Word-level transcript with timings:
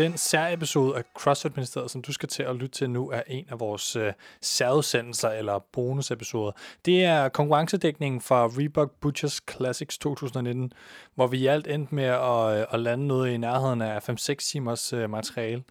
Den 0.00 0.16
serieepisode 0.16 0.96
af 0.96 1.02
CrossFit 1.14 1.56
Ministeriet, 1.56 1.90
som 1.90 2.02
du 2.02 2.12
skal 2.12 2.28
til 2.28 2.42
at 2.42 2.56
lytte 2.56 2.78
til 2.78 2.90
nu, 2.90 3.10
er 3.10 3.22
en 3.26 3.46
af 3.50 3.60
vores 3.60 3.96
øh, 3.96 4.12
særudsendelser 4.40 5.28
eller 5.28 5.58
bonusepisoder. 5.72 6.52
Det 6.84 7.04
er 7.04 7.28
konkurrencedækningen 7.28 8.20
fra 8.20 8.46
Reebok 8.46 8.90
Butchers 9.00 9.40
Classics 9.50 9.98
2019, 9.98 10.72
hvor 11.14 11.26
vi 11.26 11.38
i 11.38 11.46
alt 11.46 11.66
endte 11.66 11.94
med 11.94 12.04
at, 12.04 12.60
øh, 12.60 12.66
at 12.72 12.80
lande 12.80 13.06
noget 13.06 13.30
i 13.30 13.36
nærheden 13.36 13.82
af 13.82 14.10
5-6 14.10 14.34
timers 14.34 14.92
øh, 14.92 15.10
materiale. 15.10 15.62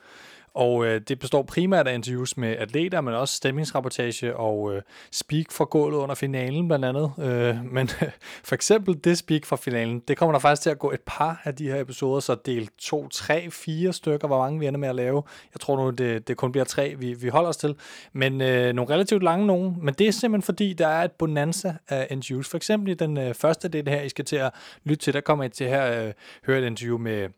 Og 0.59 0.85
øh, 0.85 1.01
det 1.07 1.19
består 1.19 1.43
primært 1.43 1.87
af 1.87 1.93
interviews 1.93 2.37
med 2.37 2.57
atleter, 2.57 3.01
men 3.01 3.13
også 3.13 3.35
stemningsrapportage 3.35 4.35
og 4.35 4.75
øh, 4.75 4.81
speak 5.11 5.51
fra 5.51 5.65
gulvet 5.65 5.97
under 5.97 6.15
finalen 6.15 6.67
blandt 6.67 6.85
andet. 6.85 7.11
Øh, 7.19 7.65
men 7.65 7.87
for 8.47 8.55
eksempel 8.55 8.99
det 9.03 9.17
speak 9.17 9.45
fra 9.45 9.55
finalen, 9.55 9.99
det 9.99 10.17
kommer 10.17 10.33
der 10.33 10.39
faktisk 10.39 10.61
til 10.61 10.69
at 10.69 10.79
gå 10.79 10.91
et 10.91 11.01
par 11.05 11.41
af 11.43 11.55
de 11.55 11.67
her 11.67 11.81
episoder, 11.81 12.19
så 12.19 12.35
del 12.45 12.69
2, 12.77 13.07
3, 13.07 13.51
4 13.51 13.93
stykker, 13.93 14.27
hvor 14.27 14.37
mange 14.37 14.59
vi 14.59 14.67
ender 14.67 14.79
med 14.79 14.89
at 14.89 14.95
lave. 14.95 15.23
Jeg 15.53 15.59
tror 15.59 15.77
nu, 15.77 15.89
det, 15.89 16.27
det 16.27 16.37
kun 16.37 16.51
bliver 16.51 16.65
tre, 16.65 16.95
vi, 16.97 17.13
vi 17.13 17.29
holder 17.29 17.49
os 17.49 17.57
til. 17.57 17.75
Men 18.13 18.41
øh, 18.41 18.73
nogle 18.73 18.93
relativt 18.93 19.23
lange 19.23 19.47
nogen, 19.47 19.75
men 19.81 19.93
det 19.93 20.07
er 20.07 20.11
simpelthen 20.11 20.45
fordi, 20.45 20.73
der 20.73 20.87
er 20.87 21.03
et 21.03 21.11
bonanza 21.11 21.75
af 21.89 22.07
interviews. 22.11 22.49
For 22.49 22.57
eksempel 22.57 22.91
i 22.91 22.93
den 22.93 23.17
øh, 23.17 23.33
første 23.33 23.67
del 23.67 23.89
her, 23.89 24.01
I 24.01 24.09
skal 24.09 24.25
til 24.25 24.35
at 24.35 24.53
lytte 24.83 25.03
til, 25.03 25.13
der 25.13 25.21
kommer 25.21 25.45
I 25.45 25.49
til 25.49 25.67
her 25.67 26.05
øh, 26.05 26.13
høre 26.45 26.59
et 26.59 26.65
interview 26.65 26.97
med 26.97 27.29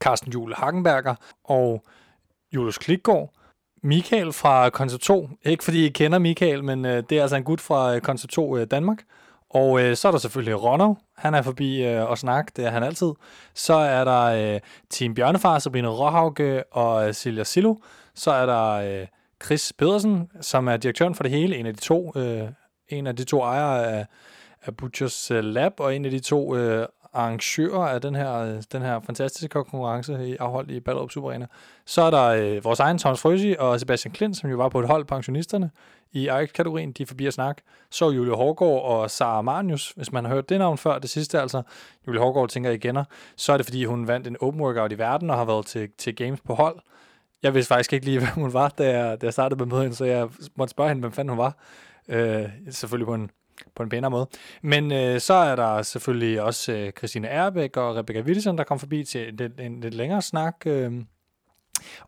Carsten 0.00 0.32
Jule 0.32 0.54
Hagenberger, 0.54 1.14
og 1.44 1.84
Julius 2.54 2.78
Klikgaard, 2.78 3.30
Michael 3.82 4.32
fra 4.32 4.70
Koncept 4.70 5.02
2. 5.02 5.28
Ikke 5.44 5.64
fordi 5.64 5.86
I 5.86 5.88
kender 5.88 6.18
Michael, 6.18 6.64
men 6.64 6.84
øh, 6.84 7.02
det 7.10 7.18
er 7.18 7.22
altså 7.22 7.36
en 7.36 7.44
gut 7.44 7.60
fra 7.60 7.94
øh, 7.94 8.00
Koncept 8.00 8.32
2 8.32 8.56
øh, 8.56 8.66
Danmark. 8.70 8.98
Og 9.50 9.82
øh, 9.82 9.96
så 9.96 10.08
er 10.08 10.12
der 10.12 10.18
selvfølgelig 10.18 10.62
Ronno. 10.62 10.94
Han 11.16 11.34
er 11.34 11.42
forbi 11.42 11.84
øh, 11.84 12.10
og 12.10 12.18
snak, 12.18 12.56
det 12.56 12.66
er 12.66 12.70
han 12.70 12.82
altid. 12.82 13.12
Så 13.54 13.74
er 13.74 14.04
der 14.04 14.54
øh, 14.54 14.60
Team 14.90 15.14
Bjørnefar, 15.14 15.58
Sabine 15.58 15.88
Råhauke 15.88 16.64
og 16.72 17.08
øh, 17.08 17.14
Silja 17.14 17.44
Silo. 17.44 17.74
Så 18.14 18.30
er 18.30 18.46
der 18.46 18.70
øh, 18.70 19.06
Chris 19.44 19.72
Pedersen, 19.78 20.30
som 20.40 20.68
er 20.68 20.76
direktøren 20.76 21.14
for 21.14 21.22
det 21.22 21.32
hele, 21.32 21.56
en 21.56 21.66
af 21.66 21.74
de 21.74 21.80
to, 21.80 22.12
øh, 22.16 22.48
en 22.88 23.06
af 23.06 23.16
de 23.16 23.24
to 23.24 23.40
ejere 23.40 23.86
af, 23.86 24.06
af 24.62 24.76
Butchers 24.76 25.30
øh, 25.30 25.44
Lab, 25.44 25.80
og 25.80 25.96
en 25.96 26.04
af 26.04 26.10
de 26.10 26.20
to 26.20 26.56
øh, 26.56 26.86
arrangører 27.12 27.88
af 27.88 28.00
den 28.00 28.14
her, 28.14 28.60
den 28.72 28.82
her 28.82 29.00
fantastiske 29.00 29.48
konkurrence 29.48 30.36
afholdt 30.40 30.70
i 30.70 30.80
Ballerup 30.80 31.10
Super 31.10 31.28
Arena. 31.28 31.46
Så 31.86 32.02
er 32.02 32.10
der 32.10 32.26
øh, 32.26 32.64
vores 32.64 32.80
egen 32.80 32.98
Thomas 32.98 33.20
Frøsi 33.20 33.54
og 33.58 33.80
Sebastian 33.80 34.12
Klint, 34.12 34.36
som 34.36 34.50
jo 34.50 34.56
var 34.56 34.68
på 34.68 34.80
et 34.80 34.86
hold 34.86 35.04
pensionisterne 35.04 35.70
i 36.12 36.28
Ajax-kategorien. 36.28 36.92
De 36.92 37.02
er 37.02 37.06
forbi 37.06 37.26
at 37.26 37.32
snakke. 37.32 37.62
Så 37.90 38.10
Julie 38.10 38.34
Hårgaard 38.34 38.82
og 38.82 39.10
Sara 39.10 39.42
Marnius, 39.42 39.92
hvis 39.96 40.12
man 40.12 40.24
har 40.24 40.34
hørt 40.34 40.48
det 40.48 40.58
navn 40.58 40.78
før. 40.78 40.98
Det 40.98 41.10
sidste 41.10 41.40
altså, 41.40 41.62
Julie 42.06 42.20
Hårgaard 42.20 42.48
tænker 42.48 42.70
igen. 42.70 42.98
Så 43.36 43.52
er 43.52 43.56
det, 43.56 43.66
fordi 43.66 43.84
hun 43.84 44.08
vandt 44.08 44.26
en 44.26 44.36
open 44.40 44.60
workout 44.60 44.92
i 44.92 44.98
verden 44.98 45.30
og 45.30 45.36
har 45.36 45.44
været 45.44 45.66
til, 45.66 45.88
til 45.98 46.16
games 46.16 46.40
på 46.40 46.54
hold. 46.54 46.78
Jeg 47.42 47.54
vidste 47.54 47.68
faktisk 47.68 47.92
ikke 47.92 48.06
lige, 48.06 48.18
hvem 48.18 48.28
hun 48.34 48.52
var, 48.52 48.68
da 48.68 48.98
jeg, 48.98 49.20
da 49.20 49.26
jeg 49.26 49.32
startede 49.32 49.66
med 49.66 49.82
hende, 49.82 49.94
så 49.94 50.04
jeg 50.04 50.28
måtte 50.56 50.70
spørge 50.70 50.88
hende, 50.88 51.00
hvem 51.00 51.12
fanden 51.12 51.28
hun 51.28 51.38
var. 51.38 51.56
Øh, 52.08 52.48
selvfølgelig 52.70 53.06
på 53.06 53.14
en 53.14 53.30
på 53.74 53.82
en 53.82 53.88
pænere 53.88 54.10
måde. 54.10 54.26
Men 54.62 54.92
øh, 54.92 55.20
så 55.20 55.34
er 55.34 55.56
der 55.56 55.82
selvfølgelig 55.82 56.42
også 56.42 56.72
øh, 56.72 56.92
Christine 56.92 57.28
Erbæk 57.28 57.76
og 57.76 57.96
Rebecca 57.96 58.20
Wilson, 58.22 58.58
der 58.58 58.64
kom 58.64 58.78
forbi 58.78 59.04
til 59.04 59.40
en, 59.40 59.52
en 59.58 59.80
lidt 59.80 59.94
længere 59.94 60.22
snak. 60.22 60.54
Øh, 60.66 60.92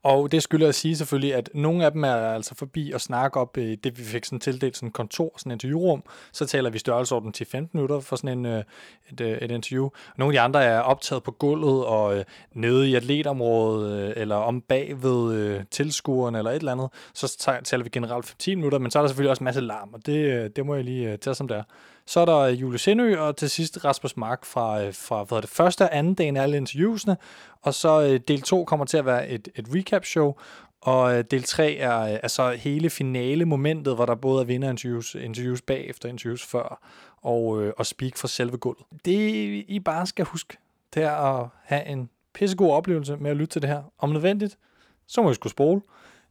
og 0.02 0.32
det 0.32 0.42
skylder 0.42 0.68
at 0.68 0.74
sige 0.74 0.96
selvfølgelig, 0.96 1.34
at 1.34 1.50
nogle 1.54 1.84
af 1.84 1.92
dem 1.92 2.04
er 2.04 2.14
altså 2.14 2.54
forbi 2.54 2.92
og 2.94 3.00
snakke 3.00 3.40
op 3.40 3.56
i 3.56 3.74
det, 3.74 3.98
vi 3.98 4.04
fik 4.04 4.24
sådan 4.24 4.40
tildelt 4.40 4.76
sådan 4.76 4.90
kontor, 4.90 5.34
sådan 5.36 5.52
et 5.52 5.54
interviewrum. 5.54 6.02
Så 6.32 6.46
taler 6.46 6.70
vi 6.70 6.78
størrelsesorden 6.78 7.32
til 7.32 7.46
15 7.46 7.78
minutter 7.78 8.00
for 8.00 8.16
sådan 8.16 8.38
en, 8.38 8.46
øh, 8.46 8.64
et, 9.12 9.20
øh, 9.20 9.38
et 9.38 9.50
interview. 9.50 9.88
Nogle 10.16 10.32
af 10.32 10.32
de 10.32 10.40
andre 10.40 10.64
er 10.64 10.80
optaget 10.80 11.22
på 11.22 11.30
gulvet 11.30 11.84
og 11.84 12.18
øh, 12.18 12.24
nede 12.52 12.90
i 12.90 12.94
atletområdet, 12.94 13.92
øh, 13.92 14.12
eller 14.16 14.36
om 14.36 14.60
bag 14.60 15.02
ved 15.02 15.34
øh, 15.34 15.64
tilskuerne 15.70 16.38
eller 16.38 16.50
et 16.50 16.56
eller 16.56 16.72
andet. 16.72 16.88
Så 17.14 17.60
taler 17.64 17.84
vi 17.84 17.90
generelt 17.90 18.34
10 18.38 18.54
minutter, 18.54 18.78
men 18.78 18.90
så 18.90 18.98
er 18.98 19.02
der 19.02 19.08
selvfølgelig 19.08 19.30
også 19.30 19.40
en 19.40 19.44
masse 19.44 19.60
larm, 19.60 19.88
og 19.92 20.06
det, 20.06 20.56
det 20.56 20.66
må 20.66 20.74
jeg 20.74 20.84
lige 20.84 21.16
tage 21.16 21.34
som 21.34 21.48
det 21.48 21.56
er. 21.56 21.62
Så 22.06 22.20
er 22.20 22.24
der 22.24 22.46
Julie 22.46 22.78
Sindø, 22.78 23.18
og 23.18 23.36
til 23.36 23.50
sidst 23.50 23.84
Rasmus 23.84 24.16
Mark 24.16 24.44
fra, 24.44 24.82
øh, 24.82 24.94
fra 24.94 25.24
hvad 25.24 25.42
det, 25.42 25.50
første 25.50 25.82
og 25.82 25.96
anden 25.96 26.14
dagen 26.14 26.36
af 26.36 26.42
alle 26.42 26.56
interviewsene. 26.56 27.16
Og 27.62 27.74
så 27.74 28.02
øh, 28.02 28.20
del 28.28 28.42
2 28.42 28.64
kommer 28.64 28.86
til 28.86 28.96
at 28.96 29.06
være 29.06 29.28
et, 29.28 29.48
et 29.54 29.66
recap-show, 29.74 30.34
og 30.80 31.18
øh, 31.18 31.24
del 31.30 31.42
3 31.42 31.76
er, 31.76 32.18
er 32.22 32.28
så 32.28 32.50
hele 32.50 32.90
finale-momentet, 32.90 33.94
hvor 33.94 34.06
der 34.06 34.14
både 34.14 34.42
er 34.42 34.46
vinder-interviews, 34.46 35.14
interviews 35.14 35.62
bagefter, 35.62 36.08
interviews 36.08 36.46
før, 36.46 36.80
og, 37.22 37.72
og 37.76 37.86
speak 37.86 38.16
for 38.16 38.28
selve 38.28 38.56
gulvet. 38.56 38.84
Det 39.04 39.64
I 39.68 39.80
bare 39.84 40.06
skal 40.06 40.24
huske, 40.24 40.56
det 40.94 41.02
er 41.02 41.12
at 41.12 41.48
have 41.62 41.86
en 41.86 42.08
pissegod 42.34 42.72
oplevelse 42.72 43.16
med 43.16 43.30
at 43.30 43.36
lytte 43.36 43.52
til 43.52 43.62
det 43.62 43.70
her. 43.70 43.82
Om 43.98 44.10
nødvendigt, 44.10 44.58
så 45.06 45.22
må 45.22 45.30
I 45.30 45.34
skulle 45.34 45.50
spole. 45.50 45.80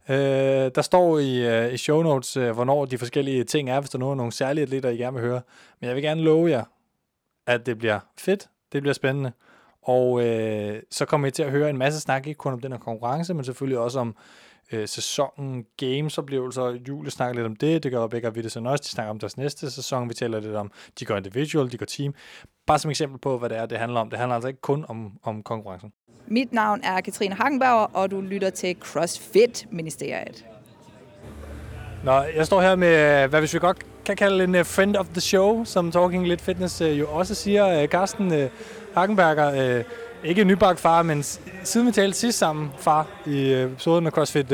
Øh, 0.08 0.70
der 0.74 0.82
står 0.82 1.18
i, 1.18 1.46
øh, 1.46 1.74
i 1.74 1.76
show 1.76 2.02
notes, 2.02 2.36
øh, 2.36 2.50
hvornår 2.50 2.84
de 2.84 2.98
forskellige 2.98 3.44
ting 3.44 3.70
er, 3.70 3.80
hvis 3.80 3.90
der 3.90 3.98
er 3.98 4.14
nogle 4.14 4.32
særlige 4.32 4.62
atleter, 4.62 4.88
I 4.88 4.96
gerne 4.96 5.14
vil 5.14 5.26
høre. 5.28 5.40
Men 5.80 5.88
jeg 5.88 5.94
vil 5.96 6.02
gerne 6.02 6.22
love 6.22 6.50
jer, 6.50 6.64
at 7.46 7.66
det 7.66 7.78
bliver 7.78 8.00
fedt, 8.18 8.48
det 8.72 8.82
bliver 8.82 8.94
spændende. 8.94 9.32
Og 9.82 10.26
øh, 10.26 10.82
så 10.90 11.04
kommer 11.04 11.28
I 11.28 11.30
til 11.30 11.42
at 11.42 11.50
høre 11.50 11.70
en 11.70 11.78
masse 11.78 12.00
snak, 12.00 12.26
ikke 12.26 12.38
kun 12.38 12.52
om 12.52 12.60
den 12.60 12.72
her 12.72 12.78
konkurrence, 12.78 13.34
men 13.34 13.44
selvfølgelig 13.44 13.78
også 13.78 14.00
om 14.00 14.16
øh, 14.72 14.88
sæsonen, 14.88 15.64
gamesoplevelser. 15.76 16.78
Julie 16.88 17.10
snakker 17.10 17.34
lidt 17.34 17.46
om 17.46 17.56
det, 17.56 17.82
det 17.82 17.92
gør 17.92 18.04
Rebecca 18.04 18.28
Wittesen 18.28 18.66
også. 18.66 18.82
De 18.82 18.88
snakker 18.88 19.10
om 19.10 19.18
deres 19.18 19.36
næste 19.36 19.70
sæson, 19.70 20.08
vi 20.08 20.14
taler 20.14 20.40
lidt 20.40 20.54
om, 20.54 20.70
de 20.98 21.04
går 21.04 21.16
individual, 21.16 21.72
de 21.72 21.78
går 21.78 21.86
team. 21.86 22.14
Bare 22.66 22.78
som 22.78 22.90
eksempel 22.90 23.18
på, 23.18 23.38
hvad 23.38 23.48
det 23.48 23.58
er, 23.58 23.66
det 23.66 23.78
handler 23.78 24.00
om. 24.00 24.10
Det 24.10 24.18
handler 24.18 24.34
altså 24.34 24.48
ikke 24.48 24.60
kun 24.60 24.84
om, 24.88 25.12
om 25.22 25.42
konkurrencen. 25.42 25.92
Mit 26.26 26.52
navn 26.52 26.80
er 26.84 27.00
Katrine 27.00 27.34
Hagenbauer, 27.34 27.86
og 27.94 28.10
du 28.10 28.20
lytter 28.20 28.50
til 28.50 28.76
CrossFit-ministeriet. 28.80 30.46
Nå, 32.04 32.12
jeg 32.12 32.46
står 32.46 32.60
her 32.60 32.76
med, 32.76 33.28
hvad 33.28 33.40
hvis 33.40 33.54
vi 33.54 33.58
godt 33.58 33.86
kan 34.04 34.16
kalde 34.16 34.44
en 34.44 34.54
uh, 34.54 34.64
friend 34.64 34.96
of 34.96 35.06
the 35.06 35.20
show, 35.20 35.64
som 35.64 35.90
Talking 35.90 36.28
Lidt 36.28 36.40
Fitness 36.40 36.80
uh, 36.80 36.98
jo 36.98 37.08
også 37.08 37.34
siger. 37.34 37.82
Uh, 37.82 37.88
Carsten 37.88 38.26
uh, 38.26 38.50
Hagenberger, 38.94 39.78
uh, 39.78 39.84
ikke 40.24 40.44
nybagt 40.44 40.80
far, 40.80 41.02
men 41.02 41.22
siden 41.64 41.86
vi 41.86 41.92
talte 41.92 42.18
sidst 42.18 42.38
sammen, 42.38 42.70
far, 42.78 43.06
i 43.26 43.52
episoden 43.52 44.06
af 44.06 44.12
CrossFit. 44.12 44.52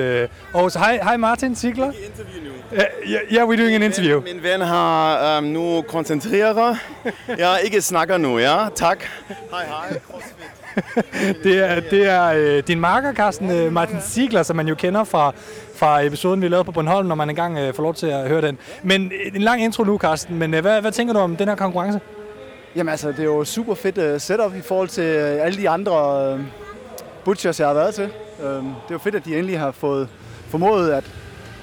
Og 0.55 0.73
så 0.73 0.79
hej, 0.79 1.01
hej 1.03 1.17
Martin 1.17 1.55
Sigler. 1.55 1.91
Vi 1.91 1.97
interview 1.97 2.45
nu. 2.45 2.51
Uh, 2.73 2.79
yeah, 3.11 3.33
yeah, 3.33 3.49
we're 3.49 3.63
doing 3.63 3.75
an 3.75 3.83
interview. 3.83 4.21
Min, 4.21 4.43
ven 4.43 4.61
har 4.61 5.39
um, 5.39 5.45
nu 5.45 5.83
koncentreret. 5.83 6.79
Jeg 7.39 7.61
ikke 7.65 7.81
snakker 7.81 8.17
nu, 8.17 8.39
ja? 8.39 8.69
Tak. 8.75 9.05
Hej, 9.51 9.65
hej. 9.67 10.01
CrossFit. 10.01 10.49
det 11.45 11.59
er, 11.59 11.81
det 11.81 12.09
er 12.09 12.25
øh, 12.25 12.63
din 12.67 12.81
marker, 12.81 13.13
Carsten 13.15 13.51
øh, 13.51 13.73
Martin 13.73 14.01
Ziegler, 14.01 14.43
som 14.43 14.57
man 14.57 14.69
jo 14.69 14.75
kender 14.75 15.05
fra, 15.05 15.33
fra 15.75 16.01
episoden, 16.01 16.43
vi 16.43 16.49
lavede 16.49 16.65
på 16.65 16.73
Bornholm, 16.73 17.09
når 17.09 17.15
man 17.15 17.31
engang 17.31 17.59
øh, 17.59 17.75
får 17.75 17.83
lov 17.83 17.95
til 17.95 18.07
at 18.07 18.29
høre 18.29 18.43
den. 18.43 18.59
Men 18.83 19.05
øh, 19.05 19.37
en 19.37 19.43
lang 19.43 19.63
intro 19.63 19.85
nu, 19.85 19.99
Carsten. 19.99 20.39
Men 20.39 20.55
øh, 20.55 20.61
hvad, 20.61 20.81
hvad 20.81 20.93
tænker 20.93 21.15
du 21.15 21.21
om 21.21 21.37
den 21.37 21.49
her 21.49 21.55
konkurrence? 21.55 22.01
Jamen 22.79 22.91
altså, 22.91 23.09
det 23.09 23.19
er 23.19 23.25
jo 23.25 23.45
super 23.45 23.75
fedt 23.75 23.99
uh, 23.99 24.21
setup 24.21 24.55
i 24.55 24.61
forhold 24.61 24.89
til 24.89 25.17
uh, 25.17 25.47
alle 25.47 25.59
de 25.59 25.69
andre 25.69 26.35
uh, 26.35 26.41
butchers, 27.25 27.61
jeg 27.61 27.67
har 27.67 27.75
været 27.75 27.95
til. 27.95 28.05
Uh, 28.39 28.45
det 28.45 28.55
er 28.65 28.91
jo 28.91 28.99
fedt, 28.99 29.15
at 29.15 29.25
de 29.25 29.37
endelig 29.37 29.59
har 29.59 29.71
fået 29.71 30.09
formået 30.49 30.91
at, 30.91 31.05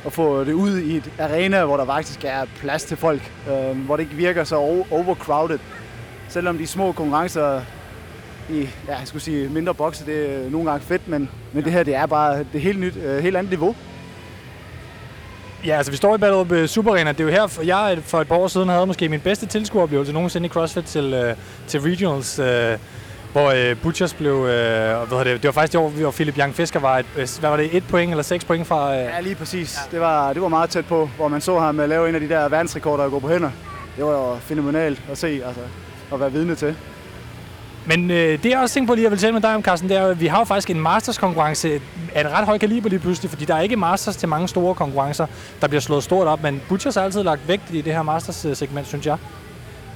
at 0.05 0.13
få 0.13 0.43
det 0.43 0.53
ud 0.53 0.77
i 0.77 0.97
et 0.97 1.11
arena, 1.19 1.65
hvor 1.65 1.77
der 1.77 1.85
faktisk 1.85 2.23
er 2.23 2.45
plads 2.59 2.83
til 2.83 2.97
folk. 2.97 3.31
Uh, 3.47 3.77
hvor 3.77 3.95
det 3.95 4.03
ikke 4.03 4.15
virker 4.15 4.43
så 4.43 4.55
overcrowded. 4.91 5.59
Selvom 6.29 6.57
de 6.57 6.67
små 6.67 6.91
konkurrencer 6.91 7.61
i, 8.49 8.69
ja, 8.87 8.97
jeg 8.97 9.07
skulle 9.07 9.23
sige, 9.23 9.49
mindre 9.49 9.73
bokse, 9.73 10.05
det 10.05 10.45
er 10.45 10.49
nogle 10.49 10.71
gange 10.71 10.85
fedt, 10.85 11.07
men, 11.07 11.29
men 11.53 11.63
det 11.63 11.71
her, 11.71 11.83
det 11.83 11.95
er 11.95 12.05
bare 12.05 12.45
det 12.53 12.61
helt 12.61 12.79
nyt, 12.79 12.95
uh, 12.95 13.17
helt 13.17 13.37
andet 13.37 13.49
niveau. 13.49 13.75
Ja, 15.65 15.77
altså 15.77 15.91
vi 15.91 15.97
står 15.97 16.15
i 16.15 16.17
Ballerup 16.17 16.51
øh, 16.51 16.63
uh, 16.63 16.67
Super 16.67 16.91
Arena. 16.91 17.11
Det 17.11 17.19
er 17.19 17.23
jo 17.23 17.29
her, 17.29 17.47
for 17.47 17.63
jeg 17.63 17.97
for 18.03 18.21
et 18.21 18.27
par 18.27 18.35
år 18.35 18.47
siden 18.47 18.69
havde 18.69 18.85
måske 18.85 19.09
min 19.09 19.19
bedste 19.19 19.45
tilskueroplevelse 19.45 20.13
nogensinde 20.13 20.45
i 20.45 20.49
CrossFit 20.49 20.85
til, 20.85 21.13
øh, 21.13 21.35
til 21.67 21.81
Regionals, 21.81 22.39
Øh, 22.39 22.77
hvor 23.31 23.51
øh, 23.51 23.75
Butchers 23.81 24.13
blev, 24.13 24.33
øh, 24.33 25.07
hvad 25.07 25.25
det, 25.25 25.25
det 25.25 25.43
var 25.43 25.51
faktisk 25.51 25.71
det 25.71 25.81
år, 25.81 25.89
hvor 25.89 26.11
Philip 26.11 26.37
Young 26.37 26.55
Fisker 26.55 26.79
var, 26.79 26.97
et, 26.97 27.05
øh, 27.17 27.27
hvad 27.39 27.49
var 27.49 27.57
det, 27.57 27.75
et 27.75 27.83
point 27.89 28.11
eller 28.11 28.23
seks 28.23 28.45
point 28.45 28.67
fra? 28.67 28.93
Øh... 28.93 28.99
Ja, 28.99 29.19
lige 29.19 29.35
præcis. 29.35 29.77
Ja. 29.77 29.91
Det, 29.91 30.01
var, 30.01 30.33
det 30.33 30.41
var 30.41 30.47
meget 30.47 30.69
tæt 30.69 30.85
på, 30.85 31.09
hvor 31.17 31.27
man 31.27 31.41
så 31.41 31.59
ham 31.59 31.79
øh, 31.79 31.89
lave 31.89 32.09
en 32.09 32.15
af 32.15 32.21
de 32.21 32.29
der 32.29 32.49
verdensrekorder 32.49 33.03
og 33.03 33.11
gå 33.11 33.19
på 33.19 33.27
hænder. 33.27 33.51
Det 33.97 34.05
var 34.05 34.11
jo 34.11 34.35
fænomenalt 34.35 35.01
at 35.11 35.17
se, 35.17 35.27
altså, 35.27 35.61
at 36.13 36.19
være 36.19 36.31
vidne 36.31 36.55
til. 36.55 36.75
Men 37.87 38.11
øh, 38.11 38.43
det 38.43 38.45
jeg 38.45 38.59
også 38.59 38.73
tænkt 38.73 38.87
på 38.87 38.95
lige, 38.95 39.03
jeg 39.03 39.11
vil 39.11 39.19
tale 39.19 39.33
med 39.33 39.41
dig 39.41 39.55
om, 39.55 39.63
Carsten, 39.63 39.89
det 39.89 39.97
er, 39.97 40.07
at 40.07 40.21
vi 40.21 40.27
har 40.27 40.39
jo 40.39 40.43
faktisk 40.43 40.69
en 40.69 40.81
Masters-konkurrence 40.81 41.81
af 42.15 42.21
en 42.21 42.31
ret 42.31 42.45
høj 42.45 42.57
kaliber 42.57 42.89
lige 42.89 42.99
pludselig, 42.99 43.29
fordi 43.29 43.45
der 43.45 43.55
er 43.55 43.61
ikke 43.61 43.75
Masters 43.75 44.15
til 44.15 44.29
mange 44.29 44.47
store 44.47 44.75
konkurrencer, 44.75 45.25
der 45.61 45.67
bliver 45.67 45.81
slået 45.81 46.03
stort 46.03 46.27
op, 46.27 46.43
men 46.43 46.61
Butchers 46.69 46.95
har 46.95 47.01
altid 47.01 47.23
lagt 47.23 47.47
vægt 47.47 47.63
i 47.73 47.81
det 47.81 47.93
her 47.93 48.03
Masters-segment, 48.03 48.87
synes 48.87 49.05
jeg. 49.05 49.17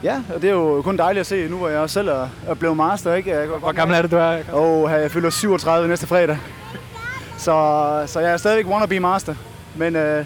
Ja, 0.04 0.22
og 0.36 0.42
det 0.42 0.50
er 0.50 0.54
jo 0.54 0.82
kun 0.82 0.98
dejligt 0.98 1.20
at 1.20 1.28
se, 1.28 1.48
nu 1.48 1.58
hvor 1.58 1.70
jeg 1.70 1.80
også 1.80 1.94
selv 1.94 2.08
er 2.48 2.54
blevet 2.60 2.78
master. 2.78 3.14
Ikke? 3.14 3.32
Jeg 3.32 3.48
hvor 3.48 3.72
gammel 3.72 3.98
er 3.98 4.02
det, 4.02 4.12
du 4.12 4.18
er? 4.18 4.40
Og 4.52 4.92
jeg 4.92 5.12
fylder 5.12 5.30
37 5.30 5.88
næste 5.88 6.08
fredag. 6.08 6.38
Så, 7.38 8.04
så 8.08 8.20
jeg 8.20 8.32
er 8.32 8.38
stadigvæk 8.38 8.72
wannabe 8.72 9.00
master. 9.00 9.36
Men, 9.76 9.96
øh, 9.96 10.26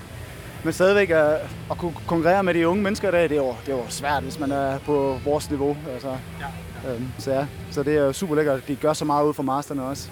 men 0.63 0.73
stadigvæk 0.73 1.09
at, 1.09 1.33
at 1.71 1.77
kunne 1.77 1.93
konkurrere 2.07 2.43
med 2.43 2.53
de 2.53 2.67
unge 2.67 2.83
mennesker 2.83 3.07
i 3.09 3.11
dag, 3.11 3.23
det 3.23 3.31
er 3.31 3.35
jo, 3.35 3.55
det 3.65 3.73
er 3.73 3.77
jo 3.77 3.83
svært, 3.89 4.23
hvis 4.23 4.39
man 4.39 4.51
er 4.51 4.77
på 4.77 5.19
vores 5.25 5.49
niveau. 5.49 5.77
Altså. 5.93 6.09
Ja. 6.39 6.45
Øhm, 6.89 7.07
så 7.19 7.31
ja, 7.31 7.45
så 7.71 7.83
det 7.83 7.97
er 7.97 8.11
super 8.11 8.35
lækkert, 8.35 8.55
at 8.57 8.67
de 8.67 8.75
gør 8.75 8.93
så 8.93 9.05
meget 9.05 9.25
ud 9.25 9.33
for 9.33 9.43
masterne 9.43 9.83
også. 9.83 10.07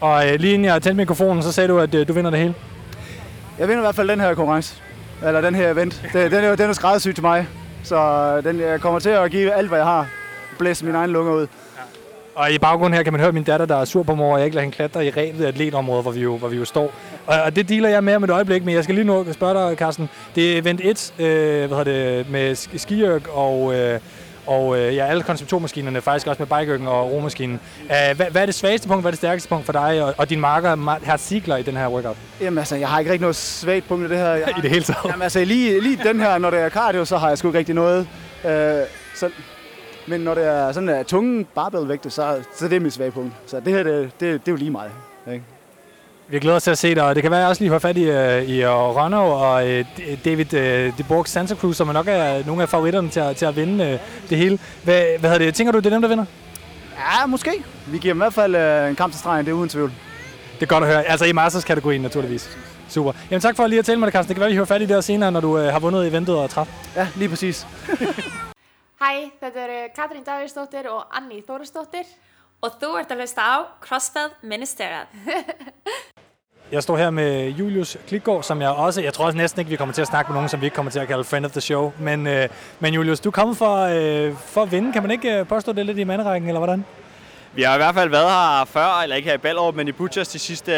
Og 0.00 0.28
øh, 0.28 0.40
lige 0.40 0.54
inden 0.54 0.64
jeg 0.64 0.82
tændte 0.82 0.96
mikrofonen, 0.96 1.42
så 1.42 1.52
sagde 1.52 1.68
du, 1.68 1.78
at 1.78 1.94
øh, 1.94 2.08
du 2.08 2.12
vinder 2.12 2.30
det 2.30 2.40
hele. 2.40 2.54
Jeg 3.58 3.68
vinder 3.68 3.82
i 3.82 3.84
hvert 3.84 3.94
fald 3.94 4.08
den 4.08 4.20
her 4.20 4.34
konkurrence. 4.34 4.74
Eller 5.26 5.40
den 5.40 5.54
her 5.54 5.70
event. 5.70 6.02
Det, 6.12 6.30
den, 6.30 6.44
er, 6.44 6.56
den 6.56 6.68
er 6.70 6.72
skræddersyg 6.72 7.14
til 7.14 7.24
mig. 7.24 7.46
Så 7.82 7.96
øh, 7.96 8.44
den, 8.44 8.60
jeg 8.60 8.80
kommer 8.80 9.00
til 9.00 9.10
at 9.10 9.30
give 9.30 9.52
alt, 9.52 9.68
hvad 9.68 9.78
jeg 9.78 9.86
har. 9.86 10.08
Blæse 10.58 10.84
mine 10.84 10.98
egne 10.98 11.12
lunger 11.12 11.32
ud. 11.32 11.46
Og 12.34 12.52
i 12.52 12.58
baggrunden 12.58 12.96
her 12.96 13.02
kan 13.02 13.12
man 13.12 13.20
høre 13.20 13.32
min 13.32 13.44
datter, 13.44 13.66
der 13.66 13.76
er 13.76 13.84
sur 13.84 14.02
på 14.02 14.12
over, 14.12 14.34
at 14.34 14.38
jeg 14.38 14.44
ikke 14.44 14.54
lader 14.54 14.64
hende 14.64 14.76
klatre 14.76 15.06
i 15.06 15.10
rebet 15.10 15.44
af 15.44 15.48
atletområdet, 15.48 16.04
hvor 16.04 16.12
vi 16.12 16.20
jo, 16.20 16.36
hvor 16.36 16.48
vi 16.48 16.56
jo 16.56 16.64
står. 16.64 16.92
Og, 17.26 17.42
og 17.42 17.56
det 17.56 17.68
dealer 17.68 17.88
jeg 17.88 18.04
med 18.04 18.14
om 18.16 18.24
et 18.24 18.30
øjeblik, 18.30 18.64
men 18.64 18.74
jeg 18.74 18.84
skal 18.84 18.94
lige 18.94 19.04
nu 19.04 19.26
spørge 19.32 19.68
dig, 19.68 19.76
Carsten. 19.78 20.08
Det 20.34 20.52
er 20.54 20.58
event 20.58 20.80
1 20.84 21.14
øh, 21.18 21.26
hvad 21.26 21.78
hedder 21.78 21.84
det, 21.84 22.30
med 22.30 22.52
sk- 22.52 22.78
skiørk 22.78 23.28
og, 23.32 23.74
øh, 23.74 24.00
og 24.46 24.78
øh, 24.78 24.94
ja, 24.94 25.06
alle 25.06 25.22
konceptormaskinerne, 25.22 26.00
faktisk 26.00 26.26
også 26.26 26.42
med 26.42 26.58
bikeøkken 26.58 26.88
og 26.88 27.12
romaskinen. 27.12 27.60
Uh, 27.80 27.88
hvad, 27.88 28.30
hvad, 28.30 28.42
er 28.42 28.46
det 28.46 28.54
svageste 28.54 28.88
punkt, 28.88 29.02
hvad 29.02 29.08
er 29.08 29.12
det 29.12 29.18
stærkeste 29.18 29.48
punkt 29.48 29.66
for 29.66 29.72
dig 29.72 30.02
og, 30.02 30.14
og 30.18 30.30
din 30.30 30.40
marker, 30.40 30.98
Herr 31.04 31.16
Ziegler, 31.16 31.56
i 31.56 31.62
den 31.62 31.76
her 31.76 31.88
workout? 31.88 32.16
Jamen 32.40 32.58
altså, 32.58 32.76
jeg 32.76 32.88
har 32.88 32.98
ikke 32.98 33.10
rigtig 33.10 33.20
noget 33.20 33.36
svagt 33.36 33.88
punkt 33.88 34.06
i 34.06 34.08
det 34.08 34.18
her. 34.18 34.28
Jeg 34.28 34.54
I 34.58 34.60
det 34.60 34.70
hele 34.70 34.84
taget. 34.84 35.04
Jamen 35.04 35.22
altså, 35.22 35.44
lige, 35.44 35.80
lige 35.80 36.00
den 36.04 36.20
her, 36.20 36.38
når 36.38 36.50
det 36.50 36.60
er 36.60 36.68
cardio, 36.68 37.04
så 37.04 37.16
har 37.16 37.28
jeg 37.28 37.38
sgu 37.38 37.48
ikke 37.48 37.58
rigtig 37.58 37.74
noget. 37.74 38.08
Øh, 38.44 38.50
så, 39.14 39.30
men 40.06 40.20
når 40.20 40.34
det 40.34 40.46
er 40.46 40.72
sådan 40.72 40.88
der 40.88 41.02
tunge 41.02 41.44
barbellvægte, 41.54 42.10
så, 42.10 42.36
så 42.56 42.68
det 42.68 42.76
er 42.76 42.80
mit 42.80 42.92
svage 42.92 43.10
punkt. 43.10 43.32
Så 43.46 43.60
det 43.60 43.72
her, 43.72 43.82
det, 43.82 44.02
det, 44.02 44.20
det 44.20 44.48
er 44.48 44.52
jo 44.52 44.56
lige 44.56 44.70
meget. 44.70 44.90
Ikke? 45.32 45.44
Vi 46.28 46.38
glæder 46.38 46.56
os 46.56 46.62
til 46.62 46.70
at 46.70 46.78
se 46.78 46.94
dig, 46.94 47.02
og 47.02 47.14
det 47.14 47.22
kan 47.22 47.30
være, 47.30 47.40
at 47.40 47.42
jeg 47.42 47.48
også 47.48 47.62
lige 47.62 47.70
får 47.70 47.78
fat 47.78 47.96
i, 47.96 48.10
uh, 48.10 48.50
i 48.50 48.64
uh, 48.64 48.70
Rønner 48.70 49.18
og 49.18 49.64
uh, 49.64 50.24
David 50.24 50.44
de 50.90 51.04
Borg 51.08 51.28
Santa 51.28 51.54
Cruz, 51.54 51.76
som 51.76 51.88
er 51.88 51.92
nok 51.92 52.06
er 52.08 52.46
nogle 52.46 52.62
af 52.62 52.68
favoritterne 52.68 53.08
til 53.08 53.20
at, 53.20 53.36
til 53.36 53.44
at 53.46 53.56
vinde 53.56 53.98
det 54.30 54.38
hele. 54.38 54.58
Hvad, 54.84 55.18
hvad 55.18 55.30
hedder 55.30 55.46
det? 55.46 55.54
Tænker 55.54 55.72
du, 55.72 55.78
det 55.78 55.86
er 55.86 55.90
dem, 55.90 56.02
der 56.02 56.08
vinder? 56.08 56.24
Ja, 56.96 57.26
måske. 57.26 57.64
Vi 57.86 57.98
giver 57.98 58.14
dem 58.14 58.18
i 58.18 58.24
hvert 58.24 58.34
fald 58.34 58.54
øh, 58.54 58.88
en 58.88 58.96
kamp 58.96 59.12
til 59.12 59.18
stregen, 59.18 59.46
det 59.46 59.52
er 59.52 59.56
uden 59.56 59.68
tvivl. 59.68 59.92
Det 60.54 60.62
er 60.62 60.66
godt 60.66 60.84
at 60.84 60.90
høre. 60.90 61.04
Altså 61.04 61.24
i 61.24 61.32
Masters-kategorien 61.32 62.02
naturligvis. 62.02 62.58
Super. 62.88 63.12
Jamen 63.30 63.40
tak 63.40 63.56
for 63.56 63.66
lige 63.66 63.78
at 63.78 63.84
tale 63.84 64.00
med 64.00 64.06
dig, 64.06 64.12
Carsten. 64.12 64.28
Det 64.28 64.36
kan 64.36 64.40
være, 64.40 64.50
vi 64.50 64.56
hører 64.56 64.66
fat 64.66 64.82
i 64.82 64.86
det 64.86 65.04
senere, 65.04 65.32
når 65.32 65.40
du 65.40 65.58
øh, 65.58 65.72
har 65.72 65.80
vundet 65.80 66.06
eventet 66.08 66.38
og 66.38 66.50
træf. 66.50 66.68
Ja, 66.96 67.08
lige 67.16 67.28
præcis. 67.28 67.66
Hæ, 69.02 69.28
þetta 69.42 69.60
eru 69.64 69.88
Katrín 69.98 70.24
Davíðsdóttir 70.28 70.88
og 70.88 71.16
Anni 71.16 71.42
Þórisdóttir. 71.48 72.06
Og 72.62 72.78
þú 72.80 72.96
ert 72.98 73.10
að 73.12 73.20
hlusta 73.20 73.42
á 73.44 73.56
CrossFit 73.84 74.42
Ministeriet. 74.42 75.06
Jeg 76.72 76.82
står 76.82 76.96
her 76.96 77.10
med 77.10 77.48
Julius 77.50 77.96
Klikgaard, 78.08 78.42
som 78.42 78.60
jeg 78.62 78.70
også... 78.70 79.02
Jeg 79.02 79.12
tror 79.14 79.24
også 79.24 79.36
næsten 79.38 79.60
ikke, 79.60 79.70
vi 79.70 79.76
kommer 79.76 79.92
til 79.94 80.02
at 80.02 80.08
snakke 80.08 80.28
med 80.32 80.34
nogen, 80.34 80.48
som 80.48 80.60
vi 80.60 80.66
ikke 80.66 80.74
kommer 80.74 80.92
til 80.92 80.98
at 80.98 81.08
kalde 81.08 81.24
friend 81.24 81.44
of 81.46 81.50
the 81.50 81.60
show. 81.60 81.92
Men, 81.98 82.26
øh, 82.26 82.48
men 82.80 82.94
Julius, 82.94 83.20
du 83.20 83.28
er 83.28 83.32
kommet 83.32 83.56
for, 83.56 83.76
øh, 83.76 84.34
for 84.36 84.62
at 84.62 84.72
vinde. 84.72 84.92
Kan 84.92 85.02
man 85.02 85.10
ikke 85.10 85.38
øh, 85.38 85.46
påstå 85.46 85.72
det 85.72 85.86
lidt 85.86 85.98
i 85.98 86.04
mandrækken, 86.04 86.48
eller 86.48 86.58
hvordan? 86.60 86.84
Vi 87.54 87.62
har 87.62 87.74
i 87.74 87.78
hvert 87.78 87.94
fald 87.94 88.10
været 88.10 88.30
her 88.30 88.64
før, 88.64 89.02
eller 89.02 89.16
ikke 89.16 89.28
her 89.28 89.34
i 89.34 89.38
Ballerup, 89.38 89.74
men 89.74 89.88
i 89.88 89.92
Butchers 89.92 90.28
de 90.28 90.38
sidste... 90.38 90.70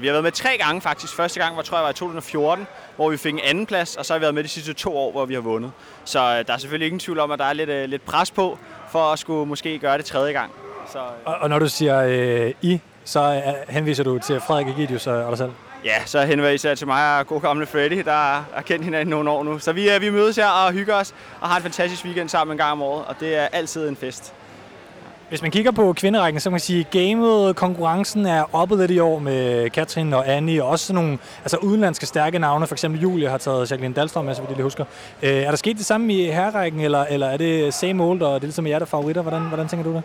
Vi 0.00 0.06
har 0.06 0.12
været 0.12 0.22
med 0.24 0.32
tre 0.32 0.58
gange 0.58 0.80
faktisk. 0.80 1.16
Første 1.16 1.40
gang 1.40 1.56
var, 1.56 1.62
tror 1.62 1.76
jeg, 1.76 1.84
var 1.84 1.90
i 1.90 1.94
2014, 1.94 2.66
hvor 2.96 3.10
vi 3.10 3.16
fik 3.16 3.32
en 3.32 3.40
anden 3.44 3.66
plads, 3.66 3.96
og 3.96 4.06
så 4.06 4.12
har 4.12 4.18
vi 4.18 4.22
været 4.22 4.34
med 4.34 4.42
de 4.44 4.48
sidste 4.48 4.72
to 4.72 4.96
år, 4.96 5.12
hvor 5.12 5.24
vi 5.24 5.34
har 5.34 5.40
vundet. 5.40 5.72
Så 6.04 6.18
øh, 6.18 6.46
der 6.46 6.52
er 6.52 6.58
selvfølgelig 6.58 6.86
ingen 6.86 7.00
tvivl 7.00 7.18
om, 7.18 7.30
at 7.30 7.38
der 7.38 7.44
er 7.44 7.52
lidt, 7.52 7.70
øh, 7.70 7.88
lidt 7.88 8.04
pres 8.04 8.30
på, 8.30 8.58
for 8.90 9.12
at 9.12 9.18
skulle 9.18 9.48
måske 9.48 9.78
gøre 9.78 9.98
det 9.98 10.04
tredje 10.04 10.32
gang. 10.32 10.50
Så, 10.92 10.98
øh, 10.98 11.04
Og, 11.24 11.34
og 11.34 11.48
når 11.48 11.58
du 11.58 11.68
siger 11.68 12.00
øh, 12.00 12.52
I, 12.62 12.80
så 13.06 13.20
øh, 13.20 13.74
henviser 13.74 14.04
du 14.04 14.18
til 14.18 14.40
Frederik 14.40 14.68
Egidius 14.68 15.06
og, 15.06 15.30
dig 15.30 15.38
selv. 15.38 15.50
ja, 15.84 16.04
så 16.06 16.22
henviser 16.22 16.68
jeg 16.70 16.78
til 16.78 16.86
mig 16.86 17.18
og 17.18 17.26
god 17.26 17.40
gamle 17.40 17.66
Freddy, 17.66 18.02
der 18.04 18.12
har 18.54 18.62
kendt 18.66 18.84
hinanden 18.84 19.10
nogle 19.10 19.30
år 19.30 19.44
nu. 19.44 19.58
Så 19.58 19.72
vi, 19.72 19.90
øh, 19.90 20.00
vi 20.00 20.10
mødes 20.10 20.36
her 20.36 20.48
og 20.48 20.72
hygger 20.72 20.94
os, 20.94 21.14
og 21.40 21.48
har 21.48 21.56
en 21.56 21.62
fantastisk 21.62 22.04
weekend 22.04 22.28
sammen 22.28 22.54
en 22.54 22.58
gang 22.58 22.72
om 22.72 22.82
året, 22.82 23.04
og 23.04 23.14
det 23.20 23.36
er 23.36 23.48
altid 23.52 23.88
en 23.88 23.96
fest. 23.96 24.32
Hvis 25.28 25.42
man 25.42 25.50
kigger 25.50 25.70
på 25.70 25.92
kvinderækken, 25.92 26.40
så 26.40 26.44
kan 26.44 26.52
man 26.52 26.60
sige, 26.60 26.80
at 26.80 26.90
gamet, 26.90 27.56
konkurrencen 27.56 28.26
er 28.26 28.54
oppe 28.54 28.76
lidt 28.76 28.90
i 28.90 28.98
år 28.98 29.18
med 29.18 29.70
Katrin 29.70 30.12
og 30.12 30.28
Annie, 30.28 30.64
og 30.64 30.68
også 30.68 30.86
sådan 30.86 31.02
nogle 31.02 31.18
altså 31.42 31.56
udenlandske 31.56 32.06
stærke 32.06 32.38
navne. 32.38 32.66
For 32.66 32.74
eksempel 32.74 33.00
Julie 33.00 33.28
har 33.28 33.38
taget 33.38 33.70
Jacqueline 33.70 33.94
Dahlstrøm 33.94 34.24
med, 34.24 34.34
så 34.34 34.40
vidt 34.40 34.48
jeg 34.48 34.56
lige 34.56 34.64
husker. 34.64 34.84
Øh, 35.22 35.30
er 35.30 35.50
der 35.50 35.56
sket 35.56 35.76
det 35.76 35.86
samme 35.86 36.14
i 36.14 36.30
herrækken, 36.30 36.80
eller, 36.80 37.04
eller 37.04 37.26
er 37.26 37.36
det 37.36 37.74
same 37.74 38.04
old, 38.04 38.22
og 38.22 38.34
det 38.34 38.36
er 38.36 38.46
ligesom 38.46 38.66
jer, 38.66 38.78
der 38.78 38.86
er 38.86 38.88
favoritter? 38.88 39.22
Hvordan, 39.22 39.42
hvordan 39.42 39.68
tænker 39.68 39.84
du 39.84 39.92
det? 39.92 40.02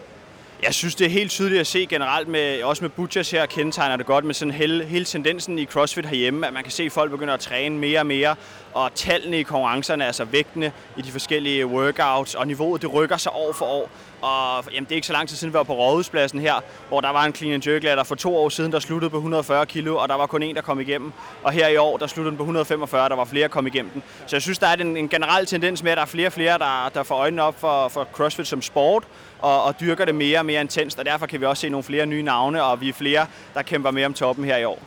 Jeg 0.63 0.73
synes, 0.73 0.95
det 0.95 1.05
er 1.05 1.09
helt 1.09 1.31
tydeligt 1.31 1.59
at 1.59 1.67
se 1.67 1.85
generelt, 1.85 2.27
med, 2.27 2.63
også 2.63 2.83
med 2.83 2.89
Butchers 2.89 3.31
her, 3.31 3.45
kendetegner 3.45 3.95
det 3.95 4.05
godt 4.05 4.25
med 4.25 4.33
sådan 4.33 4.53
hele, 4.53 4.85
hele 4.85 5.05
tendensen 5.05 5.59
i 5.59 5.65
CrossFit 5.65 6.05
herhjemme, 6.05 6.47
at 6.47 6.53
man 6.53 6.63
kan 6.63 6.71
se, 6.71 6.83
at 6.83 6.91
folk 6.91 7.11
begynder 7.11 7.33
at 7.33 7.39
træne 7.39 7.77
mere 7.77 7.99
og 7.99 8.05
mere, 8.05 8.35
og 8.73 8.91
tallene 8.95 9.39
i 9.39 9.43
konkurrencerne, 9.43 10.05
altså 10.05 10.25
vægtene 10.25 10.71
i 10.97 11.01
de 11.01 11.11
forskellige 11.11 11.65
workouts, 11.65 12.35
og 12.35 12.47
niveauet, 12.47 12.81
det 12.81 12.93
rykker 12.93 13.17
sig 13.17 13.31
år 13.31 13.53
for 13.53 13.65
år. 13.65 13.89
Og 14.21 14.63
jamen, 14.73 14.83
det 14.83 14.91
er 14.91 14.95
ikke 14.95 15.07
så 15.07 15.13
lang 15.13 15.29
tid 15.29 15.37
siden, 15.37 15.53
vi 15.53 15.57
var 15.57 15.63
på 15.63 15.73
Rådhuspladsen 15.73 16.39
her, 16.39 16.53
hvor 16.89 17.01
der 17.01 17.09
var 17.09 17.25
en 17.25 17.35
clean 17.35 17.53
and 17.53 17.67
jerk 17.67 17.83
ladder 17.83 18.03
for 18.03 18.15
to 18.15 18.37
år 18.37 18.49
siden, 18.49 18.71
der 18.71 18.79
sluttede 18.79 19.09
på 19.09 19.17
140 19.17 19.65
kilo, 19.65 19.97
og 19.97 20.09
der 20.09 20.15
var 20.15 20.25
kun 20.25 20.43
en, 20.43 20.55
der 20.55 20.61
kom 20.61 20.79
igennem. 20.79 21.11
Og 21.43 21.51
her 21.51 21.67
i 21.67 21.77
år, 21.77 21.97
der 21.97 22.07
sluttede 22.07 22.31
den 22.31 22.37
på 22.37 22.43
145, 22.43 23.09
der 23.09 23.15
var 23.15 23.25
flere, 23.25 23.41
der 23.41 23.47
kom 23.47 23.67
igennem 23.67 23.91
den. 23.91 24.03
Så 24.27 24.35
jeg 24.35 24.41
synes, 24.41 24.59
der 24.59 24.67
er 24.67 24.75
en, 24.75 24.97
en 24.97 25.09
generel 25.09 25.45
tendens 25.45 25.83
med, 25.83 25.91
at 25.91 25.95
der 25.95 26.01
er 26.01 26.07
flere 26.07 26.27
og 26.27 26.33
flere, 26.33 26.57
der, 26.57 26.91
der 26.93 27.03
får 27.03 27.15
øjnene 27.15 27.43
op 27.43 27.59
for, 27.59 27.87
for 27.87 28.07
CrossFit 28.13 28.47
som 28.47 28.61
sport, 28.61 29.03
og, 29.39 29.63
og 29.63 29.79
dyrker 29.79 30.05
det 30.05 30.15
mere 30.15 30.39
og 30.39 30.45
mere 30.45 30.61
intenst, 30.61 30.99
og 30.99 31.05
derfor 31.05 31.25
kan 31.25 31.41
vi 31.41 31.45
også 31.45 31.61
se 31.61 31.69
nogle 31.69 31.83
flere 31.83 32.05
nye 32.05 32.23
navne, 32.23 32.63
og 32.63 32.81
vi 32.81 32.89
er 32.89 32.93
flere, 32.93 33.25
der 33.53 33.61
kæmper 33.61 33.91
mere 33.91 34.05
om 34.05 34.13
toppen 34.13 34.45
her 34.45 34.57
i 34.57 34.63
år. 34.63 34.79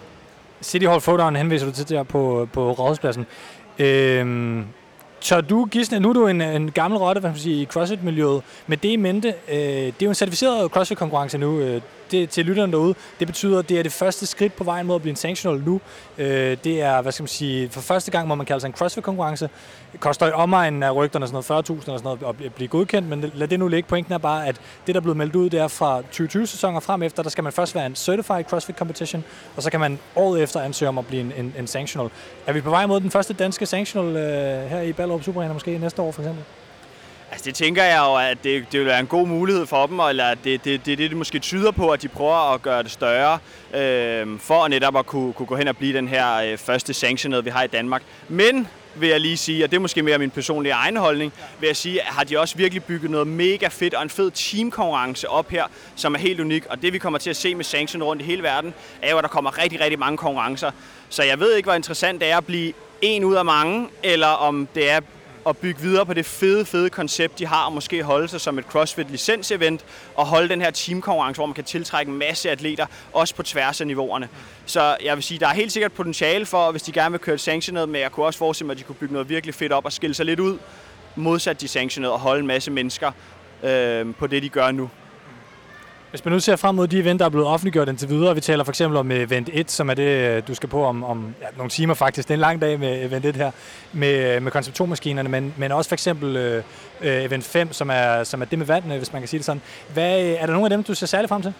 City 0.63 0.87
Hall 0.87 1.01
Throwdown 1.01 1.37
henviser 1.37 1.67
du 1.67 1.73
til 1.73 1.89
der 1.89 2.03
på, 2.03 2.49
på 2.53 2.73
Rådhuspladsen. 2.73 3.27
Øhm, 3.79 4.67
så 5.25 5.41
du, 5.41 5.65
Gisne, 5.71 6.01
nu 6.01 6.09
er 6.09 6.13
du 6.13 6.27
en, 6.27 6.41
en 6.41 6.71
gammel 6.71 6.99
rotte 6.99 7.21
hvad 7.21 7.31
man 7.31 7.39
sige, 7.39 7.63
i 7.63 7.65
CrossFit-miljøet. 7.65 8.43
Med 8.67 8.77
det 8.77 8.89
i 8.89 8.97
mente, 8.97 9.29
øh, 9.29 9.57
det 9.57 9.87
er 9.89 9.93
jo 10.03 10.09
en 10.09 10.15
certificeret 10.15 10.71
CrossFit-konkurrence 10.71 11.39
nu. 11.39 11.59
Øh, 11.61 11.81
det, 12.11 12.31
til 12.31 12.45
lytterne 12.45 12.73
derude, 12.73 12.95
det 13.19 13.27
betyder, 13.27 13.59
at 13.59 13.69
det 13.69 13.79
er 13.79 13.83
det 13.83 13.93
første 13.93 14.27
skridt 14.27 14.57
på 14.57 14.65
vejen 14.65 14.87
mod 14.87 14.95
at 14.95 15.03
blive 15.03 15.11
en 15.11 15.17
sanctional 15.17 15.63
nu. 15.67 15.81
Øh, 16.19 16.57
det 16.65 16.83
er, 16.83 17.03
hvad 17.03 17.13
skal 17.13 17.23
man 17.23 17.29
sige, 17.29 17.69
for 17.71 17.81
første 17.81 18.11
gang 18.11 18.29
må 18.29 18.35
man 18.35 18.47
kalde 18.47 18.61
sig 18.61 18.69
en 18.69 18.75
CrossFit-konkurrence. 18.75 19.49
Det 19.93 20.01
koster 20.01 20.27
i 20.27 20.33
omegnen 20.33 20.83
af 20.83 20.95
rygterne 20.95 21.27
sådan 21.27 21.45
noget 21.49 21.71
40.000 21.71 21.73
eller 21.73 21.99
sådan 21.99 22.19
noget 22.23 22.45
at 22.45 22.55
blive 22.55 22.69
godkendt, 22.69 23.09
men 23.09 23.31
lad 23.35 23.49
det 23.49 23.59
nu 23.59 23.69
ligge. 23.69 23.89
Pointen 23.89 24.15
er 24.15 24.19
bare, 24.19 24.47
at 24.47 24.61
det, 24.87 24.95
der 24.95 25.01
er 25.01 25.03
blevet 25.03 25.17
meldt 25.17 25.37
ud, 25.37 25.51
det 25.51 25.61
er 25.61 25.69
fra 25.69 26.01
2020-sæsoner 26.01 26.81
frem 26.81 27.03
efter, 27.03 27.23
der 27.23 27.31
skal 27.31 27.45
man 27.45 27.53
først 27.53 27.75
være 27.75 27.87
en 27.87 27.95
Certified 27.95 28.45
CrossFit 28.45 28.77
Competition, 28.77 29.25
og 29.57 29.63
så 29.63 29.71
kan 29.71 29.81
man 29.81 29.99
året 30.17 30.43
efter 30.43 30.61
ansøge 30.61 30.89
om 30.89 30.99
at 30.99 31.07
blive 31.07 31.21
en, 31.21 31.33
en, 31.37 31.55
en 31.59 31.67
sanctional. 31.67 32.11
Er 32.47 32.53
vi 32.53 32.61
på 32.61 32.71
vej 32.71 32.87
mod 32.87 33.01
den 33.01 33.11
første 33.11 33.35
danske 33.35 33.67
sanctional 33.67 34.17
øh, 34.17 34.71
her 34.71 34.81
i 34.81 34.93
Ballerup 34.93 35.23
Superarena 35.23 35.53
måske 35.53 35.79
næste 35.79 36.03
år 36.03 36.13
for 36.13 36.23
eksempel? 36.23 36.45
Altså 37.35 37.47
det 37.47 37.55
tænker 37.55 37.85
jeg 37.85 37.99
jo, 37.99 38.17
at 38.17 38.45
det, 38.45 38.73
det 38.73 38.81
vil 38.81 38.87
være 38.87 39.01
en 39.01 39.07
god 39.07 39.27
mulighed 39.27 39.67
for 39.67 39.87
dem, 39.87 40.01
eller 40.01 40.25
at 40.25 40.39
det, 40.45 40.65
det, 40.65 40.87
det, 40.87 40.99
det, 40.99 41.11
det 41.11 41.19
måske 41.19 41.39
tyder 41.39 41.71
på, 41.71 41.91
at 41.91 42.03
de 42.03 42.09
prøver 42.09 42.55
at 42.55 42.63
gøre 42.63 42.83
det 42.83 42.91
større, 42.91 43.39
øh, 43.75 44.39
for 44.41 44.69
netop 44.69 44.97
at 44.97 45.07
kunne, 45.07 45.33
kunne 45.33 45.47
gå 45.47 45.57
hen 45.57 45.69
og 45.69 45.77
blive 45.77 45.97
den 45.97 46.09
her 46.09 46.37
øh, 46.37 46.59
første 46.59 46.95
sanctioned, 46.95 47.43
vi 47.43 47.51
har 47.51 47.63
i 47.63 47.67
Danmark. 47.67 48.03
Men 48.29 48.69
vil 48.95 49.09
jeg 49.09 49.21
lige 49.21 49.37
sige, 49.37 49.65
og 49.65 49.71
det 49.71 49.77
er 49.77 49.81
måske 49.81 50.03
mere 50.03 50.19
min 50.19 50.31
personlige 50.31 50.73
egen 50.73 50.97
holdning, 50.97 51.33
vil 51.61 51.67
jeg 51.67 51.77
sige, 51.77 52.01
har 52.05 52.25
de 52.25 52.39
også 52.39 52.57
virkelig 52.57 52.85
bygget 52.85 53.11
noget 53.11 53.27
mega 53.27 53.69
fedt 53.69 53.95
og 53.95 54.03
en 54.03 54.11
fed 54.11 54.31
teamkonkurrence 54.31 55.29
op 55.29 55.51
her, 55.51 55.65
som 55.97 56.15
er 56.15 56.19
helt 56.19 56.41
unik. 56.41 56.67
Og 56.67 56.83
det 56.83 56.93
vi 56.93 56.99
kommer 56.99 57.19
til 57.19 57.31
at 57.31 57.37
se 57.37 57.55
med 57.55 57.65
Sanction 57.65 58.03
rundt 58.03 58.23
i 58.23 58.25
hele 58.25 58.43
verden, 58.43 58.75
er 59.03 59.11
jo, 59.11 59.19
at 59.19 59.23
der 59.23 59.29
kommer 59.29 59.59
rigtig, 59.63 59.81
rigtig 59.81 59.99
mange 59.99 60.17
konkurrencer. 60.17 60.71
Så 61.09 61.23
jeg 61.23 61.41
ved 61.41 61.55
ikke, 61.55 61.67
hvor 61.67 61.75
interessant 61.75 62.21
det 62.21 62.31
er 62.31 62.37
at 62.37 62.47
blive 62.47 62.73
en 63.03 63.25
ud 63.25 63.35
af 63.35 63.45
mange, 63.45 63.89
eller 64.03 64.27
om 64.29 64.69
det 64.75 64.91
er 64.91 65.01
at 65.47 65.57
bygge 65.57 65.81
videre 65.81 66.07
på 66.07 66.15
det 66.15 66.27
fede, 66.27 66.65
fede 66.65 66.91
koncept, 66.91 67.39
de 67.39 67.47
har, 67.47 67.65
og 67.65 67.73
måske 67.73 68.03
holde 68.03 68.29
sig 68.29 68.41
som 68.41 68.59
et 68.59 68.65
CrossFit 68.65 69.11
licensevent, 69.11 69.85
og 70.15 70.27
holde 70.27 70.49
den 70.49 70.61
her 70.61 70.71
teamkonkurrence, 70.71 71.39
hvor 71.39 71.47
man 71.47 71.55
kan 71.55 71.65
tiltrække 71.65 72.11
en 72.13 72.19
masse 72.19 72.51
atleter, 72.51 72.87
også 73.13 73.35
på 73.35 73.43
tværs 73.43 73.81
af 73.81 73.87
niveauerne. 73.87 74.29
Så 74.67 74.97
jeg 75.05 75.17
vil 75.17 75.23
sige, 75.23 75.41
der 75.41 75.49
er 75.49 75.55
helt 75.55 75.73
sikkert 75.73 75.93
potentiale 75.93 76.47
for, 76.47 76.71
hvis 76.71 76.83
de 76.83 76.93
gerne 76.93 77.11
vil 77.11 77.21
køre 77.21 77.35
et 77.35 77.41
sanctioned, 77.41 77.87
men 77.87 78.01
jeg 78.01 78.13
kunne 78.13 78.27
også 78.27 78.39
forestille 78.39 78.67
mig, 78.67 78.75
at 78.75 78.79
de 78.79 78.85
kunne 78.85 78.97
bygge 79.01 79.13
noget 79.13 79.29
virkelig 79.29 79.55
fedt 79.55 79.73
op 79.73 79.85
og 79.85 79.93
skille 79.93 80.15
sig 80.15 80.27
lidt 80.27 80.41
ud, 80.41 80.59
modsat 81.17 81.61
de 81.61 81.69
sanctioned, 81.69 82.11
og 82.11 82.21
holde 82.21 82.41
en 82.41 82.47
masse 82.47 82.71
mennesker 82.71 83.13
øh, 83.63 84.15
på 84.15 84.27
det, 84.27 84.43
de 84.43 84.49
gør 84.49 84.71
nu. 84.71 84.91
Hvis 86.15 86.25
man 86.25 86.33
nu 86.33 86.41
ser 86.41 86.57
frem 86.57 86.75
mod 86.75 86.89
de 86.89 86.99
event, 86.99 87.21
der 87.21 87.27
er 87.27 87.31
blevet 87.31 87.49
offentliggjort 87.49 87.89
indtil 87.89 88.09
videre, 88.09 88.35
vi 88.35 88.41
taler 88.41 88.65
for 88.65 88.73
eksempel 88.73 88.97
om 88.97 89.11
event 89.11 89.51
1, 89.53 89.71
som 89.71 89.91
er 89.91 89.95
det, 89.95 90.03
øh, 90.03 90.43
du 90.49 90.55
skal 90.55 90.69
på 90.69 90.85
om, 90.85 91.05
om 91.05 91.35
ja, 91.41 91.47
nogle 91.57 91.71
timer 91.71 91.95
faktisk. 91.95 92.29
Det 92.29 92.35
er 92.35 92.37
en 92.37 92.41
lang 92.41 92.61
dag 92.61 92.81
med 92.81 93.05
event 93.05 93.25
1 93.25 93.37
her, 93.37 93.51
med, 93.93 94.37
øh, 94.37 94.43
med 94.43 94.53
konceptormaskinerne, 94.53 95.29
men, 95.29 95.55
men 95.57 95.73
også 95.73 95.89
for 95.89 95.95
eksempel 95.95 96.37
øh, 96.37 96.63
øh 97.01 97.25
event 97.25 97.45
5, 97.45 97.73
som 97.73 97.91
er, 97.91 98.25
som 98.25 98.41
er 98.41 98.45
det 98.45 98.59
med 98.59 98.67
vandene, 98.67 98.97
hvis 98.97 99.13
man 99.13 99.23
kan 99.23 99.29
sige 99.29 99.39
det 99.39 99.45
sådan. 99.45 99.63
Hvad, 99.93 100.21
er 100.21 100.47
der 100.47 100.53
nogle 100.53 100.67
af 100.67 100.71
dem, 100.71 100.83
du 100.83 100.95
ser 100.95 101.07
særligt 101.07 101.29
frem 101.29 101.43
til? 101.43 101.53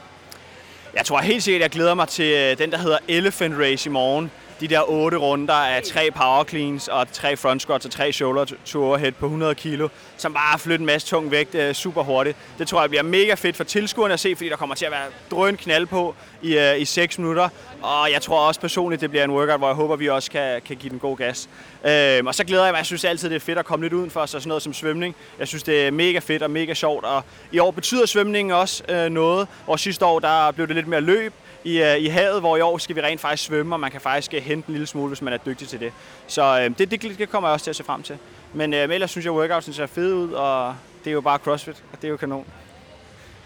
Jeg 0.97 1.05
tror 1.05 1.19
helt 1.19 1.43
sikkert, 1.43 1.61
at 1.61 1.63
jeg 1.63 1.71
glæder 1.71 1.95
mig 1.95 2.09
til 2.09 2.59
den, 2.59 2.71
der 2.71 2.79
hedder 2.79 2.99
Elephant 3.09 3.55
Race 3.59 3.89
i 3.89 3.93
morgen. 3.93 4.31
De 4.61 4.69
der 4.69 4.91
otte 4.91 5.17
runder 5.17 5.55
af 5.55 5.83
tre 5.83 6.11
power 6.11 6.45
cleans 6.45 6.89
og 6.89 7.13
tre 7.13 7.37
front 7.37 7.63
squats 7.63 7.85
og 7.85 7.91
tre 7.91 8.13
shoulder 8.13 8.45
to 8.65 8.85
overhead 8.85 9.13
på 9.13 9.27
100 9.27 9.55
kilo, 9.55 9.89
som 10.17 10.35
bare 10.35 10.59
flytter 10.59 10.79
en 10.79 10.87
masse 10.87 11.09
tung 11.09 11.31
vægt 11.31 11.55
øh, 11.55 11.75
super 11.75 12.03
hurtigt. 12.03 12.37
Det 12.59 12.69
tror 12.69 12.81
jeg 12.81 12.91
bliver 12.91 13.03
mega 13.03 13.35
fedt 13.35 13.57
for 13.57 13.65
tilskuerne 13.65 14.15
at 14.15 14.21
se, 14.21 14.37
fordi 14.37 14.49
der 14.49 14.57
kommer 14.57 14.75
til 14.75 14.85
at 14.85 14.91
være 14.91 15.07
drøn 15.31 15.57
knald 15.57 15.87
på 15.87 16.15
i, 16.43 16.59
øh, 16.59 16.81
i 16.81 16.85
6 16.85 17.19
minutter. 17.19 17.49
Og 17.83 18.13
jeg 18.13 18.23
tror 18.23 18.49
også 18.49 18.61
personligt, 18.61 19.01
det 19.01 19.11
bliver 19.11 19.25
en 19.25 19.31
workout, 19.31 19.59
hvor 19.59 19.69
jeg 19.69 19.77
håber, 19.77 19.97
vi 19.97 20.09
også 20.09 20.31
kan, 20.31 20.63
kan 20.67 20.77
give 20.77 20.91
den 20.91 20.99
god 20.99 21.17
gas. 21.17 21.49
Øhm, 21.87 22.27
og 22.27 22.35
så 22.35 22.45
glæder 22.45 22.65
jeg 22.65 22.73
mig. 22.73 22.79
Jeg 22.79 22.87
synes 22.87 23.05
altid, 23.05 23.31
det 23.31 23.37
er 23.37 23.41
fedt 23.41 23.59
at 23.59 23.65
komme 23.65 23.85
lidt 23.85 23.93
udenfor, 23.93 24.27
så 24.27 24.33
sådan 24.33 24.49
noget 24.49 24.63
som 24.63 24.73
svømning. 24.73 25.17
Jeg 25.39 25.49
synes, 25.49 25.63
det 25.63 25.87
er 25.87 25.91
mega 25.91 26.19
fedt 26.19 26.43
og 26.43 26.51
mega 26.51 26.75
sjovt. 26.75 27.05
Og 27.05 27.23
i 27.53 27.59
år 27.59 27.71
betyder 27.71 28.07
svømningen 28.07 28.53
også 28.53 28.83
øh, 28.89 29.11
noget. 29.11 29.49
Og 29.67 29.81
sidste 29.81 30.05
år, 30.05 30.19
der 30.19 30.51
blev 30.51 30.67
det 30.67 30.77
lidt 30.77 30.87
mere 30.87 31.01
løb 31.01 31.33
i, 31.65 31.83
øh, 31.83 31.99
i 31.99 32.07
havet, 32.07 32.41
hvor 32.41 32.57
i 32.57 32.61
år 32.61 32.79
skal 32.79 32.97
vi 32.97 33.01
rent 33.01 33.21
faktisk 33.21 33.45
svømme, 33.45 33.75
og 33.75 33.81
man 33.81 33.91
kan 33.91 34.01
faktisk 34.01 34.35
øh, 34.35 34.43
hente 34.43 34.69
en 34.69 34.75
lille 34.75 34.87
smule, 34.87 35.09
hvis 35.09 35.23
man 35.23 35.33
er 35.33 35.37
dygtig 35.37 35.69
til 35.69 35.81
det. 35.81 35.93
Så 36.27 36.61
øh, 36.61 36.79
det, 36.79 36.91
det, 36.91 37.19
det 37.19 37.31
kommer 37.31 37.49
jeg 37.49 37.53
også 37.53 37.65
til 37.65 37.71
at 37.71 37.77
se 37.77 37.85
frem 37.85 38.03
til. 38.03 38.17
Men 38.53 38.75
øh, 38.75 38.95
ellers 38.95 39.11
synes 39.11 39.25
jeg, 39.25 39.33
at 39.33 39.39
workoutsen 39.39 39.73
ser 39.73 39.87
fed 39.87 40.15
ud, 40.15 40.33
og 40.33 40.75
det 41.05 41.11
er 41.11 41.15
jo 41.15 41.21
bare 41.21 41.39
CrossFit, 41.39 41.83
og 41.93 41.99
det 42.03 42.09
er 42.09 42.11
jo 42.11 42.17
kanon. 42.17 42.45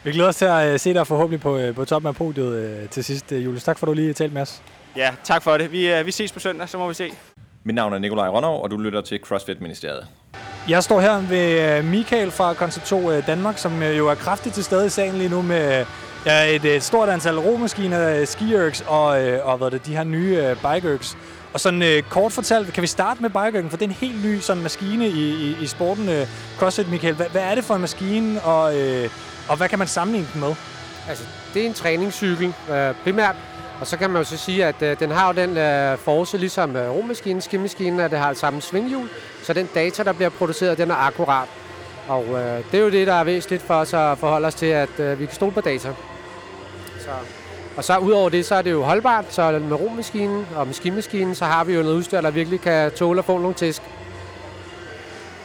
Vi 0.03 0.13
glæder 0.13 0.29
os 0.29 0.37
til 0.37 0.45
at 0.45 0.73
øh, 0.73 0.79
se 0.79 0.95
dig 0.95 1.07
forhåbentlig 1.07 1.41
på, 1.41 1.61
på 1.75 1.85
toppen 1.85 2.09
af 2.09 2.15
podiet 2.15 2.91
til 2.91 3.05
sidst, 3.05 3.33
Julius. 3.33 3.65
Tak 3.65 3.79
for, 3.79 3.87
at 3.87 3.89
du 3.89 3.95
lige 3.95 4.13
talte 4.13 4.35
med 4.35 4.43
os. 4.43 4.63
Ja, 4.97 5.15
tak 5.25 5.43
for 5.43 5.59
det. 5.59 5.73
Vi, 5.73 6.03
vi 6.05 6.11
ses 6.11 6.33
på 6.33 6.41
søndag, 6.41 6.69
så 6.69 6.79
må 6.79 6.89
vi 6.89 6.95
se. 6.95 7.11
Mit 7.65 7.75
navn 7.75 7.93
er 7.93 7.99
Nikolaj 7.99 8.29
Rønnow, 8.29 8.51
og 8.51 8.71
du 8.71 8.77
lytter 8.77 9.01
til 9.01 9.21
CrossFit 9.21 9.61
Ministeriet. 9.61 10.07
Jeg 10.69 10.85
står 10.85 11.01
her 11.01 11.21
ved 11.29 11.83
Michael 11.83 12.31
fra 12.31 12.55
Concept 12.55 12.87
2 12.87 13.11
øh, 13.11 13.27
Danmark, 13.27 13.59
som 13.59 13.83
jo 13.83 14.09
er 14.09 14.15
kraftigt 14.15 14.55
til 14.55 14.65
stede 14.65 14.87
i 14.87 14.89
salen 14.89 15.19
lige 15.19 15.31
nu 15.31 15.43
med 15.43 15.87
ja, 16.29 16.55
et, 16.55 16.65
et 16.65 16.83
stort 16.83 17.09
antal 17.09 17.39
romaskiner, 17.39 18.21
øh, 18.21 18.27
skiørks 18.27 18.85
og, 18.87 19.27
øh, 19.27 19.47
og 19.47 19.59
hvad 19.59 19.71
det, 19.71 19.87
de 19.87 19.97
her 19.97 20.05
nye 20.05 20.57
bike 20.73 20.99
Og 21.53 21.61
sådan 21.61 21.83
øh, 21.83 22.03
kort 22.03 22.33
fortalt, 22.33 22.73
kan 22.73 22.83
vi 22.83 22.87
starte 22.87 23.23
med 23.23 23.31
bikeørken, 23.31 23.71
for 23.71 23.77
det 23.77 23.85
er 23.85 23.89
en 23.89 23.95
helt 23.95 24.25
ny 24.25 24.41
sådan, 24.41 24.63
maskine 24.63 25.09
i, 25.09 25.31
i, 25.31 25.57
i 25.63 25.67
sporten 25.67 26.09
øh, 26.09 26.27
CrossFit, 26.59 26.91
Michael. 26.91 27.15
Hvad, 27.15 27.27
hvad 27.27 27.43
er 27.43 27.55
det 27.55 27.65
for 27.65 27.75
en 27.75 27.81
maskine, 27.81 28.43
og, 28.43 28.79
øh, 28.79 29.11
og 29.49 29.57
hvad 29.57 29.69
kan 29.69 29.79
man 29.79 29.89
sammenligne 29.89 30.29
den 30.33 30.41
med? 30.41 30.55
Altså, 31.09 31.25
det 31.55 31.63
er 31.63 31.67
en 31.67 31.75
træningscykel 31.75 32.55
øh, 32.71 32.95
primært, 33.05 33.37
og 33.81 33.87
så 33.87 33.97
kan 33.97 34.11
man 34.11 34.23
jo 34.23 34.29
så 34.29 34.37
sige, 34.37 34.65
at 34.65 34.83
øh, 34.83 35.01
den 35.01 35.11
har 35.11 35.27
jo 35.27 35.33
den 35.43 35.57
øh, 35.57 35.99
force, 35.99 36.39
ligesom 36.39 36.77
øh, 36.77 36.91
romaskinen, 36.91 37.41
skimmaskinen, 37.41 38.01
at 38.01 38.11
det 38.11 38.19
har 38.19 38.29
det 38.29 38.39
samme 38.39 38.61
svinghjul, 38.61 39.09
så 39.43 39.53
den 39.53 39.69
data, 39.75 40.03
der 40.03 40.13
bliver 40.13 40.31
produceret, 40.31 40.79
den 40.79 40.91
er 40.91 41.07
akkurat. 41.07 41.49
Og 42.09 42.25
øh, 42.25 42.65
det 42.73 42.81
er 42.81 42.85
jo 42.85 42.91
det, 42.91 43.07
der 43.07 43.15
er 43.15 43.25
væsentligt 43.25 43.63
for 43.63 43.75
os 43.75 43.95
at 43.95 44.19
forholde 44.19 44.47
os 44.47 44.55
til, 44.55 44.67
at 44.67 45.01
øh, 45.01 45.21
vi 45.21 45.27
kan 45.27 45.35
stole 45.35 45.53
på 45.53 45.61
data. 45.61 45.89
Så. 47.09 47.15
Og 47.77 47.85
så 47.85 47.99
udover 47.99 48.29
det, 48.29 48.47
så 48.47 48.55
er 48.55 48.63
det 48.63 48.71
jo 48.71 48.83
holdbart, 48.83 49.25
så 49.29 49.59
med 49.59 49.81
romaskinen 49.81 50.47
og 50.57 50.67
med 50.67 50.75
skimaskinen, 50.75 51.35
så 51.35 51.45
har 51.45 51.65
vi 51.65 51.75
jo 51.75 51.83
noget 51.83 51.97
udstyr, 51.97 52.21
der 52.21 52.31
virkelig 52.31 52.61
kan 52.61 52.91
tåle 52.91 53.19
at 53.19 53.25
få 53.25 53.39
nogle 53.39 53.55
tæsk. 53.55 53.83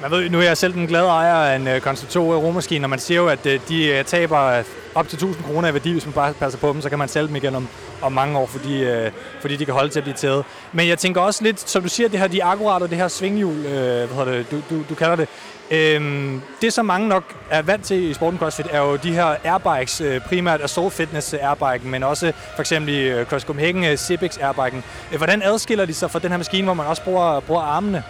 Man 0.03 0.11
ved, 0.11 0.29
nu 0.29 0.39
er 0.39 0.43
jeg 0.43 0.57
selv 0.57 0.73
den 0.73 0.87
glade 0.87 1.07
ejer 1.07 1.33
af 1.33 1.55
en 1.55 1.67
øh, 1.67 1.81
Concept 1.81 2.11
2 2.11 2.33
øh, 2.33 2.43
romaskine, 2.43 2.85
og 2.85 2.89
man 2.89 2.99
siger 2.99 3.21
jo, 3.21 3.27
at 3.27 3.45
øh, 3.45 3.59
de 3.69 4.03
taber 4.03 4.63
op 4.95 5.07
til 5.07 5.15
1000 5.15 5.45
kroner 5.45 5.69
i 5.69 5.73
værdi, 5.73 5.91
hvis 5.91 6.05
man 6.05 6.13
bare 6.13 6.33
passer 6.33 6.59
på 6.59 6.73
dem, 6.73 6.81
så 6.81 6.89
kan 6.89 6.99
man 6.99 7.07
sælge 7.07 7.27
dem 7.27 7.35
igen 7.35 7.55
om, 7.55 7.67
om 8.01 8.11
mange 8.11 8.37
år, 8.37 8.45
fordi, 8.45 8.83
øh, 8.83 9.11
fordi 9.41 9.55
de 9.55 9.65
kan 9.65 9.73
holde 9.73 9.89
til 9.89 9.99
at 9.99 10.03
blive 10.03 10.15
taget. 10.15 10.43
Men 10.71 10.87
jeg 10.87 10.97
tænker 10.97 11.21
også 11.21 11.43
lidt, 11.43 11.69
som 11.69 11.83
du 11.83 11.89
siger, 11.89 12.09
det 12.09 12.19
her 12.19 12.27
de 12.27 12.43
akkurat 12.43 12.81
og 12.81 12.89
det 12.89 12.97
her 12.97 13.07
svinghjul, 13.07 13.65
øh, 13.65 14.11
hvad 14.11 14.25
det, 14.25 14.51
du, 14.51 14.61
du, 14.69 14.83
du 14.89 14.95
kalder 14.95 15.15
det, 15.15 15.27
Øhm, 15.71 16.41
det, 16.61 16.73
som 16.73 16.85
mange 16.85 17.07
nok 17.07 17.23
er 17.49 17.61
vant 17.61 17.85
til 17.85 18.09
i 18.09 18.13
sporten 18.13 18.39
CrossFit, 18.39 18.67
er 18.71 18.79
jo 18.79 18.95
de 18.95 19.13
her 19.13 19.35
airbikes, 19.43 20.01
øh, 20.01 20.21
primært 20.21 20.61
Assault 20.61 20.93
Fitness 20.93 21.33
airbiken, 21.33 21.91
men 21.91 22.03
også 22.03 22.31
for 22.55 22.61
eksempel 22.61 22.93
i 22.93 23.23
Cross 23.23 23.45
Copenhagen, 23.45 23.83
øh, 23.83 24.29
airbiken. 24.41 24.83
Hvordan 25.17 25.41
adskiller 25.41 25.85
de 25.85 25.93
sig 25.93 26.11
fra 26.11 26.19
den 26.19 26.29
her 26.29 26.37
maskine, 26.37 26.63
hvor 26.63 26.73
man 26.73 26.85
også 26.85 27.03
bruger, 27.03 27.39
bruger 27.39 27.61
armene? 27.61 28.03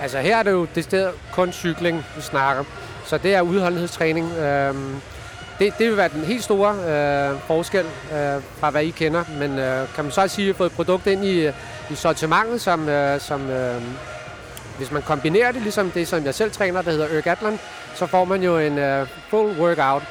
Altså 0.00 0.18
her 0.18 0.36
er 0.36 0.42
det 0.42 0.50
jo 0.50 0.66
det 0.74 0.84
sted 0.84 1.10
kun 1.32 1.52
cykling, 1.52 2.04
vi 2.16 2.22
snakker. 2.22 2.64
Så 3.06 3.18
det 3.18 3.34
er 3.34 3.40
udholdenhedstræning. 3.40 4.32
Øh, 4.32 4.74
det, 5.58 5.74
det 5.78 5.88
vil 5.88 5.96
være 5.96 6.08
den 6.08 6.24
helt 6.24 6.44
store 6.44 6.74
øh, 6.74 7.40
forskel 7.40 7.84
øh, 8.12 8.42
fra, 8.60 8.70
hvad 8.70 8.82
I 8.82 8.90
kender. 8.90 9.24
Men 9.38 9.58
øh, 9.58 9.88
kan 9.94 10.04
man 10.04 10.12
så 10.12 10.28
sige, 10.28 10.44
at 10.44 10.48
I 10.48 10.52
har 10.52 10.56
fået 10.56 10.70
et 10.70 10.76
produkt 10.76 11.06
ind 11.06 11.24
i, 11.24 11.48
i 11.90 11.94
sortimentet, 11.94 12.60
som, 12.60 12.88
øh, 12.88 13.20
som 13.20 13.50
øh, 13.50 13.82
hvis 14.78 14.92
man 14.92 15.02
kombinerer 15.02 15.52
det, 15.52 15.62
ligesom 15.62 15.90
det, 15.90 16.08
som 16.08 16.24
jeg 16.24 16.34
selv 16.34 16.50
træner, 16.50 16.82
der 16.82 16.90
hedder 16.90 17.18
Ergathlon, 17.18 17.58
så 17.94 18.06
får 18.06 18.24
man 18.24 18.42
jo 18.42 18.58
en 18.58 18.78
øh, 18.78 19.06
full 19.30 19.60
workout. 19.60 20.02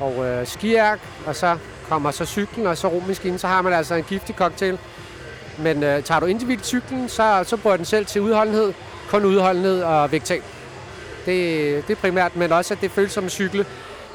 Og 0.00 0.26
øh, 0.26 0.46
skiærk, 0.46 1.00
og 1.26 1.36
så 1.36 1.56
kommer 1.88 2.10
så 2.10 2.24
cyklen, 2.24 2.66
og 2.66 2.76
så 2.76 2.88
romaskinen, 2.88 3.38
så 3.38 3.46
har 3.46 3.62
man 3.62 3.72
altså 3.72 3.94
en 3.94 4.04
giftig 4.04 4.34
cocktail. 4.34 4.78
Men 5.58 5.82
øh, 5.82 6.02
tager 6.02 6.20
du 6.20 6.26
individuelt 6.26 6.66
cyklen, 6.66 7.08
så, 7.08 7.44
så 7.46 7.56
bruger 7.56 7.76
den 7.76 7.84
selv 7.84 8.06
til 8.06 8.20
udholdenhed, 8.20 8.72
kun 9.08 9.24
udholdenhed 9.24 9.82
og 9.82 10.12
vægttab. 10.12 10.42
Det, 11.26 11.88
det 11.88 11.96
er 11.96 12.00
primært, 12.00 12.36
men 12.36 12.52
også 12.52 12.74
at 12.74 12.80
det 12.80 12.90
føles 12.90 13.12
som 13.12 13.24
en 13.24 13.30
cykle. 13.30 13.66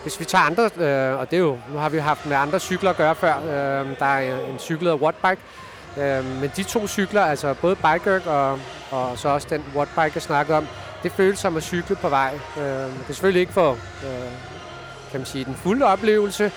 Hvis 0.02 0.20
vi 0.20 0.26
tager 0.26 0.44
andre, 0.44 0.64
øh, 0.64 1.20
og 1.20 1.32
det 1.32 1.38
er 1.38 1.42
jo, 1.42 1.58
nu 1.74 1.80
har 1.80 1.90
vi 1.90 1.98
haft 1.98 2.26
med 2.26 2.38
andre 2.38 2.60
cykler 2.60 2.90
at 2.90 2.98
gøre 2.98 3.16
før, 3.16 3.38
øh, 3.38 4.00
der 4.00 4.06
er 4.06 4.48
en 4.48 4.60
cykel 4.60 4.88
af 4.88 4.94
Wattbike, 4.94 5.42
øh, 5.98 6.42
men 6.42 6.52
de 6.56 6.64
to 6.64 6.88
cykler, 6.88 7.22
altså 7.22 7.54
både 7.54 7.76
bikeerg 7.76 8.28
og, 8.28 8.60
og 8.92 9.18
så 9.18 9.30
også 9.30 9.48
den 9.50 9.64
Wattbike, 9.76 10.12
jeg 10.16 10.22
snakkede 10.22 10.58
om, 10.58 10.68
det 11.04 11.12
føles 11.12 11.40
som 11.40 11.58
at 11.58 11.64
cykle 11.64 11.96
på 11.96 12.10
vej. 12.10 12.34
Øh, 12.58 12.64
det 12.64 13.10
er 13.10 13.14
selvfølgelig 13.14 13.42
ikke 13.42 13.54
for 13.54 13.72
øh, 13.72 14.32
kan 15.12 15.20
man 15.20 15.26
sige, 15.26 15.46
den 15.46 15.56
fulde 15.56 15.86
oplevelse, 15.86 16.52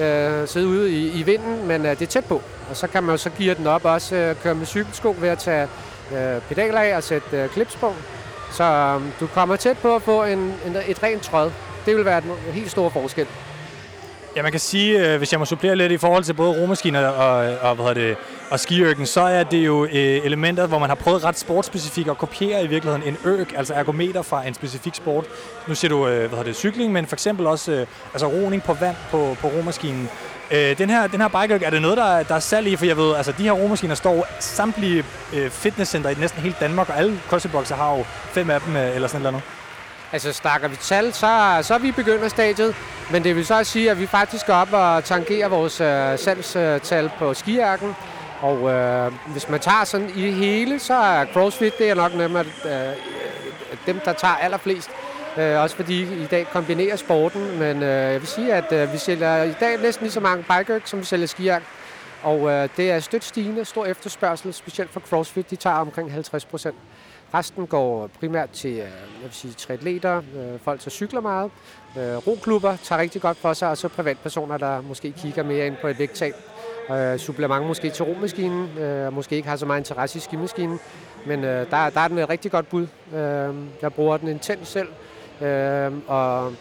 øh, 0.00 0.48
sidde 0.48 0.66
ude 0.66 0.90
i, 0.90 1.20
i 1.20 1.22
vinden, 1.22 1.66
men 1.66 1.86
øh, 1.86 1.90
det 1.90 2.02
er 2.02 2.06
tæt 2.06 2.24
på. 2.24 2.42
Og 2.70 2.76
så 2.76 2.86
kan 2.86 3.02
man 3.02 3.12
jo 3.12 3.16
så 3.16 3.30
give 3.30 3.54
den 3.54 3.66
op 3.66 3.84
også 3.84 4.16
øh, 4.16 4.36
køre 4.36 4.54
med 4.54 4.66
cykelsko 4.66 5.16
ved 5.18 5.28
at 5.28 5.38
tage 5.38 5.68
øh, 6.18 6.40
pedaler 6.48 6.80
af 6.80 6.96
og 6.96 7.02
sætte 7.02 7.36
øh, 7.36 7.48
clips 7.48 7.76
på. 7.76 7.94
Så 8.52 8.64
øh, 8.64 9.00
du 9.20 9.26
kommer 9.26 9.56
tæt 9.56 9.78
på 9.78 9.94
at 9.96 10.02
få 10.02 10.24
en, 10.24 10.38
en, 10.38 10.76
et 10.88 11.02
rent 11.02 11.22
tråd. 11.22 11.52
Det 11.86 11.96
vil 11.96 12.04
være 12.04 12.18
en 12.18 12.52
helt 12.52 12.70
stor 12.70 12.88
forskel. 12.88 13.26
Ja, 14.36 14.42
man 14.42 14.50
kan 14.50 14.60
sige, 14.60 15.12
øh, 15.12 15.18
hvis 15.18 15.32
jeg 15.32 15.40
må 15.40 15.44
supplere 15.44 15.76
lidt 15.76 15.92
i 15.92 15.96
forhold 15.96 16.24
til 16.24 16.32
både 16.34 16.62
romaskiner 16.62 17.08
og, 17.08 17.56
og, 17.60 17.74
hvad 17.74 17.94
det, 17.94 18.16
og 18.50 18.60
skiørken, 18.60 19.06
så 19.06 19.20
er 19.20 19.44
det 19.44 19.66
jo 19.66 19.84
øh, 19.84 19.90
elementer, 20.24 20.66
hvor 20.66 20.78
man 20.78 20.88
har 20.88 20.94
prøvet 20.94 21.24
ret 21.24 21.38
sportsspecifikt 21.38 22.08
at 22.10 22.18
kopiere 22.18 22.64
i 22.64 22.66
virkeligheden 22.66 23.08
en 23.08 23.16
øk, 23.24 23.52
altså 23.56 23.74
ergometer 23.74 24.22
fra 24.22 24.46
en 24.46 24.54
specifik 24.54 24.94
sport. 24.94 25.24
Nu 25.68 25.74
ser 25.74 25.88
du, 25.88 26.08
øh, 26.08 26.32
hvad 26.32 26.44
det, 26.44 26.56
cykling, 26.56 26.92
men 26.92 27.06
for 27.06 27.16
eksempel 27.16 27.46
også 27.46 27.72
øh, 27.72 27.86
altså 28.12 28.26
roning 28.26 28.62
på 28.62 28.72
vand 28.72 28.96
på, 29.10 29.36
på 29.40 29.46
romaskinen. 29.46 30.08
Øh, 30.52 30.78
den 30.78 30.90
her, 30.90 31.06
den 31.06 31.20
her 31.20 31.28
bike 31.28 31.64
er 31.64 31.70
det 31.70 31.82
noget, 31.82 31.96
der, 31.96 32.22
der 32.22 32.34
er 32.34 32.40
salg 32.40 32.66
i? 32.66 32.76
For 32.76 32.86
jeg 32.86 32.96
ved, 32.96 33.14
altså 33.16 33.32
de 33.32 33.42
her 33.42 33.52
romaskiner 33.52 33.94
står 33.94 34.26
samtlige 34.40 35.04
øh, 35.34 35.50
fitnesscenter 35.50 36.10
i 36.10 36.14
næsten 36.14 36.42
hele 36.42 36.54
Danmark, 36.60 36.88
og 36.88 36.98
alle 36.98 37.20
crossfit 37.28 37.70
har 37.70 37.96
jo 37.96 38.04
fem 38.32 38.50
af 38.50 38.60
dem, 38.60 38.76
øh, 38.76 38.94
eller 38.94 39.08
sådan 39.08 39.22
noget. 39.22 39.42
Altså 40.12 40.32
snakker 40.32 40.68
vi 40.68 40.76
tal, 40.76 41.12
så, 41.12 41.58
så 41.62 41.74
er 41.74 41.78
vi 41.78 41.92
begynder 41.92 42.28
stadiet, 42.28 42.74
men 43.10 43.24
det 43.24 43.36
vil 43.36 43.46
så 43.46 43.64
sige, 43.64 43.90
at 43.90 44.00
vi 44.00 44.06
faktisk 44.06 44.46
går 44.46 44.54
op 44.54 44.72
og 44.72 45.04
tangerer 45.04 45.48
vores 45.48 45.80
øh, 45.80 46.18
salgstal 46.18 47.10
på 47.18 47.34
skiærken. 47.34 47.96
Og 48.40 48.70
øh, 48.70 49.12
hvis 49.26 49.48
man 49.48 49.60
tager 49.60 49.84
sådan 49.84 50.10
i 50.14 50.30
hele, 50.30 50.78
så 50.78 50.94
er 50.94 51.24
CrossFit 51.32 51.78
det 51.78 51.90
er 51.90 51.94
nok 51.94 52.12
dem, 52.12 52.36
at, 52.36 52.46
øh, 52.64 52.72
dem, 53.86 54.00
der 54.04 54.12
tager 54.12 54.34
allerflest. 54.34 54.90
Øh, 55.38 55.60
også 55.60 55.76
fordi 55.76 56.02
i 56.02 56.26
dag 56.30 56.46
kombinerer 56.46 56.96
sporten, 56.96 57.58
men 57.58 57.82
øh, 57.82 57.88
jeg 57.88 58.20
vil 58.20 58.28
sige, 58.28 58.54
at 58.54 58.72
øh, 58.72 58.92
vi 58.92 58.98
sælger 58.98 59.42
i 59.42 59.54
dag 59.60 59.80
næsten 59.80 60.04
lige 60.04 60.12
så 60.12 60.20
mange 60.20 60.44
bike 60.58 60.82
som 60.84 60.98
vi 60.98 61.04
sælger 61.04 61.26
skijak. 61.26 61.62
Og 62.22 62.50
øh, 62.50 62.68
det 62.76 62.90
er 62.90 63.00
stødt 63.00 63.24
stigende, 63.24 63.64
stor 63.64 63.86
efterspørgsel, 63.86 64.52
specielt 64.52 64.90
for 64.90 65.00
CrossFit. 65.00 65.50
De 65.50 65.56
tager 65.56 65.76
omkring 65.76 66.12
50 66.12 66.44
procent. 66.44 66.76
Resten 67.34 67.66
går 67.66 68.06
primært 68.20 68.50
til 68.50 68.70
øh, 68.70 68.76
jeg 68.78 68.88
vil 69.22 69.32
sige, 69.32 69.52
triatleter, 69.52 70.16
øh, 70.16 70.60
folk, 70.64 70.84
der 70.84 70.90
cykler 70.90 71.20
meget, 71.20 71.50
øh, 71.98 72.16
roklubber 72.16 72.76
tager 72.76 73.00
rigtig 73.00 73.22
godt 73.22 73.36
for 73.36 73.52
sig, 73.52 73.68
og 73.68 73.78
så 73.78 73.88
privatpersoner, 73.88 74.58
der 74.58 74.80
måske 74.80 75.12
kigger 75.12 75.42
mere 75.42 75.66
ind 75.66 75.76
på 75.80 75.88
et 75.88 75.98
vægttab. 75.98 76.34
Øh, 76.90 77.18
supplement 77.18 77.66
måske 77.66 77.90
til 77.90 78.04
romaskinen, 78.04 78.78
øh, 78.78 79.06
og 79.06 79.12
måske 79.12 79.36
ikke 79.36 79.48
har 79.48 79.56
så 79.56 79.66
meget 79.66 79.80
interesse 79.80 80.18
i 80.18 80.20
skimaskinen, 80.20 80.80
men 81.26 81.44
øh, 81.44 81.70
der, 81.70 81.90
der 81.90 82.00
er 82.00 82.08
den 82.08 82.18
et 82.18 82.28
rigtig 82.28 82.50
godt 82.50 82.68
bud. 82.68 82.86
jeg 83.82 83.92
bruger 83.92 84.16
den 84.16 84.28
intens 84.28 84.68
selv, 84.68 84.88
Øhm, 85.40 86.02
og 86.08 86.52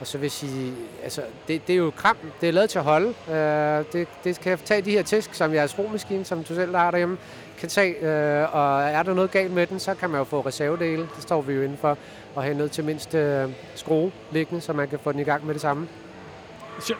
og 0.00 0.06
så 0.06 0.18
vil 0.18 0.24
jeg 0.24 0.30
sige, 0.30 0.72
altså, 1.04 1.22
det, 1.48 1.66
det 1.66 1.72
er 1.72 1.76
jo 1.76 1.92
kram, 1.96 2.16
det 2.40 2.48
er 2.48 2.52
lavet 2.52 2.70
til 2.70 2.78
at 2.78 2.84
holde. 2.84 3.08
Øh, 3.30 3.84
det, 3.92 4.08
det 4.24 4.40
kan 4.40 4.58
tage 4.64 4.82
de 4.82 4.90
her 4.90 5.02
tæsk, 5.02 5.34
som 5.34 5.54
jeres 5.54 5.78
romaskine, 5.78 6.24
som 6.24 6.44
du 6.44 6.54
selv 6.54 6.76
har 6.76 6.90
derhjemme 6.90 7.16
kan 7.58 7.68
tage, 7.68 7.94
øh, 7.94 8.54
og 8.54 8.82
er 8.82 9.02
der 9.02 9.14
noget 9.14 9.30
galt 9.30 9.52
med 9.52 9.66
den, 9.66 9.80
så 9.80 9.94
kan 9.94 10.10
man 10.10 10.18
jo 10.18 10.24
få 10.24 10.40
reservedele. 10.40 11.02
Det 11.02 11.22
står 11.22 11.42
vi 11.42 11.52
jo 11.54 11.62
indenfor, 11.62 11.98
og 12.34 12.42
have 12.42 12.54
noget 12.54 12.70
til 12.70 12.84
mindst 12.84 13.14
øh, 13.14 13.48
skrue 13.74 14.12
liggende, 14.32 14.60
så 14.60 14.72
man 14.72 14.88
kan 14.88 14.98
få 14.98 15.12
den 15.12 15.20
i 15.20 15.24
gang 15.24 15.46
med 15.46 15.54
det 15.54 15.62
samme. 15.62 15.88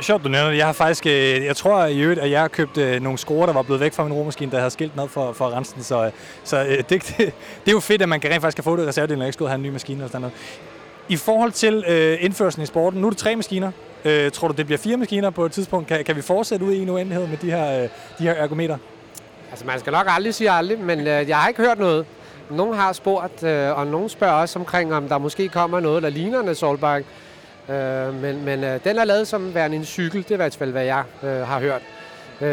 Sjovt, 0.00 0.24
du 0.24 0.28
nævner 0.28 0.50
det. 0.50 0.58
Jeg 0.58 0.66
har 0.66 0.72
faktisk, 0.72 1.06
øh, 1.06 1.44
jeg 1.44 1.56
tror 1.56 1.84
i 1.84 2.00
øvrigt, 2.00 2.20
at 2.20 2.30
jeg 2.30 2.40
har 2.40 2.48
købt 2.48 2.78
øh, 2.78 3.02
nogle 3.02 3.18
skruer, 3.18 3.46
der 3.46 3.52
var 3.52 3.62
blevet 3.62 3.80
væk 3.80 3.92
fra 3.92 4.04
min 4.04 4.12
romaskine, 4.12 4.50
der 4.50 4.58
havde 4.58 4.70
skilt 4.70 4.96
ned 4.96 5.08
for, 5.08 5.32
for 5.32 5.46
at 5.46 5.52
rense 5.52 5.74
den. 5.74 5.82
Så, 5.82 6.10
så 6.44 6.64
det, 6.64 6.90
det, 6.90 7.16
det, 7.16 7.32
er 7.66 7.72
jo 7.72 7.80
fedt, 7.80 8.02
at 8.02 8.08
man 8.08 8.20
kan 8.20 8.30
rent 8.30 8.40
faktisk 8.40 8.56
kan 8.56 8.64
få 8.64 8.76
det 8.76 8.86
reservedelen, 8.86 9.20
og 9.20 9.26
ikke 9.26 9.34
skulle 9.34 9.48
have 9.48 9.56
en 9.56 9.62
ny 9.62 9.68
maskine 9.68 9.98
eller 9.98 10.08
sådan 10.08 10.20
noget. 10.20 10.34
I 11.10 11.16
forhold 11.16 11.52
til 11.52 11.84
øh, 11.88 12.18
indførelsen 12.20 12.62
i 12.62 12.66
sporten, 12.66 13.00
nu 13.00 13.06
er 13.06 13.10
det 13.10 13.18
tre 13.18 13.36
maskiner. 13.36 13.70
Øh, 14.04 14.30
tror 14.30 14.48
du, 14.48 14.54
det 14.56 14.66
bliver 14.66 14.78
fire 14.78 14.96
maskiner 14.96 15.30
på 15.30 15.44
et 15.44 15.52
tidspunkt? 15.52 15.88
Kan, 15.88 16.04
kan 16.04 16.16
vi 16.16 16.22
fortsætte 16.22 16.64
ud 16.64 16.72
i 16.72 16.82
en 16.82 16.88
uendelighed 16.88 17.26
med 17.26 17.36
de 17.36 17.50
her, 17.50 17.82
øh, 17.82 17.88
de 18.18 18.22
her 18.22 18.32
ergometer? 18.32 18.78
Altså, 19.50 19.66
man 19.66 19.80
skal 19.80 19.92
nok 19.92 20.06
aldrig 20.08 20.34
sige 20.34 20.50
aldrig, 20.50 20.78
men 20.78 20.98
øh, 20.98 21.28
jeg 21.28 21.36
har 21.36 21.48
ikke 21.48 21.62
hørt 21.62 21.78
noget. 21.78 22.06
Nogen 22.50 22.74
har 22.74 22.92
spurgt, 22.92 23.42
øh, 23.42 23.78
og 23.78 23.86
nogen 23.86 24.08
spørger 24.08 24.34
også 24.34 24.58
omkring, 24.58 24.94
om 24.94 25.08
der 25.08 25.18
måske 25.18 25.48
kommer 25.48 25.80
noget, 25.80 26.02
der 26.02 26.08
ligner 26.08 26.40
en 26.40 26.54
solbank. 26.54 27.06
Øh, 27.68 28.14
men 28.14 28.44
men 28.44 28.64
øh, 28.64 28.84
den 28.84 28.98
er 28.98 29.04
lavet 29.04 29.28
som 29.28 29.54
værende 29.54 29.76
en 29.76 29.84
cykel, 29.84 30.22
det 30.22 30.30
er 30.30 30.34
i 30.34 30.36
hvert 30.36 30.56
fald, 30.56 30.72
hvad 30.72 30.84
jeg 30.84 31.02
øh, 31.22 31.30
har 31.30 31.60
hørt. 31.60 31.82
Øh, 32.40 32.48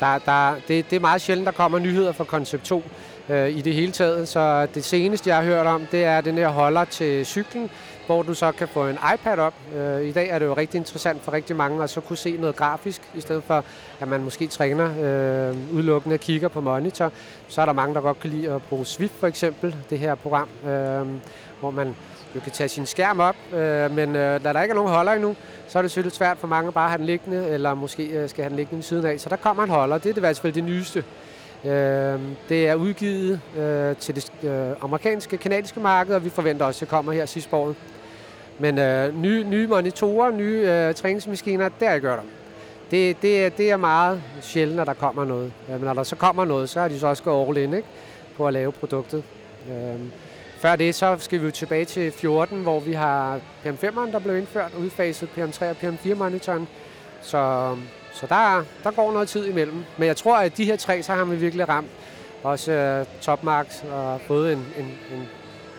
der, 0.00 0.18
der, 0.26 0.54
det, 0.68 0.90
det 0.90 0.96
er 0.96 1.00
meget 1.00 1.20
sjældent, 1.20 1.46
der 1.46 1.52
kommer 1.52 1.78
nyheder 1.78 2.12
fra 2.12 2.24
Concept 2.24 2.64
2 2.64 2.82
øh, 3.28 3.50
i 3.50 3.60
det 3.60 3.74
hele 3.74 3.92
taget. 3.92 4.28
Så 4.28 4.66
det 4.74 4.84
seneste, 4.84 5.30
jeg 5.30 5.36
har 5.36 5.44
hørt 5.44 5.66
om, 5.66 5.86
det 5.92 6.04
er 6.04 6.20
den 6.20 6.38
her 6.38 6.48
holder 6.48 6.84
til 6.84 7.26
cyklen 7.26 7.70
hvor 8.08 8.22
du 8.22 8.34
så 8.34 8.52
kan 8.52 8.68
få 8.68 8.86
en 8.86 8.98
iPad 9.14 9.38
op. 9.38 9.54
Øh, 9.76 10.02
I 10.02 10.12
dag 10.12 10.28
er 10.28 10.38
det 10.38 10.46
jo 10.46 10.54
rigtig 10.54 10.78
interessant 10.78 11.22
for 11.22 11.32
rigtig 11.32 11.56
mange 11.56 11.82
at 11.82 11.90
så 11.90 12.00
kunne 12.00 12.16
se 12.16 12.36
noget 12.36 12.56
grafisk, 12.56 13.02
i 13.14 13.20
stedet 13.20 13.44
for 13.44 13.64
at 14.00 14.08
man 14.08 14.22
måske 14.22 14.46
træner 14.46 14.84
øh, 14.84 15.74
udelukkende 15.74 16.14
og 16.14 16.20
kigger 16.20 16.48
på 16.48 16.60
monitor. 16.60 17.12
Så 17.48 17.60
er 17.60 17.66
der 17.66 17.72
mange, 17.72 17.94
der 17.94 18.00
godt 18.00 18.20
kan 18.20 18.30
lide 18.30 18.50
at 18.52 18.62
bruge 18.62 18.86
Swift 18.86 19.14
for 19.20 19.26
eksempel, 19.26 19.76
det 19.90 19.98
her 19.98 20.14
program, 20.14 20.48
øh, 20.64 21.06
hvor 21.60 21.70
man 21.70 21.96
jo 22.34 22.40
kan 22.40 22.52
tage 22.52 22.68
sin 22.68 22.86
skærm 22.86 23.20
op, 23.20 23.36
øh, 23.52 23.90
men 23.90 24.16
øh, 24.16 24.44
da 24.44 24.52
der 24.52 24.62
ikke 24.62 24.72
er 24.72 24.76
nogen 24.76 24.92
holder 24.92 25.12
endnu, 25.12 25.36
så 25.68 25.78
er 25.78 25.82
det 25.82 25.90
selvfølgelig 25.90 26.16
svært 26.16 26.38
for 26.38 26.46
mange 26.46 26.72
bare 26.72 26.84
at 26.84 26.90
have 26.90 26.98
den 26.98 27.06
liggende, 27.06 27.48
eller 27.48 27.74
måske 27.74 28.06
øh, 28.06 28.28
skal 28.28 28.42
have 28.42 28.48
den 28.48 28.56
liggende 28.56 28.76
ved 28.76 28.82
siden 28.82 29.06
af. 29.06 29.20
Så 29.20 29.28
der 29.28 29.36
kommer 29.36 29.62
en 29.62 29.70
holder, 29.70 29.98
det 29.98 30.08
er 30.08 30.12
det 30.12 30.16
i 30.16 30.20
hvert 30.20 30.38
fald 30.38 30.52
det 30.52 30.64
nyeste. 30.64 31.04
Øh, 31.64 32.20
det 32.48 32.68
er 32.68 32.74
udgivet 32.74 33.40
øh, 33.58 33.96
til 33.96 34.14
det 34.14 34.32
øh, 34.42 34.76
amerikanske, 34.80 35.36
kanadiske 35.36 35.80
marked, 35.80 36.14
og 36.14 36.24
vi 36.24 36.30
forventer 36.30 36.66
også, 36.66 36.78
at 36.78 36.80
det 36.80 36.88
kommer 36.88 37.12
her 37.12 37.26
sidste 37.26 37.56
år. 37.56 37.74
Men 38.58 38.78
øh, 38.78 39.22
nye, 39.22 39.44
nye 39.44 39.66
monitorer, 39.66 40.30
nye 40.30 40.64
øh, 40.68 40.94
træningsmaskiner, 40.94 41.68
der 41.80 41.98
gør 41.98 42.16
der. 42.16 42.22
Det, 42.90 43.22
det, 43.22 43.58
det 43.58 43.70
er 43.70 43.76
meget 43.76 44.22
sjældent, 44.40 44.76
når 44.76 44.84
der 44.84 44.94
kommer 44.94 45.24
noget. 45.24 45.52
Men 45.68 45.80
når 45.80 45.94
der 45.94 46.02
så 46.02 46.16
kommer 46.16 46.44
noget, 46.44 46.68
så 46.68 46.80
har 46.80 46.88
de 46.88 46.98
så 46.98 47.06
også 47.06 47.22
gået 47.22 47.48
all 47.48 47.56
in 47.56 47.74
ikke? 47.74 47.88
på 48.36 48.46
at 48.46 48.52
lave 48.52 48.72
produktet. 48.72 49.22
Øh, 49.70 50.00
før 50.58 50.76
det, 50.76 50.94
så 50.94 51.16
skal 51.18 51.40
vi 51.40 51.44
jo 51.44 51.50
tilbage 51.50 51.84
til 51.84 52.12
14, 52.12 52.62
hvor 52.62 52.80
vi 52.80 52.92
har 52.92 53.40
PM5'eren, 53.64 54.12
der 54.12 54.18
blev 54.18 54.36
indført, 54.36 54.72
udfaset 54.78 55.28
PM3 55.36 55.64
og 55.64 55.76
PM4-monitoren. 55.82 56.68
Så, 57.22 57.76
så 58.12 58.26
der, 58.26 58.64
der 58.84 58.90
går 58.90 59.12
noget 59.12 59.28
tid 59.28 59.46
imellem. 59.46 59.84
Men 59.98 60.06
jeg 60.06 60.16
tror, 60.16 60.36
at 60.36 60.56
de 60.56 60.64
her 60.64 60.76
tre, 60.76 61.02
så 61.02 61.12
har 61.12 61.24
vi 61.24 61.36
virkelig 61.36 61.68
ramt 61.68 61.90
også 62.42 62.72
øh, 62.72 63.06
topmax 63.20 63.66
og 63.92 64.20
både 64.28 64.52
en, 64.52 64.58
en, 64.58 64.84
en, 64.84 65.28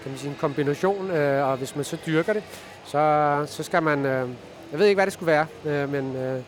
kan 0.04 0.12
man 0.12 0.18
sige, 0.18 0.30
en 0.30 0.38
kombination. 0.40 1.12
øh, 1.12 1.48
og 1.48 1.58
hvis 1.58 1.76
man 1.76 1.86
så 1.86 1.98
dyrker 2.06 2.34
det, 2.34 2.44
så, 2.92 3.46
så 3.48 3.64
skal 3.64 3.84
man... 3.84 4.06
Øh, 4.06 4.30
jeg 4.72 4.80
ved 4.80 4.86
ikke, 4.86 4.98
hvad 4.98 5.06
det 5.06 5.14
skulle 5.14 5.32
være, 5.32 5.46
øh, 5.66 5.92
men 5.92 6.16
øh, 6.16 6.42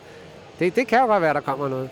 det, 0.58 0.76
det 0.76 0.86
kan 0.86 0.98
jo 0.98 1.06
godt 1.06 1.22
være, 1.22 1.34
der 1.34 1.40
kommer 1.40 1.68
noget. 1.68 1.90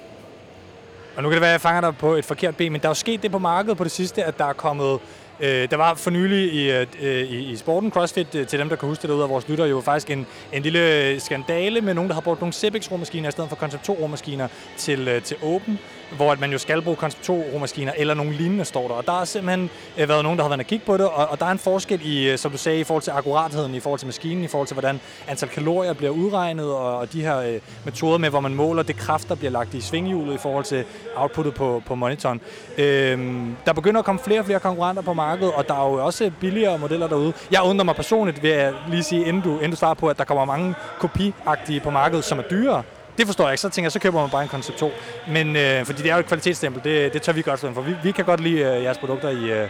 Og 1.16 1.22
nu 1.22 1.28
kan 1.28 1.34
det 1.34 1.40
være, 1.40 1.50
at 1.50 1.52
jeg 1.52 1.60
fanger 1.60 1.80
dig 1.80 1.96
på 1.96 2.14
et 2.14 2.24
forkert 2.24 2.56
ben, 2.56 2.72
men 2.72 2.80
der 2.80 2.88
er 2.88 2.90
jo 2.90 2.94
sket 2.94 3.22
det 3.22 3.30
på 3.30 3.38
markedet 3.38 3.76
på 3.76 3.84
det 3.84 3.92
sidste, 3.92 4.24
at 4.24 4.38
der 4.38 4.44
er 4.44 4.52
kommet 4.52 5.00
Øh, 5.42 5.70
der 5.70 5.76
var 5.76 5.94
for 5.94 6.10
nylig 6.10 6.54
i, 6.54 6.70
øh, 6.70 6.86
i, 7.02 7.52
i 7.52 7.56
sporten 7.56 7.90
CrossFit, 7.90 8.34
øh, 8.34 8.46
til 8.46 8.58
dem, 8.58 8.68
der 8.68 8.76
kan 8.76 8.88
huske 8.88 9.08
det 9.08 9.14
ud 9.14 9.22
af 9.22 9.28
vores 9.28 9.48
lytter, 9.48 9.66
jo 9.66 9.80
faktisk 9.80 10.10
en, 10.10 10.26
en 10.52 10.62
lille 10.62 11.20
skandale 11.20 11.80
med 11.80 11.94
nogen, 11.94 12.08
der 12.08 12.14
har 12.14 12.20
brugt 12.20 12.40
nogle 12.40 12.52
Cebex 12.52 12.90
rummaskiner 12.90 13.28
i 13.28 13.32
stedet 13.32 13.48
for 13.48 13.56
Concept 13.56 13.84
2 13.84 13.92
rummaskiner 13.92 14.48
til, 14.76 15.08
øh, 15.08 15.22
til 15.22 15.36
Open, 15.42 15.78
hvor 16.16 16.32
at 16.32 16.40
man 16.40 16.52
jo 16.52 16.58
skal 16.58 16.82
bruge 16.82 16.96
Concept 16.96 17.24
2 17.24 17.44
rummaskiner 17.54 17.92
eller 17.96 18.14
nogle 18.14 18.32
lignende, 18.32 18.64
står 18.64 18.88
der. 18.88 18.94
Og 18.94 19.06
der 19.06 19.12
har 19.12 19.24
simpelthen 19.24 19.70
øh, 19.98 20.08
været 20.08 20.22
nogen, 20.22 20.38
der 20.38 20.44
har 20.44 20.48
været 20.48 20.60
at 20.60 20.66
kigge 20.66 20.86
på 20.86 20.96
det, 20.96 21.06
og, 21.06 21.28
og 21.28 21.40
der 21.40 21.46
er 21.46 21.50
en 21.50 21.58
forskel 21.58 22.00
i, 22.04 22.30
øh, 22.30 22.38
som 22.38 22.50
du 22.50 22.58
sagde, 22.58 22.80
i 22.80 22.84
forhold 22.84 23.02
til 23.02 23.10
akkuratheden, 23.10 23.74
i 23.74 23.80
forhold 23.80 23.98
til 23.98 24.06
maskinen, 24.06 24.44
i 24.44 24.46
forhold 24.46 24.66
til 24.66 24.74
hvordan 24.74 25.00
antal 25.28 25.48
kalorier 25.48 25.92
bliver 25.92 26.12
udregnet, 26.12 26.66
og, 26.66 26.98
og 26.98 27.12
de 27.12 27.22
her 27.22 27.38
øh, 27.38 27.60
metoder 27.84 28.18
med, 28.18 28.30
hvor 28.30 28.40
man 28.40 28.54
måler 28.54 28.82
det 28.82 28.96
kraft, 28.96 29.28
der 29.28 29.34
bliver 29.34 29.50
lagt 29.50 29.74
i 29.74 29.80
svinghjulet 29.80 30.34
i 30.34 30.38
forhold 30.38 30.64
til 30.64 30.84
outputtet 31.16 31.54
på, 31.54 31.82
på 31.86 31.94
monitoren. 31.94 32.40
Øh, 32.78 33.18
der 33.66 33.72
begynder 33.72 33.98
at 33.98 34.04
komme 34.04 34.20
flere 34.24 34.40
og 34.40 34.46
flere 34.46 34.60
konkurrenter 34.60 35.02
på 35.02 35.12
markedet, 35.12 35.52
og 35.54 35.68
der 35.68 35.74
er 35.74 35.90
jo 35.90 36.06
også 36.06 36.30
billigere 36.40 36.78
modeller 36.78 37.08
derude. 37.08 37.32
Jeg 37.50 37.62
undrer 37.62 37.84
mig 37.84 37.96
personligt, 37.96 38.42
vil 38.42 38.50
jeg 38.50 38.74
lige 38.88 39.02
sige, 39.02 39.24
inden 39.24 39.42
du, 39.42 39.54
inden 39.54 39.70
du 39.70 39.76
svarer 39.76 39.94
på, 39.94 40.08
at 40.08 40.18
der 40.18 40.24
kommer 40.24 40.44
mange 40.44 40.74
kopiagtige 40.98 41.80
på 41.80 41.90
markedet, 41.90 42.24
som 42.24 42.38
er 42.38 42.42
dyrere. 42.42 42.82
Det 43.20 43.26
forstår 43.26 43.44
jeg 43.44 43.52
ikke. 43.52 43.60
Så 43.60 43.68
tænker 43.68 43.86
jeg, 43.86 43.92
så 43.92 43.98
køber 43.98 44.20
man 44.20 44.30
bare 44.30 44.42
en 44.42 44.48
Concept 44.48 44.78
2. 44.78 44.92
Men, 45.28 45.56
øh, 45.56 45.84
fordi 45.84 46.02
det 46.02 46.10
er 46.10 46.14
jo 46.14 46.20
et 46.20 46.26
kvalitetsstempel, 46.26 46.84
det, 46.84 47.12
det 47.12 47.22
tør 47.22 47.32
vi 47.32 47.42
godt 47.42 47.58
stå 47.58 47.72
for. 47.74 47.80
Vi, 47.80 47.94
vi 48.02 48.12
kan 48.12 48.24
godt 48.24 48.40
lide 48.40 48.60
øh, 48.60 48.82
jeres 48.82 48.98
produkter 48.98 49.28
i, 49.28 49.50
øh, 49.50 49.68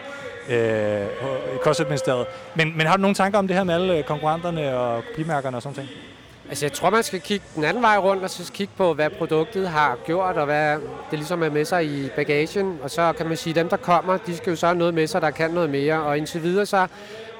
øh 0.49 1.07
i 1.55 1.59
CrossFit-ministeriet. 1.63 2.27
Men, 2.55 2.77
men 2.77 2.87
har 2.87 2.97
du 2.97 3.03
nogle 3.03 3.15
tanker 3.15 3.39
om 3.39 3.47
det 3.47 3.57
her 3.57 3.65
med 3.65 3.75
alle 3.75 3.99
øh, 3.99 4.05
konkurrenterne 4.05 4.77
og 4.77 5.03
kopimærkerne 5.05 5.57
og 5.57 5.63
sådan 5.63 5.77
ting? 5.77 5.89
Altså 6.49 6.65
jeg 6.65 6.73
tror, 6.73 6.91
man 6.91 7.03
skal 7.03 7.21
kigge 7.21 7.45
den 7.55 7.65
anden 7.65 7.83
vej 7.83 7.99
rundt, 7.99 8.25
og 8.25 8.31
så 8.31 8.53
kigge 8.53 8.73
på, 8.77 8.95
hvad 8.95 9.11
produktet 9.11 9.69
har 9.69 9.99
gjort, 10.07 10.37
og 10.37 10.45
hvad 10.45 10.75
det 11.11 11.19
ligesom 11.19 11.43
er 11.43 11.51
med 11.51 11.65
sig 11.65 11.85
i 11.85 12.09
bagagen. 12.17 12.79
Og 12.83 12.91
så 12.91 13.13
kan 13.13 13.27
man 13.27 13.37
sige, 13.37 13.51
at 13.51 13.57
dem, 13.57 13.69
der 13.69 13.77
kommer, 13.77 14.17
de 14.17 14.37
skal 14.37 14.51
jo 14.51 14.57
så 14.57 14.67
have 14.67 14.79
noget 14.79 14.95
med 14.95 15.07
sig, 15.07 15.23
der 15.23 15.31
kan 15.31 15.51
noget 15.51 15.71
mere. 15.71 16.03
Og 16.03 16.19
indtil 16.19 16.43
videre, 16.43 16.67
så 16.67 16.87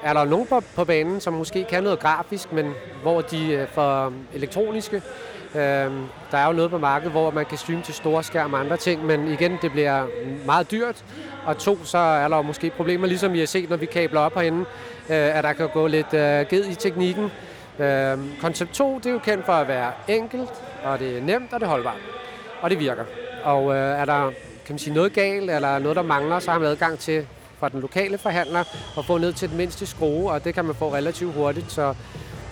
er 0.03 0.13
der 0.13 0.25
nogen 0.25 0.47
på, 0.47 0.63
på 0.75 0.85
banen, 0.85 1.21
som 1.21 1.33
måske 1.33 1.65
kan 1.65 1.83
noget 1.83 1.99
grafisk, 1.99 2.53
men 2.53 2.73
hvor 3.03 3.21
de 3.21 3.47
øh, 3.47 3.61
er 3.63 3.67
for 3.67 4.13
elektroniske. 4.35 5.03
Øhm, 5.55 6.07
der 6.31 6.39
er 6.39 6.47
jo 6.47 6.53
noget 6.53 6.71
på 6.71 6.79
markedet, 6.79 7.13
hvor 7.13 7.31
man 7.31 7.47
kan 7.47 7.59
streame 7.59 7.83
til 7.83 7.95
store 7.95 8.23
skærme 8.23 8.57
og 8.57 8.61
andre 8.61 8.77
ting, 8.77 9.07
men 9.07 9.29
igen, 9.29 9.59
det 9.63 9.73
bliver 9.73 10.07
meget 10.47 10.71
dyrt. 10.71 11.05
Og 11.47 11.59
to, 11.59 11.85
så 11.85 11.99
er 11.99 12.29
der 12.29 12.37
jo 12.37 12.43
måske 12.43 12.71
problemer, 12.71 13.07
ligesom 13.07 13.35
I 13.35 13.39
har 13.39 13.47
set, 13.47 13.71
når 13.71 13.77
vi 13.77 13.87
kabler 13.87 14.21
op 14.21 14.35
herinde, 14.35 14.61
øh, 15.11 15.37
at 15.37 15.45
der 15.45 15.53
kan 15.53 15.69
gå 15.69 15.87
lidt 15.87 16.15
øh, 16.15 16.47
ged 16.49 16.65
i 16.71 16.75
teknikken. 16.75 17.31
Øh, 17.79 18.19
koncept 18.41 18.73
2, 18.73 18.99
det 18.99 19.07
er 19.07 19.11
jo 19.11 19.19
kendt 19.19 19.47
for 19.47 19.53
at 19.53 19.69
være 19.69 19.93
enkelt, 20.09 20.51
og 20.85 20.99
det 20.99 21.19
er 21.19 21.23
nemt, 21.23 21.53
og 21.53 21.61
det 21.61 21.67
er 21.67 21.71
holdbart. 21.71 22.01
Og 22.63 22.71
det 22.71 22.79
virker. 22.79 23.05
Og 23.45 23.75
øh, 23.75 24.01
er 24.01 24.05
der 24.05 24.31
kan 24.67 24.75
man 24.75 24.79
sige, 24.79 24.95
noget 24.95 25.13
galt, 25.13 25.51
eller 25.51 25.79
noget, 25.79 25.97
der 25.97 26.03
mangler, 26.03 26.39
så 26.39 26.51
har 26.51 26.59
man 26.59 26.69
adgang 26.69 26.99
til 26.99 27.27
fra 27.59 27.69
den 27.69 27.81
lokale 27.81 28.19
forhandler 28.19 28.65
at 28.99 29.05
få 29.05 29.19
ned 29.19 29.33
til 29.33 29.49
den 29.49 29.57
mindste 29.57 29.87
skrue, 29.87 30.31
og 30.31 30.45
det 30.45 30.55
kan 30.55 30.65
man 30.65 30.75
få 30.75 30.95
relativt 30.95 31.35
hurtigt. 31.35 31.73
Så, 31.73 31.95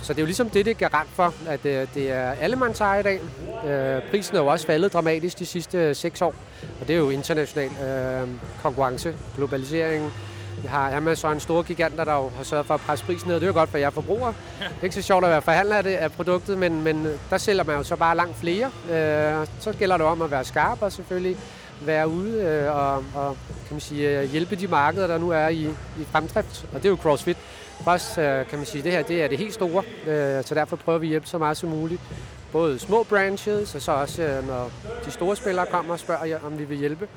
så 0.09 0.15
det 0.15 0.19
er 0.19 0.23
jo 0.23 0.27
ligesom 0.27 0.51
det, 0.51 0.65
det 0.65 0.71
er 0.71 0.89
garant 0.89 1.11
for, 1.13 1.35
at 1.49 1.63
det, 1.63 1.81
øh, 1.83 1.87
det 1.95 2.11
er 2.11 2.31
allemandseje 2.31 3.01
i 3.01 3.03
dag. 3.03 3.21
Øh, 3.67 4.11
prisen 4.11 4.37
er 4.37 4.41
jo 4.41 4.47
også 4.47 4.67
faldet 4.67 4.93
dramatisk 4.93 5.39
de 5.39 5.47
sidste 5.47 5.95
seks 5.95 6.23
år, 6.23 6.35
og 6.81 6.89
det 6.89 6.95
er 6.95 6.99
jo 6.99 7.11
international 7.11 7.71
øh, 7.89 8.29
konkurrence, 8.63 9.15
globalisering, 9.37 10.13
vi 10.63 10.69
har 10.69 10.97
Amazon, 10.97 11.41
store 11.41 11.63
giganter, 11.63 12.05
der 12.05 12.15
jo 12.15 12.31
har 12.37 12.45
sørget 12.45 12.67
for 12.67 12.75
at 12.75 12.81
presse 12.81 13.05
prisen 13.05 13.29
ned. 13.29 13.35
Det 13.35 13.43
er 13.43 13.47
jo 13.47 13.53
godt 13.53 13.71
for 13.71 13.79
jer 13.79 13.91
forbrugere. 13.91 14.35
Det 14.59 14.67
er 14.81 14.85
ikke 14.85 14.95
så 14.95 15.03
sjovt 15.03 15.25
at 15.25 15.31
være 15.31 15.43
forhandler 15.43 15.77
af, 15.77 15.83
det, 15.83 15.95
af 15.95 16.13
produktet, 16.13 16.59
men, 16.59 16.83
men 16.83 17.07
der 17.31 17.39
sælger 17.39 17.65
man 17.65 17.77
jo 17.77 17.83
så 17.83 17.97
bare 17.97 18.17
langt 18.17 18.37
flere. 18.37 18.67
Øh, 18.67 19.47
så 19.61 19.73
gælder 19.79 19.97
det 19.97 20.07
om 20.07 20.23
at 20.23 20.31
være 20.31 20.45
skarp 20.45 20.83
og 20.83 20.93
selvfølgelig 20.93 21.37
være 21.81 22.09
ude 22.09 22.43
øh, 22.43 22.77
og, 22.77 22.95
og 23.15 23.37
kan 23.67 23.75
man 23.75 23.81
sige, 23.81 24.21
øh, 24.21 24.31
hjælpe 24.31 24.57
de 24.57 24.67
markeder, 24.67 25.07
der 25.07 25.19
nu 25.19 25.31
er 25.31 25.49
i, 25.49 25.65
i 26.01 26.05
fremdrift. 26.13 26.67
Og 26.73 26.83
det 26.83 26.85
er 26.85 26.89
jo 26.91 26.97
CrossFit. 26.97 27.37
For 27.85 27.91
os 27.91 28.19
øh, 28.19 28.47
kan 28.47 28.59
man 28.59 28.67
sige, 28.67 28.79
at 28.79 28.85
det 28.85 28.93
her 28.93 29.03
det 29.03 29.23
er 29.23 29.29
det 29.29 29.39
helt 29.39 29.55
store, 29.55 29.83
øh, 30.07 30.45
så 30.45 30.55
derfor 30.55 30.77
prøver 30.77 30.99
vi 30.99 31.07
at 31.07 31.11
hjælpe 31.11 31.27
så 31.27 31.39
meget 31.39 31.57
som 31.57 31.69
muligt. 31.69 32.01
Både 32.53 32.79
små 32.79 33.03
branches, 33.03 33.75
og 33.75 33.83
så 33.83 33.93
også 33.93 34.23
øh, 34.23 34.47
når 34.49 34.71
de 35.07 35.11
store 35.11 35.37
spillere 35.37 35.67
kommer 35.67 35.93
og 35.93 35.99
spørger, 35.99 36.39
om 36.47 36.59
vi 36.59 36.65
vil 36.65 36.79
hjælpe 36.79 37.09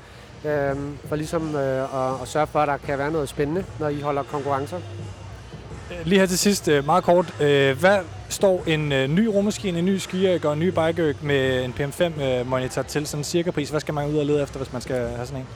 for 1.06 1.16
ligesom 1.16 1.56
at, 1.56 2.22
at 2.22 2.28
sørge 2.28 2.48
for, 2.48 2.60
at 2.60 2.68
der 2.68 2.78
kan 2.78 2.98
være 2.98 3.12
noget 3.12 3.30
spændende, 3.30 3.66
når 3.80 3.90
I 3.90 4.02
holder 4.02 4.24
konkurrencer. 4.24 4.80
Lige 6.04 6.20
her 6.20 6.26
til 6.26 6.38
sidst, 6.38 6.70
meget 6.86 7.04
kort. 7.04 7.34
Hvad 7.80 7.98
står 8.30 8.64
en 8.68 8.90
ny 8.90 9.26
rummaskine, 9.26 9.80
en 9.80 9.86
ny 9.86 9.98
skier 9.98 10.40
og 10.44 10.54
en 10.54 10.60
ny 10.60 10.68
bike 10.68 11.16
med 11.22 11.66
en 11.66 11.74
PM5-monitor 11.80 12.82
til 12.82 13.08
sådan 13.08 13.20
en 13.20 13.24
cirka 13.24 13.52
pris? 13.52 13.70
Hvad 13.70 13.80
skal 13.80 13.94
man 13.94 14.10
ud 14.10 14.18
og 14.18 14.26
lede 14.26 14.44
efter, 14.44 14.58
hvis 14.58 14.74
man 14.74 14.82
skal 14.82 14.96
have 14.96 15.26
sådan 15.26 15.42
en? 15.42 15.48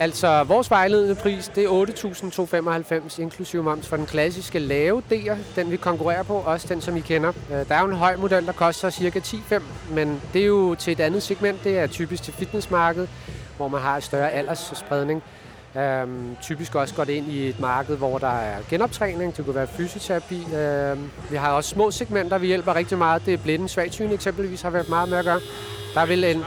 Altså, 0.00 0.44
vores 0.44 0.70
vejledende 0.70 1.14
pris, 1.14 1.50
det 1.54 1.64
er 1.64 3.06
8.295 3.12 3.20
inklusive 3.22 3.62
moms 3.62 3.88
for 3.88 3.96
den 3.96 4.06
klassiske 4.06 4.58
lave 4.58 5.02
D'er, 5.12 5.36
den 5.56 5.70
vi 5.70 5.76
konkurrerer 5.76 6.22
på, 6.22 6.34
også 6.34 6.66
den, 6.68 6.80
som 6.80 6.96
I 6.96 7.00
kender. 7.00 7.32
Øh, 7.52 7.68
der 7.68 7.74
er 7.74 7.80
jo 7.80 7.86
en 7.86 7.96
høj 7.96 8.16
model, 8.16 8.46
der 8.46 8.52
koster 8.52 8.90
ca. 8.90 9.18
10,5, 9.18 9.62
men 9.94 10.22
det 10.32 10.42
er 10.42 10.46
jo 10.46 10.74
til 10.74 10.92
et 10.92 11.00
andet 11.00 11.22
segment, 11.22 11.64
det 11.64 11.78
er 11.78 11.86
typisk 11.86 12.22
til 12.22 12.32
fitnessmarkedet 12.32 13.08
hvor 13.60 13.68
man 13.68 13.80
har 13.80 13.96
en 13.96 14.02
større 14.02 14.30
aldersspredning. 14.30 15.22
Øhm, 15.76 16.36
typisk 16.42 16.74
også 16.74 16.94
går 16.94 17.04
det 17.04 17.12
ind 17.12 17.28
i 17.28 17.48
et 17.48 17.60
marked, 17.60 17.96
hvor 17.96 18.18
der 18.18 18.40
er 18.40 18.56
genoptræning, 18.70 19.36
det 19.36 19.44
kunne 19.44 19.54
være 19.54 19.66
fysioterapi. 19.66 20.54
Øhm, 20.54 21.10
vi 21.30 21.36
har 21.36 21.52
også 21.52 21.70
små 21.70 21.90
segmenter, 21.90 22.38
vi 22.38 22.46
hjælper 22.46 22.76
rigtig 22.76 22.98
meget. 22.98 23.26
Det 23.26 23.34
er 23.34 23.38
blinde 23.38 23.68
svagsyne 23.68 24.12
eksempelvis 24.12 24.62
har 24.62 24.70
været 24.70 24.88
meget 24.88 25.08
med 25.08 25.18
at 25.18 25.24
gøre. 25.24 25.40
Der 25.94 26.06
vil 26.06 26.24
en... 26.24 26.44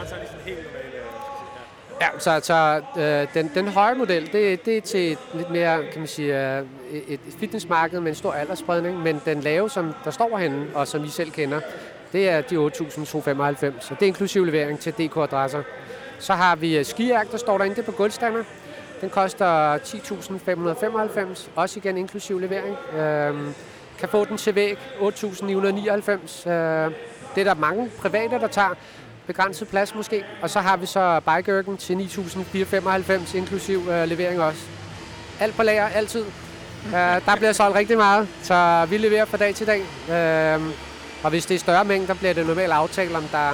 Ja, 2.01 2.07
så, 2.19 2.39
så 2.43 2.81
øh, 3.01 3.27
den, 3.33 3.51
den 3.55 3.67
høje 3.67 3.95
model, 3.95 4.33
det, 4.33 4.65
det 4.65 4.77
er 4.77 4.81
til 4.81 5.11
et 5.11 5.17
lidt 5.33 5.49
mere, 5.49 5.83
kan 5.91 5.99
man 5.99 6.07
sige, 6.07 6.57
øh, 6.57 6.65
et 7.07 7.19
fitnessmarked 7.39 7.99
med 7.99 8.11
en 8.11 8.15
stor 8.15 8.31
aldersspredning, 8.31 8.99
men 8.99 9.21
den 9.25 9.41
lave, 9.41 9.69
som 9.69 9.93
der 10.03 10.11
står 10.11 10.37
herinde, 10.37 10.67
og 10.75 10.87
som 10.87 11.05
I 11.05 11.09
selv 11.09 11.31
kender, 11.31 11.59
det 12.13 12.29
er 12.29 12.41
de 12.41 12.55
8.295, 12.55 12.61
så 13.79 13.95
det 13.99 14.01
er 14.01 14.07
inklusiv 14.07 14.45
levering 14.45 14.79
til 14.79 14.93
DK-adresser. 14.93 15.63
Så 16.19 16.33
har 16.33 16.55
vi 16.55 16.77
øh, 16.77 16.85
skiærk, 16.85 17.31
der 17.31 17.37
står 17.37 17.57
derinde, 17.57 17.75
det 17.75 17.85
på 17.85 17.91
gulvstander. 17.91 18.43
Den 19.01 19.09
koster 19.09 19.77
10.595, 19.77 21.49
også 21.55 21.79
igen 21.79 21.97
inklusiv 21.97 22.39
levering. 22.39 22.77
Øh, 22.93 23.53
kan 23.99 24.09
få 24.09 24.25
den 24.25 24.37
til 24.37 24.55
væg, 24.55 24.77
8.999. 24.99 26.49
Øh, 26.49 26.91
det 27.35 27.41
er 27.41 27.43
der 27.43 27.53
mange 27.53 27.91
private, 27.99 28.39
der 28.39 28.47
tager 28.47 28.75
begrænset 29.27 29.67
plads 29.67 29.95
måske. 29.95 30.23
Og 30.41 30.49
så 30.49 30.59
har 30.59 30.77
vi 30.77 30.85
så 30.85 31.19
bikeørken 31.19 31.77
til 31.77 31.95
9.495 31.95 33.37
inklusiv 33.37 33.89
øh, 33.89 34.07
levering 34.07 34.41
også. 34.41 34.61
Alt 35.39 35.55
på 35.55 35.63
lager, 35.63 35.87
altid. 35.87 36.25
Øh, 36.87 36.91
der 37.25 37.35
bliver 37.35 37.51
solgt 37.51 37.75
rigtig 37.75 37.97
meget, 37.97 38.27
så 38.41 38.87
vi 38.89 38.97
leverer 38.97 39.25
fra 39.25 39.37
dag 39.37 39.55
til 39.55 39.67
dag. 39.67 39.81
Øh, 40.09 40.61
og 41.23 41.29
hvis 41.29 41.45
det 41.45 41.55
er 41.55 41.59
større 41.59 41.85
mængder, 41.85 42.13
bliver 42.13 42.33
det 42.33 42.47
normalt 42.47 42.71
aftalt, 42.71 43.15
om 43.15 43.23
der 43.23 43.51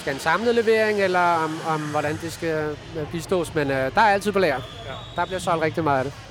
skal 0.00 0.14
en 0.14 0.20
samlet 0.20 0.54
levering, 0.54 1.00
eller 1.00 1.20
om, 1.20 1.58
om 1.68 1.80
hvordan 1.80 2.18
det 2.22 2.32
skal 2.32 2.76
øh, 2.98 3.12
bistås. 3.12 3.54
Men 3.54 3.70
øh, 3.70 3.94
der 3.94 4.00
er 4.00 4.12
altid 4.12 4.32
på 4.32 4.38
lager. 4.38 4.60
Ja. 4.86 4.92
Der 5.16 5.26
bliver 5.26 5.38
solgt 5.38 5.62
rigtig 5.62 5.84
meget 5.84 5.98
af 5.98 6.04
det. 6.04 6.27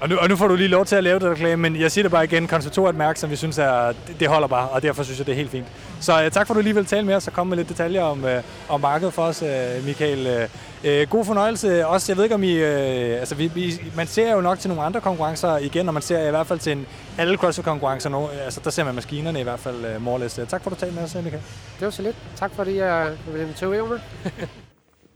Og 0.00 0.08
nu, 0.08 0.16
og 0.16 0.28
nu 0.28 0.36
får 0.36 0.48
du 0.48 0.54
lige 0.54 0.68
lov 0.68 0.84
til 0.84 0.96
at 0.96 1.04
lave 1.04 1.18
det 1.18 1.30
reklame, 1.30 1.62
men 1.62 1.80
jeg 1.80 1.92
siger 1.92 2.02
det 2.02 2.12
bare 2.12 2.24
igen, 2.24 2.48
Concept 2.48 2.78
er 2.78 2.88
et 2.88 2.94
mærke, 2.94 3.20
som 3.20 3.30
vi 3.30 3.36
synes 3.36 3.58
er, 3.58 3.92
det, 4.20 4.28
holder 4.28 4.48
bare, 4.48 4.68
og 4.68 4.82
derfor 4.82 5.02
synes 5.02 5.18
jeg, 5.18 5.26
det 5.26 5.32
er 5.32 5.36
helt 5.36 5.50
fint. 5.50 5.66
Så 6.00 6.24
uh, 6.24 6.32
tak 6.32 6.46
for, 6.46 6.54
at 6.54 6.56
du 6.56 6.62
lige 6.62 6.74
vil 6.74 6.86
tale 6.86 7.06
med 7.06 7.14
os 7.14 7.26
og 7.26 7.32
komme 7.32 7.50
med 7.50 7.56
lidt 7.56 7.68
detaljer 7.68 8.02
om, 8.02 8.24
uh, 8.24 8.30
om 8.68 8.80
markedet 8.80 9.14
for 9.14 9.22
os, 9.22 9.42
uh, 9.42 9.84
Michael. 9.84 10.26
Uh, 10.26 10.90
uh, 10.90 11.08
god 11.10 11.24
fornøjelse. 11.24 11.86
Også, 11.86 12.12
jeg 12.12 12.16
ved 12.16 12.24
ikke 12.24 12.34
om 12.34 12.42
I, 12.42 12.54
uh, 12.54 13.20
altså 13.20 13.34
vi, 13.34 13.50
vi, 13.54 13.82
man 13.96 14.06
ser 14.06 14.32
jo 14.32 14.40
nok 14.40 14.58
til 14.58 14.68
nogle 14.68 14.82
andre 14.82 15.00
konkurrencer 15.00 15.56
igen, 15.56 15.88
og 15.88 15.94
man 15.94 16.02
ser 16.02 16.26
i 16.26 16.30
hvert 16.30 16.46
fald 16.46 16.58
til 16.58 16.72
en, 16.72 16.86
alle 17.18 17.36
CrossFit-konkurrencer 17.36 18.08
nu, 18.10 18.28
altså 18.44 18.60
der 18.64 18.70
ser 18.70 18.84
man 18.84 18.94
maskinerne 18.94 19.40
i 19.40 19.42
hvert 19.42 19.60
fald 19.60 19.96
uh, 19.96 20.02
more 20.02 20.14
or 20.14 20.18
less. 20.18 20.40
Tak 20.48 20.62
for, 20.62 20.70
at 20.70 20.76
du 20.76 20.80
talte 20.80 20.94
med 20.94 21.04
os, 21.04 21.14
Michael. 21.14 21.42
Det 21.78 21.84
var 21.84 21.90
så 21.90 22.02
lidt. 22.02 22.16
Tak 22.36 22.50
fordi 22.54 22.76
jeg 22.76 23.10
ville 23.26 23.42
invitere 23.42 23.86
mig. 23.86 24.00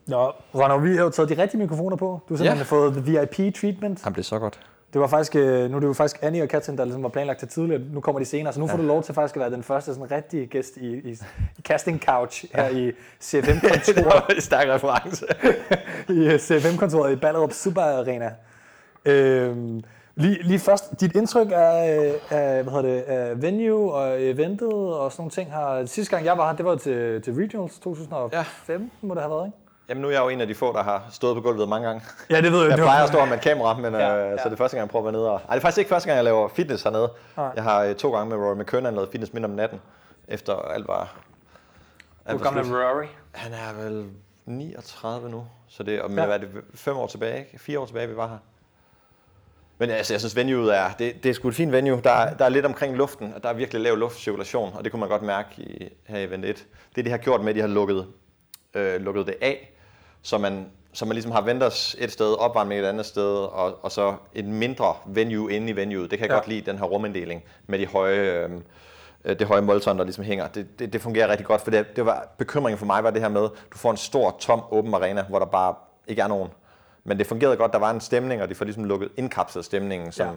Nå, 0.06 0.32
Ronald, 0.54 0.90
vi 0.90 0.96
har 0.96 1.04
jo 1.04 1.10
taget 1.10 1.28
de 1.28 1.42
rigtige 1.42 1.60
mikrofoner 1.60 1.96
på. 1.96 2.20
Du 2.28 2.34
har 2.34 2.38
simpelthen 2.38 2.58
ja. 2.58 2.64
fået 2.64 3.06
VIP-treatment. 3.06 4.04
Han 4.04 4.12
blev 4.12 4.24
så 4.24 4.38
godt. 4.38 4.60
Det 4.92 5.00
var 5.00 5.06
faktisk, 5.06 5.36
øh, 5.36 5.70
nu 5.70 5.76
er 5.76 5.80
det 5.80 5.86
jo 5.86 5.92
faktisk 5.92 6.22
Annie 6.22 6.42
og 6.42 6.48
Katrin, 6.48 6.78
der 6.78 6.84
ligesom 6.84 7.02
var 7.02 7.08
planlagt 7.08 7.38
til 7.38 7.48
tidligere. 7.48 7.82
Nu 7.92 8.00
kommer 8.00 8.18
de 8.18 8.24
senere, 8.24 8.52
så 8.52 8.60
nu 8.60 8.66
får 8.66 8.76
du 8.76 8.82
lov 8.82 9.02
til 9.02 9.14
faktisk 9.14 9.36
at 9.36 9.40
være 9.40 9.50
den 9.50 9.62
første 9.62 9.94
sådan 9.94 10.10
rigtige 10.10 10.46
gæst 10.46 10.76
i, 10.76 10.94
i, 10.94 11.18
i 11.58 11.62
Casting 11.62 12.02
Couch 12.02 12.44
her 12.54 12.64
ja. 12.64 12.76
i 12.76 12.92
CFM-kontoret. 13.22 13.96
det 13.96 14.04
var 14.14 14.26
en 14.34 14.40
stærk 14.40 14.68
reference. 14.68 15.26
I 16.08 16.26
øh, 16.26 16.38
CFM-kontoret 16.38 17.12
i 17.12 17.16
Ballerup 17.16 17.52
Super 17.52 17.82
Arena. 17.82 18.30
Øhm, 19.04 19.82
lige, 20.14 20.42
lige 20.42 20.58
først, 20.58 21.00
dit 21.00 21.16
indtryk 21.16 21.48
af, 21.52 22.12
af, 22.30 22.64
hvad 22.64 22.82
det, 22.82 23.00
af 23.02 23.42
venue 23.42 23.92
og 23.92 24.22
eventet 24.22 24.72
og 24.72 25.12
sådan 25.12 25.20
nogle 25.20 25.30
ting 25.30 25.52
her. 25.52 25.86
Sidste 25.86 26.16
gang 26.16 26.26
jeg 26.26 26.38
var 26.38 26.48
her, 26.48 26.56
det 26.56 26.64
var 26.64 26.76
til, 26.76 27.22
til 27.22 27.34
Regionals 27.34 27.78
2015, 27.78 28.68
ja. 28.68 29.06
må 29.06 29.14
det 29.14 29.22
have 29.22 29.30
været, 29.30 29.46
ikke? 29.46 29.61
Jamen 29.88 30.02
nu 30.02 30.08
er 30.08 30.12
jeg 30.12 30.20
jo 30.20 30.28
en 30.28 30.40
af 30.40 30.46
de 30.46 30.54
få, 30.54 30.72
der 30.72 30.82
har 30.82 31.06
stået 31.10 31.34
på 31.34 31.40
gulvet 31.40 31.68
mange 31.68 31.86
gange. 31.86 32.02
Ja, 32.30 32.40
det 32.40 32.52
ved 32.52 32.60
jeg. 32.60 32.70
Jeg 32.70 32.78
plejer 32.78 33.02
at 33.02 33.08
stå 33.08 33.24
med 33.24 33.34
et 33.34 33.40
kamera, 33.40 33.76
men 33.76 33.94
ja, 33.94 34.16
øh, 34.16 34.30
ja. 34.30 34.36
så 34.36 34.44
det 34.44 34.52
er 34.52 34.56
første 34.56 34.76
gang, 34.76 34.86
jeg 34.86 34.90
prøver 34.90 35.08
at 35.08 35.12
være 35.12 35.20
nede. 35.20 35.30
Og... 35.30 35.40
Ej, 35.48 35.54
det 35.54 35.56
er 35.56 35.60
faktisk 35.60 35.78
ikke 35.78 35.88
første 35.88 36.08
gang, 36.08 36.16
jeg 36.16 36.24
laver 36.24 36.48
fitness 36.48 36.82
hernede. 36.82 37.12
Nej. 37.36 37.52
Jeg 37.56 37.62
har 37.62 37.82
øh, 37.82 37.94
to 37.94 38.12
gange 38.12 38.36
med 38.36 38.46
Rory 38.46 38.56
McKernan 38.56 38.94
lavet 38.94 39.08
fitness 39.12 39.32
midt 39.32 39.44
om 39.44 39.50
natten, 39.50 39.80
efter 40.28 40.54
alt 40.54 40.88
var... 40.88 41.16
Hvor 42.24 42.38
gammel 42.38 42.64
er 42.64 42.90
Rory? 42.90 43.06
Han 43.32 43.52
er 43.52 43.84
vel 43.84 44.06
39 44.46 45.30
nu, 45.30 45.46
så 45.68 45.82
det, 45.82 46.02
og, 46.02 46.10
men 46.10 46.18
ja. 46.18 46.26
hvad 46.26 46.34
er 46.34 46.40
det 46.40 46.48
fem 46.74 46.96
år 46.96 47.06
tilbage, 47.06 47.46
fire 47.58 47.78
år 47.78 47.86
tilbage, 47.86 48.08
vi 48.08 48.16
var 48.16 48.28
her. 48.28 48.38
Men 49.78 49.90
altså, 49.90 50.12
jeg 50.12 50.20
synes, 50.20 50.36
venueet 50.36 50.76
er, 50.76 50.90
det, 50.98 51.22
det 51.22 51.30
er 51.30 51.32
sgu 51.34 51.48
et 51.48 51.54
fint 51.54 51.72
venue. 51.72 52.00
Der, 52.04 52.34
der 52.34 52.44
er 52.44 52.48
lidt 52.48 52.66
omkring 52.66 52.96
luften, 52.96 53.32
og 53.34 53.42
der 53.42 53.48
er 53.48 53.52
virkelig 53.52 53.82
lav 53.82 53.96
luftcirkulation, 53.96 54.72
og 54.74 54.84
det 54.84 54.92
kunne 54.92 55.00
man 55.00 55.08
godt 55.08 55.22
mærke 55.22 55.48
i, 55.56 55.88
her 56.06 56.18
i 56.18 56.24
Event 56.24 56.44
1. 56.44 56.66
Det, 56.96 57.04
de 57.04 57.10
har 57.10 57.18
gjort 57.18 57.40
med, 57.40 57.48
at 57.48 57.54
de 57.54 57.60
har 57.60 57.68
lukket, 57.68 58.06
øh, 58.74 59.00
lukket 59.00 59.26
det 59.26 59.36
af, 59.40 59.71
så 60.22 60.38
man, 60.38 60.66
så 60.92 61.04
man 61.04 61.14
ligesom 61.14 61.32
har 61.32 61.40
vendors 61.40 61.96
et 61.98 62.12
sted, 62.12 62.34
opvarmning 62.38 62.80
et 62.80 62.84
andet 62.84 63.06
sted, 63.06 63.34
og, 63.36 63.84
og 63.84 63.92
så 63.92 64.14
et 64.34 64.44
mindre 64.44 64.94
venue 65.06 65.52
inde 65.52 65.68
i 65.68 65.76
venueet. 65.76 66.10
Det 66.10 66.18
kan 66.18 66.26
jeg 66.26 66.32
ja. 66.32 66.36
godt 66.36 66.48
lide, 66.48 66.70
den 66.70 66.78
her 66.78 66.84
ruminddeling 66.84 67.42
med 67.66 67.78
de 67.78 67.86
høje, 67.86 68.48
øh, 69.24 69.38
det 69.38 69.46
høje 69.46 69.60
målton, 69.60 69.98
der 69.98 70.04
ligesom 70.04 70.24
hænger. 70.24 70.48
Det, 70.48 70.78
det, 70.78 70.92
det 70.92 71.00
fungerer 71.00 71.28
rigtig 71.28 71.46
godt, 71.46 71.60
for 71.60 71.70
det, 71.70 71.96
det 71.96 72.06
var, 72.06 72.28
bekymringen 72.38 72.78
for 72.78 72.86
mig 72.86 73.04
var 73.04 73.10
det 73.10 73.22
her 73.22 73.28
med, 73.28 73.42
du 73.42 73.78
får 73.78 73.90
en 73.90 73.96
stor, 73.96 74.36
tom, 74.40 74.62
åben 74.70 74.94
arena, 74.94 75.22
hvor 75.28 75.38
der 75.38 75.46
bare 75.46 75.74
ikke 76.06 76.22
er 76.22 76.28
nogen. 76.28 76.50
Men 77.04 77.18
det 77.18 77.26
fungerede 77.26 77.56
godt, 77.56 77.72
der 77.72 77.78
var 77.78 77.90
en 77.90 78.00
stemning, 78.00 78.42
og 78.42 78.48
de 78.48 78.54
får 78.54 78.64
ligesom 78.64 78.84
lukket 78.84 79.08
indkapslet 79.16 79.64
stemningen, 79.64 80.12
som, 80.12 80.26
ja. 80.26 80.32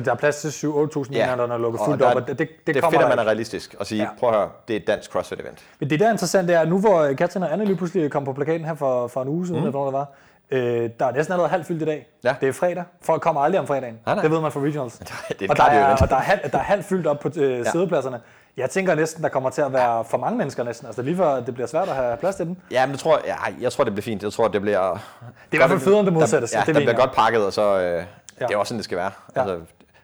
For 0.00 0.04
der 0.04 0.12
er 0.12 0.16
plads 0.16 0.36
til 0.36 0.48
7-8.000 0.48 1.12
ja. 1.12 1.34
der 1.36 1.52
er 1.54 1.58
lukket 1.58 1.80
fuldt 1.84 2.02
op, 2.02 2.16
og 2.16 2.28
det, 2.28 2.38
det, 2.38 2.48
det, 2.66 2.74
det 2.74 2.84
er 2.84 2.90
fedt, 2.90 3.02
at 3.02 3.08
man 3.08 3.18
er 3.18 3.24
realistisk 3.24 3.76
og 3.78 3.86
sige, 3.86 4.02
ja. 4.02 4.08
prøv 4.18 4.30
at 4.30 4.36
høre, 4.36 4.48
det 4.68 4.76
er 4.76 4.80
et 4.80 4.86
dansk 4.86 5.16
CrossFit-event. 5.16 5.58
Men 5.80 5.90
det 5.90 6.00
der 6.00 6.06
er 6.06 6.10
interessant, 6.10 6.48
det 6.48 6.56
er, 6.56 6.64
nu 6.64 6.80
hvor 6.80 7.12
Katrin 7.18 7.42
og 7.42 7.52
Anne 7.52 7.64
lige 7.64 7.76
pludselig 7.76 8.10
kom 8.10 8.24
på 8.24 8.32
plakaten 8.32 8.66
her 8.66 8.74
for, 8.74 9.06
for 9.06 9.22
en 9.22 9.28
uge 9.28 9.46
siden, 9.46 9.60
mm. 9.60 9.66
eller 9.66 9.84
der 9.84 9.90
var, 9.90 10.06
øh, 10.50 10.90
der 11.00 11.06
er 11.06 11.12
næsten 11.12 11.32
allerede 11.32 11.50
halvt 11.50 11.66
fyldt 11.66 11.82
i 11.82 11.84
dag. 11.84 12.06
Ja. 12.24 12.34
Det 12.40 12.48
er 12.48 12.52
fredag. 12.52 12.84
Folk 13.02 13.22
kommer 13.22 13.40
aldrig 13.40 13.60
om 13.60 13.66
fredagen. 13.66 13.98
Nej, 14.06 14.14
nej. 14.14 14.22
Det 14.22 14.30
ved 14.30 14.40
man 14.40 14.52
fra 14.52 14.60
regionals. 14.60 14.98
det 14.98 15.42
er 15.42 15.46
og, 15.50 15.56
der 15.56 15.64
er, 15.64 15.96
og 15.96 16.08
der 16.08 16.16
er, 16.16 16.20
halv, 16.20 16.40
der 16.52 16.58
er 16.58 16.62
halvt 16.62 16.84
fyldt 16.84 17.06
op 17.06 17.20
på 17.20 17.30
øh, 17.36 17.58
ja. 17.58 17.70
sædepladserne. 17.70 18.20
Jeg 18.56 18.70
tænker 18.70 18.94
næsten, 18.94 19.22
der 19.22 19.28
kommer 19.28 19.50
til 19.50 19.62
at 19.62 19.72
være 19.72 20.04
for 20.04 20.18
mange 20.18 20.38
mennesker 20.38 20.64
næsten. 20.64 20.86
Altså 20.86 21.02
lige 21.02 21.16
før 21.16 21.40
det 21.40 21.54
bliver 21.54 21.66
svært 21.66 21.88
at 21.88 21.94
have 21.94 22.16
plads 22.16 22.36
til 22.36 22.46
dem. 22.46 22.56
Ja, 22.70 22.86
men 22.86 22.92
det 22.92 23.00
tror, 23.00 23.20
jeg, 23.26 23.36
jeg 23.60 23.72
tror, 23.72 23.84
det 23.84 23.92
bliver 23.92 24.02
fint. 24.02 24.22
Jeg 24.22 24.32
tror, 24.32 24.48
det 24.48 24.60
bliver... 24.60 24.92
Det 24.92 24.98
er 24.98 25.54
i 25.54 25.56
hvert 25.56 25.70
fald 25.70 25.80
federe, 25.80 25.98
end 25.98 26.06
det 26.06 26.14
modsatte. 26.14 26.48
Ja, 26.52 26.58
det, 26.58 26.66
det 26.66 26.74
bliver 26.74 26.96
godt 26.96 27.12
pakket, 27.12 27.46
og 27.46 27.52
så... 27.52 27.80
Øh, 27.80 28.04
ja. 28.40 28.46
Det 28.46 28.54
er 28.54 28.58
også 28.58 28.68
sådan, 28.68 28.78
det 28.78 28.84
skal 28.84 28.98
være. 28.98 29.10
Ja. 29.36 29.40
Altså, 29.40 29.58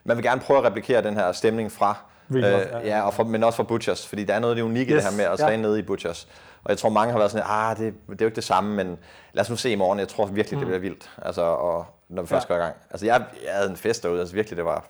man 0.07 0.17
vil 0.17 0.23
gerne 0.23 0.41
prøve 0.41 0.59
at 0.59 0.65
replikere 0.65 1.03
den 1.03 1.15
her 1.17 1.31
stemning 1.31 1.71
fra, 1.71 1.97
øh, 2.35 2.43
ja, 2.83 3.01
og 3.01 3.13
for, 3.13 3.23
men 3.23 3.43
også 3.43 3.57
fra 3.57 3.63
Butchers, 3.63 4.07
fordi 4.07 4.23
der 4.23 4.33
er 4.33 4.39
noget 4.39 4.51
af 4.51 4.55
det 4.55 4.63
unikke 4.63 4.93
yes. 4.93 5.03
det 5.03 5.11
her 5.11 5.17
med 5.17 5.25
at 5.25 5.39
træne 5.39 5.51
ja. 5.51 5.61
nede 5.61 5.79
i 5.79 5.81
Butchers. 5.81 6.27
Og 6.63 6.69
jeg 6.69 6.77
tror, 6.77 6.89
mange 6.89 7.11
har 7.11 7.19
været 7.19 7.31
sådan, 7.31 7.45
ah, 7.49 7.77
det, 7.77 7.93
det 8.09 8.11
er 8.11 8.15
jo 8.21 8.25
ikke 8.25 8.35
det 8.35 8.43
samme, 8.43 8.75
men 8.75 8.97
lad 9.33 9.41
os 9.41 9.49
nu 9.49 9.55
se 9.55 9.69
i 9.69 9.75
morgen. 9.75 9.99
Jeg 9.99 10.07
tror 10.07 10.25
virkelig, 10.25 10.57
mm. 10.57 10.59
det 10.59 10.67
bliver 10.67 10.79
vildt, 10.79 11.09
altså, 11.21 11.41
og, 11.41 11.85
når 12.09 12.21
vi 12.21 12.27
først 12.27 12.49
ja. 12.49 12.53
går 12.53 12.61
i 12.61 12.63
gang. 12.63 12.75
Altså, 12.91 13.05
jeg, 13.05 13.23
jeg 13.45 13.53
havde 13.53 13.69
en 13.69 13.77
fest 13.77 14.03
derude, 14.03 14.19
altså 14.19 14.35
virkelig, 14.35 14.57
det 14.57 14.65
var, 14.65 14.85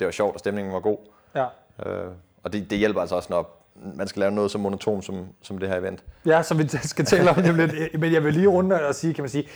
det 0.00 0.04
var 0.04 0.12
sjovt, 0.12 0.34
og 0.34 0.38
stemningen 0.38 0.74
var 0.74 0.80
god. 0.80 0.98
Ja. 1.34 1.44
Øh, 1.86 2.10
og 2.42 2.52
det, 2.52 2.70
det 2.70 2.78
hjælper 2.78 3.00
altså 3.00 3.16
også, 3.16 3.28
når 3.30 3.58
man 3.94 4.08
skal 4.08 4.20
lave 4.20 4.32
noget 4.32 4.50
så 4.50 4.58
monoton 4.58 5.02
som, 5.02 5.26
som 5.42 5.58
det 5.58 5.68
her 5.68 5.76
event. 5.76 6.04
Ja, 6.26 6.42
som 6.42 6.58
vi 6.58 6.68
skal 6.82 7.04
tale 7.04 7.30
om 7.30 7.36
det 7.36 7.54
lidt. 7.54 7.72
Men 8.00 8.12
jeg 8.12 8.24
vil 8.24 8.34
lige 8.34 8.48
runde 8.48 8.86
og 8.86 8.94
sige, 8.94 9.14
kan 9.14 9.22
man 9.22 9.30
sige, 9.30 9.48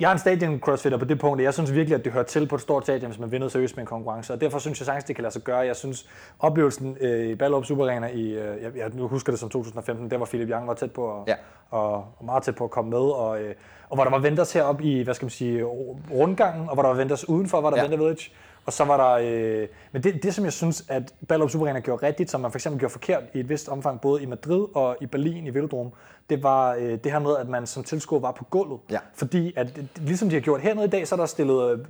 jeg 0.00 0.08
er 0.08 0.12
en 0.12 0.18
stadion 0.18 0.60
crossfitter 0.60 0.98
på 0.98 1.04
det 1.04 1.18
punkt, 1.18 1.42
jeg 1.42 1.54
synes 1.54 1.74
virkelig, 1.74 1.98
at 1.98 2.04
det 2.04 2.12
hører 2.12 2.24
til 2.24 2.48
på 2.48 2.54
et 2.54 2.60
stort 2.60 2.82
stadion, 2.82 3.10
hvis 3.10 3.18
man 3.18 3.32
vinder 3.32 3.48
seriøst 3.48 3.76
med 3.76 3.82
en 3.82 3.86
konkurrence, 3.86 4.32
og 4.32 4.40
derfor 4.40 4.58
synes 4.58 4.80
jeg 4.80 4.86
sagtens, 4.86 5.04
det 5.04 5.16
kan 5.16 5.22
lade 5.22 5.32
sig 5.32 5.42
gøre. 5.42 5.58
Jeg 5.58 5.76
synes, 5.76 6.08
oplevelsen 6.38 6.96
øh, 7.00 7.28
i 7.28 7.34
Ballerup 7.34 7.64
Super 7.64 7.84
Arena 7.84 8.06
i, 8.06 8.22
øh, 8.22 8.62
jeg, 8.62 8.76
jeg 8.76 8.90
nu 8.92 9.08
husker 9.08 9.32
det 9.32 9.40
som 9.40 9.48
2015, 9.48 10.10
der 10.10 10.18
var 10.18 10.24
Philip 10.24 10.50
Young 10.50 10.66
var 10.66 10.74
tæt 10.74 10.92
på, 10.92 11.20
at, 11.20 11.28
ja. 11.28 11.34
og, 11.70 11.94
og, 11.94 12.24
meget 12.24 12.42
tæt 12.42 12.54
på 12.54 12.64
at 12.64 12.70
komme 12.70 12.90
med, 12.90 12.98
og, 12.98 13.42
øh, 13.42 13.54
og 13.88 13.96
hvor 13.96 14.04
der 14.04 14.10
var 14.10 14.18
venters 14.18 14.52
heroppe 14.52 14.84
i, 14.84 15.02
hvad 15.02 15.14
skal 15.14 15.24
man 15.24 15.30
sige, 15.30 15.64
rundgangen, 16.10 16.68
og 16.68 16.74
hvor 16.74 16.82
der 16.82 16.90
var 16.90 16.96
venters 16.96 17.28
udenfor, 17.28 17.60
var 17.60 17.70
der 17.70 17.76
ja. 17.76 17.82
Venter 17.82 17.98
Village, 17.98 18.30
og 18.66 18.72
så 18.72 18.84
var 18.84 18.96
der, 18.96 19.28
øh, 19.62 19.68
men 19.92 20.02
det, 20.02 20.22
det 20.22 20.34
som 20.34 20.44
jeg 20.44 20.52
synes, 20.52 20.84
at 20.88 21.14
Ballerup 21.28 21.50
Super 21.50 21.66
Arena 21.66 21.80
gjorde 21.80 22.06
rigtigt, 22.06 22.30
som 22.30 22.40
man 22.40 22.50
for 22.50 22.58
eksempel 22.58 22.78
gjorde 22.78 22.92
forkert 22.92 23.22
i 23.34 23.40
et 23.40 23.48
vist 23.48 23.68
omfang, 23.68 24.00
både 24.00 24.22
i 24.22 24.26
Madrid 24.26 24.66
og 24.74 24.96
i 25.00 25.06
Berlin 25.06 25.46
i 25.46 25.54
Velodrome, 25.54 25.90
det 26.30 26.42
var 26.42 26.74
øh, 26.74 26.98
det 27.04 27.12
her 27.12 27.18
med, 27.18 27.36
at 27.36 27.48
man 27.48 27.66
som 27.66 27.84
tilskuer 27.84 28.20
var 28.20 28.32
på 28.32 28.44
gulvet. 28.44 28.80
Ja. 28.90 28.98
Fordi 29.14 29.52
at, 29.56 29.80
ligesom 29.96 30.28
de 30.28 30.34
har 30.34 30.40
gjort 30.40 30.60
hernede 30.60 30.86
i 30.86 30.90
dag, 30.90 31.08
så 31.08 31.14
er 31.14 31.16
der 31.16 31.26
stillet, 31.26 31.86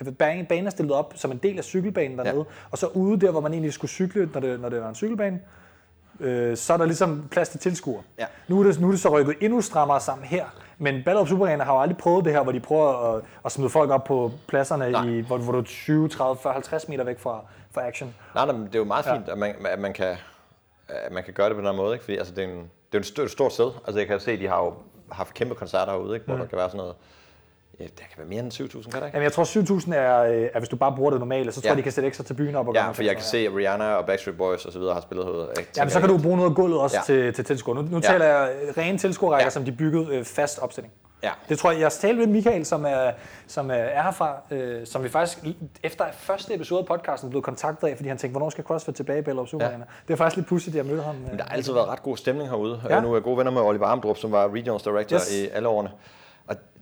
øh, 0.00 0.12
banen 0.48 0.66
er 0.66 0.70
stillet 0.70 0.94
op 0.94 1.12
som 1.16 1.32
en 1.32 1.38
del 1.38 1.58
af 1.58 1.64
cykelbanen 1.64 2.18
dernede. 2.18 2.36
Ja. 2.36 2.68
Og 2.70 2.78
så 2.78 2.86
ude 2.86 3.20
der, 3.20 3.30
hvor 3.30 3.40
man 3.40 3.52
egentlig 3.52 3.72
skulle 3.72 3.90
cykle, 3.90 4.30
når 4.34 4.40
det, 4.40 4.60
når 4.60 4.68
det 4.68 4.80
var 4.80 4.88
en 4.88 4.94
cykelbane, 4.94 5.40
øh, 6.20 6.56
så 6.56 6.72
er 6.72 6.76
der 6.76 6.84
ligesom 6.84 7.28
plads 7.30 7.48
til 7.48 7.60
tilskuer. 7.60 8.02
Ja. 8.18 8.26
Nu, 8.48 8.60
er 8.60 8.64
det, 8.64 8.80
nu 8.80 8.86
er 8.86 8.90
det 8.90 9.00
så 9.00 9.08
rykket 9.08 9.36
endnu 9.40 9.60
strammere 9.60 10.00
sammen 10.00 10.26
her. 10.26 10.44
Men 10.78 11.02
Ballerup 11.04 11.28
Super 11.28 11.46
Arena 11.46 11.64
har 11.64 11.74
jo 11.74 11.80
aldrig 11.80 11.98
prøvet 11.98 12.24
det 12.24 12.32
her, 12.32 12.42
hvor 12.42 12.52
de 12.52 12.60
prøver 12.60 13.14
at, 13.14 13.22
at 13.44 13.52
smide 13.52 13.70
folk 13.70 13.90
op 13.90 14.04
på 14.04 14.32
pladserne, 14.48 14.90
i, 14.90 15.20
hvor, 15.20 15.38
hvor 15.38 15.52
du 15.52 15.58
er 15.58 15.62
20, 15.62 16.08
30, 16.08 16.38
40, 16.42 16.52
50 16.52 16.88
meter 16.88 17.04
væk 17.04 17.18
fra, 17.18 17.44
fra 17.70 17.86
action. 17.86 18.14
Nej, 18.34 18.46
nej, 18.46 18.54
men 18.54 18.66
det 18.66 18.74
er 18.74 18.78
jo 18.78 18.84
meget 18.84 19.04
fint, 19.04 19.26
ja. 19.26 19.32
at, 19.32 19.38
man, 19.38 19.54
at, 19.66 19.78
man 19.78 19.92
kan, 19.92 20.16
at 20.88 21.12
man 21.12 21.24
kan 21.24 21.34
gøre 21.34 21.48
det 21.48 21.56
på 21.56 21.60
den 21.60 21.66
her 21.66 21.76
måde. 21.76 21.94
Ikke? 21.94 22.04
Fordi 22.04 22.16
altså, 22.16 22.34
det 22.34 22.44
er 22.44 22.48
en, 22.48 22.70
det 22.92 22.94
er 22.94 22.98
et 22.98 23.06
stort, 23.06 23.30
stort 23.30 23.52
sted. 23.52 23.70
Altså 23.86 23.98
jeg 23.98 24.06
kan 24.06 24.20
se, 24.20 24.32
at 24.32 24.38
de 24.38 24.48
har 24.48 24.64
jo 24.64 24.74
haft 25.12 25.34
kæmpe 25.34 25.54
koncerter 25.54 25.92
herude, 25.92 26.14
ikke? 26.14 26.26
hvor 26.26 26.34
mm. 26.34 26.40
der 26.40 26.48
kan 26.48 26.58
være 26.58 26.68
sådan 26.68 26.78
noget 26.78 26.94
Ja, 27.80 27.84
der 27.84 28.02
kan 28.10 28.18
være 28.18 28.26
mere 28.26 28.40
end 28.40 28.52
7.000, 28.52 28.90
kan 28.90 29.00
der 29.00 29.06
ikke? 29.06 29.16
Jamen, 29.16 29.22
jeg 29.22 29.32
tror 29.32 29.44
7.000 29.44 29.94
er, 29.94 30.22
øh, 30.22 30.48
er, 30.54 30.58
hvis 30.58 30.68
du 30.68 30.76
bare 30.76 30.96
bruger 30.96 31.10
det 31.10 31.20
normale, 31.20 31.52
så 31.52 31.60
tror 31.60 31.68
ja. 31.68 31.70
jeg, 31.70 31.76
de 31.76 31.82
kan 31.82 31.92
sætte 31.92 32.08
ekstra 32.08 32.24
til 32.24 32.34
byen 32.34 32.54
op. 32.54 32.68
Og 32.68 32.74
ja, 32.74 32.90
for 32.90 33.02
jeg 33.02 33.14
kan 33.14 33.24
se, 33.24 33.38
at 33.38 33.54
Rihanna 33.56 33.94
og 33.94 34.06
Backstreet 34.06 34.38
Boys 34.38 34.64
og 34.64 34.72
så 34.72 34.78
videre 34.78 34.94
har 34.94 35.00
spillet 35.00 35.26
herude. 35.26 35.48
Ja, 35.76 35.84
men 35.84 35.90
så 35.90 36.00
kan 36.00 36.08
du 36.08 36.18
bruge 36.18 36.36
noget 36.36 36.50
af 36.50 36.56
gulvet 36.56 36.80
også 36.80 36.96
ja. 36.96 37.02
til, 37.02 37.32
til 37.32 37.44
tilskuer. 37.44 37.74
Nu, 37.74 37.82
nu 37.82 37.96
ja. 37.96 38.00
taler 38.00 38.24
jeg 38.24 38.50
rene 38.78 38.98
tilskuerrækker, 38.98 39.46
ja. 39.46 39.50
som 39.50 39.64
de 39.64 39.72
byggede 39.72 40.06
øh, 40.10 40.24
fast 40.24 40.58
opstilling. 40.58 40.94
Ja. 41.22 41.30
Det 41.48 41.58
tror 41.58 41.70
jeg, 41.70 41.80
jeg 41.80 41.92
talte 41.92 42.18
med 42.18 42.26
Michael, 42.26 42.64
som 42.64 42.84
er, 42.84 43.10
som 43.46 43.70
er 43.70 44.02
herfra, 44.02 44.36
øh, 44.50 44.86
som 44.86 45.04
vi 45.04 45.08
faktisk 45.08 45.38
efter 45.82 46.04
første 46.12 46.54
episode 46.54 46.80
af 46.80 46.86
podcasten 46.86 47.30
blev 47.30 47.42
kontaktet 47.42 47.88
af, 47.88 47.96
fordi 47.96 48.08
han 48.08 48.18
tænkte, 48.18 48.32
hvornår 48.32 48.50
skal 48.50 48.64
CrossFit 48.64 48.94
tilbage 48.94 49.18
i 49.18 49.22
Bellup 49.22 49.48
Super 49.48 49.66
ja. 49.66 49.72
Det 50.08 50.12
er 50.12 50.16
faktisk 50.16 50.36
lidt 50.36 50.48
pudsigt, 50.48 50.76
at 50.76 50.78
jeg 50.78 50.86
mødte 50.86 51.02
ham. 51.02 51.14
Men 51.14 51.38
der 51.38 51.44
har 51.44 51.50
altid 51.50 51.72
været 51.72 51.88
ret 51.88 52.02
god 52.02 52.16
stemning 52.16 52.48
herude. 52.48 52.82
Ja. 52.88 53.00
Nu 53.00 53.10
er 53.10 53.16
jeg 53.16 53.22
gode 53.22 53.38
venner 53.38 53.52
med 53.52 53.60
Oliver 53.60 53.86
Armdrup, 53.86 54.16
som 54.16 54.32
var 54.32 54.48
Regionals 54.48 54.82
Director 54.82 55.16
yes. 55.16 55.32
i 55.32 55.48
alle 55.48 55.68
årene. 55.68 55.90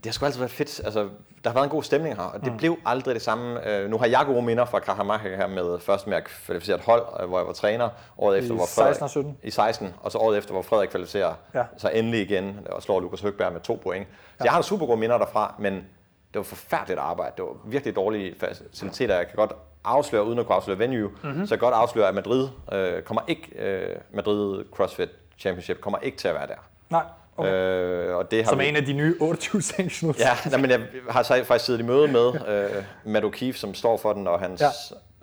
Det 0.05 0.11
har 0.11 0.13
sgu 0.13 0.27
altid 0.27 0.41
været 0.41 0.51
fedt. 0.51 0.81
Altså, 0.85 1.09
der 1.45 1.51
har 1.51 1.55
været 1.55 1.65
en 1.65 1.71
god 1.71 1.83
stemning 1.83 2.17
her, 2.17 2.23
og 2.23 2.41
det 2.41 2.53
mm. 2.53 2.59
blev 2.59 2.77
aldrig 2.87 3.15
det 3.15 3.23
samme. 3.23 3.61
Uh, 3.85 3.91
nu 3.91 3.99
har 3.99 4.07
jeg 4.07 4.25
gode 4.27 4.43
minder 4.43 4.65
fra 4.65 4.79
Krahamaka 4.79 5.37
her 5.37 5.47
med 5.47 5.79
først 5.79 6.07
med 6.07 6.17
at 6.17 6.25
kvalificere 6.25 6.77
et 6.77 6.83
hold, 6.83 7.03
uh, 7.23 7.29
hvor 7.29 7.39
jeg 7.39 7.47
var 7.47 7.53
træner. 7.53 7.89
Året 8.19 8.39
efter, 8.39 8.53
I 8.53 8.57
hvor 8.57 8.67
Frederik, 8.67 8.95
16 8.95 9.05
og 9.05 9.11
17? 9.11 9.39
I 9.43 9.51
16, 9.51 9.95
og 10.01 10.13
så 10.13 10.19
året 10.19 10.39
efter, 10.39 10.53
hvor 10.53 10.63
Frederik 10.63 10.89
kvalificerer 10.89 11.35
ja. 11.55 11.65
så 11.77 11.89
endelig 11.89 12.21
igen 12.21 12.59
og 12.71 12.83
slår 12.83 13.01
Lukas 13.01 13.21
Høgberg 13.21 13.53
med 13.53 13.61
to 13.61 13.81
point. 13.83 14.07
Så 14.09 14.35
ja. 14.41 14.45
jeg 14.45 14.53
har 14.53 14.63
super 14.63 14.87
gode 14.87 15.01
minder 15.01 15.19
derfra, 15.19 15.55
men 15.59 15.75
det 15.75 16.39
var 16.39 16.43
forfærdeligt 16.43 17.01
arbejde. 17.01 17.33
Det 17.37 17.45
var 17.45 17.57
virkelig 17.65 17.97
dårlige 17.97 18.35
faciliteter. 18.41 19.17
Jeg 19.17 19.27
kan 19.27 19.37
godt 19.37 19.53
afsløre, 19.85 20.25
uden 20.25 20.39
at 20.39 20.47
kunne 20.47 20.57
afsløre 20.57 20.79
venue, 20.79 21.11
mm-hmm. 21.23 21.47
så 21.47 21.55
jeg 21.55 21.61
kan 21.61 21.67
godt 21.67 21.75
afsløre, 21.75 22.09
at 22.09 22.15
Madrid 22.15 22.49
øh, 22.73 23.03
kommer 23.03 23.23
ikke, 23.29 23.59
øh, 23.59 23.97
Madrid 24.13 24.65
CrossFit 24.73 25.09
Championship 25.39 25.81
kommer 25.81 25.99
ikke 25.99 26.19
til 26.19 26.29
at 26.29 26.35
være 26.35 26.47
der. 26.47 26.55
Nej. 26.91 27.03
Okay. 27.37 27.53
Øh, 27.53 28.17
og 28.17 28.31
det 28.31 28.45
har 28.45 28.51
Som 28.51 28.59
vi... 28.59 28.69
en 28.69 28.77
af 28.77 28.85
de 28.85 28.93
nye 28.93 29.17
28 29.21 29.63
sanctionals. 29.63 30.21
Ja, 30.21 30.37
nej, 30.51 30.61
men 30.61 30.71
jeg 30.71 30.81
har 31.11 31.23
så 31.23 31.45
faktisk 31.45 31.65
siddet 31.65 31.81
i 31.81 31.83
møde 31.83 32.09
med 32.09 32.33
øh, 32.49 32.85
Matt 33.05 33.25
O'Keefe, 33.25 33.53
som 33.53 33.75
står 33.75 33.97
for 33.97 34.13
den, 34.13 34.27
og, 34.27 34.41
hans, 34.41 34.63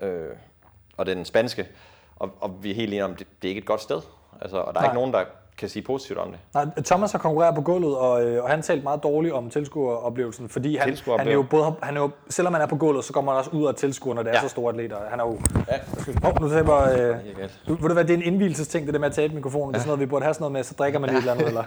ja. 0.01 0.07
øh, 0.07 0.35
og 0.97 1.05
den 1.05 1.25
spanske. 1.25 1.67
Og, 2.15 2.29
og 2.41 2.63
vi 2.63 2.71
er 2.71 2.75
helt 2.75 2.87
enige 2.87 3.05
om, 3.05 3.15
det, 3.15 3.27
det 3.41 3.47
er 3.47 3.49
ikke 3.49 3.59
et 3.59 3.65
godt 3.65 3.81
sted. 3.81 4.01
Altså, 4.41 4.57
og 4.57 4.73
der 4.73 4.79
er 4.79 4.83
nej. 4.83 4.91
ikke 4.91 4.95
nogen, 4.95 5.13
der 5.13 5.25
kan 5.57 5.69
sige 5.69 5.83
positivt 5.83 6.19
om 6.19 6.31
det. 6.31 6.39
Nej, 6.53 6.83
Thomas 6.85 7.11
har 7.11 7.19
konkurreret 7.19 7.55
på 7.55 7.61
gulvet, 7.61 7.97
og, 7.97 8.23
øh, 8.23 8.43
og 8.43 8.49
han 8.49 8.61
talte 8.61 8.83
meget 8.83 9.03
dårligt 9.03 9.33
om 9.33 9.49
tilskueroplevelsen, 9.49 10.49
fordi 10.49 10.75
han, 10.75 10.97
han 11.19 11.27
er 11.27 11.33
jo 11.33 11.45
både, 11.49 11.73
han 11.83 11.97
er 11.97 12.01
jo, 12.01 12.09
selvom 12.29 12.53
han 12.53 12.61
er 12.63 12.67
på 12.67 12.75
gulvet, 12.75 13.05
så 13.05 13.13
kommer 13.13 13.31
han 13.31 13.39
også 13.39 13.51
ud 13.51 13.67
af 13.67 13.75
tilskuer, 13.75 14.13
når 14.13 14.23
det 14.23 14.29
ja. 14.29 14.37
er 14.37 14.41
så 14.41 14.47
store 14.47 14.69
atleter. 14.69 14.97
Han 15.09 15.19
er 15.19 15.23
jo... 15.23 15.39
Ja. 15.67 15.77
Oh, 16.29 16.41
nu 16.41 16.49
taber 16.49 16.77
øh, 16.81 17.15
du, 17.67 17.75
ved 17.75 17.87
du 17.87 17.93
hvad, 17.93 18.03
det 18.03 18.13
er 18.13 18.17
en 18.17 18.23
indvielsesting, 18.23 18.85
det 18.85 18.93
der 18.93 18.99
med 18.99 19.07
at 19.07 19.13
tabe 19.13 19.35
mikrofonen. 19.35 19.67
Ja. 19.67 19.71
Det 19.71 19.75
er 19.75 19.79
sådan 19.79 19.87
noget, 19.87 19.99
vi 19.99 20.05
burde 20.05 20.23
have 20.23 20.33
sådan 20.33 20.43
noget 20.43 20.53
med, 20.53 20.63
så 20.63 20.73
drikker 20.73 20.99
man 20.99 21.09
ja. 21.09 21.15
et 21.15 21.19
eller 21.19 21.33
andet. 21.33 21.47
Eller. 21.47 21.63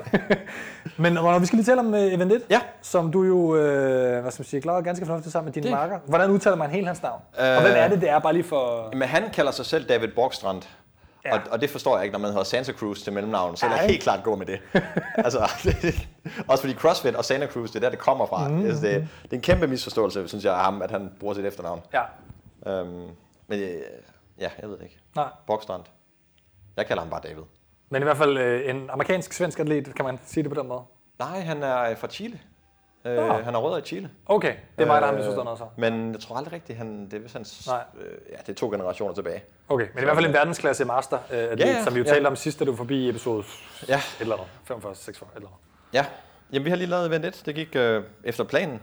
Men 1.02 1.20
Ronald, 1.20 1.40
vi 1.40 1.46
skal 1.46 1.56
lige 1.56 1.66
tale 1.66 1.80
om 1.80 1.94
uh, 1.94 2.00
Event 2.00 2.32
1, 2.32 2.42
ja. 2.50 2.60
som 2.82 3.12
du 3.12 3.22
jo, 3.22 3.56
øh, 3.56 4.22
hvad 4.22 4.32
skal 4.32 4.42
man 4.42 4.46
sige, 4.46 4.60
klarer 4.60 4.80
ganske 4.80 5.06
fornuftigt 5.06 5.32
sammen 5.32 5.46
med 5.46 5.52
dine 5.52 5.64
det. 5.64 5.72
marker. 5.72 5.98
Hvordan 6.06 6.30
udtaler 6.30 6.56
man 6.56 6.70
hele 6.70 6.86
hans 6.86 7.02
navn? 7.02 7.20
Øh, 7.40 7.56
og 7.56 7.62
hvem 7.62 7.72
er 7.76 7.88
det, 7.88 8.00
det 8.00 8.10
er 8.10 8.18
bare 8.18 8.32
lige 8.32 8.44
for... 8.44 8.88
Men 8.92 9.08
han 9.08 9.22
kalder 9.32 9.52
sig 9.52 9.66
selv 9.66 9.88
David 9.88 10.08
Borgstrand. 10.08 10.62
Ja. 11.24 11.34
Og, 11.34 11.40
og 11.50 11.60
det 11.60 11.70
forstår 11.70 11.96
jeg 11.96 12.04
ikke, 12.04 12.12
når 12.12 12.18
man 12.18 12.30
hedder 12.30 12.44
Santa 12.44 12.72
Cruz 12.72 13.02
til 13.02 13.12
mellemnavn, 13.12 13.56
så 13.56 13.66
vil 13.68 13.76
jeg 13.76 13.86
helt 13.86 14.02
klart 14.02 14.24
gå 14.24 14.36
med 14.36 14.46
det. 14.46 14.60
altså, 15.26 15.38
også 16.48 16.62
fordi 16.62 16.74
CrossFit 16.74 17.14
og 17.14 17.24
Santa 17.24 17.46
Cruz, 17.46 17.70
det 17.70 17.76
er 17.76 17.80
der, 17.80 17.90
det 17.90 17.98
kommer 17.98 18.26
fra. 18.26 18.48
Mm, 18.48 18.64
altså, 18.66 18.86
det, 18.86 19.08
det 19.22 19.32
er 19.32 19.36
en 19.36 19.40
kæmpe 19.40 19.66
misforståelse, 19.66 20.28
synes 20.28 20.44
jeg, 20.44 20.54
af 20.54 20.64
ham, 20.64 20.82
at 20.82 20.90
han 20.90 21.10
bruger 21.20 21.34
sit 21.34 21.44
efternavn. 21.44 21.80
Ja. 21.92 22.02
Øhm, 22.72 23.08
men 23.46 23.60
øh, 23.60 23.68
ja, 24.40 24.50
jeg 24.62 24.68
ved 24.68 24.76
det 24.76 24.82
ikke. 24.82 24.98
Nej. 25.16 25.28
Bokstrand. 25.46 25.82
Jeg 26.76 26.86
kalder 26.86 27.02
ham 27.02 27.10
bare 27.10 27.20
David. 27.22 27.42
Men 27.90 28.02
i 28.02 28.04
hvert 28.04 28.16
fald 28.16 28.38
øh, 28.38 28.70
en 28.70 28.90
amerikansk-svensk 28.90 29.60
atlet, 29.60 29.94
kan 29.94 30.04
man 30.04 30.18
sige 30.24 30.44
det 30.44 30.52
på 30.52 30.60
den 30.60 30.68
måde? 30.68 30.82
Nej, 31.18 31.40
han 31.40 31.62
er 31.62 31.94
fra 31.94 32.08
Chile. 32.08 32.40
Øh, 33.04 33.16
ja. 33.16 33.42
Han 33.42 33.54
har 33.54 33.60
rødder 33.60 33.78
i 33.78 33.82
Chile. 33.82 34.10
Okay, 34.26 34.54
det 34.76 34.82
er 34.82 34.86
mig, 34.86 35.00
der 35.00 35.06
har 35.06 35.14
misforstået 35.14 35.44
noget 35.44 35.58
så. 35.58 35.66
Men 35.76 36.12
jeg 36.12 36.20
tror 36.20 36.36
aldrig 36.36 36.52
rigtigt, 36.52 36.78
han, 36.78 37.08
det 37.10 37.24
er 37.24 37.28
hans, 37.32 37.66
Nej. 37.66 37.82
Øh, 38.00 38.18
ja, 38.32 38.36
det 38.36 38.48
er 38.48 38.54
to 38.54 38.70
generationer 38.70 39.14
tilbage. 39.14 39.42
Okay, 39.68 39.86
men 39.94 40.02
i 40.02 40.04
hvert 40.04 40.16
fald 40.16 40.26
en 40.26 40.32
verdensklasse 40.32 40.84
master, 40.84 41.18
øh, 41.30 41.38
ja, 41.38 41.54
ja, 41.54 41.84
som 41.84 41.94
vi 41.94 41.98
jo 41.98 42.04
ja. 42.04 42.12
talte 42.12 42.26
om 42.26 42.36
sidst, 42.36 42.60
da 42.60 42.64
du 42.64 42.70
var 42.70 42.76
forbi 42.76 43.06
i 43.06 43.08
episode 43.08 43.44
ja. 43.88 43.96
et 43.96 44.20
eller 44.20 44.34
andet, 44.34 44.48
45, 44.64 44.94
46, 44.94 45.28
et 45.32 45.36
eller 45.36 45.48
andet. 45.48 45.58
Ja, 45.92 46.04
Jamen, 46.52 46.64
vi 46.64 46.70
har 46.70 46.76
lige 46.76 46.88
lavet 46.88 47.06
event 47.06 47.24
1. 47.24 47.42
Det 47.46 47.54
gik 47.54 47.76
øh, 47.76 48.02
efter 48.24 48.44
planen. 48.44 48.80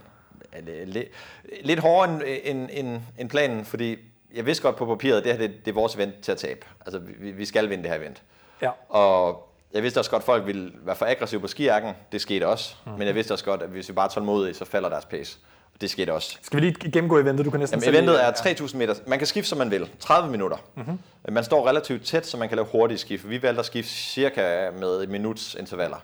Lidt, 1.62 1.80
hårdere 1.80 2.14
end, 2.14 2.22
end, 2.44 2.68
end, 2.72 3.00
end 3.18 3.30
planen, 3.30 3.64
fordi 3.64 3.96
jeg 4.34 4.46
vidste 4.46 4.62
godt 4.62 4.76
på 4.76 4.86
papiret, 4.86 5.24
det 5.24 5.32
her 5.32 5.38
det, 5.38 5.64
det 5.64 5.70
er 5.70 5.74
vores 5.74 5.94
event 5.94 6.20
til 6.22 6.32
at 6.32 6.38
tabe. 6.38 6.66
Altså, 6.80 6.98
vi, 6.98 7.30
vi 7.30 7.44
skal 7.44 7.70
vinde 7.70 7.82
det 7.82 7.90
her 7.90 7.98
event. 7.98 8.22
Ja. 8.62 8.70
Og 8.88 9.48
jeg 9.74 9.82
vidste 9.82 9.98
også 9.98 10.10
godt, 10.10 10.20
at 10.20 10.26
folk 10.26 10.46
ville 10.46 10.72
være 10.84 10.96
for 10.96 11.06
aggressive 11.06 11.40
på 11.40 11.46
skiakken. 11.46 11.92
Det 12.12 12.20
skete 12.20 12.46
også. 12.46 12.74
Mm. 12.86 12.92
Men 12.92 13.06
jeg 13.06 13.14
vidste 13.14 13.32
også 13.32 13.44
godt, 13.44 13.62
at 13.62 13.68
hvis 13.68 13.88
vi 13.88 13.94
bare 13.94 14.04
er 14.04 14.10
tålmodige, 14.10 14.54
så 14.54 14.64
falder 14.64 14.88
deres 14.88 15.04
pace. 15.04 15.38
Det 15.80 15.90
skete 15.90 16.12
også. 16.12 16.36
Skal 16.42 16.60
vi 16.60 16.66
lige 16.66 16.90
gennemgå 16.90 17.18
eventet? 17.18 17.46
Du 17.46 17.50
kan 17.50 17.60
næsten 17.60 17.82
Jamen, 17.82 17.94
eventet 17.94 18.24
er 18.24 18.30
3000 18.30 18.78
meter. 18.78 18.94
Man 19.06 19.18
kan 19.18 19.26
skifte, 19.26 19.48
som 19.48 19.58
man 19.58 19.70
vil. 19.70 19.88
30 20.00 20.30
minutter. 20.30 20.56
Mm-hmm. 20.74 20.98
Man 21.28 21.44
står 21.44 21.68
relativt 21.68 22.04
tæt, 22.04 22.26
så 22.26 22.36
man 22.36 22.48
kan 22.48 22.56
lave 22.56 22.68
hurtige 22.72 22.98
skift. 22.98 23.30
Vi 23.30 23.42
valgte 23.42 23.60
at 23.60 23.66
skifte 23.66 23.90
cirka 23.90 24.70
med 24.80 25.02
et 25.02 25.08
minuts 25.08 25.54
intervaller. 25.54 25.96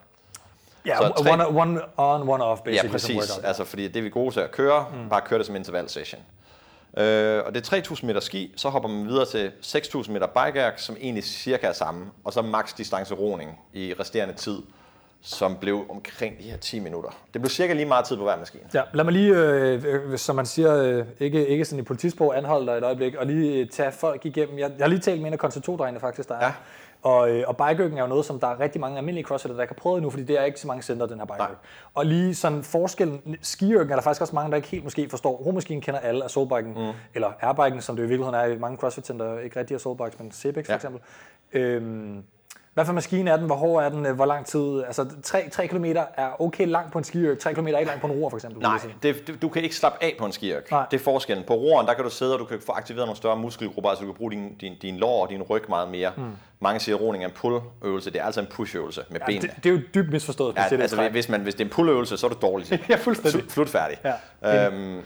Ja, 0.87 1.03
yeah, 1.03 1.33
one, 1.33 1.47
one 1.47 1.81
on, 1.97 2.29
one 2.29 2.45
off, 2.45 2.61
basically. 2.61 2.89
Ja, 2.89 2.93
præcis. 2.93 3.39
Altså, 3.45 3.65
fordi 3.65 3.89
det 3.89 3.97
er 3.97 4.03
vi 4.03 4.11
gode 4.11 4.35
til 4.35 4.41
at 4.41 4.51
køre. 4.51 4.87
Mm. 4.93 5.09
Bare 5.09 5.21
køre 5.21 5.39
det 5.39 5.47
som 5.47 5.57
interval 5.57 5.89
session. 5.89 6.23
Øh, 6.96 7.42
og 7.46 7.55
det 7.55 7.61
er 7.61 7.64
3000 7.64 8.07
meter 8.07 8.20
ski, 8.20 8.53
så 8.57 8.68
hopper 8.68 8.88
man 8.88 9.09
videre 9.09 9.27
til 9.27 9.53
6000 9.61 10.12
meter 10.12 10.27
bikeack, 10.27 10.79
som 10.79 10.96
egentlig 11.01 11.24
cirka 11.24 11.66
er 11.66 11.72
samme, 11.72 12.07
og 12.24 12.33
så 12.33 12.42
max 12.42 12.74
distance 12.77 13.14
roning 13.14 13.59
i 13.72 13.94
resterende 14.01 14.35
tid, 14.35 14.59
som 15.20 15.57
blev 15.57 15.85
omkring 15.88 16.38
de 16.38 16.42
her 16.42 16.57
10 16.57 16.79
minutter. 16.79 17.11
Det 17.33 17.40
blev 17.40 17.51
cirka 17.51 17.72
lige 17.72 17.87
meget 17.87 18.05
tid 18.05 18.16
på 18.16 18.22
hver 18.22 18.37
maskine. 18.37 18.64
Ja, 18.74 18.83
lad 18.94 19.05
mig 19.05 19.12
lige, 19.12 19.35
øh, 19.35 19.85
øh 19.87 20.18
som 20.18 20.37
man 20.37 20.46
siger, 20.46 20.83
øh, 20.83 21.05
ikke, 21.20 21.46
ikke 21.46 21.64
sådan 21.64 21.79
i 21.79 21.83
politisprog, 21.83 22.38
anholde 22.38 22.66
dig 22.66 22.79
et 22.79 22.85
øjeblik, 22.85 23.14
og 23.14 23.27
lige 23.27 23.66
tage 23.66 23.92
folk 23.92 24.27
igennem. 24.27 24.59
Jeg, 24.59 24.70
jeg 24.79 24.85
har 24.85 24.88
lige 24.88 25.01
talt 25.01 25.22
med 25.22 25.33
en 25.33 25.94
af 25.94 26.01
faktisk, 26.01 26.29
der 26.29 26.35
er. 26.35 26.44
Ja. 26.44 26.53
Og, 27.03 27.31
øh, 27.31 27.45
og 27.47 27.57
bikeøkken 27.57 27.99
er 27.99 28.03
jo 28.03 28.09
noget, 28.09 28.25
som 28.25 28.41
der 28.41 28.47
er 28.47 28.61
rigtig 28.61 28.81
mange 28.81 28.99
almindelige 28.99 29.25
crossfitter, 29.25 29.57
der 29.57 29.67
kan 29.67 29.77
prøve 29.77 30.01
nu, 30.01 30.11
fordi 30.11 30.25
det 30.25 30.39
er 30.39 30.45
ikke 30.45 30.61
så 30.61 30.67
mange 30.67 30.83
center, 30.83 31.07
den 31.07 31.19
her 31.19 31.27
bikeøk. 31.27 31.59
Og 31.95 32.07
lige 32.07 32.35
sådan 32.35 32.63
forskellen, 32.63 33.37
skiøkken 33.43 33.91
er 33.91 33.97
der 33.97 34.03
faktisk 34.03 34.21
også 34.21 34.35
mange, 34.35 34.51
der 34.51 34.57
ikke 34.57 34.69
helt 34.69 34.85
måske 34.85 35.09
forstår. 35.11 35.37
Romaskinen 35.37 35.81
kender 35.81 36.01
alle 36.01 36.25
af 36.25 36.31
soulbiken, 36.31 36.75
mm. 36.75 36.93
eller 37.15 37.33
airbiken, 37.41 37.81
som 37.81 37.97
det 37.97 38.05
i 38.05 38.07
virkeligheden 38.07 38.41
er 38.41 38.45
i 38.55 38.59
mange 38.59 38.79
crossfit 38.79 39.07
center, 39.07 39.39
ikke 39.39 39.61
rigtig 39.61 39.75
er 39.75 39.79
soulbikes, 39.79 40.19
men 40.19 40.33
ja. 40.45 40.51
for 40.51 40.75
eksempel. 40.75 41.01
Øhm, 41.53 42.23
hvad 42.79 42.87
for 42.87 42.93
maskine 42.93 43.31
er 43.31 43.37
den? 43.37 43.47
Hvor 43.47 43.55
hård 43.55 43.85
er 43.85 43.88
den? 43.88 44.14
Hvor 44.14 44.27
lang 44.27 44.47
tid? 44.47 44.83
Altså 44.87 45.07
3, 45.23 45.49
3 45.51 45.67
km 45.67 45.85
er 45.85 46.41
okay 46.41 46.67
langt 46.67 46.93
på 46.93 46.99
en 46.99 47.05
skiøk, 47.05 47.38
3 47.38 47.55
km 47.55 47.67
er 47.67 47.79
ikke 47.79 47.85
langt 47.85 48.01
på 48.01 48.07
en 48.07 48.12
roer 48.12 48.31
for 48.31 48.37
eksempel. 48.37 48.62
Nej, 48.62 48.79
det, 49.03 49.38
du 49.43 49.49
kan 49.49 49.62
ikke 49.62 49.77
slappe 49.77 50.05
af 50.05 50.14
på 50.19 50.27
en 50.27 50.33
skiøk. 50.33 50.71
Nej. 50.71 50.87
Det 50.91 51.01
er 51.01 51.05
forskellen. 51.05 51.45
På 51.47 51.55
roeren, 51.55 51.87
der 51.87 51.95
kan 51.95 52.05
du 52.05 52.11
sidde, 52.11 52.33
og 52.33 52.38
du 52.38 52.45
kan 52.45 52.61
få 52.67 52.73
aktiveret 52.73 53.07
nogle 53.07 53.17
større 53.17 53.37
muskelgrupper, 53.37 53.91
altså 53.91 54.05
du 54.05 54.12
kan 54.12 54.19
bruge 54.19 54.31
din, 54.31 54.55
din, 54.61 54.73
din 54.83 54.97
lår 54.97 55.23
og 55.23 55.31
din 55.31 55.43
ryg 55.43 55.62
meget 55.69 55.88
mere. 55.88 56.12
Mm. 56.17 56.23
Mange 56.61 56.81
siger, 56.81 56.97
at 56.97 57.03
roning 57.03 57.25
er 57.25 57.29
en 57.29 57.35
pull-øvelse. 57.35 58.11
Det 58.11 58.21
er 58.21 58.25
altså 58.25 58.41
en 58.41 58.47
push-øvelse 58.47 59.05
med 59.11 59.21
ja, 59.21 59.27
benene. 59.27 59.43
Det, 59.43 59.64
det, 59.64 59.71
er 59.71 59.75
jo 59.75 59.81
dybt 59.95 60.12
misforstået. 60.12 60.57
Ja, 60.57 60.64
det 60.71 60.81
altså, 60.81 61.09
hvis, 61.11 61.29
man, 61.29 61.41
hvis 61.41 61.55
det 61.55 61.61
er 61.61 61.64
en 61.64 61.71
pull-øvelse, 61.71 62.17
så 62.17 62.27
er 62.27 62.31
du 62.31 62.37
dårlig. 62.43 62.81
ja, 62.91 62.97
fuldstændig. 62.97 63.51
Slut 63.51 63.69
færdig. 63.69 63.99
Ja. 64.43 64.67
Øhm, 64.67 65.03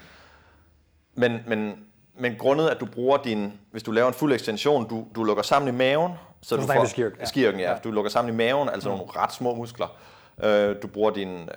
men, 1.15 1.39
men, 1.47 1.75
men 2.19 2.35
grundet, 2.39 2.69
at 2.69 2.81
du 2.81 2.87
bruger 2.87 3.17
din, 3.17 3.53
hvis 3.71 3.83
du 3.83 3.91
laver 3.91 4.09
en 4.09 4.15
fuld 4.15 4.33
ekstension, 4.33 4.89
du, 4.89 5.07
du 5.15 5.25
lukker 5.25 5.43
sammen 5.43 5.75
i 5.75 5.79
maven, 5.79 6.13
så 6.43 6.57
du 6.57 6.63
får 6.63 6.85
skirken, 6.85 7.19
ja. 7.21 7.25
skirken, 7.25 7.61
ja. 7.61 7.77
Du 7.85 7.91
lukker 7.91 8.11
sammen 8.11 8.35
i 8.35 8.37
maven, 8.37 8.69
altså 8.69 8.89
mm. 8.89 8.97
nogle 8.97 9.13
ret 9.17 9.33
små 9.33 9.55
muskler. 9.55 9.97
Øh, 10.43 10.77
du 10.83 10.87
bruger 10.87 11.11
din, 11.11 11.43
øh, 11.43 11.49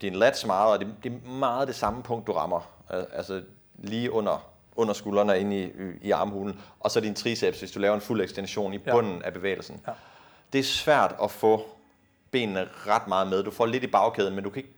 din 0.00 0.14
lats 0.14 0.46
meget, 0.46 0.72
og 0.72 0.78
det, 0.78 0.88
det 1.04 1.12
er 1.12 1.30
meget 1.30 1.68
det 1.68 1.76
samme 1.76 2.02
punkt, 2.02 2.26
du 2.26 2.32
rammer. 2.32 2.70
Altså 3.12 3.42
lige 3.78 4.12
under, 4.12 4.46
under 4.76 4.94
skuldrene 4.94 5.40
ind 5.40 5.54
i, 5.54 5.68
i 6.02 6.10
armhulen. 6.10 6.60
Og 6.80 6.90
så 6.90 7.00
din 7.00 7.14
triceps, 7.14 7.58
hvis 7.58 7.70
du 7.70 7.80
laver 7.80 7.94
en 7.94 8.00
fuld 8.00 8.20
ekstension 8.20 8.74
i 8.74 8.78
bunden 8.78 9.18
ja. 9.18 9.26
af 9.26 9.32
bevægelsen. 9.32 9.80
Ja. 9.86 9.92
Det 10.52 10.58
er 10.58 10.64
svært 10.64 11.14
at 11.22 11.30
få 11.30 11.66
benene 12.30 12.68
ret 12.86 13.08
meget 13.08 13.26
med. 13.28 13.42
Du 13.42 13.50
får 13.50 13.66
lidt 13.66 13.84
i 13.84 13.86
bagkæden, 13.86 14.34
men 14.34 14.44
du 14.44 14.50
kan 14.50 14.62
ikke, 14.62 14.74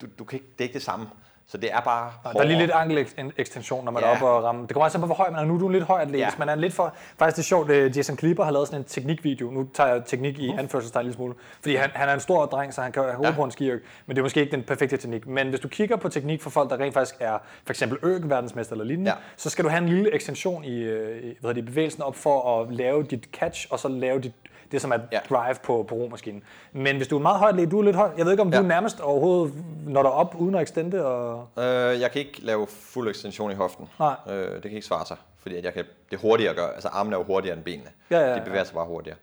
du, 0.00 0.06
du 0.18 0.24
kan 0.24 0.36
ikke, 0.36 0.48
det 0.52 0.60
er 0.60 0.64
ikke 0.64 0.74
det 0.74 0.82
samme. 0.82 1.06
Så 1.48 1.58
det 1.58 1.72
er 1.72 1.80
bare 1.80 2.12
hårdere. 2.24 2.38
Der 2.38 2.44
er 2.44 2.48
lige 2.48 2.58
lidt 2.58 2.70
ankelekstension, 2.70 3.84
når 3.84 3.92
man 3.92 4.02
ja. 4.02 4.08
er 4.08 4.12
oppe 4.12 4.26
og 4.26 4.44
ramme. 4.44 4.62
Det 4.62 4.70
kommer 4.70 4.84
også 4.84 4.98
på, 4.98 5.06
hvor 5.06 5.14
høj 5.14 5.30
man 5.30 5.40
er. 5.40 5.44
Nu 5.44 5.54
er 5.54 5.58
du 5.58 5.68
lidt 5.68 5.84
høj 5.84 6.00
atlet. 6.00 6.18
Ja. 6.18 6.28
man 6.38 6.48
er 6.48 6.54
lidt 6.54 6.74
for... 6.74 6.94
Faktisk 7.18 7.36
det 7.36 7.42
er 7.42 7.46
sjovt, 7.46 7.70
at 7.70 7.96
Jason 7.96 8.16
Klipper 8.16 8.44
har 8.44 8.50
lavet 8.50 8.68
sådan 8.68 8.80
en 8.80 8.84
teknikvideo. 8.84 9.50
Nu 9.50 9.68
tager 9.74 9.90
jeg 9.90 10.04
teknik 10.06 10.38
i 10.38 10.48
uh. 10.48 10.58
anførselstegn 10.58 11.02
en 11.02 11.06
lille 11.06 11.16
smule. 11.16 11.34
Fordi 11.60 11.74
han, 11.74 11.90
han 11.94 12.08
er 12.08 12.14
en 12.14 12.20
stor 12.20 12.46
dreng, 12.46 12.74
så 12.74 12.80
han 12.82 12.92
kan 12.92 13.02
have 13.02 13.26
ja. 13.26 13.32
på 13.32 13.44
en 13.44 13.50
skiøk. 13.50 13.82
Men 14.06 14.16
det 14.16 14.20
er 14.20 14.24
måske 14.24 14.40
ikke 14.40 14.52
den 14.52 14.62
perfekte 14.62 14.96
teknik. 14.96 15.26
Men 15.26 15.48
hvis 15.48 15.60
du 15.60 15.68
kigger 15.68 15.96
på 15.96 16.08
teknik 16.08 16.42
for 16.42 16.50
folk, 16.50 16.70
der 16.70 16.80
rent 16.80 16.94
faktisk 16.94 17.16
er 17.20 17.38
for 17.64 17.72
eksempel 17.72 17.98
øk 18.02 18.22
verdensmester 18.24 18.74
eller 18.74 18.84
lignende, 18.84 19.10
ja. 19.10 19.16
så 19.36 19.50
skal 19.50 19.64
du 19.64 19.68
have 19.68 19.82
en 19.82 19.88
lille 19.88 20.14
ekstension 20.14 20.64
i, 20.64 20.78
øh, 20.78 21.24
i 21.24 21.36
hvad 21.40 21.54
det, 21.54 21.64
bevægelsen 21.64 22.02
op 22.02 22.16
for 22.16 22.60
at 22.60 22.74
lave 22.74 23.02
dit 23.02 23.28
catch, 23.32 23.66
og 23.70 23.78
så 23.78 23.88
lave 23.88 24.20
dit 24.20 24.32
det 24.72 24.82
som 24.82 24.92
er 24.92 24.98
ja. 25.12 25.18
drive 25.28 25.56
på, 25.62 25.84
på 25.88 25.94
romaskinen. 25.94 26.42
Men 26.72 26.96
hvis 26.96 27.08
du 27.08 27.16
er 27.16 27.22
meget 27.22 27.38
højt, 27.38 27.70
du 27.70 27.78
er 27.78 27.82
lidt 27.82 27.96
høj. 27.96 28.10
Jeg 28.16 28.24
ved 28.24 28.32
ikke, 28.32 28.42
om 28.42 28.50
ja. 28.50 28.56
du 28.56 28.62
er 28.62 28.68
nærmest 28.68 29.00
overhovedet 29.00 29.54
når 29.86 30.02
der 30.02 30.10
op 30.10 30.34
uden 30.38 30.54
at 30.54 30.62
extende? 30.62 31.06
Og... 31.06 31.48
Øh, 31.58 32.00
jeg 32.00 32.10
kan 32.10 32.20
ikke 32.20 32.40
lave 32.42 32.66
fuld 32.66 33.08
ekstension 33.08 33.50
i 33.50 33.54
hoften. 33.54 33.88
Nej. 33.98 34.14
Øh, 34.30 34.52
det 34.54 34.62
kan 34.62 34.70
ikke 34.70 34.86
svare 34.86 35.06
sig, 35.06 35.16
fordi 35.42 35.56
at 35.56 35.64
jeg 35.64 35.72
kan, 35.72 35.84
det 36.10 36.16
er 36.16 36.20
hurtigere 36.20 36.50
at 36.50 36.56
gøre. 36.56 36.72
Altså 36.74 36.88
armene 36.88 37.16
er 37.16 37.20
jo 37.20 37.24
hurtigere 37.24 37.56
end 37.56 37.64
benene. 37.64 37.90
Ja, 38.10 38.20
ja, 38.20 38.30
ja. 38.30 38.34
De 38.34 38.40
bevæger 38.44 38.64
sig 38.64 38.74
bare 38.74 38.86
hurtigere. 38.86 39.18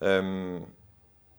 Øhm, 0.00 0.60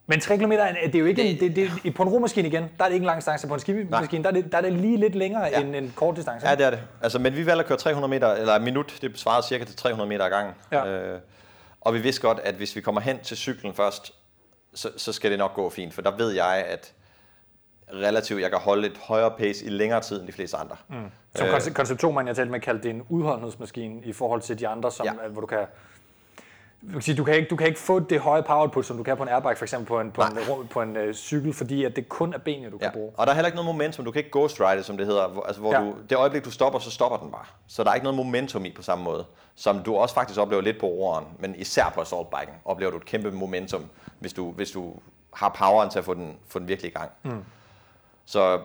men 0.07 0.19
3 0.19 0.37
km, 0.37 0.51
det 0.51 0.95
er 0.95 0.99
jo 0.99 1.05
ikke 1.05 1.23
det, 1.39 1.55
det, 1.55 1.71
det, 1.83 1.95
på 1.95 2.03
en 2.03 2.09
romaskine 2.09 2.47
igen, 2.47 2.63
der 2.77 2.83
er 2.83 2.87
det 2.87 2.93
ikke 2.93 3.03
en 3.03 3.07
lang 3.07 3.17
distance. 3.17 3.47
På 3.47 3.53
en 3.53 3.59
skimaskine, 3.59 4.23
der 4.23 4.29
er, 4.29 4.33
det, 4.33 4.51
der 4.51 4.57
er 4.57 4.61
det 4.61 4.73
lige 4.73 4.97
lidt 4.97 5.15
længere 5.15 5.43
ja. 5.43 5.61
end 5.61 5.75
en 5.75 5.93
kort 5.95 6.15
distance. 6.15 6.49
Ja, 6.49 6.55
det 6.55 6.65
er 6.65 6.69
det. 6.69 6.79
Altså, 7.01 7.19
men 7.19 7.35
vi 7.35 7.45
valgte 7.45 7.59
at 7.59 7.67
køre 7.67 7.77
300 7.77 8.09
meter, 8.09 8.33
eller 8.33 8.55
en 8.55 8.63
minut, 8.63 8.97
det 9.01 9.19
svarer 9.19 9.41
cirka 9.41 9.65
til 9.65 9.75
300 9.75 10.09
meter 10.09 10.25
ad 10.25 10.29
gangen. 10.29 10.53
Ja. 10.71 10.87
Øh, 10.87 11.19
og 11.83 11.93
vi 11.93 11.99
vidste 11.99 12.21
godt, 12.21 12.39
at 12.39 12.55
hvis 12.55 12.75
vi 12.75 12.81
kommer 12.81 13.01
hen 13.01 13.19
til 13.19 13.37
cyklen 13.37 13.73
først, 13.73 14.13
så, 14.73 14.89
så 14.97 15.13
skal 15.13 15.31
det 15.31 15.39
nok 15.39 15.53
gå 15.53 15.69
fint, 15.69 15.93
for 15.93 16.01
der 16.01 16.17
ved 16.17 16.31
jeg, 16.31 16.65
at 16.67 16.93
relativt, 17.93 18.41
jeg 18.41 18.49
kan 18.49 18.59
holde 18.59 18.87
et 18.87 18.97
højere 18.97 19.31
pace 19.37 19.65
i 19.65 19.69
længere 19.69 20.01
tid 20.01 20.19
end 20.19 20.27
de 20.27 20.33
fleste 20.33 20.57
andre. 20.57 20.75
Mm. 20.89 20.95
Som 21.35 21.47
øh, 21.47 21.73
konception, 21.73 22.27
jeg 22.27 22.35
talte 22.35 22.51
med, 22.51 22.59
kaldte 22.59 22.83
det 22.83 22.89
en 22.89 23.05
udholdenhedsmaskine 23.09 24.01
i 24.03 24.13
forhold 24.13 24.41
til 24.41 24.59
de 24.59 24.67
andre, 24.67 24.91
som, 24.91 25.05
ja. 25.05 25.27
hvor 25.27 25.41
du 25.41 25.47
kan 25.47 25.65
du 27.17 27.23
kan, 27.23 27.35
ikke, 27.35 27.47
du 27.49 27.55
kan 27.55 27.67
ikke 27.67 27.79
få 27.79 27.99
det 27.99 28.19
høje 28.19 28.43
power 28.43 28.61
output, 28.61 28.85
som 28.85 28.97
du 28.97 29.03
kan 29.03 29.17
på 29.17 29.23
en 29.23 29.29
airbike, 29.29 29.57
for 29.57 29.65
eksempel 29.65 29.87
på 29.87 29.99
en, 29.99 30.11
på 30.11 30.21
en, 30.21 30.67
på 30.67 30.81
en 30.81 30.97
uh, 30.97 31.13
cykel, 31.13 31.53
fordi 31.53 31.83
at 31.83 31.95
det 31.95 32.09
kun 32.09 32.33
er 32.33 32.37
benene, 32.37 32.69
du 32.71 32.77
ja. 32.81 32.85
kan 32.85 32.93
bruge. 32.93 33.11
Og 33.17 33.27
der 33.27 33.31
er 33.31 33.35
heller 33.35 33.47
ikke 33.47 33.55
noget 33.55 33.65
momentum. 33.65 34.05
Du 34.05 34.11
kan 34.11 34.19
ikke 34.19 34.31
ghost 34.31 34.61
ride, 34.61 34.83
som 34.83 34.97
det 34.97 35.05
hedder. 35.05 35.27
Hvor, 35.27 35.43
altså, 35.43 35.61
hvor 35.61 35.73
ja. 35.73 35.81
du, 35.81 35.95
det 36.09 36.17
øjeblik, 36.17 36.45
du 36.45 36.51
stopper, 36.51 36.79
så 36.79 36.91
stopper 36.91 37.17
den 37.17 37.31
bare. 37.31 37.45
Så 37.67 37.83
der 37.83 37.89
er 37.89 37.93
ikke 37.93 38.03
noget 38.03 38.17
momentum 38.17 38.65
i 38.65 38.71
på 38.71 38.81
samme 38.81 39.03
måde, 39.03 39.25
som 39.55 39.83
du 39.83 39.95
også 39.95 40.15
faktisk 40.15 40.39
oplever 40.39 40.61
lidt 40.61 40.79
på 40.79 40.85
roeren, 40.85 41.25
men 41.39 41.55
især 41.55 41.91
på 41.95 42.01
assaultbiken 42.01 42.53
oplever 42.65 42.91
du 42.91 42.97
et 42.97 43.05
kæmpe 43.05 43.31
momentum, 43.31 43.85
hvis 44.19 44.33
du, 44.33 44.51
hvis 44.51 44.71
du 44.71 44.93
har 45.33 45.55
poweren 45.57 45.89
til 45.89 45.99
at 45.99 46.05
få 46.05 46.13
den, 46.13 46.37
få 46.47 46.59
den 46.59 46.67
virkelig 46.67 46.91
i 46.91 46.93
gang. 46.93 47.11
Mm. 47.23 47.43
Så 48.25 48.59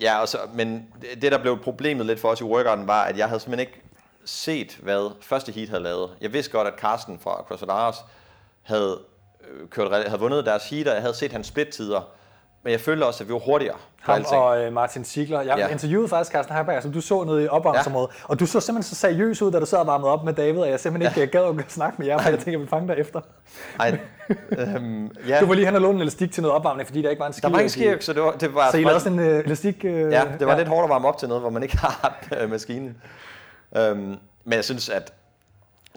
Ja, 0.00 0.20
og 0.20 0.28
så, 0.28 0.38
men 0.54 0.86
det, 1.22 1.32
der 1.32 1.38
blev 1.38 1.58
problemet 1.58 2.06
lidt 2.06 2.20
for 2.20 2.28
os 2.28 2.40
i 2.40 2.44
workouten, 2.44 2.86
var, 2.86 3.02
at 3.02 3.18
jeg 3.18 3.28
havde 3.28 3.40
simpelthen 3.40 3.68
ikke 3.68 3.82
set, 4.26 4.78
hvad 4.82 5.10
første 5.20 5.52
heat 5.52 5.68
havde 5.68 5.82
lavet. 5.82 6.10
Jeg 6.20 6.32
vidste 6.32 6.52
godt, 6.52 6.68
at 6.68 6.74
Carsten 6.78 7.18
fra 7.18 7.44
CrossFit 7.48 7.70
Aarhus 7.70 7.96
havde, 8.62 8.98
øh, 9.50 9.68
kørt, 9.68 10.08
havde 10.08 10.20
vundet 10.20 10.46
deres 10.46 10.70
heat, 10.70 10.88
og 10.88 10.94
jeg 10.94 11.02
havde 11.02 11.14
set 11.14 11.32
hans 11.32 11.46
split-tider. 11.46 12.00
Men 12.62 12.70
jeg 12.72 12.80
følte 12.80 13.04
også, 13.04 13.24
at 13.24 13.28
vi 13.28 13.32
var 13.32 13.38
hurtigere. 13.38 13.76
Ham 14.00 14.24
og 14.32 14.58
øh, 14.62 14.72
Martin 14.72 15.04
Ziegler. 15.04 15.40
Jeg 15.40 15.58
ja. 15.58 15.68
interviewede 15.68 16.08
faktisk 16.08 16.32
Carsten 16.32 16.54
Heiberg, 16.54 16.82
som 16.82 16.92
du 16.92 17.00
så 17.00 17.24
nede 17.24 17.44
i 17.44 17.48
opvarmningsområdet. 17.48 18.10
Ja. 18.14 18.24
Og 18.28 18.40
du 18.40 18.46
så 18.46 18.60
simpelthen 18.60 18.94
så 18.94 19.00
seriøs 19.00 19.42
ud, 19.42 19.52
da 19.52 19.60
du 19.60 19.66
sad 19.66 19.78
og 19.78 19.86
varmede 19.86 20.10
op 20.12 20.24
med 20.24 20.32
David, 20.32 20.60
og 20.60 20.70
jeg 20.70 20.80
simpelthen 20.80 21.10
ikke 21.10 21.38
ja. 21.38 21.44
gad 21.44 21.58
at 21.58 21.72
snakke 21.72 21.98
med 21.98 22.06
jer, 22.06 22.18
for 22.18 22.28
jeg 22.28 22.38
tænker, 22.38 22.58
at 22.58 22.62
vi 22.62 22.68
fanger 22.68 22.94
dig 22.94 23.00
efter. 23.00 23.20
Nej, 23.78 23.98
øhm, 24.58 25.10
ja. 25.28 25.40
Du 25.40 25.46
var 25.46 25.54
lige 25.54 25.66
hen 25.66 25.74
og 25.74 25.80
låne 25.80 25.94
en 25.94 26.00
elastik 26.00 26.32
til 26.32 26.42
noget 26.42 26.56
opvarmning, 26.56 26.86
fordi 26.86 27.02
der 27.02 27.10
ikke 27.10 27.20
var 27.20 27.26
en 27.26 27.32
ski. 27.32 27.40
Der 27.42 27.48
var 27.48 27.58
ikke 27.58 27.70
ski, 27.70 28.00
så 28.00 28.12
det 28.12 28.22
var, 28.22 28.30
det 28.30 28.54
var 28.54 28.70
Så 28.70 28.76
I 28.76 28.82
lavede 28.82 29.00
sådan 29.00 29.18
en 29.18 29.30
uh, 29.30 29.44
elastik... 29.44 29.76
Uh, 29.84 29.90
Ja, 29.90 30.24
det 30.38 30.46
var 30.46 30.52
ja. 30.52 30.58
lidt 30.58 30.68
hårdt 30.68 30.84
at 30.84 30.90
varme 30.90 31.08
op 31.08 31.18
til 31.18 31.28
noget, 31.28 31.42
hvor 31.42 31.50
man 31.50 31.62
ikke 31.62 31.76
har 31.76 32.18
øh, 32.40 32.50
maskinen. 32.50 32.96
Øhm, 33.76 34.18
men 34.44 34.52
jeg 34.52 34.64
synes, 34.64 34.88
at 34.88 35.12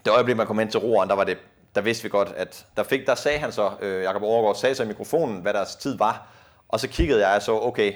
det 0.06 0.12
øjeblik, 0.14 0.38
man 0.38 0.48
kom 0.48 0.60
ind 0.60 0.72
til 0.72 0.80
roeren, 0.80 1.10
der 1.10 1.16
var 1.16 1.24
det, 1.24 1.38
der 1.76 1.82
vidste 1.82 2.04
vi 2.04 2.10
godt, 2.10 2.28
at 2.28 2.66
der, 2.78 2.84
fik, 2.84 3.08
der 3.08 3.16
sagde 3.16 3.40
han 3.40 3.52
så, 3.52 3.72
øh, 3.82 4.04
Jakob 4.04 4.24
Overgaard 4.24 4.56
sagde 4.56 4.76
så 4.76 4.84
i 4.84 4.88
mikrofonen, 4.88 5.42
hvad 5.42 5.54
deres 5.54 5.76
tid 5.76 5.98
var. 5.98 6.28
Og 6.70 6.80
så 6.80 6.88
kiggede 6.88 7.28
jeg 7.28 7.36
og 7.36 7.42
så, 7.42 7.60
okay, 7.62 7.94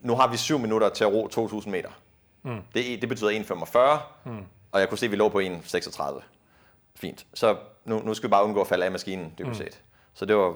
nu 0.00 0.14
har 0.14 0.28
vi 0.28 0.36
syv 0.36 0.58
minutter 0.58 0.88
til 0.88 1.04
at 1.04 1.12
ro 1.12 1.28
2.000 1.60 1.68
meter. 1.68 1.90
Mm. 2.42 2.60
Det, 2.74 3.00
det 3.00 3.08
betyder 3.08 3.30
1,45, 3.30 4.30
mm. 4.30 4.44
og 4.72 4.80
jeg 4.80 4.88
kunne 4.88 4.98
se, 4.98 5.06
at 5.06 5.12
vi 5.12 5.16
lå 5.16 5.28
på 5.28 5.40
1,36. 5.40 6.22
Fint. 6.96 7.26
Så 7.34 7.56
nu, 7.84 7.98
nu 7.98 8.14
skal 8.14 8.28
vi 8.28 8.30
bare 8.30 8.44
undgå 8.44 8.60
at 8.60 8.66
falde 8.66 8.84
af 8.84 8.90
maskinen, 8.90 9.34
dybest 9.38 9.58
set. 9.58 9.80
Så 10.14 10.24
det 10.24 10.36
var 10.36 10.54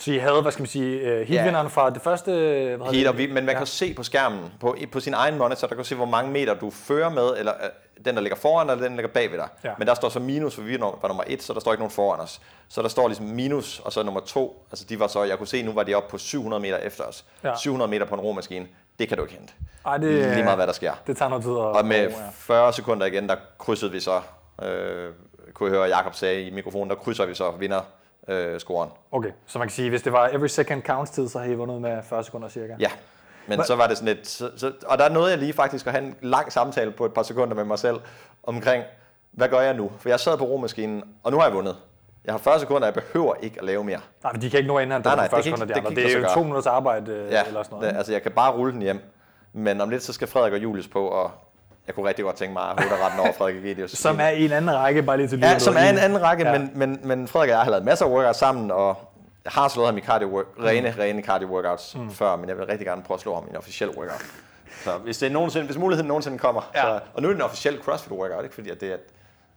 Så 0.00 0.12
I 0.12 0.16
havde, 0.18 0.42
hvad 0.42 0.52
skal 0.52 0.62
man 0.62 0.66
sige, 0.68 1.20
uh, 1.20 1.26
heatvinderen 1.28 1.70
fra 1.70 1.90
det 1.90 2.02
første... 2.02 2.30
Hvad 2.30 2.70
hedder 2.70 2.90
Helt 2.92 3.06
det? 3.08 3.18
vi, 3.18 3.26
men 3.26 3.46
man 3.46 3.56
kan 3.56 3.66
se 3.66 3.94
på 3.94 4.02
skærmen, 4.02 4.40
på, 4.60 4.76
på 4.92 5.00
sin 5.00 5.14
egen 5.14 5.38
monitor, 5.38 5.68
der 5.68 5.74
kan 5.74 5.84
se, 5.84 5.94
hvor 5.94 6.04
mange 6.04 6.30
meter 6.32 6.54
du 6.54 6.70
fører 6.70 7.08
med, 7.10 7.34
eller 7.38 7.52
øh, 7.64 8.04
den, 8.04 8.14
der 8.14 8.20
ligger 8.20 8.36
foran, 8.36 8.70
eller 8.70 8.82
den, 8.82 8.90
der 8.90 8.96
ligger 8.96 9.12
bag 9.12 9.30
ved 9.30 9.38
dig. 9.38 9.48
Ja. 9.64 9.70
Men 9.78 9.88
der 9.88 9.94
står 9.94 10.08
så 10.08 10.20
minus, 10.20 10.54
for 10.54 10.62
vi 10.62 10.80
var 10.80 11.08
nummer 11.08 11.24
et, 11.26 11.42
så 11.42 11.52
der 11.52 11.60
står 11.60 11.72
ikke 11.72 11.80
nogen 11.80 11.90
foran 11.90 12.20
os. 12.20 12.40
Så 12.68 12.82
der 12.82 12.88
står 12.88 13.08
ligesom 13.08 13.26
minus, 13.26 13.80
og 13.84 13.92
så 13.92 14.02
nummer 14.02 14.20
to. 14.20 14.66
Altså 14.72 14.84
de 14.88 15.00
var 15.00 15.06
så, 15.06 15.22
jeg 15.24 15.38
kunne 15.38 15.46
se, 15.46 15.62
nu 15.62 15.72
var 15.72 15.82
de 15.82 15.94
oppe 15.94 16.10
på 16.10 16.18
700 16.18 16.62
meter 16.62 16.76
efter 16.76 17.04
os. 17.04 17.24
Ja. 17.44 17.56
700 17.56 17.90
meter 17.90 18.06
på 18.06 18.14
en 18.14 18.20
romaskine, 18.20 18.66
det 18.98 19.08
kan 19.08 19.16
du 19.16 19.22
ikke 19.24 19.34
hente. 19.34 19.52
Ej, 19.86 19.96
det, 19.98 20.10
Lige 20.34 20.44
meget, 20.44 20.58
hvad 20.58 20.66
der 20.66 20.72
sker. 20.72 20.92
Det 21.06 21.16
tager 21.16 21.28
noget 21.28 21.44
tid 21.44 21.52
at... 21.52 21.58
Og 21.58 21.84
med 21.86 21.96
at- 21.96 22.10
ja. 22.10 22.16
40 22.32 22.72
sekunder 22.72 23.06
igen, 23.06 23.28
der 23.28 23.36
krydsede 23.58 23.92
vi 23.92 24.00
så, 24.00 24.20
øh, 24.62 25.10
kunne 25.54 25.70
jeg 25.70 25.78
høre 25.78 25.88
Jakob 25.88 26.14
sagde 26.14 26.42
i 26.42 26.50
mikrofonen, 26.50 26.90
der 26.90 26.96
krydser 26.96 27.26
vi 27.26 27.34
så 27.34 27.50
vinder 27.50 27.80
øh, 28.28 28.60
scoren. 28.60 28.90
Okay, 29.12 29.30
så 29.46 29.58
man 29.58 29.68
kan 29.68 29.72
sige, 29.74 29.90
hvis 29.90 30.02
det 30.02 30.12
var 30.12 30.28
every 30.32 30.46
second 30.46 30.82
counts 30.82 31.10
tid, 31.10 31.28
så 31.28 31.38
havde 31.38 31.52
I 31.52 31.54
vundet 31.56 31.80
med 31.80 32.02
40 32.02 32.24
sekunder 32.24 32.48
cirka. 32.48 32.74
Ja, 32.78 32.90
men 33.46 33.64
så 33.64 33.76
var 33.76 33.86
det 33.86 33.98
sådan 33.98 34.14
lidt... 34.14 34.26
Så, 34.28 34.50
så, 34.56 34.72
og 34.86 34.98
der 34.98 35.08
nåede 35.08 35.30
jeg 35.30 35.38
lige 35.38 35.52
faktisk 35.52 35.86
at 35.86 35.92
have 35.92 36.04
en 36.04 36.14
lang 36.22 36.52
samtale 36.52 36.90
på 36.90 37.04
et 37.04 37.14
par 37.14 37.22
sekunder 37.22 37.54
med 37.54 37.64
mig 37.64 37.78
selv 37.78 37.96
omkring, 38.42 38.84
hvad 39.32 39.48
gør 39.48 39.60
jeg 39.60 39.74
nu? 39.74 39.90
For 39.98 40.08
jeg 40.08 40.20
sad 40.20 40.38
på 40.38 40.44
romaskinen, 40.44 41.02
og 41.22 41.32
nu 41.32 41.38
har 41.38 41.44
jeg 41.46 41.54
vundet. 41.54 41.76
Jeg 42.24 42.32
har 42.34 42.38
40 42.38 42.60
sekunder, 42.60 42.86
jeg 42.86 42.94
behøver 42.94 43.34
ikke 43.42 43.58
at 43.58 43.64
lave 43.64 43.84
mere. 43.84 44.00
Nej, 44.22 44.32
men 44.32 44.42
de 44.42 44.50
kan 44.50 44.58
ikke 44.58 44.68
nå 44.68 44.78
inden, 44.78 44.88
Nej, 44.88 44.98
nej, 45.04 45.14
nej, 45.16 45.22
det 45.24 45.30
40 45.30 45.42
kan 45.42 45.46
ikke- 45.48 45.56
sekunder, 45.56 45.74
de 45.74 45.80
det 45.80 45.86
andre. 45.86 45.90
Det, 46.02 46.08
ikke 46.08 46.26
er 46.26 46.28
jo 46.28 46.34
to 46.34 46.42
minutters 46.42 46.66
arbejde 46.66 47.12
øh, 47.12 47.32
Ja, 47.32 47.44
eller 47.46 47.62
sådan 47.62 47.74
noget. 47.76 47.90
det, 47.90 47.96
altså 47.98 48.12
jeg 48.12 48.22
kan 48.22 48.32
bare 48.32 48.52
rulle 48.52 48.72
den 48.72 48.82
hjem. 48.82 49.00
Men 49.52 49.80
om 49.80 49.90
lidt, 49.90 50.02
så 50.02 50.12
skal 50.12 50.28
Frederik 50.28 50.52
og 50.52 50.58
Julius 50.62 50.88
på, 50.88 51.06
og 51.08 51.30
jeg 51.86 51.94
kunne 51.94 52.08
rigtig 52.08 52.24
godt 52.24 52.36
tænke 52.36 52.52
mig 52.52 52.62
at 52.62 52.80
hovedet 52.82 53.04
retten 53.04 53.20
over 53.20 53.32
Frederik 53.32 53.56
og 53.56 53.62
Gideus. 53.62 53.90
Som 54.06 54.20
er 54.20 54.28
i 54.28 54.44
en 54.44 54.52
anden 54.52 54.74
række, 54.76 55.02
bare 55.02 55.16
lige 55.16 55.28
til 55.28 55.38
Ja, 55.38 55.58
som 55.58 55.74
er 55.76 55.90
en 55.90 55.98
anden 55.98 56.22
række, 56.22 56.46
Ja. 56.48 56.58
men, 56.58 56.70
men, 56.74 57.00
men 57.04 57.28
Frederik 57.28 57.48
og 57.50 57.52
jeg 57.56 57.62
har 57.64 57.70
lavet 57.70 57.84
masser 57.84 58.04
af 58.06 58.10
workouts 58.10 58.38
sammen, 58.38 58.70
og 58.70 58.96
jeg 59.44 59.52
har 59.52 59.68
slået 59.68 59.88
ham 59.88 59.98
i 59.98 60.00
cardio 60.00 60.28
work, 60.28 60.46
rene, 60.64 60.94
rene 60.98 61.22
cardio 61.22 61.48
workouts 61.48 61.96
mm. 61.96 62.10
før, 62.10 62.36
men 62.36 62.48
jeg 62.48 62.56
vil 62.58 62.66
rigtig 62.66 62.86
gerne 62.86 63.02
prøve 63.02 63.16
at 63.16 63.20
slå 63.20 63.34
ham 63.34 63.44
i 63.46 63.50
en 63.50 63.56
officiel 63.56 63.90
workout. 63.90 64.22
Så 64.84 64.90
hvis, 65.04 65.18
det 65.18 65.26
er 65.26 65.30
nogensinde, 65.30 65.66
hvis 65.66 65.78
muligheden 65.78 66.08
nogensinde 66.08 66.38
kommer, 66.38 66.70
Ja. 66.74 66.82
så, 66.82 67.00
og 67.14 67.22
nu 67.22 67.28
er 67.28 67.32
det 67.32 67.38
en 67.38 67.42
officiel 67.42 67.78
CrossFit 67.84 68.12
workout, 68.12 68.42
ikke 68.44 68.54
fordi 68.54 68.70
at 68.70 68.80
det 68.80 68.88
er 68.90 68.94
et 68.94 69.00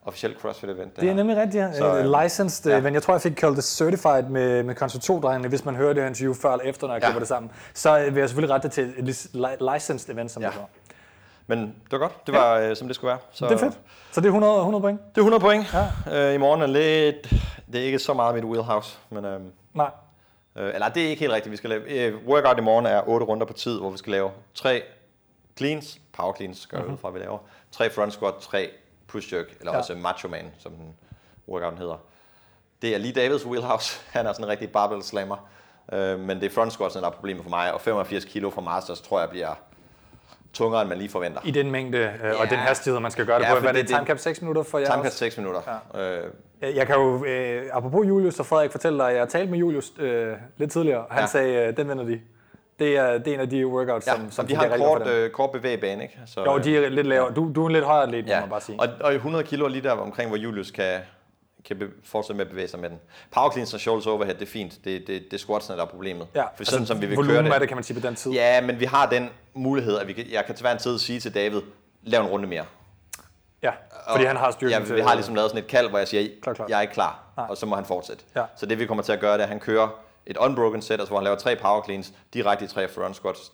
officielt 0.06 0.40
CrossFit 0.42 0.70
event. 0.70 0.96
Det 0.96 1.04
er 1.04 1.08
her. 1.08 1.16
nemlig 1.16 1.38
rigtigt. 1.38 1.76
Så, 1.78 1.98
øh, 1.98 2.22
licensed, 2.24 2.72
ja. 2.72 2.78
ja. 2.78 2.84
men 2.84 2.94
jeg 2.94 3.04
tror, 3.04 3.14
jeg 3.14 3.22
fik 3.22 3.32
kaldt 3.32 3.56
det 3.56 3.64
certified 3.64 4.24
med, 4.24 4.64
med 4.64 4.82
Consul2-drengene, 4.82 5.48
hvis 5.48 5.66
man 5.66 5.76
hører 5.76 5.94
det 5.94 6.08
interview 6.08 6.34
før 6.34 6.52
eller 6.54 6.66
efter, 6.66 6.88
når 6.88 6.94
jeg 6.94 7.02
Ja. 7.04 7.08
klipper 7.08 7.20
det 7.20 7.28
sammen. 7.28 7.52
Så 7.74 8.00
øh, 8.00 8.16
vil 8.16 8.20
jeg 8.22 8.30
selvfølgelig 8.30 8.56
rette 8.56 8.68
det 8.68 8.74
til 8.74 8.94
et 8.98 9.58
licensed 9.74 10.14
event, 10.14 10.32
som 10.32 10.44
Ja. 10.44 10.48
det 10.50 10.58
var. 10.58 10.66
Men 11.50 11.60
det 11.62 11.92
var 11.92 11.98
godt, 11.98 12.28
det 12.28 12.34
var 12.34 12.58
øh, 12.58 12.76
som 12.76 12.88
det 12.88 12.96
skulle 12.96 13.10
være. 13.10 13.20
Så, 13.32 13.46
Det 13.46 13.54
er 13.54 13.58
fedt. 13.58 13.80
Så 14.12 14.22
det 14.22 14.26
er 14.26 14.30
100, 14.30 14.58
100 14.58 14.82
point? 14.82 15.00
Det 15.16 15.18
er 15.18 15.22
100 15.22 15.42
point. 15.42 15.74
Ja. 16.08 16.28
Øh, 16.30 16.36
I 16.36 16.38
morgen 16.38 16.62
er 16.62 16.68
lidt, 16.68 17.34
det 17.74 17.82
er 17.82 17.86
ikke 17.86 18.00
så 18.00 18.14
meget 18.14 18.36
mit 18.36 18.44
wheelhouse, 18.44 18.98
men 19.10 19.26
øh, 19.26 19.42
Nej. 19.74 19.90
Øh, 20.56 20.74
eller 20.74 20.90
det 20.90 21.06
er 21.06 21.10
ikke 21.10 21.20
helt 21.20 21.34
rigtigt. 21.34 21.52
Vi 21.52 21.58
skal 21.58 21.70
lave, 21.70 21.84
øh, 21.90 22.28
workout 22.28 22.58
i 22.58 22.62
morgen 22.62 22.86
er 22.86 23.02
8 23.08 23.26
runder 23.26 23.46
på 23.46 23.54
tid, 23.54 23.80
hvor 23.80 23.90
vi 23.90 23.98
skal 23.98 24.12
lave 24.12 24.32
tre 24.54 24.84
cleans, 25.58 26.00
power 26.14 26.34
cleans, 26.36 26.68
gør 26.68 26.78
mm-hmm. 26.78 26.94
ud 26.94 26.98
fra, 26.98 27.10
vi 27.10 27.20
laver. 27.20 27.38
Tre 27.72 27.90
front 27.90 28.14
squat, 28.14 28.34
tre 28.42 28.70
push 29.08 29.34
jerk, 29.34 29.46
eller 29.60 29.72
Ja. 29.72 29.72
ja. 29.72 29.78
også 29.80 29.96
macho 29.96 30.28
man, 30.30 30.52
som 30.60 30.72
den 30.72 30.96
workouten 31.48 31.78
hedder. 31.78 31.98
Det 32.82 32.94
er 32.94 32.98
lige 32.98 33.14
Davids 33.14 33.46
wheelhouse. 33.46 34.00
Han 34.18 34.26
er 34.26 34.34
sådan 34.34 34.46
en 34.46 34.50
rigtig 34.50 34.72
barbell 34.72 35.04
slammer. 35.04 35.50
Øh, 35.94 36.20
men 36.20 36.40
det 36.40 36.46
er 36.46 36.50
front 36.54 36.74
squats, 36.74 36.96
der 36.96 37.02
er 37.06 37.10
problemet 37.10 37.44
for 37.44 37.50
mig, 37.50 37.74
og 37.74 37.82
85 37.82 38.26
kilo 38.26 38.50
fra 38.50 38.62
masters 38.62 39.02
tror 39.02 39.20
jeg 39.20 39.30
bliver 39.30 39.56
tungere, 40.54 40.82
end 40.82 40.90
man 40.90 40.98
lige 40.98 41.10
forventer. 41.10 41.42
I 41.46 41.52
den 41.52 41.72
mængde 41.72 41.98
øh, 41.98 42.06
og 42.40 42.46
Ja. 42.46 42.50
den 42.50 42.58
hastighed, 42.60 43.00
man 43.00 43.12
skal 43.12 43.26
gøre 43.26 43.40
det 43.40 43.46
Ja, 43.46 43.54
på. 43.54 43.60
Hvad 43.60 43.70
er 43.70 43.74
det? 43.74 43.82
det- 43.82 43.96
Timecap 43.96 44.18
6 44.18 44.42
minutter 44.42 44.64
for 44.64 44.78
jer 44.78 44.86
Timecap 44.86 45.06
også? 45.06 45.18
6 45.18 45.38
minutter. 45.38 45.62
Ja. 45.94 46.18
Øh, 46.20 46.76
Jeg 46.76 46.88
kan 46.88 46.96
jo, 46.96 47.26
øh, 47.26 47.64
apropos 47.74 48.08
Julius 48.08 48.40
og 48.40 48.46
Frederik, 48.46 48.72
fortælle 48.72 49.00
dig, 49.00 49.10
at 49.12 49.18
jeg 49.18 49.30
talte 49.30 49.52
med 49.52 49.60
Julius 49.60 49.92
øh, 50.00 50.34
lidt 50.58 50.72
tidligere, 50.72 51.00
og 51.00 51.14
han 51.14 51.22
ja. 51.24 51.28
Sagde, 51.28 51.54
øh, 51.68 51.78
den 51.78 51.90
vinder 51.90 52.04
de. 52.04 52.20
Det 52.80 52.98
er, 52.98 53.18
det 53.18 53.28
er 53.28 53.34
en 53.34 53.40
af 53.40 53.50
de 53.50 53.68
workouts, 53.68 54.08
ja, 54.08 54.12
som, 54.16 54.32
som 54.32 54.48
de 54.48 54.56
har 54.56 54.66
en 54.66 54.80
kort, 54.80 55.08
øh, 55.08 55.30
kort 55.30 55.52
bevægebane, 55.52 56.04
ikke? 56.04 56.20
Så, 56.26 56.44
Jo, 56.46 56.58
øh, 56.58 56.64
de 56.64 56.78
er 56.78 56.90
lidt 56.90 57.08
lavere. 57.08 57.34
Du, 57.34 57.52
du 57.56 57.64
er 57.64 57.68
en 57.68 57.74
lidt 57.74 57.86
højere 57.86 58.04
atlet, 58.04 58.26
må 58.26 58.32
Ja, 58.32 58.40
man 58.40 58.50
bare 58.50 58.62
sige. 58.62 58.80
og, 58.80 58.88
og 59.02 59.12
i 59.14 59.16
100 59.16 59.44
kilo 59.44 59.66
er 59.66 59.70
lige 59.70 59.82
der 59.84 59.92
omkring, 59.92 60.30
hvor 60.30 60.38
Julius 60.38 60.72
kan, 60.72 61.00
kan 61.66 61.80
be, 61.80 61.90
fortsætte 62.04 62.38
med 62.38 62.46
at 62.46 62.50
bevæge 62.50 62.68
sig 62.68 62.80
med 62.80 62.90
den. 62.90 63.00
Power 63.32 63.52
cleans 63.52 63.74
og 63.74 63.80
shoulders 63.80 64.08
overhead, 64.08 64.36
det 64.36 64.42
er 64.42 64.52
fint. 64.52 64.74
Det, 64.84 65.08
det, 65.08 65.08
det 65.24 65.34
er 65.34 65.38
squatsene, 65.38 65.78
der 65.78 65.84
er 65.84 65.88
problemet. 65.88 66.28
Ja, 66.36 66.44
For 66.58 66.64
sådan 66.64 66.86
som 66.86 67.02
vi 67.02 67.06
vil 67.06 67.18
køre 67.18 67.44
det. 67.44 67.54
er 67.54 67.60
det, 67.60 67.68
kan 67.68 67.78
man 67.78 67.84
sige, 67.84 68.00
på 68.02 68.08
den 68.08 68.16
tid. 68.16 68.32
Ja, 68.32 68.62
men 68.62 68.80
vi 68.80 68.86
har 68.86 69.10
den 69.10 69.30
mulighed, 69.54 69.98
at 69.98 70.08
vi 70.08 70.14
kan, 70.14 70.26
jeg 70.32 70.46
kan 70.46 70.56
til 70.56 70.64
hver 70.64 70.72
en 70.72 70.78
tid 70.78 71.00
sige 71.00 71.20
til 71.20 71.34
David, 71.34 71.62
lav 72.04 72.22
en 72.22 72.28
runde 72.28 72.48
mere. 72.48 72.66
Ja, 73.64 73.72
fordi 74.12 74.24
han 74.26 74.36
har 74.36 74.52
styrken 74.52 74.80
ja, 74.80 74.86
til... 74.86 74.96
vi 74.96 75.02
har 75.02 75.14
ligesom 75.14 75.36
lavet 75.36 75.50
sådan 75.52 75.64
et 75.64 75.70
kald, 75.70 75.90
hvor 75.90 75.98
jeg 75.98 76.08
siger, 76.08 76.30
Klar, 76.42 76.54
klar. 76.54 76.66
jeg 76.70 76.78
er 76.78 76.82
ikke 76.82 76.94
klar, 76.94 77.24
Nej. 77.38 77.46
og 77.50 77.58
så 77.58 77.66
må 77.66 77.76
han 77.76 77.86
fortsætte. 77.86 78.24
Ja. 78.36 78.44
Så 78.56 78.66
det 78.66 78.80
vi 78.80 78.86
kommer 78.86 79.04
til 79.04 79.12
at 79.12 79.20
gøre, 79.20 79.34
det 79.34 79.40
er, 79.40 79.44
at 79.44 79.50
han 79.50 79.60
kører 79.60 79.88
et 80.26 80.38
unbroken 80.38 80.82
set, 80.82 80.92
altså 80.94 81.08
hvor 81.08 81.18
han 81.18 81.24
laver 81.24 81.38
tre 81.38 81.56
power 81.56 81.84
cleans, 81.84 82.14
direkte 82.34 82.66
i 82.66 82.68
tre 82.68 82.88
front 82.90 83.16
squats, 83.16 83.52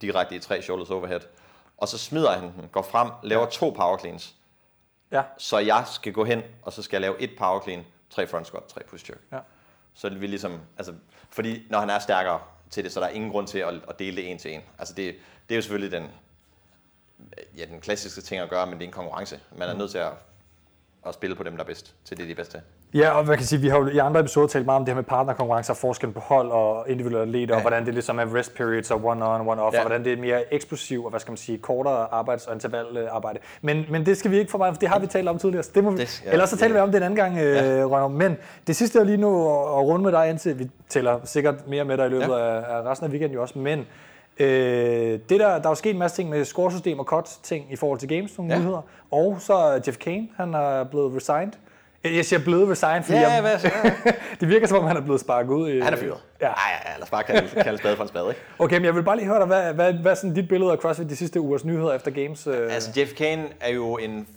direkte 0.00 0.34
i 0.34 0.38
tre 0.38 0.62
shoulders 0.62 0.90
overhead. 0.90 1.20
Og 1.78 1.88
så 1.88 1.98
smider 1.98 2.30
han 2.32 2.42
den, 2.42 2.68
går 2.72 2.82
frem, 2.82 3.08
laver 3.22 3.42
ja. 3.42 3.48
to 3.50 3.70
power 3.70 3.98
cleans. 3.98 4.34
Ja. 5.12 5.22
Så 5.38 5.58
jeg 5.58 5.84
skal 5.92 6.12
gå 6.12 6.24
hen, 6.24 6.42
og 6.62 6.72
så 6.72 6.82
skal 6.82 6.94
jeg 6.96 7.00
lave 7.00 7.20
et 7.20 7.30
power 7.38 7.62
clean, 7.62 7.84
tre 8.10 8.26
front 8.26 8.46
squat, 8.46 8.64
tre 8.64 8.80
push 8.90 9.10
jerk. 9.10 9.18
Ja. 9.32 9.38
Så 9.94 10.08
vil 10.08 10.30
ligesom, 10.30 10.60
altså, 10.78 10.94
fordi 11.30 11.66
når 11.70 11.78
han 11.80 11.90
er 11.90 11.98
stærkere 11.98 12.40
til 12.70 12.84
det, 12.84 12.92
så 12.92 13.00
der 13.00 13.06
er 13.06 13.10
ingen 13.10 13.30
grund 13.30 13.46
til 13.46 13.58
at, 13.58 13.74
at 13.88 13.98
dele 13.98 14.16
det 14.16 14.30
en 14.30 14.38
til 14.38 14.54
en. 14.54 14.60
Altså 14.78 14.94
det, 14.94 15.14
det 15.48 15.54
er 15.54 15.56
jo 15.56 15.62
selvfølgelig 15.62 16.00
den, 16.00 16.10
ja, 17.56 17.64
den 17.64 17.80
klassiske 17.80 18.20
ting 18.20 18.40
at 18.40 18.50
gøre, 18.50 18.66
men 18.66 18.74
det 18.74 18.82
er 18.82 18.86
en 18.88 18.92
konkurrence. 18.92 19.40
Man 19.56 19.68
er 19.68 19.72
Mm. 19.72 19.78
nødt 19.78 19.90
til 19.90 19.98
at, 19.98 20.12
at 21.06 21.14
spille 21.14 21.36
på 21.36 21.42
dem, 21.42 21.56
der 21.56 21.62
er 21.62 21.66
bedst, 21.66 21.94
til 22.04 22.16
det, 22.16 22.26
de 22.26 22.30
er 22.30 22.36
bedst 22.36 22.50
til. 22.50 22.60
Ja, 22.94 23.10
og 23.10 23.24
hvad 23.24 23.36
kan 23.36 23.46
sige, 23.46 23.60
vi 23.60 23.68
har 23.68 23.78
jo 23.78 23.86
i 23.88 23.98
andre 23.98 24.20
episoder 24.20 24.46
talt 24.46 24.66
meget 24.66 24.76
om 24.78 24.84
det 24.84 24.88
her 24.94 24.96
med 24.96 25.04
partnerkonkurrencer, 25.04 25.74
forskellen 25.74 26.14
på 26.14 26.20
hold 26.20 26.50
og 26.50 26.84
individuelle 26.90 27.22
atleter, 27.28 27.54
ja. 27.54 27.56
og 27.56 27.60
hvordan 27.60 27.86
det 27.86 27.94
ligesom 27.94 28.18
er 28.18 28.34
rest 28.34 28.54
periods 28.56 28.90
og 28.90 28.98
one-on, 28.98 29.40
one-off, 29.40 29.74
ja. 29.74 29.80
Og 29.80 29.86
hvordan 29.86 30.04
det 30.04 30.12
er 30.12 30.16
mere 30.16 30.54
eksplosiv 30.54 31.04
og 31.04 31.10
hvad 31.10 31.20
skal 31.20 31.30
man 31.30 31.36
sige, 31.36 31.58
kortere 31.58 32.06
arbejds- 32.12 32.46
og 32.46 32.54
intervallarbejde. 32.54 33.38
Men, 33.62 33.84
men 33.90 34.06
det 34.06 34.16
skal 34.16 34.30
vi 34.30 34.38
ikke 34.38 34.50
for 34.50 34.58
meget, 34.58 34.74
for 34.74 34.80
det 34.80 34.88
har 34.88 34.98
vi 34.98 35.06
talt 35.06 35.28
om 35.28 35.38
tidligere, 35.38 35.62
så 35.62 35.70
det 35.74 35.84
må 35.84 35.90
vi, 35.90 35.96
Det- 35.98 36.22
ja, 36.26 36.30
ellers 36.32 36.50
så 36.50 36.56
taler 36.56 36.74
ja. 36.74 36.80
vi 36.80 36.82
om 36.82 36.90
det 36.90 36.96
en 36.96 37.02
anden 37.02 37.16
gang, 37.16 37.38
øh, 37.38 37.54
Ja. 37.56 37.84
Rønner. 37.84 38.08
Men 38.08 38.36
det 38.66 38.76
sidste 38.76 38.98
er 38.98 39.04
lige 39.04 39.16
nu 39.16 39.48
at, 39.48 39.84
runde 39.84 40.02
med 40.04 40.12
dig 40.12 40.30
indtil, 40.30 40.58
vi 40.58 40.70
tæller 40.88 41.18
sikkert 41.24 41.68
mere 41.68 41.84
med 41.84 41.96
dig 41.96 42.06
i 42.06 42.10
løbet 42.10 42.28
Ja. 42.28 42.56
af, 42.56 42.76
af 42.78 42.82
resten 42.90 43.06
af 43.06 43.10
weekenden 43.10 43.34
jo 43.34 43.42
også, 43.42 43.58
men 43.58 43.86
Øh, 44.40 44.46
det 44.48 45.20
der, 45.30 45.36
der 45.38 45.64
er 45.64 45.68
jo 45.68 45.74
sket 45.74 45.90
en 45.90 45.98
masse 45.98 46.16
ting 46.16 46.30
med 46.30 46.44
scoresystem 46.44 46.98
og 46.98 47.04
cut-ting 47.04 47.64
i 47.72 47.76
forhold 47.76 47.98
til 47.98 48.08
games, 48.08 48.38
nogle 48.38 48.52
Ja. 48.52 48.58
muligheder. 48.58 48.82
Og 49.10 49.36
så 49.40 49.80
Jeff 49.86 49.96
Kane, 49.98 50.28
han 50.36 50.54
er 50.54 50.84
blevet 50.84 51.16
resigned. 51.16 51.52
Jeg 52.14 52.24
siger 52.24 52.40
blevet 52.44 52.68
resigned, 52.70 53.02
fordi 53.02 53.18
Ja, 53.18 53.30
jeg, 53.32 53.40
hvad 53.40 53.70
det 54.40 54.48
virker 54.48 54.66
som 54.66 54.78
om, 54.78 54.84
han 54.86 54.96
er 54.96 55.00
blevet 55.00 55.20
sparket 55.20 55.52
ud. 55.54 55.68
i- 55.70 55.80
Han 55.80 55.92
er 55.92 55.96
fyret. 55.96 56.18
Ja. 56.40 56.46
Ja, 56.46 56.52
ja, 56.68 56.90
ja 56.90 56.94
lad 56.96 57.02
os 57.02 57.10
bare 57.10 57.22
kalde, 57.22 57.48
kalde 57.62 57.78
spade 57.78 57.96
for 57.96 58.02
en 58.02 58.08
spade, 58.08 58.28
ikke? 58.28 58.40
Okay, 58.58 58.76
men 58.76 58.84
jeg 58.84 58.94
vil 58.94 59.02
bare 59.02 59.16
lige 59.16 59.26
høre 59.26 59.38
dig, 59.38 59.46
hvad, 59.46 59.72
hvad, 59.72 59.92
hvad 59.92 60.10
er 60.12 60.16
sådan 60.16 60.34
dit 60.34 60.48
billede 60.48 60.72
af 60.72 60.78
CrossFit 60.78 61.10
de 61.10 61.16
sidste 61.16 61.40
ugers 61.40 61.64
nyheder 61.64 61.92
efter 61.92 62.10
games? 62.10 62.46
Øh, 62.46 62.74
Altså, 62.74 62.90
Jeff 63.00 63.12
Kane 63.14 63.44
er 63.60 63.70
jo 63.72 63.96
en 63.96 64.28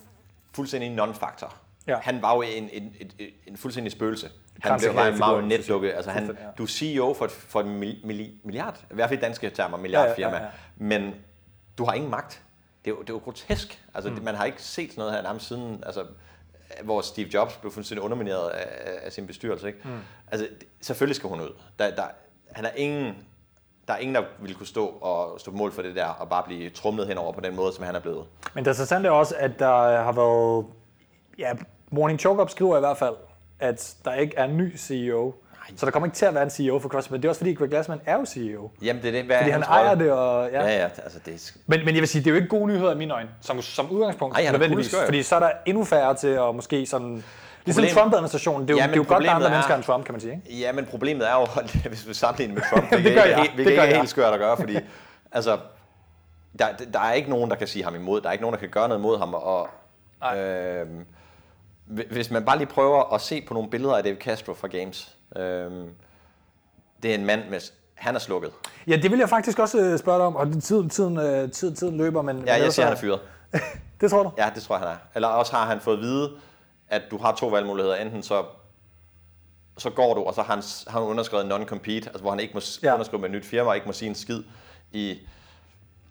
fuldstændig 0.56 0.90
non-faktor. 0.92 1.56
Ja. 1.88 1.98
Han 2.02 2.22
var 2.22 2.36
jo 2.36 2.42
en, 2.42 2.70
en, 2.74 2.84
en, 3.00 3.12
en, 3.48 3.58
fuldstændig 3.58 3.92
spøgelse. 3.92 4.30
Han 4.64 4.80
blev 4.80 4.94
bare 4.94 5.10
en 5.10 5.20
marionetdukke. 5.20 5.94
Altså, 5.94 6.12
han, 6.12 6.26
ja. 6.26 6.32
du 6.58 6.64
er 6.64 6.68
CEO 6.68 7.14
for 7.18 7.26
et, 7.26 7.32
for 7.32 7.60
et 7.60 7.66
mil, 7.68 7.98
mil, 8.04 8.32
milliard, 8.44 8.80
i 8.92 8.94
hvert 8.94 9.10
fald 9.10 9.20
i 9.20 9.22
danske 9.22 9.50
termer, 9.50 9.78
milliardfirma. 9.78 10.36
Ja, 10.36 10.42
ja, 10.42 10.44
ja, 10.46 10.50
Men 10.78 11.14
du 11.78 11.86
har 11.86 11.94
ingen 11.94 12.12
magt. 12.12 12.42
Det 12.86 12.92
er 12.92 12.96
jo, 12.96 13.02
det 13.02 13.10
er 13.10 13.14
jo 13.14 13.18
grotesk. 13.24 13.80
Altså, 13.96 14.10
Mm. 14.10 14.16
mm. 14.18 14.24
Man 14.24 14.36
har 14.36 14.46
ikke 14.46 14.62
set 14.62 14.90
sådan 14.90 15.02
noget 15.02 15.14
her 15.14 15.22
nærmest 15.22 15.48
siden, 15.48 15.84
altså, 15.86 16.02
hvor 16.84 17.02
Steve 17.02 17.30
Jobs 17.34 17.58
blev 17.58 17.72
fuldstændig 17.72 18.04
undermineret 18.04 18.50
af, 18.50 18.68
af 19.02 19.12
sin 19.12 19.28
bestyrelse. 19.28 19.68
Ikke? 19.68 19.80
Mm. 19.84 20.00
Altså, 20.32 20.48
selvfølgelig 20.82 21.16
skal 21.16 21.30
hun 21.30 21.42
ud. 21.42 21.54
Der, 21.80 21.96
der, 21.96 22.04
han 22.52 22.66
er 22.66 22.72
ingen, 22.76 23.16
der 23.88 23.94
er 23.94 23.98
ingen, 23.98 24.16
der 24.16 24.24
ville 24.40 24.56
kunne 24.56 24.68
stå 24.68 24.86
og 24.86 25.40
stå 25.40 25.52
på 25.52 25.58
mål 25.58 25.72
for 25.72 25.82
det 25.82 25.96
der, 25.96 26.06
og 26.06 26.30
bare 26.30 26.44
blive 26.44 26.70
trumlet 26.70 27.08
henover 27.08 27.32
på 27.32 27.42
den 27.42 27.56
måde, 27.56 27.74
som 27.74 27.84
han 27.84 27.96
er 27.96 28.00
blevet. 28.00 28.26
Men 28.56 28.66
det 28.66 28.72
interessante 28.72 29.08
er 29.08 29.14
også, 29.14 29.36
at 29.38 29.60
der 29.60 30.02
har 30.02 30.12
været... 30.12 30.66
Ja, 31.38 31.54
Morning 31.92 32.20
Choke 32.20 32.42
Up 32.42 32.50
skriver 32.50 32.78
i 32.78 32.80
hvert 32.80 32.98
fald, 32.98 33.16
at 33.60 33.96
der 34.06 34.14
ikke 34.14 34.36
er 34.38 34.46
en 34.46 34.58
ny 34.58 34.78
CEO. 34.78 35.34
Så 35.78 35.86
der 35.86 35.92
kommer 35.92 36.08
ikke 36.08 36.16
til 36.16 36.26
at 36.26 36.34
være 36.34 36.44
en 36.44 36.50
CEO 36.50 36.80
for 36.80 36.90
CrossFit, 36.90 37.12
men 37.12 37.22
det 37.22 37.28
er 37.28 37.30
også 37.30 37.40
fordi 37.40 37.54
Greg 37.54 37.70
Glassman 37.70 38.02
er 38.06 38.14
jo 38.18 38.26
CEO. 38.26 38.70
Jamen, 38.82 39.02
det 39.02 39.08
er 39.08 39.12
det. 39.12 39.24
Hvad 39.26 39.38
Fordi 39.38 39.50
han 39.52 39.64
ejer 39.64 39.96
det, 39.96 40.12
og 40.12 40.50
ja. 40.52 40.62
Ja, 40.62 40.78
ja, 40.78 40.84
altså 40.84 41.20
det 41.26 41.34
er... 41.34 41.52
Men, 41.68 41.86
men 41.86 41.94
jeg 41.96 42.02
vil 42.02 42.08
sige, 42.08 42.20
det 42.24 42.28
er 42.28 42.32
jo 42.32 42.36
ikke 42.36 42.48
gode 42.48 42.68
nyheder 42.68 42.92
i 42.94 42.98
mine 42.98 43.14
øjne, 43.14 43.30
som, 43.42 43.62
som 43.62 43.90
udgangspunkt. 43.92 44.36
Ej, 44.38 44.42
han 44.44 44.48
er 44.48 44.52
nødvendigvis, 44.58 44.92
cool. 44.92 45.06
Fordi 45.06 45.24
så 45.24 45.36
er 45.36 45.40
der 45.40 45.52
endnu 45.66 45.84
færre 45.84 46.16
til 46.16 46.28
at 46.28 46.56
måske 46.56 46.86
sådan 46.86 47.24
Ligesom 47.66 47.84
Problem- 47.84 47.94
Trump-administrationen. 47.96 48.68
Det 48.68 48.74
er 48.74 48.74
jo, 48.74 48.80
Ja, 48.82 48.88
det 48.88 48.92
er 48.94 48.96
jo 48.98 49.06
godt, 49.08 49.24
der 49.24 49.30
er 49.30 49.34
andre 49.36 49.48
er- 49.48 49.52
mennesker 49.52 49.76
end 49.76 49.84
Trump, 49.84 50.06
kan 50.06 50.14
man 50.14 50.22
sige. 50.22 50.42
Ikke? 50.48 50.60
Ja, 50.62 50.72
men 50.72 50.86
problemet 50.86 51.28
er 51.30 51.34
jo, 51.34 51.46
hvis 51.90 52.08
vi 52.08 52.14
sammenligner 52.14 52.54
med 52.56 52.64
Trump, 52.70 52.84
Det 52.90 53.00
hvilket 53.02 53.14
gør 53.24 53.30
jeg. 53.30 53.38
helt- 53.40 53.52
Det 53.58 53.66
gør 53.66 53.72
ikke 53.72 53.82
jeg. 53.84 53.96
helt 53.98 54.10
skørt 54.10 54.34
at 54.34 54.40
gøre, 54.40 54.58
fordi 54.58 54.78
altså, 55.32 55.58
der, 56.60 56.66
der 56.94 57.00
er 57.00 57.14
ikke 57.14 57.30
nogen, 57.30 57.50
der 57.50 57.56
kan 57.56 57.68
sige 57.68 57.84
ham 57.84 57.96
imod. 57.96 58.22
Der 58.22 58.28
er 58.28 58.32
ikke 58.32 58.42
nogen, 58.42 58.54
der 58.54 58.60
kan 58.60 58.70
gøre 58.70 58.88
noget 58.88 59.02
mod 59.02 59.18
ham. 59.20 59.34
Og, 59.34 59.70
øh, 60.38 60.86
hvis 62.12 62.32
man 62.32 62.46
bare 62.46 62.58
lige 62.58 62.68
prøver 62.68 63.14
at 63.14 63.22
se 63.22 63.42
på 63.48 63.54
nogle 63.54 63.70
billeder 63.70 63.96
af 63.98 64.04
David 64.04 64.18
Castro 64.18 64.54
fra 64.54 64.68
Games. 64.68 65.16
Øh, 65.36 65.72
det 67.04 67.12
er 67.12 67.16
en 67.16 67.26
mand 67.26 67.50
med... 67.50 67.60
Han 67.96 68.16
er 68.16 68.20
slukket. 68.20 68.52
Ja, 68.88 68.96
det 68.96 69.12
vil 69.12 69.20
jeg 69.20 69.30
faktisk 69.30 69.60
også 69.60 69.80
øh, 69.80 70.00
spørge 70.00 70.18
dig 70.18 70.26
om, 70.28 70.36
og 70.36 70.48
tiden, 70.64 70.90
tiden, 70.90 71.18
øh, 71.18 71.52
tid, 71.52 71.76
tiden 71.76 71.98
løber, 71.98 72.22
men... 72.22 72.44
Ja, 72.48 72.56
jeg 72.62 72.74
siger, 72.74 72.86
han 72.86 72.94
er 72.96 73.00
fyret. 73.00 73.20
Det 74.02 74.10
tror 74.12 74.24
du? 74.24 74.32
Ja, 74.38 74.52
det 74.56 74.64
tror 74.64 74.76
jeg, 74.76 74.88
han 74.88 74.96
er. 74.96 75.00
Eller 75.16 75.28
også 75.28 75.54
har 75.56 75.66
han 75.66 75.80
fået 75.80 75.96
at 75.98 76.02
vide, 76.02 76.32
at 76.90 77.02
du 77.12 77.18
har 77.18 77.36
to 77.36 77.48
valgmuligheder. 77.48 77.96
Enten 77.96 78.24
så, 78.24 78.46
så 79.78 79.90
går 79.90 80.14
du, 80.14 80.24
og 80.24 80.34
så 80.34 80.42
har 80.42 80.54
han, 80.54 80.64
har 80.88 81.00
han 81.00 81.10
underskrevet 81.10 81.44
en 81.46 81.52
non-compete, 81.52 82.08
altså 82.08 82.22
hvor 82.22 82.30
han 82.30 82.40
ikke 82.40 82.54
må 82.54 82.62
Ja. 82.84 82.94
underskrive 82.94 83.22
med 83.22 83.30
et 83.30 83.36
nyt 83.36 83.46
firma, 83.46 83.70
og 83.70 83.76
ikke 83.76 83.88
må 83.88 83.94
sige 83.94 84.10
en 84.10 84.16
skid 84.16 84.44
i, 84.92 85.10
I 85.12 85.22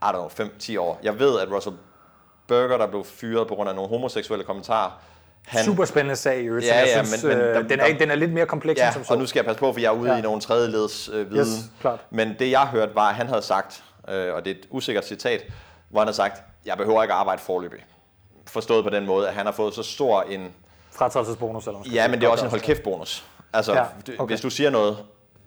don't 0.02 0.12
know, 0.12 0.28
5-10 0.48 0.78
år. 0.78 1.00
Jeg 1.02 1.18
ved, 1.18 1.38
at 1.40 1.50
Russell 1.50 1.76
Berger, 2.46 2.78
der 2.78 2.86
blev 2.86 3.04
fyret 3.04 3.48
på 3.48 3.54
grund 3.54 3.68
af 3.68 3.74
nogle 3.74 3.90
homoseksuelle 3.90 4.44
kommentarer, 4.44 5.00
han, 5.48 5.64
Super 5.64 5.84
spændende 5.84 6.16
sag 6.16 6.40
i 6.40 6.44
øvrigt, 6.44 6.66
Ja, 6.66 6.76
jeg 6.78 6.86
ja, 6.86 7.04
synes, 7.04 7.22
men- 7.24 7.38
men 7.38 7.46
øh, 7.46 7.54
der- 7.54 7.62
den, 7.62 7.80
er, 7.80 7.98
den 7.98 8.10
er 8.10 8.14
lidt 8.14 8.32
mere 8.32 8.46
kompleks 8.46 8.80
Ja, 8.80 8.86
end 8.86 8.92
som 8.94 9.04
så. 9.04 9.12
og 9.12 9.18
nu 9.18 9.26
skal 9.26 9.38
jeg 9.38 9.44
passe 9.46 9.58
på, 9.60 9.72
for 9.72 9.80
jeg 9.80 9.88
er 9.88 9.96
ude 9.96 10.10
Ja. 10.12 10.18
i 10.18 10.20
nogle 10.20 10.40
tredjeleds 10.40 11.08
øh, 11.12 11.30
viden. 11.30 11.46
Yes, 11.46 11.48
klart. 11.80 11.98
Men 12.10 12.34
det 12.38 12.50
jeg 12.50 12.66
hørte 12.66 12.94
var, 12.94 13.08
at 13.08 13.14
han 13.14 13.26
havde 13.26 13.42
sagt, 13.42 13.82
øh, 14.08 14.34
og 14.34 14.44
det 14.44 14.50
er 14.50 14.54
et 14.54 14.66
usikkert 14.70 15.06
citat, 15.06 15.42
hvor 15.90 16.00
han 16.00 16.06
havde 16.06 16.16
sagt, 16.16 16.42
jeg 16.66 16.76
behøver 16.76 17.02
ikke 17.02 17.14
arbejde 17.14 17.42
forløbig. 17.42 17.78
Forstået 18.46 18.84
på 18.84 18.90
den 18.90 19.06
måde, 19.06 19.28
at 19.28 19.34
han 19.34 19.46
har 19.46 19.52
fået 19.52 19.74
så 19.74 19.82
stor 19.82 20.22
en... 20.22 20.48
Fratrædelsesbonus, 20.92 21.66
eller 21.66 21.80
skal 21.82 21.92
Ja, 21.92 22.08
men 22.08 22.20
det 22.20 22.26
er 22.26 22.30
også 22.30 22.44
en 22.44 22.50
hold 22.50 22.60
kæft 22.60 22.82
bonus. 22.82 23.24
Altså, 23.52 23.72
Ja, 23.74 23.84
okay. 24.18 24.26
hvis 24.26 24.40
du 24.40 24.50
siger 24.50 24.70
noget, 24.70 24.98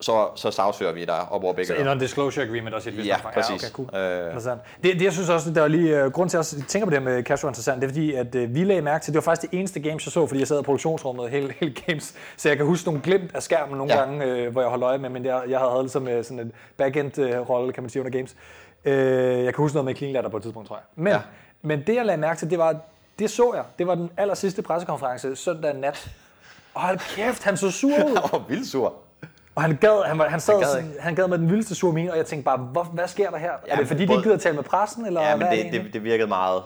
så, 0.01 0.27
så 0.35 0.51
sagsfører 0.51 0.93
vi 0.93 1.05
dig 1.05 1.19
op 1.31 1.43
over 1.43 1.53
begge 1.53 1.67
Så 1.67 1.73
en 1.73 1.87
ører. 1.87 1.95
non-disclosure 1.95 2.41
agreement 2.41 2.75
også 2.75 2.89
i 2.89 2.91
et 2.91 2.97
vist 2.97 3.07
Ja, 3.07 3.15
omfang. 3.15 3.33
præcis. 3.33 3.63
okay, 3.63 3.73
cool. 3.73 4.01
Øh. 4.01 4.25
Interessant. 4.25 4.61
Det, 4.83 4.93
det, 4.93 5.01
jeg 5.03 5.13
synes 5.13 5.29
også, 5.29 5.51
der 5.51 5.63
er 5.63 5.67
lige 5.67 6.05
uh, 6.05 6.11
grund 6.11 6.29
til, 6.29 6.37
at 6.37 6.53
jeg 6.57 6.67
tænker 6.67 6.85
på 6.85 6.91
det 6.91 7.03
med 7.03 7.13
er 7.13 7.17
interessant, 7.19 7.81
det 7.81 7.87
er 7.87 7.91
fordi, 7.91 8.13
at 8.13 8.35
uh, 8.35 8.55
vi 8.55 8.63
lagde 8.63 8.81
mærke 8.81 9.03
til, 9.03 9.13
det 9.13 9.17
var 9.17 9.21
faktisk 9.21 9.51
det 9.51 9.59
eneste 9.59 9.79
games, 9.79 10.05
jeg 10.05 10.11
så, 10.11 10.27
fordi 10.27 10.39
jeg 10.39 10.47
sad 10.47 10.59
i 10.59 10.63
produktionsrummet 10.63 11.29
hele, 11.29 11.53
hele 11.59 11.75
games, 11.87 12.13
så 12.37 12.49
jeg 12.49 12.57
kan 12.57 12.65
huske 12.65 12.85
nogle 12.87 13.01
glimt 13.01 13.35
af 13.35 13.43
skærmen 13.43 13.77
nogle 13.77 13.93
ja. 13.93 13.99
Ja. 13.99 14.05
gange, 14.05 14.47
uh, 14.47 14.51
hvor 14.51 14.61
jeg 14.61 14.69
holdt 14.69 14.83
øje 14.83 14.97
med, 14.97 15.09
men 15.09 15.25
jeg, 15.25 15.41
jeg 15.49 15.59
havde 15.59 15.81
ligesom 15.83 16.03
uh, 16.03 16.23
sådan 16.23 16.39
en 16.39 16.51
backend-rolle, 16.77 17.73
kan 17.73 17.83
man 17.83 17.89
sige, 17.89 18.01
under 18.01 18.17
games. 18.17 18.35
Uh, 18.85 18.91
jeg 19.45 19.53
kan 19.53 19.61
huske 19.61 19.75
noget 19.75 19.85
med 19.85 19.95
Clean 19.95 20.13
Ladder 20.13 20.29
på 20.29 20.37
et 20.37 20.43
tidspunkt, 20.43 20.67
tror 20.67 20.75
jeg. 20.75 20.83
Men, 20.95 21.07
ja. 21.07 21.13
Ja. 21.13 21.21
men 21.61 21.83
det, 21.87 21.95
jeg 21.95 22.05
lagde 22.05 22.21
mærke 22.21 22.39
til, 22.39 22.49
det 22.49 22.59
var, 22.59 22.75
det 23.19 23.29
så 23.29 23.51
jeg. 23.55 23.63
Det 23.79 23.87
var 23.87 23.95
den 23.95 24.09
aller 24.17 24.33
sidste 24.35 24.61
pressekonference 24.61 25.35
søndag 25.35 25.75
nat. 25.75 26.09
Og 26.73 26.81
hold 26.81 26.99
kæft, 27.15 27.43
han 27.43 27.57
så 27.57 27.71
sur 27.71 27.87
ud. 27.89 27.93
Han 28.21 28.29
var 28.31 28.43
vildt 28.47 28.67
sur. 28.67 28.93
Og 29.55 29.61
han 29.61 29.75
gad, 29.81 30.03
han, 30.07 30.17
var, 30.19 30.27
han, 30.29 30.39
sad, 30.39 30.53
han, 30.53 30.61
gad 30.61 30.69
sådan, 30.71 30.93
han 30.99 31.15
gad 31.15 31.27
med 31.27 31.37
den 31.37 31.49
vildeste 31.49 31.75
sur 31.75 31.91
mine, 31.91 32.11
og 32.11 32.17
jeg 32.17 32.25
tænkte 32.25 32.45
bare, 32.45 32.57
hvor, 32.57 32.83
hvad 32.83 33.07
sker 33.07 33.29
der 33.29 33.37
her? 33.37 33.51
er 33.51 33.57
Ja, 33.67 33.75
det 33.75 33.87
fordi, 33.87 34.01
de 34.01 34.07
både- 34.07 34.17
ikke 34.19 34.29
gider 34.29 34.37
tale 34.37 34.55
med 34.55 34.63
pressen, 34.63 35.05
eller 35.05 35.21
Ja, 35.21 35.35
men 35.35 35.45
er 35.45 35.49
det, 35.49 35.59
egentlig? 35.59 35.83
det, 35.83 35.93
det 35.93 36.03
virkede 36.03 36.27
meget... 36.27 36.61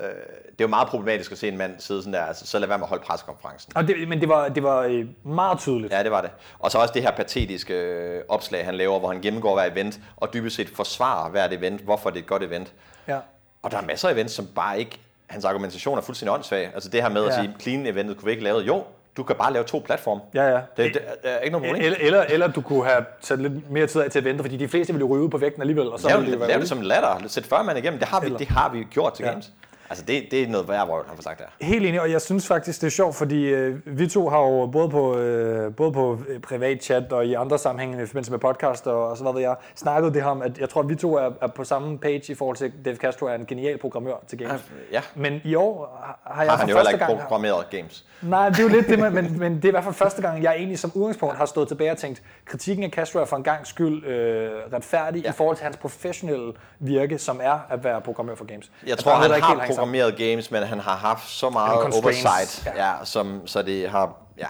Øh, 0.00 0.08
det 0.08 0.64
er 0.64 0.68
jo 0.68 0.70
meget 0.70 0.88
problematisk 0.88 1.32
at 1.32 1.38
se 1.38 1.48
en 1.48 1.56
mand 1.56 1.72
sidde 1.78 2.02
sådan 2.02 2.12
der, 2.12 2.22
altså, 2.24 2.46
så 2.46 2.58
lad 2.58 2.68
være 2.68 2.78
med 2.78 2.84
at 2.84 2.88
holde 2.88 3.04
pressekonferencen. 3.04 3.72
Og 3.76 3.88
det, 3.88 4.08
men 4.08 4.20
det 4.20 4.28
var, 4.28 4.48
det 4.48 4.62
var 4.62 4.80
øh, 4.82 5.06
meget 5.24 5.58
tydeligt. 5.58 5.92
Ja, 5.92 6.02
det 6.02 6.10
var 6.10 6.20
det. 6.20 6.30
Og 6.58 6.70
så 6.70 6.78
også 6.78 6.94
det 6.94 7.02
her 7.02 7.10
patetiske 7.10 7.74
øh, 7.74 8.22
opslag, 8.28 8.64
han 8.64 8.74
laver, 8.74 8.98
hvor 8.98 9.08
han 9.08 9.20
gennemgår 9.20 9.54
hver 9.54 9.64
event, 9.64 10.00
og 10.16 10.32
dybest 10.34 10.56
set 10.56 10.68
forsvarer 10.74 11.30
hvert 11.30 11.52
event, 11.52 11.80
hvorfor 11.80 12.10
det 12.10 12.16
er 12.18 12.22
et 12.22 12.26
godt 12.26 12.42
event. 12.42 12.72
Ja. 13.08 13.18
Og 13.62 13.70
der 13.70 13.78
er 13.78 13.82
masser 13.82 14.08
af 14.08 14.12
events, 14.12 14.34
som 14.34 14.46
bare 14.46 14.78
ikke... 14.78 15.00
Hans 15.26 15.44
argumentation 15.44 15.98
er 15.98 16.02
fuldstændig 16.02 16.34
åndssvag. 16.34 16.70
Altså 16.74 16.88
det 16.88 17.02
her 17.02 17.08
med 17.08 17.22
ja. 17.22 17.28
at 17.28 17.34
sige, 17.34 17.54
clean-eventet 17.60 18.16
kunne 18.16 18.24
vi 18.24 18.30
ikke 18.30 18.44
lave. 18.44 18.58
Jo, 18.60 18.84
du 19.18 19.22
kan 19.22 19.36
bare 19.36 19.52
lave 19.52 19.64
to 19.64 19.82
platforme. 19.86 20.20
Ja, 20.34 20.42
ja. 20.48 20.54
Det, 20.76 20.94
det, 20.94 21.02
er 21.22 21.38
ikke 21.38 21.58
noget 21.58 21.66
problem. 21.68 21.84
Eller, 21.84 21.98
eller, 22.00 22.22
eller 22.22 22.46
du 22.46 22.60
kunne 22.60 22.84
have 22.84 23.04
sat 23.20 23.38
lidt 23.38 23.70
mere 23.70 23.86
tid 23.86 24.00
af 24.00 24.10
til 24.10 24.18
at 24.18 24.24
vente, 24.24 24.44
fordi 24.44 24.56
de 24.56 24.68
fleste 24.68 24.92
ville 24.92 25.06
ryge 25.06 25.22
ud 25.24 25.28
på 25.28 25.38
vægten 25.38 25.62
alligevel, 25.62 25.88
og 25.88 26.00
så 26.00 26.08
Lav, 26.08 26.20
det 26.20 26.28
lav, 26.48 26.58
det 26.60 26.68
som 26.68 26.78
en 26.78 26.84
ladder. 26.84 27.22
Sæt 27.26 27.46
40 27.46 27.64
mand 27.64 27.78
igennem. 27.78 27.98
Det 27.98 28.08
har 28.08 28.20
vi, 28.20 28.26
Eller- 28.26 28.38
det 28.38 28.48
har 28.48 28.70
vi 28.72 28.86
gjort 28.90 29.12
til 29.14 29.22
Ja. 29.24 29.30
games. 29.30 29.50
Altså 29.90 30.04
det, 30.04 30.28
det 30.30 30.42
er 30.42 30.48
noget 30.48 30.68
værre 30.68 30.86
vrøvl, 30.86 31.04
han 31.08 31.16
får 31.16 31.22
sagt 31.22 31.38
der. 31.38 31.44
Helt 31.66 31.86
enig, 31.86 32.00
og 32.00 32.10
jeg 32.10 32.20
synes 32.20 32.46
faktisk, 32.46 32.80
det 32.80 32.86
er 32.86 32.90
sjovt, 32.90 33.16
fordi 33.16 33.44
øh, 33.44 33.76
vi 33.84 34.06
to 34.08 34.28
har 34.28 34.38
jo 34.40 34.66
både 34.66 34.88
på, 34.88 35.16
øh, 35.16 35.74
både 35.74 35.92
på 35.92 36.18
øh, 36.28 36.40
privat 36.40 36.82
chat 36.84 37.12
og 37.12 37.26
i 37.26 37.34
andre 37.34 37.58
sammenhænge 37.58 38.02
i 38.02 38.06
forbindelse 38.06 38.30
med 38.30 38.38
podcast 38.38 38.86
og, 38.86 39.08
og 39.08 39.16
så 39.16 39.22
hvad 39.22 39.32
ved 39.32 39.40
jeg, 39.40 39.56
snakket 39.74 40.14
det 40.14 40.22
her 40.22 40.30
om, 40.30 40.42
at 40.42 40.58
jeg 40.58 40.68
tror, 40.68 40.80
at 40.82 40.88
vi 40.88 40.94
to 40.94 41.14
er, 41.16 41.30
er 41.42 41.46
på 41.46 41.64
samme 41.64 41.98
page 41.98 42.22
i 42.32 42.34
forhold 42.34 42.56
til, 42.56 42.64
at 42.64 42.72
Dave 42.84 42.96
Castro 42.96 43.26
er 43.26 43.34
en 43.34 43.46
genial 43.46 43.78
programmør 43.78 44.14
til 44.28 44.38
games. 44.38 44.60
Ja, 44.92 45.00
Men 45.14 45.40
i 45.44 45.54
år 45.54 45.98
har- 46.24 46.42
jeg 46.42 46.50
har 46.52 46.58
han 46.58 46.68
jo 46.68 46.74
første 46.76 46.92
ikke 46.92 47.06
gang... 47.06 47.20
programmeret 47.20 47.70
games. 47.70 48.04
Nej, 48.22 48.48
det 48.48 48.58
er 48.58 48.62
jo 48.62 48.68
lidt 48.68 48.88
det, 48.88 48.98
men, 48.98 49.14
men, 49.14 49.38
men 49.40 49.56
det 49.56 49.64
er 49.64 49.68
i 49.68 49.70
hvert 49.70 49.84
fald 49.84 49.94
første 49.94 50.22
gang, 50.22 50.42
jeg 50.42 50.54
egentlig 50.56 50.78
som 50.78 50.92
udgangspunkt 50.94 51.36
har 51.36 51.46
stået 51.46 51.68
tilbage 51.68 51.90
og 51.90 51.98
tænkt, 51.98 52.22
kritikken 52.44 52.84
af 52.84 52.90
Castro 52.90 53.18
er 53.20 53.24
for 53.24 53.36
en 53.36 53.42
gang 53.42 53.66
skyld 53.66 54.06
øh, 54.06 54.50
retfærdig 54.72 55.22
ja. 55.24 55.28
I 55.30 55.32
forhold 55.32 55.56
til 55.56 55.64
hans 55.64 55.76
professionelle 55.76 56.52
virke, 56.78 57.18
som 57.18 57.40
er 57.42 57.58
at 57.70 57.84
være 57.84 58.00
programmør 58.00 58.34
for 58.34 58.44
games. 58.44 58.70
Jeg 58.86 58.98
tror, 58.98 59.12
han 59.12 59.34
ikke 59.34 59.46
har. 59.46 59.77
Programmeret 59.78 60.16
games, 60.16 60.50
men 60.50 60.62
han 60.62 60.80
har 60.80 60.96
haft 60.96 61.30
så 61.30 61.50
meget 61.50 61.94
oversight, 61.94 62.66
ja. 62.66 62.88
ja. 62.88 63.04
Som, 63.04 63.46
så 63.46 63.62
det 63.62 63.90
har, 63.90 64.16
ja, 64.38 64.48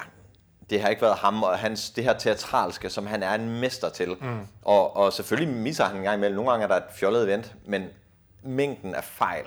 det 0.70 0.80
har 0.80 0.88
ikke 0.88 1.02
været 1.02 1.16
ham 1.16 1.42
og 1.42 1.58
hans, 1.58 1.90
det 1.90 2.04
her 2.04 2.12
teatralske, 2.12 2.90
som 2.90 3.06
han 3.06 3.22
er 3.22 3.34
en 3.34 3.60
mester 3.60 3.88
til. 3.88 4.16
Mm. 4.20 4.40
Og, 4.62 4.96
og 4.96 5.12
selvfølgelig 5.12 5.54
misser 5.54 5.84
han 5.84 5.96
en 5.96 6.02
gang 6.02 6.16
imellem. 6.16 6.36
Nogle 6.36 6.50
gange 6.50 6.64
er 6.64 6.68
der 6.68 6.76
et 6.76 6.92
fjollet 6.94 7.24
event, 7.24 7.54
men 7.66 7.86
mængden 8.42 8.94
af 8.94 9.04
fejl 9.04 9.44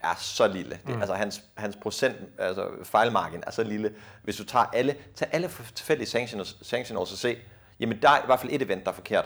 er 0.00 0.14
så 0.18 0.46
lille. 0.46 0.78
Det, 0.86 0.94
altså 1.00 1.14
hans, 1.14 1.42
hans 1.54 1.76
procent, 1.82 2.16
altså 2.38 2.68
fejlmargin 2.84 3.42
er 3.46 3.50
så 3.50 3.62
lille. 3.62 3.92
Hvis 4.22 4.36
du 4.36 4.44
tager 4.44 4.64
alle, 4.72 4.96
tag 5.14 5.28
alle 5.32 5.50
tilfældige 5.74 6.08
sanctions, 6.08 6.56
sanctions 6.62 7.12
og 7.12 7.18
se, 7.18 7.36
jamen 7.80 8.02
der 8.02 8.10
er 8.10 8.18
i 8.18 8.26
hvert 8.26 8.40
fald 8.40 8.52
et 8.52 8.62
event, 8.62 8.84
der 8.84 8.90
er 8.90 8.94
forkert. 8.94 9.24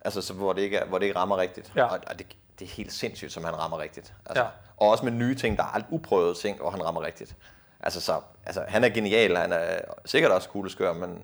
Altså, 0.00 0.20
så, 0.20 0.32
hvor, 0.32 0.52
det 0.52 0.62
ikke 0.62 0.80
hvor 0.88 0.98
det 0.98 1.06
ikke 1.06 1.18
rammer 1.18 1.36
rigtigt. 1.36 1.72
Ja. 1.76 1.84
Og, 1.84 1.98
og 2.06 2.18
det, 2.18 2.26
det 2.58 2.64
er 2.64 2.68
helt 2.70 2.92
sindssygt, 2.92 3.32
som 3.32 3.44
han 3.44 3.58
rammer 3.58 3.78
rigtigt. 3.80 4.14
Altså, 4.26 4.42
Ja. 4.42 4.48
Og 4.76 4.88
også 4.90 5.04
med 5.04 5.12
nye 5.12 5.34
ting, 5.34 5.56
der 5.56 5.62
er 5.62 5.74
alt 5.74 5.86
uprøvede 5.90 6.34
ting, 6.34 6.58
hvor 6.60 6.70
han 6.70 6.84
rammer 6.84 7.02
rigtigt. 7.06 7.36
Altså, 7.80 8.00
så, 8.00 8.12
altså, 8.46 8.62
han 8.68 8.84
er 8.84 8.88
genial, 8.88 9.36
han 9.36 9.52
er 9.52 9.60
sikkert 10.04 10.32
også 10.32 10.48
kugleskør, 10.48 10.92
men... 10.92 11.00
Men, 11.00 11.18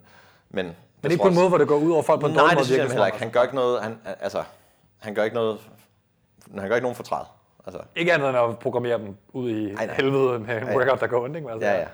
Men 0.67 0.75
det 1.03 1.07
er 1.07 1.11
ikke 1.11 1.23
på 1.23 1.29
en 1.29 1.35
måde, 1.35 1.49
hvor 1.49 1.59
det 1.59 1.69
går 1.69 1.77
ud 1.77 1.93
over 1.93 2.03
folk 2.03 2.21
på 2.21 2.27
en 2.27 2.33
Nej, 2.33 2.41
dårlig 2.43 2.51
det 2.51 2.59
måde, 2.59 2.67
synes 2.67 2.79
jeg 2.79 2.87
heller 2.89 3.07
ikke. 3.07 3.19
Han 3.19 3.31
gør 3.31 3.43
ikke 3.43 3.55
noget, 3.55 3.83
han, 3.83 3.99
altså, 4.21 4.43
han 4.99 5.15
gør 5.15 5.25
ikke 5.25 5.35
noget, 5.37 5.59
han 6.59 6.69
gør 6.69 6.75
ikke 6.75 6.85
nogen 6.85 6.97
fortræd. 6.97 7.25
Altså, 7.67 7.81
Ikke 7.97 8.13
andet 8.13 8.29
end 8.29 8.39
at 8.39 8.59
programmere 8.59 8.99
dem 8.99 9.17
ud 9.33 9.51
i 9.51 9.73
nej. 9.75 9.89
helvede 9.97 10.39
med 10.39 10.57
en 10.63 10.77
workout, 10.77 11.01
der 11.01 11.07
går 11.07 11.25
ondt, 11.25 11.37
ikke? 11.37 11.51
Altså, 11.51 11.69
ja, 11.69 11.81
ja. 11.81 11.87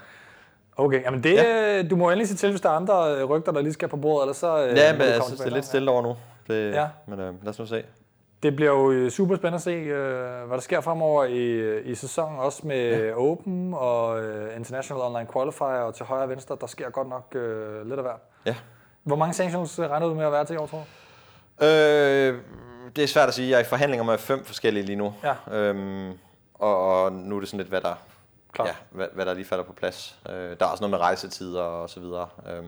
Okay, 0.77 1.03
jamen 1.03 1.23
det, 1.23 1.35
ja. 1.35 1.83
du 1.83 1.97
må 1.97 2.11
endelig 2.11 2.29
se 2.29 2.37
til, 2.37 2.51
hvis 2.51 2.61
der 2.61 2.69
er 2.71 2.73
andre 2.75 3.15
øh, 3.17 3.25
rygter, 3.25 3.53
der 3.53 3.61
lige 3.61 3.73
skal 3.73 3.89
på 3.89 3.97
bordet, 3.97 4.23
eller 4.25 4.35
så... 4.35 4.67
øh, 4.67 4.77
Ja, 4.77 4.93
men 4.93 5.03
jeg 5.03 5.23
synes, 5.27 5.41
det 5.41 5.47
er 5.47 5.51
lidt 5.55 5.65
stille 5.65 5.91
over 5.91 6.03
nu. 6.03 6.17
Det, 6.49 6.73
ja. 6.75 6.89
Men 7.07 7.21
øh, 7.21 7.35
lad 7.45 7.49
os 7.51 7.59
nu 7.59 7.67
se. 7.67 7.85
Det 8.43 8.57
bliver 8.57 8.71
jo 8.71 8.91
øh, 8.91 9.11
super 9.11 9.37
spændende 9.37 9.55
at 9.57 9.63
se, 9.63 9.71
øh, 9.71 10.47
hvad 10.47 10.57
der 10.57 10.63
sker 10.63 10.81
fremover 10.81 11.25
i, 11.25 11.45
øh, 11.45 11.91
i 11.91 11.95
sæsonen, 11.95 12.39
også 12.39 12.67
med 12.67 13.07
ja. 13.07 13.17
Open 13.17 13.75
og 13.75 14.25
øh, 14.25 14.57
International 14.57 15.03
Online 15.03 15.27
Qualifier 15.33 15.67
og 15.67 15.95
til 15.95 16.07
højre 16.07 16.23
og 16.23 16.29
venstre. 16.29 16.57
Der 16.61 16.67
sker 16.67 16.91
godt 16.91 17.09
nok 17.09 17.35
øh, 17.35 17.87
lidt 17.89 17.99
af 17.99 18.05
hvert. 18.05 18.21
Ja. 18.47 18.55
Hvor 19.03 19.17
mange 19.17 19.35
sanctions 19.35 19.79
regner 19.81 20.09
du 20.09 20.15
med 20.15 20.25
at 20.25 20.33
være 20.33 20.45
til 20.45 20.55
i 20.55 20.57
år, 20.57 20.67
tror 20.67 20.79
du? 20.79 21.65
Øh, 21.65 22.39
det 22.97 23.05
er 23.05 23.09
svært 23.09 23.29
at 23.29 23.35
sige. 23.35 23.51
Jeg 23.51 23.57
er 23.57 23.61
i 23.61 23.65
forhandlinger 23.65 24.05
med 24.05 24.19
fem 24.19 24.45
forskellige 24.45 24.87
lige 24.87 24.97
nu. 24.97 25.15
Ja. 25.25 25.57
Øhm, 25.57 26.13
og, 26.55 27.03
og 27.05 27.13
nu 27.13 27.37
er 27.37 27.41
det 27.41 27.49
sådan 27.49 27.59
lidt, 27.59 27.69
hvad 27.69 27.81
der, 27.81 27.95
Klart. 28.53 28.69
ja, 28.69 28.75
hvad, 28.91 29.07
hvad 29.15 29.27
der 29.27 29.35
lige 29.35 29.45
falder 29.45 29.65
på 29.65 29.73
plads. 29.73 30.19
Øh, 30.29 30.35
der 30.35 30.67
er 30.67 30.71
også 30.71 30.83
noget 30.83 30.91
med 30.91 30.99
rejsetider 30.99 31.63
og 31.63 31.91
så 31.91 32.01
videre. 32.01 32.29
Øhm, 32.51 32.67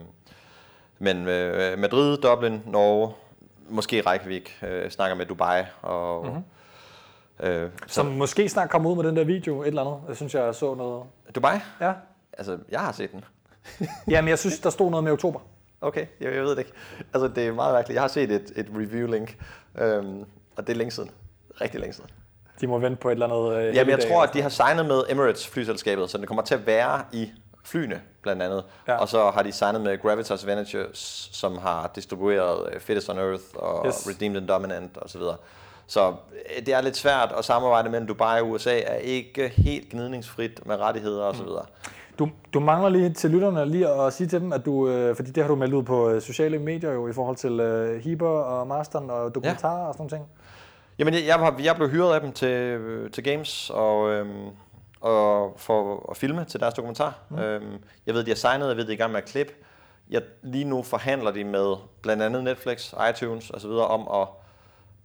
men 0.98 1.28
øh, 1.28 1.78
Madrid, 1.78 2.16
Dublin, 2.16 2.62
Norge, 2.66 3.12
måske 3.70 4.02
Reykjavik, 4.06 4.58
øh, 4.62 4.90
snakker 4.90 5.16
med 5.16 5.26
Dubai. 5.26 5.62
Og, 5.82 6.24
Mhm. 6.24 6.34
mm-hmm. 6.34 7.46
øh, 7.48 7.70
Som 7.86 8.06
måske 8.06 8.48
snart 8.48 8.70
kommer 8.70 8.90
ud 8.90 8.96
med 8.96 9.04
den 9.04 9.16
der 9.16 9.24
video, 9.24 9.62
et 9.62 9.66
eller 9.66 9.82
andet. 9.84 10.00
Jeg 10.08 10.16
synes, 10.16 10.34
jeg 10.34 10.54
så 10.54 10.74
noget. 10.74 11.04
Dubai? 11.34 11.56
Ja. 11.80 11.92
Altså, 12.38 12.58
jeg 12.70 12.80
har 12.80 12.92
set 12.92 13.12
den. 13.12 13.24
Jamen, 14.10 14.28
jeg 14.28 14.38
synes, 14.38 14.58
der 14.60 14.70
stod 14.70 14.90
noget 14.90 15.04
med 15.04 15.12
oktober. 15.12 15.40
Okay, 15.80 16.06
jeg, 16.20 16.34
jeg 16.34 16.42
ved 16.42 16.50
det 16.50 16.58
ikke. 16.58 16.72
Altså, 17.14 17.28
det 17.28 17.46
er 17.46 17.52
meget 17.52 17.74
mærkeligt. 17.74 17.94
Jeg 17.94 18.02
har 18.02 18.08
set 18.08 18.30
et, 18.30 18.52
et 18.56 18.66
review-link, 18.74 19.36
øhm, 19.78 20.24
og 20.56 20.66
det 20.66 20.72
er 20.72 20.76
længe 20.76 20.90
siden. 20.90 21.10
Rigtig 21.60 21.80
længe 21.80 21.92
siden. 21.94 22.10
De 22.60 22.66
må 22.66 22.78
vente 22.78 22.96
på 22.96 23.08
et 23.08 23.12
eller 23.12 23.26
andet... 23.26 23.68
Øh, 23.68 23.74
Jamen, 23.76 23.90
jeg 23.90 24.08
tror, 24.08 24.22
at 24.22 24.34
de 24.34 24.42
har 24.42 24.48
signet 24.48 24.86
med 24.86 25.02
Emirates 25.08 25.48
flyselskabet, 25.48 26.10
så 26.10 26.18
det 26.18 26.26
kommer 26.28 26.42
til 26.42 26.54
at 26.54 26.66
være 26.66 27.02
i 27.12 27.30
flyene, 27.70 28.00
blandt 28.22 28.42
andet. 28.42 28.64
Ja. 28.88 28.96
Og 28.96 29.08
så 29.08 29.30
har 29.30 29.42
de 29.42 29.52
signet 29.52 29.80
med 29.80 30.02
Gravitas 30.02 30.46
Ventures, 30.46 31.28
som 31.32 31.58
har 31.58 31.90
distribueret 31.94 32.68
øh, 32.72 32.80
Fittest 32.80 33.10
on 33.10 33.18
Earth 33.18 33.44
og 33.54 33.86
Yes. 33.86 34.08
Redeemed 34.08 34.36
and 34.36 34.48
Dominant 34.48 34.98
osv. 35.02 35.08
Så, 35.08 35.18
videre. 35.18 35.36
så 35.86 36.08
øh, 36.08 36.66
det 36.66 36.74
er 36.74 36.80
lidt 36.80 36.96
svært 36.96 37.34
at 37.38 37.44
samarbejde 37.44 37.90
mellem 37.90 38.06
Dubai 38.06 38.40
og 38.40 38.50
USA, 38.50 38.80
er 38.80 38.94
ikke 38.94 39.48
helt 39.48 39.90
gnidningsfrit 39.90 40.66
med 40.66 40.76
rettigheder 40.76 41.24
osv. 41.24 41.42
Mm. 41.42 41.90
Du, 42.18 42.30
du 42.54 42.60
mangler 42.60 42.88
lige 42.88 43.10
til 43.10 43.30
lytterne 43.30 43.70
lige 43.70 43.88
at 43.88 44.12
sige 44.12 44.26
til 44.26 44.40
dem, 44.40 44.52
at 44.52 44.64
du, 44.64 44.88
øh, 44.88 45.16
fordi 45.16 45.30
det 45.30 45.42
har 45.42 45.48
du 45.48 45.56
meldt 45.56 45.74
ud 45.74 45.82
på 45.82 46.10
øh, 46.10 46.22
sociale 46.22 46.58
medier 46.58 46.92
jo, 46.92 47.08
i 47.08 47.12
forhold 47.12 47.36
til 47.36 47.60
øh, 47.60 48.00
Hiber 48.00 48.28
og 48.28 48.66
Masteren 48.66 49.10
og 49.10 49.34
dokumentarer 49.34 49.82
ja. 49.82 49.88
og 49.88 49.94
sådan 49.94 50.02
nogle 50.02 50.10
ting. 50.10 50.24
Jamen, 50.98 51.14
jeg, 51.14 51.26
jeg, 51.26 51.64
jeg 51.64 51.76
blev 51.76 51.88
hyret 51.88 52.14
af 52.14 52.20
dem 52.20 52.32
til, 52.32 52.48
øh, 52.48 53.10
til 53.10 53.24
Games, 53.24 53.70
og, 53.74 54.10
øhm, 54.10 54.48
og 55.00 55.54
for 55.56 56.10
at 56.10 56.16
filme 56.16 56.44
til 56.44 56.60
deres 56.60 56.74
dokumentar. 56.74 57.18
Mm. 57.28 57.38
Øhm, 57.38 57.84
jeg 58.06 58.14
ved, 58.14 58.24
de 58.24 58.30
har 58.30 58.36
signet, 58.36 58.68
jeg 58.68 58.76
ved, 58.76 58.84
de 58.84 58.90
er 58.90 58.94
i 58.94 58.96
gang 58.96 59.12
med 59.12 59.22
at 59.22 59.28
klippe. 59.28 59.52
Jeg, 60.10 60.22
lige 60.42 60.64
nu 60.64 60.82
forhandler 60.82 61.30
de 61.30 61.44
med 61.44 61.76
blandt 62.02 62.22
andet 62.22 62.44
Netflix, 62.44 62.94
iTunes 63.10 63.50
osv. 63.50 63.70
om 63.70 64.22
at 64.22 64.28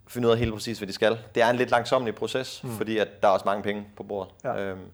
finde 0.08 0.28
ud 0.28 0.32
af 0.32 0.38
helt 0.38 0.54
præcis, 0.54 0.78
hvad 0.78 0.88
de 0.88 0.92
skal. 0.92 1.18
Det 1.34 1.42
er 1.42 1.50
en 1.50 1.56
lidt 1.56 1.70
langsomlig 1.70 2.14
proces, 2.14 2.64
mm. 2.64 2.70
fordi 2.70 2.98
at 2.98 3.22
der 3.22 3.28
er 3.28 3.32
også 3.32 3.44
mange 3.46 3.62
penge 3.62 3.86
på 3.96 4.02
bordet. 4.02 4.32
Ja. 4.44 4.60
Øhm, 4.60 4.90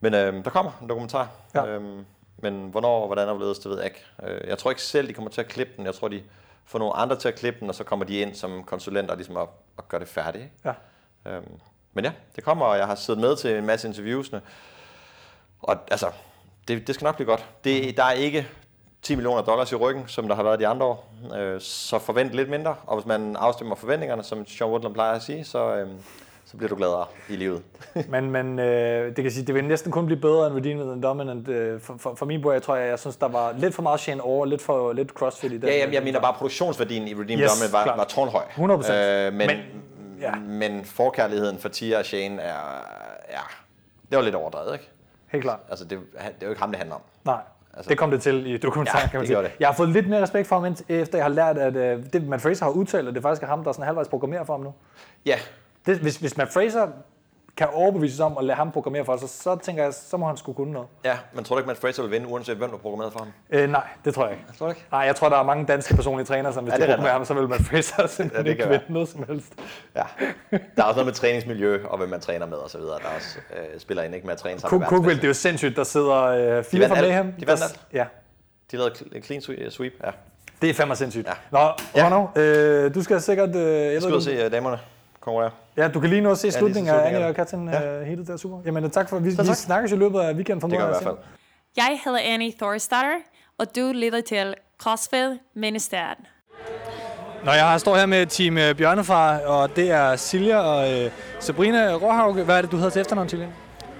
men 0.00 0.14
øhm, 0.14 0.42
der 0.42 0.50
kommer 0.50 0.70
en 0.82 0.88
dokumentar. 0.88 1.28
Ja. 1.54 1.66
Øhm, 1.66 2.04
men 2.36 2.68
hvornår 2.68 3.00
og 3.00 3.06
hvordan 3.06 3.28
og 3.28 3.36
hvorledes, 3.36 3.58
det 3.58 3.70
ved 3.70 3.76
jeg 3.76 3.86
ikke. 3.86 4.04
Øh, 4.22 4.48
jeg 4.48 4.58
tror 4.58 4.70
ikke 4.70 4.82
selv, 4.82 5.08
de 5.08 5.12
kommer 5.12 5.30
til 5.30 5.40
at 5.40 5.48
klippe 5.48 5.72
den. 5.76 5.86
Jeg 5.86 5.94
tror, 5.94 6.08
de 6.08 6.22
får 6.64 6.78
nogle 6.78 6.96
andre 6.96 7.16
til 7.16 7.28
at 7.28 7.34
klippe 7.34 7.60
den, 7.60 7.68
og 7.68 7.74
så 7.74 7.84
kommer 7.84 8.06
de 8.06 8.18
ind 8.18 8.34
som 8.34 8.64
konsulenter 8.64 9.14
ligesom 9.14 9.36
at, 9.36 9.48
at 9.78 9.88
gøre 9.88 10.00
det 10.00 10.08
færdigt. 10.08 10.44
Ja. 10.64 10.72
Øhm, 11.26 11.60
men 11.92 12.04
ja, 12.04 12.12
det 12.36 12.44
kommer, 12.44 12.66
og 12.66 12.78
jeg 12.78 12.86
har 12.86 12.94
siddet 12.94 13.20
med 13.20 13.36
til 13.36 13.56
en 13.56 13.66
masse 13.66 13.88
interviewsene. 13.88 14.40
Og 15.62 15.76
altså, 15.90 16.06
det, 16.68 16.86
det 16.86 16.94
skal 16.94 17.04
nok 17.04 17.16
blive 17.16 17.26
godt. 17.26 17.46
Det, 17.64 17.86
mm. 17.86 17.94
Der 17.94 18.04
er 18.04 18.12
ikke 18.12 18.46
10 19.02 19.14
millioner 19.14 19.42
dollars 19.42 19.72
i 19.72 19.74
ryggen, 19.74 20.04
som 20.06 20.28
der 20.28 20.34
har 20.34 20.42
været 20.42 20.60
de 20.60 20.66
andre 20.66 20.86
år. 20.86 21.14
Øh, 21.38 21.60
så 21.60 21.98
forvent 21.98 22.32
lidt 22.32 22.50
mindre, 22.50 22.74
og 22.86 22.96
hvis 22.96 23.06
man 23.06 23.36
afstemmer 23.36 23.76
forventningerne, 23.76 24.22
som 24.22 24.46
Sean 24.46 24.70
Woodland 24.70 24.94
plejer 24.94 25.12
at 25.12 25.22
sige, 25.22 25.44
så, 25.44 25.74
øh, 25.74 25.88
så 26.44 26.56
bliver 26.56 26.68
du 26.68 26.76
gladere 26.76 27.06
i 27.28 27.36
livet. 27.36 27.62
men 28.12 28.30
men 28.30 28.58
øh, 28.58 29.16
det 29.16 29.24
kan 29.24 29.30
sige, 29.30 29.46
det 29.46 29.54
vil 29.54 29.64
næsten 29.64 29.92
kun 29.92 30.06
blive 30.06 30.20
bedre 30.20 30.46
end 30.46 30.56
Redeemed 30.56 30.92
and 30.92 31.02
Dominant. 31.02 31.48
Øh, 31.48 31.80
for, 31.80 31.96
for, 31.98 32.14
for 32.14 32.26
min 32.26 32.42
bord, 32.42 32.52
jeg 32.54 32.62
tror, 32.62 32.76
jeg, 32.76 32.88
jeg 32.88 32.98
synes, 32.98 33.16
der 33.16 33.28
var 33.28 33.54
lidt 33.58 33.74
for 33.74 33.82
meget 33.82 34.00
Shane 34.00 34.22
over, 34.22 34.46
lidt 34.46 34.62
for 34.62 34.92
lidt 34.92 35.10
CrossFit 35.10 35.52
i 35.52 35.58
den. 35.58 35.68
Ja, 35.68 35.78
jeg, 35.78 35.92
jeg 35.92 36.02
mener 36.02 36.20
bare, 36.20 36.34
produktionsværdien 36.34 37.08
i 37.08 37.14
Redeemed 37.14 37.44
yes, 37.44 37.50
Dominant 37.50 37.72
var, 37.72 37.96
var 37.96 38.04
tårnhøj. 38.04 38.42
100%. 38.56 38.92
Øh, 38.92 39.32
men, 39.32 39.46
men, 39.46 39.58
ja. 40.20 40.34
men 40.34 40.84
forkærligheden 40.84 41.58
for 41.58 41.68
Tia 41.68 41.98
og 41.98 42.04
Shane 42.04 42.42
er, 42.42 42.86
ja, 43.30 43.40
det 44.10 44.16
var 44.16 44.22
lidt 44.22 44.34
overdrevet, 44.34 44.72
ikke? 44.72 44.90
Helt 45.28 45.44
klart. 45.44 45.60
Altså, 45.68 45.84
det, 45.84 45.98
det 46.12 46.20
er 46.40 46.46
jo 46.46 46.48
ikke 46.48 46.60
ham, 46.60 46.70
det 46.70 46.78
handler 46.78 46.94
om. 46.94 47.02
Nej. 47.24 47.40
Altså, 47.74 47.88
det 47.88 47.98
kom 47.98 48.10
det 48.10 48.22
til 48.22 48.46
i 48.46 48.56
dokumentaren, 48.56 49.02
ja, 49.02 49.08
kan 49.08 49.20
man 49.20 49.26
sige. 49.26 49.38
Det. 49.38 49.52
Jeg 49.60 49.68
har 49.68 49.74
fået 49.74 49.88
lidt 49.88 50.08
mere 50.08 50.22
respekt 50.22 50.48
for 50.48 50.60
ham, 50.60 50.76
efter 50.88 51.18
jeg 51.18 51.24
har 51.24 51.28
lært, 51.28 51.58
at 51.58 51.98
uh, 51.98 52.04
det, 52.12 52.28
Matt 52.28 52.42
Fraser 52.42 52.64
har 52.64 52.72
udtalt, 52.72 53.08
at 53.08 53.14
det 53.14 53.22
faktisk 53.22 53.42
er 53.42 53.46
ham, 53.46 53.62
der 53.62 53.68
er 53.68 53.72
sådan 53.72 53.84
halvvejs 53.84 54.08
programmerer 54.08 54.44
for 54.44 54.52
ham 54.52 54.60
nu. 54.60 54.74
Ja. 55.26 55.38
Det, 55.86 55.98
hvis, 55.98 56.16
hvis 56.16 56.36
Matt 56.36 56.52
Fraser 56.52 56.88
kan 57.60 57.68
overbevises 57.72 58.20
om 58.20 58.38
at 58.38 58.44
lade 58.44 58.56
ham 58.56 58.72
programmere 58.72 59.04
for, 59.04 59.16
så, 59.16 59.26
så 59.28 59.56
tænker 59.56 59.82
jeg, 59.82 59.94
så 59.94 60.16
må 60.16 60.26
han 60.26 60.36
skulle 60.36 60.56
kunne 60.56 60.72
noget. 60.72 60.88
Ja, 61.04 61.18
men 61.32 61.44
tror 61.44 61.56
du 61.56 61.58
ikke, 61.58 61.66
Matt 61.66 61.80
Fraser 61.80 62.02
vil 62.02 62.10
vinde, 62.10 62.26
uanset 62.26 62.56
hvem 62.56 62.70
der 62.70 62.76
programmeret 62.76 63.12
for 63.12 63.18
ham? 63.18 63.28
Øh, 63.50 63.70
nej, 63.70 63.86
det 64.04 64.14
tror 64.14 64.24
jeg 64.24 64.32
ikke. 64.32 64.44
Jeg 64.48 64.56
tror 64.58 64.68
ikke. 64.68 64.84
Nej, 64.92 65.00
jeg 65.00 65.16
tror, 65.16 65.28
der 65.28 65.36
er 65.36 65.42
mange 65.42 65.66
danske 65.66 65.94
personlige 65.94 66.26
trænere, 66.26 66.52
som 66.52 66.64
hvis 66.64 66.72
ja, 66.72 66.78
de 66.78 66.86
programmerer 66.86 67.12
ham, 67.12 67.24
så 67.24 67.34
vil 67.34 67.48
Matt 67.48 67.62
Fraser 67.62 68.06
simpelthen 68.06 68.46
ja, 68.46 68.52
ikke 68.52 68.68
vinde 68.68 68.84
noget 68.88 69.08
som 69.08 69.24
helst. 69.28 69.52
Ja. 69.96 70.02
Der 70.50 70.58
er 70.76 70.82
også 70.82 70.96
noget 70.96 71.06
med 71.06 71.12
træningsmiljø, 71.12 71.84
og 71.84 71.98
hvem 71.98 72.08
man 72.08 72.20
træner 72.20 72.46
med 72.46 72.58
osv. 72.58 72.80
Der 72.80 72.94
er 72.94 73.16
også 73.16 73.38
øh, 73.56 73.80
spiller 73.80 74.02
ind 74.02 74.14
ikke 74.14 74.26
med 74.26 74.34
at 74.34 74.40
træne 74.40 74.60
sammen 74.60 74.88
Cook, 74.88 75.04
det 75.04 75.24
er 75.24 75.28
jo 75.28 75.34
sindssygt, 75.34 75.76
der 75.76 75.84
sidder 75.84 76.22
øh, 76.22 76.64
fire 76.64 76.88
fra 76.88 76.94
Mayhem. 76.94 77.32
De 77.32 77.46
vandt 77.46 77.62
alt. 77.62 77.80
Ja. 77.92 78.04
De 78.70 78.76
lavede 78.76 78.94
en 79.12 79.22
clean 79.22 79.70
sweep, 79.70 79.92
ja. 80.04 80.10
Det 80.62 80.70
er 80.70 80.74
fandme 80.74 80.96
sindssygt. 80.96 81.26
Ja. 81.26 81.32
Nå, 81.50 81.58
Ronald, 81.96 82.28
ja. 82.36 82.84
øh, 82.86 82.94
du 82.94 83.02
skal 83.02 83.20
sikkert... 83.20 83.56
Øh, 83.56 83.92
jeg 83.92 84.02
skal 84.02 84.12
ud 84.12 84.16
og 84.16 84.22
se 84.22 84.46
uh, 84.46 84.52
damerne 84.52 84.78
konkurrere. 85.20 85.50
Ja, 85.80 85.88
du 85.88 86.00
kan 86.00 86.10
lige 86.10 86.20
nu 86.20 86.34
se 86.34 86.52
slutningen 86.52 86.94
af 86.94 87.06
Annie 87.06 87.26
og 87.26 87.34
Katrin 87.34 87.68
ja. 87.68 88.00
uh, 88.00 88.06
hele 88.06 88.26
der 88.26 88.36
super. 88.36 88.58
Jamen 88.66 88.90
tak 88.90 89.08
for, 89.08 89.18
vi, 89.18 89.28
vi 89.28 89.54
snakkes 89.54 89.92
i 89.92 89.96
løbet 89.96 90.20
af 90.20 90.34
weekenden 90.34 90.60
for 90.60 90.68
Det 90.68 90.78
gør 90.78 90.84
i 90.84 90.88
hvert 90.88 91.02
fald. 91.02 91.16
Jeg 91.76 92.00
hedder 92.04 92.18
Annie 92.22 92.52
Thorsdatter, 92.60 93.16
og 93.58 93.76
du 93.76 93.92
lytter 93.94 94.20
til 94.20 94.54
CrossFit 94.82 95.38
Ministeriet. 95.54 96.18
Når 97.44 97.52
jeg 97.52 97.80
står 97.80 97.96
her 97.96 98.06
med 98.06 98.26
team 98.26 98.58
øh, 98.58 98.74
Bjørnefar, 98.74 99.38
og 99.38 99.76
det 99.76 99.90
er 99.90 100.16
Silja 100.16 100.58
og 100.58 100.92
øh, 100.92 101.10
Sabrina 101.40 101.94
Råhaug. 101.94 102.34
Hvad 102.34 102.56
er 102.56 102.62
det, 102.62 102.70
du 102.70 102.76
hedder 102.76 102.90
til 102.90 103.00
efternavn, 103.00 103.28
Silja? 103.28 103.46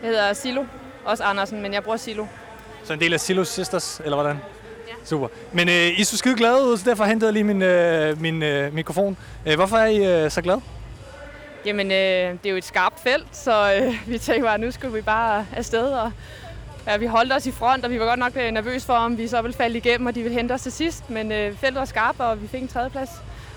Jeg 0.03 0.11
hedder 0.11 0.33
Silo. 0.33 0.64
Også 1.05 1.24
Andersen, 1.24 1.62
men 1.62 1.74
jeg 1.74 1.83
bruger 1.83 1.97
Silo. 1.97 2.26
Så 2.85 2.93
en 2.93 3.01
del 3.01 3.12
af 3.12 3.20
Silos 3.20 3.49
Sisters, 3.49 4.01
eller 4.05 4.16
hvordan? 4.16 4.37
Ja. 4.89 4.93
Super. 5.05 5.28
Men 5.53 5.68
øh, 5.68 6.01
I 6.01 6.05
så 6.05 6.16
skide 6.16 6.37
glade 6.37 6.66
ud, 6.66 6.76
så 6.76 6.91
derfor 6.91 7.05
hentede 7.05 7.26
jeg 7.26 7.33
lige 7.33 7.45
min, 7.45 7.62
øh, 7.62 8.20
min 8.20 8.43
øh, 8.43 8.74
mikrofon. 8.74 9.16
Øh, 9.47 9.55
hvorfor 9.55 9.76
er 9.76 9.87
I 9.87 10.24
øh, 10.24 10.31
så 10.31 10.43
glade? 10.43 10.61
Jamen, 11.66 11.86
øh, 11.86 11.96
det 12.42 12.46
er 12.46 12.50
jo 12.50 12.56
et 12.56 12.64
skarpt 12.64 13.00
felt, 13.02 13.36
så 13.36 13.74
øh, 13.74 13.94
vi 14.06 14.18
tænkte 14.18 14.44
bare, 14.44 14.54
at 14.54 14.61
nu 14.61 14.70
skulle 14.70 14.94
vi 14.94 15.00
bare 15.00 15.46
afsted. 15.56 15.92
Og, 15.92 16.12
ja, 16.86 16.96
vi 16.96 17.06
holdt 17.06 17.32
os 17.32 17.46
i 17.46 17.52
front, 17.52 17.84
og 17.84 17.90
vi 17.90 18.00
var 18.00 18.06
godt 18.06 18.18
nok 18.18 18.32
øh, 18.36 18.50
nervøse 18.50 18.86
for, 18.86 18.92
om 18.92 19.18
vi 19.18 19.28
så 19.28 19.42
ville 19.42 19.56
falde 19.56 19.78
igennem, 19.78 20.06
og 20.06 20.14
de 20.14 20.22
ville 20.22 20.38
hente 20.38 20.52
os 20.52 20.62
til 20.62 20.72
sidst. 20.72 21.11
Men 21.11 21.32
øh, 21.32 21.56
feltet 21.56 21.78
var 21.78 21.84
skarpt, 21.84 22.20
og 22.20 22.42
vi 22.42 22.48
fik 22.48 22.62
en 22.62 22.68
tredjeplads. 22.68 23.11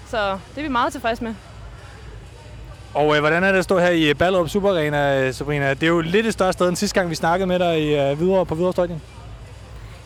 Så 0.07 0.31
det 0.31 0.57
er 0.57 0.61
vi 0.61 0.67
meget 0.67 0.91
tilfredse 0.91 1.23
med. 1.23 1.35
Og 2.93 3.15
øh, 3.15 3.19
hvordan 3.19 3.43
er 3.43 3.51
det 3.51 3.59
at 3.59 3.63
stå 3.63 3.79
her 3.79 3.89
i 3.89 4.13
Ballerup 4.13 4.49
Super 4.49 4.69
Arena, 4.69 5.31
Sabrina? 5.31 5.73
Det 5.73 5.83
er 5.83 5.87
jo 5.87 6.01
lidt 6.01 6.25
et 6.25 6.33
større 6.33 6.53
sted 6.53 6.69
end 6.69 6.75
sidste 6.75 6.99
gang, 6.99 7.09
vi 7.09 7.15
snakkede 7.15 7.47
med 7.47 7.59
dig 7.59 7.81
i, 7.81 7.99
øh, 7.99 8.19
videre 8.19 8.45
på 8.45 8.55
Hvidovre 8.55 8.73
Stadion. 8.73 9.01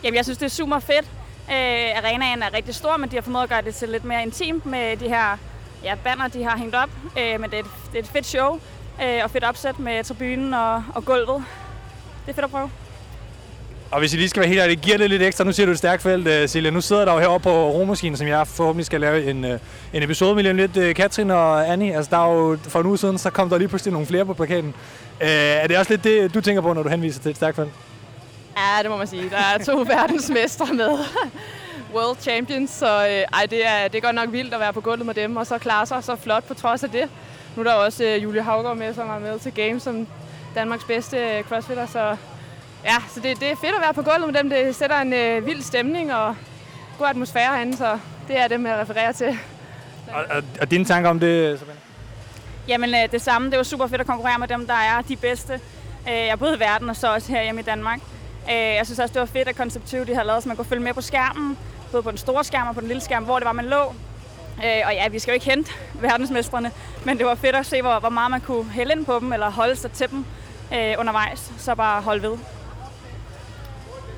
Jamen, 0.04 0.16
jeg 0.16 0.24
synes, 0.24 0.38
det 0.38 0.46
er 0.46 0.50
super 0.50 0.78
fedt. 0.78 1.06
Øh, 1.50 2.04
arenaen 2.04 2.42
er 2.42 2.54
rigtig 2.54 2.74
stor, 2.74 2.96
men 2.96 3.10
de 3.10 3.14
har 3.14 3.22
formået 3.22 3.42
at 3.42 3.48
gøre 3.48 3.62
det 3.62 3.74
til 3.74 3.88
lidt 3.88 4.04
mere 4.04 4.22
intimt 4.22 4.66
med 4.66 4.96
de 4.96 5.08
her 5.08 5.38
ja, 5.84 5.94
banner, 6.04 6.28
de 6.28 6.44
har 6.44 6.58
hængt 6.58 6.74
op. 6.74 6.90
Øh, 7.18 7.40
men 7.40 7.50
det 7.50 7.58
er, 7.58 7.62
et, 7.62 7.70
det 7.92 7.98
er 7.98 8.02
et 8.02 8.08
fedt 8.08 8.26
show 8.26 8.60
øh, 9.02 9.20
og 9.24 9.30
fedt 9.30 9.44
opsæt 9.44 9.78
med 9.78 10.04
tribunen 10.04 10.54
og, 10.54 10.84
og 10.94 11.04
gulvet. 11.04 11.44
Det 12.26 12.30
er 12.30 12.34
fedt 12.34 12.44
at 12.44 12.50
prøve. 12.50 12.70
Og 13.90 13.98
hvis 13.98 14.14
I 14.14 14.16
lige 14.16 14.28
skal 14.28 14.40
være 14.40 14.48
helt 14.48 14.60
ærlig, 14.60 14.78
giver 14.78 14.98
det 14.98 15.10
lidt 15.10 15.22
ekstra. 15.22 15.44
Nu 15.44 15.52
siger 15.52 15.66
du 15.66 15.72
et 15.72 15.78
stærkt 15.78 16.02
felt, 16.02 16.28
uh, 16.28 16.48
Silja. 16.48 16.70
Nu 16.70 16.80
sidder 16.80 17.04
der 17.04 17.12
jo 17.12 17.18
heroppe 17.18 17.44
på 17.44 17.70
romaskinen, 17.70 18.16
som 18.16 18.26
jeg 18.26 18.46
forhåbentlig 18.46 18.86
skal 18.86 19.00
lave 19.00 19.30
en, 19.30 19.44
uh, 19.44 19.50
en 19.92 20.02
episode 20.02 20.34
med 20.34 20.54
lidt. 20.54 20.96
Katrin 20.96 21.30
og 21.30 21.72
Annie, 21.72 21.96
altså 21.96 22.10
der 22.10 22.18
er 22.18 22.34
jo 22.34 22.58
for 22.68 22.80
en 22.80 22.86
uge 22.86 22.98
siden, 22.98 23.18
så 23.18 23.30
kom 23.30 23.50
der 23.50 23.58
lige 23.58 23.68
pludselig 23.68 23.92
nogle 23.92 24.06
flere 24.06 24.26
på 24.26 24.34
plakaten. 24.34 24.74
Uh, 25.20 25.26
er 25.26 25.66
det 25.66 25.78
også 25.78 25.92
lidt 25.92 26.04
det, 26.04 26.34
du 26.34 26.40
tænker 26.40 26.62
på, 26.62 26.72
når 26.72 26.82
du 26.82 26.88
henviser 26.88 27.20
til 27.20 27.30
et 27.30 27.36
stærkt 27.36 27.56
felt? 27.56 27.70
Ja, 28.56 28.82
det 28.82 28.90
må 28.90 28.96
man 28.96 29.06
sige. 29.06 29.30
Der 29.30 29.36
er 29.36 29.64
to 29.64 29.78
verdensmestre 29.96 30.66
med. 30.74 30.98
World 31.94 32.16
Champions, 32.20 32.70
så 32.70 33.06
øh, 33.06 33.38
ej, 33.38 33.46
det, 33.50 33.66
er, 33.66 33.88
det 33.88 33.98
er 33.98 34.02
godt 34.02 34.14
nok 34.14 34.32
vildt 34.32 34.54
at 34.54 34.60
være 34.60 34.72
på 34.72 34.80
gulvet 34.80 35.06
med 35.06 35.14
dem, 35.14 35.36
og 35.36 35.46
så 35.46 35.58
klare 35.58 35.86
sig 35.86 36.04
så 36.04 36.16
flot 36.16 36.44
på 36.44 36.54
trods 36.54 36.84
af 36.84 36.90
det. 36.90 37.08
Nu 37.56 37.62
er 37.62 37.64
der 37.64 37.72
også 37.72 38.04
øh, 38.04 38.22
Julie 38.22 38.42
Havgaard 38.42 38.76
med, 38.76 38.94
som 38.94 39.08
er 39.08 39.18
med 39.18 39.38
til 39.38 39.52
Games 39.52 39.82
som 39.82 40.06
Danmarks 40.54 40.84
bedste 40.84 41.16
øh, 41.16 41.44
crossfitter, 41.44 41.86
så 41.86 42.16
ja, 42.84 42.96
så 43.08 43.20
det, 43.20 43.40
det 43.40 43.50
er 43.50 43.56
fedt 43.56 43.74
at 43.74 43.80
være 43.80 43.94
på 43.94 44.02
gulvet 44.02 44.32
med 44.32 44.40
dem. 44.40 44.50
Det 44.50 44.74
sætter 44.74 45.00
en 45.00 45.12
øh, 45.12 45.46
vild 45.46 45.62
stemning 45.62 46.14
og 46.14 46.36
god 46.98 47.06
atmosfære 47.06 47.54
herinde, 47.54 47.76
så 47.76 47.98
det 48.28 48.38
er 48.38 48.48
det, 48.48 48.62
jeg 48.62 48.78
refererer 48.78 49.12
til. 49.12 49.38
Og, 50.14 50.24
og, 50.30 50.42
og 50.60 50.70
dine 50.70 50.84
tanker 50.84 51.10
om 51.10 51.20
det, 51.20 51.58
Sabine? 51.58 51.76
Jamen 52.68 52.94
øh, 52.94 53.12
det 53.12 53.22
samme. 53.22 53.46
Det 53.46 53.54
er 53.54 53.58
jo 53.58 53.64
super 53.64 53.86
fedt 53.86 54.00
at 54.00 54.06
konkurrere 54.06 54.38
med 54.38 54.48
dem, 54.48 54.66
der 54.66 54.74
er 54.74 55.02
de 55.02 55.16
bedste. 55.16 55.60
Øh, 56.10 56.38
både 56.38 56.56
i 56.56 56.60
verden 56.60 56.90
og 56.90 56.96
så 56.96 57.14
også 57.14 57.32
her 57.32 57.42
hjemme 57.42 57.60
i 57.60 57.64
Danmark. 57.64 58.00
Øh, 58.50 58.54
jeg 58.54 58.86
synes 58.86 58.98
også, 58.98 59.12
det 59.12 59.20
var 59.20 59.26
fedt, 59.26 59.48
at 59.48 59.56
Concept 59.56 59.86
20 59.86 60.04
de 60.04 60.14
har 60.14 60.22
lavet, 60.22 60.42
så 60.42 60.48
man 60.48 60.56
kunne 60.56 60.66
følge 60.66 60.82
med 60.82 60.94
på 60.94 61.00
skærmen 61.00 61.58
både 61.92 62.02
på 62.02 62.10
den 62.10 62.18
store 62.18 62.44
skærm 62.44 62.68
og 62.68 62.74
på 62.74 62.80
den 62.80 62.88
lille 62.88 63.02
skærm, 63.02 63.24
hvor 63.24 63.38
det 63.38 63.46
var, 63.46 63.52
man 63.52 63.64
lå. 63.64 63.94
Øh, 64.64 64.82
og 64.86 64.92
ja, 64.92 65.08
vi 65.08 65.18
skal 65.18 65.32
jo 65.32 65.34
ikke 65.34 65.46
hente 65.46 65.70
verdensmestrene, 65.94 66.70
men 67.04 67.18
det 67.18 67.26
var 67.26 67.34
fedt 67.34 67.56
at 67.56 67.66
se, 67.66 67.82
hvor, 67.82 68.00
hvor 68.00 68.08
meget 68.08 68.30
man 68.30 68.40
kunne 68.40 68.70
hælde 68.70 68.92
ind 68.92 69.04
på 69.04 69.18
dem, 69.20 69.32
eller 69.32 69.50
holde 69.50 69.76
sig 69.76 69.90
til 69.90 70.10
dem 70.10 70.24
øh, 70.74 70.94
undervejs. 70.98 71.52
Så 71.58 71.74
bare 71.74 72.02
holde 72.02 72.22
ved. 72.22 72.38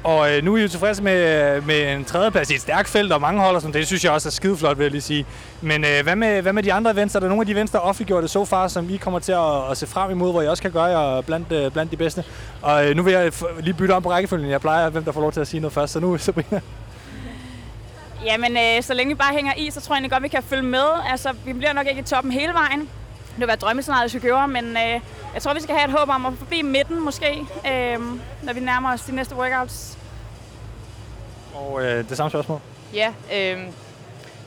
Og 0.04 0.36
øh, 0.36 0.44
nu 0.44 0.54
er 0.54 0.58
I 0.58 0.62
jo 0.62 0.68
tilfredse 0.68 1.02
med, 1.02 1.60
med 1.60 1.92
en 1.92 2.04
tredjeplads 2.04 2.50
i 2.50 2.54
et 2.54 2.60
stærkt 2.60 2.88
felt, 2.88 3.12
og 3.12 3.20
mange 3.20 3.40
holder 3.40 3.60
som 3.60 3.72
det 3.72 3.86
synes 3.86 4.04
jeg 4.04 4.12
også 4.12 4.28
er 4.28 4.30
skideflot, 4.30 4.78
vil 4.78 4.84
jeg 4.84 4.90
lige 4.90 5.00
sige. 5.00 5.26
Men 5.60 5.84
øh, 5.84 6.02
hvad, 6.02 6.16
med, 6.16 6.42
hvad 6.42 6.52
med 6.52 6.62
de 6.62 6.72
andre 6.72 6.90
events? 6.90 7.14
Er 7.14 7.20
der 7.20 7.28
nogle 7.28 7.42
af 7.42 7.46
de 7.46 7.52
events, 7.52 7.72
der 7.72 7.78
offentliggjorde 7.78 8.22
det 8.22 8.30
så 8.30 8.44
far, 8.44 8.68
som 8.68 8.90
I 8.90 8.96
kommer 8.96 9.18
til 9.18 9.32
at, 9.32 9.70
at 9.70 9.76
se 9.76 9.86
frem 9.86 10.10
imod, 10.10 10.32
hvor 10.32 10.42
I 10.42 10.48
også 10.48 10.62
kan 10.62 10.72
gøre 10.72 10.84
jer 10.84 11.20
blandt, 11.20 11.52
øh, 11.52 11.72
blandt 11.72 11.92
de 11.92 11.96
bedste? 11.96 12.24
Og 12.62 12.88
øh, 12.88 12.96
nu 12.96 13.02
vil 13.02 13.12
jeg 13.12 13.32
lige 13.60 13.74
bytte 13.74 13.92
om 13.92 14.02
på 14.02 14.10
rækkefølgen. 14.10 14.50
Jeg 14.50 14.60
plejer, 14.60 14.90
hvem 14.90 15.04
der 15.04 15.12
får 15.12 15.20
lov 15.20 15.32
til 15.32 15.40
at 15.40 15.48
sige 15.48 15.60
noget 15.60 15.72
først, 15.72 15.92
så 15.92 16.00
nu 16.00 16.18
Sabrina. 16.18 16.60
Jamen, 18.24 18.56
øh, 18.56 18.82
så 18.82 18.94
længe 18.94 19.14
vi 19.14 19.14
bare 19.14 19.34
hænger 19.34 19.52
i, 19.56 19.70
så 19.70 19.80
tror 19.80 19.94
jeg 19.94 19.96
egentlig 19.96 20.10
godt, 20.10 20.22
vi 20.22 20.28
kan 20.28 20.42
følge 20.42 20.62
med. 20.62 20.86
Altså, 21.10 21.32
vi 21.44 21.52
bliver 21.52 21.72
nok 21.72 21.86
ikke 21.86 22.00
i 22.00 22.04
toppen 22.04 22.32
hele 22.32 22.52
vejen. 22.52 22.80
Det 22.80 23.38
vil 23.38 23.46
være 23.46 23.56
drømmescenariet, 23.56 24.12
hvis 24.12 24.22
vi 24.22 24.28
gjorde, 24.28 24.48
men 24.48 24.64
øh, 24.64 25.00
jeg 25.34 25.42
tror, 25.42 25.54
vi 25.54 25.60
skal 25.60 25.74
have 25.74 25.84
et 25.84 25.98
håb 25.98 26.08
om 26.08 26.26
at 26.26 26.32
forbi 26.38 26.62
midten 26.62 27.00
måske, 27.04 27.46
øh, 27.66 27.98
når 28.42 28.52
vi 28.52 28.60
nærmer 28.60 28.92
os 28.92 29.00
de 29.00 29.14
næste 29.14 29.36
workouts. 29.36 29.98
Og 31.54 31.84
øh, 31.84 32.08
det 32.08 32.16
samme 32.16 32.30
spørgsmål? 32.30 32.60
Ja, 32.94 33.12
øh, 33.34 33.58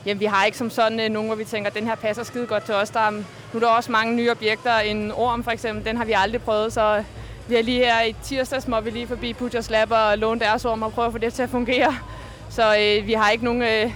jamen, 0.06 0.20
vi 0.20 0.24
har 0.24 0.44
ikke 0.44 0.58
som 0.58 0.70
sådan 0.70 1.00
øh, 1.00 1.08
nogen, 1.08 1.28
hvor 1.28 1.36
vi 1.36 1.44
tænker, 1.44 1.70
at 1.70 1.76
den 1.76 1.86
her 1.86 1.94
passer 1.94 2.22
skide 2.22 2.46
godt 2.46 2.64
til 2.64 2.74
os. 2.74 2.90
Der 2.90 3.00
er, 3.00 3.10
nu 3.10 3.22
er 3.54 3.58
der 3.58 3.66
også 3.66 3.92
mange 3.92 4.16
nye 4.16 4.30
objekter. 4.30 4.78
En 4.78 5.12
orm 5.12 5.44
for 5.44 5.50
eksempel, 5.50 5.84
den 5.84 5.96
har 5.96 6.04
vi 6.04 6.12
aldrig 6.16 6.42
prøvet, 6.42 6.72
så 6.72 7.04
vi 7.48 7.54
har 7.54 7.62
lige 7.62 7.78
her 7.78 8.02
i 8.02 8.16
tirsdags 8.22 8.68
må 8.68 8.80
vi 8.80 8.90
lige 8.90 9.06
forbi 9.06 9.32
Putjers 9.32 9.70
Lab 9.70 9.90
og 9.90 10.18
låne 10.18 10.40
deres 10.40 10.64
orm 10.64 10.82
og 10.82 10.92
prøve 10.92 11.06
at 11.06 11.12
få 11.12 11.18
det 11.18 11.34
til 11.34 11.42
at 11.42 11.50
fungere. 11.50 11.96
Så 12.50 12.76
øh, 12.80 13.06
vi 13.06 13.12
har 13.12 13.30
ikke 13.30 13.44
nogen 13.44 13.62
øh, 13.62 13.92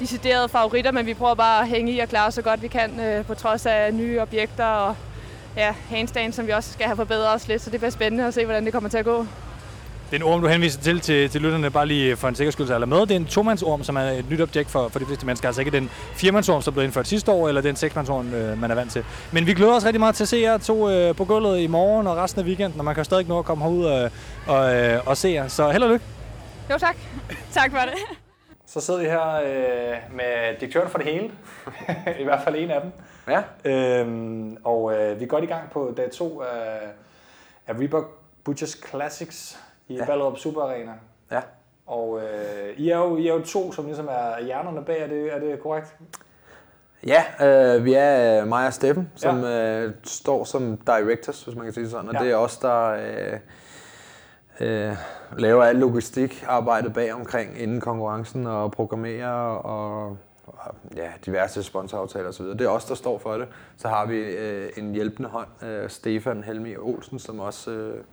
deciderede 0.00 0.48
favoritter, 0.48 0.92
men 0.92 1.06
vi 1.06 1.14
prøver 1.14 1.34
bare 1.34 1.62
at 1.62 1.68
hænge 1.68 1.92
i 1.92 1.98
og 1.98 2.08
klare 2.08 2.32
så 2.32 2.42
godt 2.42 2.62
vi 2.62 2.68
kan 2.68 3.00
øh, 3.00 3.24
på 3.24 3.34
trods 3.34 3.66
af 3.66 3.94
nye 3.94 4.20
objekter 4.20 4.66
og 4.66 4.96
ja, 5.56 5.74
handstand, 5.88 6.32
som 6.32 6.46
vi 6.46 6.52
også 6.52 6.72
skal 6.72 6.86
have 6.86 6.96
forbedret 6.96 7.34
os 7.34 7.48
lidt. 7.48 7.62
Så 7.62 7.70
det 7.70 7.80
bliver 7.80 7.90
spændende 7.90 8.26
at 8.26 8.34
se, 8.34 8.44
hvordan 8.44 8.64
det 8.64 8.72
kommer 8.72 8.90
til 8.90 8.98
at 8.98 9.04
gå. 9.04 9.26
Det 10.10 10.20
er 10.20 10.24
en 10.24 10.32
orm, 10.32 10.40
du 10.40 10.46
henviser 10.46 10.80
til, 10.80 11.00
til, 11.00 11.30
til 11.30 11.40
lytterne, 11.40 11.70
bare 11.70 11.86
lige 11.86 12.16
for 12.16 12.28
en 12.28 12.34
sikkerheds 12.34 12.54
skyld, 12.54 12.70
eller 12.70 12.86
med. 12.86 13.00
Det 13.00 13.10
er 13.10 13.16
en 13.16 13.24
tomandsorm, 13.24 13.84
som 13.84 13.96
er 13.96 14.00
et 14.00 14.30
nyt 14.30 14.40
objekt 14.40 14.70
for, 14.70 14.88
for 14.88 14.98
de 14.98 15.06
fleste 15.06 15.26
mennesker. 15.26 15.48
Altså 15.48 15.60
ikke 15.60 15.70
den 15.70 15.90
firemandsorm, 16.14 16.62
som 16.62 16.74
blev 16.74 16.84
indført 16.84 17.08
sidste 17.08 17.30
år, 17.30 17.48
eller 17.48 17.60
den 17.60 17.76
seksmandsorm, 17.76 18.34
øh, 18.34 18.60
man 18.60 18.70
er 18.70 18.74
vant 18.74 18.92
til. 18.92 19.04
Men 19.32 19.46
vi 19.46 19.54
glæder 19.54 19.72
os 19.72 19.84
rigtig 19.84 20.00
meget 20.00 20.14
til 20.14 20.24
at 20.24 20.28
se 20.28 20.36
jer 20.36 20.58
to 20.58 20.90
øh, 20.90 21.14
på 21.14 21.24
gulvet 21.24 21.60
i 21.60 21.66
morgen 21.66 22.06
og 22.06 22.16
resten 22.16 22.40
af 22.40 22.46
weekenden, 22.46 22.78
og 22.80 22.84
man 22.84 22.94
kan 22.94 23.00
jo 23.00 23.04
stadig 23.04 23.28
nå 23.28 23.38
at 23.38 23.44
komme 23.44 23.64
herud 23.64 23.84
og, 23.84 24.10
og, 24.46 24.74
øh, 24.74 25.00
og 25.06 25.16
se 25.16 25.28
jer. 25.28 25.48
Så 25.48 25.70
held 25.70 25.82
og 25.82 25.90
lykke. 25.90 26.04
Jo, 26.70 26.78
tak. 26.78 26.96
tak 27.60 27.70
for 27.70 27.78
det. 27.78 28.18
Så 28.66 28.80
sidder 28.80 29.00
vi 29.00 29.06
her 29.06 29.34
øh, 29.34 30.16
med 30.16 30.60
direktøren 30.60 30.88
for 30.88 30.98
det 30.98 31.06
hele. 31.06 31.30
I 32.20 32.24
hvert 32.24 32.42
fald 32.44 32.56
en 32.56 32.70
af 32.70 32.80
dem. 32.80 32.92
Ja. 33.28 33.42
Øhm, 33.64 34.56
og 34.64 34.94
øh, 34.94 35.18
vi 35.18 35.24
er 35.24 35.28
godt 35.28 35.44
i 35.44 35.46
gang 35.46 35.70
på 35.70 35.94
dag 35.96 36.10
to 36.10 36.42
af, 36.42 36.80
af 37.66 37.74
Reebok 37.74 38.18
Butchers 38.44 38.80
Classics 38.88 39.58
i 39.88 39.94
ja. 39.94 40.04
Ballerup 40.04 40.38
Super 40.38 40.62
Arena. 40.62 40.92
Ja. 41.30 41.40
Og 41.86 42.20
øh, 42.20 42.76
I, 42.76 42.90
er 42.90 42.98
jo, 42.98 43.16
I 43.16 43.28
er 43.28 43.34
jo 43.34 43.44
to, 43.44 43.72
som 43.72 43.84
ligesom 43.86 44.08
er 44.10 44.44
hjernerne 44.44 44.84
bag, 44.84 45.02
er 45.02 45.06
det, 45.06 45.34
er 45.34 45.38
det 45.38 45.60
korrekt? 45.60 45.96
Ja, 47.06 47.24
øh, 47.40 47.84
vi 47.84 47.94
er 47.94 48.40
øh, 48.40 48.48
mig 48.48 48.66
og 48.66 48.72
Steffen, 48.72 49.10
som 49.14 49.42
ja. 49.42 49.80
øh, 49.80 49.94
står 50.04 50.44
som 50.44 50.76
directors, 50.76 51.44
hvis 51.44 51.56
man 51.56 51.64
kan 51.64 51.72
sige 51.72 51.84
det 51.84 51.90
sådan. 51.90 52.08
Og 52.08 52.14
ja. 52.14 52.20
det 52.24 52.30
er 52.30 52.36
os, 52.36 52.56
der 52.56 52.88
øh, 52.88 53.38
øh, 54.60 54.96
laver 55.38 55.64
alt 55.64 55.78
logistikarbejde 55.78 56.90
bag 56.90 57.14
omkring 57.14 57.58
inden 57.60 57.80
konkurrencen 57.80 58.46
og 58.46 58.72
programmerer 58.72 59.32
og, 59.56 60.16
og 60.46 60.74
ja, 60.96 61.08
diverse 61.26 61.62
sponsoraftaler 61.62 62.28
osv. 62.28 62.44
Det 62.46 62.60
er 62.60 62.68
os, 62.68 62.84
der 62.84 62.94
står 62.94 63.18
for 63.18 63.32
det. 63.34 63.48
Så 63.76 63.88
har 63.88 64.06
vi 64.06 64.16
øh, 64.16 64.68
en 64.76 64.92
hjælpende 64.94 65.28
hånd, 65.28 65.46
øh, 65.62 65.90
Stefan 65.90 66.44
Helmi 66.44 66.76
Olsen, 66.76 67.18
som 67.18 67.40
også 67.40 67.70
øh, 67.70 68.04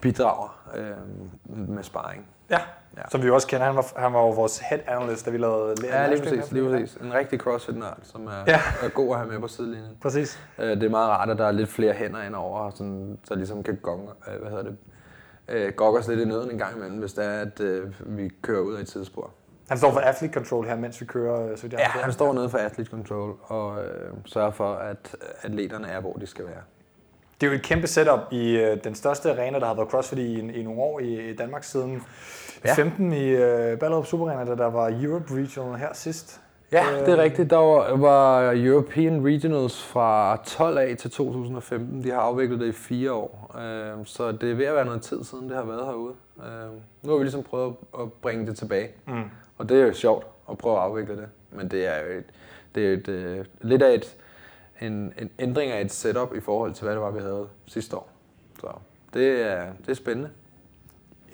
bidrager 0.00 0.58
øh, 0.76 1.58
med 1.68 1.82
sparring. 1.82 2.26
Ja. 2.50 2.58
ja. 2.96 3.02
Som 3.10 3.22
vi 3.22 3.30
også 3.30 3.46
kender. 3.46 3.66
Han 3.66 3.76
var, 3.76 3.86
han 3.96 4.12
var 4.12 4.20
jo 4.20 4.30
vores 4.30 4.58
head 4.58 4.80
analyst, 4.86 5.26
da 5.26 5.30
vi 5.30 5.38
lavede 5.38 5.74
Ja, 5.84 6.08
lige 6.14 6.22
præcis, 6.22 6.52
lige 6.52 6.70
præcis. 6.70 6.94
En 6.96 7.14
rigtig 7.14 7.38
crossfit-nørd, 7.40 7.98
som 8.02 8.26
er, 8.26 8.30
Ja. 8.46 8.60
er 8.82 8.88
god 8.88 9.10
at 9.10 9.16
have 9.20 9.30
med 9.32 9.38
på 9.40 9.48
sidelinjen. 9.48 9.96
Præcis. 10.02 10.40
Øh, 10.58 10.68
Det 10.70 10.82
er 10.82 10.88
meget 10.90 11.08
rart, 11.10 11.30
at 11.30 11.38
der 11.38 11.46
er 11.46 11.52
lidt 11.52 11.68
flere 11.68 11.92
hænder 11.92 12.22
indover, 12.22 12.70
sådan, 12.70 13.18
så 13.24 13.34
ligesom 13.34 13.62
kan 13.62 13.78
gonge, 13.82 14.08
øh, 14.28 14.40
hvad 14.40 14.50
hedder 14.50 14.64
det, 14.64 14.76
øh, 15.48 15.72
gokke 15.72 15.98
os 16.00 16.08
lidt 16.08 16.20
i 16.20 16.24
nøden 16.24 16.50
en 16.50 16.58
gang 16.58 16.76
imellem, 16.76 16.98
hvis 16.98 17.12
det 17.12 17.24
er, 17.24 17.40
at 17.40 17.60
øh, 17.60 17.92
vi 18.00 18.30
kører 18.42 18.60
ud 18.60 18.74
af 18.74 18.80
et 18.80 18.86
tidsspor. 18.88 19.30
Han 19.68 19.78
står 19.78 19.92
for 19.92 20.00
athlete 20.00 20.34
control 20.34 20.66
her, 20.66 20.76
mens 20.76 21.00
vi 21.00 21.06
kører. 21.06 21.50
øh, 21.50 21.58
Så 21.58 21.66
jeg 21.70 21.78
Ja, 21.78 21.84
han 21.88 22.12
står 22.12 22.32
nede 22.32 22.50
for 22.50 22.58
athlete 22.58 22.90
control 22.90 23.36
og 23.42 23.84
øh, 23.84 24.12
sørger 24.26 24.50
for, 24.50 24.72
at 24.74 25.16
atleterne 25.42 25.88
er, 25.88 26.00
hvor 26.00 26.12
de 26.12 26.26
skal 26.26 26.44
være. 26.46 26.62
Det 27.40 27.46
er 27.46 27.50
jo 27.50 27.56
et 27.56 27.62
kæmpe 27.62 27.86
setup 27.86 28.20
i 28.30 28.56
øh, 28.56 28.84
den 28.84 28.94
største 28.94 29.30
arena, 29.32 29.58
der 29.60 29.66
har 29.66 29.74
været 29.74 29.88
CrossFit 29.90 30.18
i, 30.18 30.38
i 30.38 30.62
nogle 30.62 30.80
år 30.80 31.00
i, 31.00 31.30
i 31.30 31.36
Danmark 31.36 31.64
siden 31.64 32.02
ja. 32.64 32.68
Ja. 32.68 32.74
15 32.74 33.12
i 33.12 33.28
øh, 33.28 33.78
Ballerup 33.78 34.06
Super 34.06 34.30
Arena, 34.30 34.44
da 34.50 34.56
der 34.56 34.70
var 34.70 34.90
Europe 35.02 35.34
Regional 35.34 35.78
her 35.78 35.92
sidst. 35.92 36.40
Ja, 36.74 36.92
Øh, 36.92 37.06
det 37.06 37.08
er 37.08 37.22
rigtigt. 37.22 37.50
Der 37.50 37.56
var, 37.56 37.96
var 37.96 38.52
European 38.56 39.24
Regionals 39.26 39.82
fra 39.82 40.36
12 40.46 40.78
af 40.78 40.96
til 40.98 41.10
2015. 41.10 42.02
De 42.04 42.10
har 42.10 42.18
afviklet 42.20 42.60
det 42.60 42.66
i 42.66 42.72
fire 42.72 43.12
år. 43.12 43.56
Øh, 43.58 44.06
Så 44.06 44.32
det 44.32 44.50
er 44.50 44.54
ved 44.54 44.64
at 44.66 44.74
være 44.74 44.84
noget 44.84 45.02
tid 45.02 45.24
siden, 45.24 45.48
det 45.48 45.56
har 45.56 45.64
været 45.64 45.84
herude. 45.86 46.14
Øh, 46.38 46.72
Nu 47.02 47.10
har 47.10 47.16
vi 47.16 47.24
ligesom 47.24 47.42
prøvet 47.42 47.74
at 48.00 48.12
bringe 48.12 48.46
det 48.46 48.56
tilbage. 48.56 48.88
Mm. 49.06 49.22
Og 49.58 49.68
det 49.68 49.80
er 49.80 49.86
jo 49.86 49.92
sjovt 49.92 50.26
at 50.50 50.58
prøve 50.58 50.76
at 50.76 50.82
afvikle 50.82 51.16
det. 51.16 51.26
Men 51.50 51.68
det 51.68 51.86
er 51.86 51.98
jo 52.04 52.18
et, 52.18 52.24
det 52.74 52.88
er 52.88 52.92
et, 52.92 53.08
øh, 53.08 53.44
lidt 53.60 53.82
af 53.82 53.94
et, 53.94 54.16
en, 54.80 55.12
en 55.18 55.30
ændring 55.38 55.70
af 55.72 55.80
et 55.80 55.92
setup 55.92 56.34
i 56.36 56.40
forhold 56.40 56.74
til, 56.74 56.84
hvad 56.84 56.94
det 56.94 57.02
var, 57.02 57.10
vi 57.10 57.20
havde 57.20 57.46
sidste 57.66 57.96
år. 57.96 58.08
Så 58.60 58.66
det 59.14 59.42
er, 59.42 59.64
det 59.80 59.88
er 59.88 59.94
spændende. 59.94 60.30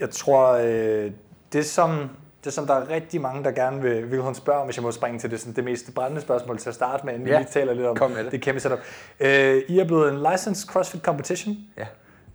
Jeg 0.00 0.10
tror, 0.10 0.52
øh, 0.52 1.10
det 1.52 1.64
som, 1.66 2.10
det 2.44 2.52
som 2.52 2.66
der 2.66 2.74
er 2.74 2.88
rigtig 2.90 3.20
mange, 3.20 3.44
der 3.44 3.50
gerne 3.50 3.82
vil, 3.82 4.10
vil 4.10 4.34
spørge 4.34 4.58
om, 4.60 4.66
hvis 4.66 4.76
jeg 4.76 4.82
må 4.82 4.92
springe 4.92 5.18
til 5.18 5.30
det, 5.30 5.40
sådan, 5.40 5.54
det 5.54 5.64
mest 5.64 5.94
brændende 5.94 6.20
spørgsmål 6.22 6.58
til 6.58 6.68
at 6.68 6.74
starte 6.74 7.06
med, 7.06 7.14
inden 7.14 7.28
Ja, 7.28 7.34
vi 7.34 7.42
lige 7.42 7.50
taler 7.52 7.74
lidt 7.74 7.86
om 7.86 7.96
kom 7.96 8.10
med 8.10 8.24
det. 8.24 8.32
det 8.32 8.40
kæmpe 8.42 8.60
setup. 8.60 8.78
Øh, 9.20 9.62
I 9.68 9.78
er 9.78 9.84
blevet 9.84 10.12
en 10.12 10.26
licensed 10.32 10.68
CrossFit 10.68 11.02
competition. 11.02 11.56
Ja. 11.78 11.86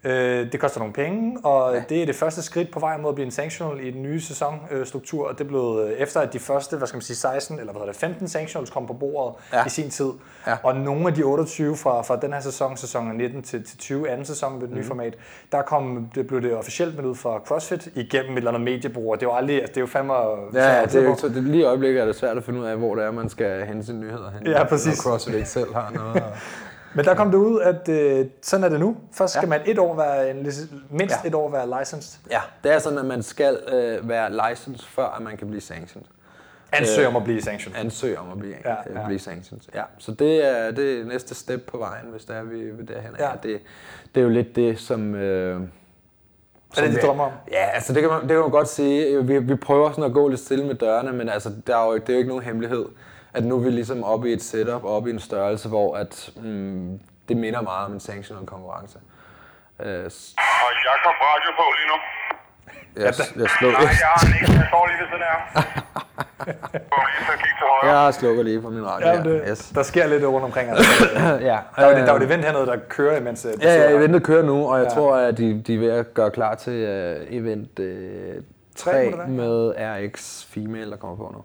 Øh, 0.06 0.52
det 0.52 0.60
koster 0.60 0.80
nogle 0.80 0.94
penge, 0.94 1.38
og 1.44 1.74
ja. 1.76 1.84
det 1.90 2.02
er 2.02 2.06
det 2.06 2.16
første 2.16 2.42
skridt 2.42 2.72
på 2.72 2.80
vejen 2.80 3.02
mod 3.02 3.10
at 3.10 3.16
blive 3.16 3.26
en 3.26 3.32
sanctional 3.32 3.86
i 3.88 3.92
den 3.92 4.02
nye 4.04 4.22
sæsonstruktur, 4.22 5.28
og 5.28 5.38
det 5.40 5.48
blev 5.48 5.82
øh, 5.84 5.92
efter, 5.92 6.20
at 6.20 6.34
de 6.34 6.40
første, 6.40 6.78
hvad 6.78 6.88
skal 6.88 6.96
man 6.98 7.02
sige, 7.02 7.18
16 7.18 7.60
eller 7.60 7.72
hvad 7.74 7.80
hedder 7.82 7.92
det, 7.94 8.00
15 8.02 8.28
sanctionals 8.28 8.70
kom 8.70 8.88
på 8.88 8.94
bordet 8.94 9.36
Ja. 9.54 9.66
i 9.66 9.70
sin 9.70 9.90
tid. 9.90 10.10
Ja. 10.48 10.56
Og 10.64 10.76
nogle 10.76 11.08
af 11.08 11.14
de 11.14 11.24
28 11.24 11.78
fra, 11.78 12.02
fra 12.02 12.16
den 12.16 12.34
her 12.34 12.40
sæson, 12.40 12.78
sæson 12.78 13.18
19 13.18 13.44
til, 13.44 13.64
til 13.66 13.78
20, 13.78 14.10
anden 14.10 14.26
sæson 14.26 14.54
med 14.54 14.62
det 14.62 14.70
nye 14.72 14.80
Mhm. 14.80 14.88
format, 14.88 15.14
der 15.52 15.62
kom, 15.62 16.10
det 16.16 16.28
blev 16.28 16.42
det 16.42 16.54
officielt 16.56 16.96
med 16.96 17.06
ud 17.06 17.16
fra 17.16 17.40
CrossFit 17.48 17.88
igennem 17.96 18.32
et 18.32 18.38
eller 18.38 18.52
andet 18.52 18.64
mediebrug, 18.64 19.16
det 19.20 19.26
er 19.26 19.30
jo 19.30 19.36
aldrig, 19.36 19.56
altså, 19.56 19.72
det 19.72 19.78
er 19.78 19.82
jo 19.82 19.88
fandme... 19.88 20.14
Ja, 20.14 20.76
ja 20.78 20.86
det 20.86 20.96
er 20.96 21.04
jo, 21.04 21.16
så 21.16 21.28
det, 21.30 21.44
lige 21.44 21.62
i 21.62 21.64
øjeblikket 21.64 22.02
er 22.02 22.06
det 22.06 22.16
svært 22.16 22.38
at 22.38 22.44
finde 22.44 22.60
ud 22.60 22.66
af, 22.66 22.78
hvor 22.78 22.96
det 22.96 23.04
er, 23.04 23.12
man 23.12 23.30
skal 23.30 23.66
hente 23.66 23.86
sine 23.86 24.00
nyheder 24.00 24.32
hen. 24.32 24.48
Ja, 24.48 24.64
præcis. 24.64 25.06
Når 25.06 25.12
CrossFit 25.12 25.36
ikke 25.36 25.50
selv 25.50 25.74
har 25.74 25.92
noget. 25.96 26.16
Og... 26.24 26.32
Men 26.96 27.06
der 27.06 27.16
kom 27.16 27.32
det 27.32 27.38
ud, 27.38 27.62
at 27.62 27.90
øh, 27.90 28.26
sådan 28.42 28.64
er 28.64 28.70
det 28.70 28.80
nu. 28.80 28.98
Først 29.14 29.34
skal 29.34 29.44
Ja. 29.46 29.50
man 29.50 29.62
et 29.66 29.80
år 29.80 29.96
være, 29.96 30.32
en, 30.32 30.48
mindst 30.90 31.16
Ja. 31.24 31.28
et 31.28 31.36
år 31.36 31.50
være 31.52 31.80
licensed. 31.80 32.20
Ja, 32.32 32.42
det 32.64 32.72
er 32.74 32.80
sådan, 32.80 33.00
at 33.00 33.06
man 33.06 33.24
skal 33.24 33.60
øh, 33.74 34.10
være 34.10 34.50
licensed, 34.50 34.88
før 34.88 35.06
at 35.06 35.22
man 35.22 35.38
kan 35.38 35.48
blive 35.48 35.62
sanctioned. 35.62 36.08
Ansøg 36.72 37.08
om 37.08 37.16
at 37.16 37.24
blive 37.24 37.42
sanctioned. 37.42 37.80
Ansøg 37.80 38.18
om 38.20 38.32
at 38.32 38.40
blive, 38.40 38.56
Ja, 38.66 38.70
ja, 38.70 39.00
ja. 39.00 39.06
blive 39.06 39.20
sanctioned. 39.20 39.62
Ja, 39.76 39.82
så 39.98 40.12
det 40.12 40.46
er 40.50 40.72
det 40.72 41.00
er 41.02 41.06
næste 41.06 41.36
step 41.36 41.62
på 41.68 41.78
vejen, 41.78 42.06
hvis 42.12 42.26
det 42.26 42.36
er, 42.36 42.44
vi 42.44 42.72
vil 42.72 42.88
derhen. 42.88 43.12
Ja. 43.20 43.30
Det, 43.44 43.60
det 44.16 44.22
er 44.22 44.24
jo 44.24 44.30
lidt 44.30 44.56
det, 44.56 44.80
som... 44.80 45.16
Øh, 45.16 45.62
Er 46.78 46.82
det, 46.82 46.94
de 46.94 47.08
drømmer 47.08 47.24
om? 47.24 47.32
Ja, 47.52 47.66
altså 47.74 47.94
det 47.94 48.02
kan, 48.02 48.10
man, 48.12 48.22
det 48.22 48.30
kan 48.30 48.40
man 48.40 48.50
godt 48.50 48.68
sige. 48.70 49.24
Vi, 49.26 49.40
vi 49.40 49.56
prøver 49.56 49.90
sådan 49.92 50.04
at 50.04 50.14
gå 50.14 50.28
lidt 50.28 50.40
stille 50.40 50.66
med 50.66 50.76
dørene, 50.76 51.12
men 51.14 51.30
altså, 51.30 51.50
der 51.68 51.78
er 51.78 51.86
jo, 51.86 51.94
det 51.98 52.10
er 52.10 52.14
jo 52.14 52.18
ikke 52.18 52.30
nogen 52.30 52.44
hemmelighed, 52.44 52.86
at 53.36 53.44
nu 53.44 53.56
er 53.56 53.60
vi 53.60 53.70
ligesom 53.70 54.04
oppe 54.04 54.30
i 54.30 54.34
et 54.34 54.44
setup, 54.44 54.84
oppe 54.84 55.10
i 55.10 55.14
en 55.14 55.20
størrelse, 55.20 55.70
hvor 55.70 55.98
at, 55.98 56.30
mm, 56.36 57.00
det 57.30 57.38
minder 57.38 57.62
meget 57.62 57.86
om 57.86 57.94
en 57.94 58.00
sanctioned 58.00 58.46
konkurrence. 58.48 58.98
Øh, 59.80 60.04
Og 60.06 60.72
Jakob 60.88 61.16
radio 61.28 61.50
på 61.60 61.66
lige 61.78 61.88
nu. 61.92 61.98
jeg, 62.96 63.14
jeg, 63.42 63.50
sluk, 63.60 63.72
Nej, 63.74 63.82
jeg 63.82 64.08
har 64.16 64.28
ikke. 64.28 64.54
Jeg 64.54 64.68
står 64.70 64.88
lige 64.88 65.00
ved 65.02 65.08
siden 65.08 65.24
af 65.24 65.36
jeg 67.84 68.14
slukker 68.14 68.44
lige 68.44 68.62
for 68.62 68.70
min 68.70 68.86
radio. 68.86 69.08
Ja, 69.08 69.24
det, 69.24 69.44
Yes. 69.50 69.72
der 69.76 69.84
sker 69.84 70.08
lidt 70.08 70.24
rundt 70.26 70.46
omkring. 70.46 70.70
Altså. 70.70 70.84
ja, 71.52 71.58
Der 71.76 71.82
er 71.86 71.90
jo 71.92 71.98
det, 71.98 72.08
der 72.08 72.14
er 72.14 72.14
jo 72.14 72.16
øh, 72.16 72.22
et 72.22 72.26
event 72.28 72.46
hernede, 72.46 72.66
der 72.66 72.78
kører, 72.90 73.18
imens 73.18 73.46
øh, 73.46 73.54
Ja, 73.64 73.74
ja, 73.74 73.90
eventet 73.98 74.24
kører 74.24 74.44
nu, 74.44 74.68
og 74.68 74.78
jeg 74.80 74.88
Ja. 74.88 74.94
tror, 74.96 75.16
at 75.16 75.38
de, 75.38 75.62
de 75.68 75.76
er 75.76 75.80
ved 75.80 75.90
at 75.92 76.14
gøre 76.14 76.32
klar 76.32 76.56
til 76.56 76.74
uh, 76.84 77.36
event 77.36 77.80
uh, 77.80 77.86
Tre 78.76 78.92
3 78.92 79.04
må 79.06 79.12
det 79.12 79.18
være. 79.18 79.28
med 79.28 79.74
RX 79.78 80.46
Female, 80.46 80.92
der 80.92 80.98
kommer 80.98 81.16
på 81.18 81.32
nu. 81.36 81.44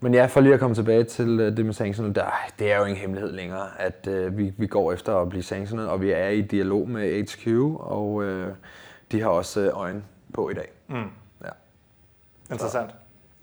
Men 0.00 0.14
ja, 0.14 0.26
for 0.26 0.40
lige 0.40 0.54
at 0.54 0.60
komme 0.60 0.74
tilbage 0.74 1.04
til 1.04 1.40
uh, 1.40 1.56
det 1.56 1.66
med 1.66 1.74
sanctioned, 1.74 2.14
der, 2.14 2.24
det 2.58 2.72
er 2.72 2.78
jo 2.78 2.84
ingen 2.84 3.00
hemmelighed 3.00 3.32
længere, 3.32 3.68
at 3.78 4.08
uh, 4.10 4.38
vi, 4.38 4.54
vi 4.56 4.66
går 4.66 4.92
efter 4.92 5.16
at 5.16 5.28
blive 5.28 5.42
sanctioned, 5.42 5.86
og 5.86 6.00
vi 6.00 6.10
er 6.10 6.28
i 6.28 6.40
dialog 6.40 6.88
med 6.88 7.22
HQ, 7.22 7.46
og 7.80 8.14
uh, 8.14 8.44
de 9.12 9.20
har 9.20 9.28
også 9.28 9.60
uh, 9.60 9.80
øjne 9.80 10.02
på 10.34 10.50
i 10.50 10.54
dag. 10.54 10.72
Mm. 10.88 11.10
Ja. 11.44 11.50
Interessant. 12.50 12.90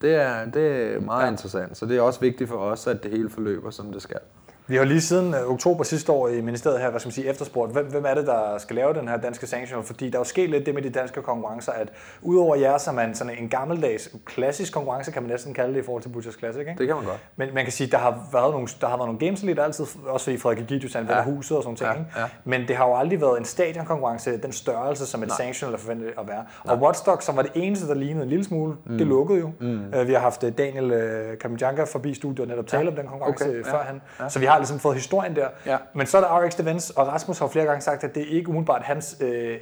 Det 0.02 0.16
er, 0.16 0.46
det 0.46 0.94
er 0.96 1.00
meget 1.00 1.26
ja. 1.26 1.32
interessant, 1.32 1.78
så 1.78 1.86
det 1.86 1.98
er 1.98 2.02
også 2.02 2.20
vigtigt 2.20 2.50
for 2.50 2.58
os, 2.58 2.88
at 2.88 3.04
det 3.04 3.12
hele 3.12 3.30
forløber, 3.30 3.70
som 3.70 3.92
det 3.92 4.02
skal. 4.02 4.20
Vi 4.68 4.76
har 4.76 4.84
lige 4.84 5.02
siden 5.02 5.34
øh, 5.34 5.52
oktober 5.52 5.84
sidste 5.84 6.12
år 6.12 6.28
i 6.28 6.42
ministeriet 6.42 6.80
her, 6.80 6.90
hvad 6.90 7.00
skal 7.00 7.08
man 7.08 7.14
sige, 7.14 7.28
efterspurgt, 7.30 7.72
hvem, 7.72 7.86
hvem 7.86 8.06
er 8.08 8.14
det, 8.14 8.28
der 8.28 8.58
skal 8.58 8.76
lave 8.76 8.94
den 8.94 9.08
her 9.08 9.18
danske 9.18 9.48
sanctional? 9.48 9.86
Fordi 9.86 10.10
der 10.10 10.16
er 10.16 10.20
jo 10.20 10.24
sket 10.24 10.50
lidt 10.50 10.66
det 10.66 10.74
med 10.74 10.82
de 10.82 10.90
danske 10.90 11.22
konkurrencer, 11.22 11.72
at 11.72 11.88
udover 12.22 12.56
jer, 12.56 12.78
som 12.78 12.98
er 12.98 13.02
en, 13.02 13.16
sådan 13.16 13.34
en 13.40 13.50
gammeldags, 13.50 14.10
klassisk 14.26 14.74
konkurrence, 14.74 15.12
kan 15.12 15.24
man 15.24 15.32
næsten 15.32 15.54
kalde 15.54 15.74
det 15.74 15.80
i 15.80 15.84
forhold 15.86 16.02
til 16.04 16.10
Butchers 16.10 16.36
Classic, 16.40 16.60
ikke? 16.60 16.76
Det 16.78 16.88
kan 16.88 16.96
man 16.96 17.06
godt. 17.06 17.20
Men 17.36 17.50
man 17.54 17.64
kan 17.64 17.72
sige, 17.74 17.92
der 17.92 17.98
har 17.98 18.30
været 18.32 18.52
nogle, 18.52 18.68
der 18.82 18.88
har 18.88 18.98
været 18.98 19.08
nogle 19.08 19.20
games 19.20 19.44
lidt 19.44 19.60
altid, 19.60 19.86
også 20.08 20.24
fordi 20.24 20.38
Frederik 20.38 20.62
Egidius 20.64 20.96
anvender 20.96 21.18
Ja. 21.18 21.24
huset 21.24 21.58
og 21.58 21.64
sådan 21.64 21.76
ting, 21.76 21.90
Ja, 21.90 21.94
ikke? 21.94 22.06
ja. 22.18 22.24
Men 22.44 22.68
det 22.68 22.76
har 22.76 22.88
jo 22.88 22.96
aldrig 22.98 23.22
været 23.22 23.38
en 23.40 23.46
stadionkonkurrence, 23.46 24.38
den 24.38 24.52
størrelse, 24.52 25.06
som 25.06 25.22
et 25.24 25.28
Nej. 25.28 25.38
sanctional 25.38 25.74
er 25.76 25.80
forventet 25.80 26.08
at 26.20 26.28
være. 26.28 26.46
Og 26.64 26.78
Watchdog, 26.82 27.24
som 27.24 27.36
var 27.36 27.42
det 27.42 27.52
eneste, 27.56 27.88
der 27.88 27.94
lignede 27.94 28.24
en 28.24 28.30
lille 28.30 28.46
smule, 28.46 28.76
Mm. 28.86 28.98
det 28.98 29.08
lukkede 29.08 29.40
jo. 29.40 29.52
Mm. 29.60 29.94
Øh, 29.94 30.08
Vi 30.08 30.14
har 30.14 30.20
haft 30.20 30.44
øh, 30.44 30.52
Daniel 30.58 31.38
Kamijanka 31.42 31.84
forbi 31.84 32.14
studiet 32.14 32.40
og 32.40 32.48
netop 32.48 32.68
tale 32.68 32.84
Ja. 32.84 32.90
om 32.90 32.96
den 32.96 33.08
konkurrence 33.08 33.46
Okay, 33.46 33.60
okay, 33.60 33.70
ja. 33.72 33.78
førhen. 33.78 34.02
Ja. 34.20 34.30
Så 34.30 34.40
vi 34.40 34.46
har 34.46 34.55
ligesom 34.58 34.80
fået 34.80 34.96
historien 34.96 35.36
der. 35.36 35.48
Ja. 35.66 35.78
Men 35.94 36.08
så 36.08 36.18
er 36.18 36.22
der 36.22 36.46
RX 36.46 36.60
Events, 36.60 36.90
og 36.90 37.08
Rasmus 37.08 37.40
har 37.40 37.48
flere 37.48 37.66
gange 37.66 37.82
sagt, 37.82 38.04
at 38.04 38.16
det 38.16 38.24
er 38.24 38.36
ikke 38.36 38.50
umiddelbart 38.50 38.82
hans 38.82 39.18
øh, 39.22 39.58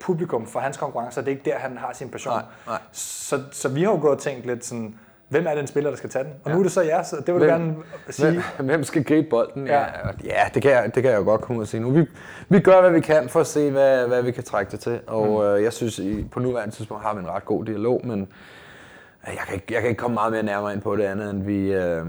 publikum 0.00 0.46
for 0.46 0.60
hans 0.60 0.76
konkurrencer. 0.76 1.20
Det 1.20 1.28
er 1.28 1.32
ikke 1.36 1.50
der, 1.50 1.58
han 1.58 1.76
har 1.78 1.92
sin 1.92 2.08
passion. 2.08 2.34
Nej, 2.34 2.42
nej. 2.66 2.78
Så, 2.92 3.40
så 3.52 3.68
vi 3.68 3.82
har 3.82 3.90
jo 3.90 3.98
gået 4.00 4.12
og 4.14 4.18
tænkt 4.20 4.46
lidt 4.46 4.64
sådan, 4.64 4.94
hvem 5.28 5.46
er 5.46 5.54
den 5.54 5.66
spiller, 5.66 5.90
der 5.90 5.96
skal 5.96 6.10
tage 6.10 6.24
den? 6.24 6.32
Og 6.44 6.50
Ja. 6.50 6.54
nu 6.54 6.58
er 6.58 6.62
det 6.62 6.72
så 6.72 6.82
jer, 6.82 7.02
så 7.02 7.16
det 7.26 7.34
vil 7.34 7.42
du 7.42 7.46
gerne 7.46 7.74
sige. 8.10 8.30
Hvem, 8.30 8.42
hvem 8.70 8.84
skal 8.84 9.04
gribe 9.04 9.28
bolden? 9.30 9.66
Ja. 9.66 9.84
Ja, 10.24 10.42
det, 10.54 10.62
kan 10.62 10.70
jeg, 10.70 10.94
det 10.94 11.02
kan 11.02 11.12
jeg 11.12 11.18
jo 11.18 11.24
godt 11.24 11.40
komme 11.40 11.58
ud 11.58 11.64
og 11.64 11.68
sige 11.68 11.80
nu. 11.80 11.90
Vi, 11.90 12.06
vi 12.48 12.60
gør, 12.60 12.80
hvad 12.80 12.90
vi 12.90 13.00
kan 13.00 13.28
for 13.28 13.40
at 13.40 13.46
se, 13.46 13.70
hvad, 13.70 14.06
hvad 14.08 14.22
vi 14.22 14.30
kan 14.30 14.44
trække 14.44 14.70
det 14.72 14.80
til. 14.80 15.00
Og 15.06 15.26
Mm. 15.26 15.46
øh, 15.46 15.62
jeg 15.62 15.72
synes, 15.72 15.98
i, 15.98 16.26
på 16.32 16.40
nuværende 16.40 16.74
tidspunkt 16.74 17.02
har 17.04 17.14
vi 17.14 17.20
en 17.20 17.28
ret 17.28 17.44
god 17.44 17.64
dialog, 17.64 18.00
men 18.06 18.20
øh, 18.20 19.34
jeg 19.34 19.42
kan, 19.46 19.54
ikke, 19.54 19.66
jeg 19.74 19.80
kan 19.80 19.88
ikke 19.90 20.00
komme 20.00 20.14
meget 20.14 20.32
mere 20.32 20.42
nærmere 20.42 20.72
ind 20.72 20.80
på 20.82 20.96
det 20.96 21.04
andet, 21.04 21.30
end 21.30 21.42
vi, 21.42 21.72
øh, 21.72 22.06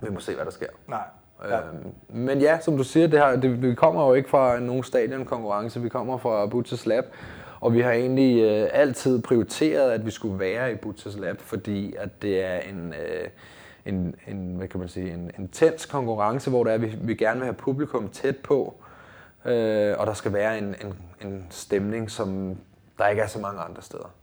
vi 0.00 0.10
må 0.10 0.20
se, 0.20 0.34
hvad 0.34 0.44
der 0.44 0.50
sker. 0.50 0.66
Nej. 0.86 1.02
Ja. 1.48 1.58
Øhm, 1.58 1.92
men 2.08 2.40
ja, 2.40 2.58
som 2.60 2.76
du 2.76 2.84
siger, 2.84 3.06
det 3.06 3.18
her, 3.18 3.36
det, 3.36 3.62
vi 3.62 3.74
kommer 3.74 4.08
jo 4.08 4.14
ikke 4.14 4.28
fra 4.28 4.60
nogen 4.60 4.82
stadionkonkurrence, 4.82 5.80
vi 5.80 5.88
kommer 5.88 6.18
fra 6.18 6.46
Butchers 6.46 6.86
Lab, 6.86 7.04
Og 7.60 7.72
vi 7.72 7.80
har 7.80 7.90
egentlig 7.92 8.42
øh, 8.42 8.68
altid 8.72 9.22
prioriteret, 9.22 9.90
at 9.90 10.06
vi 10.06 10.10
skulle 10.10 10.38
være 10.38 10.72
i 10.72 10.74
Butchers 10.74 11.16
Lab, 11.16 11.40
fordi 11.40 11.94
at 11.98 12.22
det 12.22 12.44
er 12.44 12.58
en, 12.58 12.94
øh, 12.94 13.28
en, 13.86 14.14
en, 14.26 14.56
hvad 14.56 14.68
kan 14.68 14.80
man 14.80 14.88
sige, 14.88 15.12
en 15.12 15.30
intens 15.38 15.86
konkurrence, 15.86 16.50
hvor 16.50 16.64
der 16.64 16.70
er, 16.72 16.78
vi, 16.78 16.98
vi 17.00 17.14
gerne 17.14 17.40
vil 17.40 17.44
have 17.44 17.54
publikum 17.54 18.08
tæt 18.08 18.36
på, 18.36 18.74
øh, 19.44 19.94
og 19.98 20.06
der 20.06 20.14
skal 20.14 20.32
være 20.32 20.58
en, 20.58 20.64
en, 20.64 20.94
en 21.20 21.46
stemning, 21.50 22.10
som 22.10 22.56
der 22.98 23.08
ikke 23.08 23.22
er 23.22 23.26
så 23.26 23.38
mange 23.38 23.60
andre 23.60 23.82
steder. 23.82 24.14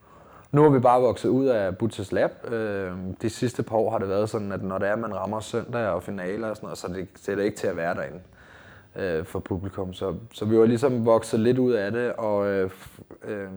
Nu 0.55 0.65
er 0.65 0.69
vi 0.69 0.79
bare 0.79 1.01
vokset 1.01 1.29
ud 1.29 1.45
af 1.45 1.77
Butchers 1.77 2.11
Lab. 2.11 2.53
Øh, 2.53 2.91
de 3.21 3.29
sidste 3.29 3.63
par 3.63 3.75
år 3.75 3.91
har 3.91 3.97
det 3.97 4.09
været 4.09 4.29
sådan, 4.29 4.51
at 4.51 4.63
når 4.63 4.77
det 4.77 4.87
er, 4.87 4.95
man 4.95 5.15
rammer 5.15 5.39
søndag 5.39 5.87
og 5.87 6.03
finaler 6.03 6.47
og 6.47 6.55
sådan 6.55 6.67
noget, 6.67 6.77
så 6.77 6.87
det, 6.87 7.07
så 7.15 7.31
er 7.31 7.35
det 7.35 7.43
ikke 7.43 7.57
til 7.57 7.67
at 7.67 7.77
være 7.77 7.95
derinde 7.95 8.19
øh, 8.95 9.25
for 9.25 9.39
publikum. 9.39 9.93
Så, 9.93 10.15
så 10.33 10.45
vi 10.45 10.57
var 10.57 10.65
ligesom 10.65 11.05
vokset 11.05 11.39
lidt 11.39 11.57
ud 11.57 11.73
af 11.73 11.91
det, 11.91 12.13
og, 12.13 12.47
øh, 12.47 12.69
øh, 13.23 13.49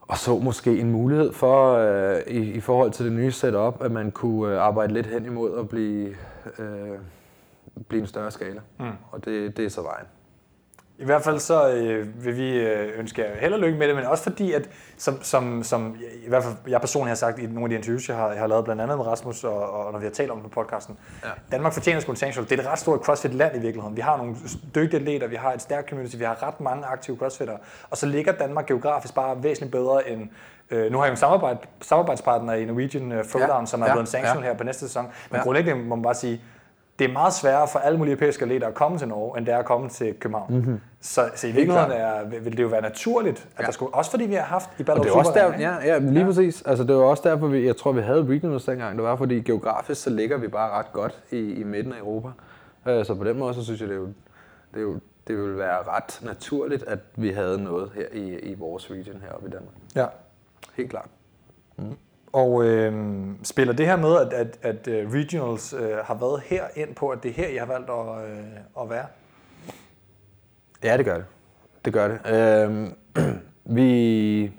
og 0.00 0.18
så 0.18 0.38
måske 0.38 0.78
en 0.80 0.92
mulighed 0.92 1.32
for, 1.32 1.74
øh, 1.74 2.20
i, 2.26 2.52
i 2.52 2.60
forhold 2.60 2.90
til 2.90 3.04
det 3.04 3.12
nye 3.12 3.32
setup, 3.32 3.76
at 3.80 3.92
man 3.92 4.10
kunne 4.10 4.54
øh, 4.54 4.62
arbejde 4.62 4.92
lidt 4.92 5.06
hen 5.06 5.26
imod 5.26 5.58
at 5.58 5.68
blive, 5.68 6.08
øh, 6.58 6.98
blive 7.88 8.00
en 8.00 8.06
større 8.06 8.30
skala. 8.30 8.60
Mm. 8.78 8.86
Og 9.10 9.24
det, 9.24 9.56
det 9.56 9.64
er 9.64 9.70
så 9.70 9.82
vejen. 9.82 10.06
I 10.98 11.04
hvert 11.04 11.22
fald 11.22 11.38
så 11.38 11.72
øh, 11.72 12.24
vil 12.24 12.36
vi 12.36 12.58
øh, 12.58 12.98
ønske 12.98 13.22
jer 13.22 13.36
held 13.40 13.52
og 13.52 13.60
lykke 13.60 13.78
med 13.78 13.88
det, 13.88 13.96
men 13.96 14.04
også 14.04 14.22
fordi, 14.22 14.52
at 14.52 14.68
som, 14.96 15.22
som, 15.22 15.62
som 15.62 15.96
i 16.24 16.28
hvert 16.28 16.42
fald 16.42 16.54
jeg 16.68 16.80
personligt 16.80 17.08
har 17.08 17.14
sagt 17.14 17.38
i 17.38 17.46
nogle 17.46 17.62
af 17.62 17.68
de 17.68 17.74
interviews, 17.74 18.08
jeg 18.08 18.16
har, 18.16 18.30
jeg 18.30 18.40
har 18.40 18.46
lavet 18.46 18.64
blandt 18.64 18.82
andet 18.82 18.98
med 18.98 19.06
Rasmus, 19.06 19.44
og, 19.44 19.70
og 19.70 19.92
når 19.92 19.98
vi 19.98 20.04
har 20.04 20.12
talt 20.12 20.30
om 20.30 20.40
det 20.40 20.50
på 20.50 20.62
podcasten, 20.62 20.96
ja. 21.24 21.28
Danmark 21.52 21.72
fortjener 21.72 22.00
sgu 22.00 22.12
en. 22.12 22.16
Det 22.18 22.52
er 22.52 22.62
et 22.62 22.66
ret 22.66 22.78
stort 22.78 23.00
CrossFit-land 23.00 23.56
i 23.56 23.58
virkeligheden. 23.58 23.96
Vi 23.96 24.00
har 24.00 24.16
nogle 24.16 24.36
dygtige 24.74 25.00
atleter, 25.00 25.26
vi 25.26 25.36
har 25.36 25.52
et 25.52 25.62
stærkt 25.62 25.88
community, 25.88 26.16
vi 26.16 26.24
har 26.24 26.42
ret 26.42 26.60
mange 26.60 26.86
aktive 26.86 27.16
CrossFittere, 27.16 27.58
og 27.90 27.96
så 27.96 28.06
ligger 28.06 28.32
Danmark 28.32 28.66
geografisk 28.66 29.14
bare 29.14 29.42
væsentligt 29.42 29.72
bedre 29.72 30.08
end 30.08 30.28
Øh, 30.70 30.92
nu 30.92 30.98
har 30.98 31.04
jeg 31.04 31.10
en 31.10 31.16
samarbejde, 31.16 31.58
samarbejdspartner 31.80 32.52
i 32.52 32.64
Norwegian 32.64 33.12
uh, 33.12 33.24
Throwdown, 33.24 33.62
ja, 33.62 33.66
som 33.66 33.82
er 33.82 33.86
ja, 33.86 33.92
blevet 33.92 34.02
en 34.02 34.10
sanction 34.10 34.42
ja. 34.42 34.48
her 34.48 34.56
på 34.56 34.64
næste 34.64 34.86
sæson. 34.86 35.04
Men 35.30 35.36
ja. 35.36 35.42
grundlæggende 35.42 35.84
må 35.84 35.96
man 35.96 36.02
bare 36.02 36.14
sige, 36.14 36.40
det 36.98 37.08
er 37.08 37.12
meget 37.12 37.34
sværere 37.34 37.68
for 37.68 37.78
alle 37.78 37.98
mulige 37.98 38.12
europæiske 38.12 38.42
atleter 38.42 38.66
at 38.66 38.74
komme 38.74 38.98
til 38.98 39.08
Norge, 39.08 39.38
end 39.38 39.46
det 39.46 39.54
er 39.54 39.58
at 39.58 39.64
komme 39.64 39.88
til 39.88 40.14
København. 40.14 40.54
Mm-hmm. 40.54 40.80
Så, 41.00 41.30
så 41.34 41.46
i 41.46 41.50
virkeligheden 41.50 41.92
er, 41.92 42.24
vil 42.24 42.56
det 42.56 42.62
jo 42.62 42.68
være 42.68 42.82
naturligt, 42.82 43.48
at 43.56 43.60
ja. 43.60 43.66
der 43.66 43.72
skulle, 43.72 43.94
også 43.94 44.10
fordi 44.10 44.24
vi 44.24 44.34
har 44.34 44.42
haft 44.42 44.70
i 44.78 44.82
Ballerup 44.82 45.06
det 45.06 45.12
er 45.12 45.18
også 45.18 45.32
der, 45.34 45.58
ja, 45.58 45.74
ja, 45.84 45.98
lige 45.98 46.20
ja. 46.20 46.26
præcis. 46.26 46.62
Altså, 46.66 46.84
det 46.84 46.96
var 46.96 47.02
også 47.02 47.28
derfor, 47.28 47.46
vi, 47.46 47.66
jeg 47.66 47.76
tror, 47.76 47.92
vi 47.92 48.02
havde 48.02 48.26
regionals 48.26 48.64
dengang. 48.64 48.96
Det 48.96 49.04
var 49.04 49.16
fordi 49.16 49.40
geografisk, 49.40 50.02
så 50.02 50.10
ligger 50.10 50.36
vi 50.36 50.48
bare 50.48 50.70
ret 50.70 50.92
godt 50.92 51.22
i, 51.30 51.52
i 51.52 51.62
midten 51.62 51.92
af 51.92 51.98
Europa. 51.98 52.28
Uh, 52.86 53.04
så 53.04 53.14
på 53.14 53.24
den 53.24 53.38
måde, 53.38 53.54
så 53.54 53.64
synes 53.64 53.80
jeg, 53.80 53.88
det, 53.88 53.94
er 53.94 54.00
jo, 54.00 54.06
det, 54.74 54.76
er 54.76 54.80
jo, 54.80 55.00
det 55.28 55.38
ville 55.38 55.58
være 55.58 55.78
ret 55.82 56.20
naturligt, 56.22 56.82
at 56.82 56.98
vi 57.16 57.30
havde 57.30 57.62
noget 57.62 57.90
her 57.94 58.06
i, 58.12 58.38
i 58.38 58.54
vores 58.54 58.90
region 58.90 59.22
heroppe 59.28 59.48
i 59.48 59.50
Danmark. 59.50 59.74
Ja. 59.96 60.06
Helt 60.74 60.90
klart. 60.90 61.08
Mm. 61.76 61.96
Og 62.36 62.64
øh, 62.64 62.92
spiller 63.42 63.74
det 63.74 63.86
her 63.86 63.96
med, 63.96 64.16
at, 64.16 64.32
at, 64.32 64.58
at 64.62 64.88
uh, 64.88 65.12
regionals 65.12 65.72
øh, 65.72 65.96
har 66.04 66.14
været 66.14 66.40
her 66.40 66.64
ind 66.74 66.94
på, 66.94 67.08
at 67.08 67.22
det 67.22 67.28
er 67.28 67.32
her, 67.32 67.48
I 67.48 67.56
har 67.56 67.66
valgt 67.66 67.90
at, 67.90 68.30
øh, 68.30 68.82
at 68.82 68.90
være? 68.90 69.06
Ja, 70.84 70.96
det 70.96 71.04
gør 71.04 71.14
det. 71.14 71.24
Det 71.84 71.92
gør 71.92 72.08
det. 72.08 72.18
Øh, 72.34 73.24
vi... 73.76 74.52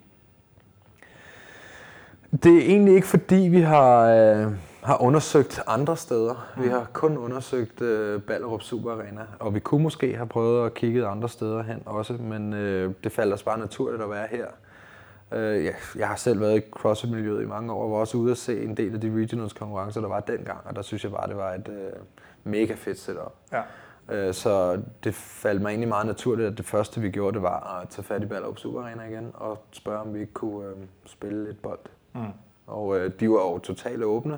Det 2.44 2.58
er 2.58 2.62
egentlig 2.62 2.96
ikke 2.96 3.08
fordi, 3.08 3.36
vi 3.36 3.62
har, 3.62 4.02
øh, 4.02 4.52
har 4.84 5.02
undersøgt 5.02 5.62
andre 5.68 5.98
steder. 5.98 6.54
Mm. 6.58 6.64
Vi 6.64 6.70
har 6.70 6.88
kun 6.94 7.18
undersøgt 7.18 7.82
øh, 7.82 8.22
Ballerup 8.22 8.62
Super 8.62 8.92
Arena, 8.92 9.22
og 9.40 9.54
vi 9.54 9.60
kunne 9.60 9.84
måske 9.84 10.16
have 10.16 10.28
prøvet 10.28 10.66
at 10.66 10.74
kigge 10.74 11.08
andre 11.08 11.30
steder 11.30 11.64
hen 11.64 11.82
også, 11.86 12.14
men 12.14 12.54
øh, 12.54 12.94
det 13.04 13.12
faldt 13.12 13.34
os 13.34 13.44
bare 13.44 13.60
naturligt 13.60 14.04
at 14.04 14.10
være 14.10 14.28
her. 14.32 14.46
Øh, 15.32 15.66
ja, 15.66 15.74
jeg 15.96 16.08
har 16.08 16.16
selv 16.16 16.40
været 16.40 16.58
i 16.58 16.62
CrossFit-miljøet 16.72 17.44
i 17.44 17.46
mange 17.46 17.74
år, 17.74 17.84
og 17.84 17.92
var 17.92 17.98
også 17.98 18.18
ude 18.18 18.32
at 18.32 18.38
se 18.38 18.64
en 18.64 18.78
del 18.78 18.94
af 18.94 19.02
de 19.02 19.22
regionals 19.22 19.54
konkurrencer, 19.54 20.02
der 20.02 20.08
var 20.08 20.20
dengang, 20.20 20.60
og 20.66 20.76
der 20.76 20.82
synes 20.82 21.04
jeg 21.04 21.12
bare, 21.12 21.28
det 21.28 21.38
var 21.38 21.54
et 21.54 21.68
øh, 21.68 21.92
mega 22.44 22.74
fedt 22.74 23.00
setup. 23.00 23.34
Ja. 23.52 23.62
Øh, 24.10 24.34
så 24.34 24.82
det 25.04 25.16
faldt 25.16 25.62
mig 25.62 25.70
egentlig 25.70 25.90
meget 25.90 26.08
naturligt, 26.08 26.48
at 26.48 26.58
det 26.58 26.66
første 26.66 27.02
vi 27.02 27.10
gjorde, 27.10 27.34
det 27.34 27.42
var 27.42 27.80
at 27.82 27.90
tage 27.90 28.04
fat 28.04 28.24
i 28.24 28.26
Ballerup 28.26 28.58
Super 28.58 28.82
Arena 28.82 29.04
igen, 29.04 29.32
og 29.34 29.64
spørge, 29.72 30.00
om 30.00 30.14
vi 30.14 30.20
ikke 30.20 30.34
kunne 30.34 30.68
øh, 30.68 30.76
spille 31.06 31.46
lidt 31.46 31.62
bold. 31.62 31.80
Mm. 32.14 32.22
Og 32.68 32.98
øh, 32.98 33.12
de 33.20 33.30
var 33.30 33.36
jo 33.36 33.60
totalt 33.60 34.04
åbne, 34.04 34.38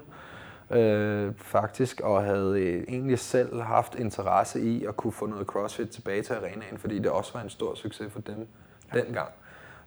øh, 0.72 1.34
faktisk, 1.38 2.02
og 2.02 2.24
havde 2.24 2.62
øh, 2.62 2.84
egentlig 2.88 3.20
selv 3.20 3.62
haft 3.62 3.96
interesse 3.96 4.62
i 4.62 4.86
at 4.86 4.98
kunne 4.98 5.14
få 5.14 5.26
noget 5.26 5.48
CrossFit 5.48 5.90
tilbage 5.90 6.22
til 6.22 6.34
arenaen, 6.34 6.78
fordi 6.78 7.00
det 7.00 7.12
også 7.12 7.34
var 7.34 7.42
en 7.42 7.50
stor 7.50 7.76
succes 7.76 8.14
for 8.14 8.22
dem 8.22 8.48
ja. 8.94 9.00
dengang. 9.00 9.30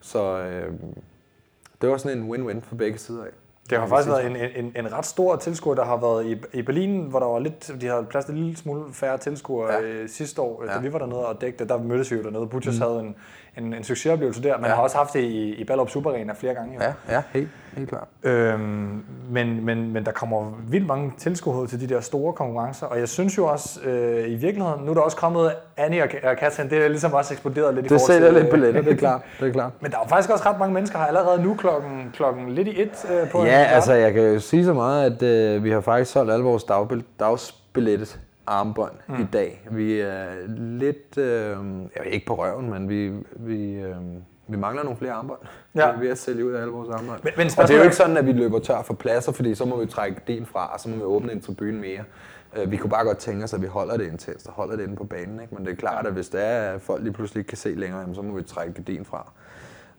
Så 0.03 0.38
øh, 0.38 0.72
det 1.82 1.90
var 1.90 1.96
sådan 1.96 2.18
en 2.18 2.30
win-win 2.30 2.61
for 2.61 2.74
begge 2.74 2.98
sider 2.98 3.24
af. 3.24 3.30
Det 3.70 3.78
har 3.78 3.86
faktisk 3.86 4.09
været 4.09 4.26
en, 4.26 4.64
en, 4.64 4.72
en 4.76 4.92
ret 4.92 5.07
stor 5.07 5.36
tilskuer, 5.36 5.74
der 5.74 5.84
har 5.84 5.96
været 5.96 6.26
i, 6.26 6.59
i 6.59 6.62
Berlin, 6.62 7.00
hvor 7.00 7.18
der 7.18 7.26
var 7.26 7.38
lidt, 7.38 7.70
de 7.80 7.86
havde 7.86 8.07
plads 8.11 8.24
til 8.24 8.34
en 8.34 8.40
lille 8.40 8.57
smule 8.57 8.92
færre 8.92 9.18
tilskuere 9.18 9.72
ja. 9.72 9.80
øh, 9.80 10.09
sidste 10.09 10.42
år, 10.42 10.64
ja. 10.64 10.74
da 10.74 10.78
vi 10.78 10.92
var 10.92 10.98
dernede 10.98 11.26
og 11.26 11.40
dækte. 11.40 11.68
Der 11.68 11.78
mødtes 11.78 12.11
vi 12.11 12.16
jo 12.16 12.22
dernede. 12.22 12.46
Butchers 12.46 12.78
mm. 12.78 12.82
havde 12.82 13.00
en, 13.00 13.16
en, 13.59 13.74
en 13.74 13.84
succesoplevelse 13.84 14.42
der, 14.42 14.57
men 14.57 14.66
ja. 14.66 14.74
har 14.74 14.82
også 14.82 14.96
haft 14.96 15.12
det 15.12 15.20
i, 15.20 15.55
i 15.55 15.64
Ballerup 15.64 15.90
Super 15.90 16.11
Arena 16.11 16.32
flere 16.32 16.55
gange. 16.55 16.74
Jo. 16.74 16.80
Ja, 16.80 17.14
ja 17.14 17.22
helt, 17.32 17.48
helt 17.76 17.88
klart. 17.88 18.09
Øhm, 18.22 19.05
men, 19.30 19.64
men, 19.64 19.92
men 19.92 20.05
der 20.05 20.12
kommer 20.12 20.53
vildt 20.68 20.86
mange 20.86 21.12
tilskuere 21.18 21.66
til 21.66 21.80
de 21.80 21.94
der 21.94 22.00
store 22.00 22.32
konkurrencer, 22.32 22.86
og 22.86 22.98
jeg 22.98 23.09
synes 23.09 23.38
jo 23.38 23.46
også, 23.46 23.80
øh, 23.80 24.30
i 24.30 24.34
virkeligheden, 24.34 24.84
nu 24.84 24.90
er 24.90 24.94
der 24.94 25.00
også 25.00 25.16
kommet 25.16 25.53
Annie 25.76 26.03
og 26.03 26.36
Katrin, 26.38 26.70
det 26.70 26.84
er 26.84 26.88
ligesom 26.88 27.12
også 27.12 27.34
eksploderet 27.34 27.74
lidt 27.74 27.84
det 27.84 27.90
i 27.90 27.94
forhold 27.94 28.07
til... 28.07 28.14
Det 28.14 28.22
sælger 28.22 28.40
lidt 28.40 28.50
billetter, 28.50 28.82
det 28.90 28.92
er 28.92 28.96
klart. 28.96 29.20
Det 29.40 29.48
er 29.48 29.53
klart. 29.53 29.72
men 29.82 29.90
der 29.90 29.98
er 29.98 30.09
faktisk 30.09 30.30
også 30.30 30.44
ret 30.44 30.59
mange 30.59 30.74
mennesker, 30.74 30.98
her 30.98 31.07
allerede 31.07 31.42
nu 31.42 31.55
klokken, 31.55 32.11
klokken 32.14 32.48
lidt 32.53 32.68
i 32.68 32.82
et 32.82 33.07
øh, 33.11 33.30
på 33.30 33.44
Ja, 33.44 33.50
altså 33.50 33.92
jeg 33.92 34.12
kan 34.12 34.22
jo 34.22 34.40
sige 34.40 34.64
så 34.64 34.72
meget, 34.72 35.12
at 35.12 35.22
øh, 35.22 35.64
vi 35.64 35.70
har 35.70 35.80
faktisk 35.80 36.12
solgt 36.12 36.32
alle 36.32 36.44
vores 36.44 36.64
dagsbilletter 37.18 38.16
armbånd 38.47 38.93
mm. 39.09 39.14
i 39.14 39.26
dag. 39.32 39.68
Vi 39.70 40.01
er 40.01 40.26
lidt, 40.57 41.18
øh, 41.18 41.57
jeg 41.97 42.07
ikke 42.07 42.26
på 42.26 42.34
røven, 42.34 42.70
men 42.70 42.88
vi, 42.88 43.12
vi, 43.36 43.72
øh, 43.72 43.97
vi 44.47 44.57
mangler 44.57 44.82
nogle 44.82 44.99
flere 44.99 45.12
armbånd. 45.12 45.40
Ja. 45.74 45.90
Vi 45.90 45.97
er 45.97 46.01
ved 46.01 46.09
at 46.09 46.18
sælge 46.18 46.47
ud 46.47 46.53
af 46.53 46.61
alle 46.61 46.72
vores 46.72 46.88
armbånd. 46.88 47.20
Men, 47.24 47.32
men 47.36 47.51
og 47.59 47.68
det 47.68 47.74
er 47.74 47.78
jo 47.78 47.84
ikke 47.84 47.97
sådan, 47.97 48.16
at 48.16 48.26
vi 48.26 48.32
løber 48.32 48.59
tør 48.59 48.82
for 48.82 48.95
pladser, 48.95 49.32
fordi 49.32 49.55
så 49.55 49.64
må 49.64 49.80
vi 49.80 49.86
trække 49.86 50.20
den 50.26 50.47
fra, 50.47 50.72
og 50.74 50.80
så 50.80 50.88
må 50.88 50.97
vi 50.97 51.03
åbne 51.03 51.32
en 51.32 51.40
tribune 51.40 51.80
mere. 51.80 52.05
Øh, 52.57 52.70
vi 52.70 52.76
kunne 52.76 52.90
bare 52.90 53.05
godt 53.05 53.18
tænke 53.18 53.45
os, 53.45 53.55
at 53.55 53.62
vi 53.62 53.66
holder 53.66 53.97
det 53.97 54.07
intenst 54.07 54.47
og 54.47 54.53
holder 54.53 54.76
det 54.76 54.82
inde 54.82 54.97
på 54.97 55.05
banen. 55.05 55.40
Ikke? 55.40 55.55
Men 55.55 55.64
det 55.66 55.72
er 55.72 55.76
klart, 55.76 56.07
at 56.07 56.12
hvis 56.12 56.28
det 56.28 56.45
er, 56.45 56.72
at 56.72 56.80
folk 56.80 57.03
lige 57.03 57.12
pludselig 57.12 57.40
ikke 57.40 57.49
kan 57.49 57.59
se 57.59 57.74
længere, 57.74 58.14
så 58.14 58.22
må 58.22 58.36
vi 58.36 58.43
trække 58.43 58.74
gardin 58.74 59.05
fra. 59.05 59.32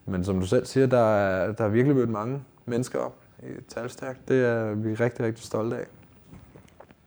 Men 0.06 0.24
som 0.24 0.40
du 0.40 0.46
selv 0.46 0.66
siger, 0.66 0.88
der 0.88 1.16
er, 1.16 1.52
der 1.52 1.64
er 1.64 1.70
virkelig 1.70 1.96
mødt 1.96 2.10
mange 2.10 2.44
mennesker 2.66 3.00
op 3.00 3.16
i 3.44 3.46
talstærkt. 3.68 4.20
Det 4.28 4.46
er 4.46 4.74
vi 4.74 4.94
rigtig, 4.94 5.26
rigtig 5.26 5.44
stolte 5.44 5.78
af. 5.78 5.86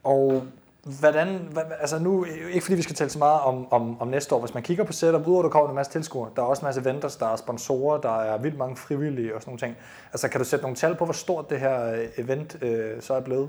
Og 0.04 0.46
hvordan, 0.86 1.56
altså 1.80 1.98
nu, 1.98 2.24
ikke 2.24 2.64
fordi 2.64 2.76
vi 2.76 2.82
skal 2.82 2.96
tale 2.96 3.10
så 3.10 3.18
meget 3.18 3.40
om, 3.40 3.72
om, 3.72 4.00
om 4.00 4.08
næste 4.08 4.34
år, 4.34 4.40
hvis 4.40 4.54
man 4.54 4.62
kigger 4.62 4.84
på 4.84 4.92
setup, 4.92 5.26
udover 5.26 5.42
der 5.42 5.48
kommer 5.48 5.68
en 5.68 5.74
masse 5.74 5.92
tilskuere, 5.92 6.30
der 6.36 6.42
er 6.42 6.46
også 6.46 6.60
en 6.60 6.66
masse 6.66 6.84
vendors, 6.84 7.16
der 7.16 7.26
er 7.26 7.36
sponsorer, 7.36 8.00
der 8.00 8.20
er 8.20 8.38
vildt 8.38 8.58
mange 8.58 8.76
frivillige 8.76 9.34
og 9.34 9.42
sådan 9.42 9.50
nogle 9.50 9.58
ting. 9.58 9.76
Altså 10.12 10.28
kan 10.28 10.40
du 10.40 10.44
sætte 10.44 10.62
nogle 10.62 10.76
tal 10.76 10.94
på, 10.94 11.04
hvor 11.04 11.14
stort 11.14 11.50
det 11.50 11.60
her 11.60 11.92
øh, 11.92 12.24
event 12.24 12.62
øh, 12.62 13.00
så 13.00 13.14
er 13.14 13.20
blevet? 13.20 13.48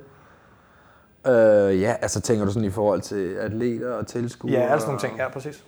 Øh, 1.27 1.81
ja, 1.81 1.95
altså 2.01 2.21
tænker 2.21 2.45
du 2.45 2.51
sådan 2.51 2.67
i 2.67 2.71
forhold 2.71 3.01
til 3.01 3.33
atleter 3.35 3.93
og 3.93 4.07
tilskuere? 4.07 4.53
Ja, 4.53 4.67
altså 4.67 4.88
nogle 4.88 4.99
ting, 4.99 5.17
ja, 5.17 5.29
præcis. 5.29 5.65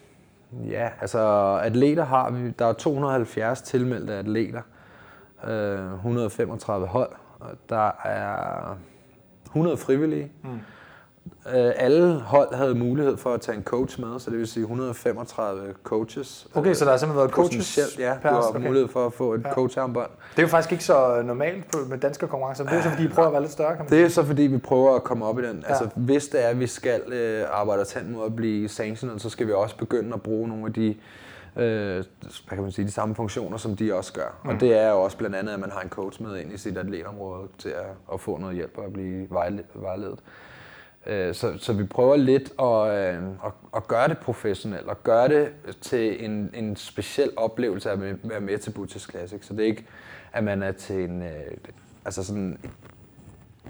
Ja, 0.70 0.90
altså 1.02 1.20
atleter 1.64 2.06
har 2.06 2.32
vi, 2.32 2.50
der 2.50 2.66
er 2.66 2.74
270 2.74 3.62
tilmeldte 3.62 4.14
atleter, 4.14 4.62
øh, 5.48 5.94
135 5.94 6.88
hold, 6.88 7.12
og 7.40 7.50
der 7.70 7.92
er 8.04 8.78
100 9.46 9.78
frivillige. 9.78 10.32
Mm. 10.44 10.60
Øh, 11.54 11.72
alle 11.76 12.20
hold 12.20 12.56
havde 12.56 12.76
mulighed 12.76 13.18
for 13.18 13.34
at 13.34 13.42
tage 13.42 13.58
en 13.58 13.64
coach 13.64 14.02
med, 14.02 14.20
så 14.20 14.30
det 14.30 14.40
vil 14.40 14.48
sige 14.48 14.62
135 14.62 15.74
coaches. 15.84 16.48
Okay, 16.54 16.74
så 16.74 16.86
der 16.86 16.92
har 16.92 16.98
simpelthen 16.98 17.20
været 17.20 17.32
coaches? 17.32 18.00
Ja, 18.00 18.14
du 18.24 18.28
har 18.28 18.50
okay. 18.50 18.68
mulighed 18.68 18.88
for 18.88 19.06
at 19.06 19.14
få 19.14 19.34
et 19.34 19.42
ja. 19.46 19.54
coacharmbånd. 19.54 20.10
Det 20.32 20.40
er 20.40 20.44
jo 20.44 20.48
faktisk 20.48 20.72
ikke 20.72 20.84
så 20.84 21.22
normalt 21.26 21.90
med 21.90 21.98
danske 21.98 22.28
konkurrencer, 22.28 22.64
det 22.64 22.74
er 22.74 22.82
så 22.82 22.90
fordi, 22.90 23.04
I 23.04 23.08
prøver 23.08 23.28
at 23.28 23.34
være 23.34 23.42
lidt 23.42 23.52
større, 23.52 23.76
kan 23.76 23.86
man 23.86 23.90
Det 23.90 24.06
er 24.06 24.10
så 24.10 24.24
fordi, 24.24 24.42
vi 24.42 24.58
prøver 24.58 24.96
at 24.96 25.04
komme 25.04 25.26
op 25.26 25.40
i 25.40 25.48
den. 25.48 25.60
Ja. 25.60 25.70
Altså, 25.70 25.90
hvis 25.96 26.28
det 26.28 26.46
er, 26.46 26.48
at 26.48 26.60
vi 26.60 26.68
skal 26.68 27.02
øh, 27.14 27.46
arbejde 27.52 27.82
os 27.82 27.94
hen 27.94 28.12
mod 28.12 28.26
at 28.26 28.36
blive 28.36 28.70
sanctioned, 28.70 29.20
så 29.20 29.30
skal 29.30 29.48
vi 29.48 29.54
også 29.54 29.78
begynde 29.78 30.14
at 30.14 30.22
bruge 30.22 30.48
nogle 30.48 30.66
af 30.66 30.74
de 30.74 30.96
øh, 31.56 32.04
hvad 32.48 32.56
kan 32.56 32.62
man 32.62 32.72
sige, 32.72 32.86
de 32.86 32.92
samme 32.92 33.16
funktioner, 33.16 33.58
som 33.58 33.76
de 33.76 33.94
også 33.94 34.14
gør. 34.14 34.40
Mm. 34.44 34.50
Og 34.50 34.60
det 34.60 34.78
er 34.78 34.90
jo 34.90 35.02
også 35.02 35.18
blandt 35.18 35.36
andet, 35.36 35.54
at 35.54 35.60
man 35.60 35.72
har 35.72 35.82
en 35.82 35.90
coach 35.90 36.22
med 36.22 36.38
ind 36.38 36.54
i 36.54 36.58
sit 36.58 36.78
atletområde 36.78 37.48
til 37.58 37.70
at, 37.70 38.14
at 38.14 38.20
få 38.20 38.38
noget 38.38 38.56
hjælp 38.56 38.78
og 38.78 38.86
at 38.86 38.94
blive 38.94 39.28
vejledet. 39.76 40.20
Øh, 41.08 41.36
så, 41.36 41.54
så 41.58 41.74
vi 41.74 41.84
prøver 41.84 42.16
lidt 42.16 42.52
at, 42.60 43.16
øh, 43.16 43.24
at, 43.46 43.52
at 43.76 43.88
gøre 43.88 44.08
det 44.08 44.18
professionelt, 44.18 44.88
og 44.88 45.04
gøre 45.04 45.28
det 45.28 45.52
til 45.82 46.26
en, 46.26 46.52
en 46.54 46.76
speciel 46.76 47.32
oplevelse 47.38 47.92
at 47.92 48.02
være 48.24 48.42
med 48.42 48.58
til 48.58 48.72
Butchers 48.72 49.08
Classic. 49.12 49.46
Så 49.46 49.54
det 49.54 49.62
er 49.62 49.68
ikke, 49.68 49.86
at 50.34 50.44
man 50.44 50.64
er 50.64 50.72
til 50.72 51.04
en... 51.10 51.22
Øh, 51.22 51.30
altså 52.06 52.24
sådan, 52.24 52.60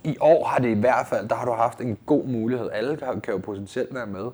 I 0.04 0.18
år 0.20 0.48
har 0.48 0.60
det 0.60 0.70
i 0.70 0.80
hvert 0.80 1.08
fald, 1.08 1.30
der 1.30 1.36
har 1.36 1.46
du 1.46 1.52
haft 1.52 1.82
en 1.82 1.98
god 2.06 2.26
mulighed. 2.26 2.70
Alle 2.74 2.98
kan, 2.98 3.22
kan 3.22 3.34
jo 3.34 3.40
potentielt 3.40 3.94
være 3.96 4.08
med. 4.08 4.30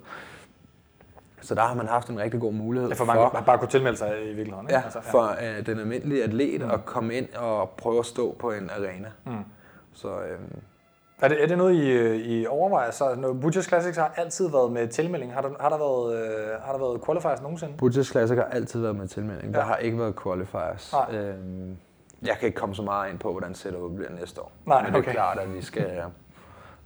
Så 1.42 1.56
der 1.56 1.62
har 1.62 1.74
man 1.74 1.88
haft 1.88 2.08
en 2.10 2.20
rigtig 2.20 2.40
god 2.40 2.54
mulighed 2.54 2.90
Ja, 2.90 2.96
for 2.96 3.06
man 3.06 3.16
har 3.16 3.44
bare 3.46 3.58
kunne 3.58 3.70
tilmelde 3.70 3.98
sig 3.98 4.24
i 4.24 4.34
virkeligheden. 4.34 4.68
ikke? 4.68 4.74
Ja, 4.76 4.82
altså, 4.84 5.02
for 5.02 5.36
øh, 5.42 5.66
den 5.66 5.80
almindelige 5.80 6.24
atlet 6.24 6.62
mm. 6.62 6.72
at 6.72 6.86
komme 6.86 7.14
ind 7.14 7.34
og 7.34 7.70
prøve 7.70 8.00
at 8.00 8.06
stå 8.06 8.36
på 8.40 8.52
en 8.52 8.70
arena. 8.70 9.12
Mm. 9.26 9.32
Så 9.94 10.08
øhm, 10.08 10.62
Er 11.22 11.28
det, 11.28 11.44
er 11.44 11.48
det 11.48 11.58
noget, 11.58 11.74
I, 11.76 11.90
øh, 11.92 12.16
I 12.16 12.46
overvejer? 12.48 12.92
Så 12.92 13.16
når 13.18 13.34
Butchers 13.34 13.66
Classics 13.66 13.98
har 13.98 14.14
altid 14.18 14.50
været 14.50 14.72
med 14.72 14.88
tilmelding. 14.88 15.34
Har 15.34 15.42
der, 15.42 15.50
har 15.60 15.70
der, 15.70 15.78
været, 15.78 16.16
øh, 16.16 16.62
har 16.62 16.72
der 16.72 16.80
været 16.80 17.02
qualifiers 17.06 17.42
nogensinde? 17.42 17.74
Butchers 17.78 18.08
Classic 18.08 18.38
har 18.38 18.44
altid 18.52 18.80
været 18.82 18.96
med 18.96 19.08
tilmelding. 19.08 19.52
Ja. 19.52 19.58
Ja. 19.58 19.64
Der 19.64 19.70
har 19.70 19.78
ikke 19.78 20.00
været 20.00 20.14
qualifiers. 20.24 20.94
Nej. 21.12 21.18
Øhm, 21.20 21.78
jeg 22.22 22.36
kan 22.40 22.46
ikke 22.48 22.56
komme 22.60 22.76
så 22.76 22.82
meget 22.82 23.12
ind 23.12 23.20
på, 23.20 23.32
hvordan 23.32 23.56
setupet 23.56 23.96
bliver 23.98 24.12
næste 24.20 24.42
år. 24.42 24.52
Nej, 24.66 24.82
Men 24.84 24.88
det 24.94 24.98
er 24.98 25.02
okay. 25.02 25.12
klart, 25.12 25.40
at 25.40 25.54
vi 25.56 25.62
skal, 25.62 26.02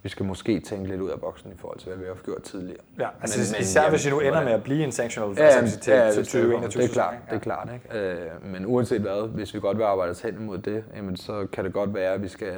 vi 0.03 0.09
skal 0.09 0.25
måske 0.25 0.59
tænke 0.59 0.87
lidt 0.89 1.01
ud 1.01 1.09
af 1.09 1.19
boksen 1.19 1.51
i 1.51 1.57
forhold 1.57 1.79
til, 1.79 1.87
hvad 1.87 1.97
vi 1.97 2.05
har 2.07 2.15
gjort 2.25 2.41
tidligere. 2.43 2.79
Ja, 2.99 3.07
altså 3.21 3.57
især 3.59 3.89
hvis 3.89 4.05
I 4.05 4.09
nu 4.09 4.19
ender 4.19 4.43
med 4.43 4.51
at 4.51 4.63
blive 4.63 4.83
en 4.83 4.91
sanctional 4.91 5.35
ja, 5.37 5.47
facility 5.57 5.77
til- 5.83 5.93
ja, 5.93 6.11
til 6.11 6.19
det, 6.19 6.27
2021 6.27 6.83
Det 6.83 6.89
er 6.89 6.93
klart, 6.93 7.13
sæsonen, 7.13 7.29
det 7.29 7.35
er 7.35 7.39
klart. 7.39 7.69
Ikke? 7.73 8.13
Øh, 8.23 8.51
men 8.51 8.65
uanset 8.65 9.01
hvad, 9.01 9.27
hvis 9.27 9.53
vi 9.53 9.59
godt 9.59 9.77
vil 9.77 9.83
arbejde 9.83 10.11
os 10.11 10.21
hen 10.21 10.33
imod 10.35 10.57
det, 10.57 10.83
jamen, 10.95 11.17
så 11.17 11.47
kan 11.53 11.65
det 11.65 11.73
godt 11.73 11.93
være, 11.93 12.13
at 12.13 12.21
vi 12.21 12.27
skal 12.27 12.53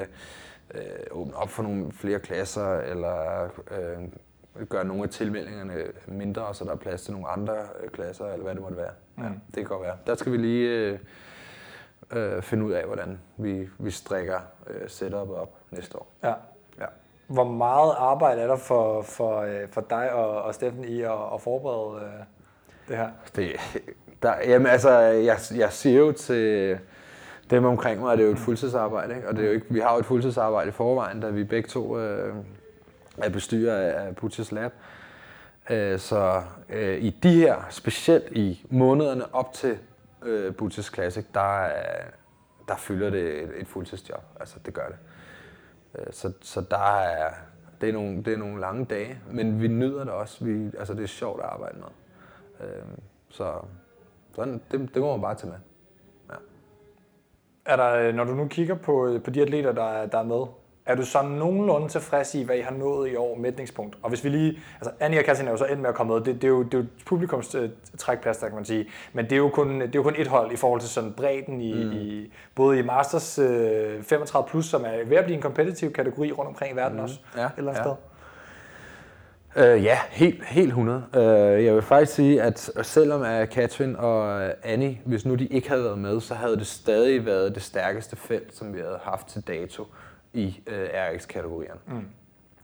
øh, 0.73 0.81
åbne 1.11 1.35
op 1.35 1.49
for 1.49 1.63
nogle 1.63 1.91
flere 1.91 2.19
klasser, 2.19 2.77
eller 2.79 3.43
øh, 3.71 4.67
gøre 4.69 4.85
nogle 4.85 5.03
af 5.03 5.09
tilmeldingerne 5.09 5.75
mindre, 6.07 6.53
så 6.53 6.65
der 6.65 6.71
er 6.71 6.75
plads 6.75 7.01
til 7.03 7.13
nogle 7.13 7.27
andre 7.27 7.55
øh, 7.83 7.89
klasser, 7.89 8.25
eller 8.25 8.43
hvad 8.43 8.53
det 8.53 8.61
måtte 8.61 8.77
være. 8.77 8.91
Ja, 9.17 9.23
Mm. 9.29 9.35
det 9.47 9.55
kan 9.55 9.65
godt 9.65 9.81
være. 9.81 9.97
Der 10.07 10.15
skal 10.15 10.31
vi 10.31 10.37
lige 10.37 10.69
øh, 10.69 10.99
øh, 12.11 12.41
finde 12.41 12.65
ud 12.65 12.71
af, 12.71 12.85
hvordan 12.85 13.19
vi, 13.37 13.69
vi 13.79 13.91
strikker 13.91 14.39
øh, 14.67 14.89
setupet 14.89 15.35
op 15.35 15.49
næste 15.71 15.97
år. 15.97 16.07
Ja. 16.23 16.33
Ja. 16.79 16.85
Hvor 17.27 17.43
meget 17.43 17.93
arbejde 17.97 18.41
er 18.41 18.47
der 18.47 18.55
for, 18.55 19.01
for, 19.01 19.39
øh, 19.41 19.67
for 19.67 19.81
dig 19.89 20.11
og, 20.13 20.41
og 20.41 20.53
Steffen 20.55 20.83
i 20.83 21.01
at, 21.01 21.11
at 21.33 21.41
forberede 21.41 22.05
øh, 22.05 22.11
det 22.87 22.97
her? 22.97 23.09
Det, 23.35 23.51
der, 24.23 24.33
jamen 24.47 24.67
altså, 24.67 24.91
jeg, 24.99 25.37
jeg 25.55 25.71
siger 25.71 25.99
jo 25.99 26.11
til 26.11 26.79
dem 27.51 27.65
omkring 27.65 28.01
mig, 28.01 28.11
er 28.11 28.15
det 28.15 28.23
er 28.23 28.27
jo 28.27 28.33
et 28.33 28.39
fuldtidsarbejde, 28.39 29.15
ikke? 29.15 29.27
og 29.27 29.35
det 29.35 29.41
er 29.41 29.47
jo 29.47 29.53
ikke, 29.53 29.65
vi 29.69 29.79
har 29.79 29.93
jo 29.93 29.99
et 29.99 30.05
fuldtidsarbejde 30.05 30.69
i 30.69 30.71
forvejen, 30.71 31.19
da 31.19 31.29
vi 31.29 31.43
begge 31.43 31.69
to 31.69 31.99
øh, 31.99 32.35
er 33.17 33.29
bestyrer 33.29 33.75
af, 33.75 34.15
Butchers 34.15 34.51
Lab. 34.51 34.71
Øh, 35.69 35.99
så 35.99 36.41
øh, 36.69 37.03
i 37.03 37.09
de 37.09 37.33
her, 37.33 37.55
specielt 37.69 38.31
i 38.31 38.65
månederne 38.69 39.35
op 39.35 39.53
til 39.53 39.77
øh, 40.23 40.55
Butchers 40.55 40.91
Classic, 40.93 41.25
der, 41.33 41.63
øh, 41.63 41.71
der 42.67 42.75
fylder 42.77 43.09
det 43.09 43.43
et, 43.43 43.49
et 43.57 43.67
fuldtidsjob. 43.67 44.23
Altså, 44.39 44.55
det 44.65 44.73
gør 44.73 44.87
det. 44.87 44.97
Øh, 45.99 46.13
så, 46.13 46.33
så 46.41 46.61
der 46.71 46.97
er, 46.97 47.33
det, 47.81 47.89
er 47.89 47.93
nogle, 47.93 48.23
det 48.23 48.33
er 48.33 48.37
nogle 48.37 48.59
lange 48.59 48.85
dage, 48.85 49.19
men 49.31 49.61
vi 49.61 49.67
nyder 49.67 50.03
det 50.03 50.13
også. 50.13 50.45
Vi, 50.45 50.71
altså, 50.79 50.93
det 50.93 51.03
er 51.03 51.07
sjovt 51.07 51.39
at 51.39 51.49
arbejde 51.49 51.77
med. 51.77 51.87
Øh, 52.67 52.83
så 53.29 53.53
sådan, 54.35 54.61
det, 54.71 54.89
det 54.93 55.01
må 55.01 55.11
man 55.11 55.21
bare 55.21 55.35
tage 55.35 55.49
med. 55.51 55.59
Er 57.65 57.75
der, 57.75 57.95
øh, 58.07 58.15
når 58.15 58.23
du 58.23 58.33
nu 58.33 58.47
kigger 58.47 58.75
på, 58.75 59.07
øh, 59.07 59.21
på 59.23 59.29
de 59.29 59.41
atleter, 59.41 59.71
der, 59.71 59.83
er- 59.83 60.05
der 60.05 60.17
er 60.19 60.23
med, 60.23 60.45
er 60.85 60.95
du 60.95 61.05
så 61.05 61.21
nogenlunde 61.21 61.87
tilfreds 61.87 62.35
i, 62.35 62.43
hvad 62.43 62.55
I 62.55 62.61
har 62.61 62.71
nået 62.71 63.09
i 63.11 63.15
år 63.15 63.37
mætningspunkt? 63.37 63.97
Og 64.03 64.09
hvis 64.09 64.23
vi 64.23 64.29
lige, 64.29 64.59
altså 64.81 64.91
Annie 64.99 65.19
og 65.19 65.25
Katrin 65.25 65.47
er 65.47 65.51
jo 65.51 65.57
så 65.57 65.65
endt 65.65 65.81
med 65.81 65.89
at 65.89 65.95
komme 65.95 66.13
med, 66.13 66.21
det, 66.21 66.35
det 66.35 66.43
er 66.43 66.47
jo, 66.47 66.63
det 66.63 66.73
er 66.73 66.77
jo 66.77 66.85
publikums 67.05 67.55
øh, 67.55 67.69
trækplads, 67.97 68.37
der 68.37 68.47
kan 68.47 68.55
man 68.55 68.65
sige, 68.65 68.85
men 69.13 69.25
det 69.25 69.31
er 69.31 69.37
jo 69.37 69.49
kun, 69.49 69.81
det 69.81 69.87
er 69.87 69.91
jo 69.95 70.03
kun 70.03 70.15
et 70.17 70.27
hold 70.27 70.51
i 70.51 70.55
forhold 70.55 70.81
til 70.81 70.89
sådan 70.89 71.13
bredden 71.13 71.61
i, 71.61 71.83
mm. 71.83 71.91
i 71.91 72.33
både 72.55 72.79
i 72.79 72.81
Masters 72.81 73.39
øh, 73.39 73.99
35+, 73.99 74.41
plus, 74.47 74.65
som 74.65 74.83
er 74.85 75.05
ved 75.05 75.17
at 75.17 75.23
blive 75.23 75.35
en 75.35 75.41
kompetitiv 75.41 75.93
kategori 75.93 76.31
rundt 76.31 76.49
omkring 76.49 76.73
i 76.73 76.75
verden 76.75 76.97
Mm. 76.97 77.03
også, 77.03 77.19
Ja, 77.37 77.45
et 77.45 77.51
eller 77.57 77.71
andet 77.71 77.79
ja. 77.85 77.89
sted. 77.89 77.95
Øh, 79.55 79.83
ja, 79.83 79.99
helt, 80.09 80.45
helt 80.45 80.67
100. 80.67 81.05
Øh, 81.15 81.65
jeg 81.65 81.75
vil 81.75 81.81
faktisk 81.81 82.15
sige, 82.15 82.41
at 82.41 82.71
selvom 82.81 83.21
at 83.21 83.49
Katrin 83.49 83.95
og 83.95 84.43
Annie, 84.63 85.01
hvis 85.05 85.25
nu 85.25 85.35
de 85.35 85.47
ikke 85.47 85.69
havde 85.69 85.83
været 85.83 85.97
med, 85.97 86.21
så 86.21 86.33
havde 86.33 86.57
det 86.57 86.67
stadig 86.67 87.25
været 87.25 87.55
det 87.55 87.63
stærkeste 87.63 88.15
felt, 88.15 88.55
som 88.55 88.73
vi 88.73 88.79
havde 88.79 88.99
haft 89.03 89.27
til 89.27 89.47
dato 89.47 89.87
i 90.33 90.63
øh, 90.67 90.89
RX-kategorierne. 90.93 91.79
Mm. 91.87 92.07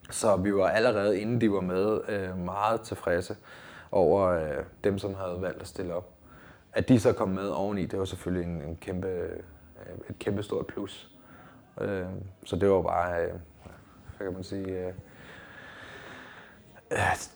Så 0.10 0.36
vi 0.36 0.56
var 0.56 0.68
allerede, 0.68 1.20
inden 1.22 1.42
de 1.42 1.52
var 1.52 1.60
med, 1.60 2.00
øh, 2.10 2.38
meget 2.38 2.82
tilfredse 2.82 3.36
over 3.92 4.28
øh, 4.28 4.64
dem, 4.84 4.98
som 4.98 5.16
havde 5.16 5.42
valgt 5.42 5.62
at 5.62 5.68
stille 5.68 5.94
op. 5.94 6.10
At 6.74 6.90
de 6.90 7.00
så 7.00 7.14
kom 7.14 7.30
med 7.30 7.48
oveni, 7.48 7.86
det 7.86 8.00
var 8.00 8.06
selvfølgelig 8.06 8.52
en, 8.52 8.62
en 8.62 8.78
kæmpe, 8.82 9.08
øh, 9.08 9.40
et 10.10 10.20
kæmpe 10.20 10.44
stort 10.44 10.68
plus. 10.68 11.12
Øh, 11.82 12.06
så 12.46 12.56
det 12.56 12.70
var 12.70 12.82
bare, 12.82 13.24
øh, 13.24 13.32
hvad 14.18 14.28
kan 14.28 14.34
man 14.34 14.44
sige, 14.44 14.68
øh, 14.68 14.88
øh, 14.88 14.94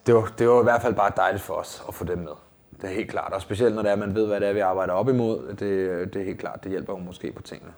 det, 0.07 0.15
var, 0.15 0.33
det 0.37 0.49
var 0.49 0.59
i 0.59 0.63
hvert 0.63 0.81
fald 0.81 0.93
bare 0.93 1.11
dejligt 1.17 1.43
for 1.43 1.53
os 1.53 1.83
at 1.87 1.93
få 1.93 2.03
dem 2.03 2.17
med. 2.17 2.31
Det 2.81 2.89
er 2.89 2.93
helt 2.93 3.09
klart, 3.11 3.33
og 3.33 3.41
specielt 3.41 3.75
når 3.75 3.81
det 3.81 3.91
er, 3.91 3.95
man 3.95 4.15
ved, 4.15 4.27
hvad 4.27 4.39
det 4.39 4.47
er, 4.49 4.53
vi 4.53 4.59
arbejder 4.59 4.93
op 4.93 5.09
imod, 5.09 5.47
det, 5.49 6.13
det 6.13 6.21
er 6.21 6.25
helt 6.25 6.39
klart, 6.39 6.63
det 6.63 6.71
hjælper 6.71 6.93
jo 6.93 6.99
måske 6.99 7.31
på 7.31 7.41
tingene. 7.41 7.71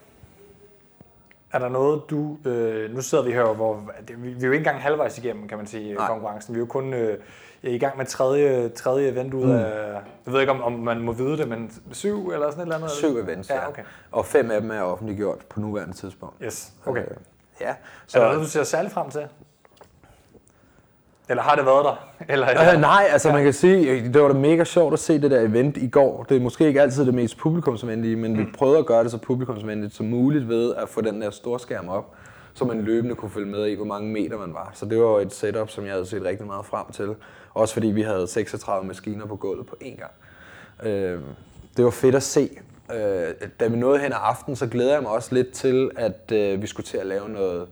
Er 1.51 1.59
der 1.59 1.69
noget, 1.69 2.01
du... 2.09 2.37
Øh, 2.45 2.95
nu 2.95 3.01
sidder 3.01 3.23
vi 3.23 3.31
her, 3.31 3.43
hvor 3.53 3.79
vi, 4.07 4.13
vi 4.29 4.29
er 4.43 4.47
jo 4.47 4.51
ikke 4.51 4.57
engang 4.57 4.81
halvvejs 4.81 5.17
igennem, 5.17 5.47
kan 5.47 5.57
man 5.57 5.67
sige, 5.67 5.93
Nej. 5.93 6.07
konkurrencen. 6.07 6.53
Vi 6.53 6.57
er 6.57 6.59
jo 6.59 6.65
kun 6.65 6.93
øh, 6.93 7.17
i 7.63 7.77
gang 7.79 7.97
med 7.97 8.05
tredje, 8.05 8.69
tredje 8.69 9.09
event 9.09 9.33
ud 9.33 9.45
Mm. 9.45 9.51
af... 9.51 9.91
Jeg 10.25 10.33
ved 10.33 10.39
ikke, 10.39 10.51
om, 10.51 10.63
om 10.63 10.73
man 10.73 10.99
må 10.99 11.11
vide 11.11 11.37
det, 11.37 11.47
men 11.47 11.71
syv 11.91 12.29
eller 12.29 12.49
sådan 12.51 12.61
et 12.61 12.65
eller 12.65 12.75
andet? 12.75 12.91
Syv 12.91 13.17
events, 13.17 13.49
ja. 13.49 13.55
Ja, 13.55 13.67
okay. 13.67 13.83
Og 14.11 14.25
fem 14.25 14.51
af 14.51 14.61
dem 14.61 14.71
er 14.71 14.81
offentliggjort 14.81 15.37
på 15.49 15.59
nuværende 15.59 15.93
tidspunkt. 15.93 16.35
Yes, 16.43 16.73
okay. 16.85 17.01
Øh, 17.01 17.07
ja, 17.61 17.75
Så... 18.07 18.17
Er 18.19 18.23
der 18.23 18.31
noget, 18.31 18.45
du 18.45 18.49
ser 18.51 18.63
særligt 18.63 18.93
frem 18.93 19.09
til? 19.09 19.27
Eller 21.29 21.43
har 21.43 21.55
det 21.55 21.65
været 21.65 21.85
der? 21.85 22.09
Eller, 22.29 22.73
Øh, 22.73 22.81
nej, 22.81 23.07
altså 23.11 23.27
ja. 23.29 23.33
man 23.33 23.43
kan 23.43 23.53
sige, 23.53 24.09
det 24.13 24.21
var 24.21 24.27
da 24.27 24.33
mega 24.33 24.63
sjovt 24.63 24.93
at 24.93 24.99
se 24.99 25.21
det 25.21 25.31
der 25.31 25.41
event 25.41 25.77
i 25.77 25.87
går. 25.87 26.25
Det 26.29 26.37
er 26.37 26.41
måske 26.41 26.67
ikke 26.67 26.81
altid 26.81 27.05
det 27.05 27.13
mest 27.13 27.37
publikumsvenlige, 27.37 28.15
men 28.15 28.33
mm. 28.33 28.39
vi 28.39 28.45
prøvede 28.57 28.77
at 28.77 28.85
gøre 28.85 29.03
det 29.03 29.11
så 29.11 29.17
publikumsvenligt 29.17 29.95
som 29.95 30.05
muligt 30.05 30.47
ved 30.49 30.75
at 30.75 30.89
få 30.89 31.01
den 31.01 31.21
der 31.21 31.29
storskærm 31.29 31.89
op, 31.89 32.15
så 32.53 32.65
man 32.65 32.81
løbende 32.81 33.15
kunne 33.15 33.31
følge 33.31 33.51
med 33.51 33.65
i, 33.65 33.75
hvor 33.75 33.85
mange 33.85 34.11
meter 34.11 34.37
man 34.37 34.53
var. 34.53 34.71
Så 34.73 34.85
det 34.85 34.99
var 34.99 35.19
et 35.19 35.33
setup, 35.33 35.69
som 35.69 35.85
jeg 35.85 35.93
havde 35.93 36.05
set 36.05 36.23
rigtig 36.23 36.47
meget 36.47 36.65
frem 36.65 36.85
til. 36.91 37.15
Også 37.53 37.73
fordi 37.73 37.87
vi 37.87 38.01
havde 38.01 38.27
36 38.27 38.87
maskiner 38.87 39.25
på 39.25 39.35
gulvet 39.35 39.65
på 39.67 39.75
én 39.81 39.99
gang. 39.99 40.11
Øh, 40.83 41.19
det 41.77 41.85
var 41.85 41.91
fedt 41.91 42.15
at 42.15 42.23
se. 42.23 42.49
Øh, 42.93 43.47
da 43.59 43.67
vi 43.67 43.77
nåede 43.77 43.99
hen 43.99 44.11
ad 44.11 44.17
aften, 44.21 44.55
så 44.55 44.67
glæder 44.67 44.93
jeg 44.93 45.01
mig 45.01 45.11
også 45.11 45.35
lidt 45.35 45.51
til, 45.51 45.91
at 45.95 46.31
øh, 46.31 46.61
vi 46.61 46.67
skulle 46.67 46.85
til 46.85 46.97
at 46.97 47.05
lave 47.05 47.29
noget, 47.29 47.67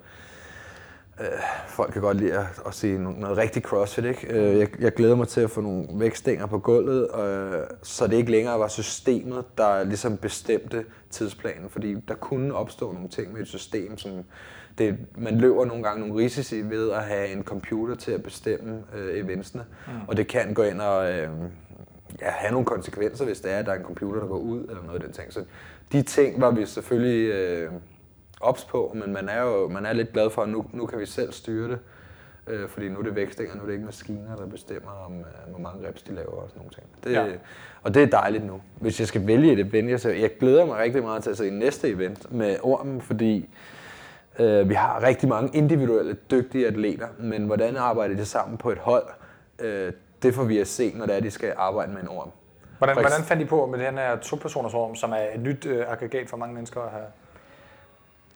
Øh, 1.22 1.40
folk 1.68 1.94
kan 1.94 2.02
godt 2.02 2.18
lide 2.18 2.34
at, 2.34 2.46
at 2.68 2.74
se 2.74 2.98
noget, 2.98 3.38
rigtig 3.38 3.64
crossfit, 3.64 4.06
ikke? 4.06 4.28
Øh, 4.28 4.60
jeg, 4.60 4.82
jeg 4.82 4.94
glæder 4.94 5.16
mig 5.16 5.28
til 5.28 5.42
at 5.42 5.50
få 5.50 5.62
nogle 5.62 5.88
vægtstænger 5.94 6.46
på 6.46 6.60
gulvet, 6.60 7.08
øh, 7.20 7.60
så 7.84 8.08
det 8.08 8.18
ikke 8.18 8.32
længere 8.32 8.60
var 8.60 8.68
systemet, 8.68 9.44
der 9.58 9.84
ligesom 9.84 10.18
bestemte 10.18 10.86
tidsplanen, 11.10 11.70
fordi 11.70 11.96
der 12.08 12.14
kunne 12.14 12.56
opstå 12.56 12.92
nogle 12.92 13.10
ting 13.10 13.34
med 13.34 13.42
et 13.42 13.48
system, 13.48 13.98
som 13.98 14.12
det, 14.78 14.98
man 15.18 15.38
løber 15.38 15.66
nogle 15.66 15.84
gange 15.84 16.08
nogle 16.08 16.24
risici 16.24 16.62
ved 16.62 16.92
at 16.92 17.04
have 17.04 17.28
en 17.28 17.44
computer 17.44 17.96
til 17.96 18.12
at 18.12 18.24
bestemme 18.24 18.84
øh, 18.96 19.18
eventsene, 19.18 19.66
mm. 19.88 19.94
og 20.08 20.18
det 20.18 20.28
kan 20.28 20.54
gå 20.54 20.64
ind 20.64 20.82
og 20.82 21.12
øh, 21.12 21.30
ja, 22.22 22.30
have 22.30 22.52
nogle 22.52 22.66
konsekvenser, 22.66 23.26
hvis 23.26 23.42
det 23.42 23.52
er, 23.52 23.58
at 23.58 23.66
der 23.66 23.72
er 23.72 23.78
en 23.78 23.86
computer, 23.86 24.20
der 24.20 24.28
går 24.28 24.38
ud, 24.38 24.60
eller 24.60 24.84
noget 24.86 25.00
af 25.00 25.06
den 25.06 25.14
ting. 25.14 25.34
Så 25.34 25.44
de 25.92 26.02
ting 26.02 26.42
var 26.42 26.52
vi 26.52 26.66
selvfølgelig 26.66 27.30
øh, 27.30 27.72
ops 28.42 28.66
på, 28.66 28.96
men 28.96 29.14
man 29.14 29.30
er 29.30 29.42
jo 29.42 29.68
man 29.68 29.86
er 29.86 29.94
lidt 29.94 30.14
glad 30.14 30.30
for, 30.30 30.42
at 30.42 30.50
nu, 30.50 30.66
nu 30.74 30.86
kan 30.86 31.00
vi 31.00 31.06
selv 31.06 31.32
styre 31.32 31.70
det. 31.70 31.80
Øh, 32.48 32.70
fordi 32.70 32.90
nu 32.90 33.00
er 33.00 33.04
det 33.04 33.16
vækstænger, 33.16 33.56
nu 33.56 33.62
er 33.62 33.66
det 33.66 33.74
ikke 33.74 33.86
maskiner, 33.86 34.36
der 34.36 34.46
bestemmer, 34.46 34.92
om, 35.06 35.14
øh, 35.20 35.50
hvor 35.50 35.60
mange 35.60 35.88
reps 35.88 36.02
de 36.02 36.16
laver 36.16 36.32
og 36.32 36.50
sådan 36.50 36.60
nogle 36.60 36.72
ting. 36.72 36.86
Det, 37.04 37.12
Ja. 37.12 37.38
Og 37.84 37.94
det 37.94 38.04
er 38.04 38.08
dejligt 38.08 38.46
nu. 38.46 38.62
Hvis 38.80 39.00
jeg 39.00 39.08
skal 39.08 39.28
vælge 39.28 39.52
et 39.52 39.60
event, 39.60 39.90
jeg, 39.90 40.00
ser, 40.00 40.12
jeg 40.12 40.38
glæder 40.40 40.66
mig 40.66 40.80
rigtig 40.80 41.04
meget 41.04 41.24
til 41.24 41.30
at 41.30 41.38
se 41.38 41.50
næste 41.50 41.90
event 41.90 42.32
med 42.32 42.58
Ormen, 42.64 43.02
fordi 43.02 43.50
øh, 44.40 44.70
vi 44.70 44.74
har 44.74 45.04
rigtig 45.04 45.30
mange 45.30 45.58
individuelle 45.58 46.14
dygtige 46.32 46.68
atleter, 46.68 47.08
men 47.20 47.46
hvordan 47.46 47.78
arbejder 47.78 48.16
de 48.16 48.26
sammen 48.26 48.58
på 48.58 48.72
et 48.72 48.78
hold, 48.78 49.06
øh, 49.60 49.94
det 50.24 50.34
får 50.34 50.44
vi 50.44 50.60
at 50.60 50.68
se, 50.68 50.94
når 50.96 51.06
det 51.06 51.16
er, 51.16 51.20
de 51.20 51.32
skal 51.32 51.54
arbejde 51.58 51.94
med 51.94 52.02
en 52.02 52.08
orm. 52.08 52.32
Hvordan, 52.78 52.96
hvordan 52.96 53.24
fandt 53.24 53.44
I 53.44 53.46
på 53.46 53.66
med 53.66 53.80
den 53.80 53.98
her 53.98 54.16
to-personers 54.16 54.74
rum, 54.74 54.96
som 54.96 55.12
er 55.12 55.26
et 55.36 55.40
nyt 55.40 55.66
øh, 55.66 55.92
aggregat 55.92 56.30
for 56.30 56.38
mange 56.38 56.56
mennesker 56.56 56.82
at 56.82 56.92
have? 56.92 57.06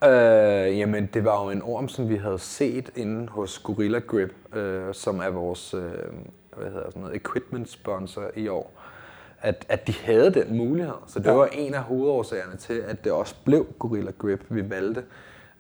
Øh, 0.04 0.78
jamen, 0.80 1.10
det 1.14 1.26
var 1.26 1.44
jo 1.44 1.50
en 1.50 1.62
orm, 1.62 1.88
som 1.90 2.10
vi 2.10 2.16
havde 2.16 2.40
set 2.40 2.90
inde 2.96 3.28
hos 3.30 3.60
Gorilla 3.60 4.00
Grip, 4.00 4.56
øh, 4.56 4.94
som 4.94 5.20
er 5.20 5.30
vores 5.30 5.74
øh, 5.74 5.82
hvad 6.58 6.68
hedder 6.72 6.90
sådan 6.90 7.02
noget, 7.02 7.16
equipment 7.16 7.70
sponsor 7.70 8.24
i 8.36 8.48
år. 8.48 8.72
At, 9.42 9.66
at 9.70 9.88
de 9.88 9.94
havde 10.04 10.34
den 10.34 10.58
mulighed. 10.58 10.94
Så 11.08 11.20
det 11.20 11.26
Ja. 11.26 11.32
var 11.32 11.46
en 11.46 11.74
af 11.74 11.82
hovedårsagerne 11.82 12.56
til, 12.58 12.74
at 12.88 13.04
det 13.04 13.12
også 13.12 13.36
blev 13.46 13.66
Gorilla 13.80 14.12
Grip, 14.12 14.46
vi 14.50 14.70
valgte. 14.70 15.04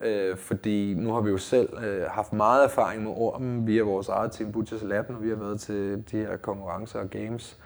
Øh, 0.01 0.37
fordi 0.37 0.93
nu 0.97 1.13
har 1.13 1.21
vi 1.21 1.29
jo 1.29 1.37
selv 1.37 1.69
øh, 1.83 2.03
haft 2.09 2.33
meget 2.33 2.63
erfaring 2.63 3.03
med 3.03 3.11
ormen 3.15 3.67
via 3.67 3.83
vores 3.83 4.09
eget 4.09 4.31
team 4.31 4.51
Butchers 4.51 4.81
Lab, 4.83 5.09
når 5.09 5.19
vi 5.19 5.29
har 5.29 5.35
været 5.35 5.59
til 5.59 6.03
de 6.11 6.17
her 6.17 6.37
konkurrencer 6.37 6.99
og 6.99 7.09
games. 7.09 7.57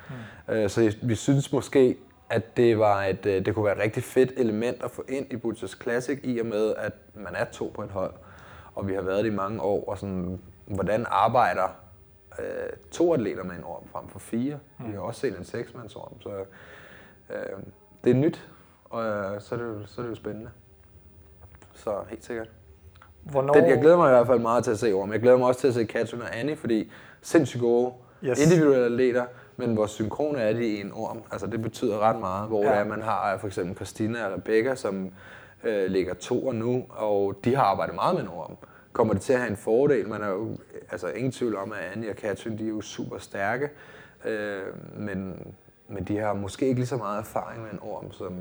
Mm. 0.50 0.54
Øh, 0.54 0.70
så 0.70 0.96
vi 1.02 1.16
synes 1.16 1.54
måske, 1.54 1.98
at 2.30 2.58
det, 2.58 2.80
var 2.80 3.04
et, 3.04 3.26
øh, 3.26 3.46
det 3.46 3.56
kunne 3.56 3.66
være 3.66 3.76
et 3.76 3.82
rigtig 3.82 4.04
fedt 4.04 4.32
element 4.38 4.84
at 4.84 4.92
få 4.92 5.04
ind 5.08 5.34
i 5.34 5.38
Butchers 5.38 5.78
Classic, 5.82 6.20
i 6.24 6.40
og 6.40 6.46
med, 6.46 6.74
at 6.78 6.94
man 7.14 7.36
er 7.36 7.46
to 7.46 7.72
på 7.76 7.84
et 7.84 7.90
hold, 7.90 8.14
og 8.76 8.88
vi 8.88 8.94
har 8.94 9.02
været 9.02 9.24
det 9.24 9.32
i 9.32 9.36
mange 9.36 9.62
år, 9.62 9.90
og 9.90 9.98
sådan, 9.98 10.40
hvordan 10.66 11.06
arbejder 11.10 11.68
øh, 12.40 12.46
to 12.92 13.14
atleter 13.14 13.44
med 13.44 13.56
en 13.56 13.64
orm 13.64 13.88
frem 13.92 14.08
for 14.08 14.20
fire. 14.20 14.60
Mm. 14.80 14.88
Vi 14.88 14.94
har 14.94 15.00
også 15.00 15.20
set 15.20 15.38
en 15.38 15.46
seksmandsorm, 15.46 16.22
så 16.22 16.30
øh, 17.30 17.36
det 18.04 18.10
er 18.10 18.16
nyt, 18.16 18.50
og 18.86 19.06
øh, 19.06 19.42
så, 19.42 19.56
er 19.56 19.60
det 19.60 19.66
jo, 19.66 19.86
så 19.86 20.02
er 20.02 20.04
det 20.04 20.10
jo 20.10 20.16
spændende. 20.16 20.50
Så 21.74 22.04
helt 22.10 22.26
sikkert. 22.26 22.50
Hvornår... 23.24 23.54
Det, 23.54 23.68
jeg 23.68 23.80
glæder 23.82 23.98
mig 23.98 24.08
i 24.08 24.14
hvert 24.14 24.28
fald 24.28 24.40
meget 24.40 24.64
til 24.64 24.72
at 24.72 24.80
se 24.80 24.92
orm. 24.92 25.12
Jeg 25.12 25.22
glæder 25.22 25.38
mig 25.38 25.48
også 25.48 25.60
til 25.60 25.68
at 25.68 25.74
se 25.74 25.86
Katrin 25.86 26.22
og 26.22 26.40
Annie, 26.40 26.56
fordi 26.56 26.92
sindssygt 27.22 27.62
gode 27.62 27.94
yes. 28.24 28.46
individuelle 28.46 28.86
atleter, 28.86 29.26
men 29.60 29.74
hvor 29.74 29.86
synkrone 29.86 30.40
er 30.42 30.54
de 30.54 30.66
i 30.68 30.82
en 30.82 30.92
orm. 30.94 31.22
Altså 31.32 31.48
det 31.48 31.62
betyder 31.62 32.00
ret 32.00 32.20
meget, 32.20 32.48
hvor 32.48 32.64
Ja. 32.64 32.70
ja. 32.72 32.76
er, 32.80 32.84
man 32.84 33.02
har 33.02 33.38
for 33.38 33.48
eksempel 33.48 33.76
Christina 33.76 34.26
og 34.26 34.34
Rebecca, 34.34 34.76
som 34.76 35.12
øh, 35.64 35.86
ligger 35.86 36.14
to 36.14 36.52
nu, 36.52 36.86
og 36.90 37.36
de 37.44 37.56
har 37.56 37.64
arbejdet 37.64 37.96
meget 37.96 38.16
med 38.16 38.24
en 38.24 38.30
orm. 38.30 38.58
Kommer 38.94 39.14
det 39.14 39.22
til 39.22 39.34
at 39.34 39.40
have 39.40 39.50
en 39.52 39.58
fordel? 39.58 40.08
Man 40.10 40.22
er 40.22 40.30
jo 40.30 40.58
altså 40.92 41.08
ingen 41.08 41.32
tvivl 41.32 41.56
om, 41.56 41.72
at 41.72 41.80
Annie 41.96 42.10
og 42.10 42.16
Katrin, 42.16 42.58
de 42.58 42.64
er 42.66 42.70
jo 42.70 42.82
super 42.82 43.18
stærke, 43.18 43.70
øh, 44.26 44.62
men, 44.98 45.48
men 45.88 46.04
de 46.04 46.18
har 46.18 46.34
måske 46.34 46.68
ikke 46.68 46.80
lige 46.80 46.88
så 46.88 46.98
meget 46.98 47.20
erfaring 47.20 47.62
med 47.62 47.72
en 47.72 47.80
orm, 47.82 48.12
som 48.12 48.34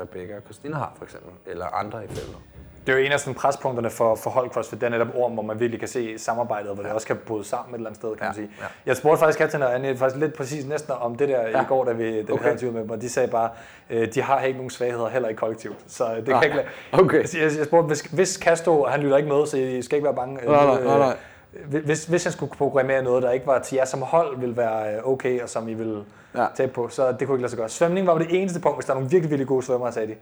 Rebecca 0.00 0.36
og 0.36 0.42
Christina 0.42 0.76
har 0.76 0.92
for 0.96 1.04
eksempel, 1.04 1.30
eller 1.46 1.66
andre 1.66 2.04
i 2.04 2.08
feltet. 2.08 2.36
Det 2.86 2.92
er 2.92 2.98
jo 2.98 3.04
en 3.04 3.12
af 3.12 3.20
sådan 3.20 3.34
prespunkterne 3.34 3.90
for, 3.90 4.14
for 4.14 4.30
hold 4.30 4.50
CrossFit, 4.50 4.80
det 4.80 4.86
er 4.86 4.90
netop 4.90 5.06
ord, 5.14 5.32
hvor 5.32 5.42
man 5.42 5.60
virkelig 5.60 5.80
kan 5.80 5.88
se 5.88 6.18
samarbejdet, 6.18 6.74
hvor 6.74 6.82
det 6.82 6.92
også 6.92 7.06
kan 7.06 7.16
bryde 7.26 7.44
sammen 7.44 7.74
et 7.74 7.78
eller 7.78 7.90
andet 7.90 8.00
sted, 8.00 8.08
kan 8.16 8.18
ja, 8.22 8.26
man 8.26 8.34
sige. 8.34 8.48
Ja. 8.60 8.64
Jeg 8.86 8.96
spurgte 8.96 9.18
faktisk 9.18 9.38
Katrin 9.38 9.62
og 9.62 9.74
Anne 9.74 9.96
faktisk 9.96 10.20
lidt 10.20 10.34
præcis 10.34 10.66
næsten 10.66 10.92
om 11.00 11.16
det 11.16 11.28
der 11.28 11.40
ja. 11.48 11.62
i 11.62 11.64
går, 11.68 11.84
da 11.84 11.92
vi, 11.92 12.04
vi 12.12 12.32
Okay. 12.32 12.44
havde 12.44 12.70
med 12.70 12.80
dem, 12.82 12.90
og 12.90 13.00
de 13.00 13.08
sagde 13.10 13.28
bare, 13.28 13.48
øh, 13.90 14.14
de 14.14 14.22
har 14.22 14.40
ikke 14.40 14.56
nogen 14.56 14.70
svagheder, 14.70 15.08
heller 15.08 15.28
ikke 15.28 15.38
kollektivt. 15.38 15.76
Så 15.86 16.04
øh, 16.10 16.16
det 16.16 16.24
kan 16.24 16.32
Nej. 16.34 16.42
ikke 16.44 16.56
lade. 16.56 16.66
Okay. 16.92 17.18
Jeg, 17.34 17.42
jeg, 17.42 17.58
jeg 17.58 17.66
spurgte, 17.66 17.86
hvis, 17.86 18.00
hvis 18.00 18.32
Casto, 18.34 18.84
han 18.84 19.00
lytter 19.00 19.16
ikke 19.16 19.28
med, 19.28 19.46
så 19.46 19.56
I 19.56 19.82
skal 19.82 19.96
ikke 19.96 20.04
være 20.06 20.14
bange. 20.14 20.42
øh, 20.42 20.50
Nej, 20.50 20.64
nej, 20.66 20.84
nej, 20.84 20.98
nej. 20.98 21.16
Øh, 21.72 21.84
Hvis, 21.84 22.04
hvis 22.04 22.24
jeg 22.24 22.32
skulle 22.32 22.52
programmere 22.58 23.02
noget, 23.02 23.22
der 23.22 23.30
ikke 23.30 23.46
var 23.46 23.58
til 23.58 23.76
jer 23.76 23.84
som 23.84 24.02
hold, 24.02 24.38
ville 24.38 24.56
være 24.56 24.94
øh, 24.96 25.08
okay, 25.08 25.42
og 25.42 25.48
som 25.48 25.68
I 25.68 25.74
ville 25.74 26.04
ja. 26.36 26.46
tabe 26.56 26.72
på, 26.72 26.88
så 26.88 27.12
det 27.12 27.26
kunne 27.26 27.36
ikke 27.36 27.42
lade 27.42 27.50
sig 27.50 27.58
gøre. 27.58 27.68
Svømning 27.68 28.06
var 28.06 28.18
det 28.18 28.26
eneste 28.30 28.60
punkt, 28.60 28.76
hvis 28.78 28.84
der 28.86 28.92
er 28.92 28.94
nogle 28.94 29.10
virkelig, 29.10 29.30
virkelig 29.30 29.48
gode 29.48 29.62
svømmere, 29.62 29.92
sagde 29.92 30.08
de. 30.08 30.14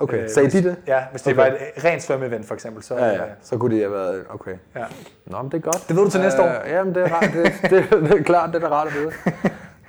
Okay, 0.00 0.28
sagde 0.28 0.48
hvis, 0.50 0.62
de 0.62 0.68
det? 0.68 0.76
Ja, 0.86 1.04
hvis 1.10 1.22
det 1.22 1.32
Okay. 1.32 1.50
var 1.50 1.56
et 1.76 1.84
rent 1.84 2.02
svømmeevent 2.02 2.46
for 2.46 2.54
eksempel, 2.54 2.82
så... 2.82 2.96
Ja, 2.96 3.06
ja. 3.06 3.14
øh, 3.24 3.28
Så 3.42 3.58
kunne 3.58 3.74
det 3.74 3.82
have 3.82 3.92
været, 3.92 4.24
okay. 4.30 4.54
Ja. 4.76 4.84
Nå, 5.26 5.42
men 5.42 5.52
det 5.52 5.58
er 5.58 5.62
godt. 5.62 5.88
Det 5.88 5.96
ved 5.96 6.04
du 6.04 6.10
til 6.10 6.20
næste 6.20 6.42
år. 6.42 6.46
Øh, 6.48 6.70
jamen, 6.70 6.94
det 6.94 7.02
er, 7.02 7.08
rart, 7.14 7.30
det, 7.34 7.70
det, 7.70 7.90
det, 8.10 8.20
er 8.20 8.22
klart, 8.22 8.48
det 8.54 8.62
er 8.64 8.68
da 8.68 8.74
rart 8.74 8.88
at 8.88 8.94
vide. 8.94 9.12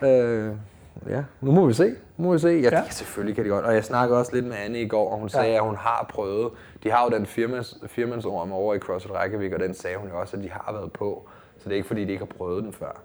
øh, 0.48 0.56
ja, 1.10 1.24
nu 1.42 1.52
må 1.52 1.66
vi 1.66 1.74
se. 1.74 1.96
Nu 2.18 2.26
må 2.26 2.34
vi 2.34 2.40
se. 2.40 2.48
Ja, 2.50 2.70
ja. 2.72 2.84
selvfølgelig 2.90 3.36
kan 3.36 3.46
de 3.46 3.50
godt. 3.50 3.66
Og 3.66 3.74
jeg 3.74 3.84
snakkede 3.84 4.20
også 4.20 4.34
lidt 4.36 4.46
med 4.46 4.56
Anne 4.66 4.82
i 4.82 4.88
går, 4.88 5.12
og 5.12 5.18
hun 5.20 5.30
sagde, 5.30 5.48
Ja. 5.48 5.56
at 5.56 5.62
hun 5.62 5.76
har 5.76 6.06
prøvet. 6.10 6.52
De 6.84 6.92
har 6.92 7.04
jo 7.12 7.18
den 7.18 7.26
firmands, 7.26 7.78
firmandsorm 7.88 8.52
over 8.52 8.74
i 8.74 8.80
CrossFit 8.80 9.12
Reykjavik, 9.16 9.54
og 9.54 9.60
den 9.60 9.74
sagde 9.74 9.98
hun 9.98 10.10
jo 10.10 10.20
også, 10.20 10.38
at 10.38 10.44
de 10.44 10.50
har 10.52 10.74
været 10.74 10.92
på. 10.92 11.30
Så 11.58 11.64
det 11.66 11.72
er 11.72 11.76
ikke, 11.76 11.88
fordi 11.88 12.06
de 12.06 12.12
ikke 12.12 12.26
har 12.26 12.34
prøvet 12.38 12.64
den 12.64 12.74
før. 12.74 13.00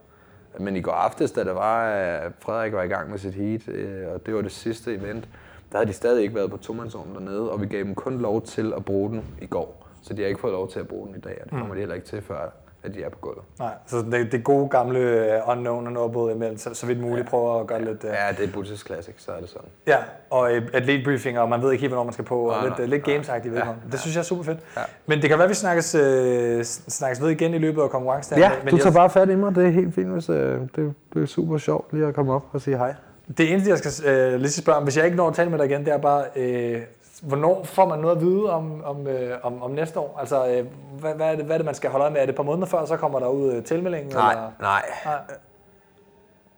Men 0.58 0.76
i 0.76 0.80
går 0.80 0.92
aftes, 0.92 1.32
da 1.32 1.44
det 1.44 1.54
var, 1.54 1.88
at 1.90 2.32
Frederik 2.40 2.72
var 2.72 2.82
i 2.82 2.86
gang 2.88 3.10
med 3.10 3.18
sit 3.18 3.34
heat, 3.34 3.68
øh, 3.68 4.08
og 4.14 4.26
det 4.26 4.34
var 4.34 4.40
det 4.42 4.52
sidste 4.52 4.94
event, 4.94 5.28
der 5.76 5.80
havde 5.80 5.88
de 5.88 5.96
stadig 5.96 6.22
ikke 6.22 6.34
været 6.34 6.50
på 6.50 6.56
tomandsorm 6.56 7.06
dernede, 7.14 7.50
og 7.50 7.60
vi 7.60 7.66
gav 7.66 7.78
dem 7.84 7.94
kun 7.94 8.18
lov 8.18 8.42
til 8.42 8.72
at 8.76 8.84
bruge 8.84 9.10
den 9.10 9.24
i 9.42 9.46
går. 9.46 9.86
Så 10.02 10.14
de 10.14 10.22
har 10.22 10.28
ikke 10.28 10.40
fået 10.40 10.52
lov 10.52 10.68
til 10.70 10.80
at 10.80 10.88
bruge 10.88 11.06
den 11.06 11.14
i 11.16 11.20
dag, 11.20 11.38
og 11.40 11.44
det 11.44 11.52
Mm. 11.52 11.58
kommer 11.58 11.74
de 11.74 11.80
heller 11.80 11.94
ikke 11.94 12.06
til, 12.06 12.22
før 12.22 12.52
at 12.82 12.94
de 12.94 13.02
er 13.02 13.08
på 13.08 13.18
gulvet. 13.20 13.42
Nej, 13.58 13.70
så 13.86 13.96
det, 13.96 14.32
det 14.32 14.44
gode 14.44 14.68
gamle 14.68 14.98
øh, 14.98 15.40
unknown 15.50 15.86
og 15.86 15.92
noget 15.92 16.12
både 16.12 16.34
imellem, 16.34 16.58
så, 16.58 16.74
så 16.74 16.86
vidt 16.86 17.00
muligt 17.00 17.28
prøver 17.28 17.60
at 17.60 17.66
gøre 17.66 17.78
det 17.78 17.86
lidt... 17.86 18.04
Uh... 18.04 18.10
Ja, 18.10 18.32
det 18.42 18.48
er 18.48 18.52
Butchers 18.52 18.86
Classic, 18.86 19.14
så 19.18 19.32
er 19.32 19.40
det 19.40 19.48
sådan. 19.48 19.68
Ja, 19.86 19.96
og 20.30 20.52
øh, 20.54 20.68
atletbriefing, 20.72 21.38
og 21.38 21.48
man 21.48 21.62
ved 21.62 21.72
ikke 21.72 21.80
helt, 21.80 21.90
hvornår 21.90 22.04
man 22.04 22.12
skal 22.12 22.24
på, 22.24 22.40
og 22.40 22.52
Nej, 22.52 22.62
lidt, 22.64 22.78
nej, 22.78 22.84
øh, 22.84 22.90
lidt 22.90 23.04
gamesagtigt 23.04 23.54
Ja, 23.54 23.66
ja, 23.66 23.72
Det 23.92 24.00
synes 24.00 24.14
jeg 24.16 24.20
er 24.20 24.24
super 24.24 24.42
fedt. 24.44 24.58
Ja. 24.76 24.82
Men 25.06 25.20
det 25.22 25.28
kan 25.28 25.38
være, 25.38 25.44
at 25.44 25.50
vi 25.50 25.54
snakkes, 25.54 25.94
øh, 25.94 26.64
snakkes 26.64 27.22
ved 27.22 27.30
igen 27.30 27.54
i 27.54 27.58
løbet 27.58 27.82
af 27.82 27.90
konkurrencen. 27.90 28.38
Ja, 28.38 28.50
men 28.64 28.70
du 28.70 28.76
jeg- 28.76 28.82
tager 28.82 28.94
bare 28.94 29.10
fat 29.10 29.28
i 29.30 29.34
mig. 29.34 29.54
Det 29.54 29.66
er 29.66 29.70
helt 29.70 29.94
fint, 29.94 30.08
hvis 30.12 30.28
øh, 30.28 30.60
det, 30.76 30.94
det 31.14 31.22
er 31.22 31.26
super 31.26 31.58
sjovt 31.58 31.92
lige 31.92 32.06
at 32.06 32.14
komme 32.14 32.32
op 32.32 32.42
og 32.52 32.60
sige 32.60 32.76
hej. 32.78 32.94
Det 33.38 33.52
eneste, 33.52 33.70
jeg 33.70 33.78
skal 33.78 34.08
øh, 34.10 34.40
lige 34.40 34.50
spørge 34.50 34.76
om, 34.78 34.82
hvis 34.84 34.96
jeg 34.96 35.04
ikke 35.04 35.16
når 35.16 35.28
at 35.28 35.34
tale 35.34 35.50
med 35.50 35.58
dig 35.58 35.66
igen, 35.66 35.84
det 35.84 35.92
er 35.92 35.98
bare, 35.98 36.24
øh, 36.36 36.82
hvornår 37.22 37.64
får 37.64 37.88
man 37.88 37.98
noget 37.98 38.16
at 38.16 38.22
vide 38.22 38.50
om, 38.50 38.84
om, 38.84 39.06
øh, 39.06 39.38
om, 39.42 39.62
om 39.62 39.70
næste 39.70 39.98
år? 40.00 40.16
Altså, 40.20 40.46
øh, 40.48 40.66
hvad, 41.00 41.14
hvad, 41.14 41.26
er 41.32 41.36
det, 41.36 41.44
hvad 41.44 41.54
er 41.56 41.58
det, 41.58 41.64
man 41.64 41.74
skal 41.74 41.90
holde 41.90 42.02
øje 42.02 42.12
med? 42.12 42.20
Er 42.20 42.24
det 42.26 42.30
et 42.32 42.36
par 42.36 42.42
måneder 42.42 42.66
før, 42.66 42.84
så 42.84 42.96
kommer 42.96 43.18
der 43.20 43.28
ud 43.28 43.52
øh, 43.52 43.64
tilmeldingen? 43.64 44.12
Nej, 44.12 44.32
eller? 44.32 44.50
nej. 44.60 44.82
nej. 45.04 45.18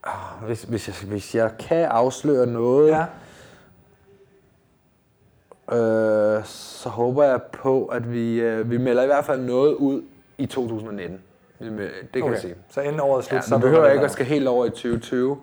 Ah, 0.05 0.45
Hvis, 0.47 0.63
hvis, 0.63 0.89
jeg, 0.89 1.09
hvis 1.09 1.35
jeg 1.35 1.51
kan 1.59 1.85
afsløre 1.85 2.47
noget, 2.47 2.89
ja. 2.91 3.05
øh, 5.77 6.45
så 6.45 6.89
håber 6.89 7.25
jeg 7.25 7.43
på, 7.43 7.85
at 7.87 8.13
vi, 8.13 8.41
øh, 8.41 8.71
vi 8.71 8.79
melder 8.79 9.03
i 9.03 9.07
hvert 9.07 9.25
fald 9.25 9.41
noget 9.41 9.75
ud 9.75 10.03
i 10.39 10.47
2019. 10.47 11.19
Vi 11.59 11.71
mel- 11.71 11.81
Det 11.81 11.91
kan 12.13 12.23
Okay, 12.23 12.33
jeg 12.33 12.41
sige. 12.41 12.55
så 12.71 12.81
inden 12.81 13.01
året 13.01 13.19
er 13.19 13.23
slut, 13.25 13.37
ja, 13.37 13.41
så 13.43 13.59
behøver 13.59 13.83
man, 13.83 13.93
ikke 13.93 14.05
at 14.05 14.11
skal 14.11 14.27
helt 14.27 14.49
over 14.49 14.65
i 14.65 14.71
2020. 14.71 15.39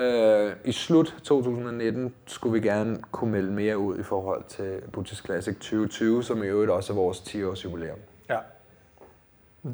Øh, 0.00 0.52
I 0.64 0.72
slut 0.72 1.14
2019 1.24 2.14
skulle 2.26 2.60
vi 2.60 2.68
gerne 2.68 2.98
kunne 3.10 3.32
melde 3.32 3.52
mere 3.52 3.78
ud 3.78 3.98
i 3.98 4.02
forhold 4.02 4.44
til 4.48 4.80
Butchers 4.92 5.22
Classic 5.24 5.54
2020, 5.54 6.24
som 6.24 6.42
i 6.42 6.46
øvrigt 6.46 6.70
også 6.70 6.92
er 6.92 6.96
vores 6.96 7.18
10-års 7.18 7.64
jubilæum. 7.64 7.98
Ja. 8.30 8.38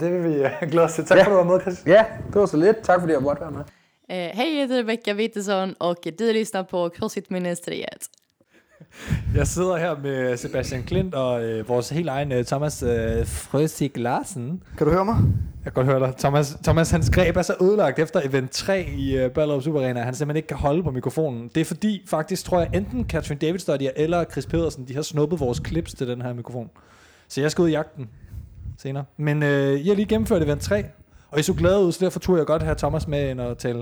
Det 0.01 0.13
vil 0.13 0.25
vi 0.25 0.35
øh, 0.45 0.51
glæde 0.71 0.85
os 0.85 0.95
til. 0.95 1.05
Tak 1.05 1.19
ja. 1.19 1.25
for, 1.25 1.31
at 1.31 1.33
du 1.33 1.49
var 1.49 1.55
med, 1.55 1.61
Chris. 1.61 1.87
Ja, 1.87 2.05
det 2.27 2.35
var 2.35 2.47
så 2.47 2.57
lidt. 2.57 2.77
Tak 2.83 3.01
fordi 3.01 3.13
jeg 3.13 3.23
måtte 3.23 3.41
være 3.41 3.51
med. 3.51 3.65
Eh, 4.11 4.31
hej, 4.35 4.47
jag 4.47 4.61
heter 4.61 4.79
Rebecca 4.79 5.15
Wittesson 5.15 5.75
och 5.81 5.97
du 6.19 6.25
lyssnar 6.25 6.63
på 6.63 6.89
CrossFit-ministeriet. 6.89 8.09
Jeg 9.37 9.47
sidder 9.47 9.77
her 9.77 9.97
med 10.03 10.37
Sebastian 10.37 10.83
Klint 10.83 11.15
og 11.15 11.45
øh, 11.45 11.69
vores 11.69 11.89
helt 11.89 12.09
egen 12.09 12.33
øh, 12.33 12.45
Thomas 12.45 12.83
øh, 12.83 13.27
Frøsig 13.27 13.99
Larsen. 13.99 14.63
Kan 14.79 14.87
du 14.87 14.93
høre 14.93 15.05
mig? 15.05 15.17
Jeg 15.65 15.73
kan 15.73 15.85
godt 15.85 15.87
høre 15.87 16.07
dig. 16.07 16.17
Thomas, 16.19 16.57
Thomas 16.65 16.91
hans 16.91 17.11
greb 17.11 17.37
er 17.37 17.43
så 17.43 17.55
ødelagt 17.63 17.99
efter 17.99 18.21
event 18.25 18.51
3 18.51 18.87
i 18.97 19.17
øh, 19.17 19.31
Ballerup 19.31 19.63
Super 19.63 19.81
Arena, 19.81 20.01
han 20.03 20.15
simpelthen 20.15 20.37
ikke 20.37 20.49
kan 20.49 20.57
holde 20.57 20.83
på 20.83 20.91
mikrofonen. 20.91 21.51
Det 21.55 21.61
er 21.61 21.65
fordi, 21.65 22.03
faktisk 22.07 22.45
tror 22.45 22.61
jeg, 22.61 22.71
enten 22.75 23.05
Catherine 23.09 23.39
David 23.39 23.59
Studier 23.59 23.91
eller 23.97 24.25
Chris 24.25 24.47
Pedersen, 24.47 24.89
de 24.89 24.95
har 24.95 25.03
snuppet 25.03 25.41
vores 25.41 25.63
clips 25.67 25.95
til 25.95 26.09
den 26.09 26.23
her 26.23 26.35
mikrofon. 26.35 26.71
Så 27.29 27.41
jeg 27.41 27.51
skal 27.51 27.63
ud 27.63 27.69
i 27.69 27.73
jagten 27.73 28.09
senere. 28.79 29.05
Men 29.17 29.43
øh, 29.43 29.81
I 29.81 29.89
har 29.89 29.95
lige 29.95 30.07
gennemført 30.07 30.43
event 30.43 30.61
3, 30.61 30.85
og 31.31 31.39
I 31.39 31.43
så 31.43 31.55
glade 31.55 31.85
ud, 31.85 31.93
så 31.93 32.05
derfor 32.05 32.19
turde 32.21 32.39
jeg 32.39 32.47
godt 32.47 32.63
have 32.63 32.75
Thomas 32.75 33.09
med 33.09 33.31
ind 33.31 33.41
og 33.41 33.59
tale. 33.59 33.81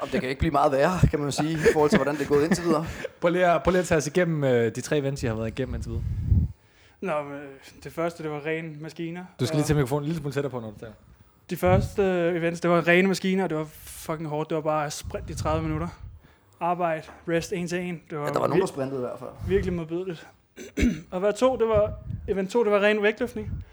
Om 0.00 0.08
det 0.12 0.20
kan 0.20 0.28
ikke 0.28 0.38
blive 0.38 0.50
meget 0.52 0.72
værre, 0.72 1.08
kan 1.10 1.18
man 1.18 1.28
jo 1.28 1.30
sige, 1.30 1.52
i 1.52 1.72
forhold 1.72 1.90
til, 1.90 1.98
hvordan 1.98 2.14
det 2.14 2.22
er 2.22 2.28
gået 2.28 2.44
indtil 2.44 2.64
videre. 2.64 2.86
prøv, 3.20 3.30
lige 3.32 3.46
at, 3.46 3.62
prøv 3.62 3.70
lige 3.70 3.80
at 3.80 3.86
tage 3.86 3.98
os 3.98 4.06
igennem 4.06 4.44
øh, 4.44 4.74
de 4.74 4.80
tre 4.80 4.98
events, 4.98 5.22
I 5.22 5.26
har 5.26 5.34
været 5.34 5.48
igennem 5.48 5.74
indtil 5.74 5.90
videre. 5.90 6.04
Nå, 7.00 7.22
men, 7.22 7.32
øh, 7.32 7.40
det 7.84 7.92
første, 7.92 8.22
det 8.22 8.30
var 8.30 8.46
rene 8.46 8.76
maskiner. 8.80 9.24
Du 9.40 9.46
skal 9.46 9.56
lige 9.56 9.66
tage 9.66 9.74
mikrofonen 9.76 10.02
en 10.02 10.06
lille 10.06 10.20
smule 10.20 10.32
tættere 10.34 10.50
på, 10.50 10.60
når 10.60 10.70
du 10.70 10.78
taler. 10.78 10.92
De 11.50 11.56
første 11.56 12.02
øh, 12.02 12.36
events, 12.36 12.60
det 12.60 12.70
var 12.70 12.88
rene 12.88 13.08
maskiner, 13.08 13.44
og 13.44 13.50
det 13.50 13.58
var 13.58 13.66
fucking 13.74 14.28
hårdt. 14.28 14.50
Det 14.50 14.54
var 14.56 14.62
bare 14.62 14.90
sprint 14.90 15.30
i 15.30 15.34
30 15.34 15.62
minutter. 15.62 15.88
Arbejde, 16.60 17.02
rest 17.28 17.52
en 17.52 17.68
til 17.68 17.78
en. 17.78 18.00
Det 18.10 18.18
var 18.18 18.24
Ja, 18.24 18.32
der 18.32 18.38
var 18.38 18.46
nogen, 18.46 18.60
der 18.60 18.66
sprintede 18.66 19.00
i 19.00 19.04
hvert 19.04 19.18
fald. 19.18 19.30
Virkelig 19.48 19.72
modbydeligt. 19.72 20.26
og 21.12 21.20
hvad 21.20 21.32
to, 21.32 21.56
det 21.56 21.68
var, 21.68 21.92
event 22.28 22.50
2, 22.50 22.64
det 22.64 22.72
var 22.72 22.80
ren 22.80 23.02
vægtløftning. 23.02 23.64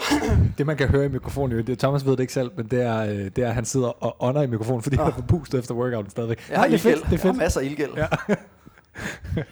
Det 0.58 0.66
man 0.66 0.76
kan 0.76 0.88
høre 0.88 1.04
i 1.04 1.08
mikrofonen, 1.08 1.66
det, 1.66 1.78
Thomas 1.78 2.06
ved 2.06 2.12
det 2.12 2.20
ikke 2.20 2.32
selv, 2.32 2.50
men 2.56 2.66
det 2.66 2.82
er, 2.82 2.98
øh, 2.98 3.10
det 3.36 3.38
er 3.38 3.48
at 3.48 3.54
han 3.54 3.64
sidder 3.64 4.04
og 4.04 4.16
ånder 4.20 4.42
i 4.42 4.46
mikrofonen, 4.46 4.82
fordi 4.82 4.96
han 4.96 5.06
er 5.06 5.12
forpustet 5.12 5.58
efter 5.58 5.74
workouten 5.74 6.10
stadigvæk. 6.10 6.38
Jeg 6.48 6.58
har 6.58 6.62
Nej, 6.62 6.68
det 6.68 6.74
er 6.74 6.78
fedt, 6.78 6.96
det 6.96 7.12
er 7.12 7.18
Jeg 7.22 7.32
har 7.32 7.32
masser 7.32 7.60
af 7.60 7.64
ildgæld. 7.64 7.90
Ja. 7.96 8.06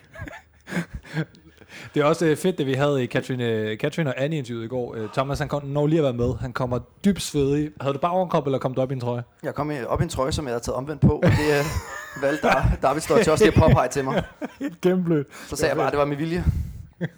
det 1.95 2.01
er 2.01 2.05
også 2.05 2.27
øh, 2.27 2.37
fedt, 2.37 2.59
det 2.59 2.67
vi 2.67 2.73
havde 2.73 3.03
i 3.03 3.07
Katrine, 3.07 3.77
Katrine 3.77 4.11
og 4.11 4.23
Annie 4.23 4.39
interviewet 4.39 4.65
i 4.65 4.69
går. 4.69 4.95
Øh, 4.97 5.09
Thomas, 5.13 5.39
han 5.39 5.49
kom, 5.49 5.65
når 5.65 5.87
lige 5.87 5.99
at 5.99 6.05
være 6.05 6.13
med. 6.13 6.35
Han 6.41 6.53
kommer 6.53 6.79
dybt 7.05 7.23
svedig. 7.23 7.71
Havde 7.81 7.95
du 7.95 7.99
bare 7.99 8.13
overkrop, 8.13 8.47
eller 8.47 8.59
kom 8.59 8.75
du 8.75 8.81
op 8.81 8.91
i 8.91 8.95
en 8.95 9.01
trøje? 9.01 9.23
Jeg 9.43 9.55
kom 9.55 9.73
op 9.89 10.01
i 10.01 10.03
en 10.03 10.09
trøje, 10.09 10.33
som 10.33 10.45
jeg 10.45 10.53
havde 10.53 10.65
taget 10.65 10.77
omvendt 10.77 11.01
på, 11.01 11.13
og 11.13 11.23
det 11.31 11.59
øh, 11.59 12.23
valgte 12.23 12.49
David 12.83 13.01
Stodge 13.01 13.33
også 13.33 13.45
lige 13.45 13.55
at 13.57 13.61
påpege 13.61 13.89
til 13.89 14.05
mig. 14.05 14.25
Helt 14.61 14.81
gennemblødt. 14.81 15.27
Så 15.49 15.57
sagde 15.57 15.71
jeg 15.71 15.77
bare, 15.77 15.87
at 15.87 15.93
det 15.93 15.99
var 15.99 16.05
med 16.05 16.17
vilje. 16.17 16.45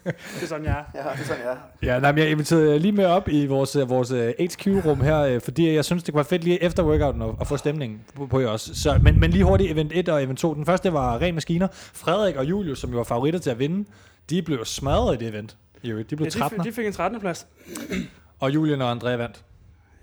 Det 0.05 0.43
er 0.43 0.47
sådan, 0.47 0.65
jeg 0.65 0.71
er. 0.93 0.99
Ja, 1.03 1.11
det 1.11 1.19
er 1.21 1.25
sådan, 1.25 1.43
jeg 1.43 1.51
er. 1.51 1.93
Ja, 1.93 1.99
nej, 1.99 2.11
men 2.11 2.19
jeg 2.23 2.29
inviterede 2.31 2.79
lige 2.79 2.91
med 2.91 3.05
op 3.05 3.29
i 3.29 3.45
vores, 3.45 3.75
øh, 3.75 3.89
vores 3.89 4.11
øh, 4.11 4.33
HQ-rum 4.39 5.01
her, 5.01 5.19
øh, 5.19 5.41
fordi 5.41 5.73
jeg 5.75 5.85
synes, 5.85 6.03
det 6.03 6.13
kunne 6.13 6.17
være 6.17 6.25
fedt 6.25 6.43
lige 6.43 6.63
efter 6.63 6.83
workouten 6.83 7.21
at, 7.21 7.29
at 7.41 7.47
få 7.47 7.57
stemningen 7.57 8.01
på, 8.15 8.25
på 8.25 8.39
jer 8.39 8.47
også. 8.47 8.75
Så, 8.75 8.99
men, 9.03 9.19
men 9.19 9.31
lige 9.31 9.43
hurtigt, 9.43 9.71
event 9.71 9.91
1 9.95 10.09
og 10.09 10.23
event 10.23 10.39
2. 10.39 10.53
Den 10.53 10.65
første 10.65 10.93
var 10.93 11.21
ren 11.21 11.33
maskiner. 11.35 11.67
Frederik 11.71 12.35
og 12.35 12.45
Julius, 12.49 12.79
som 12.79 12.91
jo 12.91 12.97
var 12.97 13.03
favoritter 13.03 13.39
til 13.39 13.49
at 13.49 13.59
vinde, 13.59 13.89
de 14.29 14.41
blev 14.41 14.65
smadret 14.65 15.15
i 15.21 15.25
det 15.25 15.33
event. 15.33 15.57
Øvrigt. 15.83 16.09
De 16.09 16.15
blev 16.15 16.25
Ja, 16.25 16.29
de, 16.29 16.39
13. 16.39 16.59
fik- 16.63 16.65
de 16.71 16.75
fik 16.75 16.85
en 16.85 16.93
13. 16.93 17.19
plads. 17.19 17.47
Og 18.39 18.53
Julian 18.53 18.81
og 18.81 18.91
Andrea 18.91 19.15
vandt. 19.15 19.41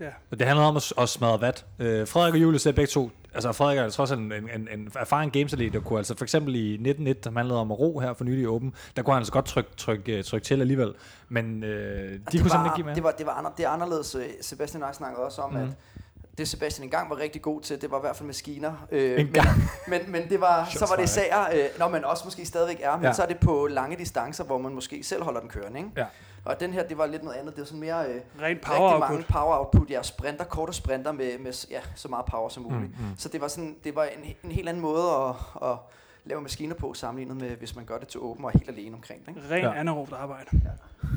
Ja. 0.03 0.09
Og 0.31 0.39
det 0.39 0.47
handlede 0.47 0.67
om 0.67 0.75
at, 0.77 0.93
at 0.97 1.09
smadre 1.09 1.41
vat. 1.41 1.65
Øh, 1.79 2.07
Frederik 2.07 2.33
og 2.33 2.41
Julius 2.41 2.65
er 2.65 2.71
begge 2.71 2.87
to. 2.91 3.09
Altså 3.33 3.51
Frederik 3.51 3.77
er 3.77 3.89
trods 3.89 4.11
alt 4.11 4.19
en, 4.19 4.31
en, 4.31 4.67
en 4.71 4.91
erfaren 4.99 5.31
gamesatlet, 5.31 5.73
der 5.73 5.79
kunne 5.79 5.99
altså 5.99 6.17
for 6.17 6.25
eksempel 6.25 6.55
i 6.55 6.73
1901, 6.73 7.17
som 7.23 7.35
handlede 7.35 7.59
om 7.59 7.71
at 7.71 7.79
ro 7.79 7.99
her 7.99 8.13
for 8.13 8.23
nylig 8.23 8.43
i 8.43 8.45
Åben, 8.45 8.73
der 8.95 9.01
kunne 9.01 9.13
han 9.13 9.19
altså 9.21 9.33
godt 9.33 9.45
trykke 9.45 9.69
tryk, 9.77 10.05
tryk, 10.05 10.25
tryk 10.25 10.43
til 10.43 10.61
alligevel. 10.61 10.93
Men 11.29 11.63
øh, 11.63 11.69
de 11.71 12.17
kunne 12.17 12.23
det 12.25 12.31
simpelthen 12.31 12.59
var, 12.59 12.65
ikke 12.65 12.75
give 12.75 12.85
med. 12.85 12.95
det 12.95 13.03
var, 13.03 13.11
det 13.11 13.25
var 13.25 13.53
det 13.57 13.65
er 13.65 13.69
anderledes. 13.69 14.15
øh, 14.15 14.23
Sebastian 14.41 14.83
og 14.83 14.87
jeg 14.87 14.95
snakkede 14.95 15.25
også 15.25 15.41
om, 15.41 15.53
Mhm. 15.53 15.61
mm. 15.63 15.69
at 15.69 16.37
det 16.37 16.47
Sebastian 16.47 16.83
engang 16.87 17.09
var 17.09 17.17
rigtig 17.17 17.41
god 17.41 17.61
til, 17.61 17.81
det 17.81 17.91
var 17.91 17.97
i 17.97 18.01
hvert 18.01 18.15
fald 18.15 18.27
maskiner. 18.27 18.73
Øh, 18.91 19.19
Engang. 19.19 19.47
men, 19.87 20.01
men, 20.01 20.11
men 20.11 20.29
det 20.29 20.41
var, 20.41 20.69
så 20.71 20.85
var 20.89 20.95
det 20.95 21.03
især, 21.03 21.49
øh, 21.53 21.63
når 21.79 21.89
man 21.89 22.05
også 22.05 22.23
måske 22.25 22.45
stadigvæk 22.45 22.79
er, 22.83 22.95
men 22.95 23.05
ja. 23.05 23.13
så 23.13 23.21
er 23.23 23.27
det 23.27 23.37
på 23.39 23.67
lange 23.71 23.97
distancer, 23.97 24.43
hvor 24.43 24.57
man 24.57 24.73
måske 24.73 25.03
selv 25.03 25.23
holder 25.23 25.39
den 25.39 25.49
kørende. 25.49 25.79
Ikke? 25.79 25.89
Ja. 25.97 26.05
Og 26.45 26.59
den 26.59 26.73
her, 26.73 26.87
det 26.87 26.97
var 26.97 27.05
lidt 27.05 27.23
noget 27.23 27.37
andet. 27.37 27.55
Det 27.55 27.61
var 27.61 27.65
sådan 27.65 27.79
mere... 27.79 28.05
Øh, 28.09 28.21
Ren 28.41 28.57
power 28.63 28.75
rigtig 28.75 28.93
output. 28.93 29.09
mange 29.09 29.25
power 29.29 29.57
output. 29.59 29.89
Ja, 29.89 30.03
sprinter, 30.03 30.43
korte 30.45 30.73
sprinter 30.73 31.11
med, 31.11 31.37
med 31.39 31.67
ja, 31.69 31.81
så 31.95 32.07
meget 32.07 32.25
power 32.25 32.49
som 32.49 32.63
muligt. 32.63 32.99
Mm, 32.99 33.05
mm. 33.05 33.15
Så 33.17 33.29
det 33.29 33.41
var, 33.41 33.47
sådan, 33.47 33.75
det 33.83 33.95
var 33.95 34.03
en, 34.03 34.35
en 34.43 34.51
helt 34.51 34.69
anden 34.69 34.81
måde 34.81 35.03
at, 35.11 35.35
at 35.69 35.77
lave 36.25 36.41
maskiner 36.41 36.75
på, 36.75 36.93
sammenlignet 36.93 37.37
med, 37.37 37.49
hvis 37.49 37.75
man 37.75 37.85
gør 37.85 37.97
det 37.97 38.07
til 38.07 38.19
åben 38.19 38.45
og 38.45 38.51
er 38.53 38.57
helt 38.57 38.69
alene 38.69 38.95
omkring 38.95 39.21
det. 39.25 39.29
Ikke? 39.29 39.41
Ren 39.51 39.61
ja. 39.63 39.73
anaerobt 39.79 40.13
arbejde. 40.13 40.45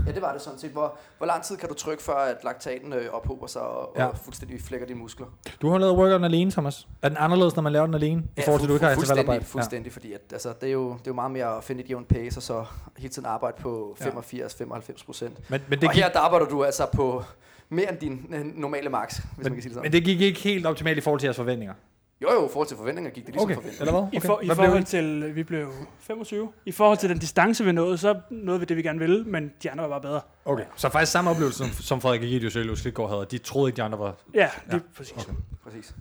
Ja, 0.06 0.12
det 0.12 0.22
var 0.22 0.32
det 0.32 0.42
sådan 0.42 0.58
set. 0.58 0.70
Hvor, 0.70 0.98
hvor 1.18 1.26
lang 1.26 1.42
tid 1.42 1.56
kan 1.56 1.68
du 1.68 1.74
trykke, 1.74 2.02
før 2.02 2.14
at 2.14 2.36
laktaten 2.44 2.92
øh, 2.92 3.10
ophober 3.12 3.46
sig 3.46 3.62
og, 3.62 3.92
Ja. 3.96 4.02
ja. 4.02 4.08
og 4.08 4.18
fuldstændig 4.18 4.60
flækker 4.60 4.86
dine 4.86 4.98
muskler? 4.98 5.26
Du 5.62 5.70
har 5.70 5.78
lavet 5.78 5.96
workouten 5.96 6.24
alene, 6.24 6.50
Thomas. 6.50 6.88
Er 7.02 7.08
den 7.08 7.16
anderledes, 7.20 7.56
når 7.56 7.62
man 7.62 7.72
laver 7.72 7.86
den 7.86 7.94
alene, 7.94 8.22
i 8.36 8.40
forhold 8.44 8.60
til, 8.60 8.66
at 8.66 8.68
du 8.68 8.74
ikke 8.74 8.86
har 8.86 8.94
fuldstændig, 8.94 9.20
intervallarbejde? 9.20 9.44
fuldstændig, 9.44 9.92
fordi 9.92 10.12
at, 10.12 10.20
altså, 10.32 10.52
det, 10.60 10.68
er 10.68 10.72
jo, 10.72 10.88
det 10.92 10.98
er 10.98 11.02
jo 11.06 11.14
meget 11.14 11.30
mere 11.30 11.56
at 11.56 11.64
finde 11.64 11.82
et 11.84 11.90
jævnt 11.90 12.08
pace, 12.08 12.38
og 12.38 12.42
så 12.42 12.64
hele 12.98 13.08
tiden 13.12 13.26
arbejde 13.26 13.56
på 13.62 13.96
Ja. 14.00 14.04
85-95 14.06 15.04
procent. 15.06 15.50
Men- 15.50 15.60
men 15.68 15.80
det 15.80 15.88
og 15.88 15.94
her 15.94 16.08
der 16.08 16.20
arbejder 16.20 16.46
du 16.46 16.64
altså 16.64 16.86
på 16.94 17.22
mere 17.68 17.90
end 17.92 17.98
din 17.98 18.34
øh, 18.34 18.44
normale 18.44 18.88
max, 18.88 19.16
hvis 19.16 19.24
Men, 19.36 19.42
man 19.44 19.52
kan 19.52 19.62
sige 19.62 19.68
det 19.70 19.74
sådan. 19.74 19.82
men 19.84 19.92
det 19.92 20.04
gik 20.04 20.20
ikke 20.20 20.40
helt 20.40 20.66
optimalt 20.66 20.98
i 20.98 21.00
forhold 21.00 21.20
til 21.20 21.26
jeres 21.26 21.36
forventninger. 21.36 21.74
Jo 22.22 22.32
jo, 22.32 22.46
i 22.46 22.48
forhold 22.52 22.68
til 22.68 22.76
forventninger 22.76 23.10
gik 23.10 23.26
det 23.26 23.34
ligesom 23.34 23.44
Okay, 23.46 23.54
forventet. 23.54 23.80
eller 23.80 23.92
hvad? 23.92 24.02
I, 24.12 24.16
Okay. 24.16 24.26
for, 24.26 24.40
i 24.42 24.46
Hvad 24.46 24.56
blev 24.56 24.66
forhold 24.66 24.84
til, 24.84 25.34
vi 25.36 25.42
blev 25.42 25.72
25. 26.00 26.52
I 26.66 26.72
forhold 26.72 26.98
til 26.98 27.08
den 27.08 27.18
distance, 27.18 27.64
vi 27.64 27.72
nåede, 27.72 27.98
så 27.98 28.20
nåede 28.30 28.60
vi 28.60 28.66
det, 28.66 28.76
vi 28.76 28.82
gerne 28.82 28.98
ville, 28.98 29.24
men 29.24 29.52
de 29.62 29.70
andre 29.70 29.84
var 29.84 29.90
bare 29.90 30.00
bedre. 30.00 30.20
Okay. 30.44 30.64
Så 30.76 30.88
faktisk 30.88 31.12
samme 31.12 31.30
oplevelse, 31.30 31.58
som, 31.58 31.68
som 31.68 32.00
Frederik 32.00 32.22
Egidius 32.22 32.56
og 32.56 32.62
Elias 32.62 32.80
Klitgaard 32.80 33.10
havde. 33.10 33.26
De 33.30 33.38
troede 33.38 33.68
ikke, 33.68 33.76
de 33.76 33.82
andre 33.82 33.98
var... 33.98 34.14
Ja, 34.34 34.50
lige 34.70 34.82
præcis. 34.96 35.16
Okay. 35.16 35.32
Præcis. 35.64 35.94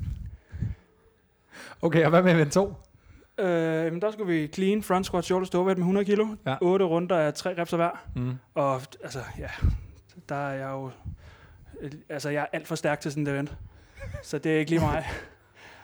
okay, 1.82 2.04
og 2.04 2.10
hvad 2.10 2.24
med 2.24 2.34
event 2.36 2.54
2? 2.54 2.74
Øh, 3.38 3.92
men 3.94 4.02
der 4.02 4.12
skulle 4.12 4.34
vi 4.34 4.48
clean 4.48 4.84
front 4.84 5.06
squat 5.06 5.26
shoulder 5.26 5.48
to 5.48 5.64
med 5.64 5.76
100 5.76 6.06
kilo. 6.06 6.28
Ja. 6.46 6.56
8 6.62 6.86
runder 6.86 7.18
af 7.18 7.34
3 7.34 7.58
reps 7.58 7.72
hver. 7.72 8.04
Mm. 8.16 8.34
Og 8.54 8.82
altså, 9.04 9.20
ja, 9.40 9.48
der 10.30 10.36
er 10.36 10.54
jeg 10.54 10.70
jo... 10.72 10.92
Altså, 12.10 12.30
jeg 12.30 12.42
er 12.42 12.46
alt 12.54 12.68
for 12.68 12.76
stærk 12.76 13.00
til 13.00 13.12
sådan 13.12 13.28
et 13.28 13.34
event. 13.34 13.54
Så 14.24 14.38
det 14.38 14.56
er 14.56 14.60
ikke 14.60 14.72
lige 14.72 14.82
mig. 14.82 15.06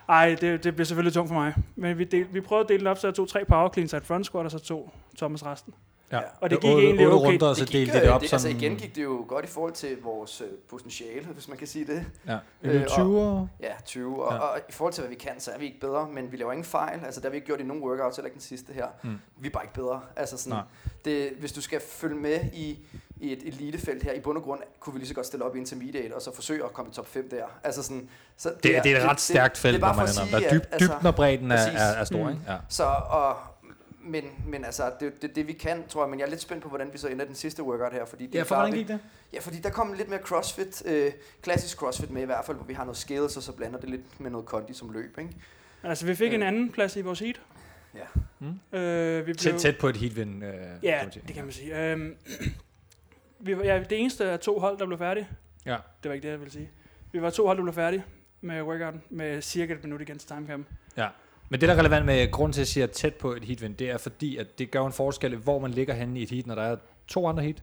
Ej, 0.08 0.36
det, 0.40 0.64
det 0.64 0.74
bliver 0.74 0.86
selvfølgelig 0.86 1.12
tungt 1.14 1.28
for 1.28 1.34
mig. 1.34 1.54
Men 1.76 1.98
vi, 1.98 2.04
del, 2.04 2.26
vi 2.34 2.40
prøvede 2.40 2.62
at 2.64 2.68
dele 2.68 2.80
det 2.80 2.88
op, 2.88 2.98
så 2.98 3.06
jeg 3.06 3.14
tog 3.14 3.28
tre 3.28 3.44
power 3.44 3.72
cleans 3.72 3.94
af 3.94 3.98
et 3.98 4.04
front 4.06 4.26
squat, 4.26 4.44
og 4.44 4.50
så 4.50 4.58
tog 4.58 4.92
Thomas 5.18 5.46
resten. 5.46 5.74
Ja. 6.12 6.18
Og 6.40 6.50
det 6.50 6.50
Det 6.50 6.60
gik 6.60 6.68
var 6.70 6.76
otte- 6.76 6.84
egentlig 6.86 7.06
otte 7.06 7.16
okay. 7.16 7.26
runder, 7.32 7.46
og 7.48 7.56
så 7.56 7.64
gik, 7.66 7.72
delte 7.72 7.92
de 7.92 7.98
øh, 7.98 8.02
det 8.04 8.10
op 8.12 8.20
Altså 8.22 8.38
sådan- 8.38 8.56
igen 8.56 8.76
gik 8.76 8.96
det 8.96 9.02
jo 9.02 9.24
godt 9.28 9.44
i 9.44 9.48
forhold 9.48 9.72
til 9.72 9.96
vores 10.02 10.40
øh, 10.40 10.46
potentiale, 10.70 11.26
hvis 11.26 11.48
man 11.48 11.58
kan 11.58 11.66
sige 11.66 11.86
det. 11.86 12.04
Ja. 12.26 12.38
Øh, 12.62 12.74
Er 12.74 12.78
det 12.78 12.88
20 12.88 13.20
og, 13.20 13.48
Ja, 13.60 13.72
20. 13.86 14.24
Og, 14.24 14.32
ja. 14.34 14.38
og, 14.38 14.58
i 14.68 14.72
forhold 14.72 14.92
til, 14.94 15.02
hvad 15.02 15.08
vi 15.08 15.14
kan, 15.14 15.32
så 15.40 15.50
er 15.50 15.58
vi 15.58 15.64
ikke 15.64 15.80
bedre, 15.80 16.08
men 16.12 16.32
vi 16.32 16.36
laver 16.36 16.52
ingen 16.52 16.64
fejl. 16.64 17.00
Altså, 17.04 17.20
der 17.20 17.26
har 17.26 17.30
vi 17.30 17.36
ikke 17.36 17.46
gjort 17.46 17.60
i 17.60 17.62
nogen 17.62 17.82
workouts, 17.82 18.16
heller 18.16 18.26
ikke 18.26 18.34
den 18.34 18.40
sidste 18.42 18.72
her. 18.72 18.86
Mm. 19.02 19.18
Vi 19.40 19.48
er 19.48 19.52
bare 19.52 19.64
ikke 19.64 19.74
bedre. 19.74 20.00
Altså, 20.16 20.36
sådan, 20.36 20.56
Nej. 20.58 20.64
det, 21.04 21.30
hvis 21.40 21.52
du 21.52 21.60
skal 21.60 21.80
følge 21.88 22.16
med 22.16 22.40
i, 22.54 22.78
i 23.22 23.32
et 23.32 23.42
elitefelt 23.46 24.02
her, 24.02 24.12
i 24.12 24.20
bund 24.20 24.38
og 24.38 24.44
grund, 24.44 24.60
kunne 24.80 24.92
vi 24.92 24.98
lige 24.98 25.08
så 25.08 25.14
godt 25.14 25.26
stille 25.26 25.44
op 25.44 25.56
i 25.56 25.58
intermediate, 25.58 26.14
og 26.14 26.22
så 26.22 26.34
forsøge 26.34 26.64
at 26.64 26.72
komme 26.72 26.90
i 26.90 26.94
top 26.94 27.06
5 27.06 27.28
der. 27.30 27.44
Altså 27.64 27.82
sådan, 27.82 28.08
så 28.36 28.54
Det, 28.62 28.76
er, 28.76 28.82
det 28.82 28.92
er 28.92 28.98
et 29.00 29.04
ret 29.10 29.20
stærkt 29.20 29.58
felt, 29.58 29.74
det 29.74 29.82
er 29.82 29.86
når 29.86 29.94
bare 29.94 29.96
man 30.06 30.14
for 30.14 30.20
er 30.20 30.24
der. 30.24 30.38
sige, 30.38 30.40
Der 30.40 30.46
er 30.48 30.60
dyb, 30.60 30.62
altså, 30.72 30.88
dybden 30.94 31.06
og 31.06 31.14
bredden 31.14 31.50
er, 31.50 31.56
er, 31.56 31.78
er 31.78 32.04
stor, 32.04 32.22
Mm. 32.24 32.28
ikke? 32.30 32.40
Ja. 32.48 32.56
Så, 32.68 32.84
og, 33.10 33.36
men, 34.04 34.24
men 34.46 34.64
altså, 34.64 34.90
det, 35.00 35.22
det, 35.22 35.36
det 35.36 35.46
vi 35.46 35.52
kan, 35.52 35.82
tror 35.88 36.02
jeg, 36.04 36.10
men 36.10 36.18
jeg 36.18 36.26
er 36.26 36.30
lidt 36.30 36.40
spændt 36.40 36.62
på, 36.62 36.68
hvordan 36.68 36.88
vi 36.92 36.98
så 36.98 37.08
ender 37.08 37.24
den 37.24 37.34
sidste 37.34 37.62
workout 37.62 37.92
her, 37.92 38.04
fordi 38.04 38.26
det 38.26 38.34
Ja, 38.34 38.40
er 38.40 38.44
for 38.44 38.54
hvordan 38.54 38.72
gik 38.72 38.88
det? 38.88 38.98
Ja, 39.32 39.40
fordi 39.40 39.58
der 39.58 39.70
kom 39.70 39.92
lidt 39.92 40.08
mere 40.08 40.20
crossfit, 40.20 40.82
øh, 40.86 41.12
klassisk 41.42 41.76
crossfit 41.78 42.10
med 42.10 42.22
i 42.22 42.24
hvert 42.24 42.44
fald, 42.44 42.56
hvor 42.56 42.66
vi 42.66 42.74
har 42.74 42.84
noget 42.84 42.96
skills, 42.96 43.36
og 43.36 43.42
så 43.42 43.52
blander 43.52 43.78
det 43.80 43.90
lidt 43.90 44.20
med 44.20 44.30
noget 44.30 44.46
kondi 44.46 44.74
som 44.74 44.92
løb, 44.92 45.18
ikke? 45.18 45.30
Altså, 45.82 46.06
vi 46.06 46.14
fik 46.14 46.32
en 46.34 46.42
anden 46.42 46.72
plads 46.72 46.96
i 46.96 47.00
vores 47.00 47.18
heat. 47.20 47.40
Ja. 47.94 48.20
Mm. 48.38 48.78
Øh, 48.78 49.26
vi 49.26 49.34
Tæt, 49.34 49.54
tæt 49.60 49.78
på 49.78 49.88
et 49.88 49.96
heatwin. 49.96 50.42
Øh, 50.42 50.54
Ja, 50.82 50.98
kan 51.02 51.12
sige. 51.12 51.22
det 51.26 51.34
kan 51.34 51.44
man 51.44 51.52
sige. 51.52 51.90
Øhm, 51.90 52.14
vi 53.42 53.56
var, 53.56 53.64
ja, 53.64 53.78
det 53.90 54.00
eneste 54.00 54.24
af 54.30 54.38
to 54.40 54.58
hold, 54.58 54.78
der 54.78 54.86
blev 54.86 54.98
færdige. 54.98 55.28
Ja. 55.66 55.76
Det 56.02 56.08
var 56.08 56.12
ikke 56.14 56.24
det, 56.26 56.30
jeg 56.32 56.40
ville 56.40 56.52
sige. 56.52 56.70
Vi 57.12 57.22
var 57.22 57.30
to 57.30 57.46
hold, 57.46 57.56
der 57.58 57.62
blev 57.64 57.74
færdige 57.74 58.04
med 58.40 58.62
workouten 58.62 59.02
med 59.10 59.42
cirka 59.42 59.72
et 59.74 59.84
minut 59.84 60.00
igen 60.00 60.18
til 60.18 60.28
timecamp. 60.28 60.66
Ja. 60.96 61.06
Men 61.48 61.60
det, 61.60 61.68
der 61.68 61.74
er 61.74 61.78
relevant 61.78 62.06
med 62.06 62.30
grund 62.30 62.52
til, 62.52 62.60
at 62.60 62.62
jeg 62.62 62.68
siger 62.68 62.86
tæt 62.86 63.14
på 63.14 63.32
et 63.32 63.44
heatwin, 63.44 63.72
det 63.72 63.90
er 63.90 63.98
fordi, 63.98 64.36
at 64.36 64.58
det 64.58 64.70
gør 64.70 64.86
en 64.86 64.92
forskel, 64.92 65.36
hvor 65.36 65.58
man 65.58 65.70
ligger 65.70 65.94
henne 65.94 66.20
i 66.20 66.22
et 66.22 66.30
heat, 66.30 66.46
når 66.46 66.54
der 66.54 66.62
er 66.62 66.76
to 67.08 67.26
andre 67.28 67.42
heat. 67.42 67.62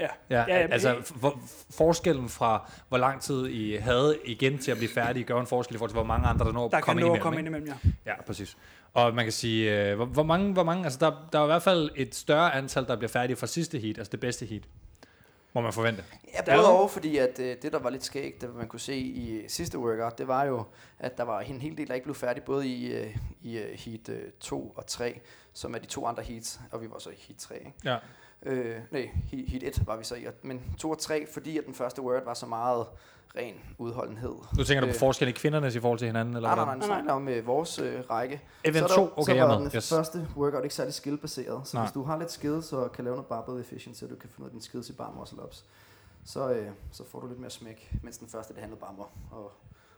Ja. 0.00 0.06
Ja, 0.30 0.44
Ja, 0.48 0.54
altså 0.56 0.92
men- 0.94 1.02
f- 1.02 1.18
hvor, 1.18 1.40
forskellen 1.70 2.28
fra, 2.28 2.70
hvor 2.88 2.98
lang 2.98 3.20
tid 3.20 3.46
I 3.46 3.76
havde 3.76 4.18
igen 4.24 4.58
til 4.58 4.70
at 4.70 4.76
blive 4.76 4.90
færdige, 4.90 5.24
gør 5.24 5.40
en 5.40 5.46
forskel 5.46 5.74
i 5.74 5.78
forhold 5.78 5.90
til, 5.90 5.94
hvor 5.96 6.04
mange 6.04 6.26
andre, 6.28 6.44
der 6.46 6.52
når 6.52 6.68
Der 6.68 6.76
at 6.76 6.84
kan 6.84 6.94
komme 6.94 7.00
nå 7.00 7.06
ind 7.06 7.14
at 7.16 7.16
imellem. 7.16 7.22
komme 7.22 7.38
ikke? 7.38 7.46
ind 7.48 7.56
imellem, 7.56 7.92
ja. 8.06 8.12
Ja, 8.12 8.22
præcis. 8.22 8.56
Og 8.94 9.14
man 9.14 9.24
kan 9.24 9.32
sige, 9.32 9.90
øh, 9.90 9.96
hvor, 9.96 10.04
hvor, 10.04 10.22
mange, 10.22 10.52
hvor 10.52 10.62
mange, 10.62 10.84
altså 10.84 10.98
der, 11.00 11.28
der 11.32 11.38
er 11.40 11.44
i 11.44 11.46
hvert 11.46 11.62
fald 11.62 11.90
et 11.96 12.14
større 12.14 12.54
antal, 12.54 12.86
der 12.86 12.96
bliver 12.96 13.08
færdige 13.08 13.36
fra 13.36 13.46
sidste 13.46 13.78
heat, 13.78 13.98
altså 13.98 14.10
det 14.10 14.20
bedste 14.20 14.46
heat, 14.46 14.62
må 15.56 15.60
man 15.62 15.72
forvente. 15.72 16.04
Ja, 16.34 16.56
både 16.56 16.68
og, 16.78 16.90
fordi 16.90 17.16
at 17.16 17.38
øh, 17.38 17.56
det, 17.62 17.72
der 17.72 17.78
var 17.78 17.90
lidt 17.90 18.04
skægt, 18.04 18.40
det 18.40 18.54
man 18.54 18.68
kunne 18.68 18.80
se 18.80 18.96
i 18.96 19.30
øh, 19.36 19.44
sidste 19.48 19.78
workout, 19.78 20.18
det 20.18 20.28
var 20.28 20.44
jo, 20.44 20.64
at 20.98 21.18
der 21.18 21.24
var 21.24 21.40
en 21.40 21.60
hel 21.60 21.76
del, 21.78 21.88
der 21.88 21.94
ikke 21.94 22.04
blev 22.04 22.14
færdig, 22.14 22.42
både 22.42 22.66
i, 22.68 22.92
øh, 22.92 23.16
i 23.42 23.58
øh, 23.58 23.78
heat 23.78 24.08
øh, 24.08 24.30
2 24.40 24.72
og 24.76 24.86
3, 24.86 25.20
som 25.52 25.74
er 25.74 25.78
de 25.78 25.86
to 25.86 26.06
andre 26.06 26.22
heats, 26.22 26.60
og 26.72 26.82
vi 26.82 26.90
var 26.90 26.98
så 26.98 27.10
i 27.10 27.14
heat 27.28 27.38
3, 27.38 27.58
ikke? 27.58 27.72
Ja. 27.84 27.96
Øh, 28.42 28.76
nej, 28.90 29.10
he- 29.32 29.50
heat 29.50 29.62
1 29.62 29.86
var 29.86 29.96
vi 29.96 30.04
så 30.04 30.14
i, 30.14 30.26
men 30.42 30.62
2 30.78 30.90
og 30.90 30.98
3, 30.98 31.26
fordi 31.32 31.58
at 31.58 31.66
den 31.66 31.74
første 31.74 32.02
workout 32.02 32.26
var 32.26 32.34
så 32.34 32.46
meget 32.46 32.86
ren 33.36 33.54
udholdenhed. 33.78 34.32
Nu 34.58 34.64
tænker 34.64 34.80
du 34.80 34.86
på 34.86 34.92
Øh, 34.94 34.98
forskellen 34.98 35.34
i 35.34 35.38
kvindernes 35.38 35.74
i 35.74 35.80
forhold 35.80 35.98
til 35.98 36.06
hinanden, 36.06 36.36
eller 36.36 36.54
Nej, 36.54 36.64
nej, 36.64 36.76
nej, 36.76 36.86
snakker 36.86 37.04
jeg 37.04 37.14
om 37.14 37.28
øh, 37.28 37.46
vores 37.46 37.78
øh, 37.78 38.00
række. 38.10 38.40
Event 38.64 38.78
så 38.78 38.84
er 38.84 38.88
der- 38.88 38.94
to, 38.94 39.12
okay, 39.16 39.32
så 39.32 39.36
jeg 39.36 39.48
var 39.48 39.58
med, 39.58 39.70
den 39.70 39.76
yes. 39.76 39.88
første 39.88 40.28
workout 40.36 40.62
ikke 40.64 40.74
særlig 40.74 40.94
skillbaseret, 40.94 41.60
så 41.68 41.76
Nej. 41.76 41.84
hvis 41.86 41.92
du 41.92 42.02
har 42.02 42.18
lidt 42.18 42.32
skills 42.32 42.72
og 42.72 42.92
kan 42.92 43.04
lave 43.04 43.16
noget 43.16 43.26
barbell 43.28 43.60
efficiency, 43.60 44.04
og 44.04 44.10
du 44.10 44.14
kan 44.16 44.28
finde 44.30 44.42
ud 44.42 44.46
af 44.46 44.50
dine 44.50 44.62
skills 44.62 44.88
i 44.88 44.92
bar 44.92 45.12
muscle 45.20 45.38
ups, 45.44 45.64
så, 46.24 46.50
øh, 46.50 46.66
så 46.92 47.02
får 47.10 47.20
du 47.20 47.26
lidt 47.26 47.40
mere 47.40 47.50
smæk, 47.50 47.92
mens 48.02 48.18
den 48.18 48.28
første, 48.28 48.52
det 48.54 48.60
handlede 48.60 48.80
bare 48.80 48.90
om 48.90 49.00
at 49.32 49.38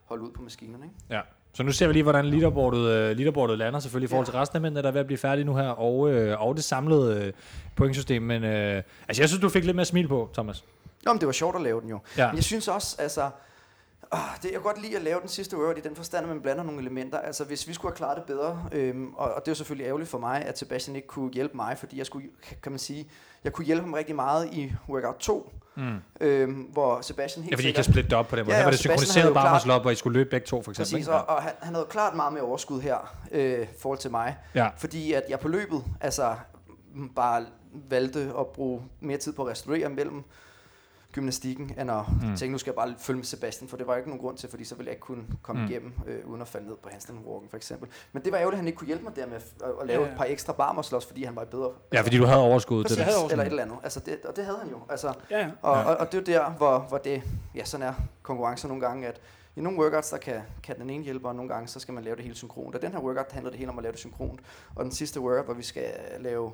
holde 0.05 0.23
ud 0.25 0.31
på 0.33 0.43
maskinerne, 0.43 0.85
ikke? 0.85 0.97
Ja. 1.11 1.21
Så 1.53 1.63
nu 1.63 1.73
ser 1.73 1.87
vi 1.87 1.93
lige, 1.93 2.03
hvordan 2.03 2.25
leaderboardet, 2.27 2.79
øh, 2.81 3.17
leaderboardet 3.17 3.59
lander, 3.59 3.81
selvfølgelig 3.81 4.07
i 4.09 4.11
forhold 4.11 4.27
til 4.27 4.35
resten 4.35 4.57
af 4.57 4.61
mændene, 4.63 4.83
der 4.83 4.89
er 4.89 4.93
ved 4.93 5.01
at 5.01 5.07
blive 5.07 5.19
færdige 5.19 5.45
nu 5.45 5.55
her, 5.57 5.69
og, 5.69 6.11
øh, 6.11 6.43
og 6.47 6.57
det 6.57 6.65
samlede 6.65 7.25
øh, 7.25 7.33
pointsystem. 7.77 8.23
Men 8.23 8.45
øh, 8.45 8.83
altså, 9.09 9.23
jeg 9.23 9.29
synes, 9.29 9.41
du 9.43 9.49
fik 9.49 9.65
lidt 9.65 9.77
mere 9.77 9.85
smil 9.85 10.09
på, 10.09 10.31
Thomas. 10.35 10.65
Nå, 11.09 11.13
men 11.13 11.21
det 11.21 11.27
var 11.27 11.33
sjovt 11.33 11.57
at 11.57 11.63
lave 11.63 11.81
den 11.81 11.89
jo. 11.89 11.99
Ja. 12.17 12.27
Men 12.27 12.37
jeg 12.37 12.45
synes 12.45 12.69
også, 12.69 12.97
altså... 12.99 13.31
Ah, 14.13 14.21
det, 14.37 14.45
jeg 14.45 14.53
kan 14.53 14.61
godt 14.63 14.83
lide 14.83 14.97
at 14.97 15.03
lave 15.03 15.21
den 15.21 15.29
sidste 15.29 15.57
workout 15.57 15.79
i 15.79 15.81
den 15.89 15.97
forstand, 15.97 16.23
at 16.27 16.29
man 16.29 16.41
blander 16.43 16.63
nogle 16.65 16.81
elementer. 16.81 17.19
Altså, 17.19 17.45
hvis 17.45 17.69
vi 17.69 17.75
skulle 17.75 17.93
have 17.93 17.97
klaret 17.97 18.17
det 18.17 18.25
bedre, 18.25 18.65
øhm, 18.73 19.15
og, 19.15 19.35
og 19.35 19.41
det 19.45 19.49
er 19.49 19.53
jo 19.53 19.55
selvfølgelig 19.55 19.87
ærgerligt 19.87 20.11
for 20.11 20.19
mig, 20.19 20.43
at 20.45 20.59
Sebastian 20.59 20.97
ikke 20.97 21.09
kunne 21.09 21.33
hjælpe 21.33 21.57
mig, 21.57 21.79
fordi 21.79 21.99
jeg 21.99 22.07
skulle, 22.07 22.29
kan 22.63 22.73
man 22.73 22.79
sige, 22.79 23.09
jeg 23.45 23.53
kunne 23.53 23.65
hjælpe 23.65 23.83
ham 23.85 23.93
rigtig 23.93 24.15
meget 24.17 24.49
i 24.53 24.73
workout 24.89 25.17
2, 25.17 25.53
Mm. 25.77 25.97
øhm, 26.21 26.53
hvor 26.55 27.01
Sebastian 27.01 27.43
helt 27.45 27.51
Ja, 27.51 27.57
fordi 27.57 27.63
I 27.63 27.69
sikkert... 27.69 27.85
kan 27.85 27.93
splitte 27.93 28.11
det 28.11 28.19
op 28.19 28.29
på 28.29 28.37
den 28.37 28.45
måde. 28.45 28.53
Ja, 28.55 28.59
her 28.59 28.65
var 28.65 28.71
det 28.71 28.81
synkroniseret 28.81 29.27
jo 29.27 29.33
klart- 29.33 29.45
barmuskel 29.45 29.71
op, 29.71 29.83
hvor 29.83 29.91
I 29.91 29.95
skulle 29.95 30.19
løbe 30.19 30.31
begge 30.31 30.47
to, 30.47 30.63
for 30.63 30.71
eksempel. 30.71 30.93
Præcis, 30.93 31.09
og, 31.09 31.29
og 31.29 31.43
han, 31.43 31.53
han 31.61 31.75
havde 31.75 31.87
klart 31.91 32.15
meget 32.15 32.33
mere 32.33 32.43
overskud 32.43 32.81
her, 32.81 33.17
øh, 33.33 33.63
i 33.63 33.67
forhold 33.79 33.99
til 33.99 34.11
mig. 34.11 34.37
Ja. 34.55 34.69
Fordi 34.77 35.13
at 35.13 35.23
jeg 35.29 35.41
på 35.41 35.49
løbet, 35.49 35.85
altså 36.01 36.35
bare 37.17 37.45
valgte 37.73 38.33
at 38.39 38.47
bruge 38.47 38.83
mere 39.01 39.19
tid 39.19 39.33
på 39.33 39.43
at 39.45 39.51
restaurere 39.51 39.89
mellem 39.89 40.25
gymnastikken, 41.13 41.75
end 41.81 41.91
at 41.91 42.03
Mm. 42.23 42.37
tænke, 42.37 42.53
nu 42.53 42.59
skal 42.59 42.71
jeg 42.71 42.75
bare 42.77 42.95
følge 42.99 43.17
med 43.17 43.25
Sebastian, 43.25 43.69
for 43.69 43.77
det 43.77 43.87
var 43.87 43.97
ikke 43.97 44.09
nogen 44.09 44.21
grund 44.23 44.37
til, 44.37 44.49
fordi 44.51 44.65
så 44.65 44.75
ville 44.75 44.87
jeg 44.89 44.93
ikke 44.93 45.01
kunne 45.01 45.25
komme 45.43 45.63
Mm. 45.63 45.69
igennem, 45.71 45.93
øh, 46.07 46.27
uden 46.31 46.41
at 46.43 46.49
falde 46.49 46.67
ned 46.67 46.77
på 46.83 46.89
handstand 46.89 47.19
walking 47.27 47.51
for 47.51 47.57
eksempel. 47.57 47.89
Men 48.13 48.25
det 48.25 48.33
var 48.33 48.39
ærgerligt, 48.39 48.55
at 48.55 48.59
han 48.59 48.67
ikke 48.67 48.77
kunne 48.79 48.87
hjælpe 48.87 49.05
mig 49.05 49.17
der 49.17 49.27
med 49.27 49.37
at, 49.37 49.43
at 49.81 49.87
lave 49.87 50.01
Ja, 50.01 50.07
ja. 50.07 50.13
et 50.13 50.19
par 50.19 50.25
ekstra 50.25 50.53
barmerslots, 50.53 51.07
fordi 51.07 51.25
han 51.25 51.37
var 51.37 51.45
bedre. 51.45 51.71
Ja, 51.93 52.01
fordi 52.01 52.19
du 52.19 52.25
havde 52.25 52.41
overskud 52.43 52.85
til 52.85 52.97
det. 52.97 53.07
eller 53.31 53.45
et 53.45 53.47
eller 53.51 53.63
andet. 53.63 53.77
Altså 53.83 54.01
det, 54.01 54.19
og 54.25 54.37
det 54.37 54.45
havde 54.45 54.59
han 54.59 54.69
jo. 54.71 54.79
Altså, 54.91 55.13
Ja, 55.31 55.39
ja. 55.39 55.51
Og, 55.63 55.73
og, 55.73 55.97
og, 55.97 56.13
det 56.13 56.29
er 56.29 56.39
der, 56.39 56.51
hvor, 56.51 56.79
hvor 56.79 56.99
det, 56.99 57.23
ja, 57.55 57.65
sådan 57.65 57.87
er 57.87 57.95
konkurrencer 58.23 58.69
nogle 58.69 58.87
gange, 58.87 59.07
at 59.07 59.21
i 59.57 59.61
nogle 59.61 59.79
workouts, 59.79 60.11
der 60.11 60.17
kan, 60.19 60.41
kan 60.63 60.79
den 60.79 60.91
ene 60.91 61.05
hjælpe, 61.05 61.29
og 61.29 61.35
nogle 61.35 61.49
gange, 61.55 61.69
så 61.69 61.81
skal 61.81 61.95
man 61.95 62.05
lave 62.05 62.17
det 62.17 62.25
helt 62.25 62.37
synkront. 62.37 62.75
Og 62.75 62.83
den 62.83 62.93
her 62.93 62.99
workout 63.01 63.33
handler 63.33 63.51
det 63.51 63.59
hele 63.59 63.71
om 63.71 63.79
at 63.79 63.83
lave 63.83 63.93
det 63.93 63.99
synkront. 63.99 64.41
Og 64.75 64.85
den 64.85 64.93
sidste 64.93 65.21
workout, 65.21 65.45
hvor 65.45 65.55
vi 65.55 65.63
skal 65.63 65.91
lave 66.21 66.53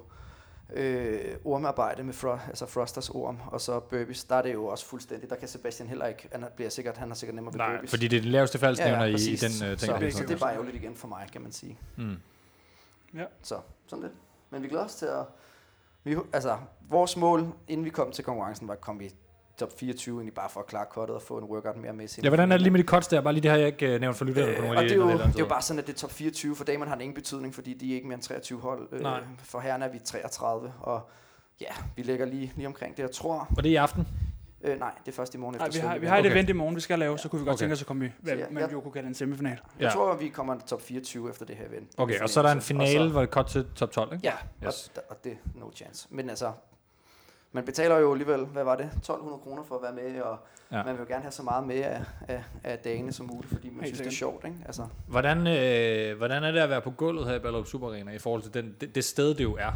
øh, 0.72 1.36
ormarbejde 1.44 2.02
med 2.02 2.12
fro, 2.14 2.28
altså 2.48 2.66
thrusters 2.66 3.10
orm, 3.10 3.38
og 3.46 3.60
så 3.60 3.80
burpees, 3.80 4.24
der 4.24 4.34
er 4.36 4.42
det 4.42 4.52
jo 4.52 4.66
også 4.66 4.86
fuldstændig, 4.86 5.30
der 5.30 5.36
kan 5.36 5.48
Sebastian 5.48 5.88
heller 5.88 6.06
ikke, 6.06 6.28
han 6.32 6.44
bliver 6.56 6.70
sikkert, 6.70 6.96
han 6.96 7.08
har 7.08 7.14
sikkert 7.14 7.34
nemmere 7.34 7.52
ved 7.54 7.58
Nej, 7.58 7.70
burpees. 7.72 7.90
fordi 7.90 8.08
det 8.08 8.16
er 8.16 8.20
den 8.20 8.30
laveste 8.30 8.58
faldstævner 8.58 9.04
i- 9.04 9.08
i 9.08 9.12
præcis. 9.12 9.40
den, 9.40 9.50
øh, 9.50 9.78
ting, 9.78 9.80
Så, 9.80 9.86
der 10.00 10.10
så 10.10 10.22
det 10.22 10.30
er 10.30 10.38
bare 10.38 10.52
ærgerligt 10.52 10.76
igen 10.76 10.94
for 10.94 11.08
mig, 11.08 11.28
kan 11.32 11.42
man 11.42 11.52
sige. 11.52 11.78
Mm. 11.96 12.16
Ja. 13.14 13.24
Så, 13.42 13.58
sådan 13.86 14.02
lidt. 14.02 14.12
Men 14.50 14.62
vi 14.62 14.68
glæder 14.68 14.84
os 14.84 14.94
til 14.94 15.06
at... 15.06 15.24
Vi, 16.04 16.16
altså, 16.32 16.56
vores 16.88 17.16
mål, 17.16 17.46
inden 17.68 17.84
vi 17.84 17.90
kom 17.90 18.12
til 18.12 18.24
konkurrencen, 18.24 18.68
var 18.68 18.74
at 18.74 18.80
komme 18.80 19.04
i 19.04 19.10
top 19.58 19.78
24, 19.78 20.14
egentlig 20.16 20.34
bare 20.34 20.48
for 20.50 20.60
at 20.60 20.66
klare 20.66 20.86
kottet 20.90 21.16
og 21.16 21.22
få 21.22 21.38
en 21.38 21.44
workout 21.44 21.76
mere 21.76 21.92
med. 21.92 22.18
i 22.18 22.20
Ja, 22.22 22.28
hvordan 22.28 22.52
er 22.52 22.56
det 22.56 22.62
lige 22.62 22.70
med 22.70 22.80
de 22.80 22.86
cuts 22.86 23.08
der? 23.08 23.20
Bare 23.20 23.32
lige 23.32 23.42
det 23.42 23.50
har 23.50 23.58
jeg 23.58 23.66
ikke 23.66 23.94
øh, 23.94 24.00
nævnt 24.00 24.16
for 24.16 24.24
lytterne 24.24 24.52
på 24.52 24.56
Øh, 24.58 24.62
nogle 24.62 24.78
og 24.78 24.82
det 24.82 24.90
de 24.90 24.94
er, 24.94 24.98
jo, 24.98 25.08
et 25.08 25.18
det 25.18 25.24
er 25.34 25.38
jo 25.38 25.46
bare 25.46 25.62
sådan, 25.62 25.80
at 25.80 25.86
det 25.86 25.92
er 25.92 25.98
top 25.98 26.10
24. 26.12 26.56
For 26.56 26.64
damerne 26.64 26.88
har 26.88 26.96
det 26.96 27.02
ingen 27.02 27.14
betydning, 27.14 27.54
fordi 27.54 27.74
de 27.74 27.90
er 27.90 27.94
ikke 27.94 28.06
mere 28.06 28.14
end 28.14 28.22
23 28.22 28.60
hold. 28.60 28.88
Øh, 28.92 29.00
Nej. 29.00 29.20
for 29.38 29.60
herrerne 29.60 29.84
er 29.84 29.88
vi 29.92 29.98
33, 29.98 30.72
og 30.80 31.10
ja, 31.60 31.66
vi 31.96 32.02
ligger 32.02 32.26
lige, 32.26 32.52
lige 32.56 32.66
omkring 32.66 32.96
det, 32.96 33.02
jeg 33.02 33.10
tror. 33.10 33.48
Og 33.56 33.62
det 33.64 33.68
er 33.68 33.72
i 33.72 33.76
aften? 33.76 34.08
Øh, 34.66 34.78
nej, 34.78 34.90
det 35.06 35.12
er 35.12 35.16
først 35.16 35.34
i 35.34 35.38
morgen 35.38 35.56
Nej, 35.58 35.66
efter 35.66 35.80
vi 35.82 35.86
har, 35.88 35.98
vi 35.98 36.06
har 36.06 36.16
et 36.16 36.20
Okay. 36.20 36.30
event 36.30 36.48
i 36.48 36.52
morgen, 36.52 36.76
vi 36.76 36.80
skal 36.80 36.98
lave, 36.98 37.18
så 37.18 37.28
kunne 37.28 37.40
vi 37.40 37.44
godt 37.44 37.54
Okay. 37.54 37.60
tænke 37.60 37.72
os 37.72 37.80
at 37.80 37.86
komme 37.86 38.06
i, 38.06 38.08
hvad 38.20 38.36
jeg- 38.36 38.46
man 38.50 38.62
jeg- 38.62 38.72
jo 38.72 38.80
kunne 38.80 38.92
kalde 38.92 39.08
en 39.08 39.14
semifinal. 39.14 39.50
Jeg 39.52 39.60
Ja. 39.80 39.90
tror, 39.90 40.16
vi 40.16 40.28
kommer 40.28 40.56
top 40.66 40.82
24 40.82 41.30
efter 41.30 41.44
det 41.46 41.56
her 41.56 41.66
event. 41.68 41.88
Okay, 41.96 42.20
og 42.20 42.28
så 42.28 42.40
er 42.40 42.44
der 42.46 42.52
en 42.52 42.60
finale, 42.60 42.92
så- 42.98 43.08
hvor 43.08 43.20
det 43.20 43.28
er 43.28 43.32
cut 43.32 43.46
til 43.46 43.66
top 43.76 43.90
12, 43.90 44.12
ikke? 44.12 44.26
Ja, 44.26 44.66
Yes. 44.66 44.92
og, 44.96 45.02
og 45.10 45.24
det 45.24 45.32
er 45.32 45.36
no 45.60 45.70
chance. 45.74 46.06
Men 46.10 46.30
altså, 46.30 46.52
man 47.54 47.64
betaler 47.64 47.98
jo 47.98 48.12
alligevel, 48.12 48.44
hvad 48.44 48.64
var 48.64 48.76
det, 48.76 48.84
1200 48.96 49.40
kroner 49.42 49.62
for 49.62 49.74
at 49.74 49.82
være 49.82 49.92
med, 50.12 50.20
og 50.20 50.36
Ja. 50.72 50.82
man 50.82 50.94
vil 50.94 51.00
jo 51.00 51.06
gerne 51.08 51.22
have 51.22 51.32
så 51.32 51.42
meget 51.42 51.66
med 51.66 51.76
af, 51.76 52.00
af, 52.28 52.42
af 52.64 52.78
dagene 52.78 53.12
som 53.12 53.26
muligt, 53.26 53.52
fordi 53.52 53.70
man 53.70 53.84
Helt 53.84 53.86
synes, 53.96 53.98
det 53.98 54.06
er 54.06 54.10
sjovt, 54.18 54.44
ikke? 54.44 54.56
Altså, 54.66 54.82
Hvordan, 55.06 55.38
øh, 55.46 56.16
hvordan 56.16 56.44
er 56.44 56.50
det 56.52 56.58
at 56.60 56.70
være 56.70 56.80
på 56.80 56.90
gulvet 56.90 57.26
her 57.26 57.34
i 57.34 57.38
Ballerup 57.38 57.66
Super 57.66 57.88
Arena 57.88 58.12
i 58.12 58.18
forhold 58.18 58.42
til 58.42 58.54
den, 58.54 58.74
det, 58.80 58.94
det 58.94 59.04
sted, 59.04 59.34
det 59.34 59.44
jo 59.44 59.56
er? 59.60 59.72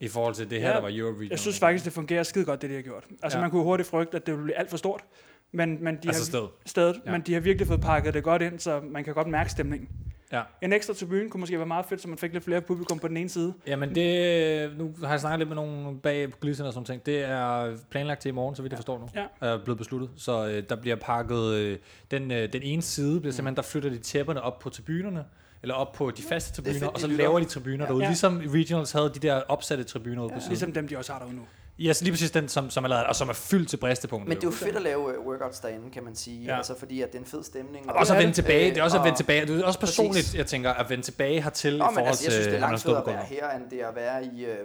I 0.00 0.08
forhold 0.08 0.34
til 0.34 0.50
det 0.50 0.60
her, 0.60 0.68
Ja, 0.68 0.74
der 0.74 0.80
var 0.80 0.90
Eurovision. 0.92 1.30
Jeg 1.30 1.38
synes 1.38 1.58
faktisk, 1.58 1.84
det 1.84 1.92
fungerer 1.92 2.22
skide 2.22 2.44
godt, 2.44 2.62
det 2.62 2.70
de 2.70 2.74
har 2.74 2.82
gjort. 2.82 3.04
Altså 3.22 3.38
Ja. 3.38 3.42
man 3.42 3.50
kunne 3.50 3.62
hurtigt 3.62 3.88
frygte, 3.88 4.16
at 4.16 4.26
det 4.26 4.34
ville 4.34 4.44
blive 4.44 4.56
alt 4.58 4.70
for 4.70 4.76
stort. 4.76 5.04
Men, 5.52 5.84
men 5.84 5.94
de 5.96 6.08
Altså 6.08 6.22
har, 6.22 6.24
stedet. 6.24 6.48
stedet 6.66 7.00
ja. 7.06 7.12
men 7.12 7.20
de 7.20 7.32
har 7.34 7.40
virkelig 7.40 7.66
fået 7.68 7.80
pakket 7.80 8.14
det 8.14 8.24
godt 8.24 8.42
ind, 8.42 8.58
så 8.58 8.80
man 8.90 9.04
kan 9.04 9.14
godt 9.14 9.26
mærke 9.28 9.50
stemningen. 9.50 9.88
Ja. 10.32 10.42
En 10.62 10.72
ekstra 10.72 10.94
tribune 10.94 11.30
kunne 11.30 11.40
måske 11.40 11.56
være 11.58 11.66
meget 11.66 11.86
fedt, 11.86 12.00
så 12.02 12.08
man 12.08 12.18
fik 12.18 12.32
lidt 12.32 12.44
flere 12.44 12.60
publikum 12.60 12.98
på 12.98 13.08
den 13.08 13.16
ene 13.16 13.28
side. 13.28 13.54
Jamen 13.66 13.94
det, 13.94 14.78
nu 14.78 14.94
har 15.02 15.10
jeg 15.10 15.20
snakket 15.20 15.38
lidt 15.38 15.48
med 15.48 15.56
nogen 15.56 15.98
bag 15.98 16.30
på 16.30 16.38
kulisserne 16.38 16.68
og 16.68 16.72
sådan 16.74 16.84
ting. 16.84 17.06
Det 17.06 17.18
er 17.24 17.76
planlagt 17.90 18.20
til 18.22 18.28
i 18.28 18.32
morgen, 18.32 18.54
så 18.56 18.62
vidt 18.62 18.72
jeg 18.72 18.78
forstår 18.78 18.98
nu. 18.98 19.08
Ja. 19.40 19.48
Er 19.52 19.58
blevet 19.64 19.78
besluttet. 19.78 20.10
Så 20.16 20.48
øh, 20.48 20.62
der 20.68 20.76
bliver 20.76 20.96
pakket, 20.96 21.54
øh, 21.54 21.78
den, 22.10 22.30
øh, 22.30 22.52
den 22.52 22.62
ene 22.62 22.82
side 22.82 23.20
bliver 23.20 23.32
simpelthen, 23.32 23.56
der 23.56 23.62
flytter 23.62 23.90
de 23.90 23.98
tæpperne 23.98 24.42
op 24.42 24.58
på 24.58 24.70
tribunerne, 24.70 25.24
eller 25.62 25.74
op 25.74 25.92
på 25.92 26.10
de 26.10 26.22
faste 26.22 26.52
tribuner, 26.54 26.78
fedt, 26.78 26.90
og 26.94 27.00
så 27.00 27.06
laver 27.06 27.38
de 27.38 27.44
tribuner 27.44 27.76
Ja. 27.78 27.84
derude. 27.86 28.02
Ja. 28.04 28.08
Ligesom 28.10 28.42
Regionals 28.54 28.92
havde 28.92 29.10
de 29.14 29.18
der 29.18 29.40
opsatte 29.48 29.84
tribuner 29.84 30.22
ude 30.22 30.28
på 30.34 30.38
siden. 30.40 30.50
Ligesom 30.50 30.72
dem, 30.72 30.88
de 30.88 30.96
også 30.98 31.12
har 31.12 31.18
derude 31.18 31.36
nu. 31.36 31.42
Ja, 31.78 31.92
så 31.92 32.04
lige 32.04 32.12
præcis 32.12 32.30
den, 32.30 32.48
som, 32.48 32.70
som 32.70 32.84
er 32.84 32.88
lavet, 32.88 33.04
og 33.06 33.16
som 33.16 33.28
er 33.28 33.32
fyldt 33.32 33.68
til 33.68 33.76
bristepunktet. 33.76 34.28
men 34.28 34.36
det 34.36 34.44
er 34.44 34.48
jo 34.48 34.52
fedt 34.56 34.76
at 34.76 34.82
lave 34.82 35.18
uh, 35.18 35.26
workouts 35.26 35.60
derinde, 35.60 35.90
kan 35.90 36.04
man 36.04 36.14
sige, 36.16 36.44
Ja. 36.44 36.50
ja. 36.50 36.56
altså 36.56 36.78
fordi 36.78 37.02
at 37.02 37.08
det 37.12 37.14
er 37.14 37.18
en 37.20 37.26
fed 37.26 37.42
stemning. 37.44 37.90
Og 37.90 37.96
også 37.96 38.12
at 38.14 38.18
vende 38.18 38.32
tilbage, 38.32 38.68
Øh, 38.68 38.74
det 38.74 38.80
er 38.80 38.84
også 38.84 38.96
at 38.96 39.00
og- 39.00 39.04
vende 39.04 39.18
tilbage. 39.18 39.46
Det 39.46 39.60
er 39.60 39.64
også 39.64 39.78
Præcis. 39.78 39.96
personligt, 39.96 40.34
jeg 40.34 40.46
tænker, 40.46 40.70
at 40.70 40.90
vende 40.90 41.04
tilbage 41.04 41.42
hertil 41.42 41.74
i 41.74 41.78
Nå, 41.78 41.84
men 41.84 41.92
forhold 41.94 42.06
altså, 42.08 42.24
jeg 42.24 42.32
synes, 42.32 42.46
det 42.46 42.56
er 42.56 42.60
langt 42.60 42.82
federe 42.82 43.00
at 43.00 43.06
være 43.06 43.24
her, 43.24 43.50
end 43.50 43.70
det 43.70 43.82
er 43.82 43.88
at 43.88 43.94
være 43.96 44.24
i, 44.24 44.44
øh, 44.44 44.50
øh, 44.50 44.58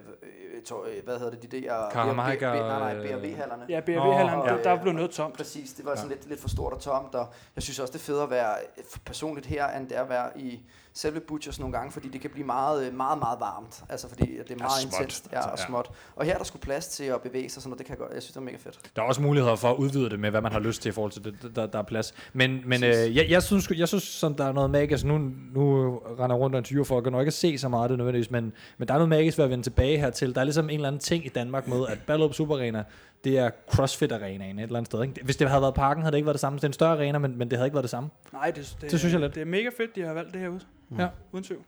øh, 0.98 1.04
hvad 1.04 1.18
hedder 1.18 1.32
det, 1.32 1.52
de 1.52 1.62
der... 1.62 1.90
B- 1.90 1.96
nej, 1.96 2.14
nej, 2.14 2.96
øh, 2.96 3.02
BRV-hallerne. 3.22 3.64
Ja, 3.70 3.80
BRV-hallerne, 3.80 4.42
Og, 4.42 4.48
der- 4.50 4.58
øh, 4.58 4.64
der 4.64 4.70
er 4.70 4.82
blevet 4.82 4.96
noget 4.96 5.12
tomt. 5.12 5.38
Præcis, 5.38 5.74
det 5.74 5.86
var 5.86 5.96
sådan 5.96 6.10
lidt, 6.10 6.30
lidt 6.30 6.42
for 6.42 6.50
stort 6.50 6.74
og 6.74 6.80
tomt, 6.82 7.16
og 7.16 7.28
jeg 7.56 7.64
synes 7.64 7.80
også, 7.80 7.92
det 7.94 8.00
er 8.00 8.04
federe 8.04 8.24
at 8.24 8.30
være 8.30 8.54
øh, 8.78 8.84
personligt 9.06 9.46
her, 9.48 9.68
end 9.68 9.90
det 9.90 9.98
er 9.98 10.02
at 10.02 10.10
være 10.10 10.40
i 10.40 10.60
selve 10.98 11.20
Butchers 11.20 11.60
nogle 11.60 11.78
gange, 11.78 11.92
fordi 11.92 12.08
det 12.08 12.22
kan 12.22 12.30
blive 12.30 12.46
meget, 12.46 12.88
øh, 12.88 12.94
meget, 12.94 13.20
meget 13.20 13.40
varmt. 13.40 13.84
Altså 13.90 14.10
fordi 14.10 14.26
det 14.26 14.52
er 14.52 14.56
meget 14.58 14.82
småt, 14.82 14.94
intenst 14.94 15.30
ja, 15.32 15.38
altså, 15.38 15.50
og 15.52 15.60
småt. 15.60 15.90
Og 16.16 16.26
her 16.26 16.34
er 16.34 16.38
der 16.38 16.44
skulle 16.44 16.62
plads 16.62 16.88
til 16.88 17.04
at 17.04 17.22
bevæge 17.22 17.50
sig, 17.50 17.62
sådan 17.62 17.70
noget, 17.70 17.80
det 17.80 17.86
kan 17.86 17.94
jeg 17.94 18.00
godt, 18.00 18.14
jeg 18.14 18.22
synes, 18.22 18.34
det 18.34 18.40
er 18.40 18.46
mega 18.46 18.58
fedt. 18.58 18.80
Der 18.96 19.02
er 19.02 19.06
også 19.06 19.22
muligheder 19.22 19.56
for 19.56 19.72
at 19.72 19.76
udvide 19.76 20.10
det 20.10 20.20
med, 20.20 20.30
hvad 20.30 20.42
man 20.42 20.52
har 20.52 20.60
lyst 20.60 20.82
til 20.82 20.90
i 20.90 20.92
forhold 20.92 21.12
til 21.12 21.24
det, 21.24 21.56
der, 21.56 21.66
der 21.66 21.80
er 21.80 21.84
plads. 21.84 22.14
Men, 22.34 22.62
men 22.66 22.84
øh, 22.84 23.16
jeg, 23.16 23.30
jeg, 23.30 23.44
synes, 23.44 23.70
jeg 23.76 23.88
synes, 23.88 24.04
som 24.04 24.36
der 24.36 24.46
er 24.46 24.52
noget 24.52 24.70
magisk, 24.70 25.06
nu, 25.06 25.18
nu 25.54 25.96
render 26.20 26.36
rundt 26.36 26.56
og 26.56 26.60
interviewer 26.60 26.86
folk, 26.86 27.06
og 27.06 27.12
når 27.12 27.20
ikke 27.20 27.32
se 27.32 27.58
så 27.58 27.70
meget 27.70 27.84
af 27.84 27.90
det 27.90 27.98
nødvendigvis, 27.98 28.32
men, 28.32 28.54
men 28.78 28.88
der 28.88 28.94
er 28.94 28.98
noget 28.98 29.10
magisk 29.10 29.38
ved 29.38 29.46
at 29.46 29.52
vende 29.52 29.64
tilbage 29.64 29.98
hertil. 29.98 30.36
Der 30.36 30.42
er 30.42 30.46
ligesom 30.46 30.70
en 30.70 30.76
eller 30.76 30.88
anden 30.88 31.00
ting 31.02 31.26
i 31.26 31.30
Danmark 31.30 31.68
med, 31.68 31.88
at 31.88 32.00
Ballerup 32.08 32.34
Super 32.34 32.56
Arena, 32.56 32.84
det 33.24 33.40
er 33.40 33.50
CrossFit-arenaen 33.72 34.60
et 34.60 34.64
eller 34.64 34.78
andet 34.78 34.86
sted. 34.86 35.02
Ikke? 35.02 35.24
Hvis 35.24 35.36
det 35.38 35.50
havde 35.50 35.62
været 35.62 35.74
parken, 35.74 36.04
havde 36.04 36.12
det 36.12 36.18
ikke 36.18 36.26
været 36.26 36.34
det 36.34 36.42
samme. 36.42 36.58
Det 36.58 36.64
er 36.64 36.68
en 36.68 36.74
større 36.74 36.92
arena, 36.92 37.18
men, 37.18 37.38
men 37.38 37.50
det 37.50 37.58
havde 37.58 37.68
ikke 37.68 37.76
været 37.76 37.84
det 37.84 37.90
samme. 37.90 38.10
Nej, 38.34 38.52
det, 38.52 38.78
det, 38.82 38.92
Det 38.92 39.00
synes 39.00 39.14
jeg 39.14 39.22
lidt. 39.22 39.36
Det 39.36 39.42
er 39.42 39.46
mega 39.46 39.70
fedt, 39.78 39.96
de 39.96 40.02
har 40.02 40.14
valgt 40.14 40.34
det 40.34 40.42
herude. 40.42 40.62
Ja. 40.98 41.08
Uden 41.32 41.44
tvivl. 41.44 41.62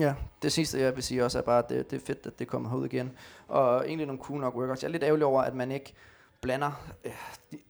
Ja, 0.00 0.14
det 0.42 0.52
sidste 0.52 0.80
jeg 0.80 0.94
vil 0.94 1.02
sige 1.02 1.24
også 1.24 1.38
er 1.38 1.42
bare, 1.42 1.58
at 1.58 1.68
det, 1.68 1.90
det 1.90 1.96
er 2.02 2.06
fedt, 2.06 2.26
at 2.26 2.38
det 2.38 2.48
kommer 2.48 2.68
herud 2.68 2.86
igen. 2.86 3.10
Og 3.48 3.86
egentlig 3.86 4.06
nogle 4.06 4.22
cool 4.22 4.40
nok 4.40 4.56
workouts. 4.56 4.82
Jeg 4.82 4.88
er 4.88 4.92
lidt 4.92 5.02
ærgerlig 5.02 5.26
over, 5.26 5.42
at 5.42 5.54
man 5.54 5.70
ikke 5.70 5.94
blander 6.42 6.70
øh, 7.04 7.12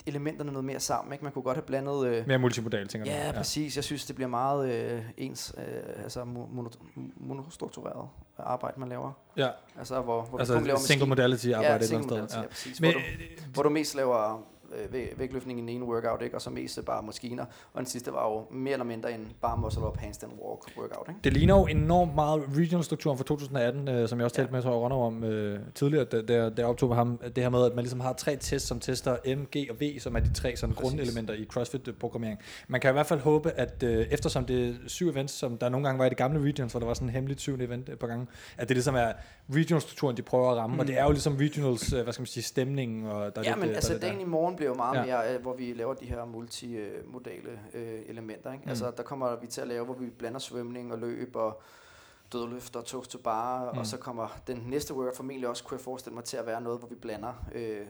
elementerne 0.07 0.53
noget 0.53 0.65
mere 0.65 0.81
sammen. 0.81 1.13
Ikke? 1.13 1.25
Man 1.25 1.33
kunne 1.33 1.43
godt 1.43 1.57
have 1.57 1.63
blandet... 1.67 2.07
Øh, 2.07 2.27
Mere 2.27 2.39
multimodal, 2.39 2.89
tænker 2.89 3.05
du? 3.05 3.11
ja, 3.11 3.27
Ja. 3.27 3.33
præcis. 3.33 3.77
Jeg 3.77 3.85
synes, 3.85 4.05
det 4.05 4.15
bliver 4.17 4.29
meget 4.29 4.73
øh, 4.73 5.03
ens, 5.17 5.55
øh, 5.59 5.65
altså 6.03 6.21
mo- 6.23 6.55
mono, 6.55 6.69
monostruktureret 7.17 8.09
arbejde, 8.39 8.81
man 8.81 8.89
laver. 8.89 9.13
Ja. 9.37 9.49
Altså, 9.79 10.01
hvor, 10.01 10.23
hvor 10.23 10.39
Altså 10.39 10.55
du 10.55 10.59
kun 10.59 10.67
laver 10.67 10.79
single 10.79 11.07
modality 11.09 11.47
arbejde 11.49 11.65
et 11.67 11.71
ja, 11.71 11.75
eller 11.75 11.87
single 11.87 12.17
andet 12.17 12.31
sted. 12.31 12.39
Ja. 12.41 12.43
ja. 12.45 12.49
præcis. 12.49 12.81
Men- 12.81 12.93
hvor, 12.93 13.01
du, 13.01 13.07
hvor 13.53 13.63
du 13.63 13.69
mest 13.71 13.95
laver 13.95 14.43
øh, 14.79 14.93
væg- 14.93 15.15
vægtløftning 15.19 15.59
i 15.59 15.63
den 15.63 15.69
ene 15.69 15.85
workout, 15.85 16.23
ikke? 16.23 16.37
og 16.37 16.43
så 16.43 16.51
mest 16.51 16.85
bare 16.87 17.03
maskiner. 17.03 17.45
Og 17.73 17.79
den 17.79 17.87
sidste 17.87 18.13
var 18.13 18.29
jo 18.31 18.45
mere 18.51 18.73
eller 18.73 18.85
mindre 18.85 19.13
en 19.15 19.29
bare 19.43 19.57
muscle 19.59 19.87
up, 19.87 19.97
handstand 19.97 20.33
walk 20.33 20.61
workout. 20.79 21.07
Ikke? 21.09 21.21
Det 21.25 21.33
ligner 21.33 21.55
jo 21.59 21.67
enormt 21.67 22.15
meget 22.15 22.43
regional-strukturen 22.59 23.19
fra 23.19 23.25
2018, 23.25 23.89
øh, 23.89 24.09
som 24.09 24.19
jeg 24.19 24.25
også 24.25 24.37
talte 24.37 24.53
med 24.53 24.63
tror 24.63 24.89
jeg, 24.89 24.93
om 24.99 25.25
øh, 25.25 25.61
tidligere, 25.75 26.05
da, 26.05 26.23
da, 26.23 26.49
da 26.49 26.53
jeg 26.59 26.67
optog 26.67 26.89
med 26.89 26.97
ham. 26.97 27.19
Det 27.37 27.43
her 27.43 27.51
med, 27.51 27.65
at 27.67 27.75
man 27.75 27.83
ligesom 27.85 28.01
har 28.01 28.13
tre 28.13 28.37
tests, 28.41 28.69
som 28.69 28.81
tester 28.81 29.17
M, 29.37 29.41
G 29.57 29.71
og 29.71 29.77
V, 29.81 29.99
som 30.01 30.17
er 30.17 30.21
de 30.21 30.33
tre 30.33 30.57
sådan, 30.57 30.75
grundelementer 30.75 31.35
i 31.35 31.45
CrossFit-programmering. 31.45 32.39
Man 32.69 32.81
kan 32.81 32.91
i 32.91 32.93
hvert 32.93 33.07
fald 33.07 33.21
håbe, 33.21 33.51
at 33.51 33.83
øh, 33.83 34.07
eftersom 34.11 34.45
det 34.45 34.69
er 34.69 34.73
syv 34.87 35.09
events, 35.09 35.35
som 35.35 35.59
der 35.59 35.69
nogle 35.69 35.87
gange 35.87 35.99
var 35.99 36.07
i 36.07 36.09
det 36.09 36.17
gamle 36.17 36.41
regions, 36.49 36.73
hvor 36.73 36.81
der 36.81 36.87
var 36.87 36.95
sådan 36.95 37.09
en 37.09 37.13
hemmeligt 37.13 37.41
syvende 37.41 37.65
event 37.65 37.89
et 37.89 37.99
par 37.99 38.07
gange, 38.07 38.27
at 38.59 38.69
det 38.69 38.77
ligesom 38.77 38.95
er 38.95 39.13
regional-strukturen, 39.55 40.17
de 40.17 40.23
prøver 40.23 40.51
at 40.51 40.57
ramme. 40.57 40.75
Mm. 40.75 40.81
Og 40.81 40.87
det 40.87 40.99
er 40.99 41.05
jo 41.05 41.11
ligesom 41.11 41.37
regionals, 41.37 41.93
øh, 41.93 42.03
hvad 42.03 42.13
skal 42.13 42.21
man 42.23 42.27
sige, 42.27 42.43
stemningen. 42.45 43.07
Og 43.07 43.13
der 43.37 43.41
er 43.41 43.45
Ja, 43.45 43.51
lidt, 43.51 43.61
men 43.61 43.69
øh, 43.69 43.75
altså 43.75 43.89
der 43.93 43.99
er 43.99 44.01
lidt 44.01 44.13
dagen 44.13 44.21
i 44.29 44.31
morgen 44.31 44.57
bliver 44.63 44.71
jo 44.71 44.77
meget 44.77 44.97
Ja. 44.97 45.05
mere, 45.05 45.35
øh, 45.35 45.43
hvor 45.43 45.55
vi 45.55 45.73
laver 45.73 45.95
de 45.95 46.07
her 46.07 46.25
multimodale 46.25 47.61
øh, 47.75 48.01
elementer. 48.07 48.53
Ikke? 48.53 48.65
Mm. 48.65 48.71
Altså 48.71 48.93
der 48.97 49.03
kommer 49.03 49.37
vi 49.37 49.47
til 49.47 49.61
at 49.61 49.69
lave, 49.69 49.85
hvor 49.85 49.95
vi 49.95 50.11
blander 50.11 50.39
svømning 50.39 50.93
og 50.93 50.99
løb 50.99 51.37
og 51.37 51.63
dødløft 52.33 52.77
og 52.77 52.85
toast 52.85 53.11
to 53.11 53.19
bar, 53.19 53.73
mm. 53.73 53.79
Og 53.79 53.87
så 53.87 53.97
kommer 53.97 54.29
den 54.47 54.57
næste 54.67 54.95
workout 54.95 55.17
formentlig 55.17 55.49
også, 55.49 55.65
kunne 55.65 55.77
jeg 55.77 55.85
forestille 55.85 56.15
mig, 56.15 56.25
til 56.25 56.37
at 56.37 56.47
være 56.47 56.61
noget, 56.61 56.79
hvor 56.79 56.89
vi 56.89 56.95
blander 56.95 57.33
øh, 57.55 57.81
øh, 57.81 57.87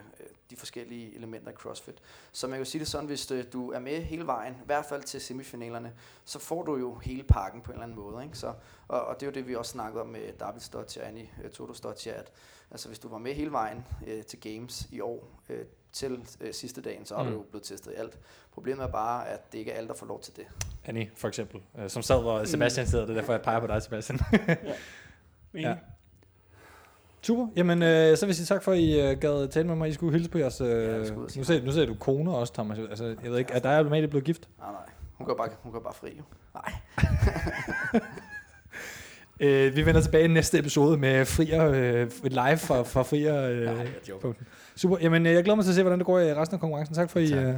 de 0.51 0.57
forskellige 0.57 1.17
elementer 1.17 1.51
i 1.51 1.55
CrossFit. 1.55 2.03
Så 2.33 2.47
man 2.47 2.53
kan 2.55 2.59
jo 2.59 2.71
sige 2.71 2.81
det 2.81 2.89
sådan, 2.89 3.07
hvis 3.07 3.31
øh, 3.31 3.45
du 3.53 3.71
er 3.73 3.79
med 3.79 4.03
hele 4.03 4.27
vejen, 4.27 4.53
i 4.55 4.67
hvert 4.67 4.85
fald 4.85 5.03
til 5.03 5.21
semifinalerne, 5.21 5.93
så 6.25 6.39
får 6.39 6.63
du 6.63 6.77
jo 6.77 6.95
hele 6.95 7.23
pakken 7.23 7.61
på 7.61 7.71
en 7.71 7.75
eller 7.75 7.85
anden 7.85 7.99
måde. 7.99 8.25
Ikke? 8.25 8.39
Så, 8.39 8.53
og, 8.89 9.01
og 9.05 9.21
det 9.21 9.27
er 9.27 9.31
jo 9.31 9.35
det, 9.35 9.49
vi 9.49 9.57
også 9.57 9.73
snakkede 9.73 10.01
om 10.03 10.09
med 10.09 10.33
David 10.41 10.61
Stottier 10.61 11.03
og 11.03 11.09
Annie 11.09 11.29
uh, 11.45 11.51
Toto 11.51 11.75
Stottier, 11.75 12.15
at 12.15 12.33
altså, 12.71 12.89
hvis 12.89 12.99
du 12.99 13.09
var 13.09 13.19
med 13.19 13.35
hele 13.35 13.53
vejen 13.53 13.85
øh, 14.07 14.23
til 14.25 14.41
Games 14.41 14.89
i 14.91 15.01
år, 15.01 15.29
øh, 15.49 15.65
til 15.93 16.19
øh, 16.41 16.55
sidste 16.55 16.81
dagen, 16.81 17.07
så 17.07 17.15
er 17.15 17.23
Mm. 17.23 17.29
du 17.31 17.35
jo 17.37 17.43
blevet 17.51 17.65
testet 17.65 17.91
i 17.93 17.95
alt. 17.95 18.19
Problemet 18.55 18.83
er 18.85 18.89
bare, 18.89 19.29
at 19.29 19.53
det 19.53 19.59
ikke 19.59 19.71
er 19.71 19.77
alle, 19.77 19.89
der 19.89 19.95
får 19.95 20.07
lov 20.07 20.21
til 20.21 20.37
det. 20.37 20.45
Annie, 20.85 21.11
for 21.17 21.29
eksempel, 21.29 21.61
øh, 21.79 21.91
som 21.91 22.03
sad, 22.03 22.21
hvor 22.23 22.45
Sebastian 22.45 22.87
sidder. 22.87 23.07
Det 23.07 23.17
er 23.17 23.21
derfor, 23.21 23.33
jeg 23.33 23.43
peger 23.43 23.61
på 23.61 23.67
dig, 23.67 23.83
Sebastian. 23.83 24.19
Enig. 25.55 25.81
Super. 27.23 27.47
Jamen, 27.57 27.83
øh, 27.83 28.17
så 28.17 28.27
vil 28.27 28.31
jeg 28.31 28.37
sige 28.37 28.47
tak 28.47 28.63
for, 28.63 28.73
at 28.73 28.79
I 28.79 29.01
øh, 29.01 29.19
gad 29.19 29.49
tale 29.49 29.67
med 29.69 29.77
mig. 29.77 29.89
I 29.89 29.93
skulle 29.93 30.13
hilse 30.13 30.31
på 30.31 30.39
jeres... 30.39 30.61
Øh, 30.61 30.69
jeg 30.69 31.11
nu, 31.37 31.45
ser, 31.45 31.63
nu 31.65 31.73
ser 31.73 31.87
du 31.87 31.95
kone 31.95 32.37
også, 32.37 32.53
Thomas. 32.53 32.79
Altså, 32.79 33.05
jeg 33.23 33.31
ved 33.31 33.39
ikke, 33.39 33.53
er 33.53 33.59
dig 33.59 33.71
og 33.79 33.79
Amalie 33.87 34.09
blevet 34.09 34.25
gift? 34.25 34.49
Nej, 34.59 34.73
nej. 34.73 34.83
Hun 35.15 35.27
går 35.27 35.35
bare, 35.35 35.49
hun 35.63 35.73
går 35.73 35.81
bare 35.81 35.95
fri, 35.95 36.09
jo. 36.19 36.23
Nej. 36.55 36.73
Øh, 39.41 39.77
vi 39.77 39.87
vender 39.87 40.01
tilbage 40.01 40.25
i 40.25 40.29
næste 40.29 40.59
episode 40.59 40.99
med 40.99 41.25
Frier, 41.27 41.67
øh, 41.69 42.11
live 42.25 42.59
fra, 42.59 42.83
fra 42.83 43.03
Frier. 43.03 43.43
Øh, 43.49 43.87
punkten. 44.21 44.47
Super. 44.77 44.97
Jamen, 45.01 45.27
øh, 45.27 45.33
jeg 45.33 45.45
glæder 45.45 45.57
mig 45.57 45.65
til 45.65 45.71
at 45.71 45.75
se, 45.75 45.83
hvordan 45.83 45.99
det 45.99 46.07
går 46.07 46.19
i 46.19 46.35
resten 46.35 46.55
af 46.55 46.61
konkurrencen. 46.61 46.95
Tak 46.95 47.11
for, 47.11 47.19
I... 47.19 47.33
Øh, 47.33 47.55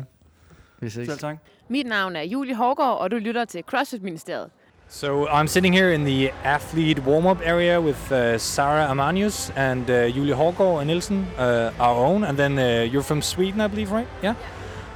Vi 0.81 0.91
ses. 0.91 1.07
Selv 1.09 1.19
tak. 1.19 1.36
Mit 1.69 1.86
navn 1.86 2.16
er 2.16 2.23
Julie 2.23 2.55
Hårgaard, 2.55 2.99
og 2.99 3.11
du 3.11 3.16
lytter 3.16 3.45
til 3.45 3.62
CrossFit-ministeriet. 3.70 4.51
So 4.89 5.27
I'm 5.27 5.47
sitting 5.47 5.74
here 5.74 5.95
in 5.95 6.05
the 6.05 6.31
athlete 6.45 7.03
warm-up 7.07 7.41
area 7.45 7.81
with 7.81 8.12
uh, 8.12 8.39
Sarah 8.39 8.91
Amanius 8.91 9.53
and 9.57 9.91
uh, 9.91 10.16
Julie 10.16 10.35
Hårgaard 10.35 10.81
and 10.81 10.86
Nielsen, 10.86 11.27
uh, 11.39 11.43
our 11.81 11.97
own, 12.07 12.24
and 12.24 12.39
then 12.39 12.59
uh, 12.59 12.93
you're 12.93 13.03
from 13.03 13.23
Sweden, 13.23 13.61
I 13.61 13.66
believe, 13.69 13.91
right? 13.93 14.07
Yeah. 14.23 14.35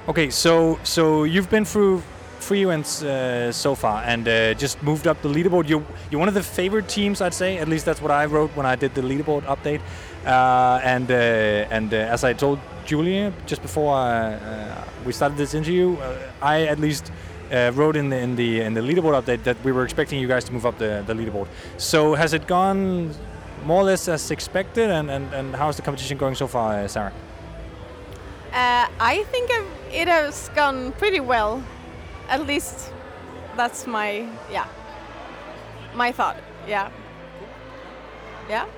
Okay, 0.09 0.31
so 0.31 0.79
so 0.83 1.25
you've 1.25 1.51
been 1.51 1.65
through 1.65 2.03
events 2.57 3.03
uh, 3.03 3.53
so 3.53 3.75
far 3.75 4.03
and 4.05 4.27
uh, 4.29 4.55
just 4.55 4.83
moved 4.83 5.07
up 5.07 5.21
the 5.23 5.29
leaderboard. 5.29 5.69
You 5.69 5.85
you're 6.11 6.19
one 6.19 6.29
of 6.29 6.35
the 6.35 6.43
favorite 6.43 6.89
teams, 6.89 7.21
I'd 7.21 7.35
say. 7.35 7.59
At 7.59 7.69
least 7.69 7.85
that's 7.85 8.03
what 8.03 8.11
I 8.11 8.27
wrote 8.27 8.51
when 8.57 8.67
I 8.67 8.77
did 8.77 8.95
the 8.95 9.03
leaderboard 9.03 9.43
update. 9.45 9.81
Uh, 10.27 10.81
and 10.83 11.11
uh, 11.11 11.77
and 11.77 11.93
uh, 11.93 11.97
as 11.97 12.25
I 12.25 12.33
told 12.33 12.59
Julia 12.85 13.33
just 13.47 13.63
before 13.63 13.97
uh, 13.97 14.85
we 15.05 15.13
started 15.13 15.39
this 15.39 15.55
interview, 15.55 15.97
I 16.43 16.67
at 16.67 16.79
least 16.79 17.13
wrote 17.73 17.97
in 17.97 18.11
the 18.11 18.19
in 18.19 18.37
the 18.37 18.61
in 18.61 18.75
the 18.75 18.81
leaderboard 18.81 19.23
update 19.23 19.43
that 19.45 19.57
we 19.65 19.73
were 19.73 19.85
expecting 19.85 20.21
you 20.21 20.29
guys 20.29 20.45
to 20.45 20.53
move 20.53 20.67
up 20.67 20.79
the, 20.79 21.05
the 21.07 21.15
leaderboard. 21.15 21.49
So 21.77 22.15
has 22.15 22.33
it 22.33 22.47
gone 22.47 23.15
more 23.65 23.83
or 23.83 23.85
less 23.85 24.09
as 24.09 24.31
expected? 24.31 24.91
And, 24.91 25.11
and, 25.11 25.33
and 25.35 25.55
how's 25.55 25.77
the 25.77 25.83
competition 25.83 26.19
going 26.19 26.35
so 26.35 26.47
far, 26.47 26.87
Sarah? 26.89 27.13
I 29.01 29.25
think 29.31 29.51
it 29.93 30.09
has 30.09 30.49
gone 30.51 30.93
pretty 30.93 31.21
well. 31.21 31.63
At 32.29 32.47
least 32.47 32.93
that's 33.57 33.87
my 33.87 34.29
yeah 34.51 34.67
my 35.95 36.13
thought. 36.13 36.37
Yeah. 36.67 36.91
Yeah. 38.49 38.67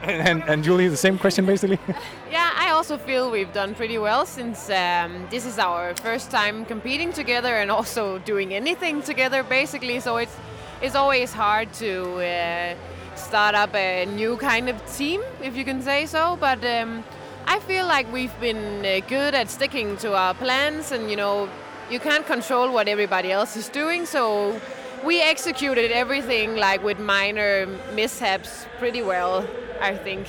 And, 0.00 0.44
and 0.44 0.62
Julie, 0.62 0.86
the 0.86 0.96
same 0.96 1.18
question 1.18 1.44
basically. 1.44 1.78
Yeah, 2.30 2.52
I 2.56 2.70
also 2.70 2.98
feel 2.98 3.30
we've 3.30 3.52
done 3.52 3.74
pretty 3.74 3.98
well 3.98 4.26
since 4.26 4.70
um, 4.70 5.26
this 5.30 5.44
is 5.46 5.58
our 5.58 5.94
first 5.96 6.30
time 6.30 6.64
competing 6.66 7.12
together 7.12 7.56
and 7.56 7.70
also 7.70 8.18
doing 8.18 8.52
anything 8.54 9.02
together, 9.02 9.42
basically. 9.42 9.98
So 10.00 10.18
it's 10.18 10.36
it's 10.82 10.94
always 10.94 11.32
hard 11.32 11.72
to 11.74 11.92
uh, 12.20 12.74
start 13.16 13.54
up 13.54 13.74
a 13.74 14.04
new 14.04 14.36
kind 14.36 14.68
of 14.68 14.76
team, 14.96 15.20
if 15.42 15.56
you 15.56 15.64
can 15.64 15.82
say 15.82 16.06
so. 16.06 16.36
But 16.38 16.64
um, 16.64 17.02
I 17.46 17.58
feel 17.60 17.86
like 17.86 18.12
we've 18.12 18.38
been 18.40 18.84
uh, 18.84 19.00
good 19.08 19.34
at 19.34 19.50
sticking 19.50 19.96
to 19.96 20.14
our 20.14 20.34
plans, 20.34 20.92
and 20.92 21.10
you 21.10 21.16
know, 21.16 21.48
you 21.90 22.00
can't 22.00 22.26
control 22.26 22.72
what 22.72 22.88
everybody 22.88 23.30
else 23.32 23.56
is 23.56 23.68
doing, 23.68 24.06
so. 24.06 24.60
We 25.04 25.22
executed 25.22 25.92
everything 25.92 26.56
like 26.56 26.82
with 26.82 26.98
minor 26.98 27.68
mishaps 27.94 28.66
pretty 28.80 29.00
well, 29.00 29.46
I 29.80 29.94
think. 29.94 30.26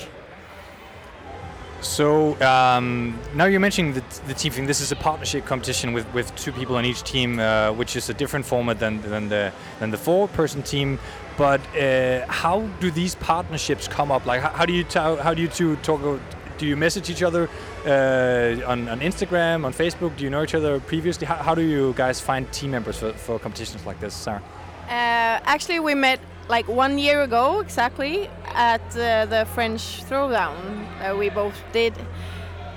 So 1.82 2.40
um, 2.42 3.18
now 3.34 3.46
you're 3.46 3.60
mentioning 3.60 3.94
the, 3.94 4.04
the 4.28 4.34
team 4.34 4.52
thing. 4.52 4.68
This 4.68 4.82
is 4.82 4.92
a 4.92 4.96
partnership 4.96 5.46
competition 5.46 5.94
with, 5.94 6.06
with 6.14 6.36
two 6.36 6.52
people 6.52 6.76
on 6.76 6.86
each 6.86 7.04
team, 7.04 7.40
uh, 7.40 7.72
which 7.72 7.96
is 7.96 8.10
a 8.10 8.14
different 8.14 8.46
format 8.46 8.80
than, 8.80 9.02
than 9.02 9.30
the 9.30 9.52
than 9.80 9.90
the 9.90 9.98
four-person 9.98 10.62
team. 10.62 11.00
But 11.38 11.62
uh, 11.76 12.28
how 12.28 12.68
do 12.80 12.92
these 12.92 13.16
partnerships 13.16 13.88
come 13.88 14.12
up? 14.12 14.26
Like, 14.26 14.42
how, 14.42 14.50
how 14.50 14.66
do 14.66 14.74
you 14.74 14.86
how 14.94 15.34
do 15.34 15.42
you 15.42 15.48
two 15.48 15.78
talk? 15.78 16.20
Do 16.60 16.68
you 16.68 16.76
message 16.76 17.10
each 17.10 17.24
other 17.24 17.50
uh, 17.86 18.70
on, 18.70 18.90
on 18.90 19.00
Instagram, 19.00 19.64
on 19.64 19.72
Facebook? 19.72 20.18
Do 20.18 20.26
you 20.26 20.30
know 20.30 20.44
each 20.44 20.56
other 20.56 20.82
previously? 20.82 21.26
How, 21.26 21.36
how 21.36 21.56
do 21.56 21.62
you 21.62 21.94
guys 21.96 22.20
find 22.20 22.52
team 22.52 22.72
members 22.72 22.98
for, 23.00 23.14
for 23.14 23.40
competitions 23.40 23.86
like 23.86 24.00
this, 24.02 24.14
Sarah? 24.14 24.44
Uh, 24.88 25.40
actually, 25.46 25.80
we 25.80 25.96
met 25.96 26.20
like 26.50 26.68
one 26.68 27.00
year 27.00 27.22
ago 27.22 27.62
exactly 27.62 28.28
at 28.48 28.82
uh, 28.98 29.26
the 29.28 29.48
French 29.54 30.04
Throwdown 30.04 30.56
uh, 31.00 31.16
we 31.16 31.30
both 31.30 31.56
did. 31.72 31.94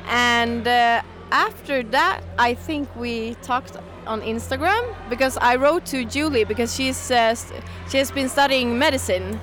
And 0.06 0.68
uh, 0.68 1.02
after 1.32 1.82
that, 1.82 2.22
I 2.38 2.54
think 2.54 2.94
we 2.94 3.34
talked 3.42 3.76
on 4.06 4.20
Instagram 4.20 4.94
because 5.10 5.36
I 5.38 5.56
wrote 5.56 5.86
to 5.86 6.04
Julie 6.04 6.44
because 6.44 6.72
she's 6.74 7.10
uh, 7.10 7.34
she 7.90 7.98
has 7.98 8.12
been 8.12 8.28
studying 8.28 8.78
medicine. 8.78 9.40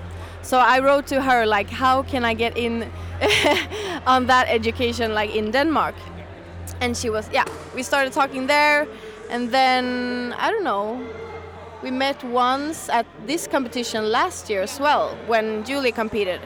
So 0.50 0.58
I 0.58 0.80
wrote 0.80 1.06
to 1.14 1.22
her 1.22 1.46
like, 1.46 1.70
how 1.70 2.02
can 2.02 2.26
I 2.26 2.34
get 2.34 2.58
in 2.58 2.90
on 4.08 4.26
that 4.26 4.48
education 4.50 5.14
like 5.14 5.36
in 5.36 5.52
Denmark? 5.52 5.94
And 6.82 6.98
she 6.98 7.12
was 7.12 7.30
yeah. 7.32 7.46
We 7.76 7.84
started 7.84 8.14
talking 8.14 8.48
there, 8.48 8.88
and 9.30 9.52
then 9.52 10.34
I 10.40 10.50
don't 10.50 10.64
know. 10.64 11.06
We 11.84 11.92
met 11.92 12.24
once 12.24 12.90
at 12.90 13.06
this 13.28 13.46
competition 13.46 14.12
last 14.12 14.50
year 14.50 14.64
as 14.64 14.80
well 14.80 15.16
when 15.28 15.64
Julie 15.66 15.92
competed. 15.92 16.42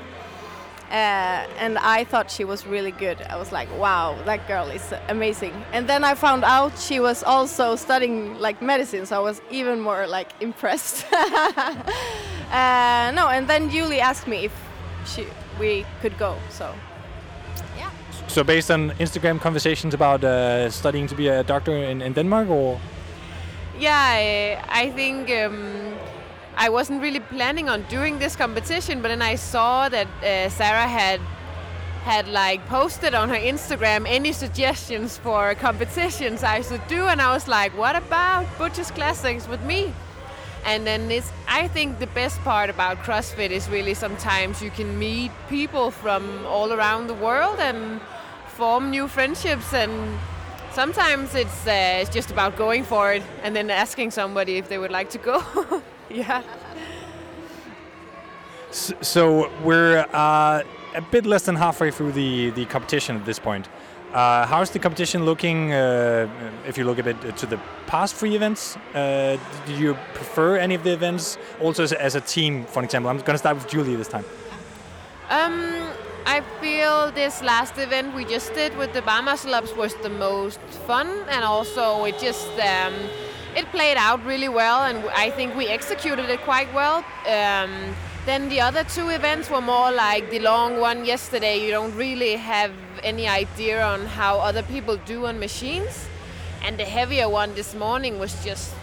Uh, 0.93 1.47
and 1.57 1.79
I 1.79 2.03
thought 2.03 2.29
she 2.29 2.43
was 2.43 2.67
really 2.67 2.91
good. 2.91 3.19
I 3.23 3.35
was 3.35 3.51
like, 3.51 3.67
wow, 3.79 4.15
that 4.25 4.47
girl 4.47 4.69
is 4.69 4.93
amazing. 5.09 5.51
And 5.71 5.87
then 5.87 6.03
I 6.03 6.13
found 6.13 6.43
out 6.43 6.77
she 6.77 6.99
was 6.99 7.23
also 7.23 7.75
studying 7.75 8.39
like 8.39 8.61
medicine, 8.61 9.07
so 9.07 9.15
I 9.15 9.19
was 9.19 9.41
even 9.49 9.79
more 9.79 10.05
like 10.05 10.29
impressed. 10.39 11.11
uh, 11.11 13.11
no, 13.15 13.29
and 13.29 13.47
then 13.47 13.71
Julie 13.71 14.01
asked 14.01 14.27
me 14.27 14.45
if 14.45 14.53
she, 15.07 15.25
we 15.59 15.83
could 16.01 16.15
go. 16.19 16.37
So 16.51 16.71
yeah. 17.75 17.89
So 18.27 18.43
based 18.43 18.69
on 18.69 18.91
Instagram 18.99 19.41
conversations 19.41 19.95
about 19.95 20.23
uh, 20.23 20.69
studying 20.69 21.07
to 21.07 21.15
be 21.15 21.27
a 21.27 21.43
doctor 21.43 21.75
in, 21.75 22.03
in 22.03 22.13
Denmark, 22.13 22.49
or 22.49 22.79
Yeah, 23.79 23.97
I, 23.97 24.61
I 24.69 24.91
think 24.91 25.31
um, 25.31 25.95
I 26.55 26.69
wasn't 26.69 27.01
really 27.01 27.19
planning 27.19 27.69
on 27.69 27.83
doing 27.83 28.19
this 28.19 28.35
competition, 28.35 29.01
but 29.01 29.07
then 29.07 29.21
I 29.21 29.35
saw 29.35 29.89
that 29.89 30.07
uh, 30.23 30.49
Sarah 30.49 30.87
had 30.87 31.19
had 32.03 32.27
like 32.27 32.65
posted 32.67 33.15
on 33.15 33.29
her 33.29 33.35
Instagram 33.35 34.05
any 34.05 34.33
suggestions 34.33 35.17
for 35.17 35.55
competitions 35.55 36.43
I 36.43 36.61
should 36.61 36.85
do, 36.87 37.07
and 37.07 37.21
I 37.21 37.33
was 37.33 37.47
like, 37.47 37.75
what 37.77 37.95
about 37.95 38.45
Butchers 38.57 38.91
Classics 38.91 39.47
with 39.47 39.63
me? 39.63 39.93
And 40.65 40.85
then 40.85 41.09
it's 41.11 41.31
I 41.47 41.67
think 41.67 41.99
the 41.99 42.07
best 42.07 42.39
part 42.41 42.69
about 42.69 42.97
CrossFit 42.99 43.51
is 43.51 43.69
really 43.69 43.93
sometimes 43.93 44.61
you 44.61 44.69
can 44.69 44.97
meet 44.99 45.31
people 45.49 45.91
from 45.91 46.45
all 46.45 46.71
around 46.71 47.07
the 47.07 47.13
world 47.15 47.59
and 47.59 47.99
form 48.47 48.91
new 48.91 49.07
friendships 49.07 49.73
and 49.73 49.91
sometimes 50.71 51.35
it's 51.35 51.67
uh, 51.67 52.01
it's 52.01 52.09
just 52.09 52.31
about 52.31 52.55
going 52.55 52.83
for 52.83 53.13
it 53.13 53.23
and 53.41 53.55
then 53.55 53.69
asking 53.69 54.11
somebody 54.11 54.57
if 54.57 54.69
they 54.69 54.77
would 54.77 54.91
like 54.91 55.09
to 55.09 55.17
go. 55.17 55.83
yeah. 56.27 56.43
S- 58.69 58.93
So 59.01 59.49
we're 59.63 60.05
uh, 60.13 60.63
a 60.95 61.01
bit 61.11 61.25
less 61.25 61.43
than 61.45 61.55
halfway 61.55 61.91
through 61.91 62.11
the, 62.13 62.51
the 62.51 62.65
competition 62.65 63.15
at 63.15 63.25
this 63.25 63.39
point. 63.39 63.67
Uh, 64.13 64.45
how's 64.45 64.69
the 64.69 64.77
competition 64.77 65.25
looking? 65.25 65.73
Uh, 65.73 66.29
if 66.67 66.77
you 66.77 66.83
look 66.83 66.99
a 66.99 67.03
bit 67.03 67.35
to 67.37 67.45
the 67.47 67.59
past 67.87 68.13
three 68.13 68.35
events, 68.35 68.77
uh, 68.93 69.37
do 69.65 69.73
you 69.73 69.95
prefer 70.13 70.55
any 70.57 70.75
of 70.75 70.83
the 70.83 70.91
events? 70.93 71.37
Also, 71.59 71.81
as 71.83 71.91
a, 71.93 72.01
as 72.01 72.13
a 72.15 72.21
team, 72.21 72.63
for 72.65 72.83
example, 72.83 73.09
I'm 73.09 73.17
going 73.17 73.33
to 73.33 73.37
start 73.39 73.55
with 73.57 73.67
Julie 73.67 73.95
this 73.95 74.07
time. 74.07 74.23
Um, 75.31 75.89
I 76.27 76.41
feel 76.61 77.11
this 77.11 77.41
last 77.41 77.79
event 77.79 78.13
we 78.13 78.23
just 78.23 78.53
did 78.53 78.77
with 78.77 78.93
the 78.93 79.01
bar 79.01 79.23
muscle 79.23 79.55
ups 79.55 79.75
was 79.75 79.95
the 80.03 80.09
most 80.09 80.59
fun, 80.85 81.07
and 81.29 81.43
also 81.43 82.05
it 82.05 82.19
just 82.19 82.47
um, 82.59 82.93
it 83.55 83.65
played 83.71 83.97
out 83.97 84.25
really 84.25 84.49
well, 84.49 84.83
and 84.83 84.97
I 85.15 85.29
think 85.29 85.55
we 85.55 85.67
executed 85.67 86.29
it 86.29 86.41
quite 86.41 86.73
well. 86.73 87.03
Um, 87.27 87.95
then 88.25 88.49
the 88.49 88.61
other 88.61 88.83
two 88.83 89.09
events 89.09 89.49
were 89.49 89.61
more 89.61 89.91
like 89.91 90.29
the 90.31 90.39
long 90.39 90.79
one 90.79 91.05
yesterday. 91.05 91.63
You 91.63 91.71
don't 91.71 91.95
really 91.95 92.35
have 92.37 92.71
any 93.03 93.27
idea 93.27 93.83
on 93.83 94.05
how 94.05 94.39
other 94.39 94.63
people 94.63 94.97
do 95.05 95.25
on 95.25 95.39
machines, 95.39 96.07
and 96.63 96.77
the 96.77 96.85
heavier 96.85 97.27
one 97.27 97.53
this 97.53 97.75
morning 97.75 98.19
was 98.19 98.43
just 98.43 98.73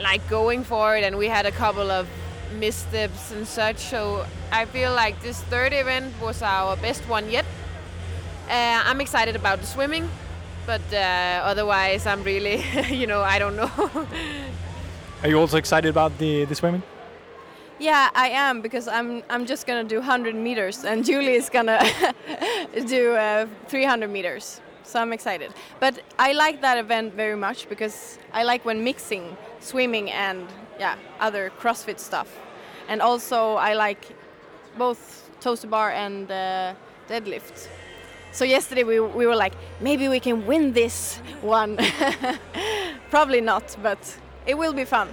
like 0.00 0.26
going 0.28 0.64
for 0.64 0.96
it, 0.96 1.04
and 1.04 1.18
we 1.18 1.26
had 1.26 1.46
a 1.46 1.52
couple 1.52 1.90
of 1.90 2.06
missteps 2.58 3.32
and 3.32 3.46
such. 3.46 3.78
So 3.78 4.24
I 4.52 4.64
feel 4.64 4.94
like 4.94 5.20
this 5.20 5.40
third 5.42 5.72
event 5.72 6.14
was 6.22 6.40
our 6.42 6.76
best 6.76 7.02
one 7.08 7.30
yet. 7.30 7.44
Uh, 8.48 8.82
I'm 8.86 9.00
excited 9.00 9.36
about 9.36 9.60
the 9.60 9.66
swimming, 9.66 10.08
but 10.68 10.92
uh, 10.92 11.50
otherwise 11.50 12.06
I'm 12.06 12.22
really, 12.22 12.62
you 12.90 13.06
know, 13.06 13.22
I 13.22 13.38
don't 13.38 13.56
know. 13.56 13.70
Are 15.22 15.28
you 15.28 15.40
also 15.40 15.56
excited 15.56 15.88
about 15.88 16.18
the, 16.18 16.44
the 16.44 16.54
swimming? 16.54 16.82
Yeah, 17.78 18.10
I 18.14 18.28
am 18.28 18.60
because 18.60 18.86
I'm 18.86 19.22
I'm 19.30 19.46
just 19.46 19.66
gonna 19.66 19.88
do 19.94 19.96
100 19.96 20.34
meters 20.34 20.84
and 20.84 21.04
Julie 21.04 21.36
is 21.42 21.48
gonna 21.48 21.80
do 22.86 23.16
uh, 23.16 23.46
300 23.68 24.10
meters. 24.10 24.60
So 24.82 25.00
I'm 25.00 25.12
excited. 25.12 25.54
But 25.80 25.94
I 26.18 26.32
like 26.32 26.60
that 26.60 26.76
event 26.76 27.14
very 27.14 27.36
much 27.36 27.68
because 27.68 28.18
I 28.32 28.42
like 28.42 28.64
when 28.66 28.84
mixing 28.84 29.36
swimming 29.60 30.10
and 30.10 30.46
yeah 30.78 30.96
other 31.20 31.50
CrossFit 31.60 31.98
stuff, 31.98 32.28
and 32.88 33.00
also 33.00 33.54
I 33.54 33.72
like 33.74 34.04
both 34.76 35.30
toes 35.40 35.60
to 35.60 35.66
bar 35.66 35.92
and 35.92 36.30
uh, 36.30 36.74
deadlift. 37.08 37.68
So 38.38 38.44
yesterday 38.44 38.84
we 38.84 39.00
we 39.00 39.26
were 39.26 39.34
like 39.34 39.54
maybe 39.80 40.06
we 40.08 40.20
can 40.20 40.46
win 40.46 40.72
this 40.72 41.18
one. 41.42 41.76
Probably 43.10 43.40
not, 43.40 43.76
but 43.82 43.98
it 44.46 44.56
will 44.56 44.72
be 44.72 44.84
fun. 44.84 45.08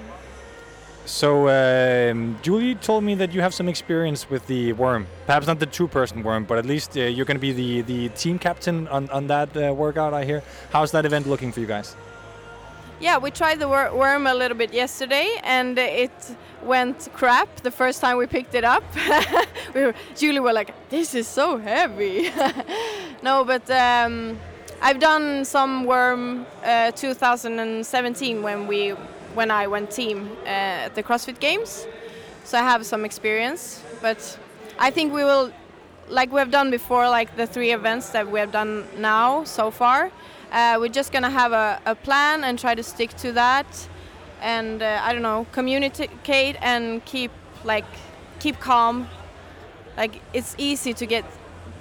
So 1.06 1.50
um, 1.50 2.38
Julie 2.44 2.76
told 2.76 3.04
me 3.04 3.16
that 3.16 3.34
you 3.34 3.42
have 3.42 3.52
some 3.52 3.68
experience 3.68 4.30
with 4.30 4.46
the 4.46 4.74
worm. 4.74 5.08
Perhaps 5.26 5.48
not 5.48 5.58
the 5.58 5.66
two-person 5.66 6.22
worm, 6.22 6.44
but 6.46 6.60
at 6.60 6.68
least 6.68 6.98
uh, 6.98 7.02
you're 7.02 7.26
going 7.26 7.42
to 7.42 7.48
be 7.50 7.52
the, 7.52 7.82
the 7.82 8.10
team 8.10 8.38
captain 8.38 8.88
on, 8.90 9.10
on 9.10 9.26
that 9.28 9.50
uh, 9.58 9.74
workout, 9.74 10.14
I 10.14 10.24
hear. 10.24 10.44
How's 10.72 10.92
that 10.92 11.06
event 11.06 11.26
looking 11.26 11.52
for 11.52 11.62
you 11.62 11.68
guys? 11.68 11.96
Yeah, 13.00 13.18
we 13.18 13.30
tried 13.30 13.60
the 13.60 13.68
wor- 13.68 13.94
worm 13.94 14.26
a 14.26 14.34
little 14.34 14.56
bit 14.56 14.74
yesterday, 14.74 15.38
and 15.44 15.78
it 15.78 16.12
went 16.64 17.10
crap 17.14 17.54
the 17.58 17.72
first 17.72 18.00
time 18.00 18.18
we 18.18 18.26
picked 18.26 18.56
it 18.56 18.64
up. 18.64 18.84
we 19.76 19.82
were, 19.82 19.94
Julie 20.16 20.40
were 20.40 20.54
like, 20.54 20.74
"This 20.90 21.14
is 21.14 21.28
so 21.28 21.58
heavy." 21.58 22.32
no, 23.22 23.44
but 23.44 23.70
um, 23.70 24.40
I've 24.82 25.00
done 25.00 25.44
some 25.44 25.84
worm 25.84 26.46
uh, 26.64 26.92
2017 26.92 28.42
when 28.42 28.66
we 28.66 28.92
when 29.34 29.52
I 29.52 29.68
went 29.68 29.92
team 29.92 30.32
uh, 30.44 30.88
at 30.88 30.96
the 30.96 31.04
CrossFit 31.04 31.40
Games, 31.40 31.86
so 32.46 32.58
I 32.58 32.62
have 32.62 32.86
some 32.86 33.04
experience. 33.04 33.84
But 34.02 34.40
I 34.80 34.90
think 34.90 35.12
we 35.12 35.26
will, 35.26 35.52
like 36.08 36.32
we 36.32 36.40
have 36.40 36.52
done 36.52 36.72
before, 36.72 37.10
like 37.10 37.36
the 37.36 37.46
three 37.46 37.74
events 37.74 38.12
that 38.12 38.32
we 38.32 38.40
have 38.40 38.54
done 38.54 38.86
now 38.98 39.44
so 39.44 39.70
far. 39.70 40.12
Uh, 40.56 40.78
we're 40.80 40.88
just 40.88 41.12
gonna 41.12 41.30
have 41.30 41.52
a, 41.52 41.82
a 41.86 41.96
plan 41.96 42.46
and 42.46 42.58
try 42.58 42.74
to 42.74 42.82
stick 42.82 43.10
to 43.18 43.34
that, 43.34 43.90
and 44.42 44.82
uh, 44.82 45.02
I 45.04 45.12
don't 45.12 45.22
know, 45.22 45.46
communicate 45.52 46.56
and 46.62 47.04
keep 47.04 47.32
like 47.66 47.84
keep 48.40 48.58
calm. 48.62 49.10
Like 49.98 50.22
it's 50.32 50.56
easy 50.58 50.94
to 50.94 51.06
get 51.06 51.26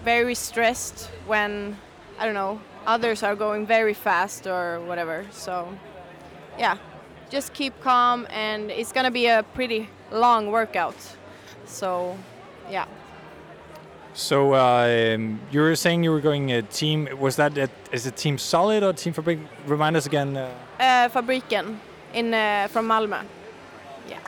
very 0.05 0.35
stressed 0.35 1.09
when 1.29 1.77
I 2.19 2.25
don't 2.25 2.35
know 2.35 2.61
others 2.85 3.23
are 3.23 3.37
going 3.37 3.65
very 3.65 3.95
fast 3.95 4.49
or 4.49 4.81
whatever. 4.81 5.25
So 5.31 5.69
yeah, 6.59 6.77
just 7.31 7.55
keep 7.55 7.81
calm, 7.81 8.27
and 8.29 8.73
it's 8.73 8.91
gonna 8.91 9.13
be 9.13 9.29
a 9.29 9.45
pretty 9.55 9.89
long 10.11 10.51
workout. 10.51 10.97
So 11.65 12.19
yeah. 12.69 12.87
So 14.15 14.55
um, 14.55 15.41
you 15.51 15.61
were 15.61 15.75
saying 15.75 16.05
you 16.05 16.13
were 16.13 16.21
going 16.21 16.53
a 16.53 16.63
team. 16.63 17.09
Was 17.19 17.35
that 17.37 17.59
a, 17.59 17.69
is 17.91 18.07
it 18.07 18.17
Team 18.17 18.39
Solid 18.39 18.85
or 18.85 18.93
Team 18.93 19.13
Fabrik? 19.13 19.41
Remind 19.67 19.97
us 19.97 20.07
again. 20.07 20.37
Uh, 20.37 20.49
Uh, 20.79 21.09
Fabriken 21.09 21.79
in 22.13 22.33
uh, 22.33 22.69
from 22.71 22.87
Malmö. 22.89 23.25
Yeah. 24.09 24.19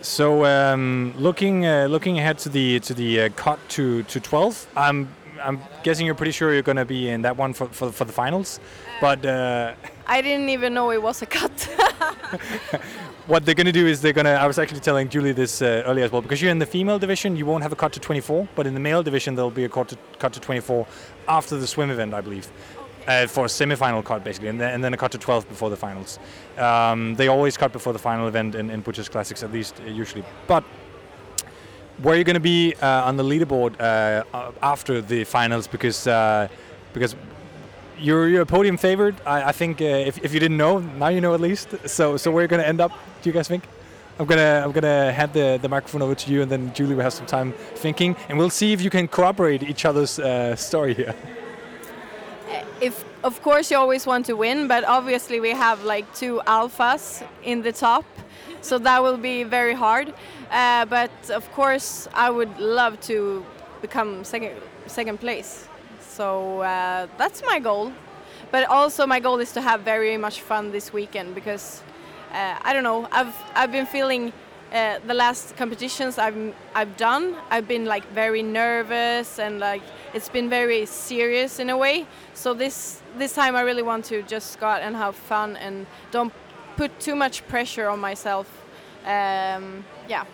So 0.00 0.44
um, 0.44 1.14
looking 1.18 1.66
uh, 1.66 1.88
looking 1.90 2.18
ahead 2.18 2.38
to 2.38 2.48
the 2.48 2.80
to 2.80 2.94
the 2.94 3.22
uh, 3.22 3.28
cut 3.36 3.58
to 3.70 4.02
to 4.04 4.20
12. 4.20 4.66
I'm 4.76 5.08
I'm 5.42 5.58
guessing 5.82 6.06
you're 6.06 6.14
pretty 6.14 6.32
sure 6.32 6.52
you're 6.52 6.62
going 6.62 6.76
to 6.78 6.84
be 6.84 7.08
in 7.08 7.22
that 7.22 7.36
one 7.36 7.52
for 7.52 7.66
for, 7.68 7.92
for 7.92 8.06
the 8.06 8.12
finals. 8.12 8.60
But 9.00 9.26
uh, 9.26 9.74
I 10.06 10.22
didn't 10.22 10.48
even 10.48 10.72
know 10.72 10.90
it 10.90 11.02
was 11.02 11.22
a 11.22 11.26
cut. 11.26 11.52
what 13.32 13.46
they're 13.46 13.54
going 13.54 13.64
to 13.64 13.72
do 13.72 13.86
is 13.86 14.02
they're 14.02 14.12
going 14.12 14.26
to. 14.26 14.32
I 14.32 14.46
was 14.46 14.58
actually 14.58 14.80
telling 14.80 15.08
Julie 15.08 15.32
this 15.32 15.62
uh, 15.62 15.84
earlier 15.86 16.04
as 16.04 16.12
well 16.12 16.20
because 16.20 16.42
you're 16.42 16.50
in 16.50 16.58
the 16.58 16.66
female 16.66 16.98
division, 16.98 17.34
you 17.34 17.46
won't 17.46 17.62
have 17.62 17.72
a 17.72 17.76
cut 17.76 17.90
to 17.94 17.98
24, 17.98 18.46
but 18.54 18.66
in 18.66 18.74
the 18.74 18.80
male 18.80 19.02
division 19.02 19.34
there'll 19.34 19.50
be 19.50 19.64
a 19.64 19.70
cut 19.70 19.88
to, 19.88 19.96
cut 20.18 20.34
to 20.34 20.40
24 20.40 20.86
after 21.28 21.56
the 21.56 21.66
swim 21.66 21.88
event, 21.88 22.12
I 22.12 22.20
believe. 22.20 22.52
Uh, 23.06 23.26
for 23.26 23.46
a 23.46 23.48
semi-final 23.48 24.02
cut, 24.02 24.22
basically, 24.22 24.48
and 24.48 24.60
then, 24.60 24.74
and 24.74 24.84
then 24.84 24.92
a 24.92 24.98
cut 24.98 25.10
to 25.12 25.18
12 25.18 25.48
before 25.48 25.70
the 25.70 25.76
finals. 25.76 26.18
Um, 26.58 27.14
they 27.14 27.28
always 27.28 27.56
cut 27.56 27.72
before 27.72 27.94
the 27.94 27.98
final 27.98 28.28
event 28.28 28.54
in, 28.54 28.68
in 28.68 28.82
Butchers 28.82 29.08
Classics, 29.08 29.42
at 29.42 29.50
least 29.50 29.80
uh, 29.80 29.88
usually. 29.88 30.24
But 30.46 30.62
where 32.02 32.14
are 32.14 32.18
you 32.18 32.24
going 32.24 32.34
to 32.34 32.40
be 32.40 32.74
uh, 32.82 33.08
on 33.08 33.16
the 33.16 33.24
leaderboard 33.24 33.80
uh, 33.80 34.52
after 34.62 35.00
the 35.00 35.24
finals? 35.24 35.66
Because 35.66 36.06
uh, 36.06 36.48
because 36.92 37.16
you're, 38.02 38.28
you're 38.28 38.42
a 38.42 38.46
podium 38.46 38.76
favorite. 38.76 39.14
I, 39.24 39.44
I 39.44 39.52
think 39.52 39.80
uh, 39.80 39.84
if, 39.84 40.18
if 40.24 40.34
you 40.34 40.40
didn't 40.40 40.56
know, 40.56 40.78
now 40.78 41.08
you 41.08 41.20
know 41.20 41.34
at 41.34 41.40
least. 41.40 41.68
So 41.86 42.16
so 42.16 42.30
where 42.30 42.40
are 42.40 42.42
you 42.42 42.48
going 42.48 42.62
to 42.62 42.68
end 42.68 42.80
up? 42.80 42.92
Do 43.22 43.30
you 43.30 43.32
guys 43.32 43.48
think? 43.48 43.64
I'm 44.18 44.26
gonna 44.26 44.62
I'm 44.64 44.72
gonna 44.72 45.10
hand 45.10 45.32
the, 45.32 45.58
the 45.60 45.68
microphone 45.68 46.02
over 46.02 46.14
to 46.14 46.30
you, 46.30 46.42
and 46.42 46.50
then 46.50 46.72
Julie 46.74 46.94
will 46.94 47.02
have 47.02 47.14
some 47.14 47.26
time 47.26 47.52
thinking, 47.76 48.14
and 48.28 48.38
we'll 48.38 48.50
see 48.50 48.72
if 48.72 48.82
you 48.82 48.90
can 48.90 49.08
corroborate 49.08 49.62
each 49.62 49.84
other's 49.84 50.18
uh, 50.18 50.54
story 50.54 50.94
here. 50.94 51.14
if 52.80 53.04
of 53.24 53.40
course 53.42 53.70
you 53.70 53.78
always 53.78 54.06
want 54.06 54.26
to 54.26 54.34
win, 54.34 54.68
but 54.68 54.84
obviously 54.84 55.40
we 55.40 55.50
have 55.50 55.82
like 55.84 56.12
two 56.14 56.42
alphas 56.46 57.26
in 57.42 57.62
the 57.62 57.72
top, 57.72 58.04
so 58.60 58.78
that 58.78 59.02
will 59.02 59.16
be 59.16 59.44
very 59.44 59.74
hard. 59.74 60.12
Uh, 60.50 60.84
but 60.84 61.10
of 61.30 61.50
course, 61.52 62.06
I 62.12 62.28
would 62.30 62.58
love 62.58 63.00
to 63.02 63.44
become 63.80 64.24
second 64.24 64.52
second 64.86 65.20
place. 65.20 65.66
So 66.16 66.60
uh, 66.60 67.06
that's 67.16 67.42
my 67.46 67.58
goal. 67.58 67.92
But 68.50 68.68
also 68.68 69.06
my 69.06 69.20
goal 69.20 69.40
is 69.40 69.52
to 69.52 69.62
have 69.62 69.80
very 69.80 70.16
much 70.18 70.42
fun 70.42 70.72
this 70.72 70.92
weekend 70.92 71.34
because 71.34 71.82
uh, 72.32 72.58
I 72.60 72.72
don't 72.74 72.84
know. 72.84 73.08
I've 73.10 73.34
I've 73.54 73.72
been 73.72 73.86
feeling. 73.86 74.32
Uh, 74.72 74.98
the 75.06 75.12
last 75.12 75.54
competitions 75.58 76.16
I've 76.16 76.54
I've 76.74 76.96
done, 76.96 77.36
I've 77.50 77.68
been 77.68 77.84
like 77.84 78.06
very 78.14 78.42
nervous 78.42 79.38
and 79.38 79.60
like 79.60 79.82
it's 80.14 80.30
been 80.30 80.48
very 80.48 80.86
serious 80.86 81.58
in 81.58 81.68
a 81.68 81.76
way. 81.76 82.06
So 82.32 82.54
this 82.54 83.02
this 83.18 83.34
time 83.34 83.54
I 83.54 83.60
really 83.60 83.82
want 83.82 84.06
to 84.06 84.22
just 84.22 84.58
go 84.60 84.66
out 84.66 84.80
and 84.80 84.96
have 84.96 85.14
fun 85.14 85.56
and 85.56 85.86
don't 86.10 86.32
put 86.76 86.90
too 87.00 87.14
much 87.14 87.46
pressure 87.48 87.88
on 87.90 88.00
myself. 88.00 88.46
Um, 89.04 89.84
yeah. 90.08 90.24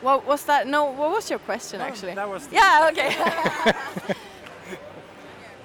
What 0.00 0.26
was 0.26 0.44
that? 0.44 0.66
No, 0.66 0.84
what 0.84 1.10
was 1.10 1.28
your 1.28 1.40
question 1.40 1.80
actually? 1.80 2.14
that 2.14 2.28
was. 2.28 2.48
Yeah. 2.52 2.88
Okay. 2.90 4.14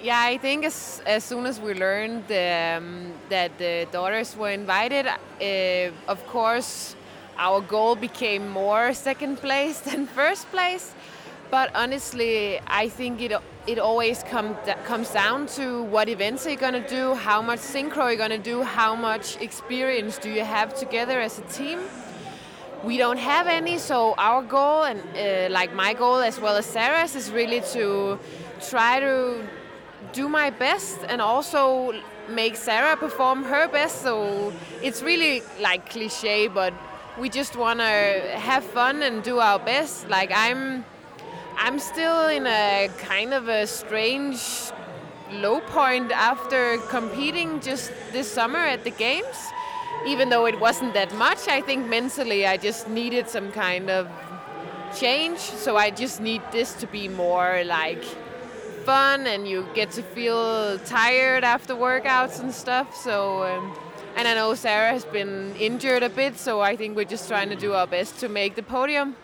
Yeah, 0.04 0.20
I 0.20 0.38
think 0.38 0.66
as, 0.66 1.02
as 1.06 1.24
soon 1.24 1.46
as 1.46 1.62
we 1.62 1.74
learned 1.76 2.26
um, 2.26 3.14
that 3.30 3.58
the 3.58 3.88
daughters 3.90 4.36
were 4.36 4.50
invited, 4.50 5.08
uh, 5.08 6.12
of 6.12 6.28
course, 6.28 6.94
our 7.38 7.62
goal 7.62 7.96
became 7.96 8.50
more 8.50 8.94
second 8.94 9.38
place 9.38 9.80
than 9.80 10.06
first 10.20 10.52
place. 10.52 10.94
But 11.50 11.74
honestly, 11.74 12.60
I 12.68 12.90
think 12.90 13.22
it 13.22 13.32
it 13.66 13.80
always 13.80 14.24
come, 14.24 14.58
comes 14.84 15.10
down 15.12 15.46
to 15.56 15.84
what 15.84 16.10
events 16.10 16.46
are 16.46 16.50
you 16.50 16.58
gonna 16.58 16.86
do, 16.86 17.14
how 17.14 17.42
much 17.42 17.60
synchro 17.60 17.96
you're 17.96 18.12
you 18.12 18.18
gonna 18.18 18.38
do, 18.38 18.62
how 18.62 18.96
much 18.96 19.40
experience 19.40 20.18
do 20.18 20.30
you 20.30 20.44
have 20.44 20.74
together 20.74 21.22
as 21.22 21.40
a 21.40 21.44
team. 21.44 21.80
We 22.84 22.98
don't 22.98 23.20
have 23.20 23.48
any, 23.48 23.78
so 23.78 24.14
our 24.18 24.44
goal 24.44 24.84
and 24.84 25.00
uh, 25.16 25.54
like 25.54 25.74
my 25.74 25.94
goal 25.94 26.18
as 26.18 26.38
well 26.38 26.58
as 26.58 26.66
Sarah's 26.66 27.16
is 27.16 27.32
really 27.32 27.62
to 27.72 28.20
try 28.70 29.00
to 29.00 29.48
do 30.12 30.28
my 30.28 30.50
best 30.50 31.00
and 31.08 31.22
also 31.22 31.94
make 32.28 32.58
Sarah 32.58 32.98
perform 32.98 33.46
her 33.46 33.70
best. 33.70 34.02
So 34.02 34.52
it's 34.82 35.02
really 35.02 35.44
like 35.62 35.90
cliche, 35.92 36.50
but 36.50 36.74
we 37.18 37.30
just 37.30 37.56
want 37.56 37.80
to 37.80 37.86
have 38.36 38.66
fun 38.66 39.02
and 39.02 39.24
do 39.24 39.40
our 39.40 39.60
best. 39.60 40.10
Like 40.10 40.32
I'm, 40.36 40.84
I'm 41.58 41.80
still 41.80 42.28
in 42.28 42.46
a 42.46 42.90
kind 42.98 43.34
of 43.34 43.48
a 43.48 43.66
strange 43.66 44.42
low 45.32 45.62
point 45.62 46.12
after 46.12 46.80
competing 46.90 47.62
just 47.62 47.94
this 48.12 48.30
summer 48.30 48.60
at 48.60 48.84
the 48.84 48.92
games. 48.92 49.53
Even 50.06 50.30
though 50.30 50.46
it 50.46 50.60
wasn't 50.60 50.94
that 50.94 51.14
much, 51.16 51.48
I 51.48 51.62
think 51.62 51.88
mentally 51.88 52.46
I 52.46 52.58
just 52.58 52.90
needed 52.90 53.30
some 53.30 53.52
kind 53.52 53.90
of 53.90 54.10
change. 54.96 55.40
So 55.40 55.78
I 55.78 55.90
just 55.90 56.22
need 56.22 56.42
this 56.52 56.74
to 56.76 56.88
be 56.88 57.08
more 57.08 57.64
like 57.66 58.04
fun 58.84 59.28
and 59.28 59.48
you 59.48 59.66
get 59.74 59.92
to 59.92 60.04
feel 60.04 60.78
tired 60.80 61.44
after 61.44 61.74
workouts 61.74 62.40
and 62.40 62.54
stuff. 62.54 62.96
So, 62.96 63.44
um, 63.44 63.76
and 64.16 64.28
I 64.28 64.36
know 64.36 64.54
Sarah 64.56 64.92
has 64.92 65.06
been 65.06 65.56
injured 65.56 66.04
a 66.04 66.10
bit, 66.10 66.38
so 66.38 66.62
I 66.62 66.76
think 66.76 66.96
we're 66.96 67.06
just 67.06 67.28
trying 67.28 67.50
to 67.50 67.56
do 67.56 67.74
our 67.74 67.88
best 67.88 68.20
to 68.20 68.30
make 68.30 68.56
the 68.56 68.64
podium. 68.64 69.16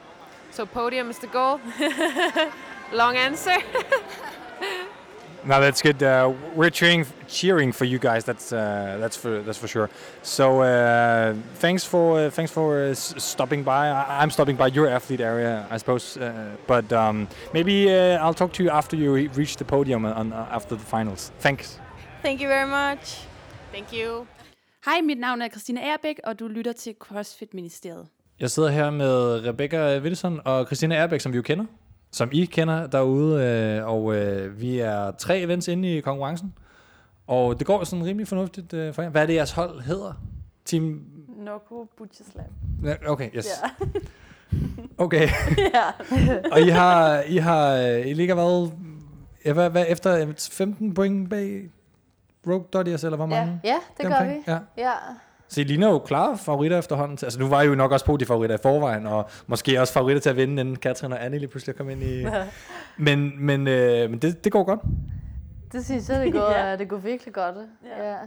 So, 0.52 0.66
podium 0.66 1.10
is 1.10 1.20
the 1.20 1.28
goal. 1.28 1.60
Long 2.94 3.16
answer. 3.16 3.58
No, 5.46 5.60
that's 5.62 5.82
good. 5.82 6.04
Uh, 6.04 6.34
we're 6.56 6.70
cheering 6.70 7.06
cheering 7.28 7.72
for 7.74 7.86
you 7.86 7.98
guys. 8.00 8.24
That's 8.26 8.52
uh, 8.52 8.98
that's 9.00 9.16
for 9.18 9.42
that's 9.46 9.58
for 9.58 9.68
sure. 9.68 9.90
So 10.22 10.62
uh, 10.62 11.34
thanks 11.62 11.86
for 11.86 12.20
uh, 12.20 12.30
thanks 12.30 12.52
for 12.52 12.90
uh, 12.90 12.94
stopping 12.94 13.64
by. 13.64 13.88
I- 13.90 14.22
I'm 14.22 14.32
stopping 14.32 14.58
by 14.58 14.68
your 14.68 14.88
athlete 14.88 15.22
area, 15.24 15.66
I 15.72 15.78
suppose. 15.78 16.18
Uh, 16.18 16.56
but 16.68 16.92
um, 16.92 17.28
maybe 17.54 17.88
uh, 17.90 18.24
I'll 18.26 18.34
talk 18.34 18.52
to 18.54 18.64
you 18.64 18.70
after 18.70 18.98
you 18.98 19.30
reach 19.38 19.56
the 19.56 19.66
podium 19.66 20.06
on, 20.06 20.34
uh, 20.34 20.48
after 20.52 20.76
the 20.76 20.86
finals. 20.86 21.32
Thanks. 21.40 21.80
Thank 22.22 22.42
you 22.42 22.48
very 22.50 22.68
much. 22.68 23.22
Thank 23.72 23.94
you. 23.94 24.26
Hej, 24.86 25.02
mit 25.02 25.20
navn 25.20 25.42
er 25.42 25.50
Christina 25.50 25.82
Erbæk, 25.82 26.20
og 26.24 26.40
du 26.40 26.48
lytter 26.48 26.74
til 26.74 26.96
CrossFit 27.00 27.54
Ministeriet. 27.54 28.08
Jeg 28.40 28.50
sidder 28.52 28.70
her 28.70 28.90
med 28.90 29.46
Rebecca 29.48 30.00
Wittesson 30.00 30.42
og 30.46 30.66
Christina 30.66 30.96
Erbæk, 30.96 31.20
som 31.22 31.32
vi 31.32 31.36
jo 31.38 31.42
kender. 31.42 31.66
Som 32.12 32.30
I 32.32 32.46
kender 32.46 32.88
derude. 32.88 33.44
Øh, 33.44 33.88
og 33.88 34.16
øh, 34.16 34.62
vi 34.62 34.80
er 34.80 35.12
tre 35.12 35.40
events 35.40 35.68
inde 35.68 35.98
i 35.98 36.02
konkurrencen. 36.02 36.54
Og 37.28 37.60
det 37.60 37.68
går 37.68 37.84
sådan 37.84 38.06
rimelig 38.06 38.28
fornuftigt 38.28 38.74
øh, 38.74 38.94
for 38.94 39.02
jer. 39.02 39.10
Hvad 39.10 39.22
er 39.22 39.26
det, 39.26 39.36
jeres 39.36 39.52
hold 39.52 39.82
hedder? 39.82 40.14
Team... 40.66 41.02
Noko 41.38 41.88
Butchers 41.98 42.28
Lab. 42.36 42.46
Ja, 42.84 43.10
Okay, 43.12 43.30
yes. 43.36 43.48
Ja. 43.64 43.70
Okay. 44.98 45.30
Ja. 45.76 45.84
og 46.52 46.62
I 46.62 46.70
har, 46.70 47.22
I 47.22 47.38
har, 47.38 47.74
øh, 47.76 48.08
I 48.08 48.14
ligger 48.14 48.36
hvad, 48.36 48.72
ja, 49.46 49.54
hvad, 49.54 49.70
hvad 49.70 49.86
efter 49.88 50.34
15 50.52 50.94
point 50.94 51.30
bag 51.30 51.70
Rogue 52.48 52.66
Dodgers, 52.74 53.04
eller 53.04 53.16
hvor 53.18 53.26
Ja, 53.36 53.46
mange? 53.46 53.62
ja 53.64 53.78
det 53.98 54.06
gør 54.06 54.10
Deromkring? 54.10 54.44
vi. 54.48 54.52
Ja. 54.52 54.60
ja. 54.78 54.92
Så 55.52 55.62
I 55.62 55.64
ligner 55.64 55.90
jo 55.90 56.00
klare 56.00 56.38
favoritter 56.38 56.78
efterhånden. 56.80 57.18
Altså 57.24 57.40
nu 57.40 57.48
var 57.48 57.62
I 57.62 57.66
jo 57.66 57.76
nok 57.76 57.92
også 57.92 58.06
på 58.06 58.18
de 58.18 58.26
favoritter 58.26 58.56
i 58.56 58.60
forvejen, 58.62 59.08
og 59.08 59.30
måske 59.48 59.82
også 59.82 59.94
favoritter 59.94 60.22
til 60.22 60.30
at 60.30 60.36
vinde, 60.36 60.62
inden 60.62 60.76
Katrin 60.76 61.12
og 61.14 61.26
Anne 61.26 61.38
lige 61.38 61.50
pludselig 61.50 61.76
kom 61.76 61.90
ind 61.90 62.04
i... 62.04 62.26
men 62.98 63.46
men, 63.46 63.68
øh, 63.68 64.10
men 64.10 64.20
det, 64.20 64.44
det 64.44 64.52
går 64.52 64.64
godt. 64.64 64.80
Det 65.72 65.86
synes 65.86 66.10
jeg, 66.10 66.26
det 66.26 66.34
går, 66.34 66.52
Ja. 66.60 66.76
det 66.76 66.90
går 66.90 66.98
virkelig 66.98 67.34
godt. 67.34 67.56
Ja. 67.98 68.12
ja. 68.12 68.18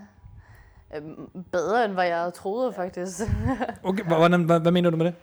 Øhm, 0.97 1.29
Bedre 1.53 1.85
end 1.85 1.93
hvad 1.93 2.07
jeg 2.07 2.31
troede, 2.35 2.73
faktisk. 2.73 3.21
Okay, 3.85 4.05
hvordan, 4.05 4.43
hvad, 4.45 4.61
hvad 4.61 4.73
mener 4.73 4.91
du 4.91 4.97
med 4.97 5.07
det? 5.07 5.15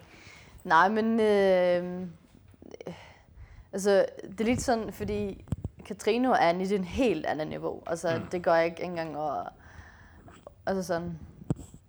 Nej, 0.64 0.90
men... 0.90 1.20
Øh, 1.20 2.08
altså, 3.74 4.06
det 4.32 4.42
er 4.42 4.46
lidt 4.46 4.62
sådan, 4.62 4.94
fordi 4.94 5.46
Katrine 5.86 6.30
og 6.32 6.48
Annie, 6.50 6.66
det 6.66 6.74
er 6.76 6.78
en 6.80 6.84
helt 6.84 7.26
andet 7.26 7.48
niveau. 7.48 7.82
Altså, 7.88 8.08
Mm. 8.16 8.26
det 8.32 8.44
gør 8.44 8.56
jeg 8.56 8.66
ikke 8.66 8.84
engang 8.84 9.16
at... 9.18 9.48
Altså 10.66 10.84
sådan... 10.84 11.20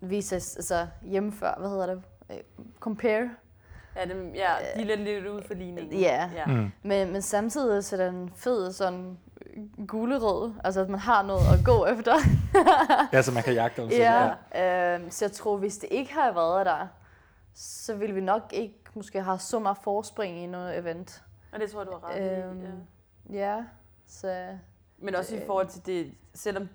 Vise, 0.00 0.34
altså 0.34 0.86
hjemmefør, 1.02 1.54
hvad 1.58 1.68
hedder 1.68 1.86
det? 1.86 2.02
Øh, 2.30 2.36
Compare. 2.80 3.30
Ja, 3.96 4.04
dem, 4.04 4.32
ja 4.34 4.54
de 4.76 4.80
er 4.80 4.84
lidt, 4.84 5.00
lidt 5.00 5.26
ude 5.26 5.42
for 5.42 5.54
ligningen. 5.54 6.00
Ja, 6.00 6.30
ja. 6.34 6.46
mm. 6.46 6.70
men, 6.82 7.12
men 7.12 7.22
samtidig 7.22 7.84
så 7.84 7.96
er 8.02 8.10
den 8.10 8.32
fed 8.36 8.72
sådan 8.72 9.18
gulerød, 9.88 10.52
altså 10.64 10.80
at 10.80 10.88
man 10.88 11.00
har 11.00 11.22
noget 11.22 11.40
at 11.58 11.64
gå 11.64 11.86
efter. 11.86 12.14
Ja, 13.12 13.22
så 13.22 13.32
man 13.32 13.42
kan 13.42 13.54
jagte 13.54 13.82
dem. 13.82 13.90
ja, 13.90 14.28
øh, 14.96 15.10
så 15.10 15.24
jeg 15.24 15.32
tror, 15.32 15.56
hvis 15.56 15.78
det 15.78 15.88
ikke 15.90 16.12
har 16.12 16.32
været 16.32 16.66
der, 16.66 16.86
så 17.54 17.94
ville 17.96 18.14
vi 18.14 18.20
nok 18.20 18.42
ikke 18.52 18.74
måske 18.94 19.22
have 19.22 19.38
så 19.38 19.58
meget 19.58 19.78
forspring 19.82 20.38
i 20.38 20.46
noget 20.46 20.78
event. 20.78 21.22
Og 21.52 21.60
det 21.60 21.70
tror 21.70 21.80
jeg, 21.80 21.86
du 21.86 21.92
har 21.92 22.08
ret 22.08 22.20
i, 22.20 22.40
Øhm, 22.42 22.62
ja. 23.30 23.56
ja, 23.56 23.64
så... 24.06 24.46
Men 24.98 25.14
også 25.14 25.36
i 25.36 25.40
forhold 25.46 25.68
til 25.68 25.86
det, 25.86 26.14
selvom 26.34 26.68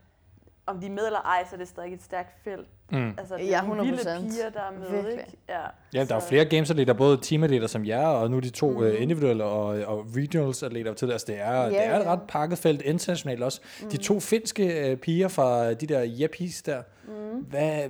om 0.66 0.80
de 0.80 0.86
er 0.86 0.92
med 0.92 1.06
eller 1.06 1.20
ej, 1.20 1.46
så 1.50 1.56
er 1.56 1.58
det 1.58 1.68
stadig 1.68 1.94
et 1.94 2.04
stærkt 2.04 2.44
felt. 2.44 2.68
Mm. 2.92 3.14
Altså, 3.18 3.36
det 3.36 3.44
er 3.44 3.48
Ja, 3.48 3.62
nogle 3.62 3.82
vilde 3.84 3.98
100%. 3.98 4.20
piger, 4.22 4.50
der 4.50 4.60
er 4.60 4.80
med, 4.80 4.92
Virkelig. 4.92 5.12
ikke? 5.12 5.38
Ja. 5.50 5.60
Ja, 5.94 6.06
der 6.06 6.12
er 6.16 6.16
jo 6.16 6.28
flere 6.28 6.46
gamesatleter, 6.46 6.94
både 6.94 7.18
teamatleter 7.22 7.68
som 7.68 7.86
jer, 7.86 8.08
og 8.08 8.32
nu 8.32 8.40
de 8.40 8.50
to 8.50 8.70
Mhm. 8.70 8.80
mm. 8.80 8.86
uh, 8.86 9.02
individuelle 9.02 9.44
og, 9.44 9.66
og 9.66 10.06
regionals 10.16 10.64
atleter 10.64 10.94
til. 10.94 11.12
Altså, 11.12 11.28
det 11.28 11.40
er, 11.42 11.52
Ja, 11.62 11.70
det 11.70 11.86
er 11.86 12.00
et 12.00 12.06
ret 12.06 12.22
pakket 12.28 12.58
felt 12.58 12.82
internationalt 12.82 13.44
også. 13.44 13.62
Mm. 13.84 13.90
De 13.90 13.98
to 13.98 14.20
finske 14.20 14.92
uh, 14.94 14.98
piger 15.00 15.28
fra 15.28 15.74
de 15.74 15.88
der 15.88 16.06
Yeppies 16.20 16.62
der, 16.62 16.82
Mm. 17.08 17.40
hvad 17.40 17.82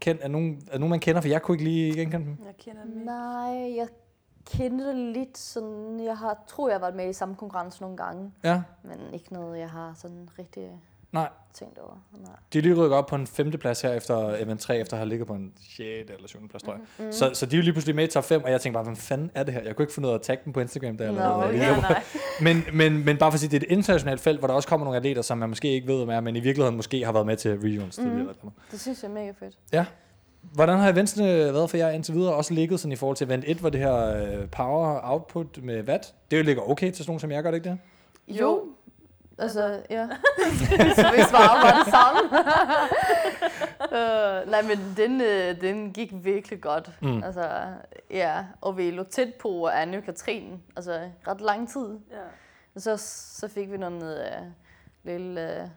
kend, 0.00 0.18
er, 0.22 0.28
nogen, 0.28 0.62
er 0.72 0.78
nogen, 0.78 0.90
man 0.90 1.00
kender? 1.00 1.20
For 1.20 1.28
jeg 1.28 1.42
kunne 1.42 1.54
ikke 1.54 1.64
lige 1.64 1.94
genkende 1.96 2.26
dem. 2.26 2.36
Jeg 2.46 2.54
kender 2.58 2.82
dem 2.82 3.02
Nej, 3.04 3.76
jeg 3.76 3.86
kender 4.56 4.86
det 4.86 4.96
lidt 4.96 5.38
sådan... 5.38 6.00
Jeg 6.04 6.16
har, 6.16 6.44
tror, 6.48 6.68
jeg 6.68 6.74
har 6.74 6.80
været 6.80 6.94
med 6.94 7.08
i 7.08 7.12
samme 7.12 7.34
konkurrence 7.34 7.80
nogle 7.80 7.96
gange. 7.96 8.32
Ja. 8.44 8.62
Men 8.84 8.98
ikke 9.14 9.32
noget, 9.32 9.58
jeg 9.58 9.68
har 9.70 9.92
sådan 9.96 10.28
rigtig 10.38 10.62
Nej. 11.12 11.28
tænkt 11.54 11.78
over. 11.78 11.94
Nej. 12.12 12.30
De 12.52 12.58
er 12.58 12.62
lige 12.62 12.74
rykket 12.74 12.98
op 12.98 13.06
på 13.06 13.14
en 13.16 13.26
femteplads 13.26 13.80
her 13.80 13.92
efter 13.92 14.34
event 14.36 14.60
3, 14.60 14.78
efter 14.78 14.94
at 14.94 14.98
have 14.98 15.08
ligget 15.08 15.26
på 15.28 15.34
en 15.34 15.52
6. 15.56 15.78
eller 15.78 16.28
7. 16.28 16.48
plads, 16.48 16.62
tror 16.62 16.72
jeg. 16.72 16.80
Mhm. 16.80 17.04
Mhm. 17.04 17.12
Så, 17.12 17.30
så 17.34 17.46
de 17.46 17.56
er 17.56 17.58
jo 17.58 17.62
lige 17.62 17.72
pludselig 17.72 17.96
med 17.96 18.04
i 18.04 18.06
top 18.06 18.24
5, 18.24 18.44
og 18.44 18.50
jeg 18.50 18.60
tænkte 18.60 18.76
bare, 18.76 18.84
hvad 18.84 18.96
fanden 18.96 19.30
er 19.34 19.42
det 19.42 19.54
her? 19.54 19.62
Jeg 19.62 19.76
kunne 19.76 19.82
ikke 19.82 19.94
finde 19.94 20.08
ud 20.08 20.12
af 20.12 20.16
at 20.18 20.22
tagge 20.22 20.42
dem 20.44 20.52
på 20.52 20.60
Instagram, 20.60 20.94
Nå, 20.94 21.04
lavede 21.04 21.34
okay, 21.34 21.52
video. 21.52 21.80
nej. 21.80 22.02
men, 22.46 22.64
men, 22.72 23.04
men 23.04 23.16
bare 23.16 23.30
for 23.30 23.34
at 23.34 23.40
sige, 23.40 23.50
det 23.50 23.62
er 23.62 23.66
et 23.66 23.72
internationalt 23.72 24.20
felt, 24.20 24.38
hvor 24.38 24.46
der 24.48 24.54
også 24.54 24.68
kommer 24.68 24.84
nogle 24.84 24.96
atleter, 24.96 25.22
som 25.22 25.38
man 25.38 25.48
måske 25.48 25.68
ikke 25.68 25.86
ved, 25.86 25.96
hvem 25.96 26.08
er, 26.10 26.20
men 26.20 26.36
i 26.36 26.40
virkeligheden 26.40 26.76
måske 26.76 27.04
har 27.04 27.12
været 27.12 27.26
med 27.26 27.36
til 27.36 27.58
regions. 27.58 27.98
Mhm. 27.98 28.06
eller 28.08 28.22
noget. 28.42 28.52
Det 28.70 28.80
synes 28.80 29.02
jeg 29.02 29.08
er 29.08 29.12
mega 29.12 29.30
fedt. 29.38 29.58
Ja. 29.72 29.84
Hvordan 30.52 30.78
har 30.78 30.88
eventsene 30.92 31.26
været 31.28 31.70
for 31.70 31.76
jer 31.76 31.90
indtil 31.90 32.14
videre? 32.14 32.34
Også 32.34 32.54
ligget 32.54 32.80
sådan 32.80 32.92
i 32.92 32.96
forhold 32.96 33.16
til 33.16 33.26
event 33.26 33.44
1, 33.46 33.56
hvor 33.56 33.70
det 33.70 33.80
her 33.80 34.16
øh, 34.40 34.48
power 34.48 35.00
output 35.02 35.62
med 35.62 35.82
watt, 35.88 36.14
det 36.30 36.38
jo 36.38 36.42
ligger 36.42 36.70
okay 36.70 36.86
til 36.86 36.96
sådan 36.96 37.10
nogen 37.10 37.20
som 37.20 37.30
jeg, 37.30 37.42
gør 37.42 37.50
det 37.50 37.56
ikke 37.58 37.68
det? 37.70 37.78
Jo. 38.40 38.60
Altså, 39.38 39.82
ja. 39.90 40.08
så 40.94 41.10
vi 41.16 41.22
svarer 41.22 41.62
bare 41.62 41.84
det 41.84 41.92
samme. 41.92 42.20
uh, 43.84 44.50
nej, 44.52 44.62
men 44.62 44.94
den, 44.96 45.20
øh, 45.20 45.60
den 45.60 45.92
gik 45.92 46.10
virkelig 46.12 46.60
godt. 46.62 46.90
Mm. 47.02 47.22
Altså, 47.22 47.74
ja. 48.10 48.46
Og 48.60 48.76
vi 48.76 48.90
lå 48.90 49.02
tæt 49.02 49.34
på 49.34 49.66
Anne 49.68 49.96
og 49.96 50.02
Katrine. 50.04 50.60
Altså, 50.76 51.10
ret 51.28 51.40
lang 51.40 51.68
tid. 51.68 51.98
Ja. 52.10 52.22
Og 52.74 52.80
så, 52.80 52.96
så 53.40 53.48
fik 53.48 53.72
vi 53.72 53.76
noget 53.76 54.26
uh, 54.40 54.46
lille... 55.02 55.70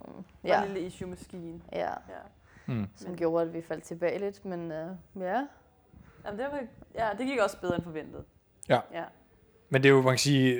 Uh, 0.00 0.24
Ja. 0.44 0.62
En 0.62 0.68
lille 0.72 0.86
issue 0.86 1.08
med 1.08 1.16
skien. 1.16 1.62
Ja. 1.72 1.88
ja. 1.90 1.94
Mm. 2.66 2.88
Som 2.96 3.16
gjorde, 3.16 3.42
at 3.46 3.52
vi 3.54 3.62
faldt 3.62 3.84
tilbage 3.84 4.18
lidt, 4.18 4.44
men 4.44 4.60
uh, 4.72 5.22
ja. 5.22 5.46
Jamen, 6.24 6.38
det, 6.40 6.46
var, 6.52 6.62
ja, 6.94 7.08
det 7.18 7.26
gik 7.26 7.38
også 7.38 7.60
bedre 7.60 7.74
end 7.74 7.84
forventet. 7.84 8.24
Ja. 8.68 8.80
Ja. 8.92 9.04
Men 9.70 9.82
det 9.82 9.88
er 9.88 9.92
jo, 9.92 10.02
man 10.02 10.12
kan 10.12 10.18
sige, 10.18 10.58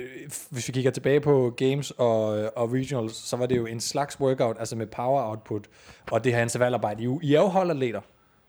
hvis 0.49 0.67
vi 0.67 0.73
kigger 0.73 0.91
tilbage 0.91 1.19
på 1.21 1.53
games 1.57 1.91
og, 1.91 2.27
og 2.55 2.73
regionals, 2.73 3.15
så 3.15 3.37
var 3.37 3.45
det 3.45 3.57
jo 3.57 3.65
en 3.65 3.79
slags 3.79 4.19
workout, 4.19 4.55
altså 4.59 4.75
med 4.75 4.87
power 4.87 5.29
output, 5.29 5.67
og 6.11 6.23
det 6.23 6.33
her 6.33 6.41
intervallarbejde. 6.41 7.03
I, 7.03 7.07
I 7.21 7.33
er 7.35 7.41
jo 7.41 7.47
holdatleter, 7.47 8.01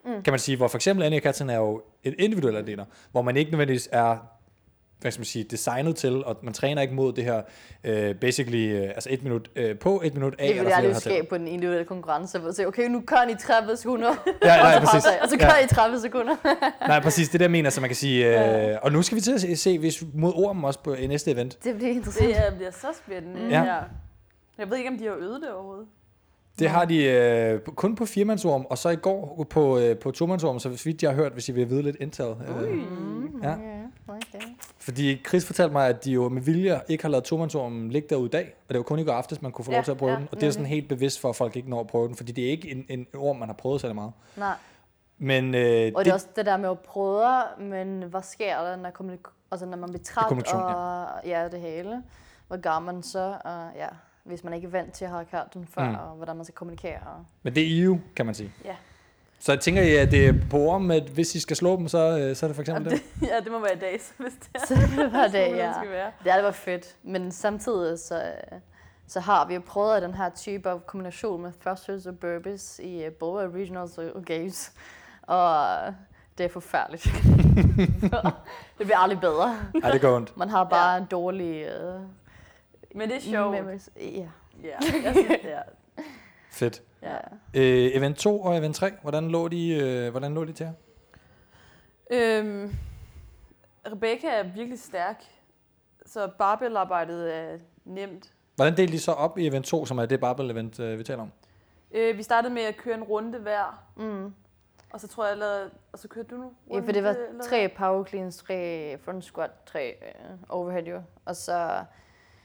Mm. 0.06 0.22
kan 0.22 0.32
man 0.32 0.39
sige, 0.40 0.56
hvor 0.56 0.68
for 0.68 0.78
eksempel 0.78 1.05
Annika 1.06 1.22
Katzen 1.22 1.51
er 1.51 1.56
jo 1.56 1.82
et 2.05 2.14
individuelt 2.18 2.56
atleter, 2.56 2.84
hvor 3.12 3.22
man 3.22 3.36
ikke 3.36 3.51
nødvendigvis 3.51 3.89
er 3.93 4.16
hvad 5.03 5.12
skal 5.12 5.20
man 5.20 5.24
sige, 5.24 5.45
designet 5.45 5.97
til, 5.97 6.24
og 6.24 6.37
man 6.43 6.55
træner 6.55 6.83
ikke 6.83 6.95
mod 6.95 7.12
det 7.12 7.24
her, 7.24 7.43
uh, 8.11 8.16
basically, 8.16 8.83
uh, 8.83 8.89
altså 8.89 9.09
et 9.12 9.23
minut 9.23 9.51
uh, 9.57 9.79
på, 9.79 10.03
et 10.05 10.15
minut 10.15 10.35
af. 10.39 10.55
Det 10.55 10.62
flere 10.62 10.77
jo 10.81 10.87
hertil. 10.87 11.01
skabe 11.01 11.27
på 11.31 11.39
den 11.39 11.49
individuelle 11.49 11.85
konkurrence, 11.87 12.39
hvor 12.39 12.49
jeg 12.49 12.55
siger, 12.55 12.66
okay, 12.66 12.89
nu 12.89 13.01
kører 13.07 13.29
I 13.29 13.35
30 13.41 13.77
sekunder, 13.77 14.15
Ja, 14.45 14.57
nej, 14.57 14.74
og 14.81 14.87
så 14.87 14.93
præcis. 14.93 15.11
og 15.23 15.29
så 15.29 15.37
Ja. 15.41 15.45
kører 15.47 15.65
I 15.65 15.66
30 15.69 16.01
sekunder. 16.01 16.37
Nej, 16.89 17.01
præcis, 17.01 17.29
det 17.29 17.41
der 17.41 17.49
mener, 17.49 17.70
så 17.70 17.81
man 17.81 17.89
kan 17.91 17.97
sige, 17.97 18.39
uh, 18.73 18.77
og 18.83 18.93
nu 18.93 19.03
skal 19.03 19.16
vi 19.16 19.20
til 19.20 19.33
at 19.33 19.41
se, 19.41 19.57
se 19.57 19.79
hvis 19.79 20.05
mod 20.15 20.33
ormen 20.35 20.65
også 20.65 20.79
på 20.83 20.95
i 20.95 21.07
næste 21.07 21.31
event. 21.31 21.59
Det 21.65 21.77
bliver 21.77 21.91
interessant. 21.93 22.29
Det 22.29 22.47
er, 22.47 22.55
bliver 22.55 22.70
så 22.70 22.87
spændende. 23.07 23.49
Ja. 23.51 23.62
Ja. 23.62 23.79
Jeg 24.59 24.70
ved 24.70 24.77
ikke, 24.77 24.91
om 24.91 24.99
de 24.99 25.05
har 25.05 25.15
øvet 25.15 25.41
det 25.43 25.51
overhovedet. 25.53 25.87
Det 26.59 26.69
har 26.70 26.85
de 26.85 27.05
øh, 27.05 27.61
kun 27.61 27.97
på 27.97 28.07
firemandsorm, 28.07 28.66
og 28.70 28.79
så 28.79 28.89
i 28.89 28.97
går 28.97 29.47
på, 29.51 29.79
øh, 29.79 29.97
på 29.99 30.11
tomandsorm, 30.11 30.59
så 30.59 30.69
hvis 30.69 30.87
vidt 30.87 31.03
jeg 31.03 31.11
har 31.11 31.16
hørt, 31.16 31.33
hvis 31.33 31.49
I 31.49 31.53
vil 31.53 31.70
vide 31.70 31.83
lidt 31.83 31.97
intel. 32.01 32.24
Øh, 32.24 32.73
Mm, 32.73 33.41
ja. 33.43 33.53
okay. 33.53 33.62
Fordi 34.79 35.23
Chris 35.29 35.47
fortalte 35.47 35.73
mig, 35.73 35.89
at 35.89 36.05
de 36.05 36.12
jo 36.12 36.29
med 36.29 36.43
vilje 36.43 36.81
ikke 36.89 37.05
har 37.05 37.09
lavet 37.09 37.24
tomandsormen 37.24 37.91
ligge 37.91 38.09
derude 38.11 38.27
i 38.27 38.31
dag, 38.31 38.55
og 38.69 38.74
det 38.74 38.77
var 38.77 38.83
kun 38.83 38.99
i 38.99 39.05
går 39.05 39.12
aftes, 39.12 39.43
man 39.43 39.53
kunne 39.53 39.65
få 39.65 39.70
lov 39.70 39.79
Ja, 39.79 39.83
til 39.85 39.91
at 39.91 39.97
prøve 39.97 40.12
ja, 40.12 40.19
den, 40.19 40.29
og 40.33 40.41
det 40.41 40.47
er 40.47 40.51
sådan 40.51 40.66
helt 40.66 40.89
bevidst 40.89 41.20
for, 41.20 41.29
at 41.29 41.37
folk 41.37 41.57
ikke 41.57 41.70
når 41.70 41.81
at 41.81 41.87
prøve 41.87 42.09
den, 42.09 42.16
fordi 42.16 42.33
det 42.33 42.47
er 42.47 42.51
ikke 42.51 42.70
en, 42.70 42.85
en 42.89 43.07
orm, 43.16 43.37
man 43.37 43.49
har 43.49 43.55
prøvet 43.55 43.81
så 43.81 43.93
meget. 43.93 44.12
Nej. 44.37 44.55
Men 45.19 45.55
øh, 45.55 45.93
Og 45.95 46.05
det 46.05 46.11
er 46.11 46.15
også 46.15 46.27
det 46.37 46.47
der 46.47 46.57
med 46.57 46.69
at 46.70 46.79
prøve, 46.81 47.43
men 47.59 48.03
hvad 48.03 48.23
sker 48.23 48.59
der, 48.65 48.77
når, 48.77 48.91
kommunik- 48.91 49.33
altså, 49.53 49.66
når 49.66 49.77
man 49.77 49.89
bliver 49.91 50.05
træt 50.05 50.55
og 50.55 51.20
ja. 51.27 51.49
det 51.49 51.61
hele? 51.61 52.03
Hvor 52.49 52.57
gør 52.57 52.79
man 52.79 53.03
så? 53.03 53.37
Og, 53.45 53.69
ja, 53.77 53.89
hvis 54.24 54.45
man 54.45 54.53
ikke 54.53 54.66
er 54.66 54.70
vant 54.70 54.93
til 54.93 55.05
at 55.05 55.11
have 55.11 55.27
hørt 55.33 55.55
den 55.55 55.66
før, 55.66 55.89
Mm. 55.91 55.95
og 55.95 56.16
hvordan 56.16 56.37
man 56.37 56.45
skal 56.45 56.55
kommunikere. 56.55 56.97
Og, 56.97 57.24
Men 57.43 57.55
det 57.55 57.62
er 57.79 57.85
EU, 57.85 57.99
kan 58.16 58.27
man 58.27 58.35
sige. 58.35 58.53
ja. 58.65 58.74
Så 59.44 59.52
jeg 59.52 59.60
tænker 59.60 59.82
I, 59.82 59.94
at 59.94 60.10
det 60.10 60.27
er 60.27 60.35
på 60.51 60.59
orm, 60.59 60.90
at 60.90 61.02
hvis 61.02 61.35
I 61.35 61.40
skal 61.40 61.56
slå 61.56 61.77
dem, 61.77 61.89
så, 61.89 62.19
øh, 62.19 62.36
så 62.36 62.47
er 62.47 62.48
det 62.48 62.55
for 62.55 62.60
eksempel 62.62 62.85
Jamen, 62.93 63.02
det? 63.20 63.28
ja, 63.28 63.40
det 63.40 63.52
må 63.52 63.59
være 63.60 63.74
i 63.77 63.78
dag, 63.78 64.01
så 64.01 64.12
hvis 64.19 64.32
det 64.32 64.48
er. 64.55 64.66
Så 64.66 64.74
det 64.74 65.12
var 65.12 65.23
det, 65.23 65.32
Sådan, 65.32 65.55
ja. 65.56 65.73
skal 65.78 65.90
være. 65.90 66.10
Det, 66.24 66.32
er, 66.32 66.36
det 66.36 66.44
var 66.44 66.51
fedt. 66.51 66.97
Men 67.02 67.32
samtidig 67.32 67.98
så, 67.98 68.23
så 69.06 69.20
har 69.20 69.47
vi 69.48 69.55
jo 69.55 69.60
prøvet 69.66 70.02
den 70.02 70.14
her 70.14 70.31
type 70.31 70.70
af 70.70 70.86
kombination 70.86 71.43
med 71.43 71.52
thrusters 71.62 72.06
og 72.06 72.19
burpees 72.19 72.81
i 72.85 73.05
øh, 73.05 73.12
både 73.12 73.51
regionals 73.51 73.98
og 73.98 74.23
games. 74.27 74.73
Og 75.23 75.66
det 76.39 76.44
er 76.44 76.48
forfærdeligt. 76.48 77.05
det 78.78 78.86
bliver 78.86 78.98
aldrig 78.98 79.20
bedre. 79.20 79.56
Ej, 79.82 79.90
det 79.90 80.01
går 80.01 80.16
ondt. 80.16 80.36
Man 80.36 80.48
har 80.48 80.64
bare 80.64 80.98
en 80.98 81.05
dårlig... 81.10 81.62
Øh, 81.62 82.01
Men 82.94 83.09
det 83.09 83.16
er 83.16 83.20
sjovt. 83.20 83.51
memories. 83.56 83.90
Ja. 83.97 84.02
Ja, 84.64 84.77
jeg 85.05 85.14
synes, 85.14 85.44
ja. 85.44 85.59
Fedt. 86.53 86.83
Ja. 87.03 87.16
Øh, 87.55 87.91
event 87.95 88.16
2 88.16 88.41
og 88.43 88.57
event 88.59 88.77
3, 88.77 88.91
hvordan 89.03 89.29
lå 89.29 89.49
de, 89.49 89.69
øh, 89.69 90.11
hvordan 90.11 90.35
lå 90.35 90.45
de 90.45 90.53
til 90.53 90.65
jer? 90.65 90.73
Øhm, 92.11 92.74
Rebecca 93.93 94.27
er 94.29 94.43
virkelig 94.43 94.79
stærk, 94.81 95.24
så 96.07 96.31
barbellarbejdet 96.39 97.35
er 97.35 97.59
nemt. 97.85 98.33
Hvordan 98.57 98.77
delte 98.77 98.93
de 98.93 99.01
så 99.01 99.12
op 99.12 99.39
i 99.39 99.47
event 99.47 99.66
2, 99.66 99.87
som 99.87 99.99
er 99.99 100.07
det 100.07 100.20
barbell-event, 100.20 100.81
øh, 100.83 100.99
vi 100.99 101.05
taler 101.05 101.23
om? 101.23 101.33
Øh, 101.93 102.19
vi 102.19 102.23
startede 102.23 102.55
med 102.55 102.62
at 102.62 102.77
køre 102.77 102.95
en 102.95 103.03
runde 103.03 103.39
hver, 103.39 103.85
Mm. 103.97 104.35
og 104.93 105.01
så 105.01 105.09
tror 105.09 105.24
jeg, 105.24 105.31
jeg 105.31 105.39
lavede, 105.39 105.70
og 105.93 105.99
så 105.99 106.09
kørte 106.09 106.29
du 106.29 106.37
nu? 106.37 106.53
Ja, 106.70 106.81
for 106.81 106.93
det 106.93 107.05
var 107.05 107.11
eller 107.11 107.43
tre 107.45 107.69
power 107.77 108.05
cleans, 108.05 108.37
tre 108.37 108.99
front 109.05 109.24
squat, 109.24 109.51
tre 109.66 109.95
øh, 110.03 110.37
overhead 110.49 110.85
jo. 110.85 111.03
Og 111.24 111.37
så, 111.37 111.85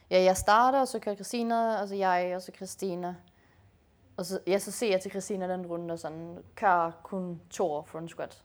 ja, 0.09 0.23
jeg 0.23 0.37
starter, 0.37 0.79
og 0.79 0.87
så 0.87 0.99
kører 0.99 1.15
Christina, 1.15 1.81
og 1.81 1.87
så 1.87 1.95
jeg, 1.95 2.31
og 2.35 2.41
så 2.41 2.51
Christina. 2.55 3.15
Og 4.17 4.25
så, 4.25 4.39
ja, 4.47 4.59
så 4.59 4.71
ser 4.71 4.89
jeg 4.91 5.01
til 5.01 5.11
Christina 5.11 5.53
den 5.53 5.65
runde, 5.65 5.91
og 5.93 5.99
sådan, 5.99 6.37
kører 6.55 6.91
kun 7.03 7.41
to 7.49 7.81
front 7.81 8.09
squat. 8.09 8.43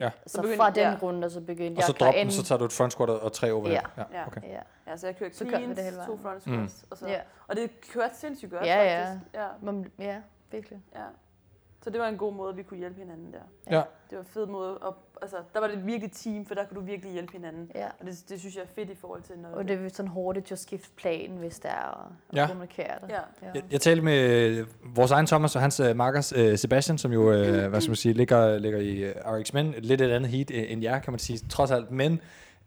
Ja. 0.00 0.10
Så, 0.26 0.32
Så 0.36 0.42
begyndte- 0.42 0.56
fra 0.56 0.70
den 0.70 0.82
ja. 0.82 0.98
runde, 1.02 1.30
så 1.30 1.40
begyndte 1.40 1.72
Og 1.72 1.76
jeg 1.76 1.84
så 1.84 1.92
at 1.92 2.00
drop 2.00 2.14
den, 2.14 2.30
så 2.30 2.42
tager 2.44 2.58
du 2.58 2.64
et 2.64 2.72
front 2.72 2.92
squat 2.92 3.10
og 3.10 3.32
tre 3.32 3.52
overhead. 3.52 3.80
Ja. 3.96 4.02
ja 4.18 4.26
okay. 4.26 4.42
ja. 4.42 4.60
Ja, 4.86 4.96
så 4.96 5.06
jeg 5.06 5.16
kørte 5.16 5.36
Så 5.36 5.44
cleans, 5.44 5.76
det 5.76 5.84
hele 5.84 5.96
to 6.06 6.16
front 6.16 6.46
Mm. 6.46 6.68
squats, 6.68 6.84
og, 6.90 6.96
så, 6.96 7.08
Ja. 7.08 7.20
og 7.48 7.56
det 7.56 7.70
kørte 7.92 8.16
sindssygt 8.16 8.50
godt, 8.52 8.66
Ja, 8.66 8.82
ja. 8.82 9.10
faktisk. 9.10 9.34
Ja. 9.34 9.46
Man, 9.62 9.92
ja, 9.98 10.20
virkelig. 10.50 10.82
ja. 10.94 11.04
Så 11.82 11.90
det 11.90 12.00
var 12.00 12.08
en 12.08 12.18
god 12.18 12.32
måde, 12.32 12.54
vi 12.56 12.62
kunne 12.62 12.78
hjælpe 12.78 12.98
hinanden 13.00 13.32
der. 13.32 13.40
Ja. 13.76 13.82
Det 14.10 14.18
var 14.18 14.24
en 14.24 14.24
fed 14.30 14.46
måde. 14.46 14.78
At, 14.86 14.92
altså, 15.22 15.36
der 15.54 15.60
var 15.60 15.66
det 15.66 15.86
virkelig 15.86 16.12
team, 16.12 16.46
for 16.46 16.54
der 16.54 16.64
kunne 16.64 16.80
du 16.80 16.86
virkelig 16.86 17.12
hjælpe 17.12 17.32
hinanden. 17.32 17.70
Ja. 17.74 17.86
Og 18.00 18.06
det, 18.06 18.24
det 18.28 18.40
synes 18.40 18.56
jeg 18.56 18.62
er 18.62 18.66
fedt 18.74 18.90
i 18.90 18.94
forhold 18.94 19.22
til, 19.22 19.38
når 19.38 19.48
Og 19.48 19.68
det 19.68 19.84
er 19.84 19.88
sådan 19.88 20.08
hurtigt 20.10 20.52
at 20.52 20.58
skifte 20.58 20.90
plan, 20.96 21.30
hvis 21.30 21.58
der 21.58 21.68
er 21.68 22.12
at 22.30 22.36
Ja. 22.36 22.46
kommunikere 22.46 22.94
det. 23.02 23.10
Ja. 23.10 23.20
Jeg, 23.54 23.62
jeg 23.70 23.80
talte 23.80 24.02
med 24.02 24.28
øh, 24.30 24.66
vores 24.96 25.10
egen 25.10 25.26
Thomas 25.26 25.56
og 25.56 25.62
hans 25.62 25.80
uh, 25.80 25.96
makkers 25.96 26.32
uh, 26.32 26.54
Sebastian, 26.56 26.98
som 26.98 27.12
jo 27.12 27.32
øh, 27.32 27.68
hvad 27.68 27.80
skal 27.80 27.90
man 27.90 27.96
sige, 27.96 28.12
ligger, 28.14 28.58
ligger 28.58 28.78
i 28.78 29.04
uh, 29.04 29.10
RX 29.32 29.52
Men, 29.52 29.74
lidt 29.78 30.00
et 30.00 30.10
andet 30.10 30.30
heat 30.30 30.50
øh, 30.50 30.72
end 30.72 30.82
jer, 30.82 30.98
kan 30.98 31.12
man 31.12 31.18
sige, 31.18 31.38
trods 31.48 31.70
alt. 31.70 31.90
Men 31.90 32.20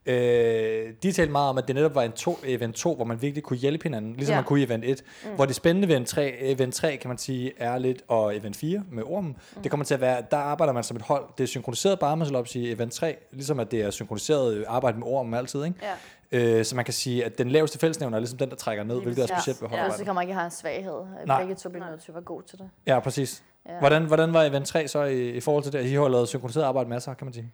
øh, 0.06 0.94
de 1.04 1.12
talte 1.12 1.32
meget 1.32 1.50
om, 1.50 1.58
at 1.58 1.68
det 1.68 1.76
netop 1.76 1.96
var 1.96 2.02
en 2.04 2.12
to, 2.12 2.40
event 2.44 2.76
2, 2.76 2.96
hvor 2.96 3.06
man 3.06 3.22
virkelig 3.22 3.44
kunne 3.44 3.58
hjælpe 3.58 3.84
hinanden, 3.84 4.14
ligesom 4.16 4.34
Ja. 4.34 4.38
man 4.38 4.44
kunne 4.46 4.60
i 4.60 4.64
event 4.64 4.86
1. 4.86 5.04
Mm. 5.24 5.30
Hvor 5.36 5.46
det 5.46 5.56
spændende 5.56 5.88
ved 5.88 5.96
event 5.96 6.08
3, 6.08 6.34
event 6.40 6.74
3, 6.76 6.98
kan 6.98 7.08
man 7.08 7.18
sige, 7.18 7.52
er 7.58 7.78
lidt, 7.78 8.02
og 8.08 8.36
event 8.38 8.56
4 8.56 8.84
med 8.92 9.04
ormen, 9.06 9.38
mm. 9.56 9.62
det 9.62 9.72
kommer 9.72 9.86
til 9.86 9.94
at 9.94 10.02
være, 10.02 10.24
der 10.32 10.38
arbejder 10.38 10.74
man 10.74 10.84
som 10.84 10.98
et 10.98 11.04
hold. 11.04 11.26
Det 11.38 11.44
er 11.44 11.48
synkroniseret 11.48 12.00
bare 12.00 12.18
muscle 12.18 12.40
ups 12.40 12.56
i 12.56 12.72
event 12.72 12.94
3, 12.94 13.18
ligesom 13.32 13.60
at 13.60 13.72
det 13.72 13.82
er 13.82 13.92
synkroniseret 13.92 14.66
arbejde 14.68 15.00
med 15.00 15.08
ormen 15.08 15.34
altid, 15.34 15.64
ikke? 15.66 15.78
Ja. 15.82 15.94
Øh, 16.32 16.66
så 16.66 16.76
man 16.76 16.86
kan 16.86 16.94
sige, 16.94 17.26
at 17.26 17.38
den 17.38 17.50
laveste 17.50 17.80
fællesnævner 17.80 18.18
er 18.18 18.20
ligesom 18.20 18.38
den, 18.38 18.50
der 18.50 18.56
trækker 18.56 18.84
ned, 18.84 19.02
hvilket 19.02 19.24
er 19.24 19.28
specielt 19.28 19.62
ved 19.62 19.68
ja. 19.68 19.70
holdarbejde. 19.70 19.98
så 19.98 20.06
kan 20.06 20.16
man 20.16 20.22
ikke 20.24 20.34
have 20.34 20.46
en 20.46 20.52
svaghed. 20.52 21.02
Nej. 21.28 21.42
Begge 21.42 21.56
to 21.56 21.70
bliver 21.70 21.90
nødt 21.90 22.02
til 22.02 22.12
at 22.12 22.16
være 22.16 22.24
gode 22.24 22.46
til 22.48 22.58
det. 22.58 22.70
Ja, 22.88 23.00
præcis. 23.00 23.44
Ja. 23.66 23.74
Ja. 23.74 23.80
Hvordan, 23.80 24.04
hvordan 24.06 24.34
var 24.34 24.44
event 24.44 24.68
3 24.68 24.88
så 24.88 25.04
i, 25.04 25.30
i 25.30 25.40
forhold 25.40 25.64
til 25.64 25.74
det? 25.74 25.86
I 25.86 25.94
har 25.94 26.08
lavet 26.08 26.28
synkroniseret 26.28 26.64
arbejde 26.64 26.90
masser, 26.90 27.14
kan 27.14 27.26
man 27.26 27.34
sige. 27.34 27.52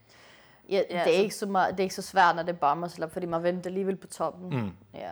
Ja, 0.69 0.75
Ja, 0.75 0.81
det, 0.81 0.95
er 0.95 0.99
altså- 0.99 1.21
ikke 1.21 1.35
så 1.35 1.45
meget, 1.45 1.71
det 1.71 1.79
er 1.79 1.83
ikke 1.83 1.95
så 1.95 2.01
svært, 2.01 2.35
når 2.35 2.43
det 2.43 2.55
er 2.61 3.03
up, 3.03 3.11
fordi 3.13 3.25
man 3.25 3.43
venter 3.43 3.69
alligevel 3.69 3.95
på 3.95 4.07
toppen. 4.07 4.49
Mm. 4.59 4.71
Ja. 4.95 5.09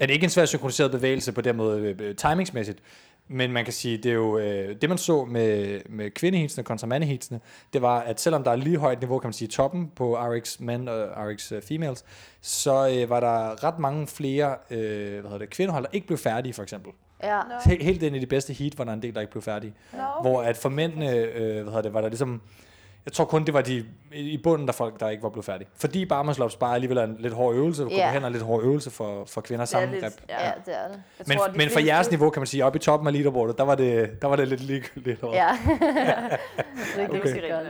Er 0.00 0.06
det 0.06 0.14
ikke 0.14 0.24
en 0.24 0.30
svær 0.30 0.44
synkroniseret 0.44 0.90
bevægelse 0.90 1.32
på 1.32 1.40
den 1.40 1.56
måde 1.56 1.80
øh, 1.80 1.96
øh, 2.00 2.16
timingsmæssigt? 2.16 2.78
Men 3.28 3.52
man 3.52 3.64
kan 3.64 3.72
sige, 3.72 3.96
det 3.96 4.06
er 4.10 4.14
jo 4.14 4.38
øh, 4.38 4.76
det, 4.80 4.88
man 4.88 4.98
så 4.98 5.24
med, 5.24 5.80
med 5.88 6.10
kvindeheatsene 6.10 6.64
kontra 6.64 6.86
mandeheatsene, 6.86 7.40
det 7.72 7.82
var, 7.82 8.00
at 8.00 8.20
selvom 8.20 8.44
der 8.44 8.50
er 8.50 8.56
lige 8.56 8.76
højt 8.78 9.00
niveau, 9.00 9.18
kan 9.18 9.28
man 9.28 9.32
sige, 9.32 9.48
toppen 9.48 9.90
på 9.96 10.16
RX 10.16 10.60
men 10.60 10.88
og 10.88 11.08
RX 11.16 11.52
øh, 11.52 11.62
females, 11.62 12.04
så 12.40 12.88
øh, 12.88 13.10
var 13.10 13.20
der 13.20 13.64
ret 13.64 13.78
mange 13.78 14.06
flere 14.06 14.56
øh, 14.70 15.12
hvad 15.12 15.22
hedder 15.22 15.38
det, 15.38 15.50
kvindehold, 15.50 15.84
der 15.84 15.90
ikke 15.92 16.06
blev 16.06 16.18
færdige, 16.18 16.52
for 16.52 16.62
eksempel. 16.62 16.92
Ja. 17.22 17.40
He- 17.40 17.82
Helt 17.84 18.02
ind 18.02 18.16
i 18.16 18.18
de 18.18 18.26
bedste 18.26 18.52
heat, 18.52 18.78
var 18.78 18.84
der 18.84 18.92
en 18.92 19.02
del, 19.02 19.14
der 19.14 19.20
ikke 19.20 19.30
blev 19.30 19.42
færdige. 19.42 19.74
Okay. 19.92 20.02
Hvor 20.30 20.42
at 20.42 20.56
for 20.56 20.68
mændene, 20.68 21.10
øh, 21.16 21.52
hvad 21.54 21.64
hedder 21.64 21.82
det, 21.82 21.94
var 21.94 22.00
der 22.00 22.08
ligesom, 22.08 22.42
jeg 23.06 23.12
tror 23.12 23.24
kun, 23.24 23.44
det 23.44 23.54
var 23.54 23.60
de 23.60 23.84
i 24.12 24.38
bunden, 24.42 24.66
der 24.66 24.72
folk, 24.72 25.00
der 25.00 25.08
ikke 25.08 25.22
var 25.22 25.28
blevet 25.28 25.44
færdige. 25.44 25.68
Fordi 25.76 26.04
barmerslås 26.06 26.56
bare 26.56 26.74
alligevel 26.74 26.98
er 26.98 27.04
en 27.04 27.16
lidt 27.18 27.34
hård 27.34 27.54
øvelse, 27.54 27.86
Ja. 27.90 27.96
yeah. 27.98 28.12
hen 28.12 28.24
en 28.24 28.32
lidt 28.32 28.42
hård 28.44 28.62
øvelse 28.62 28.90
for, 28.90 29.24
for 29.24 29.40
kvinder 29.40 29.64
Det 29.64 29.74
er 29.74 29.78
sammen 29.78 29.94
ja. 30.28 30.44
Ja, 30.44 30.50
det 30.66 30.74
er 30.74 30.88
det. 30.88 31.00
Jeg 31.18 31.24
Men, 31.26 31.38
tror, 31.38 31.48
men 31.56 31.70
for 31.70 31.80
jeres 31.80 32.10
niveau, 32.10 32.30
kan 32.30 32.40
man 32.40 32.46
sige, 32.46 32.64
oppe 32.64 32.76
i 32.76 32.80
toppen 32.80 33.06
af 33.06 33.12
leaderboardet, 33.12 33.58
der 33.58 33.64
var 33.64 33.74
det, 33.74 34.22
der 34.22 34.28
var 34.28 34.36
det 34.36 34.48
lidt 34.48 34.60
ligegyldigt. 34.60 35.20
hvad? 35.20 35.30
Ja. 35.40 35.48
Det 36.96 37.02
er 37.02 37.08
Okay. 37.08 37.18
okay. 37.18 37.34
rigtig 37.34 37.50
godt. 37.50 37.66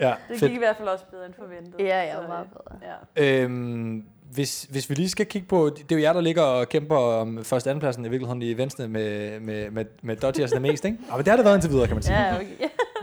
Ja. 0.00 0.08
Ja, 0.08 0.14
det 0.28 0.38
fedt. 0.38 0.50
gik 0.50 0.52
i 0.52 0.58
hvert 0.58 0.76
fald 0.76 0.88
også 0.88 1.04
bedre 1.10 1.26
end 1.26 1.34
forventet. 1.38 1.74
Ja, 1.78 2.02
ja, 2.02 2.14
så, 2.14 2.28
meget 2.28 2.46
bedre. 2.46 2.78
Ja. 3.16 3.42
Øhm, 3.42 4.04
hvis, 4.32 4.66
hvis 4.70 4.90
vi 4.90 4.94
lige 4.94 5.08
skal 5.08 5.26
kigge 5.26 5.48
på, 5.48 5.70
det 5.76 5.92
er 5.92 5.96
jo 5.96 6.02
jer, 6.02 6.12
der 6.12 6.20
ligger 6.20 6.42
og 6.42 6.68
kæmper 6.68 6.96
om 6.96 7.44
første 7.44 7.68
og 7.68 7.70
andenpladsen 7.70 8.04
i 8.04 8.08
virkeligheden 8.08 8.42
i 8.42 8.54
Venstre 8.54 8.88
med, 8.88 9.40
med, 9.40 9.70
med, 9.70 9.84
med 10.02 10.16
Dodgers 10.16 10.50
mest, 10.60 10.84
ikke? 10.84 10.98
Ja, 11.10 11.16
men 11.16 11.24
det 11.24 11.28
har 11.28 11.36
det 11.36 11.44
været 11.44 11.54
indtil 11.56 11.70
videre, 11.70 11.86
kan 11.86 11.96
man 11.96 12.02
sige. 12.02 12.18
Ja, 12.20 12.34
okay. 12.34 12.46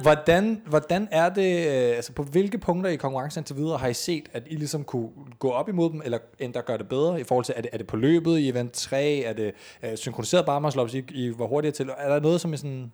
Hvordan, 0.02 0.62
hvordan 0.66 1.08
er 1.12 1.30
det, 1.30 1.68
øh, 1.68 1.96
altså 1.96 2.14
på 2.14 2.24
hvilke 2.24 2.58
punkter 2.58 2.92
i 2.92 2.96
konkurrencen 2.96 3.40
indtil 3.40 3.56
videre 3.56 3.78
har 3.78 3.88
I 3.88 3.94
set, 3.94 4.30
at 4.34 4.44
I 4.48 4.56
ligesom 4.56 4.84
kunne 4.84 5.10
gå 5.40 5.52
op 5.52 5.70
imod 5.70 5.90
dem, 5.92 6.02
eller 6.06 6.18
endda 6.40 6.60
gøre 6.62 6.78
det 6.78 6.90
bedre 6.90 7.20
i 7.22 7.24
forhold 7.24 7.46
til, 7.46 7.54
er 7.58 7.62
det, 7.62 7.70
er 7.74 7.78
det 7.78 7.88
på 7.88 7.98
løbet 7.98 8.38
i 8.38 8.50
event 8.50 8.74
3, 8.74 9.20
er 9.22 9.34
det 9.34 9.54
uh, 9.84 9.96
synkroniseret 9.96 10.46
barmarsløb, 10.46 10.88
I, 10.94 11.26
I 11.26 11.40
var 11.40 11.46
hurtigere 11.46 11.74
til, 11.76 11.90
er 11.98 12.10
der 12.10 12.20
noget, 12.20 12.42
som 12.42 12.54
I 12.54 12.58
sådan, 12.58 12.94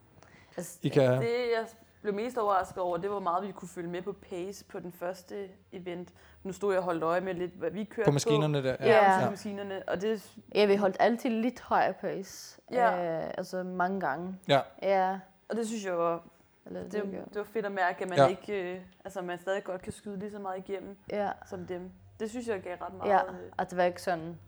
Altså, 0.58 0.80
I 0.82 0.90
kan... 0.90 1.12
Det, 1.12 1.22
jeg 1.22 1.66
blev 2.02 2.14
mest 2.16 2.38
overrasket 2.38 2.78
over, 2.78 2.98
det 2.98 3.10
var 3.10 3.16
hvor 3.16 3.20
meget, 3.24 3.48
vi 3.48 3.52
kunne 3.52 3.70
følge 3.70 3.90
med 3.90 4.02
på 4.02 4.16
pace 4.30 4.66
på 4.66 4.80
den 4.80 4.92
første 5.00 5.36
event. 5.74 6.10
Nu 6.44 6.52
stod 6.54 6.72
jeg 6.74 6.80
og 6.80 6.86
holdt 6.86 7.04
øje 7.04 7.22
med 7.22 7.34
lidt, 7.34 7.52
hvad 7.60 7.72
vi 7.72 7.84
kørte 7.84 8.06
på. 8.06 8.12
maskinerne 8.12 8.64
der, 8.64 8.76
ja. 8.80 8.88
Ja, 8.88 9.20
Ja. 9.22 9.30
maskinerne. 9.30 9.82
Og 9.88 10.02
det, 10.02 10.32
Ja, 10.56 10.66
vi 10.66 10.76
holdt 10.76 10.98
altid 11.00 11.30
lidt 11.30 11.62
højere 11.62 11.94
pace. 11.94 12.62
Ja. 12.72 13.20
Øh, 13.24 13.32
altså 13.38 13.64
mange 13.64 14.00
gange. 14.00 14.36
Ja. 14.48 14.60
Ja. 14.82 15.20
og 15.50 15.56
det 15.56 15.68
synes 15.68 15.86
jeg 15.86 15.98
var, 15.98 16.24
Eller 16.66 16.84
det, 16.84 16.92
det, 16.92 17.04
det, 17.04 17.26
det 17.30 17.38
var 17.38 17.44
fedt 17.44 17.66
at 17.66 17.72
mærke, 17.72 18.04
at 18.04 18.10
man 18.10 18.18
Ja. 18.18 18.28
ikke, 18.28 18.74
øh, 18.74 18.82
altså 19.06 19.22
man 19.22 19.40
stadig 19.40 19.64
godt 19.64 19.82
kan 19.82 19.94
skyde 19.94 20.20
lige 20.20 20.32
så 20.32 20.40
meget 20.40 20.58
igennem 20.70 20.98
Ja. 21.12 21.30
som 21.46 21.66
dem. 21.66 21.92
Det 22.20 22.30
synes 22.30 22.48
jeg 22.48 22.62
gav 22.62 22.76
ret 22.82 22.94
meget. 22.94 23.10
Ja, 23.12 23.18
øh, 23.32 23.38
at 23.60 23.70
det 23.70 23.78
var 23.78 23.84
ikke 23.84 24.02
sådan, 24.02 24.40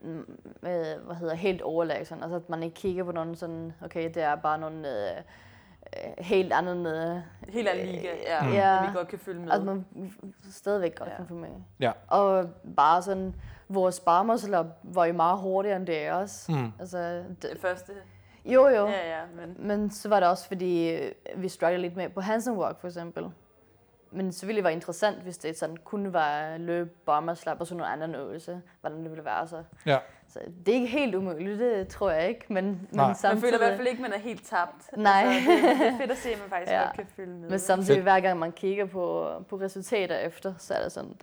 mm, 0.00 0.38
med, 0.62 0.96
hvad 0.98 1.16
hedder, 1.16 1.34
helt 1.34 1.62
overlag, 1.62 2.06
sådan, 2.06 2.22
altså 2.22 2.36
at 2.36 2.48
man 2.50 2.62
ikke 2.62 2.74
kigger 2.74 3.04
på 3.04 3.12
nogen 3.12 3.36
sådan, 3.36 3.72
okay, 3.84 4.04
det 4.04 4.22
er 4.22 4.34
bare 4.36 4.58
nogle 4.58 4.88
øh, 5.10 5.16
øh, 5.96 6.12
helt 6.24 6.52
anden... 6.52 6.86
Øh, 6.86 7.16
Helt 7.48 7.68
anden 7.68 7.86
liga, 7.86 8.08
ja, 8.26 8.42
Mm. 8.46 8.52
ja. 8.52 8.86
vi 8.86 8.96
godt 8.96 9.08
kan 9.08 9.18
følge 9.18 9.40
med. 9.40 9.50
At 9.52 9.62
man 9.64 9.86
stadigvæk 10.50 10.94
godt 10.98 11.10
Ja. 11.10 11.16
kan 11.16 11.26
følge 11.26 11.40
med. 11.40 11.48
Ja. 11.80 11.92
Og 12.08 12.50
bare 12.76 13.02
sådan, 13.02 13.34
vores 13.68 14.00
barmerslop 14.00 14.66
var 14.82 15.04
jo 15.04 15.12
meget 15.12 15.38
hurtigere 15.38 15.76
end 15.76 15.86
det 15.86 16.06
er 16.06 16.12
også. 16.14 16.52
Mm. 16.52 16.72
Altså, 16.80 16.98
det, 17.18 17.42
det 17.42 17.58
første. 17.60 17.92
Jo, 18.46 18.68
jo. 18.68 18.86
Ja, 18.86 19.18
ja, 19.18 19.22
men... 19.36 19.56
Men 19.58 19.90
så 19.90 20.08
var 20.08 20.20
det 20.20 20.28
også, 20.28 20.48
fordi 20.48 20.90
øh, 20.90 21.12
vi 21.36 21.48
strugglede 21.48 21.82
lidt 21.82 21.96
med 21.96 22.08
på 22.08 22.20
Hansen 22.20 22.56
Walk 22.56 22.80
for 22.80 22.88
eksempel. 22.88 23.24
Men 24.10 24.32
selvfølgelig 24.32 24.64
var 24.64 24.70
det 24.70 24.76
interessant, 24.76 25.22
hvis 25.22 25.38
det 25.38 25.58
sådan 25.58 25.76
kunne 25.76 26.12
være 26.12 26.58
løb, 26.58 26.96
bomberslap 27.06 27.60
og 27.60 27.66
sådan 27.66 27.78
noget 27.78 27.92
anden 27.92 28.14
øvelse, 28.14 28.62
hvordan 28.80 29.02
det 29.02 29.10
ville 29.10 29.24
være 29.24 29.48
så. 29.48 29.62
Ja. 29.86 29.98
Så 30.28 30.40
det 30.66 30.68
er 30.68 30.76
ikke 30.76 30.86
helt 30.86 31.14
umuligt, 31.14 31.58
det 31.58 31.88
tror 31.88 32.10
jeg 32.10 32.28
ikke, 32.28 32.44
men, 32.48 32.64
men 32.64 32.78
Nej. 32.92 33.12
samtidig... 33.12 33.34
Man 33.34 33.40
føler 33.40 33.54
i 33.54 33.68
hvert 33.68 33.76
fald 33.76 33.88
ikke, 33.88 34.04
at 34.04 34.10
man 34.10 34.12
er 34.12 34.22
helt 34.22 34.46
tabt. 34.46 34.96
Nej. 34.96 35.24
Altså, 35.26 35.50
det, 35.50 35.62
det 35.78 35.86
er 35.86 35.98
fedt 35.98 36.10
at 36.10 36.16
se, 36.16 36.30
at 36.30 36.38
man 36.40 36.48
faktisk 36.48 36.72
ja. 36.72 36.84
godt 36.84 36.96
kan 36.96 37.06
følge 37.16 37.34
med. 37.34 37.50
Men 37.50 37.58
samtidig, 37.58 38.02
hver 38.02 38.20
gang 38.20 38.38
man 38.38 38.52
kigger 38.52 38.86
på, 38.86 39.32
på 39.48 39.56
resultater 39.56 40.18
efter, 40.18 40.54
så 40.58 40.74
er 40.74 40.82
det 40.82 40.92
sådan 40.92 41.14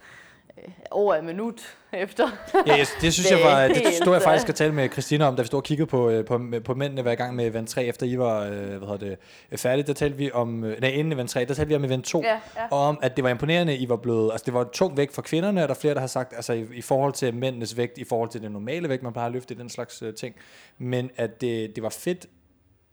over 0.92 1.16
et 1.16 1.24
minut 1.24 1.62
efter. 1.94 2.30
Ja, 2.68 2.80
yes, 2.80 2.90
det 3.02 3.14
synes 3.14 3.28
det 3.30 3.40
jeg 3.40 3.46
var, 3.46 3.68
det 3.68 3.94
stod 4.02 4.14
jeg 4.14 4.22
øh, 4.22 4.22
faktisk 4.22 4.50
at 4.50 4.56
tale 4.56 4.74
med 4.74 4.90
Christina 4.90 5.26
om, 5.26 5.36
da 5.36 5.42
vi 5.42 5.48
stod 5.48 5.60
og 5.60 5.64
kiggede 5.64 5.88
på, 5.88 6.10
øh, 6.10 6.26
på, 6.26 6.42
på 6.66 6.74
mændene 6.74 7.02
hver 7.02 7.16
gang 7.16 7.36
med 7.36 7.48
event 7.48 7.70
3, 7.70 7.86
efter 7.86 8.06
I 8.06 8.18
var 8.18 8.44
øh, 8.44 8.52
hvad 8.52 8.80
hedder 8.80 8.98
det, 8.98 9.18
øh, 9.52 9.58
færdige, 9.58 9.88
der 9.88 9.94
talte 9.94 10.18
vi 10.18 10.32
om, 10.32 10.64
øh, 10.64 10.82
nej, 10.82 10.90
inden 10.90 11.14
event 11.14 11.30
3, 11.30 11.46
der 11.46 11.54
talte 11.54 11.70
vi 11.70 11.76
om 11.76 11.86
event 11.86 12.06
2, 12.06 12.22
Ja, 12.24 12.30
ja. 12.30 12.40
og 12.72 12.80
om, 12.80 13.00
at 13.02 13.16
det 13.16 13.24
var 13.24 13.30
imponerende, 13.30 13.78
I 13.78 13.90
var 13.90 13.96
blevet, 13.96 14.32
altså 14.32 14.46
det 14.46 14.54
var 14.54 14.64
tung 14.64 14.98
vægt 14.98 15.14
for 15.14 15.22
kvinderne, 15.22 15.64
og 15.64 15.68
der 15.68 15.76
er 15.76 15.80
flere, 15.80 15.94
der 15.94 16.00
har 16.00 16.08
sagt, 16.08 16.34
altså 16.36 16.54
i, 16.54 16.66
i 16.74 16.82
forhold 16.82 17.14
til 17.14 17.36
mændenes 17.36 17.78
vægt, 17.78 17.98
i 17.98 18.04
forhold 18.04 18.30
til 18.30 18.42
den 18.42 18.52
normale 18.52 18.90
vægt, 18.90 19.04
man 19.04 19.14
plejer 19.14 19.28
at 19.28 19.34
løfte, 19.34 19.56
den 19.56 19.70
slags 19.70 20.02
øh, 20.02 20.14
ting, 20.14 20.36
men 20.78 21.10
at 21.18 21.42
det, 21.42 21.76
det 21.76 21.84
var 21.84 21.90
fedt 21.90 22.28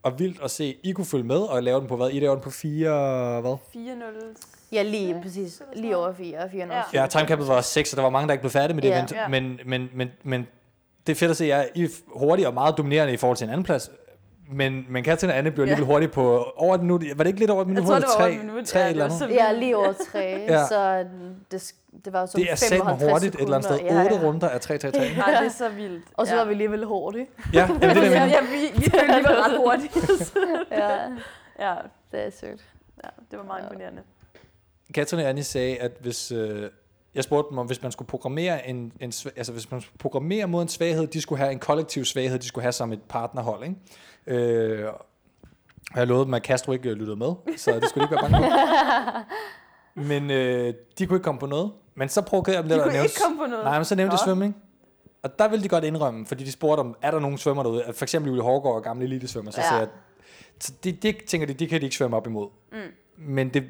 og 0.02 0.18
vildt 0.18 0.42
at 0.42 0.50
se, 0.50 0.76
I 0.82 0.92
kunne 0.92 1.04
følge 1.04 1.24
med 1.24 1.36
og 1.38 1.62
lave 1.62 1.80
den 1.80 1.88
på 1.88 1.96
hvad? 1.96 2.10
I 2.12 2.20
lavede 2.20 2.36
den 2.36 2.42
på 2.42 2.50
4, 2.50 3.40
hvad? 3.40 3.56
4-0. 3.76 4.68
Ja, 4.72 4.82
lige 4.82 5.20
præcis. 5.22 5.62
Lige 5.76 5.96
over 5.96 6.12
4, 6.14 6.50
4 6.50 6.66
Ja. 6.92 7.00
Ja, 7.02 7.06
timecappet 7.06 7.48
var 7.48 7.60
6, 7.60 7.92
og 7.92 7.96
der 7.96 8.02
var 8.02 8.10
mange, 8.10 8.26
der 8.26 8.32
ikke 8.32 8.42
blev 8.42 8.50
færdige 8.50 8.74
med 8.74 8.82
det 8.82 8.88
Ja. 8.88 8.94
event. 8.96 9.12
Ja. 9.12 9.28
Men, 9.28 9.60
men, 9.66 9.88
men, 9.94 10.08
men 10.22 10.46
det 11.06 11.12
er 11.12 11.16
fedt 11.16 11.30
at 11.30 11.36
se, 11.36 11.52
at 11.54 11.68
I 11.74 11.84
er 11.84 11.88
hurtige 12.18 12.48
og 12.48 12.54
meget 12.54 12.78
dominerende 12.78 13.14
i 13.14 13.16
forhold 13.16 13.36
til 13.36 13.44
en 13.44 13.50
anden 13.50 13.64
plads. 13.64 13.90
Men, 14.52 14.86
men 14.88 15.04
Katrin 15.04 15.30
og 15.30 15.38
Anne 15.38 15.50
blev 15.50 15.62
alligevel 15.62 15.82
Ja. 15.84 15.92
hurtige 15.92 16.08
på 16.08 16.52
over 16.56 16.74
et 16.74 16.80
minut. 16.80 17.04
Var 17.16 17.24
det 17.24 17.26
ikke 17.26 17.38
lidt 17.40 17.50
over 17.50 17.62
et 17.62 17.68
minut? 17.68 17.80
Jeg 17.82 17.88
tror, 17.88 17.94
det 17.98 18.04
var 18.18 18.24
over 18.24 18.30
Tre- 18.30 18.34
et 18.40 18.44
minut. 18.44 18.64
Tre 18.66 18.78
Ja, 18.78 18.84
det 18.84 18.90
eller 18.90 19.08
så 19.08 19.26
Ja, 19.28 19.52
lige 19.52 19.76
over 19.76 19.92
3, 20.12 20.18
Ja. 20.18 20.38
ja. 20.54 20.66
så 20.66 21.04
det, 21.50 21.72
det 22.04 22.12
var 22.12 22.26
sådan 22.26 22.42
Det 22.44 22.50
er 22.52 22.54
satme 22.56 22.76
55 22.78 23.12
hurtigt 23.12 23.34
et 23.34 23.40
eller 23.40 23.54
andet 23.56 23.64
sted. 23.70 23.78
sekunder. 23.78 24.04
8 24.04 24.26
runder 24.26 24.48
af 24.48 24.60
3 24.60 24.78
3 24.78 24.90
3 24.90 24.98
Nej, 24.98 25.30
det 25.40 25.46
er 25.46 25.48
så 25.50 25.68
vildt. 25.68 26.04
Og 26.14 26.26
så 26.26 26.32
ja. 26.34 26.38
var 26.38 26.44
vi 26.46 26.50
alligevel 26.52 26.84
hurtige. 26.84 27.26
Ja, 27.54 27.58
jamen, 27.60 27.80
det 27.82 27.90
er 27.90 27.94
det, 27.94 28.02
ja, 28.02 28.24
ja, 28.36 28.40
vi, 28.40 28.80
vi 28.80 28.84
vi 28.84 29.24
var 29.24 29.44
ret 29.46 29.56
hurtige. 29.56 29.90
ja, 30.70 30.90
ja, 31.68 31.74
det 32.12 32.26
er 32.26 32.30
sødt. 32.30 32.64
ja, 33.04 33.08
det 33.30 33.38
var 33.38 33.44
meget 33.44 33.62
imponerende. 33.62 34.02
Katrin 34.94 35.20
og 35.20 35.28
Annie 35.28 35.44
sagde, 35.44 35.76
at 35.76 35.92
hvis... 36.00 36.32
Øh, 36.32 36.70
jeg 37.14 37.24
spurgte 37.24 37.50
dem 37.50 37.58
om, 37.58 37.66
hvis 37.66 37.82
man 37.82 37.92
skulle 37.92 38.08
programmere 38.08 38.68
en, 38.68 38.92
en 39.00 39.12
altså 39.36 39.52
hvis 39.52 39.70
man 39.70 39.80
skulle 39.80 39.98
programmere 39.98 40.46
mod 40.46 40.62
en 40.62 40.68
svaghed, 40.68 41.06
de 41.06 41.20
skulle 41.20 41.38
have 41.38 41.52
en 41.52 41.58
kollektiv 41.58 42.04
svaghed, 42.04 42.38
de 42.38 42.46
skulle 42.48 42.62
have 42.62 42.72
som 42.72 42.92
et 42.92 43.02
partnerhold, 43.08 43.62
ikke? 43.64 43.76
Øh, 44.26 44.86
og 45.92 45.98
jeg 45.98 46.06
lovede 46.06 46.24
dem, 46.24 46.34
at 46.34 46.42
Castro 46.44 46.72
ikke 46.72 46.88
øh, 46.90 46.96
lyttede 46.96 47.16
med, 47.16 47.32
så 47.56 47.80
det 47.80 47.88
skulle 47.88 48.08
de 48.08 48.12
ikke 48.12 48.22
være 48.22 48.30
bange 48.30 48.50
for. 48.50 49.20
Men 50.08 50.30
øh, 50.30 50.74
de 50.98 51.06
kunne 51.06 51.16
ikke 51.16 51.24
komme 51.24 51.38
på 51.40 51.46
noget. 51.46 51.72
Men 51.94 52.08
så 52.08 52.22
provokerede 52.22 52.56
jeg 52.56 52.62
dem 52.64 52.68
De 52.68 52.74
lidt. 52.74 52.80
og 52.80 52.84
kunne 52.86 52.92
nævnte- 52.92 53.06
ikke 53.12 53.20
komme 53.24 53.38
på 53.38 53.46
noget? 53.46 53.64
Nej, 53.64 53.78
men 53.78 53.84
så 53.84 53.94
nævnte 53.94 54.16
de 54.16 54.22
Nå. 54.22 54.24
svømning. 54.24 54.56
Og 55.22 55.38
der 55.38 55.48
ville 55.48 55.62
de 55.62 55.68
godt 55.68 55.84
indrømme, 55.84 56.26
fordi 56.26 56.44
de 56.44 56.52
spurgte 56.52 56.80
om, 56.80 56.96
er 57.02 57.10
der 57.10 57.18
nogen 57.20 57.38
svømmer 57.38 57.62
derude? 57.62 57.84
For 57.94 58.04
eksempel 58.04 58.28
Julie 58.30 58.42
Hårgaard 58.42 58.74
og 58.74 58.82
gamle 58.82 59.04
elitesvømmer. 59.04 59.50
Så 59.50 59.60
Ja. 59.60 59.68
siger 59.68 59.78
jeg, 59.78 59.88
så 60.60 60.72
det, 60.84 61.02
det, 61.02 61.16
tænker 61.26 61.46
de, 61.46 61.54
det 61.54 61.68
kan 61.68 61.80
de 61.80 61.84
ikke 61.84 61.96
svømme 61.96 62.16
op 62.16 62.26
imod. 62.26 62.48
Mm. 62.72 62.78
Men 63.18 63.48
det 63.48 63.64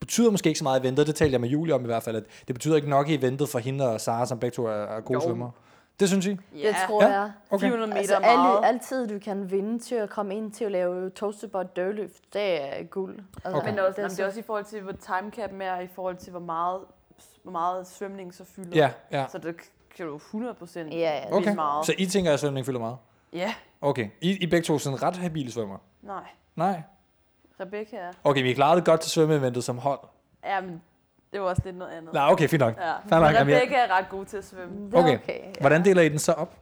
betyder 0.00 0.30
måske 0.30 0.48
ikke 0.48 0.58
så 0.58 0.64
meget 0.64 0.80
i 0.80 0.82
eventet. 0.82 1.06
Det 1.06 1.14
talte 1.14 1.32
jeg 1.32 1.40
med 1.40 1.48
Julie 1.48 1.74
om 1.74 1.82
i 1.82 1.86
hvert 1.86 2.02
fald. 2.02 2.16
At 2.16 2.24
det 2.46 2.54
betyder 2.54 2.76
ikke 2.76 2.90
nok 2.90 3.08
i 3.08 3.14
eventet 3.14 3.48
for 3.48 3.58
hende 3.58 3.90
og 3.92 4.00
Sara, 4.00 4.26
som 4.26 4.38
begge 4.38 4.54
to 4.54 4.66
er, 4.66 4.70
er 4.72 5.00
gode 5.00 5.16
Jo. 5.22 5.28
svømmere. 5.28 5.50
Det 6.00 6.08
synes 6.08 6.26
I? 6.26 6.30
Det 6.30 6.76
tror 6.88 7.02
Ja, 7.04 7.08
jeg. 7.20 7.32
okay. 7.50 7.60
400 7.66 7.86
meter 7.88 7.98
Altså, 7.98 8.14
er 8.16 8.20
meget. 8.20 8.56
alle, 8.56 8.66
altid 8.66 9.08
du 9.08 9.18
kan 9.18 9.50
vinde 9.50 9.78
til 9.78 9.94
at 9.94 10.10
komme 10.10 10.34
ind 10.36 10.52
til 10.52 10.64
at 10.64 10.72
lave 10.72 11.10
toastebot 11.10 11.76
dørløft, 11.76 12.34
det 12.34 12.62
er 12.78 12.82
guld. 12.84 13.18
Altså, 13.44 13.58
Okay. 13.60 13.70
Men 13.70 13.78
også, 13.78 13.96
det 13.96 14.04
er 14.04 14.08
det, 14.08 14.20
er 14.20 14.26
også 14.26 14.40
i 14.40 14.42
forhold 14.42 14.64
til, 14.64 14.80
hvor 14.80 14.92
timecapen 14.92 15.62
er, 15.62 15.80
i 15.80 15.86
forhold 15.86 16.16
til, 16.16 16.30
hvor 16.30 16.40
meget, 16.40 16.80
hvor 17.42 17.52
meget 17.52 17.86
svømning 17.86 18.34
så 18.34 18.44
fylder. 18.44 18.76
Ja, 18.76 18.90
ja. 19.10 19.26
Så 19.28 19.38
det 19.38 19.56
kan 19.96 20.06
du 20.06 20.16
100 20.16 20.54
procent 20.54 20.92
Ja, 20.92 20.96
ja. 20.98 21.32
Okay, 21.36 21.54
meget. 21.54 21.86
så 21.86 21.94
I 21.98 22.06
tænker, 22.06 22.32
at 22.32 22.40
svømning 22.40 22.66
fylder 22.66 22.80
meget? 22.80 22.96
Ja, 23.32 23.54
Okay, 23.80 24.08
I, 24.20 24.30
I 24.44 24.46
begge 24.46 24.64
to 24.64 24.74
er 24.74 24.78
sådan 24.78 25.02
ret 25.02 25.16
habile 25.16 25.52
svømmer? 25.52 25.78
nej. 26.02 26.22
Nej. 26.56 26.82
Rebecca 27.60 27.96
er. 27.96 28.12
Okay, 28.24 28.42
vi 28.42 28.52
klarede 28.54 28.76
det 28.76 28.84
godt 28.84 29.00
til 29.00 29.10
svømmeeventet 29.10 29.64
som 29.64 29.78
hold. 29.78 29.98
Ja, 30.44 30.60
men 30.60 30.82
det 31.34 31.42
var 31.42 31.48
også 31.48 31.62
lidt 31.64 31.76
noget 31.76 31.92
andet. 31.92 32.12
Nej, 32.12 32.28
okay, 32.32 32.48
fint 32.48 32.60
nok. 32.60 32.74
Ja. 32.80 32.92
Fair 33.08 33.20
nok, 33.20 33.40
Rebecca 33.40 33.74
er 33.76 33.98
ret 33.98 34.08
god 34.08 34.24
til 34.24 34.36
at 34.36 34.44
svømme. 34.44 34.98
Okay. 34.98 35.18
okay. 35.18 35.38
Hvordan 35.60 35.84
deler 35.84 36.02
I 36.02 36.08
den 36.08 36.18
så 36.18 36.32
op? 36.32 36.54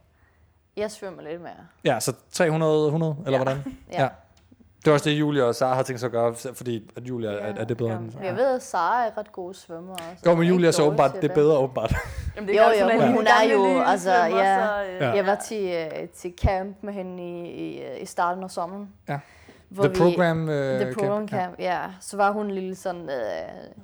Jeg 0.76 0.90
svømmer 0.90 1.22
lidt 1.22 1.40
mere. 1.40 1.52
Ja, 1.84 2.00
så 2.00 2.12
300, 2.32 2.84
100, 2.86 3.16
eller 3.26 3.38
Ja. 3.38 3.44
hvordan? 3.44 3.64
Ja. 3.92 4.08
Det 4.84 4.90
var 4.90 4.92
også 4.92 5.10
det, 5.10 5.16
Julia 5.20 5.42
og 5.44 5.54
Sara 5.54 5.74
har 5.74 5.82
tænkt 5.82 6.00
sig 6.00 6.06
at 6.06 6.12
gøre, 6.12 6.34
fordi 6.54 6.90
at 6.96 7.02
Julia 7.02 7.30
er, 7.30 7.54
er 7.54 7.64
det 7.64 7.76
bedre 7.76 7.92
end... 7.92 8.12
Men 8.14 8.24
Jeg 8.24 8.36
ved, 8.36 8.54
at 8.54 8.62
Sara 8.62 9.06
er 9.06 9.18
ret 9.18 9.32
god 9.32 9.54
svømmer 9.54 9.92
også. 9.92 10.06
Jo, 10.26 10.30
men 10.30 10.36
Hun 10.36 10.46
Julia 10.46 10.68
er 10.68 10.72
så 10.72 10.82
åbenbart, 10.82 11.14
det 11.22 11.30
er 11.30 11.34
bedre 11.34 11.58
åbenbart. 11.58 11.94
Jamen, 12.36 12.48
det 12.48 12.56
jo, 12.56 12.62
jo, 12.80 12.86
men 12.86 13.12
hun 13.12 13.26
er 13.26 13.52
jo, 13.52 13.80
altså, 13.86 14.10
svømmer, 14.28 14.38
ja, 14.44 14.66
så, 14.66 14.84
øh, 14.84 15.00
Ja. 15.00 15.10
jeg 15.10 15.26
var 15.26 15.34
til, 15.34 15.88
øh, 16.02 16.08
til 16.08 16.32
camp 16.42 16.76
med 16.82 16.92
hende 16.92 17.22
i, 17.22 17.46
i, 17.50 17.82
i 18.00 18.06
starten 18.06 18.44
af 18.44 18.50
sommeren. 18.50 18.88
Ja. 19.08 19.18
Hvor 19.68 19.84
The 19.84 19.94
program, 19.94 20.48
øh, 20.48 20.80
The 20.80 20.84
camp, 20.84 20.98
program 20.98 21.22
ja. 21.22 21.36
camp, 21.36 21.58
ja. 21.58 21.80
Så 22.00 22.16
var 22.16 22.30
hun 22.30 22.50
lille 22.50 22.74
sådan, 22.74 23.10
øh, 23.10 23.82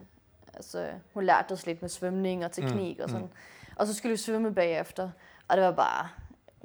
altså, 0.59 0.89
hun 1.15 1.25
lærte 1.25 1.53
os 1.53 1.67
lidt 1.67 1.83
med 1.83 1.89
svømning 1.89 2.45
og 2.45 2.53
teknik 2.53 2.99
Mm, 2.99 3.03
og 3.05 3.09
sådan. 3.11 3.25
mm. 3.25 3.33
Og 3.77 3.87
så 3.87 3.95
skulle 3.95 4.11
vi 4.11 4.17
svømme 4.17 4.55
bagefter, 4.55 5.11
og 5.49 5.57
det 5.57 5.65
var 5.65 5.73
bare, 5.73 6.09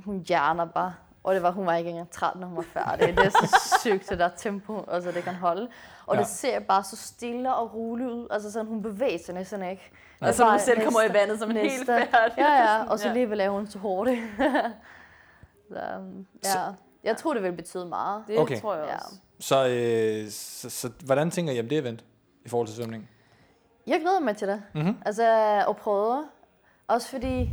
hun 0.06 0.20
hjerner 0.28 0.66
bare. 0.66 0.94
Og 1.24 1.34
det 1.36 1.44
var, 1.44 1.52
hun 1.52 1.66
var 1.66 1.76
ikke 1.76 1.90
engang 1.90 2.10
træt, 2.12 2.36
når 2.36 2.48
hun 2.48 2.58
var 2.58 2.64
færdig. 2.74 3.18
Det 3.18 3.26
er 3.26 3.30
så 3.30 3.60
sygt, 3.82 4.10
det 4.10 4.20
der 4.20 4.30
tempo, 4.38 4.86
altså 4.88 5.12
det 5.12 5.24
kan 5.24 5.36
holde. 5.36 5.68
Og 6.06 6.16
Ja. 6.16 6.20
det 6.22 6.30
ser 6.30 6.60
bare 6.60 6.84
så 6.84 6.96
stille 6.96 7.56
og 7.56 7.74
roligt 7.74 8.10
ud. 8.10 8.28
Altså 8.32 8.52
sådan, 8.52 8.68
hun 8.68 8.82
bevæger 8.82 9.18
sig 9.26 9.34
næsten 9.36 9.64
ikke. 9.64 9.92
Og 10.22 10.34
så 10.34 10.50
hun 10.50 10.60
selv 10.60 10.84
kommer 10.84 11.02
i 11.02 11.14
vandet 11.14 11.40
som 11.40 11.52
en 11.52 11.58
helt 11.58 11.86
færdig. 11.86 12.12
Ja, 12.38 12.54
ja, 12.54 12.84
og 12.84 13.00
så 13.00 13.06
Ja. 13.06 13.10
alligevel 13.10 13.40
er 13.40 13.50
hun 13.50 13.68
så 13.68 13.80
hurtigt. 13.80 14.22
så, 15.72 15.80
um, 16.00 16.26
ja. 16.44 16.50
Jeg 17.04 17.18
tror, 17.18 17.34
det 17.34 17.44
vil 17.44 17.52
betyde 17.54 17.86
meget. 17.86 18.24
Det 18.28 18.38
Okay. 18.40 18.62
tror 18.62 18.76
jeg 18.76 18.86
Ja. 18.88 18.96
også. 18.96 19.16
Så, 19.40 19.68
øh, 19.68 20.30
så, 20.32 20.70
så, 20.70 20.90
hvordan 21.06 21.32
tænker 21.32 21.54
I 21.54 21.60
om 21.60 21.70
det 21.70 21.78
event 21.78 22.06
i 22.46 22.50
forhold 22.50 22.68
til 22.68 22.76
svømning? 22.76 23.10
Jeg 23.88 24.00
glæder 24.02 24.20
mig 24.20 24.38
til 24.38 24.48
det. 24.48 24.64
Mhm. 24.76 24.98
Altså 25.06 25.24
at 25.70 25.76
prøve. 25.78 26.26
Også 26.88 27.10
fordi 27.10 27.50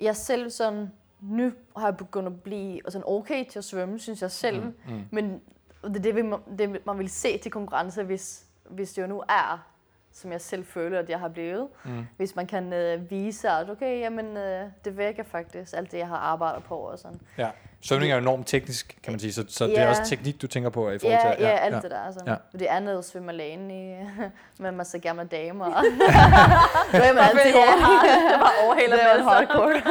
jeg 0.00 0.16
selv 0.16 0.50
sådan, 0.50 0.90
nu 1.20 1.52
har 1.76 1.86
jeg 1.86 1.96
begyndt 1.96 2.26
at 2.26 2.42
blive 2.42 2.80
sådan 2.88 3.04
okay 3.06 3.44
til 3.50 3.58
at 3.58 3.64
svømme, 3.64 3.98
synes 3.98 4.22
jeg 4.22 4.30
selv. 4.30 4.60
Mm, 4.64 4.74
mm. 4.88 5.04
Men 5.10 5.40
det 5.84 5.96
er 5.96 6.00
det, 6.02 6.16
vi 6.16 6.22
må- 6.22 6.40
det, 6.58 6.86
man 6.86 6.98
vil 6.98 7.08
se 7.08 7.38
til 7.38 7.50
konkurrence, 7.50 8.02
hvis, 8.02 8.44
hvis 8.70 8.92
det 8.92 9.02
jo 9.02 9.06
nu 9.06 9.22
er, 9.28 9.66
som 10.12 10.32
jeg 10.32 10.40
selv 10.40 10.64
føler, 10.64 10.98
at 10.98 11.10
jeg 11.10 11.20
har 11.20 11.28
blevet. 11.28 11.68
Mm. 11.84 12.06
Hvis 12.16 12.36
man 12.36 12.46
kan 12.46 12.72
øh, 12.72 13.10
vise, 13.10 13.48
at 13.50 13.70
okay, 13.70 14.00
jamen, 14.00 14.36
øh, 14.36 14.66
det 14.84 14.98
virker 14.98 15.22
faktisk, 15.22 15.72
alt 15.76 15.92
det, 15.92 15.98
jeg 15.98 16.08
har 16.08 16.16
arbejdet 16.16 16.64
på 16.64 16.76
og 16.76 16.98
sådan. 16.98 17.20
Ja. 17.38 17.50
Svømning 17.84 18.12
er 18.12 18.16
jo 18.16 18.20
enormt 18.22 18.46
teknisk, 18.46 18.98
kan 19.02 19.12
man 19.12 19.20
sige, 19.20 19.32
så, 19.32 19.44
så 19.48 19.66
det 19.66 19.78
er 19.78 19.82
Ja. 19.82 19.88
også 19.90 20.02
teknik, 20.06 20.42
du 20.42 20.46
tænker 20.46 20.70
på 20.70 20.90
i 20.90 20.98
forhold 20.98 21.20
Ja, 21.24 21.34
til... 21.34 21.42
ja, 21.44 21.50
alt 21.50 21.82
det 21.82 21.90
der. 21.90 22.00
Altså. 22.00 22.20
Ja. 22.26 22.34
Det 22.58 22.66
andet 22.66 23.04
svømmer 23.04 23.32
lægen 23.32 23.70
i, 23.70 23.96
med 24.58 24.68
en 24.70 24.76
masse 24.76 24.98
gamle 24.98 25.24
damer. 25.24 25.64
det 25.64 27.08
er 27.08 27.12
man 27.14 27.22
altid 27.24 27.50
Ja, 27.54 27.66
hårdt. 27.66 28.32
det 28.32 28.40
var 28.40 28.52
overhaler 28.64 28.96
Det 28.96 29.04
var 29.06 29.16
masser. 29.16 29.30
hardcore. 29.30 29.82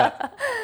Ja. 0.00 0.08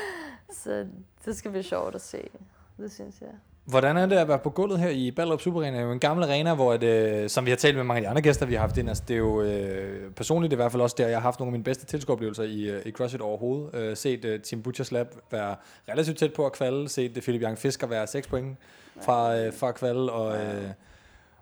Så 0.63 0.87
det 1.25 1.37
skal 1.37 1.51
blive 1.51 1.63
sjovt 1.65 1.95
at 1.95 2.01
se. 2.01 2.29
Det 2.77 2.93
synes 2.93 3.15
jeg. 3.21 3.29
Hvordan 3.65 3.97
er 3.97 4.07
det 4.07 4.17
at 4.17 4.29
være 4.29 4.39
på 4.39 4.51
gulvet 4.51 4.79
her 4.79 4.89
i 4.89 5.11
Ballerup 5.11 5.41
Super 5.41 5.61
Arena? 5.61 5.77
Det 5.77 5.83
er 5.83 5.87
jo 5.87 5.93
en 5.93 6.01
gammel 6.01 6.25
arena, 6.25 6.55
hvor 6.55 6.77
det, 6.77 7.31
som 7.31 7.45
vi 7.45 7.51
har 7.51 7.57
talt 7.57 7.77
med 7.77 7.85
mange 7.85 7.99
af 7.99 8.03
de 8.03 8.09
andre 8.09 8.23
gæster, 8.23 8.47
vi 8.47 8.55
har 8.55 8.61
haft 8.61 8.77
ind. 8.77 8.89
Altså, 8.89 9.05
det 9.09 9.15
er 9.15 9.19
jo 9.19 9.43
øh, 9.43 10.13
personligt 10.13 10.53
i 10.53 10.57
hvert 10.57 10.73
fald 10.73 10.83
også 10.83 10.97
der, 10.99 11.09
jeg 11.09 11.17
har 11.17 11.23
haft 11.23 11.39
nogle 11.39 11.49
af 11.49 11.53
mine 11.53 11.65
bedste 11.65 11.87
tilskueroplevelser 11.87 12.43
i, 12.43 12.63
øh, 12.63 12.87
i 12.87 12.91
CrossFit 12.91 13.21
overhovedet. 13.21 13.75
Øh, 13.75 13.97
set 13.97 14.25
øh, 14.25 14.41
Team 14.41 14.63
Butchers 14.63 14.93
Lab 14.93 15.07
være 15.31 15.57
relativt 15.89 16.19
tæt 16.19 16.33
på 16.33 16.47
at 16.47 16.53
kvalde. 16.53 16.89
Set 16.89 17.17
øh, 17.17 17.23
Philip 17.23 17.43
Young 17.43 17.59
Fisker 17.59 17.87
være 17.87 18.07
6 18.07 18.27
point 18.27 18.59
fra, 19.03 19.37
øh, 19.37 19.53
fra 19.53 19.73
kvalde. 19.73 20.13
Og, 20.13 20.37
øh, 20.37 20.71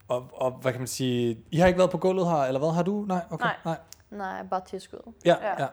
og, 0.09 0.31
og, 0.33 0.51
hvad 0.51 0.73
kan 0.73 0.81
man 0.81 0.89
sige? 0.89 1.39
I 1.51 1.57
har 1.57 1.67
ikke 1.67 1.79
været 1.79 1.91
på 1.91 1.99
gulvet 1.99 2.27
her, 2.27 2.37
eller 2.37 2.59
hvad? 2.59 2.71
Har 2.71 2.83
du? 2.83 3.05
Nej? 3.09 3.21
Okay. 3.31 3.45
Nej. 3.45 3.55
Nej. 3.65 3.79
Nej, 4.11 4.43
bare 4.51 4.61
tilskud. 4.67 5.13
Ja, 5.25 5.37
ja. 5.59 5.67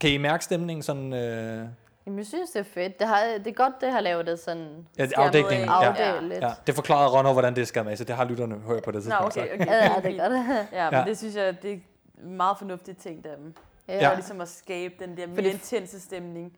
Kan 0.00 0.10
I 0.10 0.16
mærke 0.16 0.44
stemningen 0.44 0.82
sådan... 0.82 1.12
Øh, 1.12 1.66
Jamen, 2.06 2.18
jeg 2.18 2.26
synes, 2.26 2.50
det 2.50 2.60
er 2.60 2.64
fedt. 2.64 2.98
Det, 2.98 3.06
har, 3.08 3.24
det 3.38 3.46
er 3.46 3.52
godt, 3.52 3.74
det 3.80 3.92
har 3.92 4.00
lavet 4.00 4.26
det 4.26 4.38
sådan... 4.38 4.86
Ja, 4.98 5.08
afdækningen. 5.16 5.68
af. 5.68 5.82
Ja. 5.82 5.88
Afdækket 5.88 6.22
lidt. 6.28 6.42
Ja. 6.44 6.50
Det 6.66 6.74
forklarede 6.74 7.08
Ronno, 7.18 7.32
hvordan 7.32 7.56
det 7.56 7.68
skal 7.68 7.84
med, 7.84 7.96
så 7.96 8.04
det 8.04 8.16
har 8.16 8.24
lytterne 8.24 8.54
hørt 8.58 8.82
på 8.82 8.90
det 8.90 8.96
Nå, 8.96 9.00
tidspunkt. 9.00 9.36
okay, 9.36 9.48
så. 9.48 9.54
okay. 9.54 9.66
Ja, 9.66 10.08
det 10.08 10.18
gør 10.20 10.28
det. 10.28 10.44
Ja, 10.72 10.90
men 10.90 10.98
Ja. 11.00 11.04
det 11.04 11.18
synes 11.18 11.34
jeg, 11.36 11.62
det 11.62 11.72
er 11.72 11.78
meget 12.26 12.58
fornuftigt 12.58 13.06
af 13.06 13.18
dem. 13.38 13.54
Ja. 13.88 13.94
Ja. 14.08 14.14
Ligesom 14.14 14.40
at 14.40 14.48
skabe 14.48 14.94
den 14.98 15.16
der 15.16 15.26
mere 15.26 15.50
intense 15.50 16.00
stemning. 16.00 16.52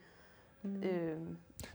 Mm. 0.63 0.83
Øh, 0.83 1.17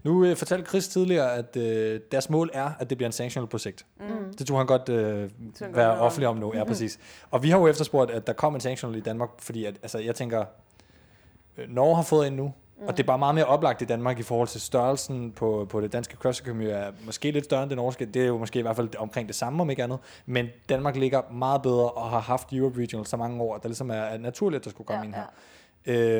Nu 0.04 0.26
øh, 0.26 0.36
fortalte 0.36 0.66
Chris 0.70 0.88
tidligere, 0.88 1.34
at 1.36 1.58
øh, 1.58 2.00
deres 2.12 2.30
mål 2.30 2.50
er, 2.54 2.72
at 2.80 2.90
det 2.90 2.98
bliver 2.98 3.08
en 3.08 3.12
sanctional 3.12 3.48
projekt. 3.50 3.86
Mm. 4.00 4.34
Det 4.40 4.48
tror 4.48 4.58
han 4.58 4.68
godt 4.68 4.90
øh, 4.90 5.18
han 5.20 5.30
godt 5.60 5.76
være 5.76 6.00
offentlig 6.00 6.28
om 6.28 6.38
nu. 6.38 6.52
Ja, 6.56 6.64
præcis. 6.64 7.00
Og 7.32 7.44
vi 7.44 7.50
har 7.50 7.60
jo 7.60 7.68
efterspurgt, 7.68 8.12
at 8.12 8.28
der 8.28 8.34
kommer 8.34 8.58
en 8.58 8.62
sanctional 8.62 8.98
i 8.98 9.02
Danmark, 9.02 9.30
fordi 9.40 9.66
at, 9.66 9.76
altså, 9.82 9.98
jeg 10.00 10.16
tænker, 10.16 10.46
øh, 11.58 11.70
Norge 11.70 11.96
har 11.96 12.04
fået 12.04 12.28
en 12.28 12.34
nu, 12.34 12.54
mm. 12.78 12.88
og 12.88 12.98
det 12.98 13.04
er 13.04 13.08
bare 13.08 13.20
meget 13.20 13.36
mere 13.36 13.46
oplagt 13.46 13.82
i 13.82 13.86
Danmark 13.86 14.20
i 14.20 14.24
forhold 14.24 14.48
til 14.48 14.62
størrelsen 14.62 15.32
på, 15.32 15.66
på 15.70 15.82
det 15.82 15.94
danske 15.94 16.16
crossfit 16.18 16.48
community 16.48 16.74
er 16.76 16.92
måske 17.06 17.32
lidt 17.32 17.46
større 17.46 17.64
end 17.64 17.70
det 17.70 17.78
norske. 17.78 18.06
Det 18.06 18.22
er 18.22 18.26
jo 18.28 18.38
måske 18.38 18.60
i 18.60 18.62
hvert 18.62 18.76
fald 18.76 18.96
omkring 18.98 19.28
det 19.28 19.36
samme, 19.36 19.62
om 19.62 19.70
ikke 19.70 19.84
andet. 19.84 20.00
Men 20.26 20.48
Danmark 20.70 20.96
ligger 20.96 21.22
meget 21.32 21.62
bedre 21.62 21.90
og 21.92 22.10
har 22.10 22.20
haft 22.20 22.54
Europe 22.54 22.80
Regional 22.82 23.06
så 23.06 23.18
mange 23.18 23.42
år, 23.44 23.56
at 23.56 23.64
det 23.64 23.70
ligesom 23.70 23.90
er, 23.90 23.94
er 23.96 24.18
naturligt, 24.18 24.60
at 24.62 24.66
der 24.66 24.70
skulle 24.72 24.88
komme 24.88 25.02
Ja, 25.02 25.06
ind 25.06 25.16
her. 25.16 25.26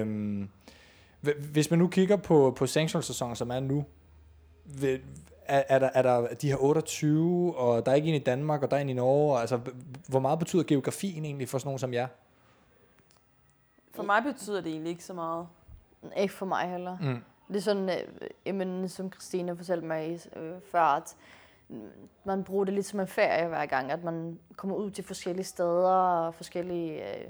Øhm, 0.02 0.50
hv- 1.28 1.42
hvis 1.52 1.70
man 1.70 1.80
nu 1.80 1.88
kigger 1.88 2.16
på, 2.16 2.54
på 2.58 2.68
sanctional-sæsonen, 2.68 3.36
som 3.36 3.50
er 3.52 3.60
nu, 3.60 3.86
vil- 4.66 5.02
er, 5.46 5.64
er, 5.70 5.80
der, 5.80 5.90
er 5.94 6.02
der 6.02 6.28
de 6.42 6.48
her 6.50 6.58
28, 6.64 7.58
og 7.58 7.86
der 7.86 7.92
er 7.92 7.96
ikke 7.96 8.08
en 8.10 8.16
i 8.16 8.20
Danmark, 8.20 8.64
og 8.64 8.72
der 8.72 8.78
er 8.78 8.82
en 8.82 8.90
i 8.90 8.94
Norge. 8.94 9.34
og 9.34 9.42
Altså, 9.42 9.60
hvor 10.08 10.20
meget 10.20 10.40
betyder 10.40 10.64
geografien 10.64 11.26
egentlig 11.26 11.50
for 11.50 11.58
sådan 11.58 11.68
nogen 11.68 11.80
som 11.80 11.94
jer? 11.94 12.08
for 13.96 14.04
mig 14.04 14.24
betyder 14.24 14.62
det 14.62 14.72
egentlig 14.72 14.90
ikke 14.90 15.04
så 15.04 15.14
meget. 15.14 15.48
Ikke 16.18 16.34
for 16.34 16.46
mig 16.46 16.70
heller. 16.70 16.98
Mm. 17.02 17.24
Det 17.48 17.56
er 17.56 17.62
sådan, 17.62 17.90
øh, 17.90 18.30
jamen, 18.46 18.90
som 18.90 19.12
Christine 19.12 19.58
fortalte 19.58 19.88
mig 19.88 20.20
øh, 20.36 20.62
før, 20.72 20.82
at 20.82 21.16
mm, 21.70 21.90
man 22.24 22.44
bruger 22.44 22.66
det 22.66 22.74
lidt 22.74 22.86
som 22.86 23.00
en 23.00 23.08
ferie 23.08 23.48
hver 23.48 23.66
gang, 23.66 23.92
at 23.92 24.04
man 24.04 24.40
kommer 24.56 24.76
ud 24.76 24.92
til 24.92 25.04
forskellige 25.04 25.46
steder 25.46 25.90
og 25.90 26.36
forskellige, 26.36 27.16
øh, 27.16 27.26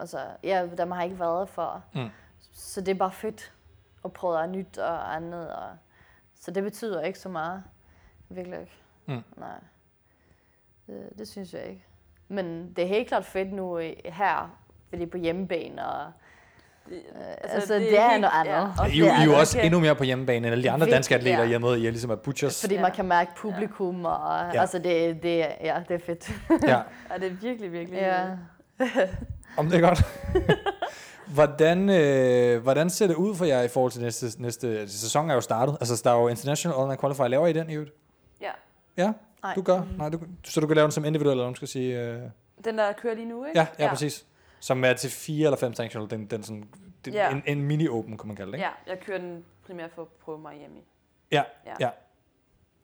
altså, 0.00 0.18
ja, 0.42 0.68
der 0.76 0.84
man 0.84 0.96
har 0.96 1.04
ikke 1.04 1.18
været 1.18 1.48
før. 1.48 1.82
Mm. 1.94 2.08
Så 2.52 2.80
det 2.80 2.88
er 2.88 2.98
bare 2.98 3.12
fedt 3.12 3.52
at 4.04 4.12
prøve 4.12 4.46
nyt 4.46 4.78
og 4.78 5.16
andet. 5.16 5.54
Og, 5.54 5.68
så 6.34 6.50
det 6.50 6.62
betyder 6.62 7.02
ikke 7.02 7.18
så 7.18 7.28
meget. 7.28 7.62
Virkelig 8.28 8.60
ikke. 8.60 8.72
Mm. 9.06 9.22
Nej. 9.36 9.60
Det, 10.86 11.08
det 11.18 11.28
synes 11.28 11.54
jeg 11.54 11.64
ikke. 11.66 11.84
Men 12.28 12.72
det 12.76 12.84
er 12.84 12.88
helt 12.88 13.08
klart 13.08 13.24
fedt 13.24 13.52
nu 13.52 13.78
øh, 13.78 13.92
her, 14.04 14.58
fordi 14.88 15.06
på 15.06 15.18
hjemmebane 15.18 15.86
og 15.86 16.12
Øh, 16.90 16.98
altså, 17.42 17.56
altså, 17.56 17.74
det, 17.74 17.82
det 17.82 17.98
er 17.98 18.08
helt- 18.10 18.20
noget 18.20 18.34
andet. 18.34 18.72
ja, 18.78 18.84
I, 18.84 18.90
er 18.90 18.98
jo- 18.98 19.06
I 19.06 19.08
er 19.08 19.24
jo 19.24 19.38
også 19.38 19.60
endnu 19.60 19.80
mere 19.80 19.94
på 19.94 20.04
hjemmebane 20.04 20.36
end 20.46 20.52
alle 20.52 20.64
de 20.64 20.70
andre 20.70 20.90
danske 20.90 21.14
atleter 21.14 21.42
ja. 21.42 21.46
hjemme. 21.48 21.78
I 21.78 21.86
er 21.86 21.90
ligesom 21.90 22.10
at 22.10 22.20
Butchers. 22.20 22.60
Fordi 22.60 22.78
man 22.78 22.92
kan 22.92 23.04
mærke 23.04 23.30
publikum, 23.36 24.04
og 24.04 24.54
Ja. 24.54 24.60
altså 24.60 24.78
det, 24.78 25.22
det, 25.22 25.46
ja, 25.60 25.76
det 25.88 25.94
er 25.94 26.04
fedt. 26.06 26.30
Ja. 26.66 26.68
Ja, 27.12 27.18
det 27.18 27.26
er 27.32 27.36
virkelig, 27.42 27.72
virkelig... 27.72 27.98
Ja. 27.98 28.24
Om 29.56 29.66
det 29.70 29.76
er 29.76 29.80
godt. 29.80 30.02
hvordan, 31.34 31.90
øh, 31.90 32.62
hvordan 32.62 32.90
ser 32.90 33.06
det 33.06 33.14
ud 33.14 33.34
for 33.34 33.44
jer 33.44 33.62
i 33.62 33.68
forhold 33.68 33.92
til 33.92 34.02
næste, 34.02 34.26
næste 34.42 34.88
sæson 34.88 35.30
er 35.30 35.34
jo 35.34 35.40
startet. 35.40 35.76
Altså, 35.80 36.00
der 36.04 36.10
er 36.10 36.20
jo 36.20 36.28
International 36.28 36.76
Online 36.78 36.96
Qualifier. 37.00 37.28
Laver 37.28 37.46
I 37.46 37.52
den 37.52 37.70
i 37.70 37.74
øvrigt? 37.74 37.92
Ja. 38.40 38.50
Ja? 38.96 39.12
Nej. 39.42 39.54
Du 39.54 39.62
gør? 39.62 39.82
Nej, 39.98 40.08
du, 40.08 40.18
så 40.44 40.60
du 40.60 40.66
kan 40.66 40.76
lave 40.76 40.84
den 40.84 40.92
som 40.92 41.04
individuel, 41.04 41.32
eller 41.34 41.44
man 41.44 41.54
skal 41.54 41.68
sige? 41.68 42.00
Øh... 42.00 42.18
Den, 42.64 42.78
der 42.78 42.92
kører 42.92 43.14
lige 43.14 43.28
nu, 43.28 43.44
ikke? 43.44 43.58
Ja, 43.58 43.66
ja, 43.78 43.84
ja, 43.84 43.90
præcis. 43.90 44.24
Som 44.64 44.84
er 44.84 44.92
til 44.92 45.10
fire 45.10 45.44
eller 45.46 45.56
fem 45.56 45.74
sanctional. 45.74 46.10
Den, 46.10 46.26
den 46.26 46.42
sådan, 46.42 46.64
det, 47.04 47.14
Ja. 47.14 47.30
en, 47.30 47.42
en 47.46 47.70
mini-open, 47.70 48.16
kunne 48.16 48.26
man 48.28 48.36
kalde 48.36 48.52
det, 48.52 48.58
ikke? 48.58 48.66
Ja, 48.86 48.90
jeg 48.92 49.00
kører 49.00 49.18
den 49.18 49.44
primært 49.66 49.90
for 49.94 50.02
at 50.02 50.08
prøve 50.08 50.38
hjemme. 50.58 50.76
Ja, 51.32 51.42
Ja. 51.66 51.74
ja. 51.80 51.90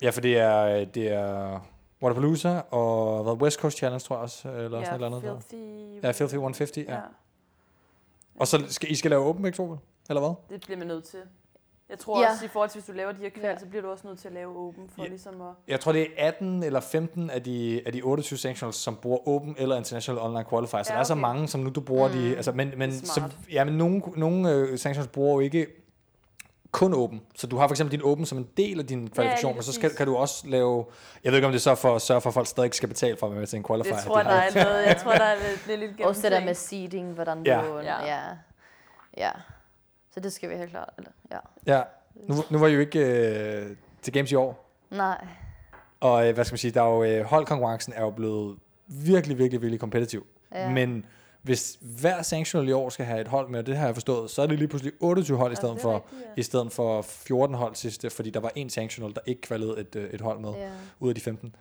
Ja, 0.02 0.10
for 0.10 0.20
det 0.20 0.38
er, 0.38 0.84
det 0.84 1.08
er 1.12 1.60
Waterpalooza 2.02 2.60
og 2.70 3.22
hvad, 3.22 3.32
West 3.42 3.60
Coast 3.60 3.76
Challenge, 3.78 4.00
tror 4.00 4.16
jeg 4.16 4.22
også, 4.22 4.48
eller 4.48 4.78
Ja, 4.78 4.84
sådan 4.84 5.00
et 5.00 5.04
eller 5.04 5.16
andet. 5.30 5.44
Filthy- 5.44 6.06
Ja, 6.06 6.10
Filthy 6.10 6.34
150, 6.34 6.76
ja. 6.76 6.94
Ja. 6.94 7.00
Og 8.40 8.46
så 8.46 8.64
skal 8.68 8.90
I 8.90 8.94
skal 8.94 9.10
lave 9.10 9.50
to, 9.52 9.64
vel? 9.64 9.78
eller 10.08 10.20
hvad? 10.20 10.34
Det 10.58 10.60
bliver 10.66 10.78
man 10.78 10.86
nødt 10.86 11.04
til. 11.04 11.18
Jeg 11.90 11.98
tror 11.98 12.22
Ja. 12.22 12.30
også, 12.30 12.44
i 12.44 12.48
forhold 12.48 12.70
til, 12.70 12.80
hvis 12.80 12.86
du 12.86 12.92
laver 12.92 13.12
de 13.12 13.18
her 13.22 13.28
kval, 13.30 13.60
så 13.60 13.66
bliver 13.66 13.82
du 13.82 13.90
også 13.90 14.06
nødt 14.06 14.18
til 14.18 14.28
at 14.28 14.34
lave 14.34 14.56
åben 14.56 14.88
for 14.94 15.02
Ja. 15.02 15.08
ligesom 15.08 15.40
at... 15.40 15.48
Jeg 15.68 15.80
tror, 15.80 15.92
det 15.92 16.02
er 16.02 16.06
18 16.28 16.62
eller 16.62 16.80
15 16.80 17.30
af 17.30 17.42
de, 17.42 17.82
af 17.86 17.92
de 17.92 18.02
28 18.02 18.38
sanctionals, 18.38 18.76
som 18.76 18.96
bruger 18.96 19.28
Open 19.28 19.54
eller 19.58 19.76
International 19.76 20.22
Online 20.22 20.44
Qualifier. 20.50 20.82
Så 20.82 20.92
Ja, 20.92 20.94
der 20.94 21.00
er 21.00 21.04
så 21.04 21.12
okay. 21.12 21.20
mange, 21.20 21.48
som 21.48 21.60
nu 21.60 21.70
du 21.70 21.80
bruger 21.80 22.08
mm. 22.08 22.14
de... 22.14 22.36
Altså, 22.36 22.52
men, 22.52 22.72
men, 22.76 22.92
smart. 22.92 23.36
ja, 23.52 23.64
men 23.64 23.74
nogle, 23.74 24.02
nogle 24.16 24.50
øh, 24.52 24.78
sanctionals 24.78 25.08
bruger 25.12 25.34
jo 25.34 25.40
ikke 25.40 25.66
kun 26.72 26.94
Open. 26.94 27.22
Så 27.36 27.46
du 27.46 27.56
har 27.56 27.68
for 27.68 27.72
eksempel 27.74 27.92
din 27.98 28.02
Open 28.06 28.26
som 28.26 28.38
en 28.38 28.48
del 28.56 28.78
af 28.80 28.86
din 28.86 29.10
kvalifikation, 29.10 29.48
lige 29.50 29.56
men 29.56 29.62
så 29.62 29.72
skal, 29.72 29.90
kan 29.96 30.06
du 30.06 30.16
også 30.16 30.48
lave... 30.48 30.84
Jeg 31.24 31.32
ved 31.32 31.38
ikke, 31.38 31.46
om 31.46 31.52
det 31.52 31.58
er 31.58 31.62
så 31.62 31.74
for 31.74 31.94
at 31.96 32.02
sørge 32.02 32.20
for, 32.20 32.30
at 32.30 32.34
folk 32.34 32.46
stadig 32.46 32.66
ikke 32.66 32.76
skal 32.76 32.88
betale 32.88 33.16
for 33.16 33.26
at 33.26 33.32
være 33.32 33.40
med 33.40 33.46
til 33.46 33.56
en 33.56 33.64
qualifier. 33.64 33.94
Det 33.96 34.04
tror 34.04 34.16
jeg, 34.18 34.24
De 34.24 34.30
der 34.30 34.60
er 34.60 34.64
noget. 34.64 34.86
Jeg 34.86 34.96
tror, 35.02 35.12
der 35.12 35.24
er 35.24 35.34
lidt, 35.50 35.64
det 35.66 35.78
lidt 35.78 36.00
Også 36.00 36.22
det 36.22 36.32
der 36.32 36.38
med 36.40 36.46
gennemtænkt. 36.46 36.58
seeding, 36.58 37.12
hvordan 37.12 37.42
Ja. 37.46 37.60
du... 37.68 37.78
Ja. 37.78 38.06
Ja. 38.06 38.20
ja. 39.16 39.30
Så 40.20 40.24
det 40.24 40.32
skal 40.32 40.50
vi 40.50 40.54
helt 40.56 40.70
klart. 40.70 40.90
Eller, 40.98 41.10
ja. 41.32 41.38
Ja, 41.76 41.82
nu, 42.28 42.34
nu 42.50 42.58
var 42.58 42.66
I 42.66 42.72
jo 42.72 42.80
ikke 42.80 43.00
øh, 43.00 43.76
til 44.02 44.12
Games 44.12 44.32
i 44.32 44.34
år. 44.34 44.70
Nej. 44.90 45.24
Og 46.00 46.28
øh, 46.28 46.34
hvad 46.34 46.44
skal 46.44 46.52
man 46.52 46.58
sige, 46.58 46.70
der 46.70 46.82
er 46.82 46.86
jo, 46.94 47.04
øh, 47.04 47.24
holdkonkurrencen 47.24 47.92
er 47.96 48.00
jo 48.00 48.10
blevet 48.10 48.58
virkelig, 48.86 49.38
virkelig, 49.38 49.62
virkelig 49.62 49.80
kompetitiv. 49.80 50.26
Ja. 50.54 50.70
Men 50.70 51.04
hvis 51.42 51.78
hver 52.00 52.22
sanctional 52.22 52.68
i 52.68 52.72
år 52.72 52.88
skal 52.88 53.06
have 53.06 53.20
et 53.20 53.28
hold 53.28 53.48
med, 53.48 53.58
og 53.58 53.66
det 53.66 53.76
har 53.76 53.86
jeg 53.86 53.94
forstået, 53.94 54.30
så 54.30 54.42
er 54.42 54.46
det 54.46 54.58
lige 54.58 54.68
pludselig 54.68 54.92
28 55.00 55.36
hold 55.36 55.52
i 55.52 55.56
stedet, 55.56 55.74
det 55.74 55.82
for, 55.82 55.94
rigtigt, 55.94 56.20
ja. 56.36 56.40
i 56.40 56.42
stedet 56.42 56.72
for 56.72 57.02
14 57.02 57.54
hold 57.56 57.74
sidste, 57.74 58.10
fordi 58.10 58.30
der 58.30 58.40
var 58.40 58.52
en 58.54 58.70
sanctional, 58.70 59.14
der 59.14 59.20
ikke 59.26 59.40
kvalede 59.40 59.80
et, 59.80 59.96
øh, 59.96 60.10
et 60.10 60.20
hold 60.20 60.40
med, 60.40 60.50
Ja. 60.52 60.68
ud 61.00 61.08
af 61.08 61.14
de 61.14 61.20
15. 61.20 61.54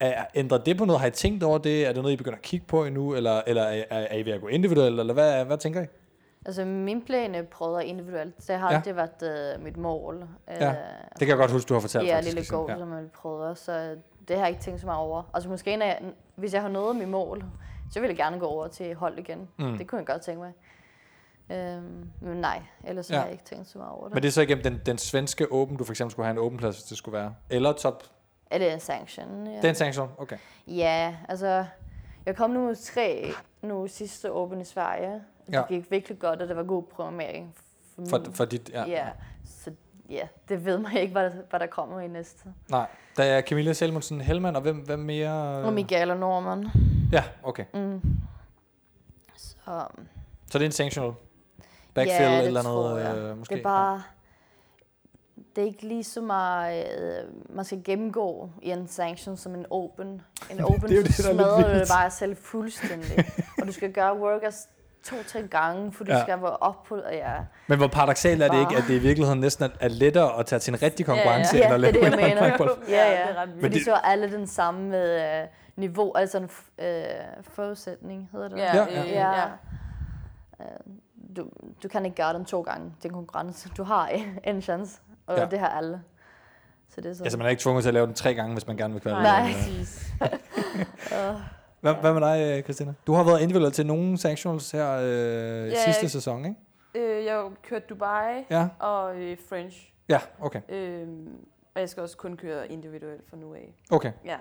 Er, 0.00 0.24
ændrer 0.34 0.58
det 0.58 0.76
på 0.78 0.84
noget? 0.84 1.00
Har 1.00 1.08
I 1.08 1.10
tænkt 1.10 1.42
over 1.42 1.58
det? 1.58 1.86
Er 1.86 1.92
det 1.92 2.02
noget, 2.02 2.12
I 2.12 2.16
begynder 2.16 2.36
at 2.38 2.42
kigge 2.42 2.66
på 2.66 2.84
endnu? 2.84 3.14
Eller, 3.14 3.42
eller 3.46 3.62
er, 3.62 3.84
er, 3.90 3.98
er 4.00 4.16
I 4.16 4.24
ved 4.24 4.32
at 4.32 4.40
gå 4.40 4.48
individuelt? 4.48 5.00
Eller 5.00 5.14
hvad, 5.14 5.44
hvad 5.44 5.58
tænker 5.58 5.82
I? 5.82 5.86
Altså 6.46 6.64
min 6.64 7.04
plan 7.04 7.34
er 7.34 7.42
prøvet 7.42 7.82
individuelt. 7.82 8.46
Det 8.48 8.56
har 8.56 8.70
Ja. 8.70 8.76
altid 8.76 8.92
været 8.92 9.56
uh, 9.56 9.62
mit 9.64 9.76
mål. 9.76 10.28
Ja, 10.48 10.68
det 11.12 11.18
kan 11.18 11.28
jeg 11.28 11.36
godt 11.36 11.50
huske, 11.50 11.68
du 11.68 11.74
har 11.74 11.80
fortalt 11.80 12.06
Ja, 12.06 12.16
faktisk, 12.16 12.34
lille 12.34 12.44
Christine. 12.44 12.58
goal, 12.58 12.70
Ja. 12.70 12.78
som 12.78 12.92
jeg 12.92 13.10
prøvet. 13.14 13.58
Så 13.58 13.96
det 14.28 14.36
har 14.36 14.42
jeg 14.44 14.48
ikke 14.48 14.62
tænkt 14.62 14.80
så 14.80 14.86
meget 14.86 15.00
over. 15.00 15.22
Altså 15.34 15.48
måske, 15.48 15.76
når 15.76 15.86
jeg, 15.86 16.00
hvis 16.36 16.54
jeg 16.54 16.62
har 16.62 16.68
nået 16.68 16.96
mit 16.96 17.08
mål, 17.08 17.44
så 17.92 18.00
vil 18.00 18.08
jeg 18.08 18.16
gerne 18.16 18.38
gå 18.38 18.46
over 18.46 18.66
til 18.68 18.94
hold 18.94 19.18
igen. 19.18 19.48
Mm. 19.58 19.78
Det 19.78 19.86
kunne 19.86 19.98
jeg 19.98 20.06
godt 20.06 20.22
tænke 20.22 20.40
mig. 20.40 20.52
Øhm, 21.58 22.10
men 22.20 22.36
nej, 22.36 22.62
ellers 22.84 23.06
så 23.06 23.12
Ja. 23.14 23.18
har 23.18 23.26
jeg 23.26 23.32
ikke 23.32 23.44
tænkt 23.44 23.68
så 23.68 23.78
meget 23.78 23.92
over 23.92 24.04
det. 24.04 24.14
Men 24.14 24.22
det 24.22 24.28
er 24.28 24.32
så 24.32 24.40
igennem 24.42 24.62
den, 24.64 24.80
den 24.86 24.98
svenske 24.98 25.52
Open, 25.52 25.76
du 25.76 25.84
for 25.84 25.92
eksempel 25.92 26.10
skulle 26.12 26.26
have 26.26 26.32
en 26.32 26.38
Open 26.38 26.58
plads, 26.58 26.76
hvis 26.76 26.84
det 26.84 26.98
skulle 26.98 27.18
være. 27.18 27.34
Eller 27.50 27.72
top. 27.72 28.04
Er 28.50 28.58
det 28.58 28.72
en 28.72 28.80
sanction? 28.80 29.46
Ja. 29.46 29.56
Det 29.56 29.64
er 29.64 29.68
en 29.68 29.74
sanction, 29.74 30.08
okay. 30.18 30.36
Ja, 30.66 31.16
altså, 31.28 31.64
jeg 32.26 32.36
kom 32.36 32.50
nu 32.50 32.74
tre 32.74 33.32
nu 33.62 33.86
sidste 33.86 34.32
Open 34.32 34.60
i 34.60 34.64
Sverige. 34.64 35.22
Det 35.50 35.56
Ja. 35.56 35.62
gik 35.68 35.90
virkelig 35.90 36.18
godt, 36.18 36.42
og 36.42 36.48
det 36.48 36.56
var 36.56 36.62
god 36.62 36.82
programmering. 36.82 37.54
For- 38.08 38.18
min- 38.18 38.32
for 38.32 38.44
dit- 38.44 38.70
ja. 38.72 38.84
ja. 38.88 39.08
Så 39.44 39.70
ja, 40.10 40.28
det 40.48 40.64
ved 40.64 40.78
man 40.78 40.96
ikke, 40.96 41.12
hvad 41.12 41.24
der, 41.24 41.36
hvad 41.50 41.60
der 41.60 41.66
kommer 41.66 42.00
i 42.00 42.08
næste. 42.08 42.48
Nej, 42.70 42.86
der 43.16 43.24
er 43.24 43.42
Camilla 43.42 43.72
Selmonsen 43.72 44.20
Hellmann, 44.20 44.56
og 44.56 44.62
hvem, 44.62 44.76
hvem 44.76 44.98
mere? 44.98 45.32
Og 45.64 45.72
Miguel 45.72 46.10
og 46.10 46.16
Norman. 46.16 46.66
Ja, 47.12 47.24
okay. 47.42 47.64
Mm. 47.74 48.00
Så, 49.36 49.84
Så 50.50 50.58
det 50.58 50.62
er 50.62 50.66
en 50.66 50.72
sanctional? 50.72 51.12
Backfill 51.94 52.22
ja, 52.30 52.38
det 52.38 52.46
eller 52.46 52.62
tror 52.62 52.72
noget, 52.88 53.04
jeg. 53.04 53.16
øh, 53.16 53.38
måske? 53.38 53.54
Det 53.54 53.60
er 53.60 53.64
bare... 53.64 54.02
Det 55.56 55.62
er 55.62 55.66
ikke 55.66 55.88
lige 55.88 56.04
så 56.04 56.20
meget, 56.20 56.84
øh, 57.00 57.54
man 57.56 57.64
skal 57.64 57.84
gennemgå 57.84 58.50
i 58.62 58.70
en 58.70 58.88
sanction 58.88 59.36
som 59.36 59.54
en 59.54 59.66
open. 59.70 60.22
En 60.50 60.60
open, 60.60 60.82
Det 60.88 60.92
er 60.92 60.96
jo 60.96 61.02
det, 61.02 61.18
der 61.18 61.28
er 61.28 61.32
smadrer 61.32 61.78
det 61.78 61.88
bare 61.98 62.10
selv 62.10 62.36
fuldstændig. 62.36 63.24
og 63.60 63.66
du 63.66 63.72
skal 63.72 63.92
gøre 63.92 64.18
workers 64.20 64.68
to-tre 65.04 65.42
gange, 65.42 65.92
for 65.92 66.04
du 66.04 66.10
Ja. 66.12 66.16
ja. 66.18 66.22
skal 66.24 66.42
være 66.42 66.56
op 66.56 66.82
på... 66.82 66.96
Ja. 67.12 67.32
Men 67.66 67.78
hvor 67.78 67.86
paradoxalt 67.88 68.42
er 68.42 68.48
det 68.48 68.60
ikke, 68.60 68.76
at 68.76 68.84
det 68.88 68.94
i 68.94 68.98
virkeligheden 68.98 69.40
næsten 69.40 69.64
er- 69.64 69.68
er 69.80 69.88
lettere 69.88 70.38
at 70.38 70.46
tage 70.46 70.58
til 70.60 70.74
en 70.74 70.82
rigtig 70.82 71.06
konkurrence, 71.06 71.56
ja, 71.56 71.64
end 71.64 71.74
at 71.74 71.80
det 71.80 71.88
er 71.88 71.92
lave 71.92 71.92
det, 71.92 72.00
jeg 72.20 72.28
en 72.30 72.34
mener. 72.36 72.48
håndbold? 72.48 72.78
Ja, 72.88 72.92
det 72.92 73.00
er 73.20 73.40
ja. 73.40 73.42
Fordi 73.60 73.74
det- 73.74 73.84
så 73.84 73.92
er 73.94 73.98
alle 74.00 74.32
den 74.32 74.46
samme 74.46 74.88
med 74.88 75.40
øh, 75.42 75.48
niveau, 75.76 76.12
altså 76.16 76.38
en 76.38 76.50
øh, 76.78 77.04
forudsætning, 77.42 78.28
hedder 78.32 78.48
det? 78.48 78.58
Ja, 78.58 78.76
Ja, 78.76 79.02
ja. 79.02 79.30
ja. 79.30 79.44
Øh, 80.60 80.66
Du, 81.36 81.46
du 81.82 81.88
kan 81.88 82.04
ikke 82.04 82.16
gøre 82.16 82.32
den 82.32 82.44
to 82.44 82.60
gange, 82.60 82.92
den 83.02 83.10
konkurrence. 83.12 83.68
Du 83.76 83.82
har 83.82 84.06
en, 84.06 84.38
en 84.44 84.62
chance, 84.62 85.00
og 85.26 85.36
Ja. 85.36 85.42
ja. 85.42 85.48
det 85.48 85.58
har 85.58 85.68
alle. 85.68 86.00
Så 86.94 87.00
det 87.00 87.10
er 87.10 87.14
sådan. 87.14 87.24
Altså, 87.26 87.38
man 87.38 87.46
er 87.46 87.50
ikke 87.50 87.62
tvunget 87.62 87.82
til 87.84 87.88
at 87.90 87.94
lave 87.94 88.06
den 88.06 88.14
tre 88.14 88.34
gange, 88.34 88.52
hvis 88.52 88.66
man 88.66 88.76
gerne 88.76 88.92
vil 88.94 89.02
kvalde. 89.02 89.22
Nej, 89.22 89.42
præcis. 89.52 90.12
Hvad, 91.80 91.94
hvad 91.94 92.12
med 92.14 92.20
dig, 92.20 92.56
øh, 92.58 92.62
Christina? 92.62 92.94
Du 93.06 93.12
har 93.12 93.24
været 93.24 93.40
individuel 93.40 93.72
til 93.72 93.86
nogle 93.86 94.18
sanctionals 94.18 94.70
her 94.70 94.90
øh, 94.92 95.06
Ja, 95.68 95.84
sidste 95.84 96.02
jeg- 96.02 96.10
sæson, 96.10 96.44
ikke? 96.44 96.56
Øh, 97.18 97.24
jeg 97.24 97.34
har 97.34 97.40
jo 97.40 97.52
kørt 97.62 97.88
Dubai 97.88 98.44
Ja. 98.50 98.68
og 98.78 99.20
øh, 99.20 99.38
French. 99.48 99.94
Ja, 100.08 100.20
okay. 100.40 100.60
Øhm, 100.68 101.46
og 101.74 101.80
jeg 101.80 101.88
skal 101.88 102.02
også 102.02 102.16
kun 102.16 102.36
køre 102.36 102.68
individuelt 102.72 103.28
fra 103.30 103.36
nu 103.36 103.54
af. 103.54 103.74
Okay. 103.90 104.12
Ja. 104.24 104.36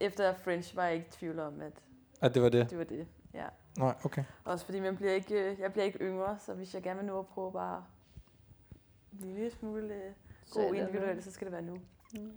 Efter 0.00 0.34
French 0.34 0.76
var 0.76 0.84
jeg 0.84 0.94
ikke 0.94 1.06
i 1.06 1.10
tvivl 1.10 1.38
om, 1.38 1.60
at, 1.60 1.72
At 2.20 2.34
det 2.34 2.42
var 2.42 2.48
det? 2.48 2.70
det 2.70 2.78
var 2.78 2.84
det. 2.84 3.06
Ja. 3.34 3.44
Nej, 3.78 3.94
okay. 4.04 4.24
Også 4.44 4.64
fordi 4.64 4.80
man 4.80 4.96
bliver 4.96 5.12
ikke, 5.12 5.34
øh, 5.34 5.60
jeg 5.60 5.72
bliver 5.72 5.84
ikke 5.84 5.98
yngre, 5.98 6.36
så 6.38 6.54
hvis 6.54 6.74
jeg 6.74 6.82
gerne 6.82 6.98
vil 6.98 7.06
nå 7.06 7.18
at 7.18 7.26
prøve 7.26 7.52
bare 7.52 7.84
en 9.22 9.34
lille 9.34 9.50
smule 9.50 9.94
øh, 9.94 10.00
Så 10.46 10.60
god 10.60 10.74
individuelt, 10.74 11.24
så 11.24 11.32
skal 11.32 11.44
det 11.44 11.52
være 11.52 11.62
nu. 11.62 11.76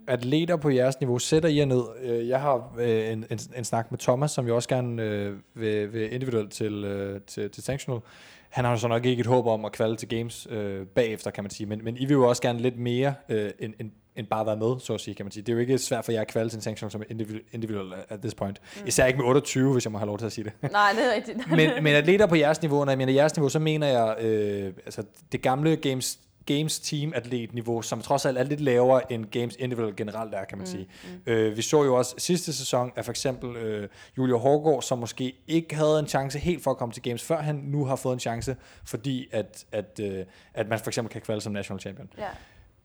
Atleter 0.08 0.56
på 0.56 0.70
jeres 0.70 1.00
niveau, 1.00 1.20
sætter 1.20 1.50
I 1.50 1.58
jer 1.58 1.66
ned. 1.66 1.84
Øh, 2.04 2.28
Jeg 2.28 2.42
har 2.42 2.74
øh, 2.80 3.12
en, 3.12 3.26
en, 3.30 3.40
en 3.58 3.64
snak 3.64 3.92
med 3.92 4.00
Thomas, 4.00 4.32
som 4.32 4.48
jo 4.48 4.56
også 4.56 4.70
gerne 4.70 5.04
øh, 5.04 5.36
vil, 5.54 5.94
vil 5.94 6.14
individuelt 6.14 6.52
til, 6.52 6.84
øh, 6.84 7.22
til, 7.22 7.50
til 7.50 7.64
Sanctional. 7.64 8.02
Han 8.50 8.66
har 8.66 8.72
jo 8.72 8.78
så 8.78 8.88
nok 8.88 9.06
ikke 9.06 9.20
et 9.20 9.26
håb 9.26 9.46
om 9.48 9.66
at 9.66 9.72
kvalde 9.72 9.96
til 9.96 10.08
games 10.10 10.48
øh, 10.50 10.86
bagefter, 10.88 11.32
kan 11.32 11.44
man 11.44 11.52
sige. 11.52 11.68
Men, 11.68 11.84
men 11.84 11.98
I 11.98 12.06
vil 12.06 12.14
jo 12.14 12.30
også 12.30 12.42
gerne 12.42 12.60
lidt 12.60 12.80
mere 12.80 13.14
øh, 13.30 13.52
end, 13.60 13.74
end, 13.80 13.92
end 14.16 14.28
bare 14.28 14.46
være 14.46 14.58
med, 14.58 14.80
så 14.80 14.94
at 14.94 15.02
sige, 15.02 15.16
kan 15.16 15.26
man 15.26 15.32
sige. 15.32 15.44
Det 15.44 15.50
er 15.52 15.54
jo 15.54 15.60
ikke 15.60 15.78
svært 15.78 16.06
for 16.06 16.12
jer 16.12 16.22
at 16.22 16.28
kvalde 16.28 16.50
til 16.50 16.58
en 16.58 16.62
Sanctional 16.62 16.92
som 16.92 17.04
individuel 17.52 17.94
at 18.10 18.20
this 18.22 18.36
point. 18.36 18.62
Mm. 18.82 18.88
Især 18.88 19.06
ikke 19.06 19.20
med 19.20 19.26
28, 19.26 19.74
hvis 19.74 19.86
jeg 19.86 19.92
må 19.92 19.98
have 19.98 20.08
lov 20.08 20.18
til 20.18 20.26
at 20.26 20.32
sige 20.32 20.46
det. 20.46 20.72
Nej, 20.72 20.92
det 20.96 21.06
er 21.06 21.16
rigtigt. 21.16 21.38
men, 21.58 21.84
men 21.84 21.96
atleter 21.96 22.26
på 22.26 22.36
jeres 22.36 22.62
niveau, 22.62 22.86
når 22.86 22.92
jeg 22.92 22.98
mener 22.98 23.14
jeres 23.14 23.36
niveau, 23.36 23.50
så 23.50 23.60
mener 23.60 23.88
jeg 23.88 24.24
øh, 24.26 24.74
altså 24.86 25.04
det 25.32 25.42
gamle 25.42 25.76
games, 25.76 26.20
games 26.46 26.80
team 26.80 27.14
atlet 27.16 27.54
niveau, 27.54 27.82
som 27.82 28.02
trods 28.02 28.26
alt 28.26 28.38
er 28.38 28.44
lidt 28.44 28.62
lavere 28.62 29.12
end 29.14 29.26
games 29.26 29.56
individual 29.60 29.96
generelt 29.96 30.34
er, 30.34 30.44
kan 30.46 30.58
man 30.58 30.68
Mm, 30.68 30.72
sige. 30.72 30.88
Øh, 31.26 31.58
vi 31.58 31.62
så 31.62 31.84
jo 31.84 31.96
også 31.96 32.16
sidste 32.18 32.54
sæson 32.54 32.92
af 32.96 33.06
for 33.06 33.12
eksempel 33.12 33.56
øh, 33.56 33.90
Julia 34.18 34.36
Hårgaard, 34.36 34.82
som 34.82 35.00
måske 35.00 35.34
ikke 35.48 35.76
havde 35.76 36.00
en 36.00 36.08
chance 36.08 36.40
helt 36.40 36.64
for 36.64 36.72
at 36.72 36.78
komme 36.78 36.94
til 36.94 37.04
games, 37.04 37.24
før 37.24 37.42
han 37.42 37.56
nu 37.56 37.86
har 37.86 37.96
fået 37.96 38.14
en 38.14 38.20
chance, 38.20 38.56
fordi 38.86 39.28
at, 39.32 39.66
at, 39.72 40.00
øh, 40.02 40.26
at 40.54 40.70
man 40.70 40.80
for 40.80 40.88
eksempel 40.88 41.12
kan 41.12 41.22
kvalde 41.22 41.42
som 41.42 41.54
national 41.54 41.82
champion. 41.82 42.10
Ja. 42.18 42.28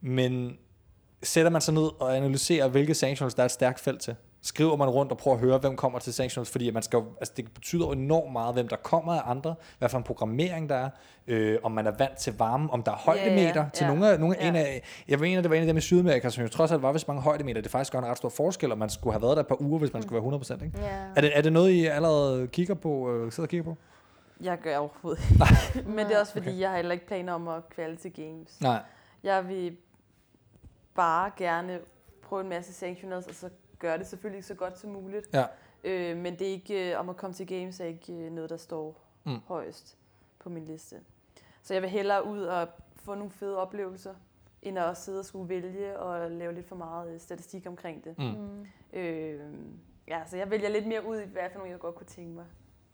Men 0.01 0.59
sætter 1.23 1.51
man 1.51 1.61
sig 1.61 1.75
ned 1.75 1.91
og 2.01 2.17
analyserer, 2.17 2.69
hvilke 2.69 2.95
sanctionals 2.95 3.35
der 3.35 3.43
er 3.43 3.45
et 3.47 3.51
stærkt 3.53 3.81
felt 3.81 4.01
til? 4.01 4.15
Skriver 4.43 4.77
man 4.77 4.89
rundt 4.89 5.13
og 5.13 5.19
prøver 5.19 5.37
at 5.37 5.41
høre, 5.41 5.59
hvem 5.59 5.77
kommer 5.77 5.99
til 5.99 6.15
sanctionals? 6.15 6.51
Fordi 6.51 6.71
man 6.71 6.83
skal, 6.83 7.03
altså 7.21 7.35
det 7.37 7.55
betyder 7.55 7.93
enormt 7.93 8.33
meget, 8.33 8.55
hvem 8.55 8.69
der 8.69 8.77
kommer 8.77 9.13
af 9.13 9.31
andre, 9.31 9.55
hvad 9.79 9.89
for 9.89 9.99
en 9.99 10.05
programmering 10.05 10.69
der 10.69 10.75
er, 10.75 10.91
øh, 11.27 11.59
om 11.63 11.73
man 11.73 11.87
er 11.87 11.93
vant 11.99 12.17
til 12.17 12.39
varme, 12.39 12.73
om 12.73 12.83
der 12.83 12.93
er 12.93 12.97
højdemeter 12.97 13.63
ja, 13.63 13.69
til 13.73 13.85
ja, 13.85 13.91
nogle 13.91 14.11
af, 14.11 14.21
nogle 14.21 14.37
ja. 14.41 14.49
en 14.49 14.57
af, 14.57 14.83
jeg 15.09 15.19
mener, 15.19 15.43
det 15.43 15.51
var 15.51 15.57
en 15.57 15.63
af 15.63 15.67
dem 15.67 15.77
i 15.77 15.81
Sydamerika, 15.81 16.31
som 16.31 16.43
jo 16.43 16.49
trods 16.49 16.73
alt 16.73 16.83
var 16.83 16.93
vist 16.93 17.09
mange 17.09 17.23
højdemeter. 17.23 17.61
Det 17.61 17.71
faktisk 17.71 17.93
gør 17.93 17.99
en 17.99 18.07
ret 18.07 18.17
stor 18.17 18.29
forskel, 18.29 18.73
og 18.73 18.79
man 18.79 18.91
skulle 18.91 19.15
have 19.15 19.23
været 19.23 19.37
der 19.37 19.43
et 19.43 19.49
par 19.49 19.61
uger, 19.61 19.79
hvis 19.79 19.93
man 19.93 20.03
skulle 20.03 20.23
være 20.23 20.39
100%. 20.39 20.65
Ikke? 20.65 20.81
Ja. 20.81 20.89
Er, 21.17 21.21
det, 21.21 21.39
er 21.39 21.43
det 21.43 21.53
noget, 21.53 21.71
I 21.71 21.87
allerede 21.87 22.47
kigger 22.47 22.75
på, 22.75 23.13
øh, 23.13 23.33
sidder 23.33 23.47
og 23.47 23.51
kigger 23.51 23.65
på? 23.65 23.77
Jeg 24.41 24.59
gør 24.59 24.77
overhovedet 24.77 25.23
ikke. 25.77 25.91
Men 25.91 26.07
det 26.07 26.17
er 26.17 26.21
også 26.21 26.33
fordi, 26.33 26.49
okay. 26.49 26.61
jeg 26.61 26.69
har 26.69 26.77
heller 26.77 26.93
ikke 26.93 27.07
planer 27.07 27.33
om 27.33 27.49
at 27.49 27.69
kvalde 27.69 27.97
til 27.97 28.13
games. 28.13 28.61
Nej. 28.61 28.83
Jeg 29.23 29.49
vil 29.49 29.77
bare 30.95 31.31
gerne 31.37 31.79
prøve 32.23 32.43
en 32.43 32.49
masse 32.49 32.73
sanctionals, 32.73 33.27
og 33.27 33.35
så 33.35 33.49
gøre 33.79 33.99
det 33.99 34.07
selvfølgelig 34.07 34.45
så 34.45 34.55
godt 34.55 34.79
som 34.79 34.91
muligt. 34.91 35.29
Ja. 35.33 35.45
Øh, 35.85 36.17
men 36.17 36.39
det 36.39 36.47
er 36.49 36.53
ikke, 36.53 36.93
øh, 36.93 37.01
om 37.01 37.09
at 37.09 37.17
komme 37.17 37.35
til 37.35 37.47
games 37.47 37.81
er 37.81 37.85
ikke 37.85 38.13
øh, 38.13 38.33
noget, 38.33 38.51
der 38.51 38.57
står 38.57 39.05
Mm. 39.25 39.33
mm. 39.33 39.41
højest 39.47 39.99
på 40.39 40.49
min 40.49 40.65
liste. 40.65 41.01
Så 41.63 41.75
jeg 41.75 41.83
vil 41.83 41.91
hellere 41.91 42.27
ud 42.27 42.43
og 42.43 42.69
få 42.97 43.15
nogle 43.15 43.31
fede 43.31 43.57
oplevelser, 43.59 44.15
end 44.63 44.79
at 44.79 44.85
også 44.85 45.03
sidde 45.03 45.19
og 45.19 45.25
skulle 45.25 45.49
vælge 45.49 45.99
og 45.99 46.31
lave 46.31 46.53
lidt 46.55 46.67
for 46.69 46.77
meget 46.77 47.15
øh, 47.15 47.21
statistik 47.21 47.67
omkring 47.67 48.05
det. 48.05 48.19
Mm. 48.19 48.67
Øh, 48.93 49.41
ja, 50.09 50.23
så 50.27 50.37
jeg 50.37 50.51
vælger 50.51 50.69
lidt 50.69 50.87
mere 50.87 51.07
ud 51.07 51.21
i, 51.21 51.25
hvad 51.25 51.43
for 51.51 51.59
nogle 51.59 51.71
jeg 51.73 51.81
godt 51.81 51.95
kunne 51.95 52.07
tænke 52.07 52.35
mig, 52.35 52.45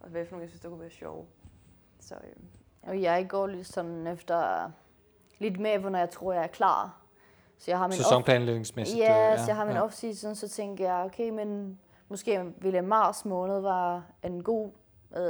og 0.00 0.08
hvad 0.08 0.26
for 0.26 0.32
nogle 0.32 0.42
jeg 0.42 0.50
synes, 0.50 0.60
der 0.60 0.68
kunne 0.68 0.80
være 0.80 0.90
sjove. 0.90 1.26
Så 2.00 2.14
øh, 2.14 2.42
Og 2.82 3.02
jeg 3.02 3.26
går 3.28 3.46
lidt 3.46 3.66
sådan 3.66 4.06
efter 4.06 4.70
lidt 5.38 5.60
mere, 5.60 5.78
hvornår 5.78 5.98
jeg 5.98 6.10
tror, 6.10 6.32
jeg 6.32 6.42
er 6.42 6.46
klar. 6.46 7.00
Så 7.64 7.70
jeg 7.70 7.78
har 7.78 7.86
min 7.86 7.96
Sæsonplanlægningsmæssigt, 7.96 8.98
Ja, 8.98 9.32
øh, 9.32 9.32
ja, 9.32 9.36
så 9.38 9.44
jeg 9.46 9.56
har 9.56 9.64
min 9.64 9.76
ja. 9.76 9.86
off-season, 9.86 10.34
så 10.34 10.48
tænker 10.48 10.84
jeg, 10.94 11.04
okay, 11.04 11.30
men 11.30 11.78
måske 12.08 12.44
ville 12.58 12.82
mars 12.82 13.24
måned 13.24 13.60
være 13.60 14.02
en 14.22 14.42
god 14.42 14.70
øh, 15.16 15.22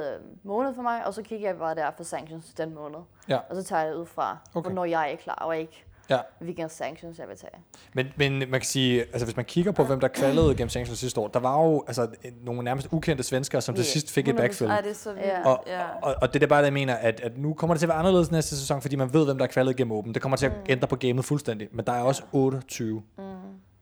måned 0.43 0.75
for 0.75 0.83
mig, 0.83 1.07
og 1.07 1.15
så 1.15 1.23
kigger 1.23 1.49
jeg, 1.49 1.57
hvad 1.57 1.77
der 1.77 1.85
er 1.85 1.91
for 1.97 2.05
sanctions 2.05 2.55
den 2.55 2.75
måned. 2.75 2.99
Ja. 3.29 3.39
Og 3.51 3.57
så 3.57 3.63
tager 3.63 3.83
jeg 3.83 3.97
ud 3.97 4.07
fra, 4.07 4.39
okay. 4.55 4.69
hvornår 4.69 4.85
jeg 4.85 5.13
er 5.13 5.17
klar, 5.17 5.35
og 5.35 5.59
ikke 5.59 5.85
Ja. 6.11 6.19
hvilken 6.41 6.69
sanctions 6.69 7.19
jeg 7.19 7.29
vil 7.29 7.37
tage. 7.37 7.51
Men, 7.95 8.07
men 8.17 8.39
man 8.39 8.51
kan 8.51 8.63
sige, 8.63 9.01
altså 9.01 9.25
hvis 9.27 9.37
man 9.37 9.45
kigger 9.45 9.73
på, 9.73 9.85
hvem 9.85 10.01
der 10.01 10.09
kvalede 10.09 10.49
gennem 10.55 10.69
sanctions 10.69 10.99
sidste 10.99 11.21
år, 11.21 11.29
der 11.29 11.41
var 11.41 11.63
jo 11.63 11.85
altså, 11.87 12.09
nogle 12.45 12.63
nærmest 12.63 12.89
ukendte 12.91 13.23
svenskere, 13.25 13.61
som 13.63 13.75
til 13.75 13.83
Ja, 13.83 13.89
sidst 13.91 14.11
fik 14.11 14.29
et 14.29 14.33
100%. 14.35 14.37
backfill. 14.37 14.71
Ej, 14.71 14.81
det 14.81 14.91
er 14.91 14.95
så 14.95 15.13
vildt. 15.13 15.27
Ja. 15.27 15.47
Og, 15.49 15.65
Ja. 15.67 15.85
og, 16.03 16.15
og 16.23 16.35
det 16.35 16.43
er 16.43 16.47
bare, 16.47 16.61
det 16.61 16.65
jeg 16.67 16.73
mener, 16.73 16.95
at, 16.95 17.21
at 17.21 17.39
nu 17.39 17.55
kommer 17.55 17.75
det 17.75 17.79
til 17.81 17.87
at 17.87 17.89
være 17.89 17.99
anderledes 17.99 18.31
næste 18.31 18.57
sæson, 18.59 18.81
fordi 18.83 18.97
man 18.97 19.13
ved, 19.13 19.25
hvem 19.25 19.39
der 19.39 19.45
er 19.45 19.49
kvalet 19.49 19.77
gennem 19.77 19.93
åben. 19.93 20.15
Det 20.15 20.23
kommer 20.23 20.37
til 20.37 20.47
at 20.47 20.53
ændre 20.69 20.89
på 20.89 20.97
gamet 20.97 21.25
fuldstændig. 21.25 21.69
Men 21.73 21.87
der 21.87 21.93
er 21.93 22.03
også 22.03 22.23
28. 22.33 23.03
Mm. 23.19 23.23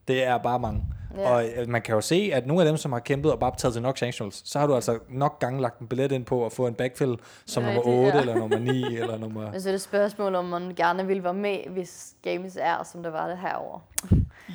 Det 0.09 0.25
er 0.25 0.39
bare 0.39 0.59
mange. 0.59 0.83
Ja. 1.19 1.31
Og 1.31 1.45
øh, 1.57 1.69
man 1.69 1.83
kan 1.83 1.95
jo 1.95 2.01
se, 2.01 2.31
at 2.35 2.47
nogle 2.47 2.63
af 2.63 2.67
dem, 2.69 2.77
som 2.77 2.93
har 2.93 2.99
kæmpet 2.99 3.33
og 3.33 3.39
bare 3.39 3.53
taget 3.57 3.73
til 3.73 3.83
nok 3.83 3.99
sanctionals, 3.99 4.43
så 4.51 4.59
har 4.59 4.67
du 4.67 4.75
altså 4.75 4.99
nok 5.09 5.39
gange 5.39 5.61
lagt 5.61 5.79
en 5.79 5.87
billet 5.87 6.13
ind 6.13 6.25
på 6.25 6.47
at 6.47 6.53
få 6.53 6.67
en 6.67 6.75
backfill 6.75 7.17
som 7.47 7.63
Ja, 7.65 7.75
nummer 7.75 7.93
det- 7.93 8.07
8 8.07 8.17
ja. 8.19 8.21
eller 8.21 8.35
nummer 8.35 8.59
9 8.59 8.85
eller 9.01 9.19
nummer... 9.19 9.51
Men 9.53 9.61
så 9.61 9.69
er 9.69 9.73
det 9.73 9.77
et 9.79 9.81
spørgsmål, 9.83 10.35
om 10.35 10.45
man 10.45 10.73
gerne 10.77 11.07
vil 11.07 11.25
være 11.25 11.35
med, 11.35 11.57
hvis 11.71 12.15
games 12.23 12.59
er, 12.61 12.83
som 12.93 13.03
det 13.03 13.13
var 13.13 13.29
det 13.29 13.39
herovre. 13.39 13.81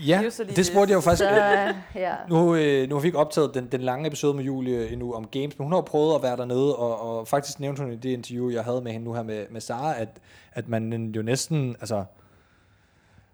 Ja, 0.07 0.21
det 0.55 0.65
spurgte 0.65 0.91
jeg 0.91 0.95
jo 0.95 1.01
faktisk. 1.01 1.23
Så, 1.23 1.73
ja. 1.95 2.13
Nu, 2.29 2.55
øh, 2.55 2.89
nu 2.89 2.95
har 2.95 3.01
vi 3.01 3.07
ikke 3.07 3.17
optaget 3.19 3.51
den, 3.53 3.67
den 3.71 3.81
lange 3.81 4.07
episode 4.07 4.33
med 4.33 4.43
Julie 4.43 4.89
endnu 4.91 5.13
om 5.13 5.27
games, 5.27 5.59
men 5.59 5.65
hun 5.65 5.73
har 5.73 5.81
prøvet 5.81 6.15
at 6.15 6.23
være 6.23 6.37
dernede, 6.37 6.75
og, 6.75 7.19
og 7.19 7.27
faktisk 7.27 7.59
nævnte 7.59 7.81
hun 7.83 7.91
i 7.91 7.95
det 7.95 8.09
interview, 8.09 8.49
jeg 8.49 8.63
havde 8.63 8.81
med 8.81 8.91
hende 8.91 9.05
nu 9.05 9.13
her 9.13 9.23
med, 9.23 9.45
med 9.49 9.61
Sara, 9.61 9.99
at, 9.99 10.09
at 10.53 10.67
man 10.67 11.11
jo 11.15 11.21
næsten, 11.21 11.75
altså, 11.79 12.03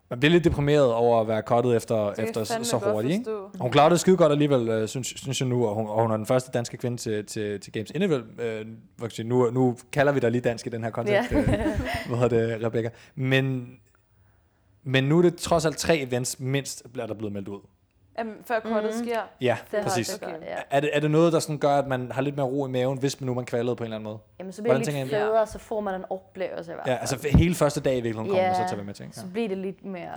man 0.10 0.20
bliver 0.20 0.32
lidt 0.32 0.44
deprimeret 0.44 0.94
over 0.94 1.22
at 1.22 1.28
være 1.28 1.42
cuttet 1.42 1.76
efter, 1.76 2.12
efter 2.12 2.44
så, 2.44 2.78
hurtigt. 2.78 3.14
Ikke? 3.14 3.36
Og 3.36 3.60
hun 3.60 3.72
klarede 3.72 3.92
det 3.92 4.00
skide 4.00 4.18
godt 4.18 4.32
alligevel, 4.32 4.70
øh, 4.70 4.88
synes, 4.88 5.08
synes 5.08 5.42
jeg 5.42 5.50
nu, 5.50 5.66
og 5.68 5.76
hun, 5.76 5.88
og 5.88 6.02
hun 6.02 6.12
er 6.12 6.18
den 6.18 6.26
første 6.26 6.52
danske 6.54 6.78
kvinde 6.78 6.98
til, 6.98 7.26
til, 7.26 7.60
til 7.60 7.74
Games 7.74 7.92
Individual. 7.96 8.24
Øh, 8.40 8.66
nu, 9.26 9.52
nu 9.52 9.78
kalder 9.92 10.12
vi 10.14 10.20
dig 10.20 10.32
lige 10.32 10.42
dansk 10.42 10.68
i 10.68 10.70
den 10.70 10.84
her 10.84 10.90
kontekst, 10.92 11.32
Ja. 11.32 11.38
øh, 11.40 11.46
hvad 12.08 12.18
hedder 12.18 12.56
det, 12.58 12.66
Rebecca. 12.66 12.90
Men, 13.16 13.68
men 14.84 15.04
nu 15.04 15.18
er 15.18 15.22
det 15.22 15.36
trods 15.36 15.66
alt 15.66 15.78
tre 15.78 15.98
events 16.00 16.40
mindst, 16.40 16.84
bliver 16.94 17.08
der 17.08 17.14
blevet 17.14 17.34
meldt 17.34 17.48
ud. 17.48 17.60
Jamen, 18.18 18.38
før 18.46 18.60
kortet 18.60 18.84
Mhm. 18.96 19.04
sker. 19.06 19.22
Ja, 19.42 19.58
Det 19.72 19.80
har 19.80 19.84
præcis. 19.90 20.10
det 20.10 20.22
godt, 20.22 20.42
ja. 20.42 20.56
Er 20.70 20.80
det, 20.80 20.90
er 20.94 21.00
det 21.00 21.12
noget, 21.12 21.34
der 21.34 21.40
sådan 21.40 21.58
gør, 21.58 21.76
at 21.78 21.88
man 21.88 22.12
har 22.12 22.22
lidt 22.22 22.36
mere 22.36 22.46
ro 22.46 22.66
i 22.68 22.70
maven, 22.70 22.98
hvis 22.98 23.22
man 23.22 23.26
nu 23.26 23.34
man 23.34 23.46
kvalede 23.46 23.76
på 23.76 23.84
en 23.84 23.86
eller 23.86 23.96
anden 23.98 24.04
måde? 24.04 24.20
Jamen, 24.40 24.54
så 24.54 24.62
bliver 24.62 24.74
det 24.78 24.86
Hvordan 24.86 24.96
lidt 25.04 25.10
tænker 25.12 25.18
I? 25.18 25.30
federe, 25.30 25.48
så 25.48 25.60
får 25.60 25.82
man 25.82 25.96
en 25.96 26.06
oplevelse 26.10 26.72
i 26.72 26.76
hvert 26.76 26.88
Ja, 26.88 26.92
fald. 26.92 27.00
altså 27.00 27.28
hele 27.38 27.56
første 27.56 27.82
dag 27.82 27.94
i 27.98 28.02
virkeligheden 28.02 28.30
kommer 28.30 28.44
man 28.48 28.56
så 28.56 28.62
til 28.68 28.72
at 28.74 28.78
være 28.78 28.86
med, 28.86 28.94
tænker 28.94 29.14
så 29.16 29.22
jeg. 29.22 29.34
bliver 29.34 29.48
det 29.48 29.58
lidt 29.58 29.86
mere, 29.86 30.14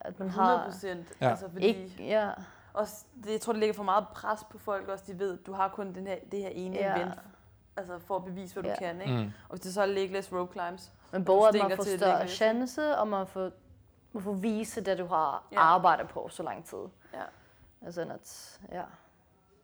at 0.00 0.18
man 0.18 0.28
100 0.28 0.58
har... 0.58 0.64
procent. 0.64 1.06
Ja. 1.20 1.30
Altså, 1.30 1.44
fordi 1.52 1.66
Ikke, 1.66 1.90
ja. 1.98 2.28
også, 2.72 2.94
det, 3.24 3.32
jeg 3.32 3.40
tror, 3.40 3.52
det 3.52 3.60
lægger 3.60 3.74
for 3.74 3.82
meget 3.82 4.04
pres 4.14 4.40
på 4.50 4.58
folk 4.58 4.88
også. 4.88 5.04
De 5.06 5.18
ved, 5.18 5.36
du 5.46 5.52
har 5.52 5.68
kun 5.68 5.94
den 5.94 6.06
her, 6.06 6.16
det 6.32 6.38
her 6.42 6.48
ene 6.48 6.76
Ja. 6.76 6.96
event 6.96 7.12
altså 7.76 7.92
for 8.06 8.16
at 8.16 8.24
bevise, 8.24 8.54
hvad 8.54 8.64
Ja. 8.64 8.70
du 8.70 8.76
kan. 8.78 9.00
Ikke? 9.00 9.12
Mm. 9.12 9.18
Og 9.20 9.50
hvis 9.50 9.60
det 9.60 9.74
så 9.74 9.82
er 9.82 9.86
legless 9.86 10.32
rope 10.32 10.52
climbs. 10.52 10.92
Men 11.12 11.20
og 11.20 11.24
både 11.26 11.48
at 11.48 11.54
man 11.68 11.76
får 11.76 11.96
større 11.96 12.28
chance, 12.28 12.96
og 12.96 13.08
man 13.08 13.26
får, 13.26 13.50
man 14.12 14.22
får 14.22 14.32
vise 14.32 14.80
det, 14.80 14.98
du 14.98 15.06
har 15.06 15.44
Ja. 15.52 15.60
arbejdet 15.60 16.08
på 16.08 16.28
så 16.30 16.42
lang 16.42 16.64
tid. 16.64 16.78
Ja. 17.14 17.22
Altså, 17.86 18.00
at, 18.00 18.58
ja. 18.72 18.82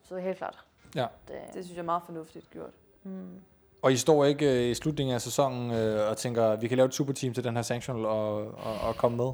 Så 0.05 0.17
helt 0.17 0.37
klart. 0.39 0.59
Ja. 0.95 1.07
Det, 1.29 1.37
Det 1.55 1.65
synes 1.65 1.77
jeg 1.77 1.83
er 1.83 1.85
meget 1.87 2.03
fornuftigt 2.07 2.51
gjort. 2.51 2.71
mm. 3.03 3.41
Og 3.83 3.93
I 3.93 3.97
står 3.97 4.25
ikke 4.25 4.65
øh, 4.65 4.71
i 4.71 4.75
slutningen 4.75 5.15
af 5.15 5.21
sæsonen 5.21 5.71
øh, 5.71 6.11
og 6.11 6.17
tænker, 6.17 6.45
at 6.45 6.63
vi 6.63 6.69
kan 6.69 6.77
lave 6.77 6.87
et 6.87 6.95
superteam 6.95 7.35
til 7.35 7.45
den 7.45 7.57
her 7.57 7.63
sanctional 7.63 8.07
og, 8.07 8.37
og, 8.47 8.81
og 8.83 8.97
komme 8.97 9.17
med? 9.17 9.33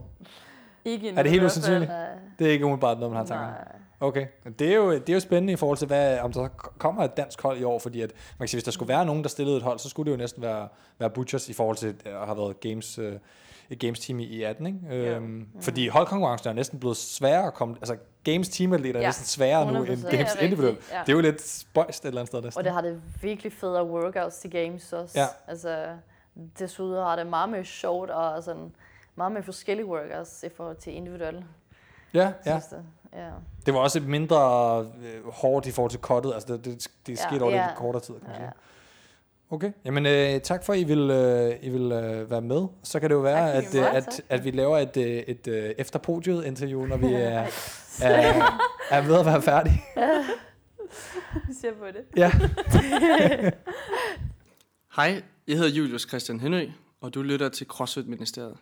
Ikke 0.84 1.10
Er 1.10 1.22
det 1.22 1.30
helt 1.32 1.44
usandsynligt? 1.44 1.90
Det 2.38 2.46
er 2.46 2.50
ikke 2.50 2.64
umiddelbart 2.64 2.98
noget, 2.98 3.12
man 3.12 3.16
har 3.18 3.26
tanker 3.26 3.46
Nej. 3.46 3.76
Okay. 4.00 4.26
Det 4.58 4.72
er, 4.72 4.76
jo, 4.76 4.92
det 4.92 5.08
er 5.08 5.14
jo 5.14 5.20
spændende 5.20 5.52
i 5.52 5.56
forhold 5.56 5.78
til, 5.78 5.86
hvad, 5.86 6.18
om 6.20 6.32
der 6.32 6.48
kommer 6.78 7.04
et 7.04 7.16
dansk 7.16 7.42
hold 7.42 7.60
i 7.60 7.64
år, 7.64 7.78
fordi 7.78 8.00
at, 8.00 8.12
man 8.38 8.44
kan 8.44 8.48
sige, 8.48 8.58
hvis 8.58 8.64
der 8.64 8.70
skulle 8.70 8.88
være 8.88 9.06
nogen, 9.06 9.22
der 9.22 9.28
stillede 9.28 9.56
et 9.56 9.62
hold, 9.62 9.78
så 9.78 9.88
skulle 9.88 10.06
det 10.06 10.16
jo 10.16 10.20
næsten 10.22 10.42
være, 10.42 10.68
være 10.98 11.10
Butchers 11.10 11.48
i 11.48 11.52
forhold 11.52 11.76
til 11.76 11.96
at 12.04 12.26
have 12.26 12.36
været 12.36 12.60
Games 12.60 12.98
øh, 12.98 13.18
et 13.72 13.78
games 13.80 14.00
team 14.00 14.20
i, 14.20 14.24
i 14.24 14.42
18, 14.42 14.66
ikke? 14.66 14.78
Øhm, 14.90 15.48
fordi 15.60 15.88
holdkonkurrencen 15.88 16.48
er 16.48 16.52
næsten 16.52 16.78
blevet 16.80 16.96
sværere 16.96 17.46
at 17.46 17.54
komme... 17.54 17.74
Altså, 17.80 17.96
games 18.24 18.48
team 18.48 18.72
atleter 18.72 18.96
er 18.96 19.02
Ja, 19.02 19.08
næsten 19.08 19.24
sværere 19.26 19.72
nu 19.72 19.84
100%. 19.84 19.90
end 19.90 20.02
Det 20.02 20.04
er 20.06 20.10
games 20.16 20.34
individuelt. 20.40 20.90
ja. 20.92 21.00
Det 21.00 21.08
er 21.08 21.16
jo 21.16 21.20
lidt 21.20 21.42
spøjst 21.48 22.04
et 22.04 22.08
eller 22.08 22.20
andet 22.20 22.28
sted 22.28 22.42
næsten. 22.42 22.58
Og 22.58 22.64
det 22.64 22.72
har 22.72 22.80
det 22.80 23.02
virkelig 23.22 23.52
federe 23.52 23.86
workouts 23.86 24.38
til 24.38 24.50
games 24.50 24.92
også. 24.92 25.20
Ja. 25.20 25.26
Altså, 25.48 25.86
desuden 26.58 27.02
har 27.02 27.16
det 27.16 27.26
meget 27.26 27.48
mere 27.48 27.64
sjovt 27.64 28.10
og 28.10 28.42
sådan 28.42 28.72
meget 29.14 29.32
mere 29.32 29.42
forskellige 29.42 29.86
workouts 29.86 30.42
i 30.42 30.48
forhold 30.56 30.76
til 30.76 30.92
individuelle. 30.94 31.44
Ja, 32.14 32.32
ja. 32.46 32.54
Det. 32.70 32.84
Ja. 33.12 33.30
Det 33.66 33.74
var 33.74 33.80
også 33.80 34.00
mindre 34.00 34.80
øh, 34.80 35.28
hårdt 35.32 35.66
i 35.66 35.70
forhold 35.70 35.90
til 35.90 36.00
kottet. 36.00 36.34
Altså, 36.34 36.52
det, 36.52 36.64
det, 36.64 36.88
det 37.06 37.12
Ja, 37.18 37.28
skete 37.28 37.42
over 37.42 37.52
ja. 37.54 37.66
lidt 37.66 37.76
kortere 37.76 38.02
tid, 38.02 38.14
kan 38.14 38.28
man 38.30 38.40
Ja. 38.40 38.48
Okay, 39.52 39.72
jamen 39.84 40.06
øh, 40.06 40.40
tak 40.40 40.64
for, 40.64 40.72
at 40.72 40.78
I 40.78 40.84
vil, 40.84 41.10
øh, 41.10 41.54
I 41.62 41.68
vil 41.68 41.92
øh, 41.92 42.30
være 42.30 42.40
med. 42.40 42.66
Så 42.82 43.00
kan 43.00 43.10
det 43.10 43.14
jo 43.14 43.20
være, 43.20 43.52
Tak, 43.52 43.64
at, 43.64 43.74
øh, 43.74 43.94
at, 43.94 44.20
at 44.28 44.44
vi 44.44 44.50
laver 44.50 44.78
et, 44.78 44.96
øh, 44.96 45.04
et 45.04 45.48
øh, 45.48 45.70
efter 45.78 45.98
podiet 45.98 46.44
interview, 46.44 46.86
når 46.86 46.96
vi 46.96 47.06
er, 47.14 47.46
er, 48.02 48.60
er 48.90 49.00
ved 49.02 49.18
at 49.18 49.26
være 49.26 49.42
færdige. 49.42 49.82
Vi 51.48 51.54
ser 51.60 51.72
på 51.72 51.84
det. 51.86 52.02
Ja. 52.16 52.32
Hej, 54.96 55.22
jeg 55.48 55.56
hedder 55.56 55.70
Julius 55.70 56.08
Christian 56.08 56.40
Henø, 56.40 56.66
og 57.00 57.14
du 57.14 57.22
lytter 57.22 57.48
til 57.48 57.66
CrossFit 57.66 58.08
Ministeriet. 58.08 58.56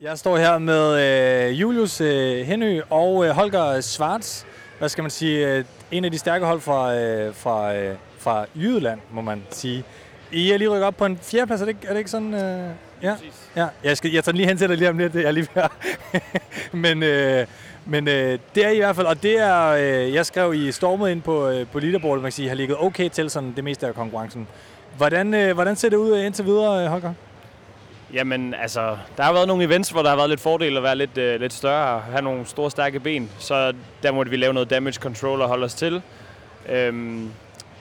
Jeg 0.00 0.18
står 0.18 0.36
her 0.36 0.58
med 0.58 1.48
øh, 1.48 1.60
Julius 1.60 2.00
øh, 2.00 2.46
Henø 2.46 2.80
og 2.90 3.24
øh, 3.26 3.30
Holger 3.30 3.80
Schwartz. 3.80 4.44
Hvad 4.78 4.88
skal 4.88 5.02
man 5.02 5.10
sige? 5.10 5.56
Øh, 5.56 5.64
en 5.90 6.04
af 6.04 6.10
de 6.10 6.18
stærke 6.18 6.46
hold 6.46 6.60
fra, 6.60 6.94
øh, 6.96 7.34
fra, 7.34 7.74
øh, 7.74 7.96
fra 8.18 8.46
Jydeland, 8.54 9.00
må 9.12 9.20
man 9.20 9.42
sige. 9.50 9.84
I 10.32 10.52
er 10.52 10.56
lige 10.58 10.68
rykket 10.68 10.84
op 10.86 10.96
på 10.96 11.04
en 11.06 11.18
fjerdeplads, 11.22 11.60
er 11.60 11.64
det 11.64 11.70
ikke, 11.74 11.86
er 11.86 11.92
det 11.92 11.98
ikke 11.98 12.10
sådan? 12.10 12.34
Øh, 12.34 12.70
ja. 13.02 13.14
ja. 13.56 13.66
Jeg, 13.84 13.96
skal, 13.96 14.12
jeg 14.12 14.24
tager 14.24 14.36
lige 14.36 14.46
hen 14.48 14.56
til 14.58 14.68
dig 14.68 14.76
lige 14.76 14.90
om 14.90 14.98
lidt, 14.98 15.14
jeg 15.14 15.32
lige 15.34 15.48
at- 15.54 15.70
Men, 16.72 17.02
øh, 17.02 17.46
men 17.86 18.08
øh, 18.08 18.38
det 18.54 18.64
er 18.64 18.68
I, 18.68 18.74
i 18.74 18.78
hvert 18.78 18.96
fald, 18.96 19.06
og 19.06 19.22
det 19.22 19.38
er, 19.38 19.66
øh, 19.68 20.14
jeg 20.14 20.26
skrev 20.26 20.54
i 20.54 20.72
stormet 20.72 21.10
ind 21.10 21.22
på, 21.22 21.48
øh, 21.48 21.66
på 21.66 21.78
leaderboardet, 21.78 22.22
man 22.22 22.28
kan 22.30 22.32
sige, 22.36 22.48
har 22.48 22.54
ligget 22.56 22.76
okay 22.80 23.08
til 23.08 23.30
sådan 23.30 23.52
det 23.56 23.64
meste 23.64 23.86
af 23.86 23.94
konkurrencen. 23.94 24.48
Hvordan, 24.96 25.34
øh, 25.34 25.54
hvordan 25.54 25.76
ser 25.76 25.88
det 25.88 25.96
ud 25.96 26.18
indtil 26.18 26.44
videre, 26.44 26.84
øh, 26.84 26.90
Holger? 26.90 27.12
Jamen, 28.12 28.54
altså, 28.62 28.96
der 29.16 29.22
har 29.22 29.32
været 29.32 29.48
nogle 29.48 29.64
events, 29.64 29.90
hvor 29.90 30.02
der 30.02 30.08
har 30.08 30.16
været 30.16 30.28
lidt 30.30 30.40
fordel 30.40 30.76
at 30.76 30.82
være 30.82 30.96
lidt, 30.96 31.18
øh, 31.18 31.40
lidt 31.40 31.52
større 31.52 31.94
og 31.94 32.02
have 32.02 32.22
nogle 32.22 32.46
store, 32.46 32.70
stærke 32.70 33.00
ben. 33.00 33.30
Så 33.38 33.72
der 34.02 34.12
måtte 34.12 34.30
vi 34.30 34.36
lave 34.36 34.54
noget 34.54 34.70
damage 34.70 34.94
control 35.00 35.40
og 35.42 35.48
holde 35.48 35.64
os 35.64 35.74
til. 35.74 36.02
Øhm, 36.68 37.30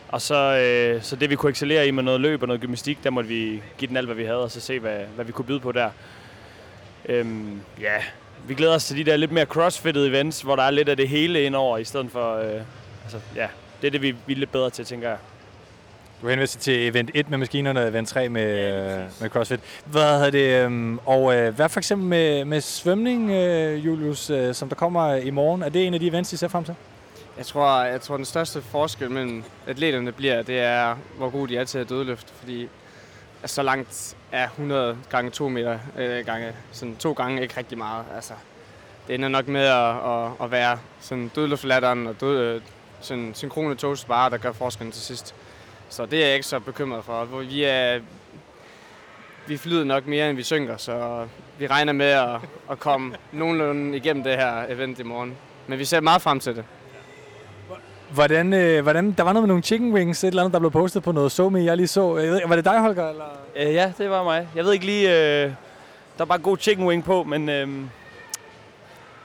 og 0.09 0.21
så, 0.21 0.35
øh, 0.35 1.01
så 1.01 1.15
det, 1.15 1.29
vi 1.29 1.35
kunne 1.35 1.49
excellere 1.49 1.87
i 1.87 1.91
med 1.91 2.03
noget 2.03 2.21
løb 2.21 2.41
og 2.41 2.47
noget 2.47 2.61
gymnastik, 2.61 3.03
der 3.03 3.09
måtte 3.09 3.29
vi 3.29 3.61
give 3.77 3.89
den 3.89 3.97
alt, 3.97 4.07
hvad 4.07 4.15
vi 4.15 4.23
havde, 4.23 4.43
og 4.43 4.51
så 4.51 4.59
se, 4.59 4.79
hvad, 4.79 4.99
hvad 5.15 5.25
vi 5.25 5.31
kunne 5.31 5.45
byde 5.45 5.59
på 5.59 5.71
der. 5.71 5.89
Øhm, 7.09 7.61
ja, 7.81 7.97
vi 8.47 8.53
glæder 8.53 8.75
os 8.75 8.85
til 8.85 8.97
de 8.97 9.03
der 9.03 9.17
lidt 9.17 9.31
mere 9.31 9.45
crossfitted 9.45 10.07
events, 10.07 10.41
hvor 10.41 10.55
der 10.55 10.63
er 10.63 10.71
lidt 10.71 10.89
af 10.89 10.97
det 10.97 11.09
hele 11.09 11.43
indover, 11.43 11.77
i 11.77 11.83
stedet 11.83 12.11
for... 12.11 12.35
Øh, 12.35 12.61
altså, 13.03 13.19
ja, 13.35 13.47
det 13.81 13.87
er 13.87 13.91
det, 13.91 14.01
vi, 14.01 14.15
vi 14.25 14.33
er 14.33 14.37
lidt 14.37 14.51
bedre 14.51 14.69
til, 14.69 14.85
tænker 14.85 15.09
jeg. 15.09 15.17
Du 16.21 16.27
henviste 16.27 16.59
til 16.59 16.87
event 16.87 17.11
1 17.13 17.29
med 17.29 17.37
maskinerne 17.37 17.81
og 17.81 17.87
event 17.87 18.07
3 18.07 18.29
med, 18.29 18.57
ja, 18.57 18.97
med 19.21 19.29
CrossFit. 19.29 19.59
Hvad 19.85 20.17
havde 20.17 20.31
det, 20.31 20.63
øhm, 20.63 20.99
og 21.05 21.35
øh, 21.35 21.55
hvad 21.55 21.69
for 21.69 21.79
eksempel 21.79 22.07
med, 22.07 22.45
med 22.45 22.61
svømning, 22.61 23.31
øh, 23.31 23.85
Julius, 23.85 24.29
øh, 24.29 24.53
som 24.53 24.69
der 24.69 24.75
kommer 24.75 25.15
i 25.15 25.29
morgen? 25.29 25.63
Er 25.63 25.69
det 25.69 25.87
en 25.87 25.93
af 25.93 25.99
de 25.99 26.07
events, 26.07 26.33
I 26.33 26.37
ser 26.37 26.47
frem 26.47 26.63
til? 26.63 26.75
Jeg 27.37 27.45
tror, 27.45 27.81
jeg 27.81 28.01
tror, 28.01 28.15
den 28.15 28.25
største 28.25 28.61
forskel 28.61 29.11
mellem 29.11 29.43
atleterne 29.67 30.11
bliver, 30.11 30.41
det 30.41 30.59
er, 30.59 30.95
hvor 31.17 31.29
gode 31.29 31.53
de 31.53 31.57
er 31.57 31.63
til 31.63 31.79
at 31.79 31.89
dødløfte, 31.89 32.33
fordi 32.39 32.69
så 33.45 33.63
langt 33.63 34.17
er 34.31 34.43
100 34.43 34.97
gange 35.09 35.31
2 35.31 35.49
meter 35.49 35.79
øh, 35.97 36.25
gange, 36.25 36.53
sådan 36.71 36.95
to 36.95 37.13
gange 37.13 37.41
ikke 37.41 37.57
rigtig 37.57 37.77
meget. 37.77 38.05
Altså, 38.15 38.33
det 39.07 39.15
ender 39.15 39.29
nok 39.29 39.47
med 39.47 39.61
at, 39.61 39.95
at, 39.95 40.31
at 40.41 40.51
være 40.51 40.79
sådan 40.99 41.31
dødløftlatteren 41.35 42.07
og 42.07 42.21
død, 42.21 42.39
øh, 42.39 42.61
sådan 43.01 43.31
synkrone 43.33 43.75
togsparer, 43.75 44.29
der 44.29 44.37
gør 44.37 44.51
forskellen 44.51 44.91
til 44.91 45.01
sidst. 45.01 45.35
Så 45.89 46.05
det 46.05 46.21
er 46.21 46.25
jeg 46.25 46.35
ikke 46.35 46.47
så 46.47 46.59
bekymret 46.59 47.03
for. 47.05 47.25
Hvor 47.25 47.39
Vi, 47.41 47.63
er, 47.63 47.99
vi 49.47 49.57
flyder 49.57 49.83
nok 49.83 50.07
mere, 50.07 50.29
end 50.29 50.37
vi 50.37 50.43
synker, 50.43 50.77
så 50.77 51.27
vi 51.59 51.67
regner 51.67 51.93
med 51.93 52.05
at, 52.05 52.39
at 52.71 52.79
komme 52.79 53.15
nogenlunde 53.31 53.97
igennem 53.97 54.23
det 54.23 54.37
her 54.37 54.65
event 54.69 54.99
i 54.99 55.03
morgen. 55.03 55.37
Men 55.67 55.79
vi 55.79 55.85
ser 55.85 55.99
meget 55.99 56.21
frem 56.21 56.39
til 56.39 56.55
det. 56.55 56.65
Hvordan, 58.15 58.53
øh, 58.53 58.83
hvordan, 58.83 59.11
der 59.11 59.23
var 59.23 59.33
noget 59.33 59.43
med 59.43 59.47
nogle 59.47 59.63
chicken 59.63 59.93
wings, 59.93 60.23
et 60.23 60.27
eller 60.27 60.41
andet, 60.41 60.53
der 60.53 60.59
blev 60.59 60.71
postet 60.71 61.03
på 61.03 61.11
noget 61.11 61.31
SoMe, 61.31 61.63
jeg 61.63 61.77
lige 61.77 61.87
så. 61.87 62.17
Jeg 62.17 62.31
ved, 62.31 62.41
var 62.47 62.55
det 62.55 62.65
dig, 62.65 62.79
Holger? 62.79 63.09
Eller? 63.09 63.25
Øh, 63.55 63.73
ja, 63.73 63.91
det 63.97 64.09
var 64.09 64.23
mig. 64.23 64.47
Jeg 64.55 64.65
ved 64.65 64.73
ikke 64.73 64.85
lige... 64.85 65.09
Øh, 65.09 65.51
der 66.17 66.21
er 66.21 66.25
bare 66.25 66.39
god 66.39 66.57
chicken 66.57 66.87
wing 66.87 67.03
på, 67.03 67.23
men... 67.23 67.49
Øh, 67.49 67.67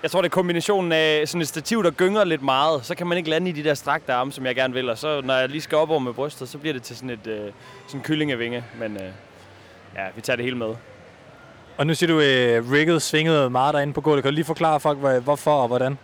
jeg 0.02 0.10
tror, 0.10 0.22
det 0.22 0.28
er 0.28 0.34
kombinationen 0.34 0.92
af 0.92 1.22
sådan 1.28 1.40
et 1.40 1.48
stativ, 1.48 1.84
der 1.84 1.90
gynger 1.90 2.24
lidt 2.24 2.42
meget. 2.42 2.84
Så 2.86 2.94
kan 2.94 3.06
man 3.06 3.18
ikke 3.18 3.30
lande 3.30 3.48
i 3.48 3.52
de 3.52 3.64
der 3.64 3.74
strakte 3.74 4.12
arme, 4.12 4.32
som 4.32 4.46
jeg 4.46 4.54
gerne 4.54 4.74
vil. 4.74 4.90
Og 4.90 4.98
så 4.98 5.20
når 5.24 5.34
jeg 5.34 5.48
lige 5.48 5.60
skal 5.60 5.78
op 5.78 5.90
over 5.90 5.98
med 5.98 6.12
brystet, 6.12 6.48
så 6.48 6.58
bliver 6.58 6.72
det 6.72 6.82
til 6.82 6.96
sådan 6.96 7.10
et 7.10 7.26
øh, 7.26 7.52
sådan 7.86 8.00
kyllingevinge. 8.02 8.64
Men 8.78 8.96
øh, 8.96 9.02
ja, 9.96 10.04
vi 10.16 10.20
tager 10.20 10.36
det 10.36 10.44
hele 10.44 10.56
med. 10.56 10.74
Og 11.76 11.86
nu 11.86 11.94
siger 11.94 12.12
du, 12.12 12.20
øh, 12.20 12.72
rigget 12.72 13.02
svingede 13.02 13.50
meget 13.50 13.74
derinde 13.74 13.92
på 13.92 14.00
gulvet. 14.00 14.22
Kan 14.22 14.32
du 14.32 14.34
lige 14.34 14.44
forklare 14.44 14.80
folk, 14.80 14.98
hvorfor 14.98 15.62
og 15.62 15.68
hvordan? 15.68 15.98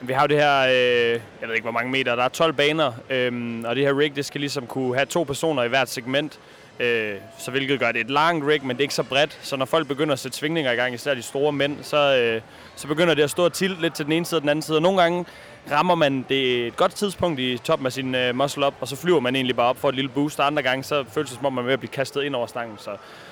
Vi 0.00 0.12
har 0.12 0.22
jo 0.22 0.26
det 0.26 0.36
her, 0.36 0.60
øh, 0.60 1.20
jeg 1.40 1.48
ved 1.48 1.54
ikke 1.54 1.64
hvor 1.64 1.72
mange 1.72 1.90
meter, 1.90 2.16
der 2.16 2.22
er 2.22 2.28
12 2.28 2.52
baner, 2.52 2.92
øh, 3.10 3.62
og 3.64 3.76
det 3.76 3.84
her 3.84 3.98
rig, 3.98 4.16
det 4.16 4.24
skal 4.24 4.40
ligesom 4.40 4.66
kunne 4.66 4.94
have 4.94 5.06
to 5.06 5.22
personer 5.22 5.62
i 5.62 5.68
hvert 5.68 5.88
segment, 5.88 6.40
øh, 6.80 7.14
så 7.38 7.50
hvilket 7.50 7.80
gør 7.80 7.92
det 7.92 8.00
et 8.00 8.10
langt 8.10 8.46
rig, 8.46 8.64
men 8.64 8.76
det 8.76 8.80
er 8.80 8.84
ikke 8.84 8.94
så 8.94 9.02
bredt, 9.02 9.38
så 9.42 9.56
når 9.56 9.64
folk 9.64 9.88
begynder 9.88 10.12
at 10.12 10.18
sætte 10.18 10.36
svingninger 10.36 10.72
i 10.72 10.74
gang, 10.74 10.94
især 10.94 11.14
de 11.14 11.22
store 11.22 11.52
mænd, 11.52 11.76
så, 11.82 12.16
øh, 12.16 12.40
så 12.76 12.88
begynder 12.88 13.14
det 13.14 13.22
at 13.22 13.30
stå 13.30 13.44
og 13.44 13.52
tilt 13.52 13.80
lidt 13.80 13.94
til 13.94 14.04
den 14.04 14.12
ene 14.12 14.26
side 14.26 14.38
og 14.38 14.42
den 14.42 14.48
anden 14.48 14.62
side, 14.62 14.78
og 14.78 14.82
nogle 14.82 15.00
gange 15.00 15.24
rammer 15.70 15.94
man 15.94 16.26
det 16.28 16.66
et 16.66 16.76
godt 16.76 16.94
tidspunkt 16.94 17.40
i 17.40 17.58
toppen 17.64 17.86
af 17.86 17.92
sin 17.92 18.14
øh, 18.14 18.34
muscle 18.34 18.66
up, 18.66 18.74
og 18.80 18.88
så 18.88 18.96
flyver 18.96 19.20
man 19.20 19.36
egentlig 19.36 19.56
bare 19.56 19.68
op 19.68 19.78
for 19.78 19.88
et 19.88 19.94
lille 19.94 20.10
boost, 20.10 20.40
og 20.40 20.46
andre 20.46 20.62
gange 20.62 20.84
så 20.84 21.04
føles 21.12 21.30
det 21.30 21.36
som 21.36 21.46
om 21.46 21.52
man 21.52 21.62
er 21.62 21.66
ved 21.66 21.72
at 21.72 21.80
blive 21.80 21.90
kastet 21.90 22.22
ind 22.22 22.34
over 22.34 22.46
stangen, 22.46 22.78
så, 22.78 22.90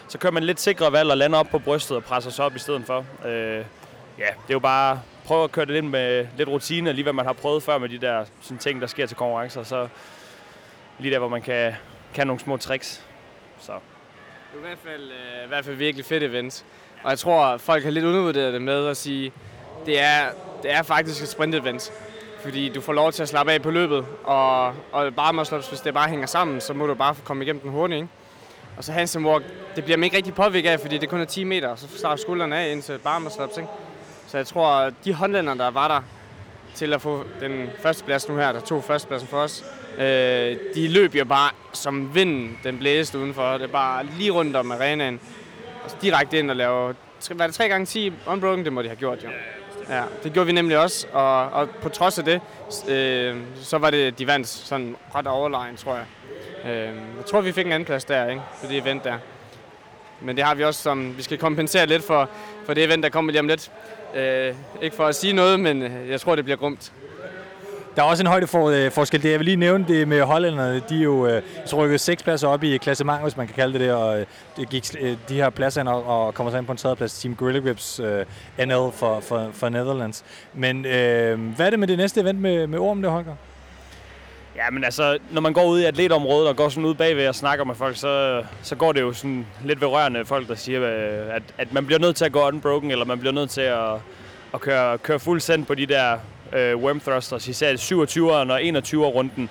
så 0.09 0.19
kører 0.19 0.33
man 0.33 0.43
lidt 0.43 0.61
sikre 0.61 0.93
valg 0.93 1.11
og 1.11 1.17
lander 1.17 1.39
op 1.39 1.49
på 1.51 1.59
brystet 1.59 1.97
og 1.97 2.05
presser 2.05 2.31
sig 2.31 2.45
op 2.45 2.57
i 2.57 2.59
stedet 2.59 2.83
for. 2.87 3.05
Øh, 3.27 3.65
ja, 4.19 4.25
det 4.25 4.49
er 4.49 4.53
jo 4.53 4.59
bare 4.59 5.01
prøve 5.27 5.45
at 5.45 5.53
køre 5.53 5.65
det 5.65 5.75
lidt 5.75 5.85
med 5.85 6.27
lidt 6.37 6.49
rutine, 6.49 6.93
lige 6.93 7.03
hvad 7.03 7.13
man 7.13 7.27
har 7.27 7.33
prøvet 7.33 7.63
før 7.63 7.79
med 7.79 7.89
de 7.89 7.99
der 7.99 8.25
sådan 8.41 8.59
ting, 8.59 8.81
der 8.81 8.87
sker 8.87 9.07
til 9.07 9.17
konkurrencer. 9.17 9.63
Så 9.63 9.89
lige 10.99 11.13
der, 11.13 11.19
hvor 11.19 11.29
man 11.29 11.43
kan, 11.43 11.75
kan 12.15 12.27
nogle 12.27 12.41
små 12.41 12.57
tricks. 12.57 13.05
Så. 13.59 13.73
Det 13.73 13.81
er 14.63 14.65
i 14.65 14.69
hvert 14.69 14.79
fald, 14.85 15.03
øh, 15.03 15.45
i 15.45 15.49
hvert 15.49 15.65
fald 15.65 15.77
virkelig 15.77 16.05
fedt 16.05 16.23
event. 16.23 16.65
Og 17.03 17.11
jeg 17.11 17.19
tror, 17.19 17.57
folk 17.57 17.85
har 17.85 17.91
lidt 17.91 18.05
undervurderet 18.05 18.53
det 18.53 18.63
med 18.63 18.87
at 18.87 18.97
sige, 18.97 19.33
det 19.87 20.01
er, 20.01 20.31
det 20.63 20.73
er 20.73 20.83
faktisk 20.83 21.23
et 21.23 21.29
sprint-event. 21.29 21.93
Fordi 22.41 22.69
du 22.69 22.81
får 22.81 22.93
lov 22.93 23.13
til 23.13 23.23
at 23.23 23.29
slappe 23.29 23.53
af 23.53 23.63
på 23.63 23.71
løbet, 23.71 24.07
og, 24.25 24.67
og 24.93 25.15
bare 25.15 25.33
muscle 25.33 25.63
hvis 25.69 25.81
det 25.81 25.95
bare 25.95 26.09
hænger 26.09 26.27
sammen, 26.27 26.61
så 26.61 26.75
må 26.75 26.87
du 26.87 26.95
bare 26.95 27.15
komme 27.25 27.45
igennem 27.45 27.63
den 27.63 27.71
hurtigt, 27.71 27.97
ikke? 27.97 28.09
Og 28.77 28.85
så 28.85 28.93
Hansen 28.93 29.27
walk, 29.27 29.45
det 29.77 29.85
bliver 29.85 29.97
man 29.97 30.05
ikke 30.05 30.17
rigtig 30.17 30.35
påvirket 30.35 30.71
af, 30.71 30.81
fordi 30.81 30.99
det 30.99 31.09
kun 31.09 31.21
er 31.21 31.25
10 31.25 31.45
meter, 31.45 31.69
og 31.69 31.79
så 31.79 31.99
starter 31.99 32.17
skuldrene 32.17 32.57
af 32.57 32.73
indtil 32.73 32.99
bare 32.99 33.21
muscle 33.21 33.45
ikke? 33.59 33.69
Så 34.27 34.37
jeg 34.37 34.47
tror, 34.47 34.69
at 34.69 34.95
de 35.05 35.15
håndlænder, 35.15 35.55
der 35.55 35.71
var 35.71 35.89
der 35.89 36.01
til 36.75 36.93
at 36.93 37.03
få 37.03 37.25
den 37.41 37.69
første 37.83 38.05
plads 38.05 38.29
nu 38.29 38.37
her, 38.37 38.53
der 38.53 38.61
tog 38.61 38.85
førstepladsen 38.85 39.29
for 39.29 39.37
os, 39.37 39.65
øh, 39.99 40.57
de 40.75 40.89
løb 40.89 41.15
jo 41.15 41.25
bare 41.25 41.51
som 41.73 42.15
vinden, 42.15 42.59
den 42.65 42.79
blæste 42.79 43.19
udenfor. 43.19 43.53
Det 43.53 43.63
er 43.63 43.73
bare 43.73 44.07
lige 44.19 44.31
rundt 44.31 44.57
om 44.57 44.73
arenaen. 44.73 45.21
Og 45.85 45.91
så 45.91 45.97
direkte 46.03 46.39
ind 46.39 46.51
og 46.51 46.57
lave, 46.57 46.95
var 47.31 47.47
det 47.47 47.55
3 47.55 47.69
gange 47.69 47.87
10 47.87 48.13
unbroken? 48.27 48.65
Det 48.65 48.73
må 48.73 48.83
de 48.83 48.89
have 48.89 48.97
gjort 48.97 49.25
jo. 49.25 49.29
Ja, 49.89 50.03
det 50.23 50.33
gjorde 50.33 50.47
vi 50.47 50.53
nemlig 50.53 50.79
også, 50.79 51.07
og, 51.13 51.49
og 51.51 51.71
på 51.71 51.89
trods 51.89 52.19
af 52.19 52.25
det, 52.25 52.41
øh, 52.89 53.37
så 53.63 53.79
var 53.79 53.91
det, 53.91 54.19
de 54.19 54.27
vandt 54.27 54.49
sådan 54.49 54.97
ret 55.15 55.27
overlegen, 55.27 55.77
tror 55.77 55.95
jeg. 55.95 56.07
Øh, 56.65 56.97
jeg 57.17 57.27
tror, 57.27 57.41
vi 57.41 57.53
fik 57.53 57.67
en 57.67 57.73
anden 57.73 57.87
plads 57.87 58.05
der, 58.05 58.29
ikke? 58.29 58.43
På 58.61 58.67
det 58.69 58.79
event 58.79 59.05
der. 59.05 59.19
Men 60.21 60.37
det 60.37 60.45
har 60.45 60.55
vi 60.55 60.65
også 60.65 60.83
som, 60.83 61.17
vi 61.17 61.23
skal 61.23 61.39
kompensere 61.39 61.87
lidt 61.87 62.05
for, 62.05 62.31
for 62.65 62.75
det 62.75 62.85
event, 62.85 63.03
der 63.03 63.09
kommer 63.09 63.33
lige 63.33 63.41
om 63.41 63.49
lidt. 63.49 63.71
Øh, 64.17 64.55
ikke 64.83 64.97
for 64.97 65.05
at 65.05 65.15
sige 65.15 65.33
noget, 65.33 65.61
men 65.61 65.83
øh, 65.83 66.11
jeg 66.11 66.21
tror, 66.21 66.35
det 66.35 66.45
bliver 66.45 66.57
grumt. 66.57 66.93
Der 67.97 68.03
er 68.03 68.07
også 68.07 68.23
en 68.23 68.27
højdeforskel. 68.27 68.91
forskel. 68.91 69.23
Det 69.23 69.31
jeg 69.31 69.39
vil 69.39 69.45
lige 69.45 69.57
nævne 69.57 69.85
det 69.89 70.09
med 70.09 70.23
hollænderne. 70.23 70.83
De 70.89 70.99
er 70.99 71.03
jo 71.03 71.27
øh, 71.27 71.43
så 71.67 71.77
rykket 71.77 72.01
seks 72.01 72.23
pladser 72.23 72.49
op 72.49 72.65
i 72.65 72.77
klassement, 72.77 73.23
hvis 73.23 73.37
man 73.37 73.47
kan 73.47 73.55
kalde 73.55 73.73
det 73.73 73.81
det. 73.81 73.93
Og 73.93 74.21
øh, 74.21 74.27
det 74.57 74.69
gik 74.69 74.87
øh, 75.01 75.17
de 75.29 75.35
her 75.35 75.51
pladser 75.51 75.81
ind 75.81 75.89
og, 75.89 76.05
og 76.07 76.35
kommer 76.35 76.51
så 76.51 76.59
ind 76.59 76.67
på 76.67 76.73
en 76.73 76.79
tredje 76.79 76.97
plads. 76.97 77.21
Team 77.21 77.35
Gorilla 77.35 77.61
Grips 77.61 78.01
NL 78.59 78.93
for, 78.93 79.21
for, 79.21 79.51
for 79.53 79.69
Netherlands. 79.69 80.25
Men 80.55 80.87
øh, 80.87 81.41
hvad 81.57 81.67
er 81.67 81.71
det 81.71 81.79
med 81.79 81.89
det 81.89 81.99
næste 81.99 82.21
event 82.21 82.41
med, 82.41 82.67
med 82.67 82.79
Orm, 82.79 83.03
det 83.03 83.11
Holger? 83.11 83.35
Ja, 84.57 84.71
men 84.71 84.85
altså, 84.85 85.19
når 85.31 85.41
man 85.41 85.53
går 85.53 85.65
ud 85.65 85.81
i 85.81 85.85
atletområdet 85.85 86.49
og 86.49 86.57
går 86.57 86.69
sådan 86.69 86.85
ud 86.85 86.95
bagved 86.95 87.29
og 87.29 87.35
snakker 87.35 87.65
med 87.65 87.75
folk, 87.75 87.97
så, 87.97 88.43
så 88.63 88.77
går 88.77 88.93
det 88.93 89.01
jo 89.01 89.13
sådan 89.13 89.47
lidt 89.65 89.81
ved 89.81 89.89
rørende 89.89 90.25
folk, 90.25 90.49
der 90.49 90.55
siger, 90.55 90.83
øh, 90.83 91.35
at, 91.35 91.43
at 91.59 91.73
man 91.73 91.87
bliver 91.87 91.99
nødt 91.99 92.17
til 92.17 92.25
at 92.25 92.33
gå 92.33 92.47
unbroken, 92.47 92.91
eller 92.91 93.05
man 93.05 93.19
bliver 93.19 93.33
nødt 93.33 93.51
til 93.51 93.61
at, 93.61 93.93
at 94.55 94.61
køre, 94.61 94.99
køre 94.99 95.19
fuld 95.19 95.41
send 95.41 95.67
på 95.67 95.75
de 95.75 95.87
der 95.87 96.19
øh, 96.53 96.77
worm 96.77 97.01
thrusters, 97.01 97.49
især 97.49 97.73
27'eren 97.73 98.53
og 98.53 98.61
21'er 98.61 98.97
runden. 98.97 99.51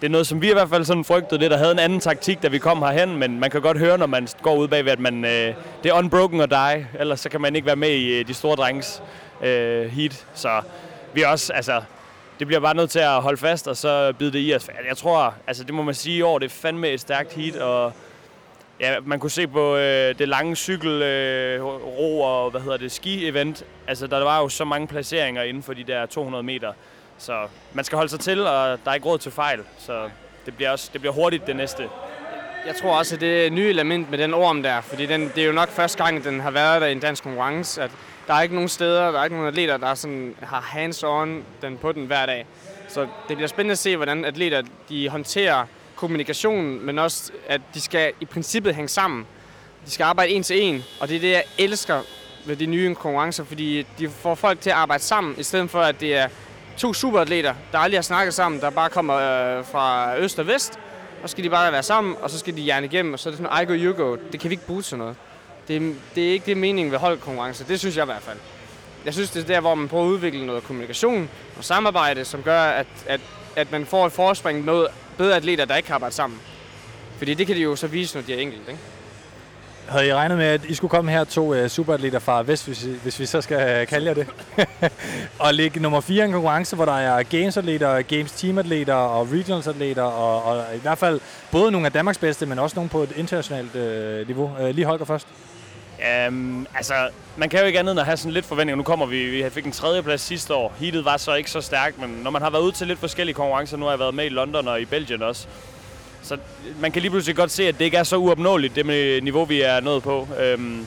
det 0.00 0.06
er 0.06 0.10
noget, 0.10 0.26
som 0.26 0.42
vi 0.42 0.50
i 0.50 0.52
hvert 0.52 0.68
fald 0.68 0.84
sådan 0.84 1.04
frygtede 1.04 1.40
lidt, 1.40 1.52
og 1.52 1.58
havde 1.58 1.72
en 1.72 1.78
anden 1.78 2.00
taktik, 2.00 2.42
da 2.42 2.48
vi 2.48 2.58
kom 2.58 2.82
herhen, 2.82 3.16
men 3.16 3.40
man 3.40 3.50
kan 3.50 3.60
godt 3.60 3.78
høre, 3.78 3.98
når 3.98 4.06
man 4.06 4.28
går 4.42 4.56
ud 4.56 4.68
bagved, 4.68 4.92
at 4.92 5.00
man, 5.00 5.24
øh, 5.24 5.54
det 5.82 5.90
er 5.90 5.92
unbroken 5.92 6.40
og 6.40 6.50
die, 6.50 6.86
ellers 6.98 7.20
så 7.20 7.28
kan 7.28 7.40
man 7.40 7.56
ikke 7.56 7.66
være 7.66 7.76
med 7.76 7.90
i 7.90 8.18
øh, 8.18 8.28
de 8.28 8.34
store 8.34 8.56
drengs 8.56 9.02
øh, 9.42 9.86
heat. 9.86 10.26
Så 10.34 10.60
vi 11.14 11.22
er 11.22 11.28
også, 11.28 11.52
altså, 11.52 11.82
det 12.38 12.46
bliver 12.46 12.60
bare 12.60 12.74
nødt 12.74 12.90
til 12.90 12.98
at 12.98 13.22
holde 13.22 13.36
fast, 13.36 13.68
og 13.68 13.76
så 13.76 14.12
bide 14.18 14.32
det 14.32 14.38
i 14.38 14.54
os. 14.54 14.68
Altså, 14.68 14.82
jeg 14.88 14.96
tror, 14.96 15.34
altså 15.46 15.64
det 15.64 15.74
må 15.74 15.82
man 15.82 15.94
sige 15.94 16.16
i 16.16 16.22
år, 16.22 16.38
det 16.38 16.46
er 16.46 16.50
fandme 16.50 16.88
et 16.88 17.00
stærkt 17.00 17.32
heat, 17.32 17.56
og 17.56 17.92
ja, 18.80 19.00
man 19.04 19.20
kunne 19.20 19.30
se 19.30 19.46
på 19.46 19.76
øh, 19.76 20.18
det 20.18 20.28
lange 20.28 20.56
cykel, 20.56 21.02
øh, 21.02 21.64
og 21.64 22.50
hvad 22.50 22.60
hedder 22.60 22.76
det, 22.76 22.92
ski-event. 22.92 23.62
Altså 23.86 24.06
der 24.06 24.24
var 24.24 24.40
jo 24.40 24.48
så 24.48 24.64
mange 24.64 24.86
placeringer 24.86 25.42
inden 25.42 25.62
for 25.62 25.72
de 25.72 25.84
der 25.84 26.06
200 26.06 26.42
meter. 26.42 26.72
Så 27.18 27.46
man 27.72 27.84
skal 27.84 27.96
holde 27.96 28.10
sig 28.10 28.20
til, 28.20 28.40
og 28.46 28.78
der 28.84 28.90
er 28.90 28.94
ikke 28.94 29.06
råd 29.06 29.18
til 29.18 29.32
fejl. 29.32 29.60
Så 29.78 30.08
det 30.46 30.56
bliver, 30.56 30.70
også, 30.70 30.90
det 30.92 31.00
bliver 31.00 31.14
hurtigt 31.14 31.46
det 31.46 31.56
næste. 31.56 31.88
Jeg 32.66 32.74
tror 32.76 32.98
også, 32.98 33.14
at 33.14 33.20
det 33.20 33.42
er 33.42 33.46
et 33.46 33.70
element 33.70 34.10
med 34.10 34.18
den 34.18 34.34
orm 34.34 34.62
der, 34.62 34.80
fordi 34.80 35.06
den, 35.06 35.32
det 35.34 35.38
er 35.38 35.46
jo 35.46 35.52
nok 35.52 35.68
første 35.68 36.04
gang, 36.04 36.24
den 36.24 36.40
har 36.40 36.50
været 36.50 36.80
der 36.80 36.86
i 36.86 36.92
en 36.92 37.00
dansk 37.00 37.22
konkurrence, 37.22 37.82
at 37.82 37.90
der 38.26 38.34
er 38.34 38.42
ikke 38.42 38.54
nogen 38.54 38.68
steder, 38.68 39.10
der 39.10 39.20
er 39.20 39.24
ikke 39.24 39.36
nogen 39.36 39.48
atleter, 39.48 39.76
der 39.76 39.94
sådan 39.94 40.34
har 40.42 40.60
hands-on 40.60 41.28
den 41.62 41.76
på 41.76 41.92
den 41.92 42.06
hver 42.06 42.26
dag. 42.26 42.46
Så 42.88 43.00
det 43.28 43.36
bliver 43.36 43.48
spændende 43.48 43.72
at 43.72 43.78
se, 43.78 43.96
hvordan 43.96 44.24
atleter 44.24 44.62
de 44.88 45.08
håndterer 45.08 45.66
kommunikationen, 45.96 46.86
men 46.86 46.98
også, 46.98 47.32
at 47.48 47.60
de 47.74 47.80
skal 47.80 48.12
i 48.20 48.24
princippet 48.24 48.74
hænge 48.74 48.88
sammen. 48.88 49.26
De 49.86 49.90
skal 49.90 50.04
arbejde 50.04 50.32
en 50.32 50.42
til 50.42 50.62
en, 50.62 50.84
og 51.00 51.08
det 51.08 51.16
er 51.16 51.20
det, 51.20 51.30
jeg 51.30 51.44
elsker 51.58 52.00
ved 52.46 52.56
de 52.56 52.66
nye 52.66 52.94
konkurrencer, 52.94 53.44
fordi 53.44 53.86
de 53.98 54.08
får 54.08 54.34
folk 54.34 54.60
til 54.60 54.70
at 54.70 54.76
arbejde 54.76 55.02
sammen, 55.02 55.34
i 55.38 55.42
stedet 55.42 55.70
for, 55.70 55.80
at 55.80 56.00
det 56.00 56.16
er 56.16 56.28
to 56.76 56.94
superatleter, 56.94 57.54
der 57.72 57.78
aldrig 57.78 57.98
har 57.98 58.02
snakket 58.02 58.34
sammen, 58.34 58.60
der 58.60 58.70
bare 58.70 58.90
kommer 58.90 59.14
øh, 59.14 59.64
fra 59.64 60.16
øst 60.18 60.38
og 60.38 60.46
vest, 60.46 60.78
og 61.22 61.28
så 61.28 61.32
skal 61.32 61.44
de 61.44 61.50
bare 61.50 61.72
være 61.72 61.82
sammen, 61.82 62.16
og 62.22 62.30
så 62.30 62.38
skal 62.38 62.56
de 62.56 62.60
hjerne 62.60 62.86
igennem, 62.86 63.12
og 63.12 63.18
så 63.18 63.28
er 63.28 63.30
det 63.30 63.38
sådan, 63.38 63.62
I 63.62 63.66
go, 63.66 63.74
you 63.74 64.04
go. 64.04 64.16
Det 64.32 64.40
kan 64.40 64.50
vi 64.50 64.54
ikke 64.54 64.66
bruge 64.66 64.82
til 64.82 64.98
noget. 64.98 65.16
Det, 65.68 65.96
det 66.14 66.28
er 66.28 66.32
ikke 66.32 66.46
det 66.46 66.56
meningen 66.56 66.92
ved 66.92 66.98
holdkonkurrence. 66.98 67.64
Det 67.68 67.78
synes 67.80 67.96
jeg 67.96 68.04
i 68.04 68.06
hvert 68.06 68.22
fald. 68.22 68.38
Jeg 69.04 69.14
synes, 69.14 69.30
det 69.30 69.42
er 69.42 69.46
der, 69.46 69.60
hvor 69.60 69.74
man 69.74 69.88
prøver 69.88 70.04
at 70.04 70.08
udvikle 70.08 70.46
noget 70.46 70.64
kommunikation 70.64 71.28
og 71.58 71.64
samarbejde, 71.64 72.24
som 72.24 72.42
gør, 72.42 72.62
at, 72.62 72.86
at, 73.06 73.20
at 73.56 73.72
man 73.72 73.86
får 73.86 74.06
et 74.06 74.12
forspring 74.12 74.64
med 74.64 74.86
bedre 75.18 75.36
atleter, 75.36 75.64
der 75.64 75.76
ikke 75.76 75.88
har 75.88 75.94
arbejdet 75.94 76.14
sammen. 76.14 76.40
Fordi 77.18 77.34
det 77.34 77.46
kan 77.46 77.56
de 77.56 77.60
jo 77.60 77.76
så 77.76 77.86
vise, 77.86 78.16
når 78.16 78.22
de 78.22 78.34
er 78.34 78.38
enkelt, 78.38 78.68
ikke? 78.68 78.80
Havde 79.88 80.06
I 80.06 80.14
regnet 80.14 80.38
med, 80.38 80.46
at 80.46 80.64
I 80.64 80.74
skulle 80.74 80.90
komme 80.90 81.10
her 81.10 81.24
to 81.24 81.62
uh, 81.62 81.66
superatleter 81.66 82.18
fra 82.18 82.42
Vest, 82.42 82.66
hvis, 82.66 82.82
hvis 83.02 83.20
vi 83.20 83.26
så 83.26 83.40
skal 83.40 83.82
uh, 83.82 83.88
kalde 83.88 84.06
jer 84.06 84.14
det? 84.14 84.26
og 85.44 85.54
ligge 85.54 85.80
nummer 85.80 86.00
4 86.00 86.22
i 86.22 86.26
en 86.26 86.32
konkurrence, 86.32 86.76
hvor 86.76 86.84
der 86.84 86.92
er 86.92 87.22
Games-atleter, 87.22 88.02
Games 88.02 88.32
Team-atleter 88.32 88.94
og 88.94 89.32
Regionals-atleter, 89.32 90.02
og, 90.02 90.42
og 90.42 90.64
i 90.76 90.78
hvert 90.78 90.98
fald 90.98 91.20
både 91.52 91.70
nogle 91.70 91.86
af 91.86 91.92
Danmarks 91.92 92.18
bedste, 92.18 92.46
men 92.46 92.58
også 92.58 92.76
nogle 92.76 92.90
på 92.90 93.02
et 93.02 93.12
internationalt 93.16 93.74
uh, 93.74 94.26
niveau. 94.26 94.50
Uh, 94.60 94.68
lige 94.68 94.84
Holger 94.84 95.04
først. 95.04 95.26
Um, 96.28 96.66
altså, 96.74 96.94
man 97.36 97.48
kan 97.48 97.60
jo 97.60 97.66
ikke 97.66 97.78
andet 97.78 97.92
end 97.92 98.00
at 98.00 98.06
have 98.06 98.16
sådan 98.16 98.32
lidt 98.32 98.46
forventninger. 98.46 98.76
Nu 98.76 98.82
kommer 98.82 99.06
vi, 99.06 99.24
vi 99.24 99.50
fik 99.50 99.64
en 99.64 99.72
tredje 99.72 100.02
plads 100.02 100.20
sidste 100.20 100.54
år. 100.54 100.74
Heatet 100.78 101.04
var 101.04 101.16
så 101.16 101.34
ikke 101.34 101.50
så 101.50 101.60
stærkt, 101.60 102.00
men 102.00 102.10
når 102.10 102.30
man 102.30 102.42
har 102.42 102.50
været 102.50 102.62
ude 102.62 102.72
til 102.72 102.86
lidt 102.86 102.98
forskellige 102.98 103.34
konkurrencer, 103.34 103.76
nu 103.76 103.84
har 103.84 103.92
jeg 103.92 103.98
været 103.98 104.14
med 104.14 104.24
i 104.24 104.28
London 104.28 104.68
og 104.68 104.80
i 104.80 104.84
Belgien 104.84 105.22
også, 105.22 105.46
så 106.22 106.38
man 106.80 106.92
kan 106.92 107.02
lige 107.02 107.10
pludselig 107.10 107.36
godt 107.36 107.50
se, 107.50 107.68
at 107.68 107.78
det 107.78 107.84
ikke 107.84 107.96
er 107.96 108.02
så 108.02 108.16
uopnåeligt, 108.16 108.76
det 108.76 108.86
med 108.86 109.20
niveau, 109.20 109.44
vi 109.44 109.60
er 109.60 109.80
nået 109.80 110.02
på. 110.02 110.28
Um, 110.54 110.86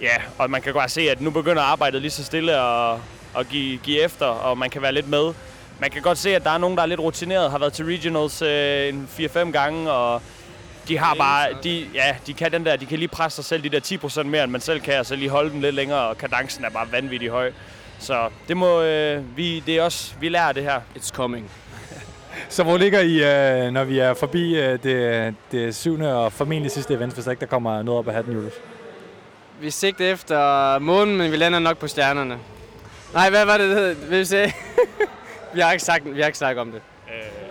ja, 0.00 0.16
og 0.38 0.50
man 0.50 0.62
kan 0.62 0.72
godt 0.72 0.90
se, 0.90 1.10
at 1.10 1.20
nu 1.20 1.30
begynder 1.30 1.62
arbejdet 1.62 2.00
lige 2.00 2.10
så 2.10 2.24
stille 2.24 2.60
og, 2.60 3.00
og 3.34 3.46
give, 3.46 3.78
give 3.78 4.00
efter, 4.00 4.26
og 4.26 4.58
man 4.58 4.70
kan 4.70 4.82
være 4.82 4.92
lidt 4.92 5.08
med. 5.08 5.32
Man 5.80 5.90
kan 5.90 6.02
godt 6.02 6.18
se, 6.18 6.36
at 6.36 6.44
der 6.44 6.50
er 6.50 6.58
nogen, 6.58 6.76
der 6.76 6.82
er 6.82 6.86
lidt 6.86 7.00
rutineret, 7.00 7.50
har 7.50 7.58
været 7.58 7.72
til 7.72 7.84
regionals 7.84 8.42
øh, 8.42 8.88
en 8.88 9.08
4-5 9.18 9.50
gange, 9.50 9.90
og 9.90 10.22
de 10.90 10.98
har 10.98 11.14
bare, 11.14 11.48
de, 11.64 11.86
ja, 11.94 12.16
de 12.26 12.34
kan 12.34 12.52
den 12.52 12.66
der, 12.66 12.76
de 12.76 12.86
kan 12.86 12.98
lige 12.98 13.08
presse 13.08 13.36
sig 13.36 13.44
selv 13.44 13.62
de 13.62 13.68
der 13.68 14.20
10% 14.20 14.22
mere, 14.22 14.44
end 14.44 14.52
man 14.52 14.60
selv 14.60 14.80
kan, 14.80 14.98
og 14.98 15.06
så 15.06 15.16
lige 15.16 15.30
holde 15.30 15.50
den 15.50 15.60
lidt 15.60 15.74
længere, 15.74 15.98
og 15.98 16.18
kadencen 16.18 16.64
er 16.64 16.70
bare 16.70 16.92
vanvittigt 16.92 17.32
høj. 17.32 17.52
Så 17.98 18.28
det 18.48 18.56
må, 18.56 18.82
øh, 18.82 19.36
vi, 19.36 19.60
det 19.66 19.76
er 19.76 19.82
også, 19.82 20.14
vi 20.20 20.28
lærer 20.28 20.52
det 20.52 20.62
her. 20.62 20.80
It's 20.96 21.10
coming. 21.10 21.50
Så 22.48 22.62
hvor 22.62 22.76
ligger 22.76 23.00
I, 23.00 23.14
øh, 23.64 23.72
når 23.72 23.84
vi 23.84 23.98
er 23.98 24.14
forbi 24.14 24.56
øh, 24.58 24.82
det, 24.82 25.34
det 25.52 25.76
syvende 25.76 26.16
og 26.16 26.32
formentlig 26.32 26.70
sidste 26.70 26.94
event, 26.94 27.14
hvis 27.14 27.26
ikke 27.26 27.40
der 27.40 27.46
kommer 27.46 27.82
noget 27.82 27.98
op 27.98 28.08
af 28.08 28.14
hatten, 28.14 28.32
Julius? 28.34 28.54
Vi 29.60 29.70
sigter 29.70 30.12
efter 30.12 30.78
månen, 30.78 31.16
men 31.16 31.32
vi 31.32 31.36
lander 31.36 31.58
nok 31.58 31.78
på 31.78 31.86
stjernerne. 31.86 32.38
Nej, 33.14 33.30
hvad 33.30 33.44
var 33.44 33.58
det, 33.58 33.68
det 33.68 33.76
hed? 33.76 33.94
Vi, 33.94 34.24
se. 34.24 34.52
vi 35.54 35.60
har 35.60 35.72
ikke 35.72 35.84
sagt, 35.84 36.14
vi 36.14 36.20
har 36.20 36.26
ikke 36.26 36.38
snakket 36.38 36.60
om 36.60 36.72
det. 36.72 36.82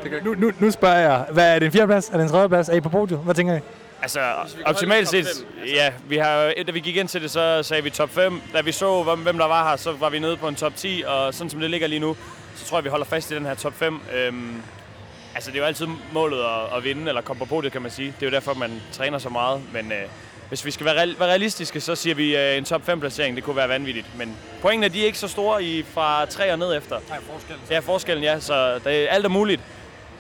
Øh, 0.06 0.26
nu, 0.26 0.34
nu, 0.34 0.52
nu 0.60 0.72
spørger 0.72 1.00
jeg, 1.00 1.26
hvad 1.32 1.56
er 1.56 1.60
det 1.60 1.66
en 1.66 1.72
fjerdeplads? 1.72 2.10
Er 2.10 2.14
det 2.18 2.24
en 2.24 2.30
tredjeplads? 2.30 2.70
Er 2.70 2.74
I 2.74 2.82
på 2.82 2.90
podiet? 2.90 3.20
Hvad 3.20 3.36
tænker 3.36 3.56
I? 3.56 3.60
Altså, 4.02 4.20
optimalt 4.66 5.08
set, 5.08 5.28
ja, 5.68 5.92
vi 6.08 6.18
har, 6.18 6.54
da 6.68 6.72
vi 6.72 6.80
gik 6.80 6.96
ind 6.96 7.08
til 7.08 7.22
det, 7.22 7.32
så 7.32 7.64
sagde 7.64 7.84
vi 7.84 7.90
top 7.90 8.10
5. 8.10 8.42
Da 8.54 8.62
vi 8.62 8.72
så, 8.72 9.04
hvem, 9.04 9.20
hvem 9.20 9.38
der 9.38 9.46
var 9.46 9.70
her, 9.70 9.76
så 9.78 9.92
var 9.92 10.10
vi 10.10 10.20
nede 10.20 10.38
på 10.38 10.48
en 10.48 10.56
top 10.56 10.76
10, 10.76 11.04
og 11.08 11.34
sådan 11.34 11.50
som 11.50 11.60
det 11.60 11.70
ligger 11.70 11.88
lige 11.88 12.00
nu, 12.00 12.16
så 12.56 12.66
tror 12.66 12.78
jeg, 12.78 12.84
vi 12.84 12.90
holder 12.90 13.06
fast 13.06 13.32
i 13.32 13.36
den 13.36 13.46
her 13.46 13.56
top 13.56 13.74
5. 13.74 14.00
Øhm, 14.16 14.62
altså, 15.36 15.52
det 15.52 15.58
er 15.58 15.62
jo 15.62 15.68
altid 15.68 15.88
målet 16.14 16.40
at, 16.40 16.78
at 16.78 16.84
vinde, 16.84 17.08
eller 17.08 17.22
komme 17.22 17.40
på 17.40 17.46
podiet, 17.46 17.72
kan 17.72 17.82
man 17.82 17.92
sige. 17.92 18.14
Det 18.20 18.26
er 18.26 18.30
jo 18.30 18.36
derfor, 18.36 18.54
man 18.54 18.82
træner 18.92 19.18
så 19.18 19.30
meget, 19.30 19.62
men 19.74 19.92
øh, 19.92 19.98
hvis 20.50 20.66
vi 20.66 20.72
skal 20.72 20.86
være, 20.86 20.96
real, 20.96 21.16
være 21.20 21.30
realistiske, 21.30 21.82
så 21.82 21.96
siger 21.96 22.16
vi 22.16 22.38
øh, 22.38 22.58
en 22.58 22.66
top 22.66 22.86
5 22.86 23.00
placering, 23.00 23.36
det 23.36 23.44
kunne 23.44 23.56
være 23.56 23.70
vanvittigt. 23.70 24.18
Men 24.18 24.38
pointene, 24.62 24.94
de 24.94 25.02
er 25.02 25.06
ikke 25.06 25.20
så 25.20 25.28
store 25.28 25.64
i 25.64 25.84
fra 25.94 26.26
3 26.26 26.52
og 26.52 26.60
ned 26.60 26.78
efter. 26.78 27.00
Nej, 27.10 27.20
forskellen. 27.32 27.64
Ja, 27.70 27.80
forskellen, 27.80 28.24
ja, 28.24 28.40
så 28.40 28.80
det 28.84 29.04
er, 29.04 29.10
alt 29.10 29.26
er 29.26 29.30
muligt. 29.30 29.62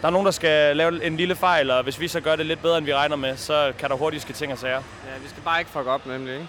Der 0.01 0.07
er 0.07 0.11
nogen, 0.11 0.25
der 0.25 0.31
skal 0.31 0.77
lave 0.77 1.05
en 1.05 1.17
lille 1.17 1.35
fejl, 1.35 1.71
og 1.71 1.83
hvis 1.83 1.99
vi 1.99 2.07
så 2.07 2.21
gør 2.21 2.35
det 2.35 2.45
lidt 2.45 2.61
bedre, 2.61 2.77
end 2.77 2.85
vi 2.85 2.93
regner 2.93 3.15
med, 3.15 3.37
så 3.37 3.73
kan 3.79 3.89
der 3.89 3.95
hurtigt 3.95 4.23
ske 4.23 4.33
ting 4.33 4.51
og 4.51 4.57
sager. 4.57 4.75
Ja, 4.75 5.21
vi 5.23 5.29
skal 5.29 5.43
bare 5.43 5.59
ikke 5.59 5.71
fuck 5.71 5.87
op, 5.87 6.05
nemlig, 6.05 6.33
ikke? 6.33 6.47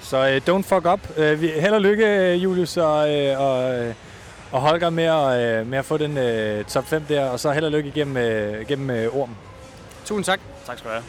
Så 0.00 0.18
uh, 0.18 0.54
don't 0.54 0.62
fuck 0.62 0.86
up. 0.86 1.00
Uh, 1.18 1.40
vi, 1.40 1.48
held 1.48 1.74
og 1.74 1.80
lykke, 1.80 2.34
Julius 2.34 2.76
og, 2.76 3.08
uh, 3.10 3.40
og, 3.40 3.94
og 4.52 4.60
Holger 4.60 4.90
med 4.90 5.04
at, 5.04 5.60
uh, 5.60 5.66
med 5.66 5.78
at 5.78 5.84
få 5.84 5.96
den 5.96 6.10
uh, 6.58 6.66
top 6.66 6.86
5 6.86 7.02
der, 7.08 7.28
og 7.28 7.40
så 7.40 7.52
held 7.52 7.64
og 7.64 7.70
lykke 7.70 7.88
igennem, 7.88 8.16
uh, 8.16 8.66
gennem 8.66 9.06
uh, 9.06 9.16
ormen. 9.20 9.36
Tusind 10.04 10.24
tak. 10.24 10.40
Tak 10.66 10.78
skal 10.78 10.88
du 10.88 10.94
have. 10.94 11.04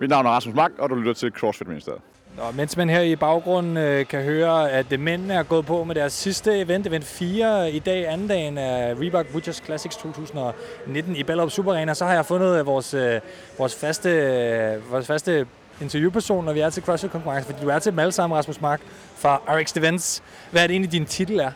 Mit 0.00 0.10
navn 0.10 0.26
er 0.26 0.30
Rasmus 0.30 0.54
Mark, 0.54 0.70
og 0.78 0.90
du 0.90 0.94
lytter 0.94 1.12
til 1.12 1.30
CrossFit 1.30 1.68
Ministeriet. 1.68 2.02
Og 2.38 2.54
mens 2.54 2.76
man 2.76 2.88
her 2.90 3.00
i 3.00 3.16
baggrunden 3.16 3.76
øh, 3.76 4.06
kan 4.06 4.22
høre, 4.22 4.70
at 4.70 5.00
mændene 5.00 5.34
er 5.34 5.42
gået 5.42 5.66
på 5.66 5.84
med 5.84 5.94
deres 5.94 6.12
sidste 6.12 6.60
event, 6.60 6.86
event 6.86 7.04
4 7.04 7.72
i 7.72 7.78
dag, 7.78 8.08
anden 8.08 8.28
dagen 8.28 8.58
af 8.58 8.94
Reebok 9.00 9.26
Butchers 9.26 9.62
Classics 9.64 9.96
2019 9.96 11.16
i 11.16 11.22
Ballerup 11.22 11.50
Super 11.50 11.72
Arena, 11.72 11.94
så 11.94 12.04
har 12.04 12.14
jeg 12.14 12.26
fundet 12.26 12.58
øh, 12.58 12.66
vores, 12.66 12.94
øh, 12.94 13.20
vores, 13.58 13.74
faste, 13.74 14.10
øh, 14.10 14.92
vores 14.92 15.06
faste 15.06 15.46
interviewperson, 15.80 16.44
når 16.44 16.52
vi 16.52 16.60
er 16.60 16.70
til 16.70 16.82
CrossFit-konkurrence, 16.82 17.46
fordi 17.50 17.64
du 17.64 17.68
er 17.68 17.78
til 17.78 17.92
dem 17.92 17.98
alle 17.98 18.12
sammen, 18.12 18.36
Rasmus 18.36 18.60
Mark, 18.60 18.80
fra 19.16 19.40
RX 19.48 19.76
Events. 19.76 20.22
Hvad 20.50 20.62
er 20.62 20.66
det 20.66 20.74
egentlig, 20.74 20.92
din 20.92 21.06
titel 21.06 21.38
er? 21.38 21.50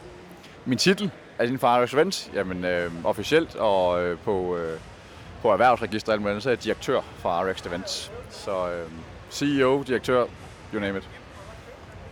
Min 0.64 0.78
titel 0.78 1.10
er 1.38 1.46
din 1.46 1.58
fra 1.58 1.84
RX 1.84 1.94
Events, 1.94 2.30
jamen 2.34 2.64
øh, 2.64 2.90
officielt 3.04 3.56
og 3.56 4.02
øh, 4.02 4.18
på, 4.18 4.56
øh, 4.56 4.78
på 5.42 5.52
erhvervsregisteret, 5.52 6.42
så 6.42 6.48
er 6.48 6.52
jeg 6.52 6.64
direktør 6.64 7.00
fra 7.18 7.42
RX 7.44 7.66
Events. 7.66 8.12
Så 8.30 8.50
øh, 8.50 8.88
CEO, 9.30 9.82
direktør, 9.82 10.24
you 10.74 10.80
name 10.80 10.98
it. 10.98 11.08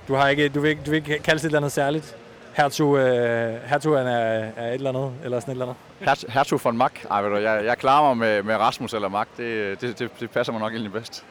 Du 0.08 0.14
har 0.14 0.28
ikke, 0.28 0.48
du 0.48 0.60
vil, 0.60 0.70
ikke, 0.70 0.82
du 0.86 0.90
vil 0.90 0.96
ikke 0.96 1.18
kalde 1.18 1.38
det 1.38 1.44
et 1.44 1.44
eller 1.44 1.58
andet 1.58 1.72
særligt? 1.72 2.16
Hertug, 2.56 2.98
øh, 2.98 3.54
hertugen 3.66 4.06
er, 4.06 4.50
er 4.56 4.68
et 4.68 4.74
eller 4.74 4.90
andet, 4.90 5.12
eller 5.24 5.40
sådan 5.40 5.52
et 5.52 5.54
eller 5.54 5.64
andet? 5.64 5.76
Hert, 6.00 6.24
hertug 6.28 6.64
von 6.64 6.76
Mack. 6.76 7.06
Ej, 7.10 7.22
ved 7.22 7.30
du, 7.30 7.36
jeg, 7.36 7.64
jeg 7.64 7.78
klarer 7.78 8.14
mig 8.14 8.16
med, 8.16 8.42
med 8.42 8.56
Rasmus 8.56 8.94
eller 8.94 9.08
Mack. 9.08 9.28
Det, 9.36 9.80
det, 9.80 9.98
det, 9.98 10.10
det 10.20 10.30
passer 10.30 10.52
mig 10.52 10.60
nok 10.60 10.72
egentlig 10.72 10.92
bedst. 10.92 11.24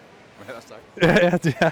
Men 0.47 0.55
ellers. 0.55 1.21
Ja, 1.21 1.25
ja, 1.25 1.37
det 1.37 1.55
er. 1.59 1.69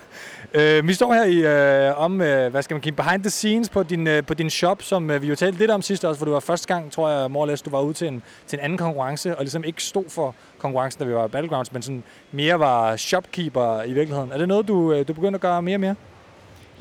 Øh, 0.80 0.88
vi 0.88 0.94
står 0.94 1.14
her 1.14 1.24
i, 1.24 1.90
øh, 1.90 2.00
om, 2.00 2.22
øh, 2.22 2.52
hvad 2.52 2.62
skal 2.62 2.76
man 2.76 2.84
sige, 2.84 2.94
behind 2.94 3.24
the 3.24 3.30
scenes 3.30 3.70
på 3.70 3.84
din, 3.84 4.08
øh, 4.08 4.26
på 4.26 4.34
din 4.34 4.50
shop, 4.50 4.82
som 4.82 5.10
øh, 5.12 5.22
vi 5.22 5.28
jo 5.28 5.36
talte 5.36 5.60
lidt 5.60 5.72
om 5.72 5.82
sidste 5.82 6.08
også, 6.08 6.20
hvor 6.20 6.26
du 6.26 6.32
var 6.32 6.40
første 6.40 6.68
gang, 6.74 6.92
tror 6.92 7.10
jeg, 7.10 7.32
Morles, 7.32 7.62
du 7.62 7.70
var 7.70 7.82
ude 7.82 7.94
til 7.94 8.08
en, 8.08 8.24
til 8.48 8.58
en 8.60 8.64
anden 8.64 8.78
konkurrence, 8.78 9.36
og 9.38 9.44
ligesom 9.44 9.64
ikke 9.64 9.84
stod 9.84 10.06
for 10.10 10.36
konkurrencen, 10.60 11.00
da 11.00 11.06
vi 11.08 11.14
var 11.14 11.28
Battlegrounds, 11.28 11.74
men 11.74 11.82
sådan 11.82 12.04
mere 12.32 12.60
var 12.60 12.96
shopkeeper 12.96 13.84
i 13.84 13.94
virkeligheden. 13.94 14.32
Er 14.32 14.38
det 14.38 14.48
noget, 14.48 14.68
du, 14.68 14.94
øh, 14.94 15.08
du 15.08 15.14
begynder 15.14 15.38
at 15.38 15.42
gøre 15.42 15.62
mere 15.62 15.76
og 15.76 15.80
mere? 15.80 15.96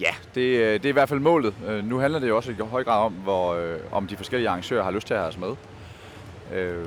Ja, 0.00 0.14
det, 0.34 0.40
øh, 0.40 0.72
det 0.72 0.84
er 0.84 0.88
i 0.88 0.92
hvert 0.92 1.08
fald 1.08 1.20
målet. 1.20 1.54
Øh, 1.68 1.84
Nu 1.88 1.98
handler 1.98 2.18
det 2.18 2.28
jo 2.28 2.36
også 2.36 2.50
i 2.50 2.54
høj 2.70 2.84
grad 2.84 3.04
om, 3.04 3.12
hvor, 3.12 3.54
øh, 3.54 3.78
om 3.92 4.06
de 4.06 4.16
forskellige 4.16 4.48
arrangører 4.48 4.84
har 4.84 4.90
lyst 4.90 5.06
til 5.06 5.14
at 5.14 5.20
have 5.20 5.28
os 5.28 5.38
med. 5.38 5.50
Øh, 6.54 6.84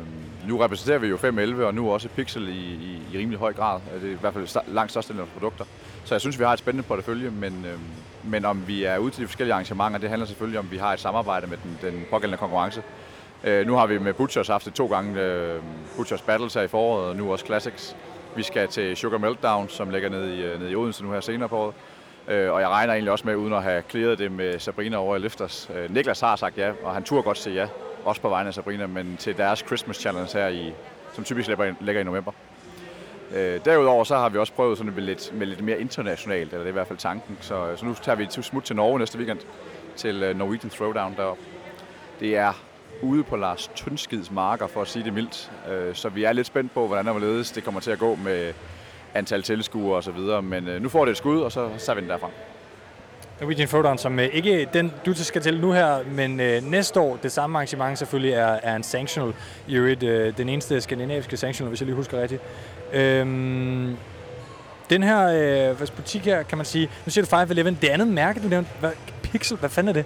nu 0.48 0.58
repræsenterer 0.58 0.98
vi 0.98 1.08
jo 1.08 1.18
511 1.18 1.68
og 1.68 1.74
nu 1.74 1.92
også 1.92 2.10
Pixel 2.10 2.48
i, 2.48 2.52
i, 2.52 3.02
i 3.14 3.18
rimelig 3.18 3.40
høj 3.40 3.54
grad. 3.54 3.80
Det 4.02 4.10
er 4.10 4.14
i 4.14 4.18
hvert 4.22 4.34
fald 4.34 4.74
langt 4.74 4.92
størstedelen 4.92 5.20
af 5.20 5.28
vores 5.28 5.34
produkter. 5.34 5.66
Så 6.04 6.16
jeg 6.16 6.22
synes, 6.22 6.40
vi 6.40 6.44
har 6.44 6.54
et 6.54 6.60
spændende 6.60 6.88
portefølje, 6.88 7.30
men, 7.30 7.66
øh, 7.66 7.80
men 8.32 8.46
om 8.46 8.68
vi 8.68 8.84
er 8.84 8.98
ude 8.98 9.12
til 9.12 9.22
de 9.22 9.28
forskellige 9.28 9.54
arrangementer, 9.54 10.00
det 10.00 10.10
handler 10.10 10.26
selvfølgelig 10.26 10.60
om, 10.60 10.66
at 10.66 10.72
vi 10.72 10.78
har 10.78 10.94
et 10.94 11.00
samarbejde 11.00 11.48
med 11.48 11.58
den, 11.64 11.92
den 11.92 12.06
pågældende 12.10 12.38
konkurrence. 12.38 12.84
Øh, 13.44 13.68
nu 13.68 13.76
har 13.76 13.88
vi 13.88 13.98
med 13.98 14.14
Butchers 14.14 14.48
haft 14.48 14.66
det 14.66 14.74
to 14.74 14.88
gange, 14.88 15.22
øh, 15.22 15.62
Butchers 15.98 16.22
Battles 16.22 16.54
her 16.54 16.62
i 16.62 16.68
foråret, 16.68 17.06
og 17.06 17.16
nu 17.16 17.32
også 17.32 17.46
Classics. 17.46 17.96
Vi 18.36 18.44
skal 18.44 18.68
til 18.68 18.98
Sugar 18.98 19.18
Meltdown, 19.18 19.70
som 19.70 19.90
ligger 19.90 20.10
nede 20.10 20.38
i, 20.38 20.42
øh, 20.44 20.60
nede 20.60 20.72
i 20.72 20.76
Odense 20.76 21.04
nu 21.04 21.12
her 21.12 21.22
senere 21.22 21.50
på 21.50 21.58
året. 21.58 21.74
Øh, 22.28 22.52
og 22.52 22.62
jeg 22.62 22.70
regner 22.70 22.94
egentlig 22.94 23.12
også 23.12 23.28
med, 23.28 23.36
uden 23.36 23.54
at 23.54 23.64
have 23.64 23.84
clearet 23.90 24.20
det 24.20 24.32
med 24.32 24.60
Sabrina 24.60 24.98
over 24.98 25.16
i 25.16 25.20
Lifters. 25.20 25.70
Øh, 25.76 25.94
Niklas 25.94 26.20
har 26.20 26.36
sagt 26.36 26.58
ja, 26.58 26.72
og 26.84 26.94
han 26.94 27.04
turde 27.04 27.24
godt 27.24 27.38
sige 27.38 27.56
ja 27.56 27.68
også 28.06 28.22
på 28.22 28.30
vegne 28.30 28.48
af 28.48 28.54
Sabrina, 28.54 28.88
men 28.88 29.18
til 29.18 29.38
deres 29.38 29.60
Christmas 29.60 29.98
Challenge 29.98 30.30
her, 30.34 30.48
i, 30.48 30.74
som 31.14 31.24
typisk 31.24 31.50
ligger, 31.80 32.02
i 32.02 32.04
november. 32.04 32.32
Øh, 33.36 33.60
derudover 33.66 34.04
så 34.04 34.18
har 34.18 34.30
vi 34.30 34.38
også 34.38 34.54
prøvet 34.54 34.78
sådan 34.78 34.94
med 34.94 35.04
lidt, 35.04 35.32
med 35.34 35.48
lidt 35.48 35.62
mere 35.62 35.80
internationalt, 35.80 36.52
eller 36.52 36.58
det 36.58 36.66
er 36.66 36.70
i 36.70 36.72
hvert 36.72 36.88
fald 36.88 37.00
tanken. 37.00 37.38
Så, 37.42 37.68
øh, 37.68 37.78
så 37.78 37.86
nu 37.86 37.94
tager 37.94 38.16
vi 38.16 38.24
et 38.24 38.34
smut 38.34 38.64
til 38.64 38.76
Norge 38.76 39.00
næste 39.00 39.18
weekend, 39.18 39.40
til 39.96 40.24
øh, 40.24 40.38
Norwegian 40.38 40.70
Throwdown 40.70 41.16
deroppe. 41.18 41.44
Det 42.20 42.38
er 42.38 42.54
ude 43.02 43.24
på 43.24 43.36
Lars 43.36 43.72
Tønskids 43.76 44.32
marker, 44.32 44.68
for 44.68 44.82
at 44.82 44.88
sige 44.88 45.06
det 45.06 45.14
mildt. 45.14 45.52
Øh, 45.72 45.96
så 45.96 46.10
vi 46.10 46.24
er 46.24 46.32
lidt 46.34 46.48
spændt 46.48 46.74
på, 46.74 46.88
hvordan 46.88 47.08
og 47.08 47.14
hvorledes 47.14 47.52
det 47.52 47.64
kommer 47.64 47.82
til 47.82 47.92
at 47.92 48.00
gå 48.00 48.16
med 48.16 48.54
antal 49.14 49.44
tilskuere 49.44 49.98
osv. 49.98 50.42
Men 50.44 50.68
øh, 50.68 50.82
nu 50.82 50.90
får 50.90 51.06
det 51.06 51.12
et 51.12 51.18
skud, 51.18 51.42
og 51.42 51.52
så 51.52 51.70
tager 51.78 51.96
vi 51.96 52.02
den 52.02 52.10
derfra. 52.10 52.30
Norwegian 53.42 53.68
Throwdown, 53.68 53.98
som 53.98 54.20
øh, 54.20 54.26
ikke 54.26 54.68
den, 54.74 54.94
du 55.06 55.14
skal 55.14 55.42
til 55.42 55.60
nu 55.60 55.72
her, 55.72 55.98
men 56.12 56.40
øh, 56.40 56.64
næste 56.64 57.00
år, 57.00 57.20
det 57.24 57.32
samme 57.32 57.58
arrangement 57.58 57.98
selvfølgelig 57.98 58.34
er, 58.34 58.60
er 58.64 58.76
en 58.76 58.84
sanctional, 58.84 59.34
i 59.68 59.76
øvrigt 59.76 60.04
øh, 60.04 60.38
den 60.38 60.50
eneste 60.50 60.82
skandinaviske 60.82 61.38
sanctional, 61.38 61.70
hvis 61.70 61.82
jeg 61.82 61.86
lige 61.86 61.96
husker 61.96 62.22
rigtigt. 62.22 62.42
Øhm, 62.94 63.98
den 64.90 65.04
her 65.04 65.72
øh, 65.72 65.88
butik 65.96 66.26
her, 66.26 66.44
kan 66.44 66.58
man 66.58 66.66
sige, 66.66 66.90
nu 67.06 67.12
siger 67.12 67.26
du 67.26 67.30
511, 67.30 67.78
det 67.82 67.88
andet 67.88 68.08
mærke, 68.08 68.40
du 68.44 68.48
nævnte, 68.48 68.70
hvad, 68.80 68.92
Pixel, 69.24 69.58
hvad 69.58 69.70
fanden 69.70 69.90
er 69.90 69.94
det? 69.94 70.06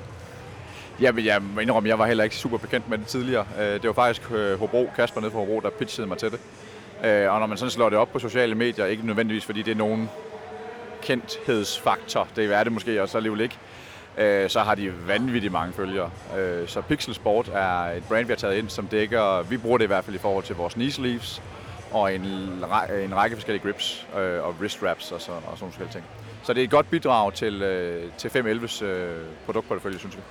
Ja, 1.01 1.11
men 1.11 1.25
jeg 1.25 1.41
må 1.41 1.59
indrømme, 1.59 1.89
jeg 1.89 1.99
var 1.99 2.05
heller 2.05 2.23
ikke 2.23 2.35
super 2.35 2.57
bekendt 2.57 2.89
med 2.89 2.97
det 2.97 3.07
tidligere. 3.07 3.45
Øh, 3.59 3.73
det 3.73 3.83
var 3.83 3.93
faktisk 3.93 4.31
øh, 4.31 4.59
Hobro, 4.59 4.89
Kasper 4.95 5.21
nede 5.21 5.31
fra 5.31 5.39
Hobro, 5.39 5.59
der 5.59 5.69
pitchede 5.69 6.07
mig 6.07 6.17
til 6.17 6.31
det. 6.31 6.39
Øh, 7.03 7.33
og 7.33 7.39
når 7.39 7.47
man 7.47 7.57
sådan 7.57 7.71
slår 7.71 7.89
det 7.89 7.97
op 7.97 8.11
på 8.11 8.19
sociale 8.19 8.55
medier, 8.55 8.85
ikke 8.85 9.07
nødvendigvis 9.07 9.45
fordi 9.45 9.61
det 9.61 9.71
er 9.71 9.75
nogen 9.75 10.09
kendthedsfaktor, 11.07 12.27
det 12.35 12.53
er 12.53 12.63
det 12.63 12.71
måske 12.73 13.01
også 13.01 13.17
alligevel 13.17 13.41
ikke, 13.41 13.57
øh, 14.17 14.49
så 14.49 14.59
har 14.59 14.75
de 14.75 15.07
vanvittigt 15.07 15.53
mange 15.53 15.73
følgere. 15.73 16.09
Øh, 16.37 16.67
Så 16.67 16.81
Pixel 16.81 17.13
Sport 17.13 17.47
er 17.53 17.83
et 17.83 18.03
brand, 18.07 18.25
vi 18.25 18.31
har 18.31 18.37
taget 18.37 18.57
ind, 18.57 18.69
som 18.69 18.87
dækker, 18.87 19.41
vi 19.41 19.57
bruger 19.57 19.77
det 19.77 19.85
i 19.85 19.87
hvert 19.87 20.03
fald 20.03 20.15
i 20.15 20.19
forhold 20.19 20.43
til 20.43 20.55
vores 20.55 20.73
knee 20.73 20.91
sleeves, 20.91 21.41
og 21.91 22.15
en, 22.15 22.21
en 23.03 23.15
række 23.15 23.35
forskellige 23.35 23.63
grips 23.63 24.07
øh, 24.17 24.43
og 24.43 24.55
wrist 24.59 24.83
wraps 24.83 25.11
og, 25.11 25.21
så, 25.21 25.31
og 25.31 25.41
sådan 25.41 25.57
nogle 25.59 25.71
forskellige 25.71 25.93
ting. 25.93 26.05
Så 26.43 26.53
det 26.53 26.59
er 26.59 26.63
et 26.63 26.71
godt 26.71 26.89
bidrag 26.89 27.33
til, 27.33 27.61
øh, 27.61 28.03
til 28.17 28.27
511's 28.29 28.83
øh, 28.85 29.21
produktportefølje, 29.45 29.99
synes 29.99 30.15
vi. 30.17 30.21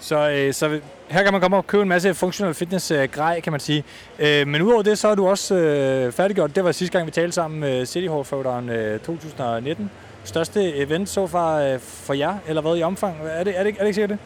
Så, 0.00 0.30
øh, 0.30 0.54
så 0.54 0.80
her 1.08 1.22
kan 1.22 1.32
man 1.32 1.40
komme 1.40 1.56
og 1.56 1.66
købe 1.66 1.82
en 1.82 1.88
masse 1.88 2.14
functional 2.14 2.54
fitness 2.54 2.90
øh, 2.90 3.08
grej, 3.08 3.40
kan 3.40 3.52
man 3.52 3.60
sige. 3.60 3.84
Øh, 4.18 4.46
men 4.46 4.62
udover 4.62 4.82
det, 4.82 4.98
så 4.98 5.08
er 5.08 5.14
du 5.14 5.28
også 5.28 5.54
øh, 5.54 6.12
færdiggjort. 6.12 6.56
Det 6.56 6.64
var 6.64 6.72
sidste 6.72 6.92
gang, 6.92 7.06
vi 7.06 7.10
talte 7.10 7.32
sammen 7.32 7.60
med 7.60 7.86
City 7.86 8.08
Hall 8.08 8.24
Throwdown 8.24 8.68
øh, 8.68 9.00
2019. 9.00 9.90
Største 10.24 10.76
event 10.76 11.08
så 11.08 11.26
far 11.26 11.60
øh, 11.60 11.78
for 11.80 12.14
jer, 12.14 12.34
eller 12.46 12.62
hvad 12.62 12.76
i 12.76 12.82
omfang? 12.82 13.16
Er 13.22 13.44
det, 13.44 13.58
er 13.58 13.62
det, 13.62 13.70
er 13.70 13.78
det 13.78 13.86
ikke 13.86 13.94
sikkert 13.94 14.10
det? 14.10 14.18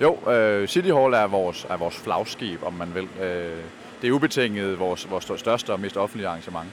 Jo, 0.00 0.30
øh, 0.30 0.68
City 0.68 0.88
Hall 0.88 1.14
er 1.14 1.26
vores, 1.26 1.66
er 1.70 1.76
vores 1.76 1.96
flagskib, 1.96 2.62
om 2.62 2.72
man 2.72 2.94
vil. 2.94 3.08
Øh, 3.22 3.56
det 4.02 4.08
er 4.08 4.12
ubetinget 4.12 4.78
vores, 4.78 5.10
vores 5.10 5.40
største 5.40 5.72
og 5.72 5.80
mest 5.80 5.96
offentlige 5.96 6.28
arrangement, 6.28 6.68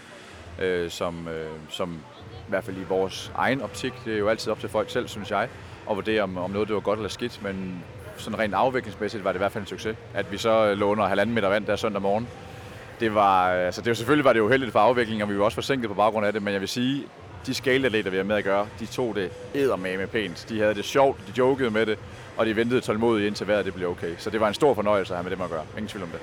øh, 0.61 0.89
som, 0.89 1.27
øh, 1.27 1.49
som 1.69 1.99
i 2.47 2.49
hvert 2.49 2.63
fald 2.63 2.77
i 2.77 2.83
vores 2.89 3.31
egen 3.35 3.61
optik, 3.61 3.93
det 4.05 4.13
er 4.13 4.17
jo 4.17 4.29
altid 4.29 4.51
op 4.51 4.59
til 4.59 4.69
folk 4.69 4.89
selv, 4.89 5.07
synes 5.07 5.31
jeg, 5.31 5.47
at 5.89 5.95
vurdere, 5.95 6.21
om, 6.21 6.37
om 6.37 6.51
noget 6.51 6.67
det 6.67 6.75
var 6.75 6.81
godt 6.81 6.99
eller 6.99 7.09
skidt, 7.09 7.43
men 7.43 7.83
sådan 8.17 8.39
rent 8.39 8.53
afviklingsmæssigt 8.53 9.23
var 9.23 9.31
det 9.31 9.37
i 9.37 9.41
hvert 9.41 9.51
fald 9.51 9.63
en 9.63 9.67
succes. 9.67 9.97
At 10.13 10.31
vi 10.31 10.37
så 10.37 10.65
øh, 10.65 10.77
lå 10.77 10.91
under 10.91 11.07
halvanden 11.07 11.35
meter 11.35 11.49
vand 11.49 11.65
der 11.65 11.75
søndag 11.75 12.01
morgen, 12.01 12.27
det 12.99 13.15
var, 13.15 13.53
øh, 13.53 13.65
altså 13.65 13.81
det 13.81 13.89
var 13.89 13.95
selvfølgelig 13.95 14.25
var 14.25 14.33
det 14.33 14.39
uheldigt 14.39 14.71
for 14.71 14.79
afviklingen, 14.79 15.21
og 15.21 15.29
vi 15.29 15.37
var 15.37 15.45
også 15.45 15.55
forsinket 15.55 15.89
på 15.89 15.93
baggrund 15.93 16.25
af 16.25 16.33
det, 16.33 16.43
men 16.43 16.53
jeg 16.53 16.61
vil 16.61 16.69
sige, 16.69 17.03
de 17.45 17.53
skaleatleter, 17.53 18.11
vi 18.11 18.17
har 18.17 18.23
med 18.23 18.35
at 18.35 18.43
gøre, 18.43 18.67
de 18.79 18.85
tog 18.85 19.15
det 19.15 19.31
eddermame 19.53 20.07
pænt. 20.07 20.45
De 20.49 20.59
havde 20.59 20.75
det 20.75 20.85
sjovt, 20.85 21.19
de 21.27 21.33
jokede 21.37 21.71
med 21.71 21.85
det, 21.85 21.99
og 22.37 22.45
de 22.45 22.55
ventede 22.55 22.81
tålmodigt 22.81 23.27
indtil 23.27 23.47
vejret 23.47 23.65
det 23.65 23.73
blev 23.73 23.89
okay. 23.89 24.13
Så 24.17 24.29
det 24.29 24.39
var 24.39 24.47
en 24.47 24.53
stor 24.53 24.73
fornøjelse 24.73 25.13
at 25.13 25.17
have 25.17 25.23
med 25.23 25.31
dem 25.31 25.41
at 25.41 25.49
gøre. 25.49 25.65
Ingen 25.77 25.87
tvivl 25.87 26.03
om 26.03 26.09
det. 26.09 26.19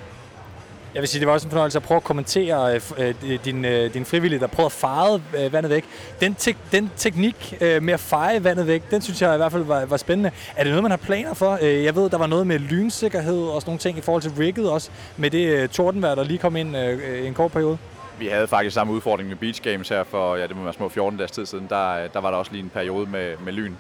Jeg 0.95 1.01
vil 1.01 1.09
sige, 1.09 1.21
det 1.21 1.27
var 1.27 1.33
også 1.33 1.47
en 1.47 1.51
fornøjelse 1.51 1.79
at 1.79 1.83
prøve 1.83 1.97
at 1.97 2.05
kommentere 2.05 2.75
øh, 2.75 2.81
øh 2.99 3.39
din, 3.45 3.65
øh, 3.65 3.95
din 3.95 4.05
frivillige, 4.05 4.41
der 4.41 4.47
prøvede 4.47 4.67
at 4.67 4.73
fare 4.73 5.21
øh, 5.39 5.53
vandet 5.53 5.71
væk. 5.71 5.85
Den, 6.21 6.35
te- 6.35 6.55
den 6.73 6.91
teknik 6.97 7.55
øh, 7.61 7.83
med 7.83 7.95
at 7.95 8.01
feje 8.01 8.45
vandet 8.45 8.67
væk, 8.67 8.91
den 8.91 9.03
synes 9.03 9.23
jeg 9.23 9.35
i 9.35 9.37
hvert 9.37 9.53
fald 9.53 9.63
var, 9.63 9.85
var 9.85 9.97
spændende. 9.97 10.31
Er 10.57 10.65
det 10.65 10.71
noget, 10.71 10.83
man 10.83 10.91
har 10.91 10.97
planer 10.99 11.35
for? 11.35 11.59
Øh, 11.63 11.85
jeg 11.85 11.97
ved, 11.97 12.11
der 12.11 12.19
var 12.19 12.27
noget 12.27 12.47
med 12.47 12.59
lynsikkerhed 12.59 13.43
og 13.43 13.61
sådan 13.61 13.71
nogle 13.71 13.79
ting 13.79 13.99
i 13.99 14.01
forhold 14.01 14.23
til 14.23 14.33
rigget 14.39 14.71
også, 14.71 14.91
med 15.17 15.31
det 15.31 15.47
øh, 15.47 15.69
tordenvejr, 15.69 16.15
der 16.15 16.25
lige 16.25 16.39
kom 16.39 16.57
ind 16.57 16.77
øh, 16.77 16.99
øh 17.11 17.25
i 17.25 17.27
en 17.27 17.35
kort 17.35 17.53
periode. 17.53 17.79
Vi 18.19 18.27
havde 18.27 18.47
faktisk 18.47 18.75
samme 18.75 18.93
udfordring 18.93 19.29
med 19.29 19.37
Beach 19.37 19.63
Games 19.63 19.89
her 19.89 20.05
for, 20.05 20.37
ja, 20.37 20.47
det 20.47 20.57
må 20.57 20.63
være 20.63 20.73
små 20.73 20.89
14 20.89 21.19
dages 21.19 21.31
tid 21.31 21.47
siden. 21.47 21.67
Der, 21.69 21.91
øh, 21.91 22.09
der 22.13 22.21
var 22.21 22.31
der 22.31 22.39
også 22.39 22.53
lige 22.53 22.63
en 22.63 22.71
periode 22.71 23.11
med, 23.11 23.33
med 23.45 23.53
lyn. 23.53 23.75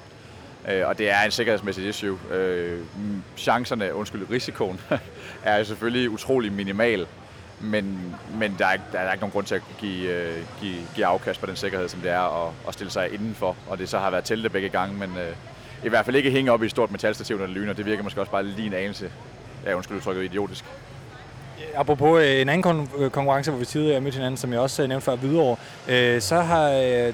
Øh, 0.68 0.86
og 0.88 0.98
det 0.98 1.10
er 1.10 1.20
en 1.22 1.30
sikkerhedsmæssig 1.30 1.88
issue. 1.88 2.18
Øh, 2.32 2.80
chancerne, 3.36 3.94
undskyld, 3.94 4.26
risikoen, 4.30 4.80
er 5.44 5.58
jo 5.58 5.64
selvfølgelig 5.64 6.10
utrolig 6.10 6.52
minimal. 6.52 7.06
Men, 7.60 8.14
men 8.38 8.54
der, 8.58 8.66
er, 8.66 8.72
ikke- 8.72 8.84
der 8.92 8.98
er 8.98 9.12
ikke 9.12 9.20
nogen 9.22 9.32
grund 9.32 9.46
til 9.46 9.54
at 9.54 9.62
give, 9.80 10.10
øh, 10.10 10.36
give, 10.60 10.76
give 10.94 11.06
afkast 11.06 11.40
på 11.40 11.46
den 11.46 11.56
sikkerhed, 11.56 11.88
som 11.88 12.00
det 12.00 12.10
er 12.10 12.46
at, 12.46 12.52
at 12.68 12.74
stille 12.74 12.90
sig 12.90 13.14
indenfor. 13.14 13.56
Og 13.68 13.78
det 13.78 13.88
så 13.88 13.98
har 13.98 14.10
været 14.10 14.24
teltet 14.24 14.52
begge 14.52 14.68
gange, 14.68 14.98
men 14.98 15.10
øh, 15.18 15.36
i 15.84 15.88
hvert 15.88 16.04
fald 16.04 16.16
ikke 16.16 16.30
hænge 16.30 16.52
op 16.52 16.62
i 16.62 16.64
et 16.64 16.70
stort 16.70 16.90
metalstativ, 16.90 17.38
når 17.38 17.46
det 17.46 17.54
lyner. 17.54 17.72
Det 17.72 17.86
virker 17.86 18.02
måske 18.02 18.20
også 18.20 18.32
bare 18.32 18.42
lige 18.44 18.66
en 18.66 18.74
anelse, 18.74 19.10
ja 19.66 19.74
undskyld 19.74 19.96
udtrykket, 19.96 20.24
idiotisk. 20.24 20.64
Øh, 21.58 21.80
apropos 21.80 22.22
øh, 22.22 22.40
en 22.40 22.48
anden 22.48 22.88
øh, 22.98 23.10
konkurrence, 23.10 23.50
hvor 23.50 23.58
vi 23.58 23.64
tidligere 23.64 24.00
mødte 24.00 24.14
hinanden, 24.16 24.36
som 24.36 24.52
jeg 24.52 24.60
også 24.60 24.86
nævnte 24.86 25.04
før, 25.04 25.16
Hvidovre, 25.16 25.56
øh, 25.88 26.20
så 26.20 26.40
har, 26.40 26.68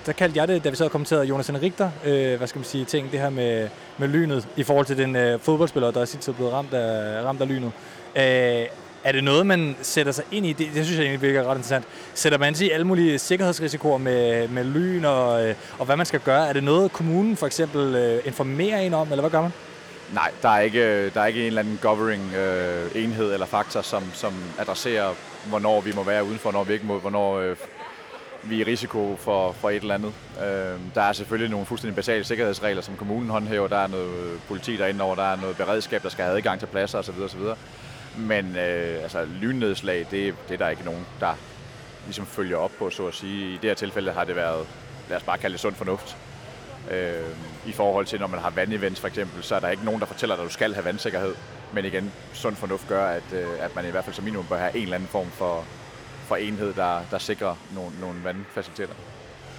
der 0.06 0.12
kaldte 0.18 0.38
jeg 0.38 0.48
det, 0.48 0.64
da 0.64 0.70
vi 0.70 0.76
så 0.76 0.84
og 0.84 0.90
kommenterede 0.90 1.24
Jonas 1.24 1.46
Henrikter, 1.46 1.90
øh, 2.04 2.38
hvad 2.38 2.46
skal 2.46 2.58
man 2.58 2.64
sige, 2.64 2.84
ting, 2.84 3.12
det 3.12 3.20
her 3.20 3.30
med, 3.30 3.68
med 3.98 4.08
lynet, 4.08 4.48
i 4.56 4.62
forhold 4.62 4.86
til 4.86 4.98
den 4.98 5.16
øh, 5.16 5.40
fodboldspiller, 5.40 5.90
der 5.90 6.00
er 6.00 6.04
sit 6.04 6.34
blevet 6.36 6.52
ramt 6.52 6.74
af, 6.74 7.24
ramt 7.24 7.40
af 7.40 7.48
lynet. 7.48 7.72
Øh, 8.16 8.66
er 9.04 9.12
det 9.12 9.24
noget, 9.24 9.46
man 9.46 9.76
sætter 9.82 10.12
sig 10.12 10.24
ind 10.32 10.46
i? 10.46 10.52
Det, 10.52 10.68
det 10.74 10.84
synes 10.84 10.98
jeg 10.98 11.06
egentlig 11.06 11.22
virker 11.22 11.44
ret 11.44 11.56
interessant. 11.56 11.84
Sætter 12.14 12.38
man 12.38 12.54
sig 12.54 12.66
i 12.66 12.70
alle 12.70 12.86
mulige 12.86 13.18
sikkerhedsrisikoer 13.18 13.98
med, 13.98 14.48
med 14.48 14.64
lyn 14.64 15.04
og, 15.04 15.54
og 15.78 15.86
hvad 15.86 15.96
man 15.96 16.06
skal 16.06 16.20
gøre? 16.20 16.48
Er 16.48 16.52
det 16.52 16.64
noget, 16.64 16.92
kommunen 16.92 17.36
for 17.36 17.46
eksempel 17.46 18.20
informerer 18.24 18.78
en 18.78 18.94
om, 18.94 19.08
eller 19.10 19.20
hvad 19.20 19.30
gør 19.30 19.40
man? 19.40 19.52
Nej, 20.14 20.30
der 20.42 20.48
er 20.48 20.60
ikke, 20.60 20.80
øh, 20.80 21.14
der 21.14 21.20
er 21.20 21.26
ikke 21.26 21.40
en 21.40 21.46
eller 21.46 21.60
anden 21.60 21.78
governing 21.82 22.34
øh, 22.34 22.90
enhed 22.94 23.32
eller 23.32 23.46
faktor, 23.46 23.82
som, 23.82 24.02
som 24.12 24.32
adresserer, 24.58 25.14
hvornår 25.48 25.80
vi 25.80 25.92
må 25.92 26.02
være 26.02 26.24
udenfor, 26.24 26.50
hvornår 26.50 26.64
vi 26.64 26.72
ikke 26.72 26.86
må, 26.86 26.98
hvornår 26.98 27.38
øh, 27.38 27.56
vi 28.42 28.60
er 28.60 28.66
i 28.66 28.70
risiko 28.70 29.16
for, 29.16 29.52
for 29.52 29.70
et 29.70 29.76
eller 29.76 29.94
andet. 29.94 30.12
Øh, 30.38 30.80
der 30.94 31.02
er 31.02 31.12
selvfølgelig 31.12 31.50
nogle 31.50 31.66
fuldstændig 31.66 31.96
basale 31.96 32.24
sikkerhedsregler, 32.24 32.82
som 32.82 32.96
kommunen 32.96 33.30
håndhæver. 33.30 33.68
Der 33.68 33.76
er 33.76 33.86
noget 33.86 34.18
øh, 34.18 34.38
politi 34.48 34.76
derinde 34.76 35.04
over, 35.04 35.14
der 35.14 35.32
er 35.32 35.36
noget 35.36 35.56
beredskab, 35.56 36.02
der 36.02 36.08
skal 36.08 36.24
have 36.24 36.36
adgang 36.36 36.60
til 36.60 36.66
pladser 36.66 36.98
osv. 36.98 37.20
osv. 37.24 37.40
Men 38.18 38.56
øh, 38.56 39.02
altså, 39.02 39.24
lynnedslag, 39.40 40.06
det, 40.10 40.34
det 40.48 40.54
er 40.54 40.58
der 40.58 40.68
ikke 40.68 40.84
nogen, 40.84 41.06
der 41.20 41.34
ligesom 42.04 42.26
følger 42.26 42.56
op 42.56 42.72
på, 42.78 42.90
så 42.90 43.06
at 43.06 43.14
sige. 43.14 43.50
I 43.50 43.52
det 43.52 43.70
her 43.70 43.74
tilfælde 43.74 44.12
har 44.12 44.24
det 44.24 44.36
været, 44.36 44.66
lad 45.08 45.16
os 45.16 45.22
bare 45.22 45.38
kalde 45.38 45.52
det 45.52 45.60
sund 45.60 45.74
fornuft. 45.74 46.16
Øh, 46.90 47.14
i 47.66 47.72
forhold 47.72 48.06
til, 48.06 48.20
når 48.20 48.26
man 48.26 48.40
har 48.40 48.50
vandevents 48.50 49.00
for 49.00 49.08
eksempel, 49.08 49.42
så 49.42 49.54
er 49.54 49.60
der 49.60 49.68
ikke 49.68 49.84
nogen, 49.84 50.00
der 50.00 50.06
fortæller 50.06 50.36
dig, 50.36 50.42
at 50.42 50.48
du 50.48 50.52
skal 50.52 50.74
have 50.74 50.84
vandsikkerhed. 50.84 51.34
Men 51.72 51.84
igen, 51.84 52.12
sund 52.32 52.56
fornuft 52.56 52.88
gør, 52.88 53.06
at, 53.06 53.22
øh, 53.32 53.46
at 53.60 53.76
man 53.76 53.86
i 53.86 53.90
hvert 53.90 54.04
fald 54.04 54.14
som 54.14 54.24
minimum 54.24 54.46
bør 54.48 54.58
have 54.58 54.76
en 54.76 54.82
eller 54.82 54.94
anden 54.94 55.08
form 55.08 55.30
for, 55.30 55.64
for 56.26 56.36
enhed, 56.36 56.74
der, 56.74 57.00
der 57.10 57.18
sikrer 57.18 57.54
nogle, 57.74 57.90
nogle 58.00 58.24
vandfaciliteter. 58.24 58.94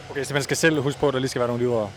Okay, 0.10 0.24
så 0.24 0.34
man 0.34 0.44
skal 0.44 0.58
selv 0.58 0.82
huske 0.82 1.00
på, 1.00 1.08
at 1.08 1.14
der 1.14 1.20
lige 1.20 1.30
skal 1.30 1.40
være 1.40 1.48
nogle 1.48 1.64
livredder. 1.64 1.88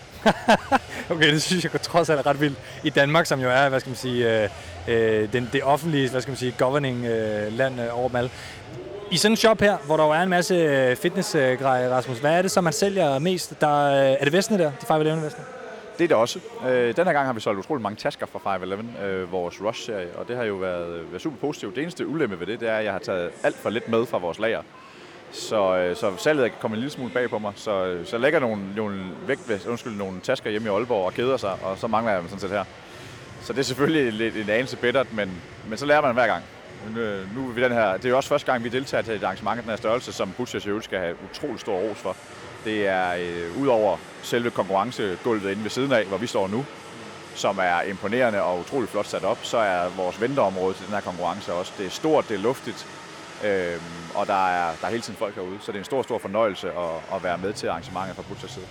okay, 1.10 1.32
det 1.32 1.42
synes 1.42 1.64
jeg 1.64 1.82
trods 1.82 2.10
alt 2.10 2.20
er 2.20 2.26
ret 2.26 2.40
vildt. 2.40 2.58
I 2.84 2.90
Danmark, 2.90 3.26
som 3.26 3.40
jo 3.40 3.50
er, 3.50 3.68
hvad 3.68 3.80
skal 3.80 3.90
man 3.90 3.96
sige, 3.96 4.42
øh, 4.42 4.48
øh, 4.88 5.32
den, 5.32 5.48
det 5.52 5.62
offentlige, 5.62 6.10
hvad 6.10 6.20
skal 6.20 6.30
man 6.30 6.38
sige, 6.38 6.54
governing 6.58 7.04
øh, 7.04 7.52
land 7.52 7.80
øh, 7.80 7.98
over 7.98 8.08
dem 8.08 8.16
alle. 8.16 8.30
I 9.10 9.16
sådan 9.16 9.32
en 9.32 9.36
shop 9.36 9.60
her, 9.60 9.76
hvor 9.86 9.96
der 9.96 10.04
jo 10.04 10.10
er 10.10 10.22
en 10.22 10.28
masse 10.28 10.54
øh, 10.54 10.96
fitnessgrejer, 10.96 11.86
øh, 11.86 11.96
Rasmus, 11.96 12.18
hvad 12.18 12.32
er 12.32 12.42
det 12.42 12.50
så, 12.50 12.60
man 12.60 12.72
sælger 12.72 13.18
mest? 13.18 13.60
Der, 13.60 13.84
øh, 13.84 14.16
er 14.20 14.24
det 14.24 14.32
vestene 14.32 14.58
der, 14.58 14.72
de 14.80 14.86
5 14.86 14.98
vestene? 15.22 15.44
Det 15.98 16.04
er 16.04 16.08
det 16.08 16.16
også. 16.16 16.40
Øh, 16.66 16.96
den 16.96 17.06
her 17.06 17.12
gang 17.12 17.26
har 17.26 17.32
vi 17.32 17.40
solgt 17.40 17.58
utrolig 17.58 17.82
mange 17.82 17.96
tasker 17.96 18.26
fra 18.26 18.38
511, 18.38 19.06
øh, 19.06 19.32
vores 19.32 19.62
Rush-serie, 19.62 20.16
og 20.16 20.28
det 20.28 20.36
har 20.36 20.44
jo 20.44 20.54
været, 20.54 20.98
øh, 20.98 21.12
været 21.12 21.22
super 21.22 21.36
positivt. 21.36 21.74
Det 21.76 21.82
eneste 21.82 22.06
ulempe 22.06 22.40
ved 22.40 22.46
det, 22.46 22.60
det 22.60 22.68
er, 22.68 22.76
at 22.76 22.84
jeg 22.84 22.92
har 22.92 22.98
taget 22.98 23.30
alt 23.42 23.56
for 23.56 23.70
lidt 23.70 23.88
med 23.88 24.06
fra 24.06 24.18
vores 24.18 24.38
lager. 24.38 24.62
Så, 25.32 25.76
øh, 25.76 25.96
så 25.96 26.12
salget 26.16 26.46
er 26.46 26.50
kommet 26.60 26.76
en 26.76 26.80
lille 26.80 26.92
smule 26.92 27.10
bag 27.10 27.30
på 27.30 27.38
mig. 27.38 27.52
Så, 27.56 27.86
øh, 27.86 28.06
så 28.06 28.18
lægger 28.18 28.40
nogle, 28.40 28.74
nogle, 28.76 29.00
vægt, 29.26 29.66
undskyld, 29.66 29.96
nogle 29.96 30.20
tasker 30.20 30.50
hjemme 30.50 30.68
i 30.68 30.72
Aalborg 30.72 31.06
og 31.06 31.14
keder 31.14 31.36
sig, 31.36 31.52
og 31.62 31.78
så 31.78 31.86
mangler 31.86 32.12
jeg 32.12 32.20
dem 32.20 32.28
sådan 32.28 32.40
set 32.40 32.50
her. 32.50 32.64
Så 33.42 33.52
det 33.52 33.58
er 33.58 33.62
selvfølgelig 33.62 34.12
lidt 34.12 34.36
en 34.36 34.50
anelse 34.50 34.76
bittert, 34.76 35.12
men, 35.12 35.42
men 35.68 35.78
så 35.78 35.86
lærer 35.86 36.00
man 36.00 36.14
hver 36.14 36.26
gang. 36.26 36.44
Nu, 36.94 37.00
øh, 37.00 37.36
nu 37.36 37.48
er 37.48 37.52
vi 37.52 37.62
den 37.62 37.72
her, 37.72 37.92
det 37.92 38.04
er 38.04 38.08
jo 38.08 38.16
også 38.16 38.28
første 38.28 38.52
gang, 38.52 38.64
vi 38.64 38.68
deltager 38.68 39.02
til 39.02 39.14
et 39.14 39.22
arrangement 39.22 39.58
af 39.58 39.62
den 39.62 39.70
her 39.70 39.76
størrelse, 39.76 40.12
som 40.12 40.32
Butchers 40.36 40.66
i 40.66 40.70
skal 40.80 40.98
have 40.98 41.16
utrolig 41.30 41.60
stor 41.60 41.74
ros 41.74 41.98
for. 41.98 42.16
Det 42.64 42.86
er 42.86 43.14
øh, 43.14 43.62
ud 43.62 43.66
over 43.66 43.96
selve 44.24 44.50
konkurrencegulvet 44.50 45.50
inde 45.50 45.62
ved 45.62 45.70
siden 45.70 45.92
af, 45.92 46.04
hvor 46.04 46.16
vi 46.16 46.26
står 46.26 46.48
nu, 46.48 46.64
som 47.34 47.58
er 47.58 47.82
imponerende 47.82 48.42
og 48.42 48.60
utrolig 48.60 48.88
flot 48.88 49.06
sat 49.06 49.24
op, 49.24 49.38
så 49.42 49.58
er 49.58 49.88
vores 49.96 50.20
venteområde 50.20 50.74
til 50.74 50.86
den 50.86 50.94
her 50.94 51.00
konkurrence 51.00 51.52
også. 51.52 51.72
Det 51.78 51.86
er 51.86 51.90
stort, 51.90 52.28
det 52.28 52.34
er 52.34 52.38
luftigt, 52.38 52.86
øh, 53.44 53.80
og 54.14 54.26
der 54.26 54.48
er, 54.48 54.72
der 54.80 54.86
er 54.86 54.90
hele 54.90 55.02
tiden 55.02 55.18
folk 55.18 55.34
herude. 55.34 55.58
Så 55.60 55.72
det 55.72 55.76
er 55.76 55.80
en 55.80 55.84
stor, 55.84 56.02
stor 56.02 56.18
fornøjelse 56.18 56.68
at, 56.68 57.16
at 57.16 57.22
være 57.22 57.38
med 57.38 57.52
til 57.52 57.66
arrangementet 57.66 58.16
fra 58.16 58.22
Butchers 58.28 58.50
side. 58.50 58.66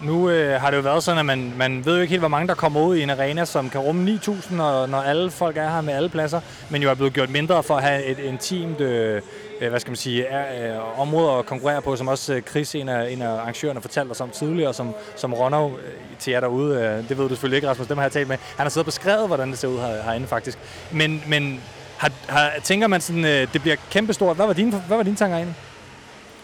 Nu 0.00 0.30
øh, 0.30 0.60
har 0.60 0.70
det 0.70 0.76
jo 0.76 0.82
været 0.82 1.02
sådan, 1.02 1.18
at 1.18 1.26
man, 1.26 1.52
man 1.56 1.84
ved 1.84 1.94
jo 1.94 2.00
ikke 2.00 2.10
helt, 2.10 2.20
hvor 2.20 2.28
mange 2.28 2.48
der 2.48 2.54
kommer 2.54 2.80
ud 2.80 2.96
i 2.96 3.02
en 3.02 3.10
arena, 3.10 3.44
som 3.44 3.70
kan 3.70 3.80
rumme 3.80 4.20
9.000, 4.24 4.54
når, 4.54 4.86
når 4.86 5.02
alle 5.02 5.30
folk 5.30 5.56
er 5.56 5.70
her 5.70 5.80
med 5.80 5.94
alle 5.94 6.08
pladser, 6.08 6.40
men 6.70 6.82
jo 6.82 6.90
er 6.90 6.94
blevet 6.94 7.12
gjort 7.12 7.30
mindre 7.30 7.62
for 7.62 7.76
at 7.76 7.82
have 7.82 8.04
et 8.04 8.18
intimt 8.18 8.80
øh, 8.80 9.22
Øh, 9.60 9.70
hvad 9.70 9.80
skal 9.80 9.90
man 9.90 9.96
sige, 9.96 10.24
er, 10.24 10.76
øh, 10.76 11.00
områder 11.00 11.32
at 11.32 11.46
konkurrere 11.46 11.82
på, 11.82 11.96
som 11.96 12.08
også 12.08 12.34
øh, 12.34 12.42
Chris, 12.42 12.74
en 12.74 12.88
af, 12.88 13.12
en 13.12 13.22
af 13.22 13.28
arrangørerne, 13.28 13.80
fortalte 13.80 14.10
os 14.10 14.20
om 14.20 14.30
tidligere, 14.30 14.74
som, 14.74 14.94
som 15.16 15.34
Ronov 15.34 15.72
øh, 15.72 15.92
til 16.18 16.30
jer 16.30 16.40
derude, 16.40 16.80
øh, 16.80 17.08
det 17.08 17.18
ved 17.18 17.24
du 17.24 17.28
selvfølgelig 17.28 17.56
ikke, 17.56 17.68
Rasmus, 17.68 17.86
dem 17.88 17.96
har 17.96 18.04
jeg 18.04 18.12
talt 18.12 18.28
med, 18.28 18.36
han 18.36 18.64
har 18.64 18.68
siddet 18.68 18.82
og 18.82 18.86
beskrevet, 18.86 19.26
hvordan 19.26 19.50
det 19.50 19.58
ser 19.58 19.68
ud 19.68 19.78
her, 19.78 20.02
herinde 20.02 20.26
faktisk. 20.26 20.58
Men, 20.92 21.22
men 21.26 21.60
har, 21.96 22.10
har, 22.28 22.52
tænker 22.62 22.86
man 22.86 23.00
sådan, 23.00 23.24
øh, 23.24 23.52
det 23.52 23.62
bliver 23.62 23.76
kæmpestort. 23.90 24.36
Hvad 24.36 24.46
var 24.46 24.52
dine, 24.52 24.70
hvad 24.70 24.96
var 24.96 25.04
dine 25.04 25.16
tanker 25.16 25.36
egentlig? 25.36 25.56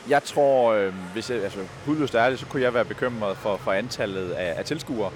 Jeg 0.09 0.23
tror, 0.23 0.73
øh, 0.73 0.93
hvis 1.12 1.31
jeg, 1.31 1.43
altså 1.43 1.59
hudløst 1.86 2.15
ærligt, 2.15 2.41
så 2.41 2.47
kunne 2.47 2.62
jeg 2.62 2.74
være 2.74 2.85
bekymret 2.85 3.36
for, 3.36 3.57
for 3.57 3.73
antallet 3.73 4.31
af, 4.31 4.55
af 4.59 4.65
tilskuere. 4.65 5.11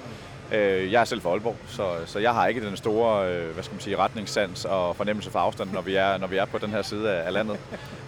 Øh, 0.53 0.93
jeg 0.93 1.01
er 1.01 1.05
selv 1.05 1.20
fra 1.20 1.31
Aalborg, 1.31 1.57
så, 1.69 1.93
så 2.07 2.19
jeg 2.19 2.35
har 2.35 2.47
ikke 2.47 2.66
den 2.66 2.77
store 2.77 3.29
øh, 3.29 3.55
hvad 3.55 3.65
skal 3.65 3.75
man 3.75 3.81
sige, 3.81 3.97
retningssans 3.97 4.65
og 4.65 4.97
fornemmelse 4.97 5.31
for 5.31 5.39
afstand, 5.39 5.70
når 5.70 5.81
vi 5.81 5.95
er, 5.95 6.19
når 6.19 6.27
vi 6.27 6.37
er 6.37 6.45
på 6.45 6.59
den 6.59 6.70
her 6.70 6.83
side 6.83 7.11
af, 7.11 7.27
af 7.27 7.33
landet. 7.33 7.59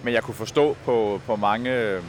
Men 0.03 0.13
jeg 0.13 0.23
kunne 0.23 0.35
forstå 0.35 0.77
på, 0.85 1.21
på 1.25 1.35
mange 1.35 1.71
øh, 1.71 2.01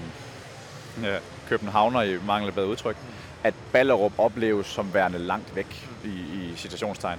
københavner 1.49 2.03
i 2.03 2.19
mangel 2.27 2.49
af 2.49 2.55
bedre 2.55 2.69
udtryk, 2.69 2.97
at 3.45 3.55
Ballerup 3.73 4.13
opleves 4.19 4.67
som 4.67 4.95
værende 4.95 5.19
langt 5.19 5.57
væk 5.57 5.89
i, 6.05 6.09
i 6.09 6.53
citationstegn. 6.57 7.19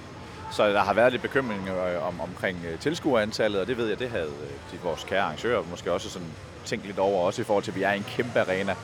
Så 0.52 0.68
der 0.68 0.80
har 0.80 0.94
været 0.94 1.12
lidt 1.12 1.22
bekymring 1.22 1.68
øh, 1.68 2.06
om, 2.08 2.20
omkring 2.20 2.58
øh, 2.72 2.78
tilskuerantallet, 2.78 3.60
og 3.60 3.66
det 3.66 3.76
ved 3.76 3.88
jeg, 3.88 3.98
det 3.98 4.10
havde 4.10 4.24
øh, 4.42 4.72
de, 4.72 4.82
vores 4.82 5.04
kære 5.04 5.22
arrangører 5.22 5.62
måske 5.70 5.92
også 5.92 6.10
sådan 6.10 6.28
tænkt 6.64 6.86
lidt 6.86 6.98
over, 6.98 7.26
også 7.26 7.42
i 7.42 7.44
forhold 7.44 7.64
til, 7.64 7.70
at 7.70 7.76
vi 7.76 7.82
er 7.82 7.92
i 7.92 7.96
en 7.96 8.06
kæmpe 8.08 8.40
arena. 8.40 8.74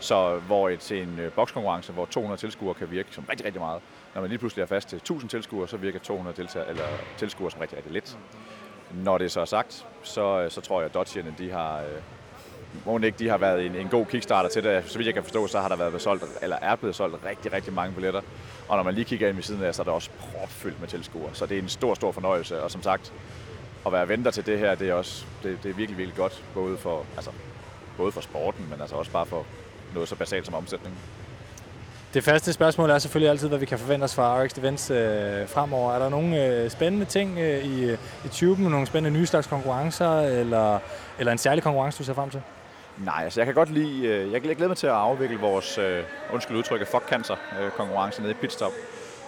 Så 0.00 0.38
hvor 0.46 0.68
et, 0.68 0.80
til 0.80 1.02
en 1.02 1.18
øh, 1.18 1.32
bokskonkurrence, 1.32 1.92
hvor 1.92 2.04
200 2.06 2.40
tilskuere 2.40 2.74
kan 2.74 2.90
virke 2.90 3.08
som 3.10 3.24
rigtig, 3.28 3.46
rigtig 3.46 3.60
meget. 3.60 3.80
Når 4.14 4.20
man 4.20 4.30
lige 4.30 4.38
pludselig 4.38 4.62
er 4.62 4.66
fast 4.66 4.88
til 4.88 4.96
1000 4.96 5.30
tilskuere, 5.30 5.68
så 5.68 5.76
virker 5.76 5.98
200 5.98 6.36
deltager, 6.36 6.66
eller 6.66 6.84
tilskuere 7.16 7.50
som 7.50 7.60
rigtig, 7.60 7.76
rigtig 7.76 7.92
lidt. 7.92 8.18
Når 8.94 9.18
det 9.18 9.32
så 9.32 9.40
er 9.40 9.44
sagt, 9.44 9.86
så, 10.02 10.40
øh, 10.40 10.50
så 10.50 10.60
tror 10.60 10.80
jeg, 10.80 10.86
at 10.86 10.94
Dodgerne, 10.94 11.34
de 11.38 11.50
har, 11.50 11.78
øh, 11.78 11.86
må 12.86 12.98
ikke, 12.98 13.18
de 13.18 13.28
har 13.28 13.38
været 13.38 13.66
en, 13.66 13.74
en 13.74 13.88
god 13.88 14.06
kickstarter 14.06 14.50
til 14.50 14.64
det. 14.64 14.84
Så 14.86 14.98
vidt 14.98 15.06
jeg 15.06 15.14
kan 15.14 15.22
forstå, 15.22 15.46
så 15.46 15.60
har 15.60 15.68
der 15.68 15.76
været 15.76 16.02
solgt, 16.02 16.24
eller 16.42 16.56
er 16.62 16.76
blevet 16.76 16.96
solgt 16.96 17.24
rigtig, 17.24 17.52
rigtig 17.52 17.72
mange 17.72 17.94
billetter. 17.94 18.20
Og 18.68 18.76
når 18.76 18.82
man 18.82 18.94
lige 18.94 19.04
kigger 19.04 19.28
ind 19.28 19.36
ved 19.36 19.42
siden 19.42 19.62
af, 19.62 19.74
så 19.74 19.82
er 19.82 19.84
der 19.84 19.92
også 19.92 20.10
propfyldt 20.18 20.80
med 20.80 20.88
tilskuere. 20.88 21.30
Så 21.32 21.46
det 21.46 21.58
er 21.58 21.62
en 21.62 21.68
stor, 21.68 21.94
stor 21.94 22.12
fornøjelse. 22.12 22.62
Og 22.62 22.70
som 22.70 22.82
sagt, 22.82 23.12
at 23.86 23.92
være 23.92 24.08
venter 24.08 24.30
til 24.30 24.46
det 24.46 24.58
her, 24.58 24.74
det 24.74 24.88
er 24.88 24.94
også 24.94 25.24
det, 25.42 25.58
det 25.62 25.70
er 25.70 25.74
virkelig, 25.74 25.98
virkelig 25.98 26.16
godt. 26.16 26.44
Både 26.54 26.76
for, 26.76 27.04
altså, 27.16 27.30
både 27.96 28.12
for 28.12 28.20
sporten, 28.20 28.66
men 28.70 28.80
altså 28.80 28.96
også 28.96 29.10
bare 29.10 29.26
for 29.26 29.46
noget 29.94 30.08
så 30.08 30.14
basalt 30.14 30.46
som 30.46 30.54
omsætning. 30.54 30.94
Det 32.14 32.24
første 32.24 32.52
spørgsmål 32.52 32.90
er 32.90 32.98
selvfølgelig 32.98 33.30
altid, 33.30 33.48
hvad 33.48 33.58
vi 33.58 33.66
kan 33.66 33.78
forvente 33.78 34.04
os 34.04 34.14
fra 34.14 34.42
RX 34.42 34.58
Events 34.58 34.90
øh, 34.90 35.48
fremover. 35.48 35.92
Er 35.92 35.98
der 35.98 36.08
nogle 36.08 36.46
øh, 36.46 36.70
spændende 36.70 37.06
ting 37.06 37.38
øh, 37.38 37.64
i, 37.64 37.92
i 38.24 38.28
tuben, 38.32 38.64
nogle 38.64 38.86
spændende 38.86 39.18
nye 39.18 39.26
slags 39.26 39.46
konkurrencer, 39.46 40.20
eller, 40.20 40.78
eller 41.18 41.32
en 41.32 41.38
særlig 41.38 41.62
konkurrence, 41.62 41.98
du 41.98 42.04
ser 42.04 42.14
frem 42.14 42.30
til? 42.30 42.42
Nej, 42.98 43.24
altså 43.24 43.40
jeg 43.40 43.46
kan 43.46 43.54
godt 43.54 43.70
lide, 43.70 44.06
øh, 44.06 44.32
jeg 44.32 44.40
glæder 44.40 44.68
mig 44.68 44.76
til 44.76 44.86
at 44.86 44.92
afvikle 44.92 45.38
vores, 45.38 45.78
øh, 45.78 46.02
undskyld 46.32 46.56
udtrykket, 46.56 46.88
fuck 46.88 47.08
cancer 47.08 47.36
øh, 47.60 47.70
konkurrence 47.70 48.22
nede 48.22 48.32
i 48.32 48.34
Pitstop. 48.34 48.72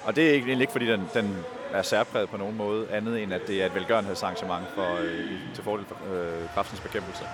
Og 0.05 0.17
det 0.17 0.29
er 0.29 0.33
egentlig 0.33 0.61
ikke, 0.61 0.73
fordi 0.73 0.87
den, 0.87 1.09
den 1.15 1.37
er 1.73 1.83
særpræget 1.83 2.29
på 2.29 2.37
nogen 2.37 2.57
måde, 2.57 2.87
andet 2.91 3.23
end 3.23 3.35
at 3.35 3.41
det 3.47 3.63
er 3.63 3.67
et 3.67 3.75
velgørenhedsarrangement 3.75 4.65
for, 4.75 4.97
øh, 5.03 5.55
til 5.55 5.65
fordel 5.65 5.87
for 5.87 5.97
øh, 6.15 6.49
kraftens 6.55 6.81
bekæmpelse. 6.81 7.25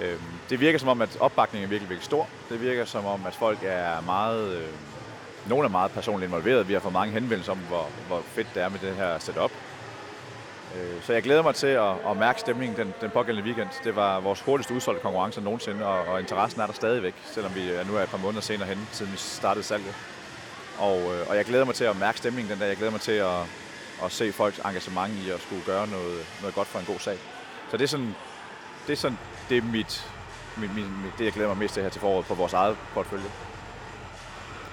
Øh, 0.00 0.20
det 0.50 0.60
virker 0.60 0.78
som 0.78 0.88
om, 0.88 1.02
at 1.02 1.16
opbakningen 1.20 1.64
er 1.66 1.70
virkelig, 1.70 1.90
virkelig 1.90 2.04
stor. 2.04 2.28
Det 2.48 2.60
virker 2.60 2.84
som 2.84 3.06
om, 3.06 3.26
at 3.26 3.34
folk 3.34 3.58
er 3.62 4.00
meget, 4.00 4.56
øh, 4.56 4.68
nogle 5.48 5.64
er 5.64 5.70
meget 5.70 5.90
personligt 5.90 6.28
involveret. 6.28 6.68
Vi 6.68 6.72
har 6.72 6.80
fået 6.80 6.92
mange 6.92 7.12
henvendelser 7.12 7.52
om, 7.52 7.58
hvor, 7.58 7.86
hvor 8.06 8.22
fedt 8.26 8.48
det 8.54 8.62
er 8.62 8.68
med 8.68 8.78
det 8.78 8.94
her 8.94 9.18
setup. 9.18 9.50
Øh, 10.76 11.02
så 11.02 11.12
jeg 11.12 11.22
glæder 11.22 11.42
mig 11.42 11.54
til 11.54 11.66
at, 11.66 11.94
at 12.10 12.16
mærke 12.16 12.40
stemningen 12.40 12.76
den, 12.78 12.94
den 13.00 13.10
pågældende 13.10 13.46
weekend. 13.46 13.68
Det 13.84 13.96
var 13.96 14.20
vores 14.20 14.40
hurtigste 14.40 14.74
udsolgte 14.74 15.02
konkurrence 15.02 15.40
nogensinde, 15.40 15.86
og, 15.86 15.98
og 16.06 16.20
interessen 16.20 16.60
er 16.60 16.66
der 16.66 16.72
stadigvæk, 16.72 17.14
selvom 17.24 17.54
vi 17.54 17.70
nu 17.88 17.96
er 17.96 18.02
et 18.02 18.08
par 18.08 18.18
måneder 18.18 18.42
senere 18.42 18.68
hen, 18.68 18.88
siden 18.92 19.12
vi 19.12 19.16
startede 19.18 19.64
salget. 19.64 19.94
Og, 20.78 20.98
øh, 20.98 21.28
og 21.28 21.36
jeg 21.36 21.44
glæder 21.44 21.64
mig 21.64 21.74
til 21.74 21.84
at 21.84 21.96
mærke 21.96 22.18
stemningen 22.18 22.52
den 22.52 22.58
dag. 22.58 22.68
Jeg 22.68 22.76
glæder 22.76 22.92
mig 22.92 23.00
til 23.00 23.12
at, 23.12 23.40
at 24.04 24.12
se 24.12 24.32
folks 24.32 24.58
engagement 24.58 25.12
i 25.26 25.30
at 25.30 25.40
skulle 25.40 25.62
gøre 25.66 25.86
noget, 25.86 26.26
noget 26.40 26.54
godt 26.54 26.68
for 26.68 26.78
en 26.78 26.84
god 26.84 26.98
sag. 26.98 27.18
Så 27.70 27.76
det 27.76 27.84
er 27.84 27.88
sådan, 27.88 28.14
det, 28.86 28.92
er 28.92 28.96
sådan, 28.96 29.18
det, 29.50 29.58
er 29.58 29.62
mit, 29.62 30.06
mit, 30.56 30.76
mit, 30.76 30.84
det, 31.18 31.24
jeg 31.24 31.32
glæder 31.32 31.48
mig 31.48 31.58
mest 31.58 31.74
til 31.74 31.82
her 31.82 31.90
til 31.90 32.00
foråret 32.00 32.26
på 32.26 32.34
vores 32.34 32.52
eget 32.52 32.76
portfølje. 32.94 33.24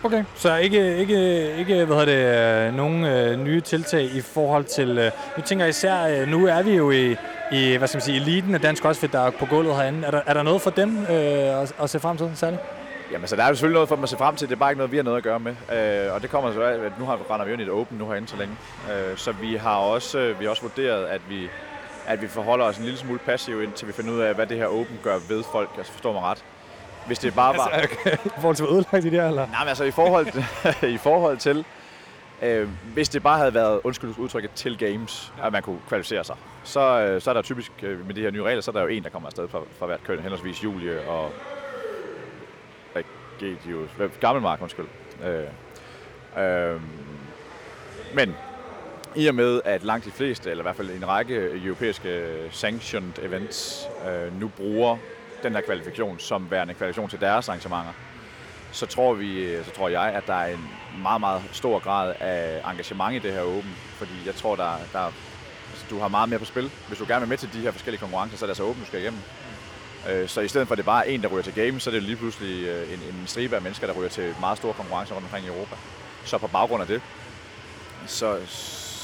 Okay, 0.04 0.24
så 0.36 0.56
ikke, 0.56 0.98
ikke, 0.98 1.52
ikke 1.58 1.86
hvad 1.86 1.98
hedder 1.98 2.66
det, 2.66 2.74
nogen 2.74 3.06
øh, 3.06 3.40
nye 3.40 3.62
tiltag 3.62 4.04
i 4.04 4.22
forhold 4.22 4.64
til... 4.64 4.98
Øh, 4.98 5.12
nu 5.38 5.44
tænker 5.44 5.66
jeg 5.66 5.70
især, 5.70 6.22
øh, 6.22 6.28
nu 6.28 6.46
er 6.46 6.62
vi 6.62 6.76
jo 6.76 6.92
i, 6.92 7.16
i 7.52 7.76
hvad 7.78 7.88
skal 7.88 7.98
man 7.98 8.02
sige, 8.02 8.18
eliten 8.18 8.56
af 8.56 8.62
dansk 8.62 8.84
CrossFit, 8.84 9.12
der 9.12 9.20
er 9.20 9.30
på 9.30 9.46
gulvet 9.46 9.76
herinde. 9.76 10.08
Er 10.08 10.12
der, 10.12 10.22
er 10.26 10.34
der 10.34 10.44
noget 10.44 10.62
for 10.62 10.70
dem 10.70 10.98
øh, 11.00 11.62
at, 11.62 11.76
at 11.82 11.90
se 11.90 12.00
frem 12.00 12.18
til 12.18 12.32
særligt? 12.36 12.62
Jamen, 13.12 13.28
så 13.28 13.36
der 13.36 13.44
er 13.44 13.48
jo 13.48 13.56
selvfølgelig 13.56 13.74
noget 13.74 13.90
for 13.90 13.96
dem 13.96 14.04
at 14.04 14.10
se 14.10 14.18
frem 14.18 14.36
til. 14.36 14.48
Det 14.48 14.56
er 14.56 14.60
bare 14.60 14.72
ikke 14.72 14.78
noget, 14.78 14.92
vi 14.92 14.98
har 14.98 15.04
noget 15.04 15.18
at 15.18 15.24
gøre 15.24 15.40
med. 15.40 15.52
Øh, 15.52 16.14
og 16.14 16.22
det 16.22 16.30
kommer 16.30 16.54
så 16.54 16.62
af, 16.62 16.74
at 16.74 17.00
nu 17.00 17.06
har, 17.06 17.20
render 17.32 17.46
vi 17.46 17.52
jo 17.52 17.58
i 17.58 17.62
et 17.62 17.70
åben 17.70 17.98
nu 17.98 18.10
herinde 18.10 18.28
så 18.28 18.36
længe. 18.38 18.56
Øh, 18.92 19.18
så 19.18 19.32
vi 19.32 19.56
har 19.56 19.76
også, 19.76 20.20
øh, 20.20 20.40
vi 20.40 20.46
har 20.46 20.50
også 20.50 20.62
vurderet, 20.62 21.06
at 21.06 21.22
vi, 21.30 21.50
at 22.08 22.22
vi 22.22 22.28
forholder 22.28 22.66
os 22.66 22.78
en 22.78 22.84
lille 22.84 23.00
smule 23.00 23.20
passiv 23.20 23.64
indtil 23.64 23.88
vi 23.88 23.94
finder 23.94 24.14
ud 24.14 24.20
af, 24.20 24.36
hvad 24.36 24.48
det 24.48 24.58
her 24.58 24.66
åben 24.66 25.00
gør 25.04 25.18
ved 25.30 25.44
folk. 25.52 25.70
Altså 25.78 25.92
forstår 25.92 26.14
mig 26.14 26.22
ret. 26.22 26.46
Hvis 27.08 27.20
det 27.20 27.36
bare 27.36 27.58
var... 27.58 27.66
Altså, 27.68 27.98
okay. 28.02 28.18
I 28.26 28.30
forhold 28.42 28.56
til, 28.56 28.66
ødelagt 28.66 29.04
de 29.04 29.12
der, 29.12 29.28
eller? 29.28 29.48
Nej, 29.48 29.60
men 29.60 29.70
altså 29.70 29.84
i 29.84 29.92
forhold, 29.92 30.28
i 30.96 30.98
forhold 30.98 31.38
til... 31.38 31.66
Øh, 32.42 32.70
hvis 32.94 33.10
det 33.10 33.24
bare 33.24 33.38
havde 33.38 33.54
været, 33.54 33.80
undskyld 33.84 34.14
udtrykket, 34.18 34.52
til 34.52 34.78
games, 34.78 35.34
at 35.44 35.52
man 35.52 35.64
kunne 35.64 35.80
kvalificere 35.88 36.24
sig, 36.24 36.36
så, 36.64 36.80
øh, 36.80 37.22
så 37.22 37.30
er 37.30 37.34
der 37.34 37.42
typisk 37.42 37.72
øh, 37.84 38.08
med 38.08 38.16
de 38.16 38.22
her 38.22 38.32
nye 38.32 38.44
regler, 38.44 38.62
så 38.62 38.72
er 38.72 38.74
der 38.74 38.82
jo 38.82 38.88
en, 38.88 39.04
der 39.04 39.10
kommer 39.10 39.28
afsted 39.28 39.48
fra, 39.48 39.60
fra 39.80 39.86
hvert 39.86 40.04
køn, 40.04 40.20
henholdsvis 40.20 40.64
Julie 40.64 41.02
og 41.08 41.32
Gedius, 43.40 43.90
Gammelmark, 44.20 44.62
undskyld. 44.62 44.86
Øh, 45.24 46.44
øh, 46.44 46.82
men 48.14 48.36
i 49.18 49.28
og 49.28 49.36
med, 49.36 49.62
at 49.66 49.84
langt 49.84 50.06
de 50.06 50.12
fleste, 50.12 50.52
eller 50.52 50.62
i 50.62 50.66
hvert 50.66 50.76
fald 50.76 50.90
en 50.90 51.08
række 51.08 51.36
europæiske 51.66 52.28
sanctioned 52.52 53.20
events, 53.24 53.88
øh, 54.10 54.40
nu 54.40 54.48
bruger 54.48 54.98
den 55.44 55.54
her 55.54 55.62
kvalifikation 55.62 56.20
som 56.20 56.52
værende 56.52 56.74
kvalifikation 56.74 57.10
til 57.10 57.20
deres 57.20 57.50
arrangementer, 57.50 57.94
så 58.72 58.86
tror, 58.86 59.14
vi, 59.14 59.44
øh, 59.44 59.66
så 59.66 59.72
tror 59.72 59.90
jeg, 59.90 60.04
at 60.04 60.28
der 60.28 60.34
er 60.34 60.54
en 60.54 60.70
meget, 61.02 61.20
meget 61.20 61.42
stor 61.52 61.80
grad 61.80 62.14
af 62.20 62.72
engagement 62.72 63.16
i 63.16 63.20
det 63.20 63.34
her 63.34 63.42
åben. 63.42 63.76
Fordi 63.88 64.12
jeg 64.26 64.36
tror, 64.36 64.56
der, 64.56 64.72
der 64.94 65.00
altså, 65.00 65.86
du 65.90 66.00
har 66.00 66.08
meget 66.08 66.30
mere 66.30 66.40
på 66.40 66.46
spil. 66.46 66.72
Hvis 66.88 67.00
du 67.00 67.06
gerne 67.08 67.20
vil 67.20 67.30
med 67.30 67.38
til 67.38 67.50
de 67.54 67.60
her 67.60 67.72
forskellige 67.72 68.00
konkurrencer, 68.00 68.38
så 68.38 68.46
er 68.46 68.48
det 68.48 68.52
altså 68.52 68.64
åben, 68.64 68.82
du 68.82 68.88
skal 68.88 69.02
igennem. 69.02 69.20
Øh, 70.10 70.28
så 70.28 70.42
i 70.42 70.48
stedet 70.48 70.68
for, 70.68 70.74
at 70.74 70.78
det 70.78 70.86
bare 70.86 71.08
er 71.08 71.12
en, 71.12 71.22
der 71.22 71.28
ryger 71.28 71.44
til 71.44 71.54
game, 71.54 71.80
så 71.80 71.90
er 71.90 71.94
det 71.94 72.04
lige 72.04 72.16
pludselig 72.16 72.68
øh, 72.68 72.94
en, 72.94 73.00
en 73.00 73.24
stribe 73.28 73.56
af 73.56 73.62
mennesker, 73.62 73.88
der 73.88 73.94
ryger 73.94 74.10
til 74.10 74.36
meget 74.40 74.58
store 74.58 74.74
konkurrencer 74.74 75.16
rundt 75.16 75.26
omkring 75.26 75.46
i 75.46 75.50
Europa. 75.50 75.76
Så 76.26 76.38
på 76.38 76.48
baggrund 76.48 76.82
af 76.82 76.88
det, 76.88 77.02
så, 78.08 78.40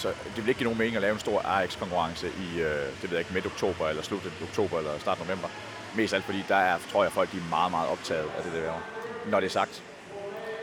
så 0.04 0.10
det 0.36 0.38
vil 0.44 0.48
ikke 0.48 0.60
give 0.60 0.68
nogen 0.70 0.78
mening 0.78 0.96
at 0.96 1.02
lave 1.02 1.14
en 1.14 1.20
stor 1.20 1.42
RX-konkurrence 1.46 2.28
i, 2.28 2.60
øh, 2.60 2.86
det 3.02 3.04
ved 3.10 3.18
jeg 3.18 3.20
ikke, 3.20 3.34
midt 3.34 3.46
oktober, 3.46 3.88
eller 3.88 4.04
slut 4.04 4.22
oktober, 4.42 4.78
eller 4.78 5.00
start 5.00 5.20
november. 5.20 5.48
Mest 5.96 6.14
alt 6.14 6.24
fordi, 6.24 6.44
der 6.48 6.56
er, 6.56 6.78
tror 6.92 7.04
jeg, 7.04 7.12
folk 7.12 7.32
de 7.32 7.38
er 7.38 7.50
meget, 7.50 7.72
meget 7.72 7.90
optaget 7.90 8.28
af 8.38 8.44
det, 8.44 8.54
der. 8.54 8.74
Når 9.32 9.40
det 9.40 9.48
er 9.48 9.52
sagt, 9.52 9.84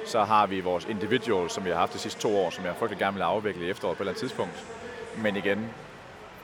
så 0.06 0.24
har 0.24 0.46
vi 0.46 0.60
vores 0.60 0.84
individual, 0.84 1.50
som 1.50 1.64
vi 1.64 1.70
har 1.70 1.76
haft 1.76 1.92
de 1.92 1.98
sidste 1.98 2.20
to 2.20 2.38
år, 2.38 2.50
som 2.50 2.64
jeg 2.64 2.74
frygtelig 2.78 2.98
gerne 2.98 3.14
vil 3.14 3.22
afvikle 3.22 3.66
i 3.66 3.70
efteråret 3.70 3.96
på 3.96 4.02
et 4.02 4.04
eller 4.04 4.12
andet 4.12 4.20
tidspunkt. 4.20 4.64
Men 5.16 5.36
igen, 5.36 5.68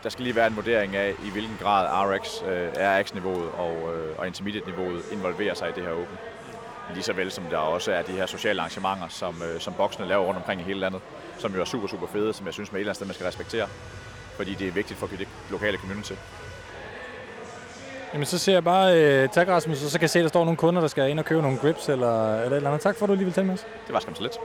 der 0.03 0.09
skal 0.09 0.23
lige 0.23 0.37
være 0.37 0.47
en 0.47 0.57
vurdering 0.57 0.97
af, 0.97 1.15
i 1.25 1.31
hvilken 1.31 1.57
grad 1.61 1.87
RX, 1.91 2.43
øh, 2.43 2.69
RX-niveauet 2.77 3.51
og, 3.51 3.95
øh, 3.95 4.19
og 4.19 4.27
intermediate-niveauet 4.27 5.03
involverer 5.13 5.55
sig 5.55 5.69
i 5.69 5.73
det 5.73 5.83
her 5.83 5.91
åben. 5.91 6.19
Lige 6.95 7.03
så 7.03 7.13
vel 7.13 7.31
som 7.31 7.45
der 7.45 7.57
også 7.57 7.93
er 7.93 8.03
de 8.03 8.13
her 8.13 8.27
sociale 8.27 8.61
arrangementer, 8.61 9.09
som, 9.09 9.43
øh, 9.43 9.61
som 9.61 9.75
boksene 9.75 10.09
laver 10.09 10.25
rundt 10.25 10.39
omkring 10.39 10.61
i 10.61 10.65
hele 10.65 10.81
landet, 10.81 11.01
som 11.39 11.55
jo 11.55 11.61
er 11.61 11.65
super, 11.65 11.87
super 11.87 12.07
fede, 12.07 12.33
som 12.33 12.47
jeg 12.47 12.55
synes 12.55 12.73
med 12.73 12.79
et 12.79 12.81
eller 12.81 12.91
andet 12.91 12.97
sted, 12.97 13.07
man 13.07 13.15
skal 13.15 13.27
respektere. 13.27 13.67
Fordi 14.37 14.55
det 14.55 14.69
er 14.69 14.73
vigtigt 14.73 14.99
for 14.99 15.07
det 15.07 15.29
lokale 15.51 15.79
community. 15.79 16.13
Jamen, 18.13 18.27
så 18.27 18.39
ser 18.39 18.53
jeg 18.53 18.65
bare 18.65 19.03
øh, 19.03 19.29
tak, 19.29 19.49
Rasmus, 19.49 19.85
og 19.85 19.91
så 19.91 19.99
kan 19.99 20.03
jeg 20.03 20.11
se, 20.11 20.19
at 20.19 20.23
der 20.23 20.29
står 20.29 20.45
nogle 20.45 20.57
kunder, 20.57 20.81
der 20.81 20.89
skal 20.89 21.11
ind 21.11 21.19
og 21.19 21.25
købe 21.25 21.43
nogle 21.43 21.59
grips 21.59 21.89
eller, 21.89 22.35
eller 22.35 22.51
et 22.51 22.57
eller 22.57 22.71
andet. 22.71 22.83
Tak 22.83 22.97
for, 22.97 23.07
at 23.07 23.09
du 23.09 23.15
lige 23.15 23.25
vil 23.25 23.35
tage 23.35 23.45
med 23.45 23.55
os. 23.55 23.67
Det 23.87 23.93
var 23.93 24.01
skam 24.01 24.15
så 24.15 24.23
lidt. 24.23 24.39